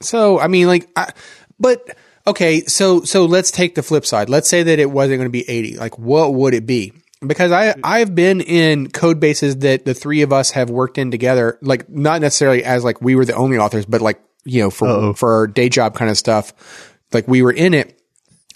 So, 0.01 0.39
I 0.39 0.47
mean, 0.47 0.67
like, 0.69 0.89
I, 0.97 1.13
but 1.59 1.97
okay. 2.27 2.65
So, 2.65 3.03
so 3.03 3.27
let's 3.27 3.51
take 3.51 3.75
the 3.75 3.83
flip 3.83 4.07
side. 4.07 4.31
Let's 4.31 4.49
say 4.49 4.63
that 4.63 4.79
it 4.79 4.91
wasn't 4.91 5.19
going 5.19 5.29
to 5.29 5.33
be 5.33 5.47
80. 5.49 5.77
Like, 5.77 5.99
what 5.99 6.33
would 6.33 6.55
it 6.55 6.65
be? 6.65 6.93
Because 7.27 7.53
I, 7.53 7.75
I've 7.85 8.15
been 8.15 8.41
in 8.41 8.89
code 8.91 9.21
bases 9.21 9.59
that 9.59 9.85
the 9.85 9.93
three 9.93 10.23
of 10.23 10.33
us 10.33 10.53
have 10.53 10.71
worked 10.71 10.97
in 10.97 11.11
together, 11.11 11.59
like 11.61 11.87
not 11.91 12.23
necessarily 12.23 12.65
as 12.65 12.83
like 12.83 13.03
we 13.03 13.15
were 13.15 13.27
the 13.27 13.35
only 13.35 13.59
authors, 13.59 13.85
but 13.85 14.01
like, 14.01 14.19
you 14.45 14.63
know, 14.63 14.71
for, 14.71 14.89
Uh-oh. 14.89 15.13
for 15.13 15.35
our 15.35 15.47
day 15.47 15.69
job 15.69 15.95
kind 15.95 16.11
of 16.11 16.17
stuff. 16.17 16.55
Like 17.13 17.29
we 17.29 17.43
were 17.43 17.53
in 17.53 17.75
it. 17.75 18.01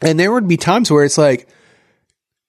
And 0.00 0.18
there 0.18 0.32
would 0.32 0.48
be 0.48 0.56
times 0.56 0.90
where 0.90 1.04
it's 1.04 1.18
like, 1.18 1.46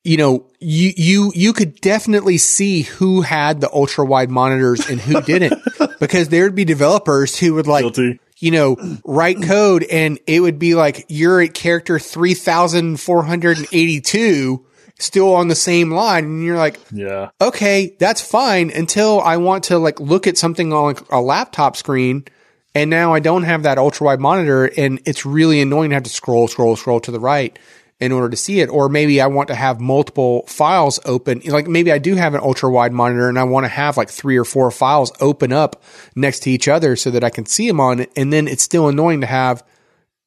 you 0.05 0.15
know, 0.15 0.45
you, 0.59 0.93
you, 0.95 1.33
you 1.35 1.51
could 1.51 1.81
definitely 1.81 2.37
see 2.37 2.83
who 2.83 3.19
had 3.21 3.59
the 3.59 3.69
ultra 3.73 4.05
wide 4.05 4.29
monitors 4.29 4.89
and 4.89 5.01
who 5.01 5.21
didn't 5.21 5.61
because 5.99 6.29
there'd 6.29 6.55
be 6.55 6.63
developers 6.63 7.37
who 7.37 7.55
would 7.55 7.67
like, 7.67 7.83
Guilty. 7.83 8.21
you 8.39 8.51
know, 8.51 8.77
write 9.03 9.41
code 9.41 9.83
and 9.83 10.17
it 10.27 10.39
would 10.39 10.59
be 10.59 10.75
like, 10.75 11.07
you're 11.09 11.41
at 11.41 11.53
character 11.53 11.99
3,482 11.99 14.65
still 14.99 15.33
on 15.33 15.47
the 15.47 15.55
same 15.55 15.91
line. 15.91 16.25
And 16.25 16.43
you're 16.43 16.57
like, 16.57 16.79
Yeah. 16.91 17.29
okay, 17.41 17.95
that's 17.99 18.21
fine 18.21 18.69
until 18.69 19.19
I 19.21 19.37
want 19.37 19.65
to 19.65 19.77
like 19.77 19.99
look 19.99 20.27
at 20.27 20.37
something 20.37 20.71
on 20.73 20.83
like, 20.85 21.11
a 21.11 21.21
laptop 21.21 21.75
screen. 21.75 22.25
And 22.73 22.89
now 22.89 23.13
I 23.13 23.19
don't 23.19 23.43
have 23.43 23.63
that 23.63 23.77
ultra 23.77 24.05
wide 24.05 24.19
monitor 24.19 24.65
and 24.77 25.01
it's 25.05 25.25
really 25.25 25.61
annoying 25.61 25.91
to 25.91 25.95
have 25.95 26.03
to 26.03 26.09
scroll, 26.09 26.47
scroll, 26.47 26.75
scroll 26.75 26.99
to 27.01 27.11
the 27.11 27.19
right 27.19 27.57
in 28.01 28.11
order 28.11 28.29
to 28.29 28.35
see 28.35 28.59
it. 28.59 28.69
Or 28.69 28.89
maybe 28.89 29.21
I 29.21 29.27
want 29.27 29.47
to 29.47 29.55
have 29.55 29.79
multiple 29.79 30.43
files 30.47 30.99
open. 31.05 31.41
Like 31.45 31.67
maybe 31.67 31.91
I 31.93 31.97
do 31.97 32.15
have 32.15 32.33
an 32.33 32.41
ultra 32.41 32.69
wide 32.69 32.91
monitor 32.91 33.29
and 33.29 33.39
I 33.39 33.43
want 33.45 33.63
to 33.63 33.69
have 33.69 33.95
like 33.95 34.09
three 34.09 34.35
or 34.37 34.43
four 34.43 34.69
files 34.71 35.13
open 35.21 35.53
up 35.53 35.81
next 36.15 36.41
to 36.41 36.51
each 36.51 36.67
other 36.67 36.97
so 36.97 37.11
that 37.11 37.23
I 37.23 37.29
can 37.29 37.45
see 37.45 37.67
them 37.67 37.79
on 37.79 38.01
it. 38.01 38.11
And 38.17 38.33
then 38.33 38.47
it's 38.49 38.63
still 38.63 38.89
annoying 38.89 39.21
to 39.21 39.27
have 39.27 39.63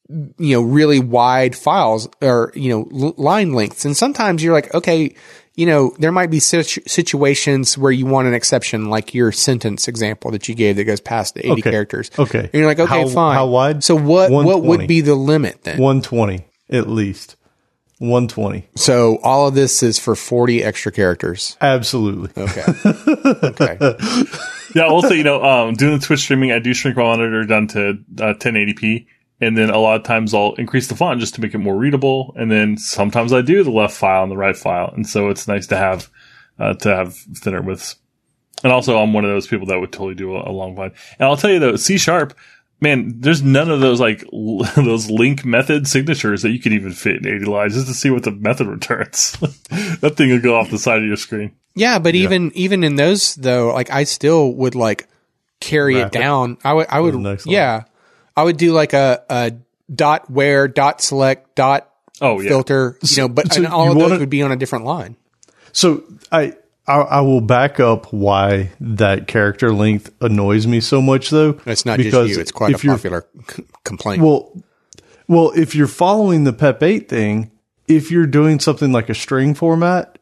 you 0.08 0.54
know, 0.56 0.62
really 0.62 1.00
wide 1.00 1.54
files 1.54 2.08
or, 2.22 2.50
you 2.54 2.70
know, 2.70 2.88
l- 3.08 3.14
line 3.18 3.52
lengths. 3.52 3.84
And 3.84 3.96
sometimes 3.96 4.42
you're 4.42 4.54
like, 4.54 4.72
okay, 4.74 5.14
you 5.54 5.66
know, 5.66 5.92
there 5.98 6.12
might 6.12 6.30
be 6.30 6.38
situ- 6.40 6.80
situations 6.86 7.76
where 7.76 7.92
you 7.92 8.06
want 8.06 8.26
an 8.28 8.32
exception, 8.34 8.88
like 8.90 9.12
your 9.12 9.32
sentence 9.32 9.86
example 9.88 10.30
that 10.30 10.48
you 10.48 10.54
gave 10.54 10.76
that 10.76 10.84
goes 10.84 11.00
past 11.00 11.34
the 11.34 11.40
80 11.40 11.50
Okay. 11.60 11.70
characters. 11.70 12.10
Okay. 12.18 12.40
And 12.40 12.54
you're 12.54 12.66
like, 12.66 12.78
okay, 12.78 13.02
How- 13.02 13.08
fine. 13.08 13.34
how 13.34 13.46
wide? 13.48 13.84
So 13.84 13.96
what, 13.96 14.30
what 14.30 14.62
would 14.62 14.86
be 14.88 15.00
the 15.02 15.14
limit 15.14 15.62
then? 15.64 15.78
120 15.78 16.46
at 16.70 16.88
least. 16.88 17.34
120. 17.98 18.68
So 18.76 19.18
all 19.24 19.48
of 19.48 19.54
this 19.54 19.82
is 19.82 19.98
for 19.98 20.14
40 20.14 20.62
extra 20.62 20.92
characters. 20.92 21.56
Absolutely. 21.60 22.30
Okay. 22.40 22.64
okay. 23.42 23.94
Yeah, 24.74 24.84
Also, 24.84 25.14
you 25.14 25.24
know, 25.24 25.42
um, 25.42 25.74
doing 25.74 25.98
the 25.98 26.04
Twitch 26.04 26.20
streaming, 26.20 26.52
I 26.52 26.60
do 26.60 26.72
shrink 26.74 26.96
my 26.96 27.02
monitor 27.02 27.44
down 27.44 27.66
to 27.68 27.90
uh, 28.20 28.34
1080p. 28.34 29.06
And 29.40 29.56
then 29.56 29.70
a 29.70 29.78
lot 29.78 29.96
of 29.96 30.02
times 30.04 30.34
I'll 30.34 30.54
increase 30.54 30.88
the 30.88 30.96
font 30.96 31.20
just 31.20 31.34
to 31.36 31.40
make 31.40 31.54
it 31.54 31.58
more 31.58 31.76
readable. 31.76 32.34
And 32.36 32.50
then 32.50 32.76
sometimes 32.76 33.32
I 33.32 33.40
do 33.42 33.62
the 33.62 33.70
left 33.70 33.96
file 33.96 34.22
and 34.22 34.32
the 34.32 34.36
right 34.36 34.56
file. 34.56 34.92
And 34.94 35.06
so 35.06 35.28
it's 35.28 35.46
nice 35.46 35.66
to 35.68 35.76
have, 35.76 36.10
uh, 36.58 36.74
to 36.74 36.94
have 36.94 37.14
thinner 37.14 37.62
widths. 37.62 37.96
And 38.64 38.72
also 38.72 38.98
I'm 38.98 39.12
one 39.12 39.24
of 39.24 39.30
those 39.30 39.46
people 39.46 39.66
that 39.68 39.78
would 39.78 39.92
totally 39.92 40.16
do 40.16 40.34
a, 40.34 40.50
a 40.50 40.52
long 40.52 40.74
line. 40.74 40.92
And 41.18 41.28
I'll 41.28 41.36
tell 41.36 41.50
you 41.50 41.60
though, 41.60 41.76
C 41.76 41.98
sharp, 41.98 42.36
man, 42.80 43.14
there's 43.20 43.42
none 43.42 43.70
of 43.70 43.80
those 43.80 44.00
like 44.00 44.24
l- 44.32 44.58
those 44.76 45.08
LINQ 45.08 45.44
method 45.44 45.86
signatures 45.86 46.42
that 46.42 46.50
you 46.50 46.58
can 46.60 46.72
even 46.72 46.92
fit 46.92 47.16
in 47.16 47.26
80 47.26 47.44
lines 47.44 47.74
just 47.74 47.86
to 47.86 47.94
see 47.94 48.10
what 48.10 48.24
the 48.24 48.32
method 48.32 48.66
returns. 48.66 49.32
that 50.00 50.14
thing 50.16 50.30
will 50.30 50.40
go 50.40 50.56
off 50.56 50.70
the 50.70 50.78
side 50.78 50.98
of 50.98 51.06
your 51.06 51.16
screen. 51.16 51.52
Yeah, 51.74 52.00
but 52.00 52.16
even 52.16 52.50
even 52.54 52.82
in 52.82 52.96
those 52.96 53.36
though, 53.36 53.72
like 53.72 53.90
I 53.90 54.02
still 54.02 54.52
would 54.54 54.74
like 54.74 55.06
carry 55.60 55.94
Wrap 55.96 56.12
it 56.12 56.16
it 56.16 56.20
down. 56.20 56.58
I 56.64 56.72
would 56.72 56.86
I 56.88 56.98
would 56.98 57.14
the 57.14 57.18
line. 57.18 57.38
yeah. 57.46 57.84
I 58.38 58.44
would 58.44 58.56
do 58.56 58.72
like 58.72 58.92
a, 58.92 59.22
a 59.28 59.52
dot 59.92 60.30
where 60.30 60.68
dot 60.68 61.00
select 61.02 61.54
dot 61.56 61.90
Oh 62.20 62.40
yeah. 62.40 62.48
filter, 62.48 62.98
you 63.02 63.16
know, 63.22 63.28
but 63.28 63.52
so 63.52 63.58
and 63.62 63.66
all 63.72 63.88
of 63.90 63.94
those 63.94 64.02
wanna- 64.10 64.18
would 64.20 64.30
be 64.30 64.42
on 64.42 64.52
a 64.52 64.56
different 64.56 64.84
line. 64.84 65.16
So 65.72 66.02
I, 66.32 66.54
I 66.86 66.94
I 66.96 67.20
will 67.20 67.40
back 67.40 67.78
up 67.80 68.12
why 68.12 68.70
that 68.80 69.28
character 69.28 69.72
length 69.72 70.10
annoys 70.20 70.66
me 70.66 70.80
so 70.80 71.00
much 71.02 71.30
though. 71.30 71.60
It's 71.66 71.84
not 71.86 71.98
because 71.98 72.28
just 72.28 72.36
you; 72.36 72.40
it's 72.40 72.52
quite 72.52 72.72
a 72.72 72.74
if 72.74 72.84
you're- 72.84 72.96
popular 72.96 73.26
c- 73.50 73.64
complaint. 73.84 74.22
Well, 74.22 74.52
well, 75.28 75.52
if 75.54 75.74
you're 75.74 75.86
following 75.86 76.44
the 76.44 76.52
PEP 76.52 76.82
8 76.82 77.08
thing, 77.08 77.50
if 77.86 78.10
you're 78.10 78.26
doing 78.26 78.58
something 78.60 78.92
like 78.92 79.08
a 79.10 79.14
string 79.14 79.54
format, 79.54 80.18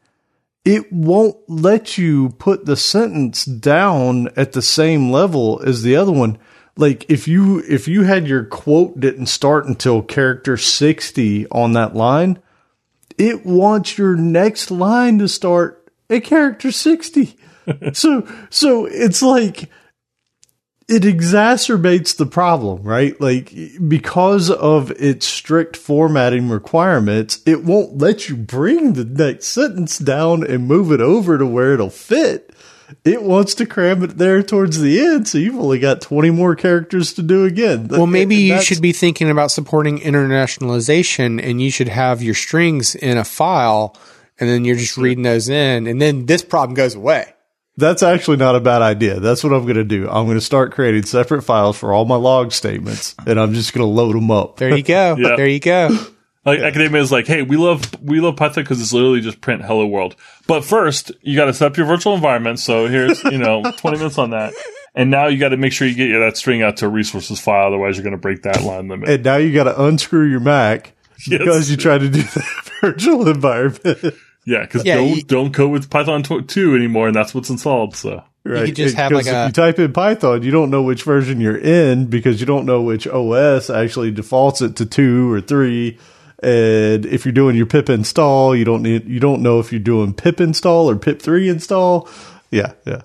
it 0.65 0.93
won't 0.93 1.37
let 1.49 1.97
you 1.97 2.31
put 2.39 2.67
the 2.67 2.77
sentence 2.77 3.45
down 3.45 4.29
at 4.37 4.53
the 4.53 4.63
same 4.63 5.11
level 5.13 5.63
as 5.65 5.83
the 5.83 5.95
other 5.97 6.13
one. 6.13 6.39
Like 6.77 7.07
if 7.09 7.27
you 7.27 7.61
if 7.61 7.89
you 7.89 8.03
had 8.03 8.29
your 8.29 8.45
quote 8.45 9.01
didn't 9.01 9.27
start 9.27 9.67
until 9.67 10.03
character 10.03 10.57
60 10.57 11.47
on 11.49 11.73
that 11.73 11.97
line, 11.97 12.39
it 13.17 13.47
wants 13.47 13.97
your 13.97 14.15
next 14.15 14.71
line 14.71 15.19
to 15.19 15.29
start 15.29 15.91
at 16.11 16.25
character 16.25 16.71
60. 16.71 17.37
so 17.95 18.29
so 18.51 18.85
it's 18.87 19.23
like 19.23 19.71
it 20.89 21.03
exacerbates 21.03 22.17
the 22.17 22.27
problem, 22.27 22.83
right? 22.83 23.21
Like 23.21 23.53
because 23.89 24.51
of 24.51 24.93
its 24.93 25.27
strict 25.27 25.77
formatting 25.77 26.49
requirements, 26.49 27.41
it 27.45 27.65
won't 27.65 27.99
let 27.99 28.29
you 28.29 28.37
bring 28.37 28.93
the 28.93 29.05
next 29.05 29.49
sentence 29.49 29.99
down 29.99 30.47
and 30.47 30.69
move 30.69 30.93
it 30.93 31.01
over 31.01 31.39
to 31.39 31.47
where 31.47 31.75
it'll 31.75 31.91
fit. 31.91 32.53
It 33.05 33.23
wants 33.23 33.55
to 33.57 33.67
cram 33.67 34.03
it 34.05 34.17
there 34.19 34.43
towards 34.43 34.81
the 34.81 35.01
end, 35.01 35.27
so 35.29 35.39
you've 35.39 35.59
only 35.59 35.79
got 35.79 36.01
20 36.01 36.31
more 36.31 36.55
characters 36.55 37.15
to 37.15 37.23
do 37.23 37.45
again. 37.45 37.89
Well, 37.89 38.07
maybe 38.07 38.37
you 38.37 38.61
should 38.63 38.81
be 38.83 38.93
thinking 38.93 39.31
about 39.31 39.51
supporting 39.51 39.99
internationalization 39.99 41.43
and 41.43 41.61
you 41.61 41.71
should 41.71 41.89
have 41.89 42.23
your 42.23 42.35
strings 42.35 42.95
in 42.95 43.19
a 43.19 43.25
file 43.25 43.97
and 44.39 44.49
then 44.49 44.65
you're 44.65 44.77
just 44.77 44.97
reading 44.97 45.23
those 45.23 45.49
in 45.49 45.87
and 45.87 46.01
then 46.01 46.27
this 46.27 46.45
problem 46.45 46.75
goes 46.75 46.95
away. 46.95 47.33
That's 47.79 48.03
actually 48.03 48.39
not 48.39 48.57
a 48.57 48.61
bad 48.61 48.81
idea. 48.81 49.21
That's 49.21 49.45
what 49.45 49.53
I'm 49.53 49.63
going 49.65 49.77
to 49.77 49.85
do. 49.85 50.09
I'm 50.09 50.25
going 50.25 50.39
to 50.39 50.45
start 50.45 50.73
creating 50.73 51.03
separate 51.03 51.43
files 51.43 51.77
for 51.77 51.93
all 51.93 52.07
my 52.07 52.17
log 52.17 52.53
statements, 52.53 53.15
and 53.27 53.39
I'm 53.39 53.53
just 53.53 53.75
going 53.75 53.87
to 53.87 53.93
load 53.93 54.15
them 54.17 54.31
up. 54.31 54.57
There 54.57 54.75
you 54.75 54.83
go. 54.83 55.15
Yeah. 55.19 55.37
There 55.37 55.47
you 55.47 55.61
go. 55.61 55.91
Like 56.47 56.61
academia 56.61 57.03
is 57.03 57.11
like, 57.11 57.27
hey, 57.27 57.43
we 57.43 57.57
love 57.57 57.83
we 58.01 58.21
love 58.21 58.37
Python 58.37 58.63
because 58.65 58.81
it's 58.81 58.93
literally 58.93 59.21
just 59.21 59.41
print 59.41 59.63
hello 59.63 59.85
world. 59.87 60.15
But 60.47 60.65
first, 60.65 61.11
you 61.21 61.35
got 61.37 61.47
to 61.47 61.53
set 61.53 61.73
up 61.73 61.77
your 61.77 61.87
virtual 61.87 62.15
environment. 62.15 62.61
So 62.61 62.87
here's 62.87 63.23
you 63.25 63.39
know 63.39 63.63
20 63.77 63.97
minutes 63.99 64.17
on 64.17 64.31
that, 64.31 64.55
and 64.95 65.11
now 65.11 65.27
you 65.27 65.39
got 65.39 65.49
to 65.49 65.57
make 65.57 65.73
sure 65.73 65.89
you 65.89 65.95
get 65.97 66.09
your, 66.09 66.21
that 66.21 66.37
string 66.37 66.63
out 66.63 66.77
to 66.79 66.87
a 66.87 66.89
resources 66.89 67.41
file. 67.41 67.67
Otherwise, 67.67 67.97
you're 67.97 68.05
going 68.05 68.13
to 68.13 68.21
break 68.21 68.43
that 68.43 68.63
line 68.63 68.87
limit. 68.89 69.09
And 69.09 69.25
now 69.25 69.37
you 69.37 69.53
got 69.53 69.65
to 69.65 69.83
unscrew 69.85 70.31
your 70.31 70.39
Mac 70.41 70.93
Yes. 71.27 71.39
because 71.41 71.71
you 71.71 71.77
tried 71.77 71.99
to 72.03 72.09
do 72.09 72.23
that 72.23 72.71
virtual 72.81 73.27
environment. 73.29 74.15
yeah, 74.47 74.61
because 74.63 74.85
Yeah, 74.85 74.97
don't 74.97 75.09
you- 75.17 75.23
don't 75.25 75.53
code 75.53 75.73
with 75.73 75.91
Python 75.91 76.23
tw- 76.23 76.49
two 76.49 76.77
anymore, 76.77 77.09
and 77.09 77.17
that's 77.17 77.35
what's 77.35 77.51
installed. 77.51 77.97
So 77.97 78.23
Right. 78.45 78.67
could 78.67 78.77
just 78.77 78.95
have 78.95 79.11
Because 79.11 79.27
like 79.27 79.35
a- 79.35 79.43
if 79.43 79.49
you 79.49 79.53
type 79.55 79.79
in 79.81 79.93
Python, 79.93 80.45
you 80.45 80.53
don't 80.53 80.71
know 80.71 80.83
which 80.85 81.03
version 81.03 81.41
you're 81.41 81.59
in 81.59 82.07
because 82.07 82.39
you 82.39 82.47
don't 82.47 82.65
know 82.67 82.83
which 82.83 83.09
OS 83.09 83.69
actually 83.71 84.13
defaults 84.13 84.63
it 84.63 84.77
to 84.77 84.87
two 84.87 85.33
or 85.33 85.41
three. 85.41 85.99
And 86.43 87.07
if 87.07 87.25
you're 87.25 87.33
doing 87.33 87.57
your 87.57 87.67
pip 87.67 87.89
install, 87.89 88.55
you 88.55 88.65
don't 88.65 88.83
need 88.83 89.07
you 89.09 89.21
don't 89.21 89.43
know 89.43 89.59
if 89.59 89.73
you're 89.73 89.81
doing 89.81 90.13
pip 90.13 90.41
install 90.41 90.91
or 90.91 90.97
pip 90.97 91.23
three 91.23 91.49
install. 91.49 92.09
Yeah, 92.51 92.73
yeah, 92.87 93.03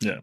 yeah. 0.00 0.18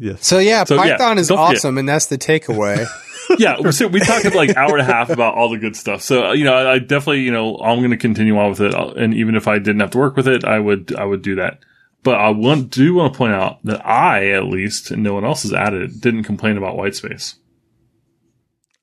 yes. 0.00 0.26
So 0.26 0.38
yeah, 0.38 0.64
So, 0.64 0.76
yeah, 0.76 0.96
Python 0.96 1.18
is 1.18 1.28
don't 1.28 1.38
forget. 1.38 1.56
awesome 1.56 1.78
and 1.78 1.88
that's 1.88 2.06
the 2.06 2.18
takeaway. 2.18 2.86
yeah, 3.38 3.70
so 3.70 3.88
we 3.88 4.00
talked 4.00 4.32
like 4.34 4.56
hour 4.56 4.76
and 4.76 4.80
a 4.80 4.84
half 4.92 5.10
about 5.10 5.34
all 5.34 5.50
the 5.50 5.58
good 5.58 5.76
stuff. 5.76 6.02
So 6.02 6.28
uh, 6.28 6.32
you 6.32 6.44
know, 6.44 6.54
I, 6.54 6.74
I 6.74 6.78
definitely 6.78 7.22
you 7.22 7.32
know 7.32 7.56
I'm 7.58 7.78
going 7.78 7.90
to 7.90 7.96
continue 7.96 8.38
on 8.38 8.50
with 8.50 8.60
it, 8.60 8.74
and 8.74 9.12
even 9.14 9.34
if 9.34 9.48
I 9.48 9.58
didn't 9.58 9.80
have 9.80 9.90
to 9.92 9.98
work 9.98 10.16
with 10.16 10.28
it, 10.28 10.44
I 10.44 10.58
would 10.58 10.94
I 10.94 11.04
would 11.04 11.22
do 11.22 11.36
that. 11.36 11.58
But 12.04 12.16
I 12.16 12.30
want 12.30 12.70
do 12.70 12.94
want 12.94 13.12
to 13.12 13.18
point 13.18 13.32
out 13.32 13.58
that 13.64 13.84
I 13.86 14.30
at 14.30 14.44
least 14.44 14.90
and 14.90 15.02
no 15.02 15.14
one 15.14 15.24
else 15.24 15.42
has 15.42 15.52
added 15.52 16.00
didn't 16.00 16.24
complain 16.24 16.56
about 16.56 16.76
white 16.76 16.94
space. 16.96 17.36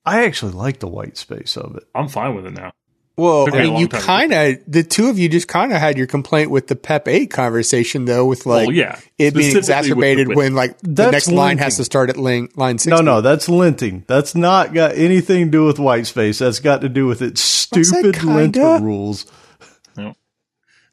I 0.09 0.25
actually 0.25 0.53
like 0.53 0.79
the 0.79 0.87
white 0.87 1.17
space 1.17 1.55
of 1.57 1.75
it. 1.75 1.83
I'm 1.93 2.07
fine 2.07 2.35
with 2.35 2.45
it 2.45 2.53
now. 2.53 2.71
Well, 3.15 3.53
I 3.53 3.63
mean, 3.63 3.75
you 3.75 3.89
kind 3.89 4.31
of, 4.31 4.59
the 4.65 4.81
two 4.81 5.09
of 5.09 5.19
you 5.19 5.27
just 5.27 5.49
kind 5.49 5.73
of 5.73 5.77
had 5.77 5.97
your 5.97 6.07
complaint 6.07 6.51
with 6.51 6.67
the 6.67 6.77
PEP 6.77 7.09
8 7.09 7.25
conversation, 7.29 8.05
though, 8.05 8.25
with 8.25 8.45
like 8.45 8.67
Well, 8.67 8.75
yeah. 8.75 8.97
it 9.17 9.33
being 9.33 9.51
Specifically 9.51 9.51
with 9.51 9.53
the 9.53 9.57
exacerbated 9.59 10.35
when 10.37 10.55
like 10.55 10.77
the 10.79 10.87
That's 10.89 11.11
next 11.11 11.31
line 11.31 11.57
has 11.57 11.75
to 11.77 11.83
start 11.83 12.09
at 12.09 12.15
line, 12.15 12.47
line 12.55 12.77
60. 12.77 12.91
No, 12.91 13.01
no, 13.01 13.19
that's 13.19 13.49
linting. 13.49 14.07
That's 14.07 14.35
not 14.35 14.73
got 14.73 14.95
anything 14.95 15.47
to 15.47 15.51
do 15.51 15.65
with 15.65 15.79
white 15.79 16.07
space. 16.07 16.39
That's 16.39 16.61
got 16.61 16.79
to 16.79 16.87
do 16.87 17.07
with 17.07 17.21
its 17.21 17.41
stupid 17.41 18.15
kinda? 18.15 18.33
linter 18.33 18.79
rules. 18.81 19.25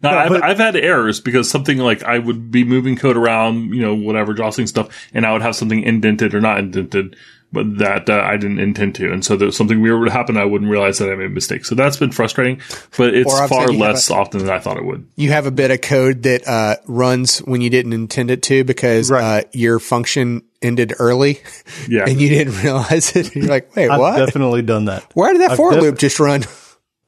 Now, 0.03 0.19
I've, 0.19 0.29
but- 0.29 0.45
I've 0.45 0.59
had 0.59 0.77
errors 0.77 1.21
because 1.21 1.49
something 1.49 1.79
like 1.79 2.03
I 2.03 2.19
would 2.19 2.51
be 2.51 2.65
moving 2.65 2.97
code 2.97 3.17
around, 3.17 3.75
you 3.75 3.81
know, 3.83 3.95
whatever, 3.95 4.35
jostling 4.35 4.67
stuff, 4.67 4.89
and 5.15 5.25
I 5.25 5.33
would 5.33 5.43
have 5.43 5.57
something 5.57 5.83
indented 5.83 6.35
or 6.35 6.41
not 6.41 6.59
indented, 6.59 7.17
but 7.53 7.79
that 7.79 8.11
uh, 8.11 8.21
I 8.25 8.37
didn't 8.37 8.59
intend 8.59 8.95
to. 8.97 9.13
And 9.13 9.25
so 9.25 9.37
there's 9.37 9.57
something 9.57 9.81
weird 9.81 10.01
would 10.01 10.11
happen. 10.11 10.37
I 10.37 10.45
wouldn't 10.45 10.71
realize 10.71 10.99
that 10.99 11.11
I 11.11 11.15
made 11.15 11.27
a 11.27 11.31
mistake. 11.31 11.65
So 11.65 11.75
that's 11.75 11.97
been 11.97 12.11
frustrating, 12.13 12.61
but 12.97 13.15
it's 13.15 13.33
far 13.33 13.49
saying 13.49 13.61
you 13.63 13.85
have 13.85 13.95
less 13.95 14.11
often 14.11 14.41
than 14.41 14.51
I 14.51 14.59
thought 14.59 14.77
it 14.77 14.85
would. 14.85 15.07
You 15.17 15.31
have 15.31 15.47
a 15.47 15.51
bit 15.51 15.71
of 15.71 15.81
code 15.81 16.25
that 16.25 16.47
uh, 16.47 16.77
runs 16.87 17.39
when 17.39 17.61
you 17.61 17.71
didn't 17.71 17.93
intend 17.93 18.31
it 18.31 18.43
to 18.45 18.65
because 18.65 19.11
Right. 19.11 19.45
uh, 19.45 19.49
your 19.53 19.79
function 19.79 20.43
ended 20.63 20.93
early 20.99 21.41
Yeah. 21.89 22.05
and 22.09 22.21
you 22.21 22.29
didn't 22.29 22.61
realize 22.63 23.15
it. 23.17 23.35
You're 23.35 23.47
like, 23.47 23.75
wait, 23.77 23.89
I've 23.91 24.01
what? 24.01 24.17
definitely 24.19 24.63
done 24.63 24.87
that. 24.87 25.05
Why 25.15 25.33
did 25.33 25.43
that 25.43 25.53
I've 25.53 25.57
for 25.57 25.73
def- 25.73 25.83
loop 25.83 25.99
just 25.99 26.19
run? 26.21 26.43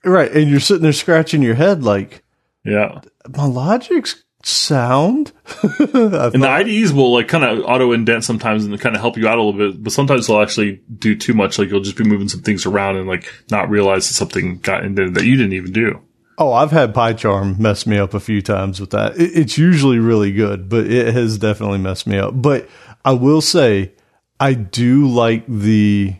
Right. 0.04 0.30
And 0.30 0.48
you're 0.48 0.60
sitting 0.60 0.82
there 0.84 0.92
scratching 0.92 1.42
your 1.42 1.56
head 1.56 1.82
like, 1.82 2.22
yeah. 2.64 3.00
my 3.36 3.46
logic's 3.46 4.22
sound? 4.42 5.32
And 5.80 6.42
the 6.42 6.48
IDEs 6.48 6.92
will 6.92 7.12
like 7.12 7.28
kind 7.28 7.44
of 7.44 7.64
auto 7.64 7.92
indent 7.92 8.24
sometimes 8.24 8.64
and 8.64 8.78
kind 8.80 8.94
of 8.94 9.00
help 9.00 9.16
you 9.16 9.26
out 9.26 9.38
a 9.38 9.42
little 9.42 9.70
bit, 9.70 9.82
but 9.82 9.92
sometimes 9.92 10.26
they'll 10.26 10.40
actually 10.40 10.80
do 10.98 11.14
too 11.16 11.34
much. 11.34 11.58
Like 11.58 11.70
you'll 11.70 11.80
just 11.80 11.96
be 11.96 12.04
moving 12.04 12.28
some 12.28 12.42
things 12.42 12.66
around 12.66 12.96
and 12.96 13.08
like 13.08 13.32
not 13.50 13.70
realize 13.70 14.08
that 14.08 14.14
something 14.14 14.58
got 14.58 14.84
indented 14.84 15.14
that 15.14 15.24
you 15.24 15.36
didn't 15.36 15.54
even 15.54 15.72
do. 15.72 16.00
Oh, 16.36 16.52
I've 16.52 16.70
had 16.70 16.94
PyCharm 16.94 17.58
mess 17.58 17.86
me 17.86 17.98
up 17.98 18.14
a 18.14 18.20
few 18.20 18.42
times 18.42 18.78
with 18.78 18.90
that. 18.90 19.16
It, 19.16 19.30
it's 19.34 19.58
usually 19.58 19.98
really 19.98 20.32
good, 20.32 20.68
but 20.68 20.86
it 20.86 21.12
has 21.12 21.38
definitely 21.38 21.78
messed 21.78 22.06
me 22.06 22.18
up. 22.18 22.40
But 22.40 22.68
I 23.04 23.12
will 23.12 23.40
say, 23.40 23.92
I 24.38 24.54
do 24.54 25.08
like 25.08 25.44
the 25.48 26.16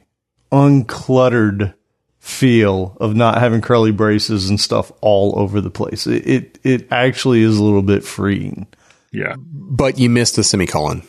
uncluttered 0.51 1.75
feel 2.29 2.95
of 3.01 3.17
not 3.17 3.39
having 3.39 3.63
curly 3.63 3.91
braces 3.91 4.51
and 4.51 4.61
stuff 4.61 4.93
all 5.01 5.39
over 5.39 5.63
the 5.63 5.71
place. 5.71 6.07
It 6.07 6.27
it, 6.27 6.59
it 6.63 6.93
actually 6.93 7.41
is 7.41 7.57
a 7.57 7.65
little 7.65 7.83
bit 7.83 8.05
freeing. 8.05 8.67
Yeah. 9.13 9.35
But 9.39 9.99
you 9.99 10.11
missed 10.11 10.37
the 10.37 10.45
semicolon. 10.45 11.03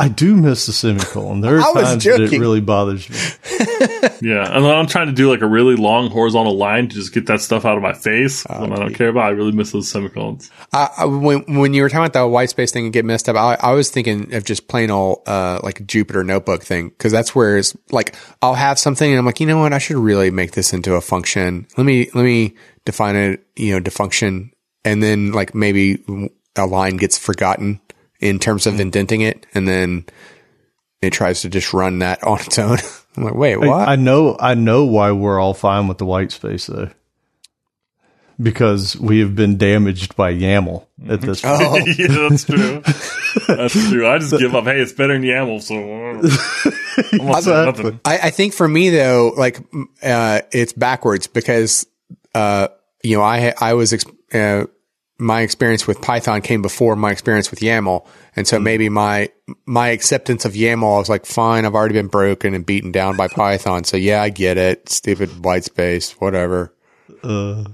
I 0.00 0.08
do 0.08 0.36
miss 0.36 0.66
the 0.66 0.72
semicolon. 0.72 1.40
There 1.40 1.56
are 1.58 1.60
I 1.60 1.72
was 1.72 1.88
times 1.88 2.04
that 2.04 2.20
it 2.20 2.38
really 2.38 2.60
bothers 2.60 3.08
me. 3.10 3.16
Yeah, 4.20 4.44
and 4.44 4.64
then 4.64 4.74
I'm 4.74 4.86
trying 4.86 5.06
to 5.06 5.12
do 5.12 5.30
like 5.30 5.42
a 5.42 5.46
really 5.46 5.76
long 5.76 6.10
horizontal 6.10 6.56
line 6.56 6.88
to 6.88 6.94
just 6.94 7.12
get 7.12 7.26
that 7.26 7.40
stuff 7.40 7.64
out 7.64 7.76
of 7.76 7.82
my 7.82 7.92
face 7.92 8.44
when 8.44 8.72
I 8.72 8.76
don't 8.76 8.94
care 8.94 9.08
about. 9.08 9.26
I 9.26 9.28
really 9.30 9.52
miss 9.52 9.70
those 9.70 9.88
semicolons. 9.88 10.50
I, 10.72 10.88
I, 10.98 11.04
when 11.04 11.42
when 11.56 11.72
you 11.72 11.82
were 11.82 11.88
talking 11.88 12.04
about 12.04 12.20
the 12.20 12.26
white 12.26 12.50
space 12.50 12.72
thing 12.72 12.84
and 12.84 12.92
get 12.92 13.04
messed 13.04 13.28
up, 13.28 13.36
I, 13.36 13.56
I 13.60 13.72
was 13.72 13.90
thinking 13.90 14.34
of 14.34 14.44
just 14.44 14.66
plain 14.66 14.90
old 14.90 15.22
uh, 15.26 15.60
like 15.62 15.80
a 15.80 15.84
Jupyter 15.84 16.26
notebook 16.26 16.64
thing 16.64 16.88
because 16.88 17.12
that's 17.12 17.34
where 17.34 17.58
it's 17.58 17.76
like 17.90 18.14
I'll 18.42 18.54
have 18.54 18.78
something 18.78 19.08
and 19.08 19.18
I'm 19.18 19.26
like, 19.26 19.40
you 19.40 19.46
know 19.46 19.58
what, 19.58 19.72
I 19.72 19.78
should 19.78 19.98
really 19.98 20.30
make 20.30 20.52
this 20.52 20.72
into 20.72 20.94
a 20.94 21.00
function. 21.00 21.66
Let 21.76 21.84
me 21.84 22.10
let 22.14 22.24
me 22.24 22.56
define 22.84 23.14
it, 23.14 23.46
you 23.56 23.72
know, 23.72 23.80
to 23.80 23.90
function, 23.90 24.52
and 24.84 25.00
then 25.00 25.32
like 25.32 25.54
maybe 25.54 26.04
a 26.56 26.66
line 26.66 26.96
gets 26.96 27.16
forgotten 27.18 27.80
in 28.20 28.38
terms 28.38 28.66
of 28.66 28.80
indenting 28.80 29.20
it, 29.20 29.46
and 29.54 29.66
then 29.68 30.04
it 31.02 31.10
tries 31.12 31.42
to 31.42 31.48
just 31.48 31.72
run 31.72 32.00
that 32.00 32.22
on 32.26 32.40
its 32.40 32.58
own. 32.58 32.78
I'm 33.16 33.24
like, 33.24 33.34
wait, 33.34 33.56
what? 33.56 33.88
I 33.88 33.96
know 33.96 34.36
I 34.38 34.54
know 34.54 34.84
why 34.84 35.12
we're 35.12 35.40
all 35.40 35.54
fine 35.54 35.88
with 35.88 35.98
the 35.98 36.06
white 36.06 36.32
space 36.32 36.66
though. 36.66 36.90
Because 38.40 38.96
we 38.96 39.18
have 39.18 39.34
been 39.34 39.56
damaged 39.58 40.14
by 40.14 40.32
YAML 40.32 40.86
at 41.08 41.20
this 41.20 41.40
point. 41.42 41.56
oh, 41.60 41.76
yeah, 41.98 42.28
that's 42.28 42.44
true. 42.44 42.82
that's 43.48 43.72
true. 43.90 44.06
I 44.06 44.18
just 44.18 44.38
give 44.38 44.54
up. 44.54 44.62
Hey, 44.62 44.78
it's 44.80 44.92
better 44.92 45.14
than 45.14 45.22
YAML, 45.24 45.60
so 45.60 45.74
uh, 45.74 47.18
I'm 47.20 47.26
not 47.26 47.42
saying 47.42 47.58
Exactly. 47.64 47.82
nothing. 47.84 48.00
I, 48.04 48.18
I 48.18 48.30
think 48.30 48.54
for 48.54 48.68
me 48.68 48.90
though, 48.90 49.32
like 49.36 49.58
uh, 50.04 50.42
it's 50.52 50.72
backwards 50.72 51.26
because 51.26 51.84
uh, 52.32 52.68
you 53.02 53.16
know 53.16 53.24
I 53.24 53.54
I 53.60 53.74
was 53.74 53.92
ex- 53.92 54.04
uh, 54.32 54.66
my 55.18 55.40
experience 55.40 55.86
with 55.86 56.00
Python 56.00 56.40
came 56.42 56.62
before 56.62 56.94
my 56.96 57.10
experience 57.10 57.50
with 57.50 57.60
YAML, 57.60 58.06
and 58.36 58.46
so 58.46 58.58
maybe 58.60 58.88
my 58.88 59.30
my 59.66 59.88
acceptance 59.88 60.44
of 60.44 60.52
YAML 60.52 60.96
I 60.96 60.98
was 60.98 61.08
like, 61.08 61.26
fine, 61.26 61.64
I've 61.64 61.74
already 61.74 61.94
been 61.94 62.06
broken 62.08 62.54
and 62.54 62.64
beaten 62.64 62.92
down 62.92 63.16
by 63.16 63.28
Python, 63.28 63.84
so 63.84 63.96
yeah, 63.96 64.22
I 64.22 64.28
get 64.30 64.56
it, 64.56 64.88
stupid 64.88 65.44
white 65.44 65.64
space, 65.64 66.12
whatever. 66.12 66.72
Uh, 67.22 67.64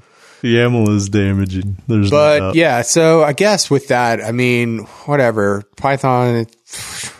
YAML 0.43 0.89
is 0.91 1.09
damaging. 1.09 1.77
There's 1.87 2.11
But 2.11 2.39
doubt. 2.39 2.55
yeah, 2.55 2.83
so 2.83 3.23
I 3.23 3.33
guess 3.33 3.71
with 3.71 3.89
that, 3.89 4.23
I 4.23 4.31
mean, 4.33 4.81
whatever 5.07 5.63
Python, 5.77 6.47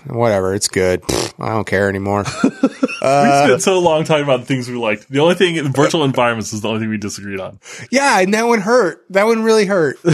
whatever, 0.07 0.55
it's 0.55 0.69
good. 0.69 1.03
I 1.39 1.49
don't 1.51 1.67
care 1.67 1.89
anymore. 1.89 2.25
we 3.05 3.47
spent 3.49 3.63
so 3.63 3.79
long 3.81 4.05
talking 4.05 4.25
about 4.25 4.45
things 4.47 4.69
we 4.69 4.77
liked. 4.77 5.09
The 5.09 5.21
only 5.21 5.35
thing 5.35 5.57
in 5.57 5.73
virtual 5.73 6.05
environments 6.05 6.53
is 6.53 6.61
the 6.63 6.69
only 6.69 6.81
thing 6.81 6.89
we 6.91 6.99
disagreed 6.99 7.41
on. 7.41 7.61
yeah, 7.91 8.21
and 8.21 8.33
that 8.35 8.47
one 8.47 8.61
hurt. 8.61 9.05
That 9.11 9.25
one 9.25 9.43
really 9.43 9.67
hurt. 9.67 9.99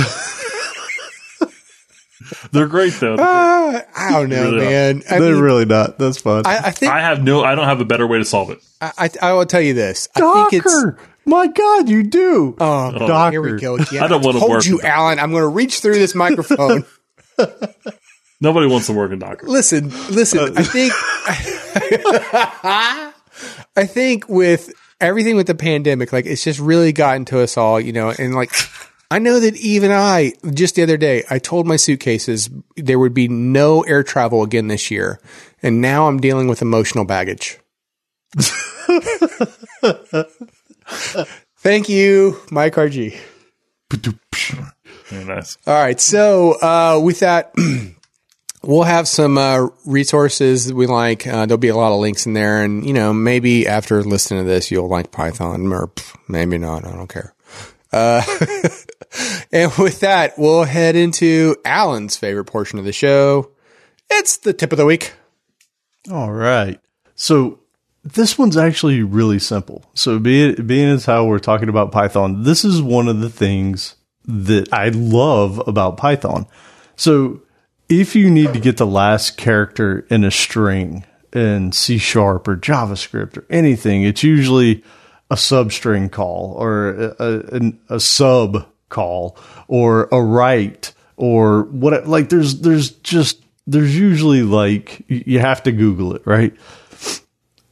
They're 2.52 2.68
great 2.68 2.92
though. 2.94 3.14
Uh, 3.14 3.80
I 3.96 4.10
don't 4.12 4.28
know, 4.28 4.52
Really 4.52 4.64
man. 4.64 5.02
I, 5.10 5.18
They're 5.18 5.34
mean, 5.34 5.42
really 5.42 5.64
not. 5.64 5.98
That's 5.98 6.18
fine. 6.20 6.42
I, 6.46 6.58
I 6.58 6.70
think 6.70 6.92
I 6.92 7.00
have 7.00 7.22
no. 7.22 7.42
I 7.42 7.54
don't 7.54 7.66
have 7.66 7.80
a 7.80 7.84
better 7.84 8.06
way 8.06 8.18
to 8.18 8.24
solve 8.24 8.50
it. 8.50 8.58
I, 8.80 8.92
I, 8.98 9.10
I 9.22 9.32
will 9.32 9.46
tell 9.46 9.60
you 9.60 9.74
this. 9.74 10.08
I 10.14 10.20
think 10.20 10.52
it's. 10.64 10.64
Docker. 10.64 10.98
My 11.26 11.46
God, 11.46 11.88
you 11.88 12.02
do. 12.02 12.56
Oh, 12.60 13.06
Docker. 13.06 13.30
here 13.30 13.42
we 13.42 13.60
go 13.60 13.76
again. 13.76 14.02
I 14.02 14.08
don't 14.08 14.24
wanna 14.24 14.38
told 14.40 14.50
work 14.50 14.66
you, 14.66 14.80
Alan. 14.82 15.18
I'm 15.18 15.30
going 15.30 15.42
to 15.42 15.48
reach 15.48 15.80
through 15.80 15.94
this 15.98 16.14
microphone. 16.14 16.84
Nobody 18.40 18.66
wants 18.66 18.86
to 18.86 18.92
work 18.92 19.12
in 19.12 19.18
Docker. 19.18 19.46
listen, 19.46 19.90
listen. 20.10 20.56
I 20.56 20.62
think. 20.62 20.92
I 23.76 23.86
think 23.86 24.28
with 24.28 24.72
everything 25.00 25.36
with 25.36 25.46
the 25.46 25.54
pandemic, 25.54 26.12
like 26.12 26.26
it's 26.26 26.44
just 26.44 26.58
really 26.60 26.92
gotten 26.92 27.24
to 27.26 27.40
us 27.40 27.56
all, 27.56 27.80
you 27.80 27.92
know, 27.92 28.10
and 28.10 28.34
like 28.34 28.50
I 29.10 29.18
know 29.18 29.40
that 29.40 29.56
even 29.56 29.90
I, 29.90 30.34
just 30.52 30.76
the 30.76 30.84
other 30.84 30.96
day, 30.96 31.24
I 31.28 31.40
told 31.40 31.66
my 31.66 31.74
suitcases 31.76 32.48
there 32.76 32.98
would 32.98 33.12
be 33.12 33.26
no 33.26 33.82
air 33.82 34.04
travel 34.04 34.44
again 34.44 34.68
this 34.68 34.88
year. 34.90 35.20
And 35.62 35.80
now 35.80 36.06
I'm 36.06 36.20
dealing 36.20 36.46
with 36.46 36.62
emotional 36.62 37.04
baggage. 37.04 37.58
Thank 41.58 41.88
you, 41.88 42.40
Mike 42.52 42.74
RG. 42.74 43.18
Very 45.06 45.24
nice. 45.24 45.58
All 45.66 45.74
right. 45.74 46.00
So, 46.00 46.52
uh, 46.60 47.00
with 47.02 47.18
that, 47.20 47.52
we'll 48.62 48.82
have 48.82 49.08
some 49.08 49.38
uh, 49.38 49.68
resources 49.84 50.72
we 50.72 50.86
like. 50.86 51.26
Uh, 51.26 51.46
there'll 51.46 51.58
be 51.58 51.68
a 51.68 51.76
lot 51.76 51.92
of 51.92 52.00
links 52.00 52.26
in 52.26 52.34
there. 52.34 52.62
And, 52.62 52.84
you 52.84 52.92
know, 52.92 53.12
maybe 53.12 53.66
after 53.66 54.02
listening 54.02 54.44
to 54.44 54.48
this, 54.48 54.70
you'll 54.70 54.88
like 54.88 55.10
Python 55.10 55.72
or 55.72 55.90
maybe 56.28 56.58
not. 56.58 56.84
I 56.84 56.92
don't 56.92 57.08
care. 57.08 57.34
Uh, 57.92 58.22
and 59.52 59.72
with 59.78 60.00
that, 60.00 60.38
we'll 60.38 60.64
head 60.64 60.96
into 60.96 61.56
Alan's 61.64 62.16
favorite 62.16 62.44
portion 62.44 62.78
of 62.78 62.84
the 62.84 62.92
show. 62.92 63.50
It's 64.10 64.38
the 64.38 64.52
tip 64.52 64.72
of 64.72 64.78
the 64.78 64.86
week. 64.86 65.12
All 66.10 66.32
right. 66.32 66.80
So 67.14 67.60
this 68.02 68.38
one's 68.38 68.56
actually 68.56 69.02
really 69.02 69.38
simple. 69.38 69.84
So 69.94 70.18
being 70.18 70.66
being 70.66 70.88
as 70.88 71.04
how 71.04 71.26
we're 71.26 71.38
talking 71.38 71.68
about 71.68 71.92
Python, 71.92 72.44
this 72.44 72.64
is 72.64 72.80
one 72.80 73.08
of 73.08 73.20
the 73.20 73.28
things 73.28 73.96
that 74.24 74.72
I 74.72 74.88
love 74.88 75.62
about 75.66 75.96
Python. 75.96 76.46
So 76.96 77.42
if 77.90 78.14
you 78.14 78.30
need 78.30 78.52
to 78.52 78.60
get 78.60 78.76
the 78.76 78.86
last 78.86 79.36
character 79.36 80.06
in 80.08 80.22
a 80.22 80.30
string 80.30 81.04
in 81.32 81.72
C 81.72 81.98
sharp 81.98 82.46
or 82.46 82.56
JavaScript 82.56 83.36
or 83.36 83.44
anything, 83.50 84.04
it's 84.04 84.22
usually 84.22 84.84
a 85.28 85.34
substring 85.34 86.10
call 86.10 86.54
or 86.58 86.88
a, 86.90 87.14
a, 87.18 87.72
a 87.96 88.00
sub 88.00 88.66
call 88.88 89.36
or 89.68 90.08
a 90.12 90.22
write 90.22 90.92
or 91.16 91.64
what 91.64 92.06
like 92.08 92.28
there's 92.28 92.60
there's 92.60 92.90
just 92.90 93.42
there's 93.66 93.96
usually 93.96 94.42
like 94.42 95.04
you 95.06 95.38
have 95.38 95.62
to 95.62 95.72
google 95.72 96.14
it 96.14 96.22
right? 96.24 96.56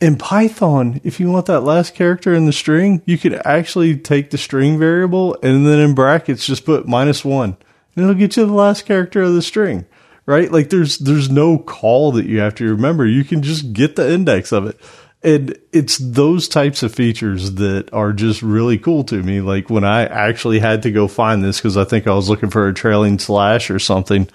In 0.01 0.16
python 0.16 1.01
if 1.03 1.19
you 1.19 1.28
want 1.28 1.47
that 1.47 1.62
last 1.62 1.97
character 1.97 2.32
in 2.32 2.47
the 2.47 2.53
string 2.53 3.03
you 3.05 3.19
could 3.19 3.35
actually 3.45 3.97
take 3.97 4.31
the 4.31 4.39
string 4.39 4.78
variable 4.78 5.36
and 5.43 5.66
then 5.66 5.81
in 5.81 5.95
brackets 5.97 6.47
just 6.47 6.65
put 6.65 6.86
minus 6.86 7.24
one 7.24 7.57
and 7.97 8.05
it'll 8.05 8.15
get 8.15 8.36
you 8.36 8.47
the 8.47 8.53
last 8.53 8.86
character 8.86 9.23
of 9.23 9.35
the 9.35 9.43
string 9.43 9.85
right 10.29 10.53
like 10.53 10.71
there's 10.71 10.99
there's 10.99 11.31
no 11.31 11.59
call 11.59 12.13
that 12.13 12.27
you 12.27 12.39
have 12.39 12.55
to 12.55 12.71
remember 12.71 13.07
you 13.07 13.25
can 13.25 13.43
just 13.43 13.73
get 13.73 13.97
the 13.97 14.13
index 14.13 14.53
of 14.53 14.67
it 14.67 14.79
and 15.23 15.59
it's 15.73 15.99
those 15.99 16.49
types 16.49 16.83
of 16.83 16.95
features 16.95 17.55
that 17.55 17.93
are 17.93 18.13
just 18.13 18.41
really 18.41 18.79
cool 18.79 19.03
to 19.05 19.23
me. 19.23 19.41
Like 19.41 19.69
when 19.69 19.85
I 19.85 20.05
actually 20.05 20.61
had 20.61 20.83
to 20.83 20.93
go 20.93 21.09
find 21.09 21.43
this 21.43 21.59
because 21.59 21.77
I 21.77 21.85
think 21.85 22.07
I 22.07 22.15
was 22.15 22.29
looking 22.29 22.51
for 22.51 22.69
a 22.69 22.75
trailing 22.75 23.19
slash 23.19 23.71
or 23.71 23.81
something, 23.81 24.29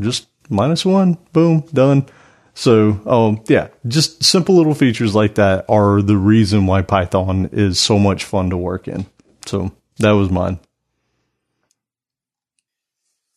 just 0.00 0.28
minus 0.50 0.84
one, 0.84 1.16
boom, 1.32 1.64
done. 1.72 2.06
So, 2.54 3.00
um, 3.06 3.42
yeah, 3.48 3.68
just 3.88 4.22
simple 4.22 4.56
little 4.56 4.74
features 4.74 5.14
like 5.14 5.36
that 5.36 5.64
are 5.70 6.02
the 6.02 6.18
reason 6.18 6.66
why 6.66 6.82
Python 6.82 7.48
is 7.50 7.80
so 7.80 7.98
much 7.98 8.24
fun 8.24 8.50
to 8.50 8.56
work 8.58 8.88
in. 8.88 9.06
So 9.46 9.72
that 9.98 10.10
was 10.10 10.30
mine. 10.30 10.60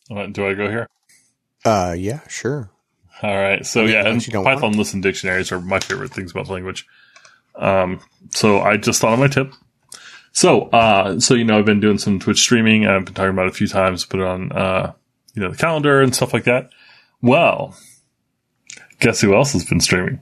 Do 0.09 0.45
I 0.45 0.53
go 0.53 0.69
here? 0.69 0.89
Uh, 1.65 1.95
yeah, 1.97 2.21
sure. 2.27 2.69
All 3.21 3.35
right. 3.35 3.65
So 3.65 3.85
yeah, 3.85 4.07
and 4.07 4.23
Python 4.23 4.77
listen 4.77 5.01
dictionaries 5.01 5.51
are 5.51 5.59
my 5.59 5.79
favorite 5.79 6.13
things 6.13 6.31
about 6.31 6.45
the 6.45 6.53
language. 6.53 6.85
Um, 7.55 7.99
so 8.29 8.59
I 8.59 8.77
just 8.77 9.01
thought 9.01 9.13
of 9.13 9.19
my 9.19 9.27
tip. 9.27 9.53
So, 10.31 10.63
uh, 10.63 11.19
so 11.19 11.33
you 11.33 11.45
know, 11.45 11.57
I've 11.57 11.65
been 11.65 11.79
doing 11.79 11.97
some 11.97 12.19
Twitch 12.19 12.39
streaming. 12.39 12.85
I've 12.85 13.05
been 13.05 13.13
talking 13.13 13.31
about 13.31 13.47
it 13.47 13.53
a 13.53 13.55
few 13.55 13.67
times. 13.67 14.05
Put 14.05 14.19
it 14.19 14.25
on, 14.25 14.51
uh, 14.51 14.93
you 15.33 15.41
know, 15.41 15.51
the 15.51 15.57
calendar 15.57 16.01
and 16.01 16.13
stuff 16.13 16.33
like 16.33 16.43
that. 16.43 16.69
Well, 17.21 17.75
guess 18.99 19.21
who 19.21 19.33
else 19.33 19.53
has 19.53 19.65
been 19.65 19.79
streaming? 19.79 20.19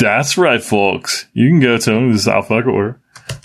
That's 0.00 0.38
right, 0.38 0.62
folks. 0.62 1.26
You 1.32 1.48
can 1.48 1.60
go 1.60 1.76
to 1.76 1.90
them. 1.90 2.12
This 2.12 2.22
is 2.22 2.28
alphabetical 2.28 2.74
order 2.74 3.00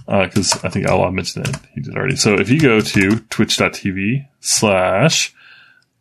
because 0.08 0.64
I 0.64 0.70
think 0.70 0.86
Alan 0.86 1.16
mentioned 1.16 1.48
it. 1.48 1.56
He 1.74 1.82
did 1.82 1.96
already. 1.96 2.16
So 2.16 2.36
if 2.36 2.50
you 2.50 2.60
go 2.60 2.80
to 2.80 3.20
twitch.tv 3.30 4.28
slash 4.40 5.36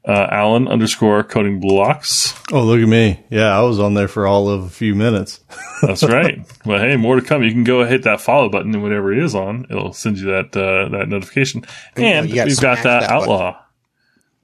uh, 0.04 0.28
Alan 0.30 0.68
underscore 0.68 1.22
coding 1.24 1.60
blocks. 1.60 2.34
Oh, 2.52 2.64
look 2.64 2.80
at 2.80 2.88
me. 2.88 3.24
Yeah, 3.30 3.56
I 3.56 3.62
was 3.62 3.78
on 3.78 3.94
there 3.94 4.08
for 4.08 4.26
all 4.26 4.48
of 4.48 4.64
a 4.64 4.68
few 4.70 4.94
minutes. 4.94 5.40
That's 5.82 6.02
right. 6.02 6.40
well, 6.64 6.78
hey, 6.78 6.96
more 6.96 7.16
to 7.16 7.22
come. 7.22 7.42
You 7.42 7.52
can 7.52 7.64
go 7.64 7.84
hit 7.84 8.04
that 8.04 8.20
follow 8.20 8.48
button 8.48 8.74
and 8.74 8.82
whatever 8.82 9.12
it 9.12 9.22
is 9.22 9.34
on, 9.34 9.66
it'll 9.70 9.92
send 9.92 10.18
you 10.18 10.26
that 10.26 10.56
uh, 10.56 10.88
that 10.88 11.08
notification. 11.08 11.64
And 11.96 12.30
oh, 12.30 12.44
we've 12.44 12.60
got 12.60 12.82
that, 12.82 13.00
that 13.00 13.10
outlaw 13.10 13.60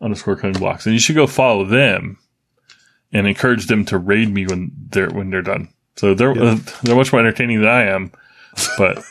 underscore 0.01 0.36
coding 0.36 0.60
blocks, 0.60 0.86
and 0.86 0.93
you 0.93 1.01
should 1.01 1.16
go 1.16 1.26
follow 1.26 1.64
them 1.64 2.18
and 3.12 3.26
encourage 3.26 3.66
them 3.66 3.85
to 3.86 3.97
raid 3.98 4.28
me 4.32 4.47
when 4.47 4.72
they're 4.90 5.10
when 5.10 5.31
they're 5.31 5.43
done. 5.43 5.68
So 5.97 6.14
they're 6.14 6.32
uh, 6.32 6.59
they're 6.82 6.97
much 6.97 7.12
more 7.12 7.20
entertaining 7.20 7.60
than 7.60 7.70
I 7.70 7.85
am, 7.85 8.12
but 8.76 9.02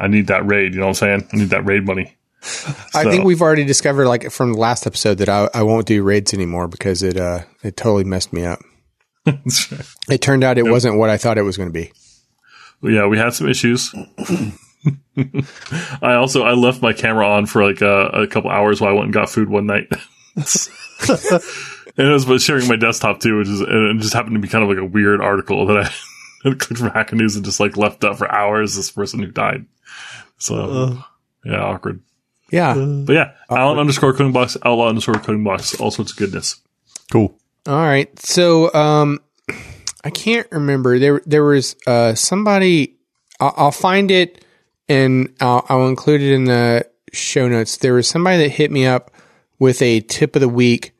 I 0.00 0.08
need 0.08 0.26
that 0.28 0.46
raid. 0.46 0.74
You 0.74 0.80
know 0.80 0.86
what 0.86 1.02
I'm 1.02 1.20
saying? 1.20 1.28
I 1.32 1.36
need 1.36 1.50
that 1.50 1.66
raid 1.66 1.86
money. 1.86 2.16
I 2.94 3.02
So- 3.04 3.10
think 3.10 3.24
we've 3.24 3.40
already 3.42 3.64
discovered, 3.64 4.06
like 4.06 4.30
from 4.30 4.52
the 4.52 4.58
last 4.58 4.86
episode, 4.86 5.18
that 5.18 5.28
I, 5.28 5.48
I 5.54 5.62
won't 5.62 5.86
do 5.86 6.02
raids 6.02 6.34
anymore 6.34 6.68
because 6.68 7.02
it 7.02 7.16
uh 7.16 7.40
it 7.62 7.76
totally 7.76 8.04
messed 8.04 8.32
me 8.32 8.44
up. 8.44 8.60
It 10.10 10.20
turned 10.20 10.44
out 10.44 10.58
it 10.58 10.66
wasn't 10.66 10.98
what 10.98 11.08
I 11.08 11.16
thought 11.16 11.38
it 11.38 11.42
was 11.42 11.56
going 11.56 11.70
to 11.70 11.72
be. 11.72 11.92
yeah, 12.82 13.06
we 13.06 13.16
had 13.16 13.32
some 13.32 13.48
issues. 13.48 13.90
I 16.02 16.14
also 16.14 16.42
I 16.42 16.52
left 16.52 16.82
my 16.82 16.92
camera 16.92 17.26
on 17.26 17.46
for 17.46 17.64
like 17.64 17.80
uh, 17.80 18.10
a 18.12 18.26
couple 18.26 18.50
hours 18.50 18.80
while 18.80 18.90
I 18.90 18.92
went 18.92 19.04
and 19.06 19.14
got 19.14 19.30
food 19.30 19.48
one 19.48 19.66
night. 19.66 19.86
and 20.36 20.38
it 21.96 22.12
was 22.12 22.24
about 22.24 22.40
sharing 22.42 22.68
my 22.68 22.76
desktop 22.76 23.20
too, 23.20 23.38
which 23.38 23.48
is 23.48 23.60
and 23.60 23.98
it 23.98 24.02
just 24.02 24.12
happened 24.14 24.34
to 24.34 24.40
be 24.40 24.48
kind 24.48 24.62
of 24.62 24.68
like 24.68 24.78
a 24.78 24.84
weird 24.84 25.20
article 25.22 25.66
that 25.66 25.78
I 25.86 25.90
clicked 26.42 26.76
from 26.78 26.90
Hacker 26.90 27.16
News 27.16 27.36
and 27.36 27.44
just 27.44 27.60
like 27.60 27.76
left 27.78 28.04
up 28.04 28.18
for 28.18 28.30
hours. 28.30 28.74
This 28.76 28.90
person 28.90 29.20
who 29.20 29.30
died. 29.30 29.64
So 30.36 30.98
yeah, 31.44 31.60
awkward. 31.62 32.02
Yeah. 32.54 32.74
But 32.74 33.12
yeah, 33.12 33.32
Alan 33.50 33.80
underscore 33.80 34.12
coding 34.12 34.32
blocks, 34.32 34.56
outlaw 34.64 34.88
underscore 34.88 35.14
coding 35.14 35.42
blocks, 35.42 35.74
all 35.80 35.90
sorts 35.90 36.12
of 36.12 36.18
goodness. 36.18 36.60
Cool. 37.10 37.36
All 37.66 37.74
right. 37.74 38.16
So, 38.20 38.72
um, 38.72 39.18
I 40.04 40.10
can't 40.10 40.46
remember. 40.52 41.00
There, 41.00 41.20
there 41.26 41.42
was 41.42 41.74
uh, 41.84 42.14
somebody. 42.14 42.94
I'll, 43.40 43.54
I'll 43.56 43.72
find 43.72 44.12
it 44.12 44.44
and 44.88 45.34
I'll, 45.40 45.66
I'll 45.68 45.88
include 45.88 46.20
it 46.20 46.32
in 46.32 46.44
the 46.44 46.88
show 47.12 47.48
notes. 47.48 47.78
There 47.78 47.94
was 47.94 48.06
somebody 48.06 48.44
that 48.44 48.50
hit 48.50 48.70
me 48.70 48.86
up 48.86 49.10
with 49.58 49.82
a 49.82 50.00
tip 50.00 50.36
of 50.36 50.40
the 50.40 50.48
week 50.48 50.92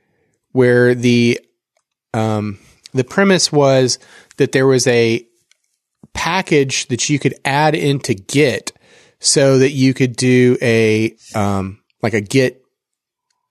where 0.50 0.92
the 0.94 1.40
um, 2.12 2.58
the 2.92 3.04
premise 3.04 3.52
was 3.52 4.00
that 4.38 4.50
there 4.50 4.66
was 4.66 4.88
a 4.88 5.24
package 6.14 6.88
that 6.88 7.08
you 7.08 7.20
could 7.20 7.34
add 7.44 7.76
into 7.76 8.14
Git 8.14 8.72
so 9.24 9.58
that 9.58 9.70
you 9.70 9.94
could 9.94 10.16
do 10.16 10.56
a 10.60 11.16
um, 11.34 11.80
like 12.02 12.14
a 12.14 12.20
Git 12.20 12.62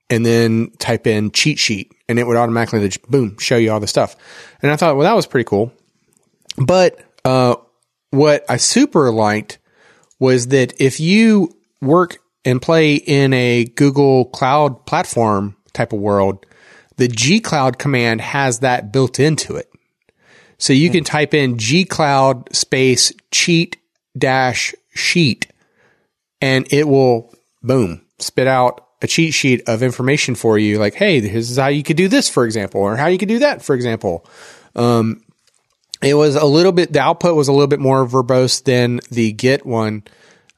and 0.10 0.26
then 0.26 0.72
type 0.78 1.08
in 1.08 1.32
cheat 1.32 1.58
sheet 1.58 1.92
and 2.08 2.20
it 2.20 2.28
would 2.28 2.38
automatically 2.38 2.88
just 2.88 3.02
boom 3.10 3.38
show 3.40 3.58
you 3.58 3.72
all 3.72 3.80
the 3.80 3.88
stuff. 3.88 4.16
And 4.62 4.72
I 4.72 4.76
thought, 4.76 4.96
well, 4.96 5.06
that 5.06 5.16
was 5.16 5.26
pretty 5.26 5.46
cool. 5.46 5.74
But 6.58 7.00
uh, 7.26 7.56
what 8.12 8.46
I 8.48 8.58
super 8.58 9.12
liked 9.12 9.58
was 10.20 10.48
that 10.48 10.80
if 10.80 11.00
you 11.00 11.56
work 11.82 12.20
and 12.46 12.62
play 12.62 12.96
in 12.96 13.34
a 13.34 13.66
Google 13.66 14.26
Cloud 14.26 14.86
platform 14.86 15.56
type 15.74 15.92
of 15.92 16.00
world, 16.00 16.46
the 16.98 17.08
gcloud 17.08 17.80
command 17.80 18.22
has 18.22 18.60
that 18.60 18.92
built 18.92 19.20
into 19.20 19.56
it. 19.56 19.72
So 20.60 20.72
you 20.72 20.92
can 20.92 21.04
type 21.04 21.34
in 21.34 21.58
gcloud 21.58 22.56
space 22.56 23.12
cheat 23.32 23.78
dash 24.16 24.76
sheet 24.94 25.48
and 26.44 26.68
it 26.74 26.86
will 26.86 27.34
boom 27.64 28.06
spit 28.20 28.48
out 28.48 28.86
a 29.02 29.08
cheat 29.08 29.34
sheet 29.34 29.64
of 29.68 29.82
information 29.82 30.36
for 30.36 30.58
you 30.58 30.78
like 30.78 30.94
hey 30.94 31.20
this 31.22 31.50
is 31.50 31.58
how 31.58 31.68
you 31.68 31.84
could 31.84 31.98
do 31.98 32.10
this 32.10 32.30
for 32.30 32.44
example 32.46 32.82
or 32.82 32.98
how 32.98 33.08
you 33.08 33.18
could 33.18 33.30
do 33.30 33.40
that 33.40 33.62
for 33.62 33.74
example. 33.76 34.26
Um, 34.76 35.24
it 36.02 36.16
was 36.16 36.36
a 36.36 36.46
little 36.46 36.74
bit 36.74 36.92
the 36.92 37.00
output 37.00 37.36
was 37.36 37.48
a 37.48 37.54
little 37.54 37.68
bit 37.68 37.80
more 37.80 38.06
verbose 38.06 38.64
than 38.64 39.00
the 39.10 39.32
git 39.32 39.66
one 39.66 40.04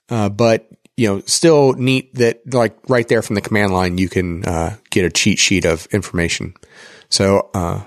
uh, 0.10 0.30
but 0.30 0.68
you 0.98 1.08
know 1.08 1.22
still 1.22 1.74
neat 1.74 2.14
that 2.16 2.52
like 2.52 2.78
right 2.90 3.08
there 3.08 3.22
from 3.22 3.36
the 3.36 3.42
command 3.42 3.72
line 3.72 3.98
you 3.98 4.10
can 4.10 4.44
uh, 4.46 4.76
get 4.90 5.06
a 5.06 5.12
cheat 5.12 5.38
sheet 5.38 5.66
of 5.66 5.86
information. 5.92 6.56
So 7.10 7.50
uh, 7.54 7.84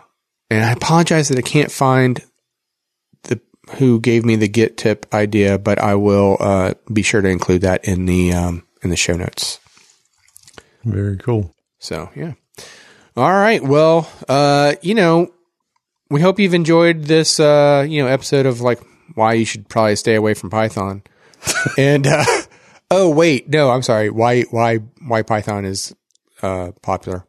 and 0.50 0.64
i 0.64 0.70
apologize 0.72 1.28
that 1.28 1.38
i 1.38 1.42
can't 1.42 1.72
find 1.72 2.22
who 3.76 4.00
gave 4.00 4.24
me 4.24 4.36
the 4.36 4.48
git 4.48 4.76
tip 4.76 5.06
idea 5.12 5.58
but 5.58 5.78
i 5.78 5.94
will 5.94 6.36
uh, 6.40 6.74
be 6.92 7.02
sure 7.02 7.20
to 7.20 7.28
include 7.28 7.60
that 7.62 7.84
in 7.84 8.06
the 8.06 8.32
um, 8.32 8.66
in 8.82 8.90
the 8.90 8.96
show 8.96 9.14
notes 9.16 9.60
Very 10.84 11.16
cool. 11.18 11.54
so 11.78 12.10
yeah. 12.14 12.32
All 13.16 13.32
right. 13.32 13.60
Well, 13.60 14.08
uh, 14.28 14.76
you 14.80 14.94
know, 14.94 15.32
we 16.08 16.20
hope 16.20 16.38
you've 16.38 16.54
enjoyed 16.54 17.02
this 17.02 17.40
uh, 17.40 17.84
you 17.88 18.00
know, 18.00 18.08
episode 18.08 18.46
of 18.46 18.60
like 18.60 18.80
why 19.14 19.32
you 19.32 19.44
should 19.44 19.68
probably 19.68 19.96
stay 19.96 20.14
away 20.14 20.34
from 20.34 20.50
Python. 20.50 21.02
and 21.78 22.06
uh 22.06 22.24
Oh 22.90 23.10
wait, 23.10 23.48
no, 23.48 23.70
I'm 23.70 23.82
sorry. 23.82 24.08
Why 24.08 24.42
why 24.42 24.76
why 25.06 25.22
Python 25.22 25.64
is 25.64 25.94
uh, 26.42 26.70
popular. 26.80 27.26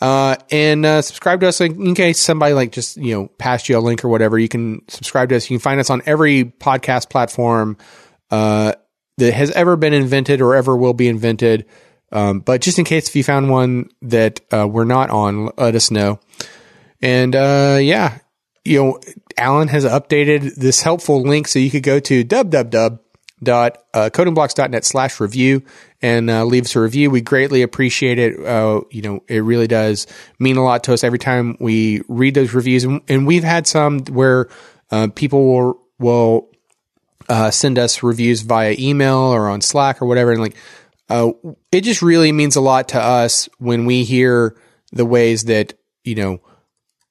Uh, 0.00 0.36
and 0.50 0.84
uh, 0.84 1.02
subscribe 1.02 1.40
to 1.40 1.48
us 1.48 1.60
in, 1.60 1.94
case 1.94 2.20
somebody 2.20 2.52
like 2.52 2.72
just 2.72 2.96
you 2.96 3.14
know 3.14 3.28
passed 3.38 3.68
you 3.68 3.78
a 3.78 3.80
link 3.80 4.04
or 4.04 4.08
whatever. 4.08 4.38
You 4.38 4.48
can 4.48 4.82
subscribe 4.88 5.28
to 5.30 5.36
us. 5.36 5.48
You 5.48 5.56
can 5.56 5.62
find 5.62 5.80
us 5.80 5.90
on 5.90 6.02
every 6.06 6.44
podcast 6.44 7.10
platform 7.10 7.78
uh, 8.30 8.72
that 9.18 9.32
has 9.32 9.50
ever 9.52 9.76
been 9.76 9.94
invented 9.94 10.40
or 10.40 10.54
ever 10.54 10.76
will 10.76 10.94
be 10.94 11.08
invented. 11.08 11.66
Um, 12.12 12.40
but 12.40 12.60
just 12.60 12.78
in 12.78 12.84
case 12.84 13.08
if 13.08 13.16
you 13.16 13.24
found 13.24 13.50
one 13.50 13.90
that 14.02 14.40
uh, 14.52 14.68
we're 14.68 14.84
not 14.84 15.10
on, 15.10 15.50
let 15.56 15.74
us 15.74 15.90
know. 15.90 16.20
And 17.00 17.34
uh, 17.34 17.78
yeah, 17.80 18.18
you 18.64 18.82
know, 18.82 19.00
Alan 19.36 19.68
has 19.68 19.84
updated 19.84 20.54
this 20.54 20.82
helpful 20.82 21.22
link 21.22 21.48
so 21.48 21.58
you 21.58 21.70
could 21.70 21.82
go 21.82 21.98
to 22.00 22.24
www 22.24 23.03
codingblocks.net 23.44 24.84
slash 24.84 25.20
review 25.20 25.62
and 26.04 26.28
uh, 26.28 26.44
leave 26.44 26.64
us 26.64 26.76
a 26.76 26.80
review. 26.80 27.10
We 27.10 27.22
greatly 27.22 27.62
appreciate 27.62 28.18
it. 28.18 28.38
Uh, 28.44 28.82
you 28.90 29.00
know, 29.00 29.24
it 29.26 29.38
really 29.38 29.66
does 29.66 30.06
mean 30.38 30.58
a 30.58 30.62
lot 30.62 30.84
to 30.84 30.92
us 30.92 31.02
every 31.02 31.18
time 31.18 31.56
we 31.60 32.02
read 32.08 32.34
those 32.34 32.52
reviews. 32.52 32.84
And, 32.84 33.00
and 33.08 33.26
we've 33.26 33.42
had 33.42 33.66
some 33.66 34.00
where 34.00 34.48
uh, 34.90 35.08
people 35.14 35.46
will 35.46 35.80
will 35.98 36.50
uh, 37.28 37.50
send 37.50 37.78
us 37.78 38.02
reviews 38.02 38.42
via 38.42 38.76
email 38.78 39.16
or 39.16 39.48
on 39.48 39.60
Slack 39.60 40.02
or 40.02 40.06
whatever, 40.06 40.32
and 40.32 40.42
like 40.42 40.56
uh, 41.08 41.32
it 41.72 41.82
just 41.82 42.02
really 42.02 42.32
means 42.32 42.56
a 42.56 42.60
lot 42.60 42.90
to 42.90 43.00
us 43.00 43.48
when 43.58 43.86
we 43.86 44.04
hear 44.04 44.56
the 44.92 45.06
ways 45.06 45.44
that 45.44 45.74
you 46.04 46.14
know 46.14 46.40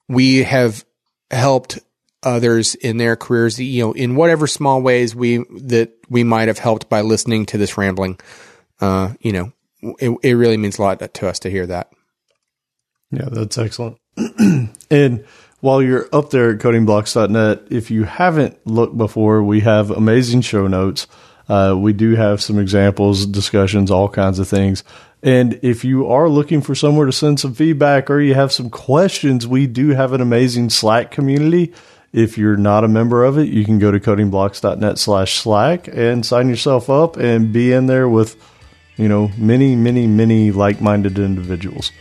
we 0.07 0.43
have 0.43 0.85
helped 1.31 1.79
others 2.23 2.75
in 2.75 2.97
their 2.97 3.15
careers, 3.15 3.59
you 3.59 3.83
know, 3.83 3.93
in 3.93 4.15
whatever 4.15 4.47
small 4.47 4.81
ways 4.81 5.15
we 5.15 5.37
that 5.37 5.91
we 6.09 6.23
might 6.23 6.47
have 6.47 6.59
helped 6.59 6.89
by 6.89 7.01
listening 7.01 7.45
to 7.47 7.57
this 7.57 7.77
rambling. 7.77 8.19
Uh, 8.81 9.13
you 9.19 9.31
know, 9.31 9.53
it, 9.99 10.17
it 10.23 10.33
really 10.33 10.57
means 10.57 10.77
a 10.77 10.81
lot 10.81 11.13
to 11.13 11.27
us 11.27 11.39
to 11.39 11.49
hear 11.49 11.65
that. 11.67 11.91
Yeah, 13.11 13.29
that's 13.31 13.57
excellent. 13.57 13.97
and 14.89 15.25
while 15.59 15.81
you're 15.81 16.09
up 16.11 16.29
there 16.29 16.51
at 16.51 16.59
codingblocks.net, 16.59 17.67
if 17.69 17.91
you 17.91 18.03
haven't 18.03 18.65
looked 18.65 18.97
before, 18.97 19.43
we 19.43 19.61
have 19.61 19.91
amazing 19.91 20.41
show 20.41 20.67
notes. 20.67 21.07
Uh, 21.47 21.75
we 21.77 21.93
do 21.93 22.15
have 22.15 22.41
some 22.41 22.57
examples, 22.57 23.25
discussions, 23.25 23.91
all 23.91 24.09
kinds 24.09 24.39
of 24.39 24.47
things. 24.47 24.83
And 25.21 25.59
if 25.63 25.85
you 25.85 26.09
are 26.09 26.27
looking 26.27 26.61
for 26.61 26.75
somewhere 26.75 27.05
to 27.05 27.13
send 27.13 27.39
some 27.39 27.53
feedback 27.53 28.09
or 28.09 28.19
you 28.19 28.33
have 28.33 28.51
some 28.51 28.69
questions, 28.69 29.47
we 29.47 29.67
do 29.67 29.89
have 29.89 30.11
an 30.11 30.19
amazing 30.19 30.69
Slack 30.69 31.11
community. 31.11 31.73
If 32.13 32.37
you're 32.37 32.57
not 32.57 32.83
a 32.83 32.87
member 32.87 33.23
of 33.23 33.39
it, 33.39 33.47
you 33.49 33.65
can 33.65 33.79
go 33.79 33.89
to 33.89 33.99
codingblocks.net 33.99 34.99
slash 34.99 35.39
Slack 35.39 35.87
and 35.91 36.23
sign 36.23 36.47
yourself 36.47 36.87
up 36.87 37.17
and 37.17 37.51
be 37.51 37.73
in 37.73 37.87
there 37.87 38.07
with, 38.07 38.37
you 38.97 39.09
know, 39.09 39.31
many, 39.35 39.75
many, 39.75 40.05
many 40.05 40.51
like 40.51 40.79
minded 40.79 41.17
individuals. 41.17 41.91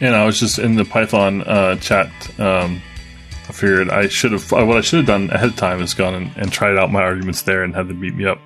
And 0.00 0.14
I 0.14 0.26
was 0.26 0.38
just 0.38 0.58
in 0.58 0.76
the 0.76 0.84
Python 0.84 1.42
uh, 1.44 1.76
chat. 1.76 2.08
Um, 2.38 2.82
I 3.48 3.52
figured 3.52 3.88
I 3.88 4.08
should 4.08 4.32
have, 4.32 4.52
what 4.52 4.76
I 4.76 4.82
should 4.82 4.98
have 4.98 5.06
done 5.06 5.30
ahead 5.30 5.48
of 5.48 5.56
time 5.56 5.80
is 5.80 5.94
gone 5.94 6.14
and, 6.14 6.30
and 6.36 6.52
tried 6.52 6.76
out 6.76 6.92
my 6.92 7.00
arguments 7.00 7.40
there 7.42 7.64
and 7.64 7.74
had 7.74 7.88
them 7.88 8.00
beat 8.00 8.14
me 8.14 8.26
up. 8.26 8.38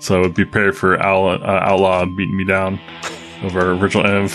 So 0.00 0.16
I 0.16 0.20
would 0.20 0.34
be 0.34 0.44
prepared 0.44 0.76
for 0.76 1.00
Owl, 1.00 1.28
uh, 1.28 1.46
Outlaw 1.46 2.06
beating 2.06 2.36
me 2.36 2.44
down 2.44 2.80
over 3.44 3.76
virtual 3.76 4.02
env. 4.02 4.34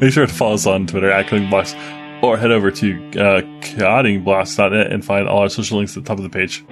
Make 0.00 0.12
sure 0.12 0.26
to 0.26 0.32
follow 0.32 0.54
us 0.54 0.66
on 0.66 0.86
Twitter 0.86 1.10
at 1.10 1.28
Blocks 1.50 1.74
or 2.26 2.36
head 2.36 2.50
over 2.50 2.70
to 2.70 2.96
uh, 3.18 3.40
codingblocks.net 3.60 4.92
and 4.92 5.04
find 5.04 5.28
all 5.28 5.40
our 5.40 5.48
social 5.48 5.78
links 5.78 5.96
at 5.96 6.04
the 6.04 6.08
top 6.08 6.18
of 6.18 6.24
the 6.24 6.30
page. 6.30 6.64